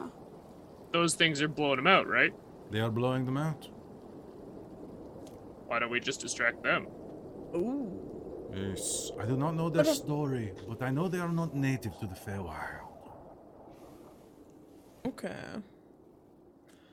Those 0.92 1.14
things 1.14 1.40
are 1.42 1.48
blowing 1.48 1.78
him 1.78 1.86
out, 1.86 2.06
right? 2.06 2.32
They 2.70 2.80
are 2.80 2.90
blowing 2.90 3.24
them 3.24 3.36
out. 3.38 3.68
Why 5.70 5.78
don't 5.78 5.90
we 5.92 6.00
just 6.00 6.20
distract 6.20 6.64
them? 6.64 6.88
Ooh. 7.54 8.50
Yes, 8.52 9.12
I 9.20 9.24
do 9.24 9.36
not 9.36 9.54
know 9.54 9.70
their 9.70 9.84
But, 9.84 9.90
uh, 9.90 9.94
story, 9.94 10.52
but 10.68 10.82
I 10.82 10.90
know 10.90 11.06
they 11.06 11.20
are 11.20 11.28
not 11.30 11.54
native 11.54 11.96
to 12.00 12.08
the 12.08 12.16
Feywild. 12.16 12.88
Okay. 15.06 15.62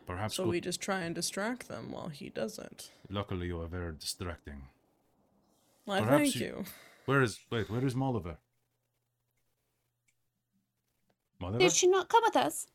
Perhaps. 0.05 0.35
So 0.35 0.43
go- 0.43 0.51
we 0.51 0.61
just 0.61 0.79
try 0.79 0.99
and 1.01 1.15
distract 1.15 1.67
them 1.67 1.91
while 1.91 2.09
he 2.09 2.29
does 2.29 2.59
it. 2.59 2.91
Luckily, 3.09 3.47
you 3.47 3.59
are 3.61 3.67
very 3.67 3.93
distracting. 3.93 4.67
Well, 5.87 6.03
Perhaps 6.03 6.21
thank 6.21 6.35
you- 6.35 6.45
you. 6.45 6.65
Where 7.05 7.23
is? 7.23 7.39
Wait, 7.49 7.71
where 7.71 7.83
is 7.83 7.95
Molliver? 7.95 8.37
Molliver? 11.41 11.57
did 11.57 11.71
she 11.71 11.87
not 11.87 12.09
come 12.09 12.21
with 12.25 12.35
us? 12.35 12.67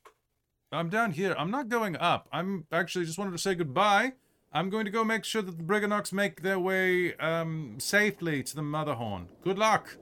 I'm 0.72 0.88
down 0.88 1.12
here. 1.12 1.36
I'm 1.38 1.52
not 1.52 1.68
going 1.68 1.94
up. 1.96 2.28
I'm 2.32 2.66
actually 2.72 3.04
just 3.04 3.18
wanted 3.18 3.32
to 3.32 3.38
say 3.38 3.54
goodbye. 3.54 4.14
I'm 4.54 4.68
going 4.70 4.84
to 4.84 4.90
go 4.90 5.02
make 5.04 5.24
sure 5.24 5.40
that 5.42 5.56
the 5.56 5.62
Brigganocks 5.64 6.12
make 6.12 6.42
their 6.42 6.58
way 6.58 7.14
um, 7.16 7.76
safely 7.78 8.42
to 8.42 8.54
the 8.54 8.62
Motherhorn. 8.62 9.26
Good 9.42 9.58
luck. 9.58 9.96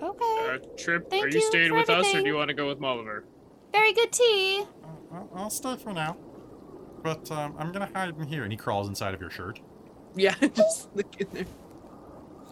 Okay. 0.00 0.48
Uh, 0.54 0.58
Trip, 0.76 1.08
Thank 1.08 1.24
are 1.24 1.28
you 1.28 1.34
you 1.38 1.46
staying 1.46 1.68
for 1.70 1.76
with 1.76 1.90
us 1.90 2.12
or 2.12 2.20
do 2.20 2.26
you 2.26 2.34
want 2.34 2.48
to 2.48 2.54
go 2.54 2.66
with 2.66 2.80
Molliver? 2.80 3.22
Very 3.70 3.92
good 3.92 4.10
tea. 4.12 4.64
I'll, 5.12 5.30
I'll 5.34 5.50
stay 5.50 5.76
for 5.76 5.92
now. 5.92 6.16
But 7.04 7.30
um, 7.30 7.54
I'm 7.58 7.70
going 7.72 7.86
to 7.86 7.92
hide 7.94 8.08
in 8.16 8.26
here. 8.26 8.42
And 8.42 8.52
he 8.52 8.56
crawls 8.56 8.88
inside 8.88 9.14
of 9.14 9.20
your 9.20 9.30
shirt. 9.30 9.60
Yeah, 10.16 10.34
just 10.54 10.88
look 10.94 11.14
in 11.20 11.26
there. 11.32 11.44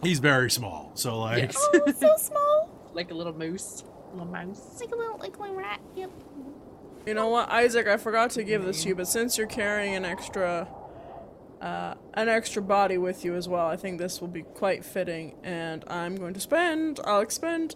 He's 0.01 0.19
very 0.19 0.49
small, 0.49 0.91
so 0.95 1.19
like 1.19 1.43
Yes. 1.43 1.67
Oh, 1.75 1.91
so 1.91 2.15
small. 2.17 2.89
like 2.93 3.11
a 3.11 3.13
little 3.13 3.33
moose. 3.37 3.83
A 3.83 4.15
Little 4.17 4.31
mouse. 4.31 4.79
Like 4.81 4.91
a 4.91 4.95
little, 4.95 5.17
like 5.17 5.37
a 5.37 5.41
little 5.41 5.55
rat. 5.55 5.79
Yep. 5.95 6.09
You 7.05 7.15
know 7.15 7.29
what, 7.29 7.49
Isaac? 7.49 7.87
I 7.87 7.97
forgot 7.97 8.29
to 8.31 8.43
give 8.43 8.63
this 8.63 8.83
to 8.83 8.89
you, 8.89 8.95
but 8.95 9.07
since 9.07 9.37
you're 9.37 9.47
carrying 9.47 9.95
an 9.95 10.05
extra, 10.05 10.67
uh, 11.59 11.95
an 12.13 12.29
extra 12.29 12.61
body 12.61 12.99
with 12.99 13.25
you 13.25 13.35
as 13.35 13.49
well, 13.49 13.65
I 13.65 13.75
think 13.75 13.97
this 13.97 14.21
will 14.21 14.27
be 14.27 14.43
quite 14.43 14.85
fitting. 14.85 15.35
And 15.43 15.83
I'm 15.87 16.15
going 16.15 16.35
to 16.35 16.39
spend. 16.39 16.99
I'll 17.03 17.21
expend. 17.21 17.75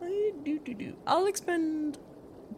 I 0.00 0.32
do 0.44 0.60
do 0.60 0.74
do. 0.74 0.94
I'll 1.04 1.26
expend 1.26 1.98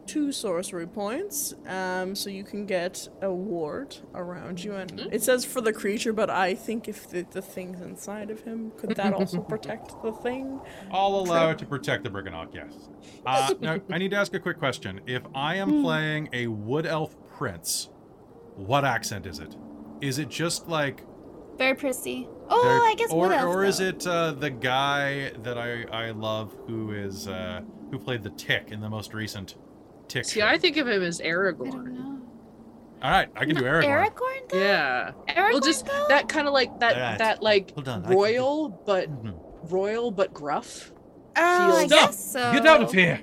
two 0.05 0.31
sorcery 0.31 0.87
points, 0.87 1.53
um, 1.67 2.15
so 2.15 2.29
you 2.29 2.43
can 2.43 2.65
get 2.65 3.07
a 3.21 3.31
ward 3.31 3.95
around 4.13 4.63
you. 4.63 4.75
And 4.75 5.07
it 5.11 5.23
says 5.23 5.45
for 5.45 5.61
the 5.61 5.73
creature, 5.73 6.13
but 6.13 6.29
I 6.29 6.55
think 6.55 6.87
if 6.87 7.09
the, 7.09 7.25
the 7.31 7.41
thing's 7.41 7.81
inside 7.81 8.29
of 8.29 8.41
him, 8.41 8.71
could 8.77 8.91
that 8.95 9.13
also 9.13 9.41
protect 9.53 10.01
the 10.01 10.11
thing? 10.11 10.59
I'll 10.91 11.15
allow 11.15 11.49
it 11.51 11.57
to 11.59 11.65
protect 11.65 12.03
the 12.03 12.09
Brigganock, 12.09 12.53
yes. 12.53 12.73
Uh, 13.25 13.53
now, 13.61 13.79
I 13.89 13.97
need 13.99 14.11
to 14.11 14.17
ask 14.17 14.33
a 14.33 14.39
quick 14.39 14.59
question. 14.59 14.99
If 15.07 15.23
I 15.33 15.55
am 15.55 15.81
playing 15.81 16.29
a 16.33 16.47
Wood 16.47 16.85
Elf 16.85 17.15
Prince, 17.37 17.89
what 18.55 18.83
accent 18.83 19.25
is 19.25 19.39
it? 19.39 19.55
Is 20.01 20.19
it 20.19 20.29
just 20.29 20.67
like. 20.67 21.05
Very 21.57 21.75
prissy. 21.75 22.27
Oh, 22.49 22.61
very- 22.63 22.91
I 22.91 22.95
guess 22.97 23.11
Or, 23.11 23.27
what 23.29 23.37
else? 23.37 23.55
or 23.55 23.63
is 23.63 23.79
it 23.79 24.05
uh, 24.05 24.33
the 24.33 24.49
guy 24.49 25.31
that 25.43 25.57
I, 25.57 25.83
I 25.83 26.11
love 26.11 26.53
who 26.67 26.91
is. 26.91 27.27
Uh, 27.27 27.61
who 27.93 27.99
played 27.99 28.23
the 28.23 28.31
Tick 28.31 28.71
in 28.71 28.81
the 28.81 28.89
most 28.89 29.13
recent 29.13 29.53
Tick 30.07 30.25
See. 30.25 30.41
I 30.41 30.57
think 30.57 30.77
of 30.77 30.87
him 30.87 31.01
as 31.01 31.19
I 31.21 31.25
don't 31.25 31.33
Aragorn. 31.57 31.91
know. 31.93 32.19
Alright, 33.03 33.29
I 33.35 33.45
can 33.45 33.55
do 33.55 33.63
Aragorn. 33.63 33.83
Aragorn? 34.13 34.49
Though? 34.49 34.59
Yeah. 34.59 35.11
Aragorn. 35.27 35.51
Well, 35.53 35.59
just 35.61 35.85
though? 35.85 36.05
that 36.09 36.29
kind 36.29 36.47
of 36.47 36.53
like 36.53 36.79
that 36.79 36.95
Alright. 36.95 37.17
that 37.19 37.43
like 37.43 37.71
Hold 37.73 37.87
on, 37.89 38.03
I 38.03 38.07
can- 38.07 38.15
royal 38.15 38.69
but 38.69 39.09
Mhm. 39.09 39.35
royal 39.71 40.11
but 40.11 40.33
gruff. 40.33 40.91
Oh, 41.35 41.75
I 41.75 41.79
feels- 41.87 41.91
guess 41.91 42.31
so. 42.31 42.51
Get 42.53 42.65
out 42.67 42.81
of 42.83 42.91
here! 42.93 43.19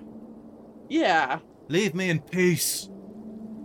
Yeah. 0.89 1.39
Leave 1.68 1.94
me 1.94 2.10
in 2.10 2.20
peace. 2.20 2.89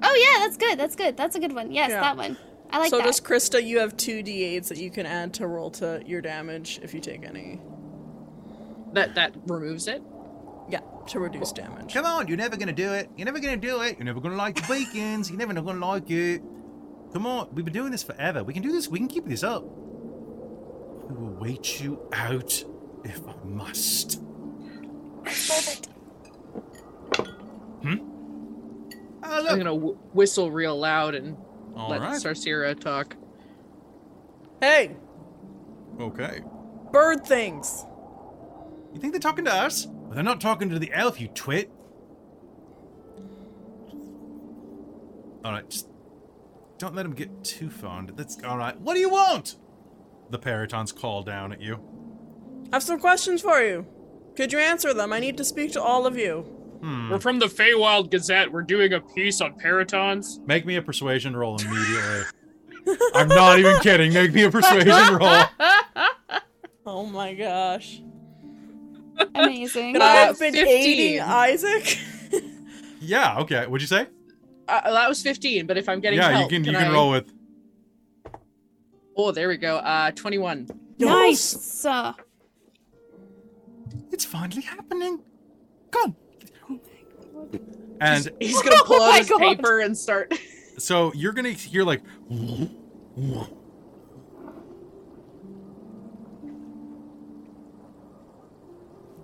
Oh 0.04 0.14
yeah, 0.14 0.46
that's 0.46 0.58
good. 0.58 0.78
That's 0.78 0.96
good. 0.96 1.18
That's 1.18 1.36
a 1.36 1.40
good 1.40 1.54
one. 1.54 1.72
Yes, 1.72 1.90
Yeah. 1.90 2.02
that 2.02 2.18
one. 2.18 2.38
I 2.70 2.80
like 2.80 2.90
so 2.90 2.98
that. 2.98 3.06
does 3.06 3.20
Krista, 3.22 3.64
you 3.66 3.80
have 3.80 3.96
two 3.98 4.22
d8s 4.24 4.68
that 4.70 4.78
you 4.78 4.92
can 4.92 5.06
add 5.06 5.34
to 5.36 5.48
roll 5.48 5.72
to 5.72 6.02
your 6.06 6.22
damage 6.22 6.80
if 6.84 6.94
you 6.94 7.00
take 7.00 7.26
any. 7.26 7.60
That 8.94 9.16
that 9.16 9.34
removes 9.48 9.88
it. 9.88 10.02
Yeah, 11.06 11.12
to 11.14 11.20
reduce 11.20 11.52
damage. 11.52 11.94
Come 11.94 12.06
on, 12.06 12.28
you're 12.28 12.38
never 12.38 12.58
gonna 12.58 12.74
do 12.74 12.94
it. 12.94 13.10
You're 13.18 13.26
never 13.26 13.40
gonna 13.40 13.58
do 13.58 13.82
it. 13.82 13.98
You're 13.98 14.06
never 14.06 14.20
gonna 14.20 14.36
like 14.36 14.56
the 14.56 14.62
beacons. 14.74 15.30
You're 15.30 15.38
never 15.40 15.54
gonna 15.54 15.74
like 15.86 16.10
it. 16.10 16.42
Come 17.14 17.26
on, 17.26 17.48
we've 17.54 17.64
been 17.66 17.74
doing 17.74 17.92
this 17.92 18.04
forever. 18.04 18.44
We 18.44 18.54
can 18.54 18.62
do 18.64 18.72
this. 18.72 18.88
We 18.88 19.00
can 19.00 19.08
keep 19.08 19.26
this 19.26 19.44
up. 19.44 19.64
I 19.64 21.14
will 21.14 21.36
wait 21.40 21.80
you 21.82 22.02
out 22.14 22.64
if 23.04 23.22
I 23.28 23.34
must. 23.46 24.20
Hmm? 27.82 27.98
Oh, 29.24 29.48
I'm 29.48 29.58
gonna 29.58 29.64
w- 29.66 29.98
whistle 30.14 30.52
real 30.52 30.78
loud 30.78 31.16
and 31.16 31.38
All 31.76 31.90
let 31.90 32.02
right. 32.02 32.22
Sarcera 32.22 32.78
talk. 32.80 33.16
Hey, 34.62 34.96
Okay. 36.00 36.42
bird 36.92 37.26
things. 37.26 37.86
You 38.94 39.00
think 39.00 39.14
they're 39.14 39.20
talking 39.20 39.46
to 39.46 39.54
us? 39.54 39.88
Well, 40.06 40.16
they're 40.16 40.24
not 40.24 40.40
talking 40.42 40.70
to 40.70 40.80
the 40.80 40.92
elf, 40.94 41.20
you 41.20 41.28
twit. 41.28 41.72
All 45.44 45.52
right, 45.52 45.70
just 45.70 45.88
don't 46.78 46.96
let 46.96 47.04
them 47.04 47.14
get 47.14 47.44
too 47.44 47.70
fond. 47.70 48.14
That's 48.16 48.42
all 48.44 48.58
right. 48.58 48.80
What 48.80 48.96
do 48.96 49.00
you 49.00 49.10
want? 49.10 49.56
The 50.30 50.40
Perytons 50.40 50.96
call 50.96 51.24
down 51.24 51.52
at 51.52 51.62
you. 51.62 51.80
I 52.72 52.78
have 52.78 52.84
some 52.84 53.00
questions 53.00 53.42
for 53.42 53.62
you. 53.62 53.86
Could 54.36 54.52
you 54.52 54.60
answer 54.60 54.94
them? 54.94 55.14
I 55.14 55.20
need 55.20 55.38
to 55.38 55.46
speak 55.46 55.72
to 55.74 55.82
all 55.82 56.06
of 56.06 56.18
you. 56.18 56.42
Hmm. 56.82 57.10
We're 57.10 57.20
from 57.20 57.40
the 57.40 57.46
Feywild 57.46 58.10
Gazette. 58.10 58.52
We're 58.52 58.64
doing 58.64 58.94
a 58.94 59.00
piece 59.00 59.40
on 59.40 59.58
Perytons. 59.58 60.46
Make 60.46 60.66
me 60.66 60.76
a 60.76 60.82
persuasion 60.82 61.36
roll 61.36 61.58
immediately. 61.58 62.24
I'm 63.14 63.28
not 63.28 63.60
even 63.60 63.80
kidding. 63.80 64.14
Make 64.14 64.34
me 64.34 64.44
a 64.44 64.52
persuasion 64.52 65.16
roll. 65.16 65.44
Oh 66.88 67.04
my 67.08 67.34
gosh. 67.34 68.00
Amazing. 69.36 69.94
Could 69.94 70.02
I 70.02 70.16
have 70.16 70.40
been 70.40 70.54
15. 70.54 70.68
aiding 70.68 71.22
Isaac? 71.22 71.98
Yeah. 73.02 73.38
Okay. 73.42 73.68
What'd 73.68 73.82
you 73.82 73.88
say? 73.88 74.08
Uh, 74.68 74.92
that 74.94 75.08
was 75.08 75.22
15, 75.22 75.68
but 75.68 75.78
if 75.78 75.88
I'm 75.88 76.00
getting 76.00 76.18
yeah, 76.18 76.32
help, 76.32 76.52
you 76.52 76.58
can. 76.64 76.66
You 76.74 76.76
I- 76.78 76.84
can 76.86 76.92
roll 76.94 77.12
with. 77.12 77.32
Oh, 79.16 79.32
there 79.32 79.48
we 79.48 79.58
go. 79.58 79.78
Uh, 79.78 80.10
21. 80.12 80.68
nice. 80.98 81.86
Uh, 81.86 82.14
It's 84.12 84.26
finally 84.26 84.64
happening. 84.64 85.22
Come. 85.92 86.16
And 88.02 88.30
He's 88.40 88.60
gonna 88.62 88.84
pull 88.86 88.96
Oh 89.02 89.06
out 89.06 89.12
my 89.12 89.18
his 89.20 89.30
God. 89.30 89.40
paper 89.40 89.80
and 89.82 89.96
start. 89.96 90.34
so 90.80 91.12
you're 91.14 91.34
gonna 91.34 91.52
hear 91.52 91.84
like. 91.84 92.02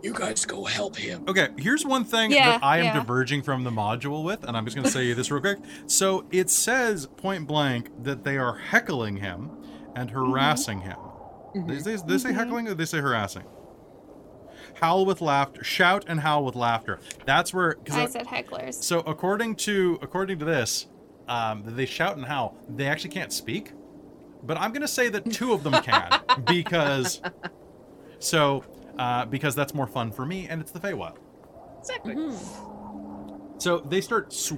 You 0.02 0.14
guys 0.14 0.46
go 0.46 0.66
help 0.66 0.96
him. 0.96 1.26
Okay, 1.28 1.50
here's 1.58 1.86
one 1.86 2.04
thing 2.04 2.32
Yeah, 2.32 2.52
that 2.52 2.64
I 2.64 2.80
am 2.80 2.86
yeah. 2.86 2.94
diverging 2.94 3.44
from 3.44 3.64
the 3.64 3.70
module 3.70 4.24
with, 4.24 4.44
and 4.44 4.58
I'm 4.58 4.66
just 4.66 4.76
going 4.76 4.86
to 4.86 4.92
say 4.92 5.14
this 5.14 5.30
real 5.30 5.42
quick. 5.42 5.60
So 5.88 6.26
it 6.32 6.50
says 6.50 7.06
point 7.06 7.48
blank 7.48 7.90
that 8.04 8.24
they 8.24 8.38
are 8.38 8.58
heckling 8.58 9.18
him 9.18 9.52
and 9.96 10.10
mm-hmm. 10.10 10.32
harassing 10.32 10.82
him. 10.82 10.98
They, 11.54 11.76
they, 11.76 11.96
they 11.96 12.18
say 12.18 12.30
mm-hmm. 12.30 12.34
heckling 12.34 12.68
or 12.68 12.74
they 12.74 12.86
say 12.86 13.00
harassing? 13.00 13.44
Howl 14.76 15.06
with 15.06 15.22
laughter, 15.22 15.64
shout 15.64 16.06
and 16.08 16.22
howl 16.22 16.46
with 16.46 16.56
laughter. 16.56 17.00
That's 17.26 17.54
where 17.54 17.76
I 17.92 18.04
I- 18.04 18.06
said 18.08 18.26
hecklers. 18.28 18.76
so 18.76 19.00
according 19.02 19.56
to 19.58 20.00
according 20.02 20.40
to 20.40 20.46
this, 20.46 20.88
um, 21.28 21.64
they 21.66 21.86
shout 21.86 22.16
and 22.16 22.26
howl. 22.26 22.56
They 22.70 22.88
actually 22.88 23.12
can't 23.12 23.34
speak, 23.34 23.74
but 24.44 24.58
I'm 24.58 24.72
gonna 24.72 24.88
say 24.88 25.10
that 25.10 25.30
two 25.32 25.54
of 25.54 25.64
them 25.64 25.74
can 25.84 26.22
because. 26.46 27.22
So, 28.22 28.64
uh, 29.02 29.26
because 29.26 29.56
that's 29.56 29.74
more 29.74 29.88
fun 29.88 30.12
for 30.12 30.28
me, 30.28 30.48
and 30.48 30.62
it's 30.62 30.72
the 30.72 30.80
Feywild. 30.80 31.16
Exactly. 31.80 32.16
So 33.58 33.80
they 33.80 34.00
start, 34.00 34.32
sw- 34.32 34.54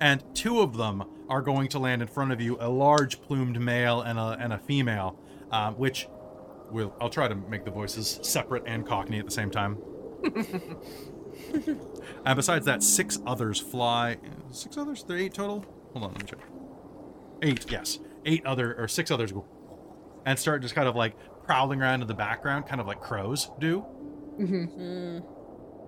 and 0.00 0.24
two 0.34 0.60
of 0.60 0.76
them 0.76 1.04
are 1.28 1.42
going 1.42 1.68
to 1.68 1.78
land 1.78 2.02
in 2.02 2.08
front 2.08 2.32
of 2.32 2.40
you: 2.40 2.56
a 2.58 2.68
large 2.68 3.22
plumed 3.22 3.60
male 3.60 4.00
and 4.00 4.18
a 4.18 4.36
and 4.40 4.52
a 4.52 4.58
female, 4.58 5.16
um, 5.52 5.74
which 5.74 6.08
will 6.72 6.92
I'll 7.00 7.08
try 7.08 7.28
to 7.28 7.36
make 7.36 7.64
the 7.64 7.70
voices 7.70 8.18
separate 8.22 8.64
and 8.66 8.84
Cockney 8.84 9.20
at 9.20 9.26
the 9.26 9.30
same 9.30 9.52
time. 9.52 9.78
and 12.24 12.34
besides 12.34 12.66
that, 12.66 12.82
six 12.82 13.20
others 13.24 13.60
fly. 13.60 14.16
Six 14.50 14.76
others? 14.76 15.04
There 15.04 15.16
are 15.16 15.20
eight 15.20 15.34
total. 15.34 15.64
Hold 15.92 16.04
on, 16.04 16.12
let 16.14 16.20
me 16.20 16.26
check. 16.26 16.40
Eight, 17.42 17.70
yes, 17.70 18.00
eight 18.24 18.44
other 18.44 18.74
or 18.74 18.88
six 18.88 19.12
others 19.12 19.30
go 19.30 19.46
and 20.24 20.38
start 20.38 20.62
just 20.62 20.74
kind 20.74 20.88
of 20.88 20.96
like 20.96 21.14
prowling 21.44 21.80
around 21.82 22.02
in 22.02 22.08
the 22.08 22.14
background, 22.14 22.66
kind 22.66 22.80
of 22.80 22.86
like 22.86 23.00
crows 23.00 23.50
do. 23.58 23.80
hmm 24.38 25.18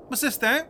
What's 0.09 0.21
this 0.23 0.37
thing? 0.37 0.63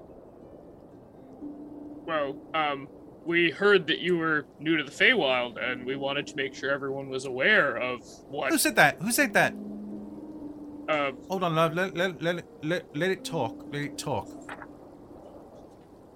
Well, 2.07 2.37
um, 2.55 2.89
we 3.25 3.51
heard 3.51 3.87
that 3.89 3.99
you 3.99 4.19
were 4.19 4.47
new 4.61 4.77
to 4.77 4.85
the 4.85 4.91
Feywild, 4.91 5.57
and 5.63 5.85
we 5.87 5.97
wanted 5.97 6.27
to 6.29 6.37
make 6.37 6.55
sure 6.55 6.71
everyone 6.71 7.09
was 7.09 7.25
aware 7.25 7.77
of 7.77 8.01
what. 8.29 8.51
Who 8.53 8.59
said 8.59 8.77
that? 8.77 9.01
Who 9.01 9.11
said 9.11 9.33
that? 9.35 9.55
Uh, 10.89 11.13
Hold 11.29 11.43
on, 11.45 11.55
love. 11.55 11.75
Let, 11.75 11.97
let, 11.97 12.23
let, 12.23 12.37
it- 12.39 12.49
let, 12.63 12.97
let 12.97 13.11
it 13.11 13.25
talk. 13.25 13.65
Let 13.73 13.83
it 13.83 13.99
talk. 13.99 14.29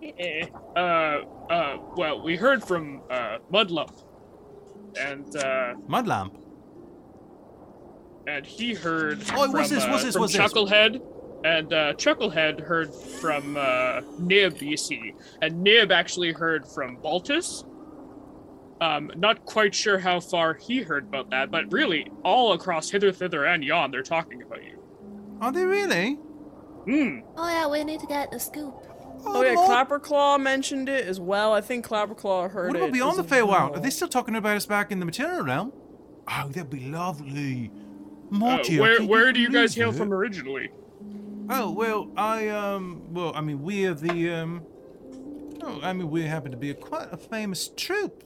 eh, 0.03 0.47
uh, 0.77 0.81
uh, 1.51 1.77
well, 1.97 2.23
we 2.23 2.37
heard 2.37 2.63
from 2.63 3.01
uh, 3.11 3.39
Mudlump, 3.51 4.05
and 5.01 5.35
uh, 5.37 5.75
Mud 5.87 6.07
lamp. 6.07 6.37
And 8.29 8.47
he 8.47 8.75
heard 8.75 9.21
Oh, 9.33 9.45
from, 9.45 9.53
what's 9.53 9.71
this, 9.71 9.85
uh, 9.85 9.89
what's 9.89 10.05
this, 10.05 10.15
from 10.15 10.21
what's 10.23 10.33
this? 10.35 10.53
Chucklehead, 10.53 11.03
and 11.45 11.73
uh, 11.73 11.95
Chucklehead 11.95 12.61
heard 12.61 12.95
from 12.95 13.57
uh, 13.57 14.03
Nib, 14.19 14.61
you 14.61 14.77
see, 14.77 15.15
and 15.41 15.63
Nib 15.63 15.91
actually 15.91 16.33
heard 16.33 16.67
from 16.67 16.97
Baltus. 16.97 17.65
Um, 18.81 19.11
not 19.17 19.45
quite 19.45 19.75
sure 19.75 19.99
how 19.99 20.21
far 20.21 20.55
he 20.55 20.83
heard 20.83 21.05
about 21.09 21.31
that, 21.31 21.51
but 21.51 21.73
really, 21.73 22.13
all 22.23 22.53
across 22.53 22.91
hither, 22.91 23.11
thither, 23.11 23.45
and 23.45 23.65
yon, 23.65 23.91
they're 23.91 24.03
talking 24.03 24.43
about 24.43 24.63
you. 24.63 24.79
Are 25.41 25.51
they 25.51 25.65
really? 25.65 26.15
Hmm. 26.85 27.21
Oh 27.37 27.49
yeah, 27.49 27.67
we 27.67 27.83
need 27.83 28.01
to 28.01 28.07
get 28.07 28.31
the 28.31 28.39
scoop. 28.39 28.75
Oh 29.27 29.43
yeah, 29.43 29.55
Lord. 29.55 29.69
Clapperclaw 29.69 30.41
mentioned 30.41 30.89
it 30.89 31.07
as 31.07 31.19
well. 31.19 31.53
I 31.53 31.61
think 31.61 31.87
Clapperclaw 31.87 32.51
heard 32.53 32.67
it. 32.67 32.69
What 32.69 32.77
it. 32.77 32.83
about 32.83 32.93
beyond 32.93 33.19
the 33.19 33.25
as 33.25 33.43
Feywild? 33.43 33.77
Are 33.77 33.81
they 33.81 33.91
still 33.91 34.09
talking 34.09 34.37
about 34.37 34.57
us 34.57 34.67
back 34.67 34.93
in 34.93 35.01
the 35.01 35.07
material 35.07 35.43
realm? 35.43 35.73
Oh, 36.29 36.49
that'd 36.49 36.71
be 36.71 36.89
lovely. 36.89 37.73
Uh, 38.31 38.35
Morty, 38.37 38.79
I 38.79 38.81
where 38.81 39.03
where 39.05 39.33
do 39.33 39.41
you 39.41 39.51
guys 39.51 39.75
hail 39.75 39.91
it. 39.91 39.95
from 39.97 40.13
originally? 40.13 40.71
Oh 41.51 41.71
well, 41.71 42.11
I 42.17 42.49
um, 42.49 43.13
well, 43.15 43.33
I 43.35 43.41
mean, 43.41 43.63
we 43.63 43.87
are 43.87 43.95
the 43.95 44.31
um, 44.31 44.63
oh, 45.63 45.81
I 45.83 45.93
mean, 45.93 46.11
we 46.11 46.23
happen 46.23 46.51
to 46.51 46.57
be 46.59 46.71
a 46.71 46.75
quite 46.75 47.09
a 47.13 47.17
famous 47.17 47.71
troop, 47.77 48.25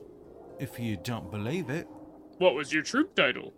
if 0.59 0.79
you 0.79 0.97
don't 0.97 1.31
believe 1.31 1.71
it. 1.71 1.87
What 2.39 2.55
was 2.55 2.73
your 2.73 2.83
troop 2.83 3.15
title? 3.15 3.53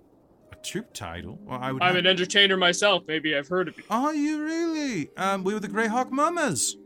A 0.52 0.56
troop 0.56 0.92
title? 0.92 1.38
Well, 1.44 1.58
I 1.62 1.72
would. 1.72 1.82
I'm 1.82 1.88
have- 1.94 1.96
an 1.96 2.06
entertainer 2.06 2.56
myself. 2.58 3.04
Maybe 3.08 3.34
I've 3.34 3.48
heard 3.48 3.68
of 3.68 3.78
you. 3.78 3.84
Are 3.88 4.14
you 4.14 4.42
really? 4.44 5.10
Um, 5.16 5.44
we 5.44 5.54
were 5.54 5.60
the 5.60 5.68
Greyhawk 5.68 6.10
Mummers. 6.10 6.76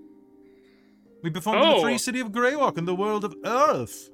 We 1.24 1.30
performed 1.30 1.62
in 1.64 1.68
the 1.68 1.74
Oh. 1.76 1.82
free 1.82 1.98
city 1.98 2.20
of 2.20 2.28
Greyhawk 2.30 2.78
in 2.78 2.84
the 2.84 2.94
world 2.94 3.24
of 3.24 3.34
Earth. 3.44 4.08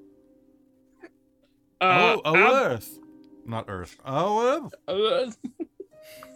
Uh, 1.81 2.17
oh, 2.17 2.23
oh, 2.25 2.35
ab- 2.37 2.73
Earth. 2.73 2.99
Not 3.47 3.67
Earth. 3.69 3.97
Oh, 4.05 4.63
Earth. 4.89 5.37
uh, 5.61 6.27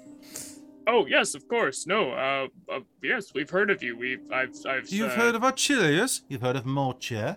oh 0.86 1.06
yes, 1.06 1.34
of 1.34 1.48
course. 1.48 1.86
No. 1.86 2.12
Uh, 2.12 2.48
uh, 2.72 2.80
yes, 3.02 3.32
we've 3.34 3.50
heard 3.50 3.70
of 3.70 3.82
you. 3.82 3.96
We've. 3.96 4.20
I've. 4.32 4.54
I've. 4.66 4.88
You've 4.88 5.12
uh, 5.12 5.16
heard 5.16 5.34
of 5.34 5.42
Achilles? 5.42 6.22
You've 6.28 6.42
heard 6.42 6.56
of 6.56 6.64
Morcher? 6.64 7.36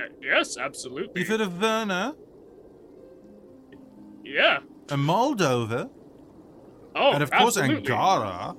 uh, 0.00 0.04
yes, 0.20 0.56
absolutely. 0.56 1.20
You've 1.20 1.28
heard 1.28 1.40
of 1.40 1.60
Werner? 1.60 2.14
Yeah. 4.24 4.60
And 4.88 5.08
Moldova? 5.08 5.90
Oh, 6.94 7.12
and 7.12 7.22
of 7.22 7.30
course 7.30 7.56
absolutely. 7.56 7.92
Angara? 7.92 8.56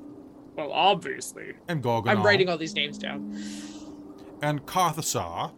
Well, 0.55 0.71
obviously. 0.71 1.53
And 1.67 1.83
Gorgonal? 1.83 2.09
I'm 2.09 2.23
writing 2.23 2.49
all 2.49 2.57
these 2.57 2.75
names 2.75 2.97
down. 2.97 3.37
And 4.41 4.65
Carthasar? 4.65 5.53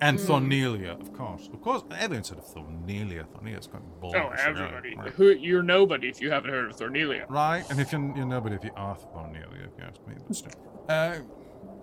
And 0.00 0.20
Hmm. 0.20 0.26
Thornelia, 0.26 1.00
of 1.00 1.12
course. 1.14 1.48
Of 1.52 1.62
course, 1.62 1.82
everyone's 1.98 2.28
heard 2.28 2.38
of 2.38 2.44
Thornelia. 2.46 3.24
Thornelia's 3.32 3.66
quite 3.66 3.82
bold. 4.00 4.14
Oh, 4.14 4.28
everybody. 4.38 4.94
Who 5.16 5.30
you're 5.30 5.62
nobody 5.62 6.08
if 6.08 6.20
you 6.20 6.30
haven't 6.30 6.50
heard 6.50 6.70
of 6.70 6.76
Thornelia. 6.76 7.24
Right, 7.30 7.64
and 7.70 7.80
if 7.80 7.92
you're, 7.92 8.12
you're 8.14 8.26
nobody 8.26 8.56
if 8.56 8.64
you 8.64 8.72
are 8.76 8.94
Thornelia, 8.96 9.64
if 9.66 9.78
you 9.78 9.84
ask 9.84 10.06
me. 10.06 10.14
But 10.26 10.36
still. 10.36 10.52
Uh, 10.88 11.16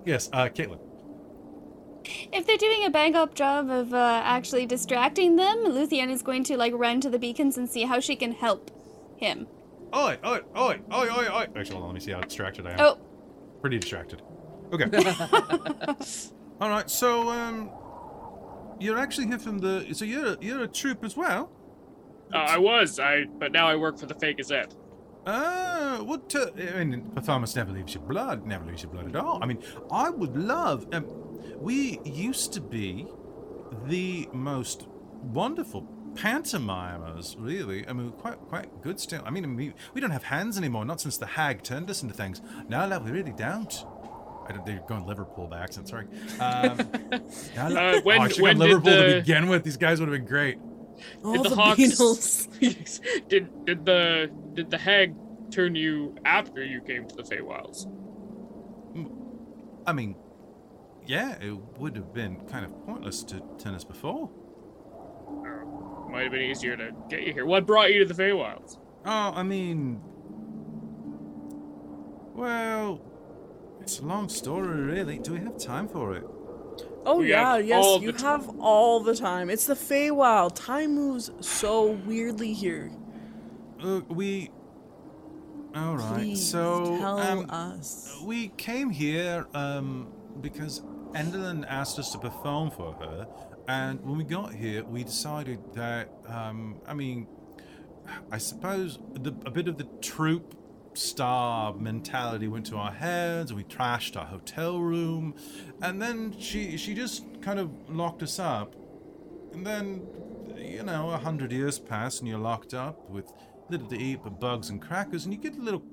yes, 0.06 0.30
uh, 0.32 0.46
Caitlin. 0.50 0.80
If 2.32 2.46
they're 2.46 2.58
doing 2.58 2.86
a 2.86 2.90
bang 2.92 3.16
up 3.16 3.34
job 3.34 3.70
of 3.70 3.94
uh, 3.94 4.22
actually 4.26 4.66
distracting 4.68 5.36
them, 5.38 5.58
Luthien 5.66 6.10
is 6.12 6.22
going 6.22 6.44
to 6.46 6.58
like 6.58 6.74
run 6.76 7.02
to 7.02 7.10
the 7.10 7.18
beacons 7.18 7.58
and 7.58 7.68
see 7.70 7.84
how 7.84 8.00
she 8.00 8.16
can 8.16 8.34
help 8.34 8.70
him. 9.18 9.48
Oi, 9.96 10.18
oi, 10.26 10.40
oi, 10.56 10.80
oi, 10.92 11.08
oi, 11.10 11.28
oi. 11.34 11.48
Actually, 11.56 11.64
hold 11.78 11.84
on, 11.84 11.88
let 11.90 11.94
me 11.94 12.00
see 12.00 12.12
how 12.12 12.20
distracted 12.22 12.68
I 12.68 12.72
am. 12.72 12.78
Oh, 12.80 12.98
Pretty 13.62 13.80
distracted. 13.80 14.22
Okay. 14.74 14.86
All 16.62 16.70
right, 16.70 16.90
so, 16.90 17.30
um, 17.30 17.70
you're 18.80 18.98
actually 18.98 19.28
here 19.28 19.40
from 19.40 19.60
the. 19.60 19.88
So 19.94 20.06
you're 20.06 20.38
you're 20.42 20.64
a 20.64 20.68
troop 20.68 21.04
as 21.04 21.16
well. 21.16 21.52
Uh, 22.34 22.38
I 22.38 22.58
was, 22.58 23.00
I, 23.00 23.26
but 23.26 23.52
now 23.52 23.68
I 23.68 23.76
work 23.76 24.00
for 24.00 24.08
the 24.08 24.16
Fake 24.16 24.38
Gazette. 24.38 24.74
Ah, 25.28 26.00
what? 26.04 26.34
Uh, 26.36 26.48
I 26.76 26.84
mean, 26.84 27.12
performance 27.12 27.56
never 27.56 27.72
leaves 27.72 27.94
your 27.94 28.04
blood. 28.04 28.46
Never 28.46 28.66
leaves 28.66 28.84
your 28.84 28.92
blood 28.92 29.08
at 29.08 29.16
all. 29.16 29.40
I 29.42 29.46
mean, 29.46 29.62
I 29.92 30.10
would 30.10 30.36
love. 30.36 30.88
Um, 30.94 31.06
we 31.60 32.00
used 32.04 32.52
to 32.54 32.62
be 32.62 33.08
the 33.86 34.28
most 34.34 34.88
wonderful 35.22 35.88
pantomimers, 36.16 37.36
really. 37.40 37.88
I 37.88 37.94
mean, 37.94 38.12
quite 38.12 38.40
quite 38.40 38.82
good 38.82 39.00
still. 39.00 39.22
I 39.26 39.30
mean, 39.30 39.56
we, 39.56 39.74
we 39.94 40.02
don't 40.02 40.12
have 40.12 40.24
hands 40.24 40.58
anymore. 40.58 40.86
Not 40.86 41.02
since 41.02 41.18
the 41.18 41.26
hag 41.26 41.64
turned 41.64 41.90
us 41.90 42.02
into 42.02 42.14
things. 42.14 42.42
Now, 42.68 42.88
love, 42.88 43.06
we 43.06 43.12
really 43.12 43.34
don't. 43.34 43.86
I 44.48 44.52
don't, 44.54 44.66
they're 44.66 44.84
going 44.88 45.06
Liverpool 45.06 45.48
by 45.48 45.60
accent. 45.60 45.88
Sorry. 45.90 46.06
Um, 46.40 46.78
now, 47.56 47.68
Uh, 47.68 48.02
when- 48.02 48.20
oh, 48.20 48.24
I 48.24 48.28
should 48.28 48.38
have 48.38 48.42
when 48.42 48.58
did 48.60 48.68
Liverpool 48.68 48.92
to 48.92 49.16
begin 49.22 49.48
with. 49.48 49.64
These 49.64 49.78
guys 49.78 50.00
would 50.00 50.10
have 50.10 50.18
been 50.18 50.28
great. 50.28 50.58
All 51.24 51.34
Did 51.34 51.44
the, 51.44 51.50
the 51.50 51.56
Hawks- 51.56 51.80
Beatles. 51.80 53.28
did 53.30 53.66
did 53.66 53.86
the 53.86 54.30
did 54.54 54.70
the 54.70 54.78
hag 54.78 55.16
turn 55.52 55.76
you 55.76 56.16
after 56.26 56.64
you 56.64 56.82
came 56.82 57.08
to 57.08 57.16
the 57.16 57.24
Feywilds? 57.24 57.88
I 59.86 59.92
mean, 59.94 60.16
yeah, 61.06 61.36
it 61.42 61.58
would 61.80 61.96
have 61.98 62.14
been 62.14 62.38
kind 62.48 62.64
of 62.66 62.86
pointless 62.86 63.24
to 63.26 63.42
turn 63.58 63.74
us 63.76 63.84
before. 63.84 64.30
Might 66.10 66.24
have 66.24 66.32
been 66.32 66.42
easier 66.42 66.78
to 66.78 66.92
get 67.10 67.24
you 67.24 67.34
here. 67.34 67.46
What 67.46 67.66
brought 67.66 67.92
you 67.92 68.06
to 68.06 68.14
the 68.14 68.22
Feywilds? 68.24 68.78
Oh, 69.06 69.34
I 69.36 69.44
mean, 69.44 70.00
well, 72.34 73.02
it's 73.84 74.00
a 74.00 74.06
long 74.06 74.30
story, 74.30 74.80
really. 74.80 75.20
Do 75.20 75.34
we 75.34 75.40
have 75.40 75.58
time 75.58 75.90
for 75.90 76.16
it? 76.16 76.24
Oh 77.06 77.18
We 77.18 77.32
yeah, 77.32 77.58
yes, 77.58 78.02
you 78.02 78.14
the 78.14 78.22
have 78.22 78.50
all 78.62 79.02
the 79.02 79.14
time. 79.14 79.50
It's 79.50 79.66
the 79.66 79.74
Feywild. 79.74 80.56
Time 80.56 80.96
moves 80.96 81.32
so 81.42 81.92
weirdly 82.08 82.54
here. 82.54 82.92
Uh, 83.84 84.00
we. 84.08 84.52
All 85.76 85.98
right. 85.98 86.14
Please 86.14 86.50
so, 86.50 86.98
tell 86.98 87.20
um, 87.20 87.50
us. 87.50 88.22
we 88.24 88.50
came 88.50 88.90
here 88.90 89.48
um, 89.54 90.08
because 90.40 90.82
Endelyn 91.12 91.66
asked 91.68 92.00
us 92.00 92.12
to 92.14 92.18
perform 92.18 92.72
for 92.72 92.94
her, 92.94 93.28
and 93.68 94.00
when 94.06 94.18
we 94.18 94.24
got 94.24 94.54
here, 94.54 94.86
we 94.86 95.04
decided 95.04 95.60
that, 95.74 96.10
um, 96.28 96.80
I 96.88 96.94
mean, 96.94 97.28
I 98.32 98.38
suppose 98.38 98.98
the, 99.14 99.36
a 99.46 99.52
bit 99.52 99.68
of 99.68 99.78
the 99.78 99.88
troop 100.00 100.56
star 100.98 101.74
mentality 101.74 102.48
went 102.48 102.66
to 102.68 102.78
our 102.78 102.92
heads, 102.92 103.52
and 103.52 103.58
we 103.58 103.64
trashed 103.64 104.18
our 104.18 104.26
hotel 104.26 104.80
room, 104.80 105.36
and 105.82 106.02
then 106.02 106.38
she 106.40 106.78
she 106.78 106.94
just 106.94 107.26
kind 107.42 107.60
of 107.60 107.70
locked 107.90 108.24
us 108.24 108.40
up, 108.40 108.76
and 109.54 109.66
then 109.66 110.06
you 110.58 110.84
know 110.84 111.10
a 111.12 111.18
hundred 111.18 111.52
years 111.52 111.80
pass, 111.80 112.20
and 112.20 112.28
you're 112.28 112.40
locked 112.40 112.74
up 112.74 113.10
with 113.10 113.32
little 113.70 113.88
to 113.88 113.98
eat 113.98 114.20
but 114.24 114.40
bugs 114.40 114.70
and 114.70 114.82
crackers, 114.82 115.26
and 115.26 115.34
you 115.34 115.40
get 115.40 115.58
little 115.60 115.84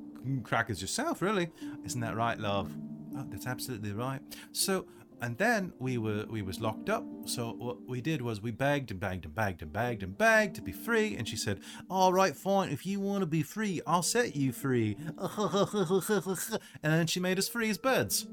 crackers 0.42 0.80
yourself, 0.80 1.22
really, 1.22 1.50
isn't 1.84 2.00
that 2.00 2.16
right, 2.16 2.38
love? 2.38 2.72
Oh, 3.16 3.26
that's 3.30 3.46
absolutely 3.46 3.92
right. 3.92 4.20
So. 4.52 4.86
And 5.22 5.36
then 5.36 5.72
we 5.78 5.98
were 5.98 6.24
we 6.28 6.42
was 6.42 6.60
locked 6.60 6.88
up. 6.88 7.04
So 7.26 7.52
what 7.52 7.86
we 7.86 8.00
did 8.00 8.22
was 8.22 8.40
we 8.40 8.50
begged 8.50 8.90
and 8.90 8.98
begged 8.98 9.24
and 9.24 9.34
begged 9.34 9.62
and 9.62 9.72
begged 9.72 10.02
and 10.02 10.16
begged 10.16 10.54
to 10.56 10.62
be 10.62 10.72
free. 10.72 11.14
And 11.16 11.28
she 11.28 11.36
said, 11.36 11.60
"All 11.90 12.12
right, 12.12 12.34
fine. 12.34 12.70
If 12.70 12.86
you 12.86 13.00
want 13.00 13.20
to 13.22 13.26
be 13.26 13.42
free, 13.42 13.80
I'll 13.86 14.02
set 14.02 14.34
you 14.34 14.52
free." 14.52 14.96
and 15.18 16.58
then 16.82 17.06
she 17.06 17.20
made 17.20 17.38
us 17.38 17.48
free 17.48 17.68
as 17.68 17.78
birds. 17.78 18.26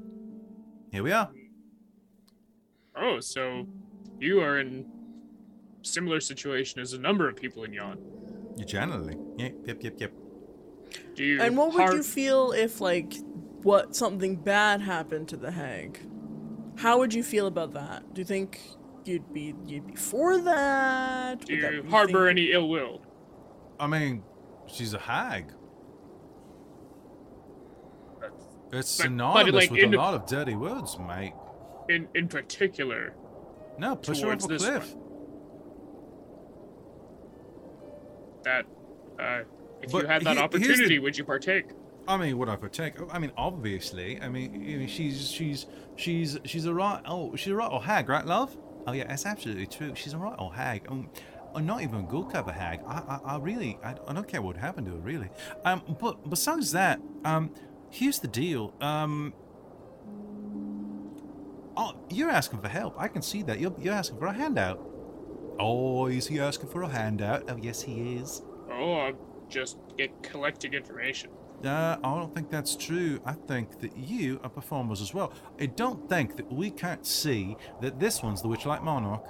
Here 0.90 1.02
we 1.02 1.12
are. 1.12 1.30
Oh, 2.96 3.20
so 3.20 3.66
you 4.18 4.40
are 4.40 4.58
in 4.58 4.86
similar 5.82 6.20
situation 6.20 6.80
as 6.80 6.92
a 6.92 6.98
number 6.98 7.28
of 7.28 7.36
people 7.36 7.64
in 7.64 7.72
Yon. 7.72 7.98
You 8.56 8.64
generally. 8.64 9.16
Yep, 9.36 9.54
yep, 9.66 9.82
yep, 9.82 9.94
yep. 9.98 10.12
Do 11.14 11.24
you? 11.24 11.40
And 11.40 11.56
what 11.56 11.74
would 11.74 11.92
you 11.92 12.02
feel 12.02 12.52
if 12.52 12.80
like 12.80 13.14
what 13.62 13.94
something 13.94 14.36
bad 14.36 14.80
happened 14.80 15.28
to 15.28 15.36
the 15.36 15.50
hag? 15.50 16.00
How 16.78 16.98
would 16.98 17.12
you 17.12 17.22
feel 17.22 17.46
about 17.46 17.72
that? 17.74 18.14
Do 18.14 18.20
you 18.20 18.24
think 18.24 18.60
you'd 19.04 19.32
be 19.32 19.54
you'd 19.66 19.86
be 19.86 19.94
for 19.96 20.38
that? 20.38 21.44
Do 21.44 21.54
Would 21.54 21.62
that 21.64 21.72
you 21.74 21.82
harbor 21.90 22.26
thing- 22.28 22.38
any 22.38 22.52
ill 22.52 22.68
will? 22.68 23.02
I 23.80 23.86
mean, 23.86 24.22
she's 24.66 24.94
a 24.94 24.98
hag. 24.98 25.46
It's 28.20 28.20
But- 28.20 28.70
but, 28.70 28.84
synonymous 28.86 29.54
like, 29.54 29.70
with 29.70 29.80
in 29.80 29.94
a 29.94 29.96
lot 29.96 30.14
of 30.14 30.26
dirty 30.26 30.54
words, 30.54 30.98
mate. 30.98 31.32
In 31.88 32.08
in 32.14 32.28
particular, 32.28 33.14
No, 33.78 33.94
push 33.96 34.20
her 34.20 34.26
off 34.32 34.38
Towards 34.40 34.44
a 34.44 34.48
this 34.48 34.64
cliff. 34.64 34.94
that 38.44 38.66
uh, 39.18 39.42
if 39.82 39.90
But 39.92 40.02
you 40.02 40.06
had 40.08 40.22
that 40.22 40.36
here- 40.36 40.36
here's 40.36 40.36
the- 40.36 40.42
opportunity, 40.42 40.98
would 41.00 41.16
you 41.18 41.24
partake? 41.24 41.66
I 42.08 42.16
mean, 42.16 42.38
would 42.38 42.48
I 42.48 42.56
partake? 42.56 42.94
I 43.12 43.18
mean, 43.18 43.32
obviously. 43.36 44.18
I 44.20 44.30
mean, 44.30 44.62
you 44.62 44.78
know, 44.78 44.86
she's 44.86 45.30
she's 45.30 45.66
she's 45.96 46.38
she's 46.46 46.64
a 46.64 46.72
right. 46.72 47.02
Oh, 47.04 47.36
she's 47.36 47.52
a 47.52 47.54
right 47.54 47.70
old 47.70 47.84
hag, 47.84 48.08
right, 48.08 48.24
love? 48.24 48.56
Oh 48.86 48.92
yeah, 48.92 49.06
that's 49.06 49.26
absolutely 49.26 49.66
true. 49.66 49.94
She's 49.94 50.14
a 50.14 50.18
right 50.18 50.34
old 50.38 50.54
hag. 50.54 50.86
Um, 50.88 51.10
uh, 51.54 51.60
not 51.60 51.82
even 51.82 52.00
a 52.00 52.02
good 52.02 52.30
cover 52.30 52.50
hag. 52.50 52.80
I, 52.86 53.20
I, 53.24 53.34
I 53.34 53.38
really, 53.38 53.78
I, 53.84 53.94
I 54.06 54.12
don't 54.14 54.26
care 54.26 54.40
what 54.40 54.56
happened 54.56 54.86
to 54.86 54.94
her, 54.94 54.98
really. 54.98 55.28
Um, 55.64 55.82
but 56.00 56.28
besides 56.28 56.72
that, 56.72 56.98
um, 57.26 57.50
here's 57.90 58.18
the 58.20 58.28
deal. 58.28 58.72
Um, 58.80 59.34
oh, 61.76 61.94
you're 62.08 62.30
asking 62.30 62.60
for 62.60 62.68
help. 62.68 62.94
I 62.98 63.08
can 63.08 63.20
see 63.20 63.42
that. 63.42 63.60
You're 63.60 63.74
you're 63.78 63.94
asking 63.94 64.18
for 64.18 64.26
a 64.26 64.32
handout. 64.32 64.82
Oh, 65.60 66.06
is 66.06 66.26
he 66.26 66.40
asking 66.40 66.70
for 66.70 66.82
a 66.82 66.88
handout? 66.88 67.50
Oh, 67.50 67.58
yes, 67.60 67.82
he 67.82 68.16
is. 68.16 68.40
Oh, 68.70 68.94
I'm 69.00 69.16
just 69.50 69.76
get 69.98 70.22
collecting 70.22 70.72
information. 70.72 71.30
Uh, 71.64 71.96
I 72.04 72.14
don't 72.14 72.32
think 72.34 72.50
that's 72.50 72.76
true. 72.76 73.20
I 73.26 73.32
think 73.32 73.80
that 73.80 73.96
you 73.96 74.40
are 74.44 74.48
performers 74.50 75.00
as 75.00 75.12
well. 75.12 75.32
I 75.60 75.66
don't 75.66 76.08
think 76.08 76.36
that 76.36 76.52
we 76.52 76.70
can't 76.70 77.04
see 77.04 77.56
that 77.80 77.98
this 77.98 78.22
one's 78.22 78.42
the 78.42 78.48
Witchlight 78.48 78.82
Monarch. 78.84 79.24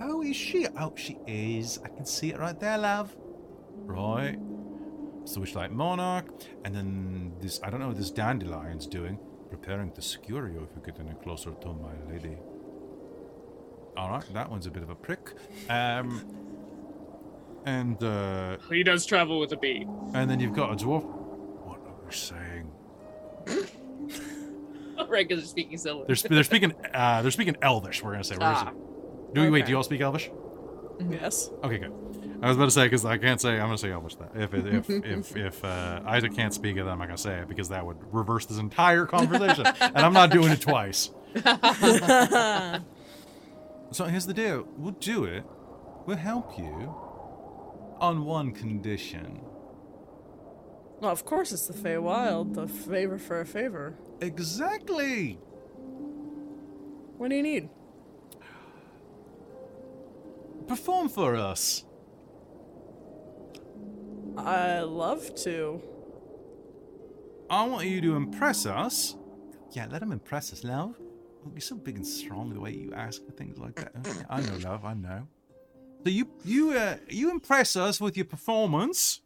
Oh, 0.00 0.22
is 0.22 0.34
she? 0.36 0.66
Oh, 0.78 0.92
she 0.96 1.18
is. 1.26 1.78
I 1.84 1.88
can 1.88 2.04
see 2.04 2.30
it 2.30 2.38
right 2.38 2.58
there, 2.58 2.78
love. 2.78 3.14
Right. 3.84 4.38
It's 5.22 5.34
the 5.34 5.40
Witchlight 5.40 5.70
Monarch. 5.70 6.26
And 6.64 6.74
then 6.74 7.32
this, 7.40 7.60
I 7.62 7.70
don't 7.70 7.78
know 7.80 7.88
what 7.88 7.96
this 7.96 8.10
Dandelion's 8.10 8.86
doing. 8.86 9.18
Preparing 9.50 9.92
to 9.92 10.02
secure 10.02 10.48
you 10.48 10.66
if 10.68 10.76
you 10.76 10.82
get 10.84 11.00
any 11.00 11.14
closer 11.22 11.52
to 11.52 11.68
my 11.68 12.12
lady. 12.12 12.36
Alright, 13.96 14.32
that 14.34 14.50
one's 14.50 14.66
a 14.66 14.70
bit 14.70 14.82
of 14.82 14.90
a 14.90 14.94
prick. 14.94 15.32
Um, 15.70 16.24
and, 17.64 18.02
uh, 18.02 18.58
He 18.68 18.82
does 18.82 19.04
travel 19.06 19.40
with 19.40 19.52
a 19.52 19.56
bee. 19.56 19.86
and 20.14 20.30
then 20.30 20.38
you've 20.40 20.54
got 20.54 20.72
a 20.72 20.76
dwarf. 20.76 21.14
What 22.08 23.48
are 23.48 23.54
they 23.54 23.66
saying? 23.66 23.68
Regular 25.08 25.42
speaking 25.42 25.78
Silver. 25.78 26.04
They're, 26.06 26.16
sp- 26.16 26.28
they're 26.30 26.42
speaking. 26.44 26.74
Uh, 26.92 27.22
they're 27.22 27.30
speaking 27.30 27.56
Elvish. 27.62 28.02
We're 28.02 28.12
gonna 28.12 28.24
say. 28.24 28.36
Where 28.36 28.52
is 28.52 28.58
Ah, 28.60 28.68
it? 28.70 29.34
Do 29.34 29.40
we 29.42 29.50
wait? 29.50 29.64
Do 29.66 29.70
you 29.70 29.76
all 29.76 29.82
speak 29.82 30.00
Elvish? 30.00 30.30
Yes. 31.08 31.50
Okay, 31.62 31.78
good. 31.78 31.92
I 32.42 32.48
was 32.48 32.56
about 32.56 32.66
to 32.66 32.70
say 32.72 32.84
because 32.86 33.04
I 33.04 33.16
can't 33.18 33.40
say. 33.40 33.52
I'm 33.52 33.66
gonna 33.68 33.78
say 33.78 33.90
Elvish 33.92 34.16
that 34.16 34.32
if 34.34 34.52
it, 34.54 34.66
if 34.66 34.90
if 35.04 35.36
if 35.36 35.64
uh, 35.64 36.00
Isaac 36.04 36.34
can't 36.34 36.52
speak 36.52 36.76
it, 36.76 36.80
I'm 36.82 36.98
not 36.98 37.06
gonna 37.06 37.16
say 37.16 37.38
it 37.40 37.48
because 37.48 37.68
that 37.70 37.86
would 37.86 37.96
reverse 38.12 38.46
this 38.46 38.58
entire 38.58 39.06
conversation, 39.06 39.66
and 39.80 39.98
I'm 39.98 40.12
not 40.12 40.30
doing 40.30 40.50
it 40.50 40.60
twice. 40.60 41.10
So 43.90 44.04
here's 44.04 44.26
the 44.26 44.34
deal. 44.34 44.68
We'll 44.76 44.92
do 44.92 45.24
it. 45.24 45.44
We'll 46.04 46.18
help 46.18 46.58
you 46.58 46.94
on 48.00 48.26
one 48.26 48.52
condition. 48.52 49.40
Well, 51.00 51.10
of 51.10 51.24
course 51.24 51.52
it's 51.52 51.66
the 51.66 51.74
Feywild. 51.74 52.54
The 52.54 52.66
favor 52.66 53.18
for 53.18 53.40
a 53.40 53.46
favor. 53.46 53.94
Exactly. 54.20 55.38
What 57.18 57.30
do 57.30 57.36
you 57.36 57.42
need? 57.42 57.68
Perform 60.66 61.08
for 61.08 61.34
us. 61.34 61.84
I 64.36 64.80
love 64.80 65.34
to. 65.36 65.82
I 67.50 67.64
want 67.66 67.86
you 67.86 68.00
to 68.02 68.16
impress 68.16 68.66
us. 68.66 69.16
Yeah, 69.72 69.86
let 69.90 70.02
him 70.02 70.12
impress 70.12 70.52
us, 70.52 70.62
love. 70.64 70.96
You're 71.52 71.60
so 71.60 71.76
big 71.76 71.96
and 71.96 72.06
strong 72.06 72.52
the 72.52 72.60
way 72.60 72.72
you 72.72 72.92
ask 72.92 73.24
for 73.24 73.32
things 73.32 73.58
like 73.58 73.76
that. 73.76 73.94
I 74.28 74.40
know, 74.42 74.56
love. 74.68 74.84
I 74.84 74.94
know. 74.94 75.26
So 76.04 76.10
you 76.10 76.28
you 76.44 76.72
uh, 76.72 76.96
you 77.08 77.30
impress 77.30 77.74
us 77.74 78.00
with 78.00 78.16
your 78.16 78.26
performance, 78.26 79.20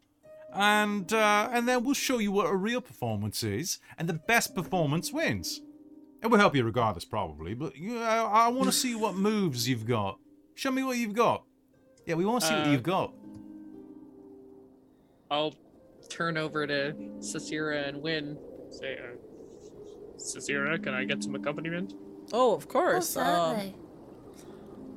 and 0.54 1.12
uh, 1.12 1.48
and 1.52 1.66
then 1.68 1.84
we'll 1.84 1.94
show 1.94 2.18
you 2.18 2.30
what 2.32 2.46
a 2.46 2.54
real 2.54 2.80
performance 2.80 3.42
is, 3.42 3.78
and 3.98 4.08
the 4.08 4.14
best 4.14 4.54
performance 4.54 5.12
wins. 5.12 5.60
It 6.22 6.28
will 6.28 6.38
help 6.38 6.54
you 6.54 6.62
regardless, 6.64 7.04
probably. 7.04 7.54
But 7.54 7.76
you, 7.76 7.98
I, 8.00 8.46
I 8.46 8.48
want 8.48 8.66
to 8.66 8.72
see 8.84 8.94
what 8.94 9.14
moves 9.16 9.68
you've 9.68 9.86
got. 9.86 10.18
Show 10.54 10.70
me 10.70 10.84
what 10.84 10.96
you've 10.96 11.14
got. 11.14 11.44
Yeah, 12.06 12.14
we 12.14 12.24
want 12.24 12.42
to 12.42 12.48
see 12.48 12.54
what 12.54 12.66
Uh, 12.66 12.70
you've 12.70 12.82
got. 12.82 13.12
I'll 15.30 15.54
turn 16.08 16.36
over 16.36 16.66
to 16.66 16.92
Cicera 17.20 17.88
and 17.88 18.02
Win. 18.02 18.36
Say, 18.70 18.98
uh, 18.98 19.16
Cicera, 20.18 20.78
can 20.82 20.94
I 20.94 21.04
get 21.04 21.22
some 21.22 21.34
accompaniment? 21.34 21.94
Oh, 22.32 22.54
of 22.54 22.64
Oh, 22.64 22.70
course. 22.70 23.16
um. 23.16 23.72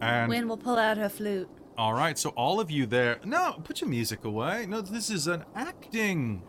And 0.01 0.29
Win 0.29 0.47
will 0.47 0.57
pull 0.57 0.77
out 0.77 0.97
her 0.97 1.09
flute. 1.09 1.49
All 1.77 1.93
right, 1.93 2.17
so 2.17 2.29
all 2.31 2.59
of 2.59 2.71
you 2.71 2.85
there. 2.85 3.19
No, 3.25 3.59
put 3.63 3.81
your 3.81 3.89
music 3.89 4.23
away. 4.23 4.65
No, 4.67 4.81
this 4.81 5.09
is 5.09 5.27
an 5.27 5.43
acting. 5.55 6.41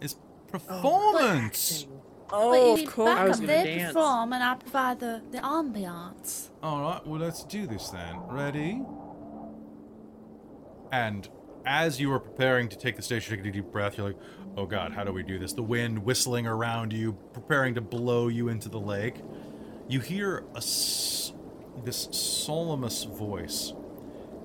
It's 0.00 0.16
performance. 0.48 1.86
oh, 1.90 2.50
but 2.50 2.58
oh, 2.58 2.76
you 2.76 2.84
of 2.84 2.90
course. 2.90 3.10
I 3.18 3.24
was 3.24 3.40
backup. 3.40 3.46
gonna 3.56 3.64
They 3.64 3.76
dance. 3.78 3.92
perform, 3.92 4.32
and 4.32 4.42
I 4.42 4.54
provide 4.54 5.00
the 5.00 5.22
the 5.30 5.38
ambiance. 5.38 6.48
all 6.62 6.80
right, 6.80 7.06
well, 7.06 7.20
let's 7.20 7.44
do 7.44 7.66
this 7.66 7.90
then. 7.90 8.16
Ready? 8.28 8.82
And 10.92 11.28
as 11.66 12.00
you 12.00 12.10
are 12.12 12.18
preparing 12.18 12.68
to 12.68 12.76
take 12.76 12.96
the 12.96 13.02
stage, 13.02 13.28
you 13.30 13.36
take 13.36 13.44
a 13.46 13.50
deep 13.50 13.70
breath. 13.70 13.96
You're 13.98 14.08
like, 14.08 14.18
oh 14.56 14.66
God, 14.66 14.92
how 14.92 15.04
do 15.04 15.12
we 15.12 15.22
do 15.22 15.38
this? 15.38 15.52
The 15.52 15.62
wind 15.62 15.98
whistling 16.04 16.46
around 16.46 16.92
you, 16.92 17.12
preparing 17.32 17.74
to 17.74 17.80
blow 17.80 18.28
you 18.28 18.48
into 18.48 18.68
the 18.68 18.80
lake. 18.80 19.16
You 19.88 20.00
hear 20.00 20.44
a 20.54 20.58
s- 20.58 21.32
this 21.84 22.08
solemnous 22.12 23.04
voice 23.04 23.72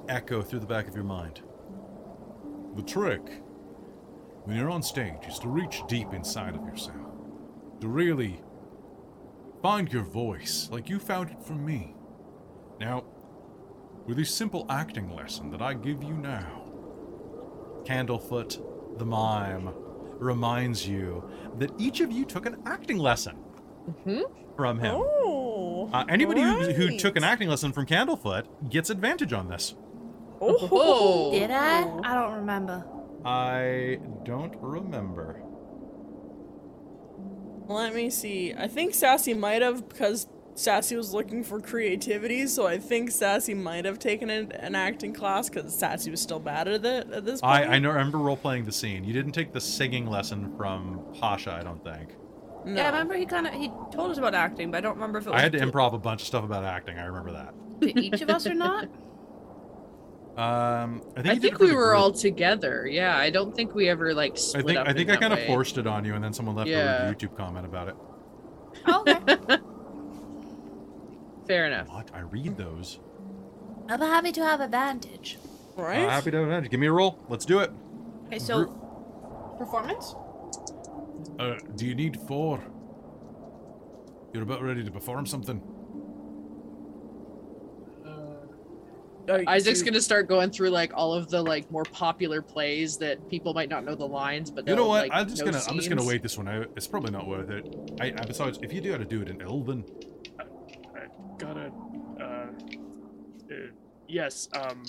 echo 0.10 0.42
through 0.42 0.60
the 0.60 0.66
back 0.66 0.88
of 0.88 0.96
your 0.96 1.04
mind. 1.04 1.42
The 2.76 2.84
trick 2.84 3.42
when 4.44 4.58
you're 4.58 4.70
on 4.70 4.84
stage 4.84 5.26
is 5.28 5.40
to 5.40 5.48
reach 5.48 5.82
deep 5.88 6.14
inside 6.14 6.56
of 6.56 6.64
yourself, 6.66 6.98
to 7.82 7.88
really 7.88 8.42
find 9.62 9.92
your 9.92 10.04
voice 10.04 10.70
like 10.72 10.88
you 10.90 11.00
found 11.00 11.32
it 11.32 11.42
from 11.42 11.66
me. 11.66 11.96
Now, 12.80 13.06
with 14.06 14.18
this 14.18 14.34
simple 14.34 14.68
acting 14.70 15.16
lesson 15.16 15.50
that 15.50 15.62
I 15.62 15.74
give 15.74 16.04
you 16.04 16.14
now, 16.14 16.62
Candlefoot, 17.86 19.00
the 19.00 19.06
mime, 19.06 19.74
reminds 20.20 20.88
you 20.88 21.28
that 21.58 21.72
each 21.80 22.02
of 22.02 22.12
you 22.12 22.26
took 22.26 22.46
an 22.46 22.62
acting 22.66 22.98
lesson 22.98 23.38
from 24.56 24.80
him. 24.80 24.96
Oh. 24.96 25.90
Uh, 25.92 26.06
anybody 26.08 26.42
who, 26.42 26.72
who 26.72 26.98
took 26.98 27.16
an 27.16 27.24
acting 27.24 27.50
lesson 27.50 27.74
from 27.74 27.86
Candlefoot 27.86 28.70
gets 28.70 28.90
advantage 28.90 29.34
on 29.34 29.48
this. 29.48 29.76
Oh. 30.42 31.32
Did 31.32 31.52
I? 31.52 31.82
I 32.04 32.14
don't 32.16 32.34
remember. 32.40 32.86
I 33.24 34.00
don't 34.24 34.56
remember. 34.62 35.42
Let 37.68 37.96
me 37.96 38.10
see. 38.10 38.54
I 38.56 38.68
think 38.68 38.94
Sassy 38.94 39.34
might 39.34 39.62
have 39.62 39.90
because 39.90 40.28
Sassy 40.54 40.96
was 40.96 41.14
looking 41.14 41.44
for 41.44 41.60
creativity, 41.60 42.46
so 42.46 42.68
I 42.68 42.78
think 42.78 43.10
Sassy 43.10 43.56
might 43.56 43.86
have 43.86 43.98
taken 43.98 44.30
an, 44.30 44.52
an 44.52 44.76
acting 44.76 45.14
class 45.14 45.50
because 45.50 45.76
Sassy 45.76 46.12
was 46.12 46.22
still 46.22 46.40
bad 46.40 46.68
at 46.68 46.86
it 46.86 47.12
at 47.12 47.26
this 47.26 47.42
I, 47.42 47.62
point. 47.62 47.72
I 47.72 47.80
know, 47.80 47.90
remember 47.90 48.20
role 48.20 48.38
playing 48.38 48.66
the 48.66 48.72
scene. 48.72 49.04
You 49.04 49.14
didn't 49.14 49.32
take 49.32 49.52
the 49.52 49.62
singing 49.62 50.06
lesson 50.06 50.56
from 50.56 51.04
Pasha, 51.20 51.52
I 51.52 51.64
don't 51.64 51.84
think. 51.84 52.16
No. 52.66 52.76
Yeah, 52.82 52.84
I 52.88 52.92
remember 52.92 53.16
he 53.16 53.26
kind 53.26 53.48
of 53.48 53.54
he 53.54 53.70
told 53.92 54.12
us 54.12 54.18
about 54.18 54.34
acting, 54.36 54.72
but 54.72 54.78
I 54.78 54.82
don't 54.82 54.96
remember 54.96 55.18
if 55.20 55.26
it 55.28 55.32
was 55.32 55.40
I 55.40 55.42
had 55.42 55.52
to 55.54 55.60
to- 55.60 55.66
improv 55.68 55.94
a 55.94 55.98
bunch 55.98 56.22
of 56.22 56.28
stuff 56.28 56.44
about 56.44 56.64
acting. 56.64 56.98
I 57.00 57.06
remember 57.06 57.32
that. 57.32 57.54
to 57.82 58.00
each 58.00 58.22
of 58.22 58.30
us 58.30 58.46
or 58.46 58.54
not. 58.54 58.88
Um, 60.38 61.02
I 61.16 61.22
think, 61.22 61.28
I 61.28 61.40
think 61.40 61.60
we 61.60 61.72
were 61.74 61.92
group. 61.92 61.98
all 61.98 62.12
together. 62.12 62.86
Yeah, 62.88 63.16
I 63.18 63.30
don't 63.30 63.56
think 63.56 63.74
we 63.74 63.88
ever 63.90 64.14
like 64.14 64.34
I 64.34 64.36
split 64.36 64.66
think 64.66 64.78
up 64.80 64.88
I 64.88 64.94
think 64.94 65.10
I 65.10 65.16
kind 65.16 65.32
of 65.34 65.40
forced 65.46 65.78
it 65.78 65.88
on 65.88 66.04
you, 66.04 66.14
and 66.16 66.24
then 66.24 66.34
someone 66.34 66.56
left 66.56 66.70
Yeah. 66.70 67.08
a 67.10 67.14
YouTube 67.14 67.38
comment 67.38 67.66
about 67.66 67.88
it. 67.88 67.96
Oh, 68.86 69.04
okay. 69.08 69.58
Fair 71.48 71.68
enough. 71.68 71.88
What? 71.90 72.12
I 72.14 72.20
read 72.22 72.58
those. 72.58 73.00
I'm 73.88 74.02
happy 74.02 74.32
to 74.34 74.42
have 74.44 74.60
advantage. 74.62 75.38
right? 75.78 76.04
Uh, 76.06 76.10
happy 76.10 76.32
to 76.32 76.38
have 76.38 76.46
advantage. 76.48 76.72
Give 76.72 76.80
me 76.80 76.88
a 76.88 76.92
roll. 76.92 77.18
Let's 77.30 77.46
do 77.46 77.60
it. 77.60 77.72
Okay, 78.28 78.40
so 78.40 78.66
performance. 79.58 80.16
Uh, 81.40 81.56
do 81.76 81.86
you 81.86 81.96
need 81.96 82.20
four? 82.28 82.60
You're 84.34 84.44
about 84.44 84.62
ready 84.64 84.84
to 84.84 84.92
perform 84.92 85.26
something. 85.28 85.62
Isaac's 89.30 89.80
you- 89.80 89.86
gonna 89.86 90.02
start 90.02 90.28
going 90.28 90.52
through 90.52 90.70
like 90.70 90.92
all 90.94 91.14
of 91.14 91.30
the 91.30 91.42
like 91.42 91.70
more 91.72 91.84
popular 91.84 92.42
plays 92.42 92.98
that 92.98 93.28
people 93.30 93.54
might 93.54 93.70
not 93.70 93.84
know 93.84 93.96
the 93.96 94.08
lines, 94.08 94.52
but 94.52 94.68
You 94.68 94.76
know 94.76 94.88
what? 94.88 95.10
like, 95.10 95.12
I'm 95.14 95.28
just 95.30 95.44
gonna 95.44 95.62
I'm 95.68 95.76
just 95.78 95.90
gonna 95.90 96.06
wait 96.06 96.22
this 96.22 96.38
one 96.38 96.48
out. 96.48 96.70
It's 96.76 96.88
probably 96.88 97.12
not 97.12 97.28
worth 97.28 97.50
it. 97.50 97.66
I, 98.00 98.08
I 98.08 98.26
besides, 98.26 98.60
if 98.62 98.72
you 98.74 98.82
do 98.82 98.92
how 98.92 98.98
to 98.98 99.06
do 99.06 99.22
it 99.22 99.30
in 99.30 99.42
Elven, 99.42 99.84
I 100.40 101.08
gotta. 101.38 101.72
Uh, 102.20 102.24
uh, 102.24 102.50
yes. 104.08 104.48
Um. 104.54 104.84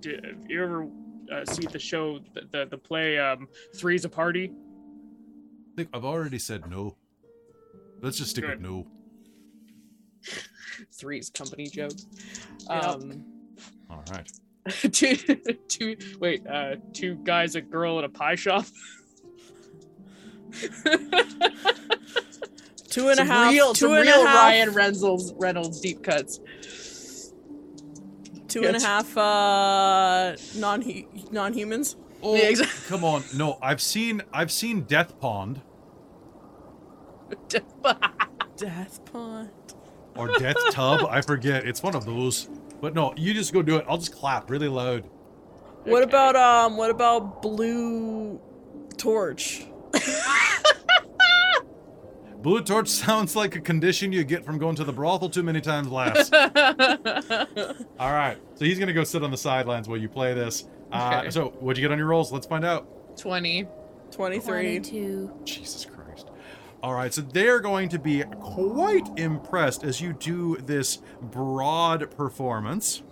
Did 0.00 0.24
have 0.24 0.50
you 0.50 0.62
ever 0.62 0.88
uh, 1.32 1.44
see 1.44 1.66
the 1.66 1.78
show, 1.78 2.18
the 2.34 2.42
the, 2.50 2.66
the 2.70 2.78
play, 2.78 3.18
um, 3.18 3.48
Three's 3.76 4.04
a 4.04 4.08
Party? 4.08 4.52
I 4.52 5.76
think 5.76 5.90
I've 5.94 6.04
already 6.04 6.38
said 6.38 6.68
no. 6.70 6.96
Let's 8.02 8.18
just 8.18 8.30
stick 8.30 8.46
with 8.46 8.60
no. 8.60 8.86
Three's 10.92 11.30
company 11.30 11.66
joke. 11.66 11.92
Yep. 12.68 13.02
All 13.90 14.04
right. 14.12 14.30
two, 14.92 15.16
two. 15.68 15.96
Wait. 16.20 16.46
Uh, 16.46 16.76
two 16.92 17.16
guys, 17.24 17.54
a 17.56 17.60
girl, 17.60 17.98
at 17.98 18.04
a 18.04 18.08
pie 18.08 18.34
shop. 18.36 18.64
two 22.90 23.08
and 23.08 23.20
a 23.20 23.24
half. 23.24 23.52
real, 23.52 23.72
two 23.72 23.86
some 23.88 23.92
and 23.96 24.08
a 24.08 24.12
half- 24.12 24.24
Ryan 24.24 24.70
Reynolds 24.74 25.32
Reynolds 25.36 25.80
deep 25.80 26.02
cuts. 26.02 26.40
Two 28.48 28.60
and 28.64 28.70
a 28.70 28.80
Yes. 28.80 28.84
half 28.84 29.16
uh, 29.16 30.36
non 30.56 30.82
non 31.30 31.52
humans. 31.52 31.96
Oh, 32.22 32.34
Yeah, 32.34 32.50
exa- 32.50 32.88
come 32.88 33.04
on. 33.04 33.22
No, 33.36 33.58
I've 33.62 33.80
seen 33.80 34.22
I've 34.32 34.50
seen 34.52 34.82
Death 34.82 35.18
Pond 35.20 35.60
Death 37.48 39.04
pond. 39.12 39.50
or 40.16 40.28
Death 40.38 40.56
Tub. 40.72 41.06
I 41.08 41.20
forget. 41.20 41.64
It's 41.66 41.80
one 41.82 41.94
of 41.94 42.04
those. 42.04 42.48
But 42.80 42.94
no, 42.94 43.12
you 43.16 43.34
just 43.34 43.52
go 43.52 43.62
do 43.62 43.76
it. 43.76 43.84
I'll 43.88 43.98
just 43.98 44.14
clap 44.14 44.48
really 44.50 44.68
loud. 44.68 45.04
What 45.84 46.02
about 46.02 46.36
um? 46.36 46.76
What 46.76 46.90
about 46.90 47.42
blue 47.42 48.40
torch? 48.96 49.66
Blue 52.42 52.62
torch 52.62 52.88
sounds 52.88 53.36
like 53.36 53.54
a 53.54 53.60
condition 53.60 54.12
you 54.12 54.24
get 54.24 54.46
from 54.46 54.56
going 54.56 54.74
to 54.76 54.84
the 54.84 54.92
brothel 54.94 55.28
too 55.28 55.42
many 55.42 55.60
times 55.60 55.88
last. 55.90 56.32
All 57.98 58.12
right, 58.12 58.38
so 58.54 58.64
he's 58.64 58.78
gonna 58.78 58.94
go 58.94 59.04
sit 59.04 59.22
on 59.22 59.30
the 59.30 59.36
sidelines 59.36 59.88
while 59.88 59.98
you 59.98 60.08
play 60.08 60.32
this. 60.32 60.64
Uh, 60.90 61.18
Okay. 61.20 61.30
so, 61.30 61.50
what'd 61.60 61.76
you 61.76 61.86
get 61.86 61.92
on 61.92 61.98
your 61.98 62.06
rolls? 62.06 62.32
Let's 62.32 62.46
find 62.46 62.64
out. 62.64 63.18
Twenty. 63.18 63.66
Twenty 64.10 64.38
three. 64.40 64.78
22. 64.80 65.30
Jesus 65.44 65.84
Christ. 65.84 65.99
All 66.82 66.94
right, 66.94 67.12
so 67.12 67.20
they're 67.20 67.60
going 67.60 67.90
to 67.90 67.98
be 67.98 68.22
quite 68.40 69.06
impressed 69.18 69.84
as 69.84 70.00
you 70.00 70.14
do 70.14 70.56
this 70.56 70.98
broad 71.20 72.10
performance. 72.16 73.02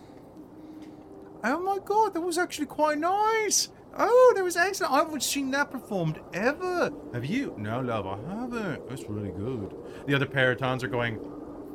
Oh 1.44 1.60
my 1.60 1.78
god, 1.84 2.14
that 2.14 2.22
was 2.22 2.38
actually 2.38 2.66
quite 2.66 2.98
nice. 2.98 3.68
Oh, 3.96 4.32
that 4.36 4.42
was 4.42 4.56
excellent. 4.56 4.92
I 4.92 4.98
haven't 4.98 5.22
seen 5.22 5.50
that 5.50 5.70
performed 5.70 6.20
ever. 6.32 6.90
Have 7.12 7.24
you? 7.24 7.54
No, 7.58 7.80
love, 7.80 8.06
I 8.06 8.16
haven't. 8.40 8.88
That's 8.88 9.04
really 9.04 9.30
good. 9.30 9.74
The 10.06 10.14
other 10.14 10.26
perytons 10.26 10.82
are 10.82 10.88
going 10.88 11.20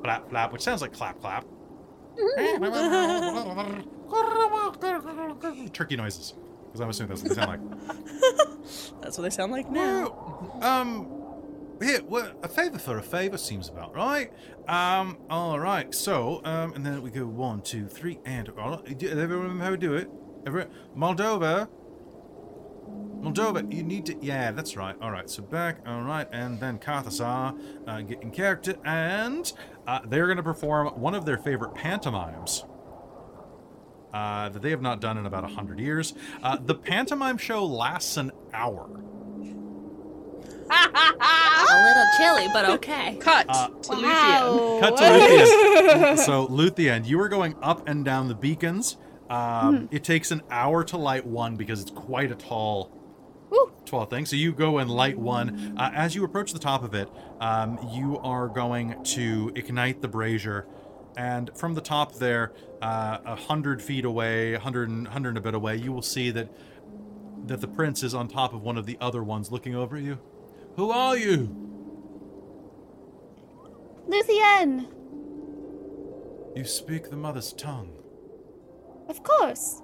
flap, 0.01 0.29
flap, 0.29 0.51
which 0.51 0.61
sounds 0.61 0.81
like 0.81 0.93
clap, 0.93 1.19
clap. 1.21 1.45
turkey 5.73 5.95
noises, 5.95 6.33
because 6.65 6.81
I'm 6.81 6.89
assuming 6.89 7.09
that's 7.09 7.23
what 7.23 7.29
they 7.29 7.35
sound 7.35 7.49
like. 7.49 7.61
That's 9.01 9.17
what 9.17 9.23
they 9.23 9.29
sound 9.29 9.51
like 9.51 9.69
now. 9.69 10.49
Well, 10.61 10.63
um, 10.63 11.22
here, 11.81 12.01
well, 12.03 12.31
a 12.43 12.47
favor 12.47 12.77
for 12.77 12.97
a 12.97 13.03
favor 13.03 13.37
seems 13.37 13.69
about 13.69 13.95
right. 13.95 14.31
Um, 14.67 15.17
all 15.29 15.59
right. 15.59 15.93
So, 15.93 16.41
um, 16.43 16.73
and 16.73 16.85
then 16.85 17.01
we 17.01 17.11
go 17.11 17.25
one, 17.25 17.61
two, 17.61 17.87
three, 17.87 18.19
and 18.25 18.49
everyone 18.49 19.43
remember 19.43 19.63
how 19.63 19.71
we 19.71 19.77
do 19.77 19.95
it? 19.95 20.09
Everyone, 20.45 20.71
Moldova. 20.95 21.67
Moldova, 23.21 23.73
you 23.73 23.83
need 23.83 24.05
to. 24.07 24.17
Yeah, 24.21 24.51
that's 24.51 24.75
right. 24.75 24.95
All 25.01 25.11
right. 25.11 25.29
So 25.29 25.43
back. 25.43 25.79
All 25.87 26.01
right, 26.03 26.27
and 26.31 26.59
then 26.59 26.77
Kathasar, 26.77 27.57
uh, 27.87 28.01
get 28.01 28.21
in 28.21 28.31
character, 28.31 28.75
and 28.83 29.51
uh, 29.87 29.99
they're 30.05 30.25
going 30.25 30.37
to 30.37 30.43
perform 30.43 30.87
one 30.99 31.15
of 31.15 31.25
their 31.25 31.37
favorite 31.37 31.73
pantomimes. 31.73 32.65
Uh, 34.13 34.47
that 34.49 34.61
they 34.61 34.69
have 34.69 34.81
not 34.81 35.01
done 35.01 35.17
in 35.17 35.25
about 35.25 35.43
a 35.43 35.47
hundred 35.47 35.79
years. 35.79 36.13
Uh, 36.43 36.55
the 36.63 36.75
pantomime 36.75 37.37
show 37.37 37.65
lasts 37.65 38.15
an 38.17 38.31
hour. 38.53 38.87
A 40.69 41.83
little 41.83 42.05
chilly, 42.17 42.47
but 42.53 42.69
okay. 42.71 43.15
Cut 43.21 43.45
Uh, 43.49 43.67
to 43.69 43.91
Luthien. 43.91 44.79
Cut 44.79 44.97
to 44.97 45.03
Luthien. 45.03 46.17
so, 46.19 46.47
Luthien, 46.47 47.07
you 47.07 47.19
are 47.19 47.29
going 47.29 47.55
up 47.61 47.87
and 47.87 48.03
down 48.05 48.27
the 48.27 48.35
beacons. 48.35 48.97
Um, 49.29 49.87
It 49.91 50.03
takes 50.03 50.31
an 50.31 50.41
hour 50.51 50.83
to 50.85 50.97
light 50.97 51.25
one 51.25 51.55
because 51.55 51.81
it's 51.81 51.91
quite 51.91 52.31
a 52.31 52.35
tall, 52.35 52.91
Woo. 53.49 53.71
tall 53.85 54.05
thing. 54.05 54.25
So 54.25 54.35
you 54.35 54.51
go 54.51 54.77
and 54.77 54.89
light 54.91 55.17
one. 55.17 55.75
Uh, 55.77 55.91
as 55.93 56.13
you 56.15 56.23
approach 56.23 56.53
the 56.53 56.59
top 56.59 56.83
of 56.83 56.93
it, 56.93 57.09
um, 57.39 57.79
you 57.91 58.19
are 58.19 58.47
going 58.47 59.01
to 59.15 59.51
ignite 59.55 60.01
the 60.01 60.07
brazier. 60.07 60.67
And 61.15 61.49
from 61.55 61.73
the 61.75 61.81
top 61.81 62.15
there, 62.15 62.53
uh, 62.81 63.19
a 63.25 63.35
hundred 63.35 63.81
feet 63.81 64.03
away, 64.05 64.53
a 64.53 64.59
hundred 64.59 64.89
and, 64.89 65.07
hundred 65.07 65.29
and 65.29 65.37
a 65.37 65.41
bit 65.41 65.53
away, 65.55 65.77
you 65.77 65.91
will 65.93 66.01
see 66.01 66.29
that 66.31 66.49
that 67.45 67.59
the 67.61 67.67
prince 67.67 68.03
is 68.03 68.13
on 68.13 68.27
top 68.27 68.53
of 68.53 68.61
one 68.61 68.77
of 68.77 68.85
the 68.85 68.97
other 69.01 69.21
ones, 69.23 69.51
looking 69.51 69.75
over 69.75 69.97
at 69.97 70.03
you. 70.03 70.17
Who 70.75 70.89
are 70.89 71.17
you? 71.17 71.55
Luthien! 74.09 74.87
You 76.55 76.65
speak 76.65 77.09
the 77.09 77.15
mother's 77.15 77.53
tongue. 77.53 77.91
Of 79.07 79.23
course. 79.23 79.81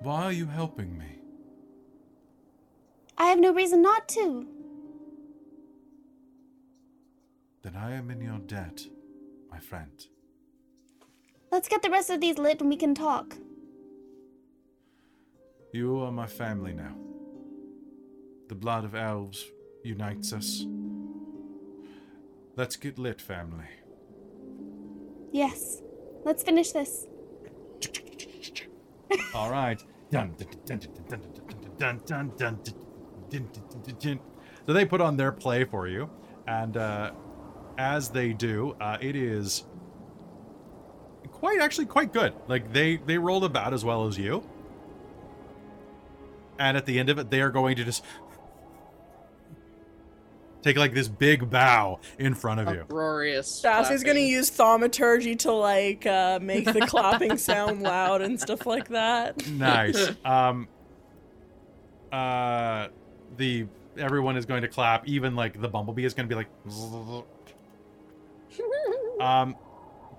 Why 0.00 0.24
are 0.24 0.32
you 0.32 0.46
helping 0.46 0.96
me? 0.98 1.18
I 3.18 3.26
have 3.26 3.38
no 3.38 3.52
reason 3.52 3.80
not 3.80 4.08
to. 4.08 4.46
Then 7.62 7.76
I 7.76 7.92
am 7.94 8.10
in 8.10 8.20
your 8.20 8.38
debt, 8.38 8.82
my 9.50 9.58
friend. 9.58 10.06
Let's 11.50 11.68
get 11.68 11.82
the 11.82 11.90
rest 11.90 12.10
of 12.10 12.20
these 12.20 12.38
lit 12.38 12.60
and 12.60 12.68
we 12.68 12.76
can 12.76 12.94
talk. 12.94 13.36
You 15.72 15.98
are 16.00 16.12
my 16.12 16.26
family 16.26 16.72
now. 16.72 16.94
The 18.48 18.54
blood 18.54 18.84
of 18.84 18.94
elves 18.94 19.44
unites 19.82 20.32
us. 20.32 20.64
Let's 22.56 22.76
get 22.76 22.98
lit, 22.98 23.20
family. 23.20 23.66
Yes. 25.32 25.82
Let's 26.24 26.42
finish 26.42 26.72
this. 26.72 27.06
All 29.34 29.50
right. 29.50 29.82
So 34.66 34.72
they 34.72 34.84
put 34.84 35.00
on 35.00 35.16
their 35.16 35.32
play 35.32 35.64
for 35.64 35.88
you, 35.88 36.10
and 36.46 36.76
uh, 36.76 37.12
as 37.78 38.08
they 38.08 38.32
do, 38.32 38.76
uh, 38.80 38.98
it 39.00 39.16
is 39.16 39.64
quite 41.30 41.60
actually 41.60 41.86
quite 41.86 42.12
good. 42.12 42.32
Like 42.48 42.72
they 42.72 42.96
they 42.96 43.18
rolled 43.18 43.44
about 43.44 43.74
as 43.74 43.84
well 43.84 44.06
as 44.06 44.16
you, 44.18 44.48
and 46.58 46.76
at 46.76 46.86
the 46.86 46.98
end 46.98 47.10
of 47.10 47.18
it, 47.18 47.30
they 47.30 47.40
are 47.40 47.50
going 47.50 47.76
to 47.76 47.84
just 47.84 48.04
take 50.66 50.76
like 50.76 50.92
this 50.94 51.08
big 51.08 51.48
bow 51.48 52.00
in 52.18 52.34
front 52.34 52.60
of 52.60 52.74
you. 52.74 52.80
Uproarious. 52.82 53.46
Sassy's 53.48 54.02
gonna 54.02 54.20
use 54.20 54.50
thaumaturgy 54.50 55.36
to 55.36 55.52
like 55.52 56.04
uh, 56.06 56.38
make 56.42 56.64
the 56.64 56.80
clapping 56.80 57.36
sound 57.50 57.82
loud 57.82 58.20
and 58.22 58.40
stuff 58.40 58.66
like 58.66 58.88
that. 58.88 59.46
nice. 59.48 60.10
Um 60.24 60.68
uh 62.12 62.88
the 63.36 63.66
everyone 63.98 64.36
is 64.36 64.46
going 64.46 64.62
to 64.62 64.68
clap, 64.68 65.06
even 65.06 65.36
like 65.36 65.60
the 65.60 65.68
bumblebee 65.68 66.04
is 66.04 66.14
gonna 66.14 66.28
be 66.28 66.34
like 66.34 66.48
Um 69.20 69.56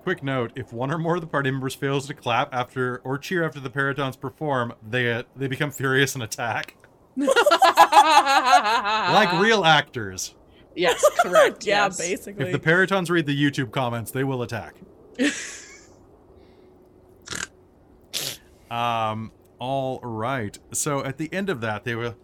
quick 0.02 0.22
note, 0.22 0.52
if 0.54 0.72
one 0.72 0.90
or 0.90 0.96
more 0.98 1.16
of 1.16 1.20
the 1.20 1.26
party 1.26 1.50
members 1.50 1.74
fails 1.74 2.06
to 2.06 2.14
clap 2.14 2.54
after 2.54 2.98
or 3.04 3.18
cheer 3.18 3.44
after 3.44 3.60
the 3.60 3.68
perytons 3.70 4.18
perform, 4.18 4.72
they 4.88 5.12
uh, 5.12 5.24
they 5.36 5.46
become 5.46 5.70
furious 5.70 6.14
and 6.14 6.22
attack. 6.24 6.74
like 9.12 9.32
real 9.40 9.64
actors. 9.64 10.34
Yes, 10.74 11.04
correct. 11.20 11.66
Yeah, 11.70 11.86
yes. 11.86 11.98
basically. 11.98 12.46
If 12.46 12.52
the 12.52 12.60
perytons 12.60 13.10
read 13.10 13.26
the 13.26 13.36
YouTube 13.36 13.72
comments, 13.72 14.12
they 14.12 14.24
will 14.24 14.42
attack. 14.42 14.76
um, 18.70 19.32
all 19.58 19.98
right. 20.00 20.56
So 20.72 21.04
at 21.04 21.18
the 21.18 21.32
end 21.32 21.50
of 21.50 21.60
that, 21.62 21.82
they 21.84 21.96
were, 21.96 22.14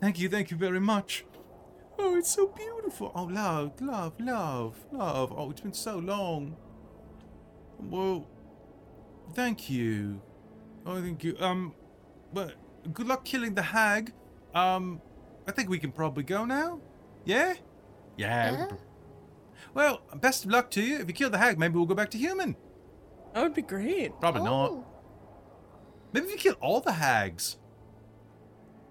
thank 0.00 0.20
you, 0.20 0.28
thank 0.28 0.52
you 0.52 0.56
very 0.56 0.80
much. 0.80 1.24
Oh, 1.98 2.16
it's 2.16 2.32
so 2.32 2.46
beautiful. 2.46 3.10
Oh, 3.14 3.24
love, 3.24 3.80
love, 3.80 4.14
love, 4.20 4.76
love. 4.92 5.32
Oh, 5.36 5.50
it's 5.50 5.60
been 5.60 5.72
so 5.72 5.98
long. 5.98 6.56
Well, 7.78 8.28
thank 9.34 9.68
you. 9.68 10.22
Oh, 10.86 11.00
thank 11.00 11.24
you. 11.24 11.36
Um, 11.40 11.74
but 12.32 12.54
good 12.92 13.06
luck 13.06 13.24
killing 13.24 13.54
the 13.54 13.62
hag. 13.62 14.12
Um, 14.54 15.00
I 15.46 15.52
think 15.52 15.68
we 15.68 15.78
can 15.78 15.92
probably 15.92 16.22
go 16.24 16.44
now. 16.44 16.80
Yeah? 17.24 17.54
Yeah. 18.16 18.52
Yeah? 18.52 18.66
can- 18.66 18.78
Well, 19.74 20.02
best 20.16 20.44
of 20.44 20.50
luck 20.50 20.70
to 20.72 20.82
you. 20.82 20.98
If 20.98 21.08
you 21.08 21.14
kill 21.14 21.30
the 21.30 21.38
hag, 21.38 21.58
maybe 21.58 21.76
we'll 21.76 21.86
go 21.86 21.94
back 21.94 22.10
to 22.10 22.18
human. 22.18 22.56
that 23.34 23.42
would 23.42 23.54
be 23.54 23.62
great. 23.62 24.18
Probably 24.20 24.42
not. 24.42 24.70
Oh. 24.70 24.84
Maybe 26.12 26.26
if 26.26 26.32
you 26.32 26.38
kill 26.38 26.56
all 26.60 26.80
the 26.80 26.92
hags. 26.92 27.56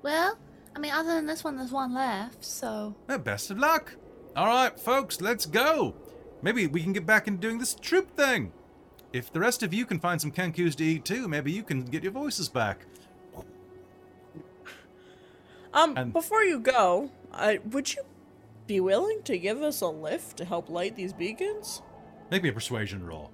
Well, 0.01 0.37
I 0.75 0.79
mean, 0.79 0.91
other 0.91 1.13
than 1.13 1.27
this 1.27 1.43
one, 1.43 1.57
there's 1.57 1.71
one 1.71 1.93
left, 1.93 2.43
so. 2.43 2.95
Well, 3.07 3.19
best 3.19 3.51
of 3.51 3.59
luck. 3.59 3.95
All 4.35 4.47
right, 4.47 4.79
folks, 4.79 5.21
let's 5.21 5.45
go. 5.45 5.93
Maybe 6.41 6.65
we 6.65 6.81
can 6.81 6.93
get 6.93 7.05
back 7.05 7.27
into 7.27 7.39
doing 7.41 7.59
this 7.59 7.75
troop 7.75 8.15
thing. 8.17 8.51
If 9.13 9.31
the 9.31 9.39
rest 9.41 9.61
of 9.61 9.73
you 9.73 9.85
can 9.85 9.99
find 9.99 10.19
some 10.19 10.31
kankus 10.31 10.75
to 10.77 10.83
eat 10.83 11.05
too, 11.05 11.27
maybe 11.27 11.51
you 11.51 11.61
can 11.63 11.83
get 11.83 12.01
your 12.01 12.13
voices 12.13 12.49
back. 12.49 12.85
Um, 15.73 15.95
And- 15.97 16.13
before 16.13 16.43
you 16.43 16.59
go, 16.59 17.11
I 17.33 17.59
would 17.69 17.93
you 17.93 18.01
be 18.67 18.79
willing 18.79 19.21
to 19.23 19.37
give 19.37 19.61
us 19.61 19.81
a 19.81 19.87
lift 19.87 20.37
to 20.37 20.45
help 20.45 20.69
light 20.69 20.95
these 20.95 21.13
beacons? 21.13 21.81
Make 22.29 22.43
me 22.43 22.49
a 22.49 22.53
persuasion 22.53 23.05
roll. 23.05 23.31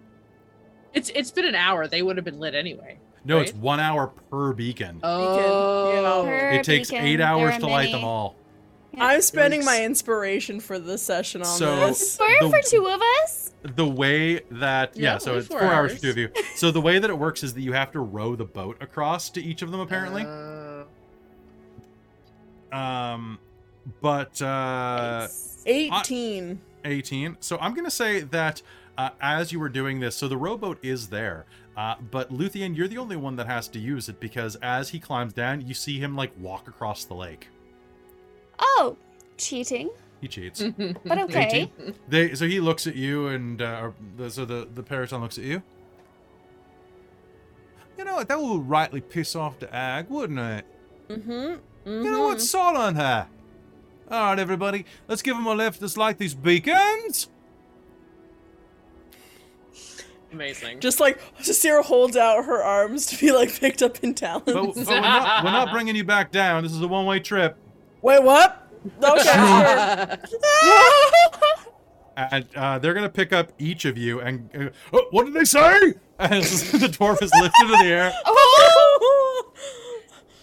It's 0.93 1.09
it's 1.15 1.31
been 1.31 1.45
an 1.45 1.55
hour. 1.55 1.87
They 1.87 2.01
would 2.01 2.15
have 2.17 2.25
been 2.25 2.39
lit 2.39 2.55
anyway. 2.55 2.99
No, 3.25 3.39
it's 3.39 3.53
one 3.53 3.79
hour 3.79 4.07
per 4.31 4.53
beacon. 4.53 4.99
Oh, 5.03 6.23
Per 6.25 6.49
it 6.51 6.63
takes 6.63 6.89
beacon, 6.89 7.05
eight 7.05 7.19
hours 7.19 7.55
are 7.55 7.59
to 7.59 7.67
light 7.67 7.85
them 7.91 8.01
many. 8.01 8.03
all. 8.05 8.35
I'm 8.99 9.21
spending 9.21 9.65
my 9.65 9.83
inspiration 9.83 10.59
for 10.59 10.79
this 10.79 11.03
session 11.03 11.41
on 11.41 11.47
So- 11.47 11.75
this. 11.87 12.17
For, 12.17 12.25
The- 12.41 12.49
for 12.49 12.61
two 12.61 12.87
of 12.87 13.01
us? 13.23 13.51
the 13.75 13.85
way 13.87 14.41
that 14.49 14.95
yeah, 14.95 15.13
Yeah, 15.13 15.17
so 15.17 15.37
it's 15.37 15.47
four 15.47 15.59
four 15.59 15.67
hours 15.67 15.91
for 15.91 15.95
hours. 15.95 16.01
two 16.01 16.09
of 16.11 16.17
you. 16.17 16.29
So 16.55 16.71
the 16.71 16.79
way 16.81 16.99
that 16.99 17.09
it 17.09 17.17
works 17.19 17.43
is 17.43 17.53
that 17.53 17.61
you 17.61 17.73
have 17.73 17.91
to 17.91 17.99
row 17.99 18.35
the 18.35 18.45
boat 18.45 18.77
across 18.81 19.29
to 19.31 19.41
each 19.43 19.61
of 19.61 19.71
them 19.71 19.81
apparently. 19.81 20.23
Uh, 20.57 20.66
Um, 22.71 23.39
but 24.01 24.41
uh, 24.41 25.27
18. 25.65 26.61
18. 26.85 27.37
So 27.39 27.57
I'm 27.59 27.73
gonna 27.73 27.91
say 27.91 28.21
that 28.21 28.61
uh, 28.97 29.09
as 29.21 29.51
you 29.51 29.59
were 29.59 29.69
doing 29.69 29.99
this, 29.99 30.15
so 30.15 30.27
the 30.27 30.37
rowboat 30.37 30.79
is 30.81 31.07
there, 31.07 31.45
uh, 31.75 31.95
but 32.11 32.31
Luthien, 32.31 32.75
you're 32.75 32.87
the 32.87 32.97
only 32.97 33.15
one 33.15 33.35
that 33.35 33.47
has 33.47 33.67
to 33.69 33.79
use 33.79 34.09
it 34.09 34.19
because 34.19 34.55
as 34.57 34.89
he 34.89 34.99
climbs 34.99 35.33
down, 35.33 35.65
you 35.65 35.73
see 35.73 35.99
him 35.99 36.15
like 36.15 36.31
walk 36.39 36.67
across 36.67 37.05
the 37.05 37.13
lake. 37.13 37.47
Oh, 38.59 38.97
cheating. 39.37 39.89
He 40.21 40.27
cheats. 40.27 40.63
But 41.05 41.19
okay. 41.19 41.71
They 42.07 42.33
so 42.33 42.47
he 42.47 42.59
looks 42.59 42.87
at 42.87 42.95
you 42.95 43.27
and 43.27 43.61
uh, 43.61 43.91
so 44.29 44.45
the 44.45 44.67
the 44.73 44.81
Peryton 44.81 45.21
looks 45.21 45.37
at 45.37 45.43
you. 45.43 45.61
You 47.97 48.05
know 48.05 48.15
what? 48.15 48.27
That 48.27 48.39
would 48.39 48.67
rightly 48.67 49.01
piss 49.01 49.35
off 49.35 49.59
the 49.59 49.73
ag, 49.73 50.09
wouldn't 50.09 50.39
it? 50.39 50.65
Mm-hmm. 51.09 51.55
You 51.87 52.11
know 52.11 52.23
what? 52.23 52.41
Salt 52.41 52.75
on 52.75 52.95
her. 52.95 53.27
All 54.11 54.23
right, 54.29 54.39
everybody, 54.39 54.85
let's 55.07 55.21
give 55.21 55.35
them 55.35 55.45
a 55.45 55.53
lift. 55.53 55.81
Let's 55.81 55.97
light 55.97 56.17
these 56.17 56.33
beacons. 56.33 57.29
amazing. 60.31 60.79
Just 60.79 60.99
like 60.99 61.19
Sarah 61.41 61.81
holds 61.81 62.15
out 62.17 62.45
her 62.45 62.61
arms 62.61 63.05
to 63.07 63.17
be 63.17 63.31
like 63.31 63.57
picked 63.59 63.81
up 63.81 64.03
in 64.03 64.13
talons. 64.13 64.43
But, 64.45 64.53
but 64.53 64.87
we're, 64.87 64.99
not, 65.01 65.43
we're 65.43 65.51
not 65.51 65.71
bringing 65.71 65.95
you 65.95 66.03
back 66.03 66.31
down. 66.31 66.63
This 66.63 66.73
is 66.73 66.81
a 66.81 66.87
one-way 66.87 67.19
trip. 67.19 67.57
Wait, 68.01 68.21
what? 68.21 68.67
Okay. 69.01 70.17
And 72.17 72.47
uh, 72.55 72.79
they're 72.79 72.95
gonna 72.95 73.09
pick 73.09 73.31
up 73.31 73.53
each 73.59 73.85
of 73.85 73.95
you. 73.95 74.19
And 74.21 74.49
uh, 74.55 74.69
oh, 74.91 75.05
what 75.11 75.25
did 75.25 75.35
they 75.35 75.45
say? 75.45 75.93
as 76.19 76.71
the 76.71 76.87
dwarf 76.87 77.21
is 77.21 77.31
lifted 77.39 77.65
in 77.65 77.79
the 77.79 77.85
air. 77.85 78.11
Oh! 78.25 79.53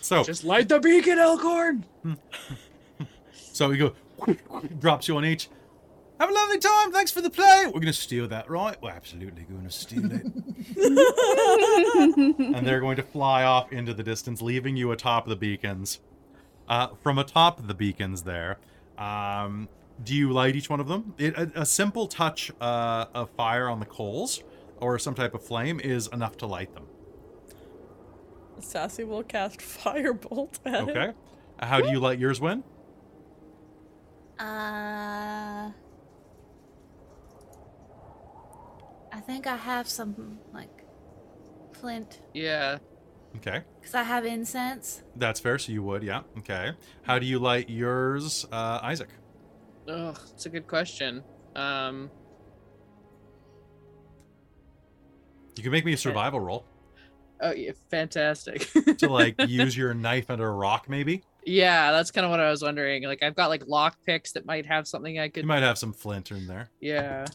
So, 0.05 0.23
Just 0.23 0.45
light 0.45 0.69
the 0.69 0.79
beacon, 0.79 1.19
Elkhorn. 1.19 1.87
so 3.33 3.71
you 3.71 3.95
go, 4.27 4.37
drops 4.79 5.09
you 5.09 5.17
on 5.17 5.25
each. 5.25 5.49
Have 6.21 6.29
a 6.29 6.33
lovely 6.33 6.59
time. 6.59 6.93
Thanks 6.93 7.11
for 7.11 7.23
the 7.23 7.31
play. 7.31 7.65
We're 7.73 7.81
gonna 7.81 7.95
steal 7.95 8.29
that, 8.29 8.51
right? 8.51 8.77
We're 8.83 8.91
absolutely 8.91 9.45
gonna 9.45 9.71
steal 9.71 10.11
it. 10.13 10.27
and 12.55 12.67
they're 12.67 12.81
going 12.81 12.97
to 12.97 13.03
fly 13.03 13.45
off 13.45 13.73
into 13.73 13.95
the 13.95 14.03
distance, 14.03 14.43
leaving 14.43 14.77
you 14.77 14.93
atop 14.93 15.27
the 15.27 15.37
beacons. 15.37 16.01
Uh, 16.69 16.89
from 17.03 17.19
atop 17.19 17.67
the 17.67 17.75
beacons, 17.75 18.25
there, 18.25 18.59
um, 18.99 19.71
do 20.03 20.15
you 20.15 20.33
light 20.33 20.55
each 20.55 20.69
one 20.69 20.81
of 20.81 20.87
them? 20.87 21.15
It, 21.17 21.35
a, 21.35 21.63
a 21.63 21.67
simple 21.67 22.09
touch 22.09 22.53
uh, 22.61 23.07
of 23.15 23.31
fire 23.31 23.71
on 23.71 23.81
the 23.81 23.87
coals 23.87 24.43
or 24.81 24.99
some 24.99 25.15
type 25.15 25.33
of 25.33 25.43
flame 25.43 25.81
is 25.81 26.09
enough 26.09 26.37
to 26.39 26.47
light 26.47 26.75
them. 26.75 26.85
Sassy 28.61 29.05
will 29.05 29.23
cast 29.23 29.59
firebolt 29.61 30.59
at 30.65 30.83
Okay. 30.89 31.09
it. 31.09 31.17
How 31.61 31.81
do 31.81 31.89
you 31.91 32.01
light 32.01 32.19
yours, 32.19 32.41
Win? 32.41 32.63
Uh, 34.39 35.71
I 39.13 39.21
think 39.27 39.47
I 39.47 39.57
have 39.57 39.89
some 39.89 40.39
like 40.53 40.85
flint 41.73 42.21
Yeah. 42.33 42.79
Okay. 43.37 43.63
because 43.81 43.95
I 43.95 44.03
have 44.03 44.25
incense. 44.25 45.03
That's 45.17 45.41
fair. 45.41 45.59
So 45.59 45.73
you 45.73 45.83
would, 45.85 46.03
yeah. 46.03 46.23
Okay. 46.39 46.73
How 47.03 47.19
do 47.19 47.27
you 47.27 47.39
light 47.39 47.69
yours, 47.71 48.45
uh, 48.51 48.81
Isaac? 48.83 49.09
Ugh, 49.89 50.19
it's 50.33 50.47
a 50.47 50.49
good 50.51 50.67
question. 50.67 51.23
Um, 51.55 52.11
You 55.57 55.63
can 55.63 55.71
make 55.71 55.85
me 55.85 55.93
a 55.93 55.97
survival 55.97 56.41
roll 56.41 56.65
oh 57.45 57.53
yeah, 57.53 57.71
fantastic. 57.91 58.69
to 58.99 59.09
like 59.09 59.35
use 59.49 59.77
your 59.77 59.95
knife 59.95 60.31
under 60.31 60.49
a 60.49 60.53
rock, 60.53 60.89
maybe. 60.89 61.23
yeah, 61.47 61.93
that's 61.93 62.11
kind 62.11 62.25
of 62.25 62.31
what 62.31 62.41
I 62.41 62.51
was 62.51 62.63
wondering. 62.63 63.05
Like, 63.05 63.23
I've 63.23 63.37
got 63.37 63.49
like 63.51 63.67
lock 63.69 63.97
picks 64.05 64.33
that 64.33 64.45
might 64.47 64.67
have 64.67 64.89
something 64.89 65.19
I 65.19 65.29
could. 65.29 65.45
You 65.45 65.49
might 65.49 65.63
have 65.63 65.79
some 65.79 65.93
flint 65.93 66.31
in 66.33 66.47
there. 66.47 66.71
Yeah. 66.81 67.27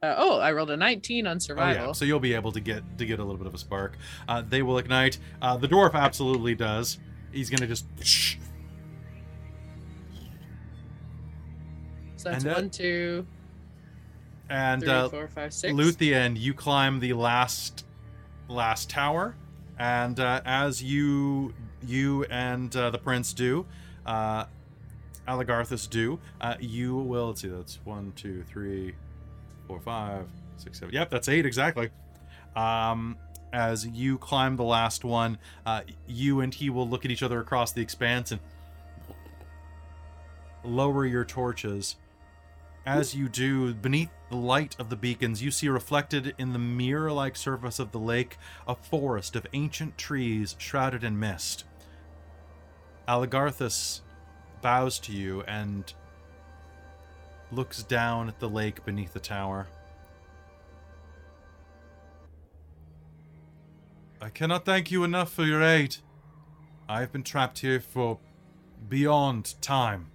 Uh, 0.00 0.14
oh, 0.16 0.38
I 0.38 0.52
rolled 0.52 0.70
a 0.70 0.76
19 0.76 1.26
on 1.26 1.40
survival. 1.40 1.82
Oh 1.82 1.86
yeah, 1.88 1.92
so 1.92 2.04
you'll 2.04 2.20
be 2.20 2.32
able 2.34 2.52
to 2.52 2.60
get 2.60 2.82
to 2.98 3.04
get 3.04 3.18
a 3.18 3.22
little 3.24 3.36
bit 3.36 3.48
of 3.48 3.54
a 3.54 3.58
spark. 3.58 3.98
Uh, 4.28 4.42
they 4.48 4.62
will 4.62 4.78
ignite. 4.78 5.18
Uh, 5.42 5.56
the 5.56 5.66
dwarf 5.66 5.94
absolutely 5.94 6.54
does. 6.54 6.98
He's 7.32 7.50
gonna 7.50 7.66
just. 7.66 7.84
So 12.16 12.30
that's 12.30 12.44
that- 12.44 12.54
one, 12.56 12.70
two, 12.70 13.26
And 14.48 14.82
three, 14.82 14.90
uh, 14.90 15.08
four, 15.08 15.28
five, 15.28 15.52
six. 15.52 15.72
Luthien, 15.74 16.38
you 16.38 16.54
climb 16.54 17.00
the 17.00 17.12
last 17.12 17.84
last 18.48 18.88
tower, 18.88 19.34
and 19.78 20.18
uh, 20.18 20.40
as 20.44 20.82
you 20.82 21.54
you 21.86 22.24
and 22.24 22.74
uh, 22.74 22.90
the 22.90 22.98
prince 22.98 23.32
do, 23.32 23.66
uh, 24.06 24.44
Alagarthas 25.26 25.88
do, 25.88 26.18
uh, 26.40 26.54
you 26.58 26.96
will. 26.96 27.28
Let's 27.28 27.42
see. 27.42 27.48
That's 27.48 27.78
one, 27.84 28.12
two, 28.16 28.42
three, 28.44 28.94
four, 29.66 29.80
five, 29.80 30.26
six, 30.56 30.78
seven. 30.78 30.94
Yep, 30.94 31.10
that's 31.10 31.28
eight 31.28 31.46
exactly. 31.46 31.90
Um, 32.56 33.16
as 33.52 33.86
you 33.86 34.18
climb 34.18 34.56
the 34.56 34.64
last 34.64 35.04
one, 35.04 35.38
uh, 35.64 35.82
you 36.06 36.40
and 36.40 36.52
he 36.52 36.70
will 36.70 36.88
look 36.88 37.04
at 37.04 37.10
each 37.10 37.22
other 37.22 37.40
across 37.40 37.72
the 37.72 37.80
expanse 37.80 38.32
and 38.32 38.40
lower 40.64 41.06
your 41.06 41.24
torches. 41.24 41.96
As 42.84 43.14
you 43.14 43.28
do, 43.28 43.74
beneath 43.74 44.10
the 44.28 44.36
light 44.36 44.76
of 44.78 44.90
the 44.90 44.96
beacons, 44.96 45.42
you 45.42 45.50
see 45.50 45.68
reflected 45.68 46.34
in 46.38 46.52
the 46.52 46.58
mirror 46.58 47.10
like 47.12 47.36
surface 47.36 47.78
of 47.78 47.92
the 47.92 47.98
lake 47.98 48.36
a 48.66 48.74
forest 48.74 49.36
of 49.36 49.46
ancient 49.52 49.96
trees 49.96 50.54
shrouded 50.58 51.02
in 51.02 51.18
mist. 51.18 51.64
Alagarthas 53.06 54.00
bows 54.60 54.98
to 54.98 55.12
you 55.12 55.42
and 55.42 55.94
looks 57.50 57.82
down 57.82 58.28
at 58.28 58.38
the 58.38 58.48
lake 58.48 58.84
beneath 58.84 59.14
the 59.14 59.20
tower. 59.20 59.68
I 64.20 64.28
cannot 64.28 64.64
thank 64.64 64.90
you 64.90 65.04
enough 65.04 65.32
for 65.32 65.44
your 65.44 65.62
aid. 65.62 65.96
I 66.88 67.00
have 67.00 67.12
been 67.12 67.22
trapped 67.22 67.60
here 67.60 67.80
for 67.80 68.18
beyond 68.88 69.54
time. 69.62 70.10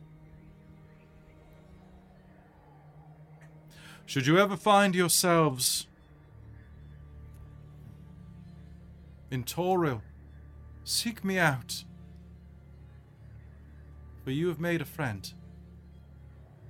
Should 4.05 4.27
you 4.27 4.37
ever 4.37 4.57
find 4.57 4.93
yourselves 4.93 5.87
in 9.31 9.43
Toril, 9.43 10.01
seek 10.83 11.23
me 11.23 11.39
out. 11.39 11.83
For 14.23 14.29
you 14.31 14.47
have 14.49 14.59
made 14.59 14.79
a 14.79 14.85
friend. 14.85 15.33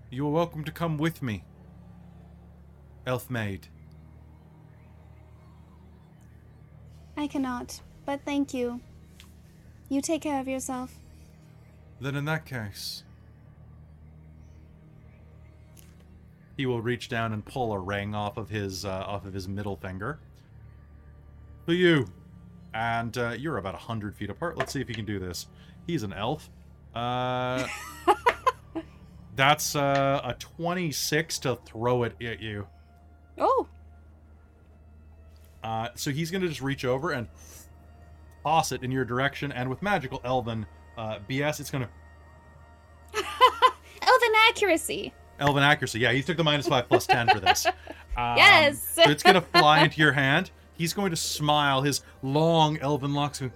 You 0.10 0.26
are 0.28 0.32
welcome 0.32 0.64
to 0.64 0.72
come 0.72 0.98
with 0.98 1.22
me, 1.22 1.44
Elf 3.06 3.30
Maid. 3.30 3.68
I 7.18 7.28
cannot, 7.28 7.82
but 8.06 8.22
thank 8.24 8.54
you. 8.54 8.80
You 9.90 10.02
take 10.02 10.22
care 10.22 10.40
of 10.40 10.48
yourself. 10.48 10.96
Then 12.00 12.16
in 12.16 12.26
that 12.26 12.46
case, 12.46 13.04
he 16.58 16.66
will 16.66 16.82
reach 16.82 17.10
down 17.10 17.34
and 17.34 17.44
pull 17.46 17.74
a 17.74 17.80
ring 17.80 18.14
off 18.16 18.38
of 18.38 18.50
his 18.50 18.86
uh, 18.86 18.90
off 19.08 19.26
of 19.26 19.34
his 19.34 19.48
middle 19.48 19.76
finger. 19.78 20.20
For 21.66 21.74
you, 21.74 22.06
and 22.74 23.18
uh, 23.18 23.32
you're 23.38 23.58
about 23.58 23.76
a 23.76 23.80
hundred 23.80 24.16
feet 24.16 24.30
apart. 24.30 24.58
Let's 24.58 24.74
see 24.74 24.82
if 24.82 24.88
he 24.88 24.94
can 24.94 25.06
do 25.06 25.18
this. 25.20 25.48
He's 25.88 26.04
an 26.04 26.14
elf. 26.14 26.50
Uh, 26.94 27.66
that's 29.36 29.76
uh, 29.76 30.22
a 30.24 30.34
twenty-six 30.36 31.40
to 31.40 31.58
throw 31.66 32.04
it 32.04 32.16
at 32.22 32.40
you. 32.42 32.68
Oh, 33.38 33.68
Uh, 35.64 35.88
so 35.96 36.12
he's 36.12 36.30
gonna 36.30 36.48
just 36.48 36.62
reach 36.62 36.86
over 36.86 37.12
and 37.12 37.28
toss 38.44 38.72
it 38.72 38.84
in 38.84 38.92
your 38.92 39.06
direction, 39.06 39.52
and 39.52 39.70
with 39.70 39.82
magical 39.82 40.22
elven 40.24 40.66
uh, 40.98 41.18
BS, 41.30 41.60
it's 41.62 41.72
gonna 41.72 41.90
elven 43.16 44.34
accuracy. 44.50 45.14
Elven 45.44 45.62
accuracy. 45.64 46.00
Yeah, 46.00 46.14
he 46.14 46.22
took 46.24 46.38
the 46.38 46.44
minus 46.44 46.68
five 46.68 46.88
plus 46.88 47.06
ten 47.06 47.28
for 47.28 47.40
this. 47.40 47.68
Um, 48.16 48.38
Yes. 48.38 48.94
so 48.96 49.02
it's 49.10 49.24
gonna 49.24 49.42
fly 49.42 49.80
into 49.84 50.00
your 50.00 50.12
hand. 50.12 50.52
He's 50.78 50.94
going 50.94 51.10
to 51.10 51.16
smile. 51.16 51.82
His 51.82 52.04
long 52.22 52.78
elven 52.78 53.16
locks. 53.16 53.40
Going, 53.40 53.52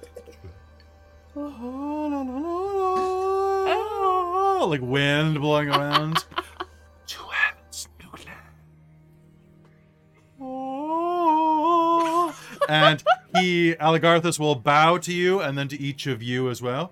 like 4.70 4.82
wind 4.82 5.40
blowing 5.40 5.70
around. 5.70 6.26
Two 7.06 7.22
heavens, 7.32 7.88
nuclear. 8.02 8.34
and 12.68 13.04
he, 13.36 13.76
Alagarthas, 13.76 14.40
will 14.40 14.56
bow 14.56 14.98
to 14.98 15.14
you 15.14 15.40
and 15.40 15.56
then 15.58 15.68
to 15.68 15.80
each 15.80 16.08
of 16.08 16.24
you 16.24 16.50
as 16.50 16.62
well. 16.64 16.92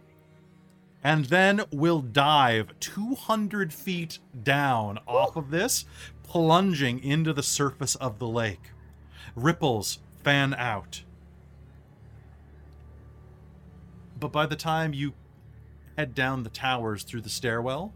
And 1.06 1.25
then 1.25 1.61
we'll 1.72 2.01
dive 2.01 2.80
200 2.80 3.72
feet 3.72 4.17
down 4.42 4.98
off 5.08 5.35
of 5.35 5.51
this, 5.51 5.85
plunging 6.24 6.98
into 7.03 7.32
the 7.32 7.43
surface 7.43 7.93
of 7.93 8.17
the 8.17 8.27
lake. 8.27 8.72
Ripples 9.35 10.00
fan 10.24 10.56
out. 10.56 11.03
But 14.19 14.32
by 14.32 14.48
the 14.48 14.56
time 14.56 14.95
you 14.95 15.14
head 15.95 16.16
down 16.16 16.42
the 16.42 16.50
towers 16.50 17.03
through 17.03 17.22
the 17.22 17.30
stairwell, 17.30 17.93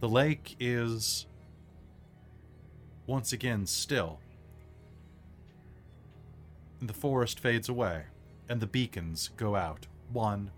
the 0.00 0.10
lake 0.10 0.56
is 0.60 1.24
once 3.06 3.32
again 3.32 3.64
still. 3.64 4.20
The 6.82 6.92
forest 6.92 7.40
fades 7.40 7.70
away, 7.70 8.02
and 8.46 8.60
the 8.60 8.66
beacons 8.66 9.30
go 9.38 9.56
out 9.56 9.86
one 10.12 10.50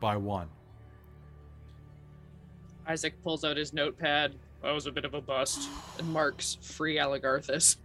by 0.00 0.16
one. 0.16 0.48
Isaac 2.86 3.20
pulls 3.22 3.44
out 3.44 3.56
his 3.56 3.72
notepad 3.72 4.34
That 4.62 4.72
was 4.72 4.86
a 4.86 4.92
bit 4.92 5.04
of 5.04 5.14
a 5.14 5.20
bust. 5.20 5.68
and 5.98 6.08
marks 6.12 6.56
free 6.60 6.96
Alagarthas. 6.96 7.76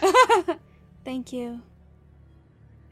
Thank 1.04 1.32
you. 1.32 1.60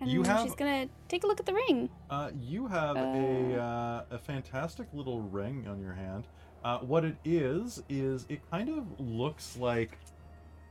And 0.01 0.11
You 0.11 0.23
have- 0.25 0.43
she's 0.43 0.55
gonna 0.55 0.89
take 1.09 1.25
a 1.25 1.27
look 1.27 1.41
at 1.41 1.47
the 1.47 1.55
ring. 1.55 1.89
Uh, 2.11 2.31
you 2.41 2.67
have 2.67 2.97
a 2.97 3.57
uh, 3.59 4.05
a 4.15 4.19
fantastic 4.19 4.87
little 4.93 5.23
ring 5.23 5.67
on 5.69 5.81
your 5.81 5.95
hand. 5.95 6.25
Uh, 6.65 6.79
what 6.81 7.05
it 7.05 7.17
is 7.25 7.83
is 7.89 8.27
it 8.29 8.41
kind 8.51 8.69
of 8.69 8.85
looks 9.01 9.57
like 9.57 9.97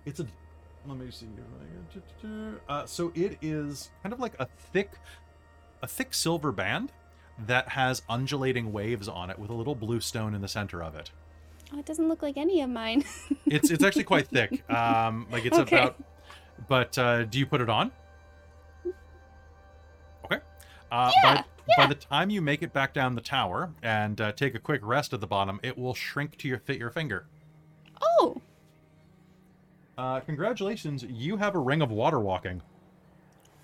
it's 0.06 0.19
a. 0.19 0.27
Let 0.88 0.98
me 0.99 1.09
see. 1.09 1.25
Uh, 2.69 2.85
so 2.85 3.11
it 3.15 3.40
is 3.41 3.90
kind 4.03 4.14
of 4.14 4.19
like 4.19 4.33
a 4.40 4.45
thick, 4.72 4.91
a 5.82 5.88
thick 5.88 6.14
silver 6.14 6.51
band 6.51 6.91
that 7.48 7.70
has 7.70 8.02
undulating 8.10 8.72
waves 8.72 9.08
on 9.08 9.30
it 9.30 9.38
with 9.38 9.50
a 9.50 9.54
little 9.54 9.76
blue 9.76 10.00
stone 10.00 10.34
in 10.34 10.42
the 10.42 10.48
center 10.48 10.82
of 10.84 10.96
it. 10.96 11.12
Oh, 11.74 11.80
it 11.80 11.86
doesn't 11.86 12.08
look 12.08 12.22
like 12.22 12.38
any 12.38 12.62
of 12.62 12.70
mine. 12.70 13.04
It's 13.46 13.70
it's 13.70 13.84
actually 13.84 14.06
quite 14.06 14.28
thick. 14.28 14.68
Um, 14.72 15.28
like 15.32 15.46
it's 15.46 15.58
Okay. 15.58 15.78
about 15.78 16.02
but 16.68 16.98
uh, 16.98 17.24
do 17.26 17.38
you 17.38 17.46
put 17.46 17.62
it 17.62 17.70
on? 17.70 17.92
Okay. 20.26 20.40
Uh, 20.92 21.12
Yeah, 21.24 21.44
by, 21.78 21.84
by 21.84 21.88
the 21.88 21.96
time 21.96 22.30
you 22.30 22.42
make 22.42 22.62
it 22.64 22.74
back 22.74 22.94
down 22.94 23.16
the 23.16 23.22
tower 23.22 23.72
and 23.84 24.20
uh, 24.22 24.32
take 24.32 24.56
a 24.56 24.60
quick 24.60 24.82
rest 24.84 25.14
at 25.14 25.22
the 25.22 25.28
bottom, 25.28 25.60
it 25.64 25.78
will 25.78 25.94
shrink 25.94 26.38
to 26.38 26.48
your 26.48 26.60
fit 26.60 26.78
your 26.80 26.90
finger. 26.90 27.26
Oh, 28.02 28.42
Uh, 29.98 30.20
congratulations, 30.22 31.04
you 31.04 31.38
have 31.38 31.56
a 31.56 31.60
ring 31.60 31.82
of 31.82 31.92
water 31.92 32.20
walking. 32.20 32.62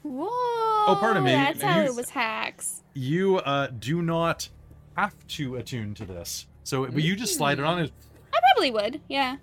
whoa! 0.03 0.27
Oh, 0.30 0.98
pardon 1.00 1.24
me, 1.24 1.32
That's 1.32 1.61
how 1.61 1.80
you- 1.82 1.88
it 1.88 1.95
was 1.95 2.09
hacks. 2.11 2.80
You 2.93 3.37
uh, 3.37 3.67
do 3.67 4.01
not 4.01 4.49
have 4.97 5.15
to 5.27 5.55
attune 5.55 5.93
to 5.95 6.05
this, 6.05 6.47
so 6.63 6.85
but 6.85 7.03
you 7.03 7.15
just 7.15 7.35
slide 7.35 7.59
it 7.59 7.65
on. 7.65 7.79
It. 7.79 7.91
I 8.33 8.39
probably 8.53 8.71
would. 8.71 9.01
Yeah. 9.07 9.37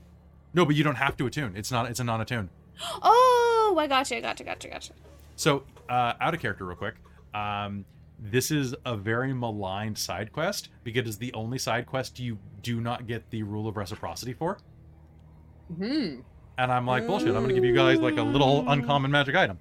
No, 0.55 0.65
but 0.65 0.77
you 0.77 0.85
don't 0.85 0.97
have 0.97 1.17
to 1.19 1.27
attune. 1.27 1.57
It's 1.57 1.71
not. 1.71 1.91
It's 1.91 2.01
a 2.01 2.05
non-attune. 2.05 2.51
Oh, 3.03 3.77
I 3.79 3.87
gotcha, 3.87 4.17
I 4.17 4.21
gotcha, 4.21 4.45
gotcha, 4.45 4.69
gotcha. 4.69 4.93
So, 5.37 5.65
uh, 5.91 6.15
out 6.21 6.33
of 6.33 6.41
character, 6.41 6.65
real 6.65 6.77
quick. 6.77 6.95
Um, 7.35 7.85
this 8.19 8.51
is 8.51 8.75
a 8.87 8.97
very 8.97 9.33
maligned 9.35 9.99
side 9.99 10.33
quest 10.33 10.71
because 10.85 11.07
it's 11.07 11.19
the 11.19 11.33
only 11.35 11.59
side 11.59 11.87
quest 11.87 12.19
you 12.19 12.39
do 12.63 12.81
not 12.81 13.07
get 13.07 13.29
the 13.31 13.43
rule 13.43 13.69
of 13.69 13.77
reciprocity 13.77 14.33
for. 14.33 14.59
Hmm. 15.77 16.21
And 16.57 16.73
I'm 16.73 16.87
like, 16.87 17.07
bullshit. 17.07 17.29
I'm 17.29 17.43
gonna 17.43 17.53
give 17.53 17.65
you 17.65 17.75
guys 17.75 18.01
like 18.01 18.17
a 18.17 18.23
little 18.23 18.69
uncommon 18.69 19.11
magic 19.11 19.37
item. 19.37 19.59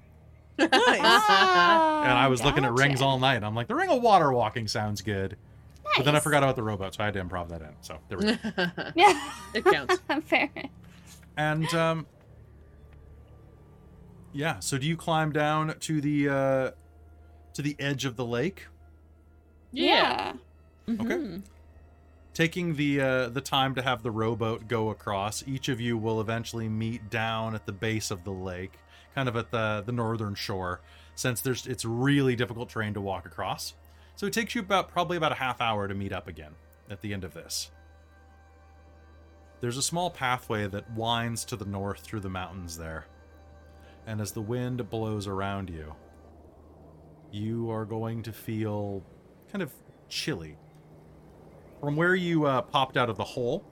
Nice. 0.58 0.72
Ah, 1.03 2.02
And 2.03 2.11
I 2.14 2.27
was 2.27 2.44
looking 2.44 2.66
at 2.66 2.74
rings 2.74 3.02
all 3.02 3.19
night. 3.19 3.44
I'm 3.44 3.56
like, 3.56 3.68
the 3.68 3.76
ring 3.76 3.90
of 3.90 4.02
water 4.02 4.32
walking 4.32 4.68
sounds 4.68 5.02
good. 5.02 5.38
But 5.95 6.03
then 6.06 6.16
I 6.16 6.19
forgot 6.19 6.44
about 6.44 6.56
the 6.56 6.64
robot, 6.64 6.94
so 6.95 7.02
I 7.03 7.06
had 7.06 7.14
to 7.16 7.24
improv 7.24 7.50
that 7.50 7.61
in. 7.61 7.74
So 7.82 7.98
there 8.10 8.18
we 8.18 8.26
go. 8.36 8.68
Yeah. 8.95 9.32
It 9.53 9.64
counts. 9.66 9.98
Fair. 10.26 10.50
And 11.38 11.72
um 11.74 12.06
Yeah, 14.34 14.60
so 14.60 14.77
do 14.77 14.86
you 14.88 14.98
climb 14.98 15.32
down 15.32 15.76
to 15.80 16.02
the 16.02 16.30
uh 16.30 16.72
to 17.53 17.61
the 17.61 17.76
edge 17.80 18.06
of 18.06 18.16
the 18.16 18.26
lake? 18.26 18.68
yeah. 19.72 20.34
Okay. 20.90 21.03
Mhm. 21.03 21.44
Taking 22.34 22.76
the 22.76 23.02
uh 23.02 23.30
the 23.30 23.42
time 23.42 23.74
to 23.76 23.82
have 23.82 24.03
the 24.03 24.11
rowboat 24.11 24.68
go 24.68 24.90
across, 24.90 25.44
each 25.48 25.69
of 25.69 25.82
you 25.82 25.98
will 25.98 26.22
eventually 26.22 26.69
meet 26.69 27.10
down 27.10 27.56
at 27.56 27.66
the 27.66 27.72
base 27.72 28.11
of 28.11 28.24
the 28.24 28.32
lake, 28.32 28.77
kind 29.18 29.28
of 29.28 29.36
at 29.36 29.50
the 29.50 29.82
the 29.84 29.92
northern 29.92 30.36
shore, 30.36 30.80
since 31.16 31.42
there's 31.42 31.66
it's 31.66 31.84
really 31.84 32.36
difficult 32.36 32.70
terrain 32.70 32.94
to 32.94 33.02
walk 33.02 33.26
across. 33.26 33.74
So 34.16 34.28
it 34.28 34.34
takes 34.34 34.54
you 34.54 34.62
about 34.62 34.90
probably 34.90 35.18
about 35.18 35.32
a 35.32 35.36
half 35.36 35.60
hour 35.60 35.88
to 35.88 35.96
meet 35.96 36.14
up 36.14 36.28
again 36.28 36.52
at 36.88 37.02
the 37.02 37.16
end 37.16 37.24
of 37.24 37.34
this. 37.34 37.72
There's 39.60 39.76
a 39.76 39.82
small 39.82 40.12
pathway 40.12 40.68
that 40.68 40.92
winds 40.92 41.46
to 41.46 41.56
the 41.56 41.66
north 41.66 42.02
through 42.02 42.20
the 42.20 42.30
mountains 42.30 42.78
there. 42.78 43.08
And 44.06 44.22
as 44.22 44.34
the 44.34 44.42
wind 44.42 44.88
blows 44.88 45.26
around 45.26 45.72
you, 45.72 45.96
you 47.32 47.72
are 47.72 47.86
going 47.86 48.22
to 48.22 48.32
feel 48.32 49.04
kind 49.52 49.64
of 49.64 49.74
chilly. 50.10 50.58
From 51.80 51.96
where 51.96 52.14
you 52.14 52.46
uh, 52.46 52.62
popped 52.62 52.98
out 52.98 53.10
of 53.10 53.18
the 53.18 53.24
hole, 53.24 53.66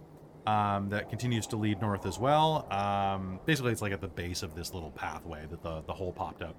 um, 0.47 0.89
that 0.89 1.09
continues 1.09 1.47
to 1.47 1.55
lead 1.55 1.81
north 1.81 2.05
as 2.05 2.19
well. 2.19 2.67
Um, 2.71 3.39
basically, 3.45 3.71
it's 3.71 3.81
like 3.81 3.93
at 3.93 4.01
the 4.01 4.07
base 4.07 4.43
of 4.43 4.55
this 4.55 4.73
little 4.73 4.91
pathway 4.91 5.45
that 5.49 5.61
the, 5.63 5.81
the 5.81 5.93
hole 5.93 6.11
popped 6.11 6.41
up. 6.41 6.55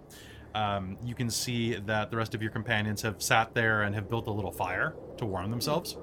Um, 0.54 0.96
you 1.04 1.14
can 1.14 1.30
see 1.30 1.74
that 1.74 2.10
the 2.10 2.16
rest 2.16 2.34
of 2.34 2.40
your 2.42 2.50
companions 2.50 3.02
have 3.02 3.22
sat 3.22 3.54
there 3.54 3.82
and 3.82 3.94
have 3.94 4.08
built 4.08 4.26
a 4.26 4.32
little 4.32 4.50
fire 4.50 4.94
to 5.18 5.26
warm 5.26 5.50
themselves. 5.50 5.96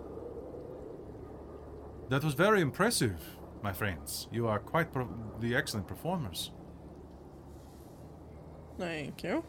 That 2.10 2.24
was 2.24 2.36
very 2.36 2.62
impressive, 2.62 3.38
my 3.64 3.74
friends. 3.74 4.28
You 4.32 4.48
are 4.48 4.60
quite 4.60 4.94
pro- 4.94 5.10
the 5.40 5.56
excellent 5.56 5.88
performers. 5.88 6.52
Thank 8.78 9.24
you. 9.24 9.44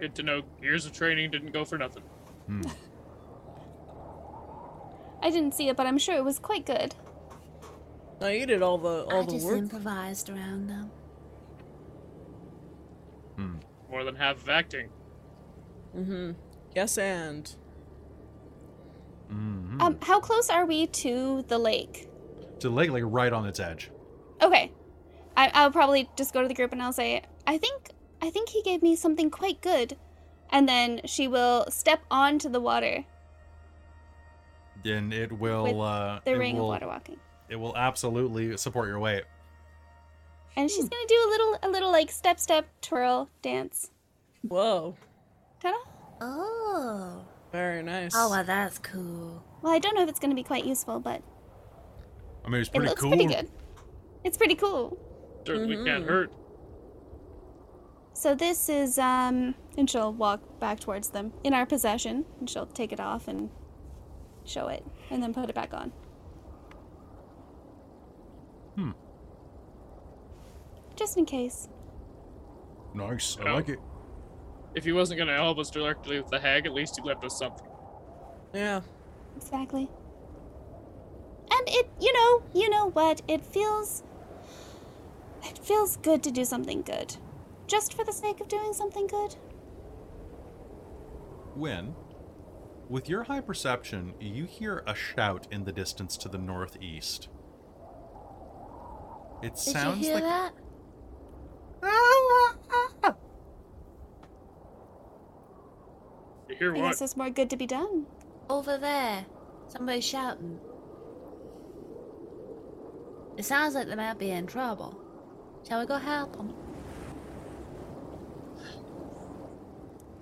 Good 0.00 0.14
to 0.16 0.22
know 0.22 0.42
years 0.60 0.86
of 0.86 0.92
training 0.92 1.30
didn't 1.30 1.52
go 1.52 1.64
for 1.64 1.78
nothing. 1.78 2.02
Hmm. 2.46 2.62
I 5.22 5.30
didn't 5.30 5.54
see 5.54 5.68
it, 5.68 5.76
but 5.76 5.86
I'm 5.86 5.98
sure 5.98 6.16
it 6.16 6.24
was 6.24 6.38
quite 6.38 6.64
good. 6.66 6.94
I 8.20 8.32
you 8.32 8.46
did 8.46 8.62
all 8.62 8.78
the 8.78 9.04
all 9.04 9.22
I 9.22 9.24
the 9.24 9.32
just 9.32 9.46
work. 9.46 9.58
improvised 9.58 10.28
around 10.30 10.68
them. 10.68 10.90
Hmm. 13.36 13.54
More 13.90 14.04
than 14.04 14.16
half 14.16 14.36
of 14.42 14.48
acting. 14.48 14.88
Mm-hmm. 15.96 16.32
Yes, 16.74 16.98
and 16.98 17.54
Mhm. 19.30 19.80
Um, 19.80 19.96
how 20.02 20.18
close 20.20 20.50
are 20.50 20.66
we 20.66 20.86
to 20.88 21.42
the 21.48 21.58
lake? 21.58 22.08
to 22.58 22.68
the 22.68 22.74
lake, 22.74 22.90
like 22.90 23.04
right 23.06 23.32
on 23.32 23.46
its 23.46 23.58
edge. 23.58 23.90
Okay, 24.42 24.70
I, 25.36 25.50
I'll 25.54 25.70
probably 25.70 26.10
just 26.16 26.34
go 26.34 26.42
to 26.42 26.48
the 26.48 26.52
group 26.54 26.72
and 26.72 26.82
I'll 26.82 26.92
say, 26.92 27.22
I 27.46 27.56
think, 27.56 27.90
I 28.20 28.28
think 28.28 28.50
he 28.50 28.60
gave 28.62 28.82
me 28.82 28.94
something 28.96 29.30
quite 29.30 29.62
good, 29.62 29.96
and 30.50 30.68
then 30.68 31.00
she 31.06 31.26
will 31.26 31.64
step 31.70 32.00
onto 32.10 32.50
the 32.50 32.60
water, 32.60 33.06
And 34.84 35.12
it 35.12 35.30
will. 35.32 35.82
Uh, 35.82 36.20
the 36.24 36.32
it 36.32 36.34
ring 36.38 36.56
will, 36.56 36.64
of 36.64 36.68
water 36.68 36.86
walking, 36.86 37.18
It 37.48 37.56
will 37.56 37.76
absolutely 37.76 38.56
support 38.56 38.88
your 38.88 38.98
weight. 38.98 39.24
and 40.56 40.70
she's 40.70 40.88
gonna 40.88 41.06
do 41.08 41.14
a 41.26 41.28
little, 41.30 41.58
a 41.62 41.68
little 41.68 41.90
like 41.92 42.10
step, 42.10 42.38
step, 42.40 42.66
twirl 42.80 43.28
dance. 43.42 43.90
whoa, 44.42 44.96
Ta-da! 45.60 45.76
Oh. 46.22 47.24
very 47.52 47.82
nice. 47.82 48.12
Oh, 48.14 48.30
well, 48.30 48.44
that's 48.44 48.78
cool. 48.78 49.42
Well, 49.62 49.72
I 49.72 49.78
don't 49.78 49.94
know 49.94 50.02
if 50.02 50.08
it's 50.08 50.18
gonna 50.20 50.34
be 50.34 50.42
quite 50.42 50.64
useful, 50.64 50.98
but 51.00 51.22
I 52.44 52.48
mean, 52.48 52.60
it's 52.60 52.70
pretty 52.70 52.86
it 52.86 52.88
looks 52.90 53.00
cool. 53.02 53.10
pretty 53.10 53.26
good. 53.26 53.48
It's 54.24 54.36
pretty 54.36 54.54
cool. 54.54 54.98
Certainly 55.46 55.76
can't 55.84 56.04
Mhm. 56.04 56.08
hurt. 56.08 56.32
So 58.12 58.34
this 58.34 58.68
is 58.68 58.98
um 58.98 59.54
and 59.78 59.88
she'll 59.88 60.12
walk 60.12 60.58
back 60.60 60.80
towards 60.80 61.10
them 61.10 61.32
in 61.44 61.54
our 61.54 61.64
possession 61.64 62.24
and 62.38 62.48
she'll 62.50 62.66
take 62.66 62.92
it 62.92 63.00
off 63.00 63.28
and 63.28 63.50
show 64.50 64.68
it 64.68 64.84
and 65.10 65.22
then 65.22 65.32
put 65.32 65.48
it 65.48 65.54
back 65.54 65.72
on. 65.72 65.92
Hmm. 68.76 68.90
Just 70.96 71.16
in 71.16 71.24
case. 71.24 71.68
Nice. 72.94 73.38
I 73.38 73.48
Oh. 73.50 73.54
like 73.54 73.68
it. 73.68 73.78
If 74.74 74.84
he 74.84 74.92
wasn't 74.92 75.18
going 75.18 75.28
to 75.28 75.34
help 75.34 75.58
us 75.58 75.70
directly 75.70 76.20
with 76.20 76.30
the 76.30 76.38
hag, 76.38 76.66
at 76.66 76.72
least 76.72 76.96
he 76.96 77.02
left 77.02 77.24
us 77.24 77.38
something. 77.38 77.66
Yeah. 78.54 78.82
Exactly. 79.36 79.88
And 81.50 81.68
it 81.68 81.88
you 82.00 82.12
know, 82.12 82.42
you 82.54 82.68
know 82.70 82.90
what? 82.90 83.22
It 83.28 83.44
feels 83.44 84.02
it 85.42 85.58
feels 85.58 85.96
good 85.96 86.22
to 86.24 86.30
do 86.30 86.44
something 86.44 86.82
good. 86.82 87.16
Just 87.66 87.94
for 87.94 88.04
the 88.04 88.12
sake 88.12 88.40
of 88.40 88.48
doing 88.48 88.72
something 88.72 89.06
good. 89.06 89.34
When, 91.54 91.94
with 92.90 93.08
your 93.08 93.22
high 93.22 93.40
perception, 93.40 94.12
you 94.20 94.44
hear 94.44 94.82
a 94.86 94.94
shout 94.94 95.46
in 95.52 95.64
the 95.64 95.72
distance 95.72 96.16
to 96.18 96.28
the 96.28 96.36
northeast. 96.36 97.28
It 99.42 99.54
Did 99.54 99.58
sounds 99.58 99.98
you 100.00 100.06
hear 100.06 100.14
like 100.16 100.24
that? 100.24 100.52
You 106.48 106.56
hear 106.58 106.74
I 106.74 106.78
what? 106.80 106.88
guess 106.88 106.98
there's 106.98 107.16
more 107.16 107.30
good 107.30 107.48
to 107.50 107.56
be 107.56 107.66
done. 107.66 108.06
Over 108.50 108.76
there. 108.76 109.24
Somebody's 109.68 110.04
shouting. 110.04 110.58
It 113.36 113.44
sounds 113.44 113.76
like 113.76 113.86
they 113.86 113.94
might 113.94 114.18
be 114.18 114.30
in 114.30 114.48
trouble. 114.48 115.00
Shall 115.66 115.80
we 115.80 115.86
go 115.86 115.96
help 115.96 116.36
them? 116.36 116.52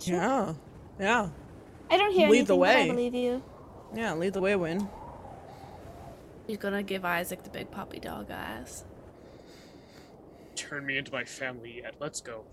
Yeah. 0.00 0.52
Yeah. 1.00 1.30
I 1.90 1.96
don't 1.96 2.12
hear 2.12 2.28
Lead 2.28 2.46
the 2.46 2.56
anything, 2.56 2.60
but 2.60 2.68
I 2.68 2.74
way. 2.82 2.90
believe 2.90 3.14
you. 3.14 3.42
Yeah. 3.94 4.14
Lead 4.14 4.32
the 4.34 4.40
way, 4.40 4.56
Win. 4.56 4.88
He's 6.46 6.58
gonna 6.58 6.82
give 6.82 7.04
Isaac 7.04 7.42
the 7.42 7.50
big 7.50 7.70
puppy 7.70 7.98
dog 8.00 8.30
eyes. 8.30 8.84
Turn 10.54 10.84
me 10.86 10.98
into 10.98 11.12
my 11.12 11.24
family 11.24 11.80
yet. 11.82 11.94
Let's 12.00 12.20
go. 12.20 12.44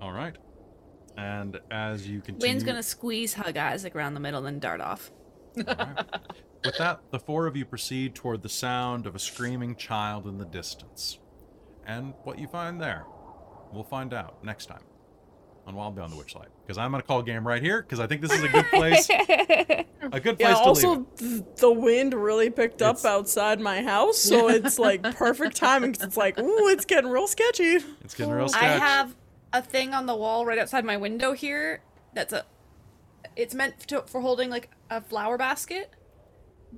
all 0.00 0.12
right. 0.12 0.36
And 1.16 1.58
as 1.70 2.06
you 2.06 2.20
continue, 2.20 2.52
Win's 2.52 2.62
gonna 2.62 2.82
squeeze 2.82 3.34
hug 3.34 3.56
Isaac 3.56 3.96
around 3.96 4.14
the 4.14 4.20
middle, 4.20 4.38
and 4.38 4.46
then 4.46 4.58
dart 4.60 4.80
off. 4.80 5.10
Alright. 5.58 6.04
With 6.64 6.76
that, 6.78 7.00
the 7.10 7.18
four 7.18 7.46
of 7.46 7.56
you 7.56 7.64
proceed 7.64 8.14
toward 8.14 8.42
the 8.42 8.48
sound 8.48 9.06
of 9.06 9.14
a 9.14 9.18
screaming 9.18 9.76
child 9.76 10.26
in 10.26 10.36
the 10.38 10.44
distance. 10.44 11.18
And 11.86 12.12
what 12.24 12.38
you 12.38 12.46
find 12.48 12.80
there, 12.80 13.04
we'll 13.72 13.84
find 13.84 14.12
out 14.12 14.42
next 14.44 14.66
time 14.66 14.82
on 15.66 15.74
Wild 15.74 15.94
Beyond 15.96 16.12
the 16.12 16.16
Witchlight. 16.16 16.46
Because 16.62 16.78
I'm 16.78 16.90
going 16.90 17.02
to 17.02 17.06
call 17.06 17.22
game 17.22 17.46
right 17.46 17.62
here, 17.62 17.82
because 17.82 17.98
I 18.00 18.06
think 18.06 18.20
this 18.22 18.32
is 18.32 18.42
a 18.42 18.48
good 18.48 18.64
place. 18.66 19.08
a 19.10 20.20
good 20.20 20.38
place 20.38 20.40
Yeah. 20.40 20.54
to 20.54 20.58
Also, 20.60 20.90
leave. 20.90 21.00
it. 21.00 21.16
th- 21.18 21.42
the 21.56 21.72
wind 21.72 22.14
really 22.14 22.50
picked 22.50 22.82
up 22.82 23.04
outside 23.04 23.60
my 23.60 23.82
house, 23.82 24.18
so 24.18 24.48
it's 24.50 24.78
like 24.78 25.02
perfect 25.16 25.56
timing. 25.56 25.92
'cause 25.94 26.02
it's 26.04 26.16
like, 26.16 26.38
ooh, 26.38 26.68
it's 26.68 26.84
getting 26.84 27.10
real 27.10 27.26
sketchy. 27.26 27.78
It's 28.04 28.14
getting 28.14 28.32
real 28.32 28.48
sketchy. 28.48 28.66
I 28.66 28.78
have 28.78 29.16
a 29.52 29.62
thing 29.62 29.92
on 29.94 30.06
the 30.06 30.14
wall 30.14 30.46
right 30.46 30.58
outside 30.58 30.84
my 30.84 30.96
window 30.96 31.32
here. 31.32 31.82
That's 32.14 32.32
a. 32.32 32.44
It's 33.34 33.54
meant 33.54 33.80
to, 33.88 34.02
for 34.02 34.20
holding 34.20 34.48
like 34.50 34.70
a 34.88 35.00
flower 35.00 35.36
basket, 35.36 35.90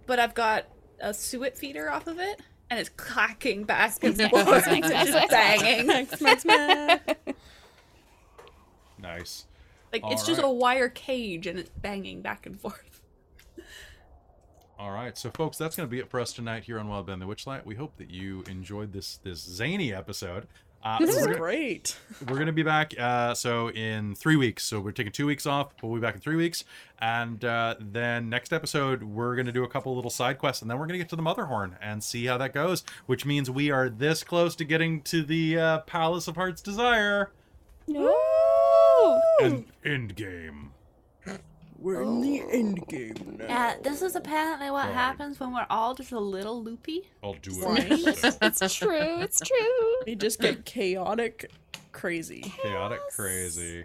but 0.06 0.18
I've 0.18 0.34
got 0.34 0.64
a 1.00 1.12
suet 1.14 1.56
feeder 1.56 1.90
off 1.90 2.06
of 2.08 2.18
it, 2.18 2.40
and 2.70 2.80
it's 2.80 2.88
clacking 2.88 3.64
back 3.64 4.02
and 4.02 4.16
forth, 4.30 4.64
it's 4.66 4.88
just 4.88 5.30
banging. 5.30 6.08
Nice. 9.00 9.46
Like 9.92 10.02
it's 10.06 10.22
All 10.22 10.26
just 10.28 10.42
a 10.42 10.48
wire 10.48 10.88
cage 10.88 11.46
and 11.46 11.58
it's 11.58 11.70
banging 11.70 12.20
back 12.20 12.44
and 12.46 12.60
forth. 12.60 13.02
All 14.78 14.92
right, 14.92 15.18
so 15.18 15.30
folks, 15.30 15.58
that's 15.58 15.74
going 15.74 15.88
to 15.88 15.90
be 15.90 15.98
it 15.98 16.08
for 16.08 16.20
us 16.20 16.32
tonight 16.32 16.62
here 16.64 16.78
on 16.78 16.86
Wild 16.88 17.06
Beyond 17.06 17.20
the 17.22 17.26
Witchlight. 17.26 17.66
We 17.66 17.74
hope 17.74 17.96
that 17.96 18.10
you 18.10 18.44
enjoyed 18.48 18.92
this 18.92 19.16
this 19.24 19.40
zany 19.40 19.92
episode. 19.92 20.46
Uh, 20.84 20.98
This 21.00 21.10
we're 21.10 21.18
is 21.18 21.26
gonna- 21.26 21.38
great. 21.38 21.98
we're 22.28 22.36
going 22.36 22.46
to 22.46 22.52
be 22.52 22.62
back 22.62 22.94
uh, 22.96 23.34
so 23.34 23.68
in 23.72 24.14
three 24.14 24.36
weeks 24.36 24.62
so 24.62 24.78
we're 24.78 24.92
taking 24.92 25.10
two 25.10 25.26
weeks 25.26 25.44
off 25.44 25.72
we'll 25.82 25.92
be 25.96 26.00
back 26.00 26.14
in 26.14 26.20
three 26.20 26.36
weeks 26.36 26.62
and 27.00 27.44
uh, 27.44 27.74
then 27.80 28.28
next 28.28 28.52
episode 28.52 29.02
we're 29.02 29.34
going 29.34 29.46
to 29.46 29.50
do 29.50 29.64
a 29.64 29.68
couple 29.68 29.92
little 29.96 30.08
side 30.08 30.38
quests 30.38 30.62
and 30.62 30.70
then 30.70 30.78
we're 30.78 30.86
going 30.86 30.92
to 30.96 30.98
get 30.98 31.08
to 31.08 31.16
the 31.16 31.22
motherhorn 31.22 31.76
and 31.82 32.04
see 32.04 32.26
how 32.26 32.38
that 32.38 32.54
goes 32.54 32.84
which 33.06 33.26
means 33.26 33.50
we 33.50 33.72
are 33.72 33.88
this 33.88 34.22
close 34.22 34.54
to 34.54 34.64
getting 34.64 35.02
to 35.02 35.24
the 35.24 35.58
uh, 35.58 35.78
palace 35.80 36.28
of 36.28 36.36
heart's 36.36 36.62
desire 36.62 37.32
No. 37.88 38.16
And 39.42 39.64
end 39.84 40.16
game 40.16 40.72
We're 41.78 42.02
in 42.02 42.20
the 42.20 42.42
oh. 42.42 42.48
end 42.50 42.86
game 42.88 43.36
now. 43.38 43.44
Yeah, 43.46 43.74
this 43.82 44.02
is 44.02 44.16
apparently 44.16 44.70
what 44.70 44.82
Sorry. 44.84 44.94
happens 44.94 45.38
when 45.40 45.52
we're 45.54 45.66
all 45.70 45.94
just 45.94 46.12
a 46.12 46.18
little 46.20 46.62
loopy. 46.62 47.08
i'll 47.22 47.34
do 47.34 47.52
it 47.52 47.64
Right. 47.64 47.88
next. 48.04 48.38
It's 48.42 48.74
true. 48.74 49.20
It's 49.20 49.40
true. 49.40 49.96
We 50.06 50.14
just 50.16 50.40
get 50.40 50.64
chaotic, 50.64 51.50
crazy. 51.92 52.40
chaotic 52.62 53.00
crazy 53.14 53.84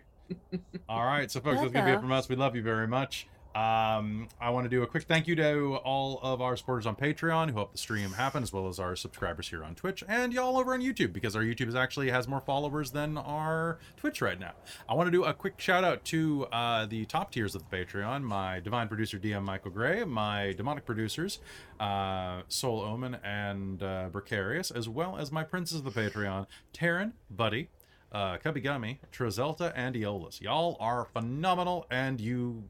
all 0.89 1.05
right 1.05 1.29
so 1.29 1.39
folks 1.39 1.59
that's 1.59 1.71
gonna 1.73 1.85
be 1.85 1.91
it 1.91 1.95
Hello. 1.95 2.01
from 2.01 2.11
us 2.11 2.27
we 2.29 2.35
love 2.35 2.55
you 2.55 2.63
very 2.63 2.87
much 2.87 3.27
um, 3.55 4.27
I 4.41 4.49
want 4.49 4.65
to 4.65 4.69
do 4.69 4.81
a 4.81 4.87
quick 4.87 5.03
thank 5.03 5.27
you 5.27 5.35
to 5.35 5.75
all 5.83 6.19
of 6.23 6.41
our 6.41 6.57
supporters 6.57 6.85
on 6.85 6.95
Patreon 6.95 7.49
who 7.49 7.55
help 7.55 7.71
the 7.71 7.77
stream 7.77 8.11
happen, 8.11 8.41
as 8.41 8.51
well 8.51 8.67
as 8.67 8.79
our 8.79 8.95
subscribers 8.95 9.49
here 9.49 9.63
on 9.63 9.75
Twitch 9.75 10.03
and 10.07 10.33
y'all 10.33 10.57
over 10.57 10.73
on 10.73 10.81
YouTube 10.81 11.13
because 11.13 11.35
our 11.35 11.43
YouTube 11.43 11.75
actually 11.75 12.09
has 12.09 12.27
more 12.27 12.41
followers 12.41 12.91
than 12.91 13.17
our 13.17 13.77
Twitch 13.97 14.21
right 14.21 14.39
now. 14.39 14.53
I 14.89 14.95
want 14.95 15.07
to 15.07 15.11
do 15.11 15.23
a 15.23 15.33
quick 15.33 15.59
shout 15.59 15.83
out 15.83 16.03
to 16.05 16.45
uh, 16.51 16.87
the 16.87 17.05
top 17.05 17.31
tiers 17.31 17.53
of 17.53 17.63
the 17.69 17.77
Patreon: 17.77 18.23
my 18.23 18.59
divine 18.59 18.87
producer 18.87 19.19
DM 19.19 19.43
Michael 19.43 19.71
Gray, 19.71 20.03
my 20.03 20.53
demonic 20.53 20.85
producers 20.85 21.39
uh, 21.79 22.41
Soul 22.47 22.81
Omen 22.81 23.17
and 23.23 23.83
uh, 23.83 24.09
Precarious, 24.09 24.71
as 24.71 24.87
well 24.89 25.17
as 25.17 25.31
my 25.31 25.43
princes 25.43 25.79
of 25.79 25.83
the 25.83 25.91
Patreon: 25.91 26.47
Taryn, 26.73 27.13
Buddy, 27.29 27.69
uh, 28.11 28.37
Cubby 28.37 28.61
Gummy, 28.61 28.99
Trizelta, 29.11 29.71
and 29.75 29.95
Eolus. 29.95 30.41
Y'all 30.41 30.77
are 30.79 31.05
phenomenal, 31.05 31.85
and 31.91 32.21
you 32.21 32.63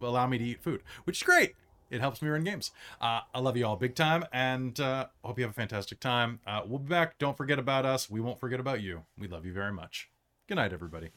allow 0.00 0.26
me 0.26 0.38
to 0.38 0.44
eat 0.44 0.62
food, 0.62 0.82
which 1.04 1.18
is 1.18 1.22
great. 1.22 1.54
It 1.90 2.00
helps 2.00 2.22
me 2.22 2.28
run 2.28 2.44
games. 2.44 2.70
Uh, 3.00 3.20
I 3.32 3.40
love 3.40 3.56
you 3.56 3.66
all 3.66 3.76
big 3.76 3.94
time, 3.94 4.24
and 4.32 4.78
uh, 4.80 5.06
hope 5.22 5.38
you 5.38 5.44
have 5.44 5.52
a 5.52 5.54
fantastic 5.54 6.00
time. 6.00 6.40
Uh, 6.46 6.62
we'll 6.66 6.78
be 6.78 6.88
back. 6.88 7.18
Don't 7.18 7.36
forget 7.36 7.58
about 7.58 7.84
us. 7.84 8.10
We 8.10 8.20
won't 8.20 8.40
forget 8.40 8.58
about 8.58 8.80
you. 8.80 9.02
We 9.18 9.28
love 9.28 9.44
you 9.44 9.52
very 9.52 9.72
much. 9.72 10.10
Good 10.48 10.56
night, 10.56 10.72
everybody. 10.72 11.10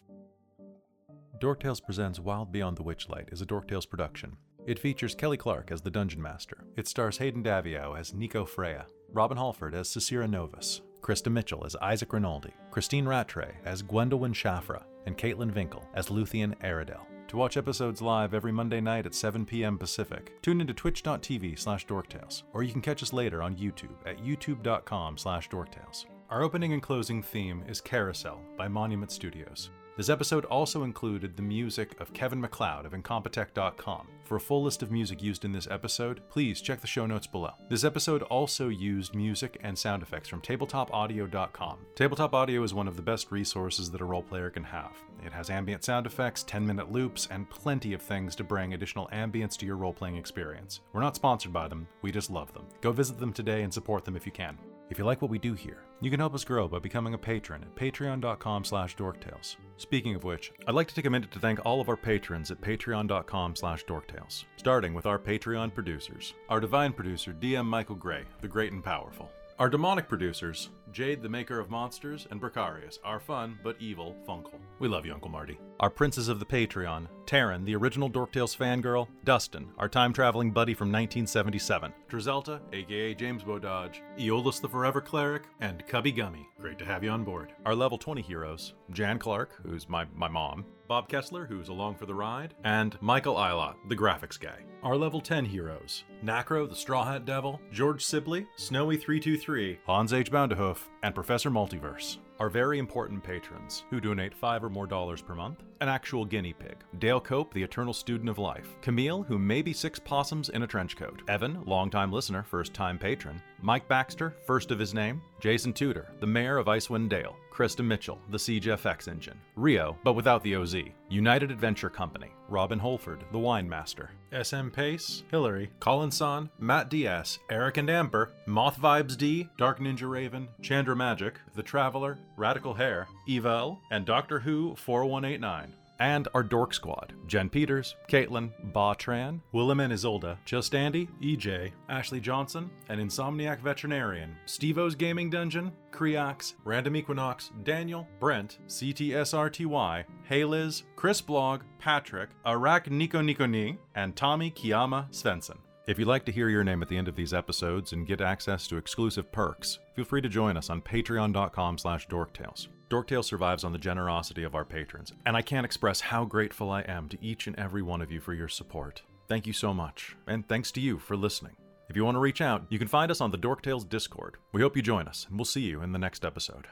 Dork 1.40 1.60
Tales 1.60 1.80
presents 1.80 2.20
Wild 2.20 2.52
Beyond 2.52 2.78
the 2.78 2.84
Witchlight 2.84 3.32
is 3.32 3.42
a 3.42 3.46
Dork 3.46 3.68
Tales 3.68 3.86
production. 3.86 4.38
It 4.66 4.80
features 4.80 5.16
Kelly 5.16 5.38
Clark 5.38 5.72
as 5.72 5.82
the 5.82 5.90
Dungeon 5.90 6.22
Master. 6.22 6.66
It 6.76 6.88
stars 6.88 7.18
Hayden 7.18 7.44
Davio 7.44 7.98
as 7.98 8.14
Nico 8.14 8.44
Freya, 8.44 8.86
Robin 9.14 9.38
Halford 9.38 9.74
as 9.74 9.88
Cicera 9.88 10.28
Novus, 10.30 10.82
Krista 11.02 11.32
Mitchell 11.32 11.66
as 11.66 11.76
Isaac 11.78 12.12
Rinaldi, 12.12 12.54
Christine 12.72 13.06
Rattray 13.06 13.54
as 13.66 13.82
Gwendolyn 13.82 14.34
Shafra, 14.34 14.84
and 15.06 15.18
Caitlin 15.18 15.52
Vinkel 15.52 15.86
as 15.94 16.08
Luthien 16.08 16.54
Aradel. 16.62 17.06
To 17.28 17.36
watch 17.36 17.58
episodes 17.58 18.02
live 18.02 18.34
every 18.34 18.54
Monday 18.54 18.80
night 18.80 19.06
at 19.06 19.14
7 19.14 19.46
p.m. 19.46 19.78
Pacific, 19.78 20.42
tune 20.42 20.62
into 20.62 20.74
twitch.tv 20.74 21.60
slash 21.60 21.86
dorktales, 21.86 22.44
or 22.54 22.64
you 22.64 22.72
can 22.72 22.82
catch 22.82 23.04
us 23.04 23.12
later 23.12 23.44
on 23.44 23.56
YouTube 23.58 23.98
at 24.06 24.20
youtube.com 24.20 25.18
slash 25.18 25.50
dorktales. 25.50 26.06
Our 26.30 26.42
opening 26.42 26.72
and 26.72 26.82
closing 26.82 27.22
theme 27.22 27.66
is 27.68 27.82
Carousel 27.82 28.40
by 28.58 28.70
Monument 28.70 29.12
Studios. 29.12 29.72
This 29.98 30.10
episode 30.10 30.46
also 30.46 30.84
included 30.84 31.36
the 31.36 31.42
music 31.42 32.00
of 32.00 32.14
Kevin 32.14 32.40
MacLeod 32.40 32.86
of 32.86 32.92
Incompetech.com. 32.92 34.08
For 34.26 34.36
a 34.36 34.40
full 34.40 34.62
list 34.62 34.84
of 34.84 34.92
music 34.92 35.24
used 35.24 35.44
in 35.44 35.52
this 35.52 35.68
episode, 35.72 36.22
please 36.30 36.62
check 36.62 36.82
the 36.82 36.86
show 36.86 37.08
notes 37.08 37.26
below. 37.26 37.54
This 37.68 37.84
episode 37.84 38.22
also 38.22 38.68
used 38.70 39.16
music 39.16 39.58
and 39.64 39.76
sound 39.76 40.04
effects 40.04 40.30
from 40.30 40.42
TabletopAudio.com. 40.42 41.80
Tabletop 41.96 42.36
Audio 42.36 42.62
is 42.62 42.76
one 42.76 42.88
of 42.88 42.96
the 42.96 43.02
best 43.02 43.32
resources 43.32 43.90
that 43.90 44.02
a 44.02 44.06
role 44.06 44.22
player 44.22 44.52
can 44.52 44.66
have. 44.66 44.96
It 45.26 45.34
has 45.34 45.50
ambient 45.50 45.84
sound 45.84 46.06
effects, 46.06 46.44
10 46.44 46.64
minute 46.64 46.92
loops, 46.92 47.28
and 47.32 47.50
plenty 47.50 47.94
of 47.94 48.02
things 48.04 48.36
to 48.36 48.44
bring 48.44 48.76
additional 48.76 49.10
ambience 49.12 49.58
to 49.58 49.66
your 49.66 49.78
role 49.78 49.94
playing 49.94 50.18
experience. 50.18 50.82
We're 50.94 51.02
not 51.02 51.16
sponsored 51.16 51.54
by 51.54 51.68
them, 51.68 51.88
we 52.04 52.12
just 52.12 52.30
love 52.30 52.54
them. 52.54 52.68
Go 52.82 52.92
visit 52.92 53.18
them 53.18 53.34
today 53.34 53.64
and 53.64 53.74
support 53.74 54.06
them 54.06 54.16
if 54.16 54.28
you 54.28 54.32
can. 54.32 54.60
If 54.90 54.98
you 54.98 55.04
like 55.04 55.22
what 55.22 55.32
we 55.32 55.38
do 55.38 55.54
here, 55.54 55.84
you 56.00 56.10
can 56.10 56.20
help 56.20 56.34
us 56.34 56.46
grow 56.46 56.68
by 56.68 56.80
becoming 56.80 57.14
a 57.14 57.18
patron 57.18 57.62
at 57.62 57.76
patreon.com 57.76 58.64
slash 58.64 58.96
dorktales. 58.96 59.58
Speaking 59.76 60.16
of 60.16 60.24
which, 60.24 60.54
I'd 60.66 60.76
like 60.76 60.88
to 60.88 60.96
take 60.96 61.06
a 61.06 61.10
minute 61.10 61.32
to 61.32 61.40
thank 61.40 61.66
all 61.66 61.82
of 61.82 61.90
our 61.90 61.98
patrons 61.98 62.52
at 62.52 62.62
patreon.com 62.62 63.56
slash 63.56 63.84
dorktales, 63.86 64.46
starting 64.56 64.94
with 64.94 65.06
our 65.06 65.20
Patreon 65.20 65.74
producers. 65.74 66.34
Our 66.48 66.62
divine 66.62 66.94
producer, 66.94 67.34
DM 67.34 67.66
Michael 67.66 67.96
Gray, 67.96 68.24
the 68.42 68.48
great 68.48 68.72
and 68.72 68.84
powerful. 68.84 69.30
Our 69.60 69.70
demonic 69.70 70.08
producers, 70.08 70.70
Jade, 70.98 71.22
the 71.22 71.30
maker 71.30 71.60
of 71.60 71.70
monsters, 71.70 72.28
and 72.32 72.42
Bricarius, 72.42 72.98
our 73.04 73.20
fun 73.20 73.60
but 73.64 73.76
evil 73.80 74.16
Funkel. 74.28 74.60
We 74.80 74.88
love 74.88 75.06
you, 75.06 75.14
Uncle 75.14 75.30
Marty. 75.30 75.60
Our 75.80 75.92
princes 75.92 76.28
of 76.28 76.40
the 76.40 76.46
Patreon, 76.46 77.06
Taryn, 77.28 77.66
the 77.66 77.76
original 77.76 78.10
Dorktales 78.10 78.58
fangirl, 78.58 79.08
Dustin, 79.24 79.70
our 79.78 79.90
time 79.90 80.12
traveling 80.12 80.50
buddy 80.50 80.74
from 80.74 80.88
1977, 80.88 81.94
Drizelta, 82.10 82.62
aka 82.74 83.14
James 83.14 83.44
Bododge, 83.44 84.02
Eolus 84.18 84.60
the 84.60 84.68
Forever 84.68 85.00
Cleric, 85.00 85.44
and 85.60 85.86
Cubby 85.86 86.12
Gummy. 86.12 86.50
Great 86.60 86.80
to 86.80 86.86
have 86.86 87.04
you 87.04 87.12
on 87.12 87.24
board. 87.24 87.54
Our 87.64 87.76
level 87.76 88.00
20 88.00 88.24
heroes, 88.24 88.74
Jan 88.90 89.20
Clark, 89.20 89.52
who's 89.62 89.88
my, 89.88 90.08
my 90.16 90.28
mom, 90.28 90.66
Bob 90.88 91.10
Kessler, 91.10 91.46
who's 91.46 91.68
along 91.68 91.96
for 91.96 92.06
the 92.06 92.16
ride, 92.16 92.54
and 92.64 92.98
Michael 93.02 93.36
Ilott, 93.36 93.76
the 93.90 93.96
graphics 93.96 94.40
guy. 94.40 94.64
Our 94.84 94.96
level 94.96 95.20
10 95.20 95.46
heroes 95.46 96.06
Nacro, 96.22 96.66
the 96.66 96.76
Straw 96.76 97.04
Hat 97.04 97.26
Devil, 97.26 97.60
George 97.72 98.06
Sibley, 98.06 98.48
Snowy323, 98.58 99.80
Hans 99.86 100.14
H. 100.14 100.32
Boundahoof, 100.32 100.87
and 101.04 101.16
Professor 101.16 101.50
Multiverse. 101.50 102.18
Our 102.40 102.50
very 102.50 102.78
important 102.78 103.24
patrons, 103.24 103.86
who 103.90 104.00
donate 104.00 104.34
five 104.34 104.64
or 104.64 104.70
more 104.70 104.86
dollars 104.86 105.22
per 105.22 105.34
month, 105.34 105.64
an 105.82 105.90
actual 105.90 106.24
guinea 106.24 106.54
pig, 106.54 106.78
Dale 107.00 107.20
Cope, 107.20 107.54
the 107.54 107.64
eternal 107.64 107.94
student 107.94 108.30
of 108.30 108.38
life, 108.38 108.78
Camille, 108.82 109.24
who 109.24 109.40
may 109.40 109.62
be 109.62 109.74
six 109.74 109.98
possums 110.00 110.50
in 110.50 110.64
a 110.64 110.68
trench 110.68 110.96
coat, 110.96 111.22
Evan, 111.28 111.64
longtime 111.66 112.12
listener, 112.12 112.44
first 112.44 112.74
time 112.74 113.00
patron, 113.00 113.42
Mike 113.62 113.88
Baxter, 113.88 114.36
first 114.46 114.70
of 114.70 114.78
his 114.78 114.94
name, 114.94 115.22
Jason 115.40 115.74
Tudor, 115.74 116.12
the 116.20 116.28
mayor 116.28 116.58
of 116.58 116.68
Icewind 116.68 117.10
Dale, 117.10 117.36
Krista 117.58 117.84
Mitchell, 117.84 118.22
the 118.30 118.38
Siege 118.38 118.68
FX 118.68 119.08
engine, 119.08 119.40
Rio, 119.56 119.98
but 120.04 120.14
without 120.14 120.44
the 120.44 120.56
OZ, 120.56 120.76
United 121.10 121.50
Adventure 121.50 121.90
Company, 121.90 122.28
Robin 122.50 122.78
Holford, 122.78 123.24
the 123.32 123.40
wine 123.40 123.68
master, 123.68 124.12
SM 124.32 124.68
Pace, 124.70 125.24
Hillary, 125.32 125.72
Colin 125.80 126.12
Son, 126.12 126.52
Matt 126.60 126.90
DS, 126.90 127.40
Eric 127.50 127.78
and 127.78 127.90
Amber, 127.90 128.32
Moth 128.46 128.80
Vibes 128.80 129.18
D, 129.18 129.50
Dark 129.58 129.80
Ninja 129.80 130.08
Raven, 130.08 130.48
Chandra 130.62 130.96
Magic, 130.96 131.40
The 131.56 131.64
Traveler, 131.64 132.20
Radical 132.36 132.76
Hair, 132.76 133.08
Evel, 133.28 133.80
and 133.90 134.06
Doctor 134.06 134.38
Who 134.38 134.76
4189. 134.76 135.74
And 136.00 136.28
our 136.34 136.44
Dork 136.44 136.74
Squad 136.74 137.14
Jen 137.26 137.50
Peters, 137.50 137.96
Caitlin, 138.08 138.52
Ba 138.72 138.96
Tran, 138.98 139.42
Willem 139.52 139.80
and 139.80 139.92
Isolda, 139.94 140.38
Just 140.46 140.76
Andy, 140.76 141.08
EJ, 141.22 141.72
Ashley 141.90 142.20
Johnson, 142.20 142.70
an 142.90 143.00
Insomniac 143.00 143.60
Veterinarian, 143.62 144.36
Stevo's 144.46 144.96
Gaming 144.96 145.30
Dungeon, 145.30 145.72
Creox, 145.92 146.54
Random 146.64 146.96
Equinox, 146.96 147.52
Daniel, 147.64 148.08
Brent, 148.20 148.60
CTSRTY, 148.68 150.06
Hey 150.24 150.46
Liz, 150.46 150.84
Chris 150.96 151.22
Blog, 151.22 151.62
Patrick, 151.80 152.30
Arak 152.46 152.90
Nico 152.92 153.22
Nico 153.22 153.46
Ni, 153.46 153.78
and 153.96 154.16
Tommy 154.16 154.52
Kiyama 154.52 155.10
Svensson. 155.12 155.58
If 155.88 155.98
you'd 155.98 156.08
like 156.08 156.26
to 156.26 156.34
hear 156.34 156.50
your 156.50 156.66
name 156.66 156.82
at 156.82 156.90
the 156.90 156.98
end 156.98 157.08
of 157.08 157.16
these 157.16 157.34
episodes 157.34 157.94
and 157.94 158.06
get 158.06 158.20
access 158.20 158.68
to 158.68 158.76
exclusive 158.76 159.32
perks, 159.32 159.80
feel 159.96 160.04
free 160.04 160.22
to 160.22 160.28
join 160.28 160.58
us 160.58 160.70
on 160.70 160.82
patreon.com 160.82 161.78
slash 161.78 162.08
dorktales. 162.10 162.68
Dorktales 162.90 163.26
survives 163.26 163.66
on 163.66 163.74
the 163.74 163.78
generosity 163.78 164.44
of 164.44 164.56
our 164.56 164.64
patrons, 164.64 165.12
and 165.26 165.36
I 165.36 165.42
can't 165.42 165.66
express 165.66 166.00
how 166.00 166.24
grateful 166.24 166.72
I 166.72 166.82
am 166.82 167.10
to 167.10 167.18
each 167.22 167.48
and 167.48 167.60
every 167.60 167.82
one 167.82 168.02
of 168.02 168.12
you 168.12 168.22
for 168.22 168.34
your 168.34 168.48
support. 168.48 169.02
Thank 169.28 169.46
you 169.46 169.52
so 169.52 169.74
much, 169.74 170.16
and 170.26 170.48
thanks 170.48 170.72
to 170.74 170.80
you 170.80 170.98
for 170.98 171.18
listening. 171.18 171.58
If 171.90 171.98
you 171.98 172.06
want 172.06 172.16
to 172.16 172.20
reach 172.20 172.40
out, 172.40 172.66
you 172.70 172.80
can 172.80 172.88
find 172.88 173.12
us 173.12 173.20
on 173.20 173.32
the 173.32 173.38
Dorktales 173.38 173.88
Discord. 173.88 174.38
We 174.54 174.62
hope 174.62 174.78
you 174.78 174.82
join 174.82 175.08
us, 175.08 175.26
and 175.28 175.38
we'll 175.38 175.46
see 175.46 175.62
you 175.62 175.82
in 175.82 175.92
the 175.92 176.00
next 176.00 176.24
episode. 176.24 176.68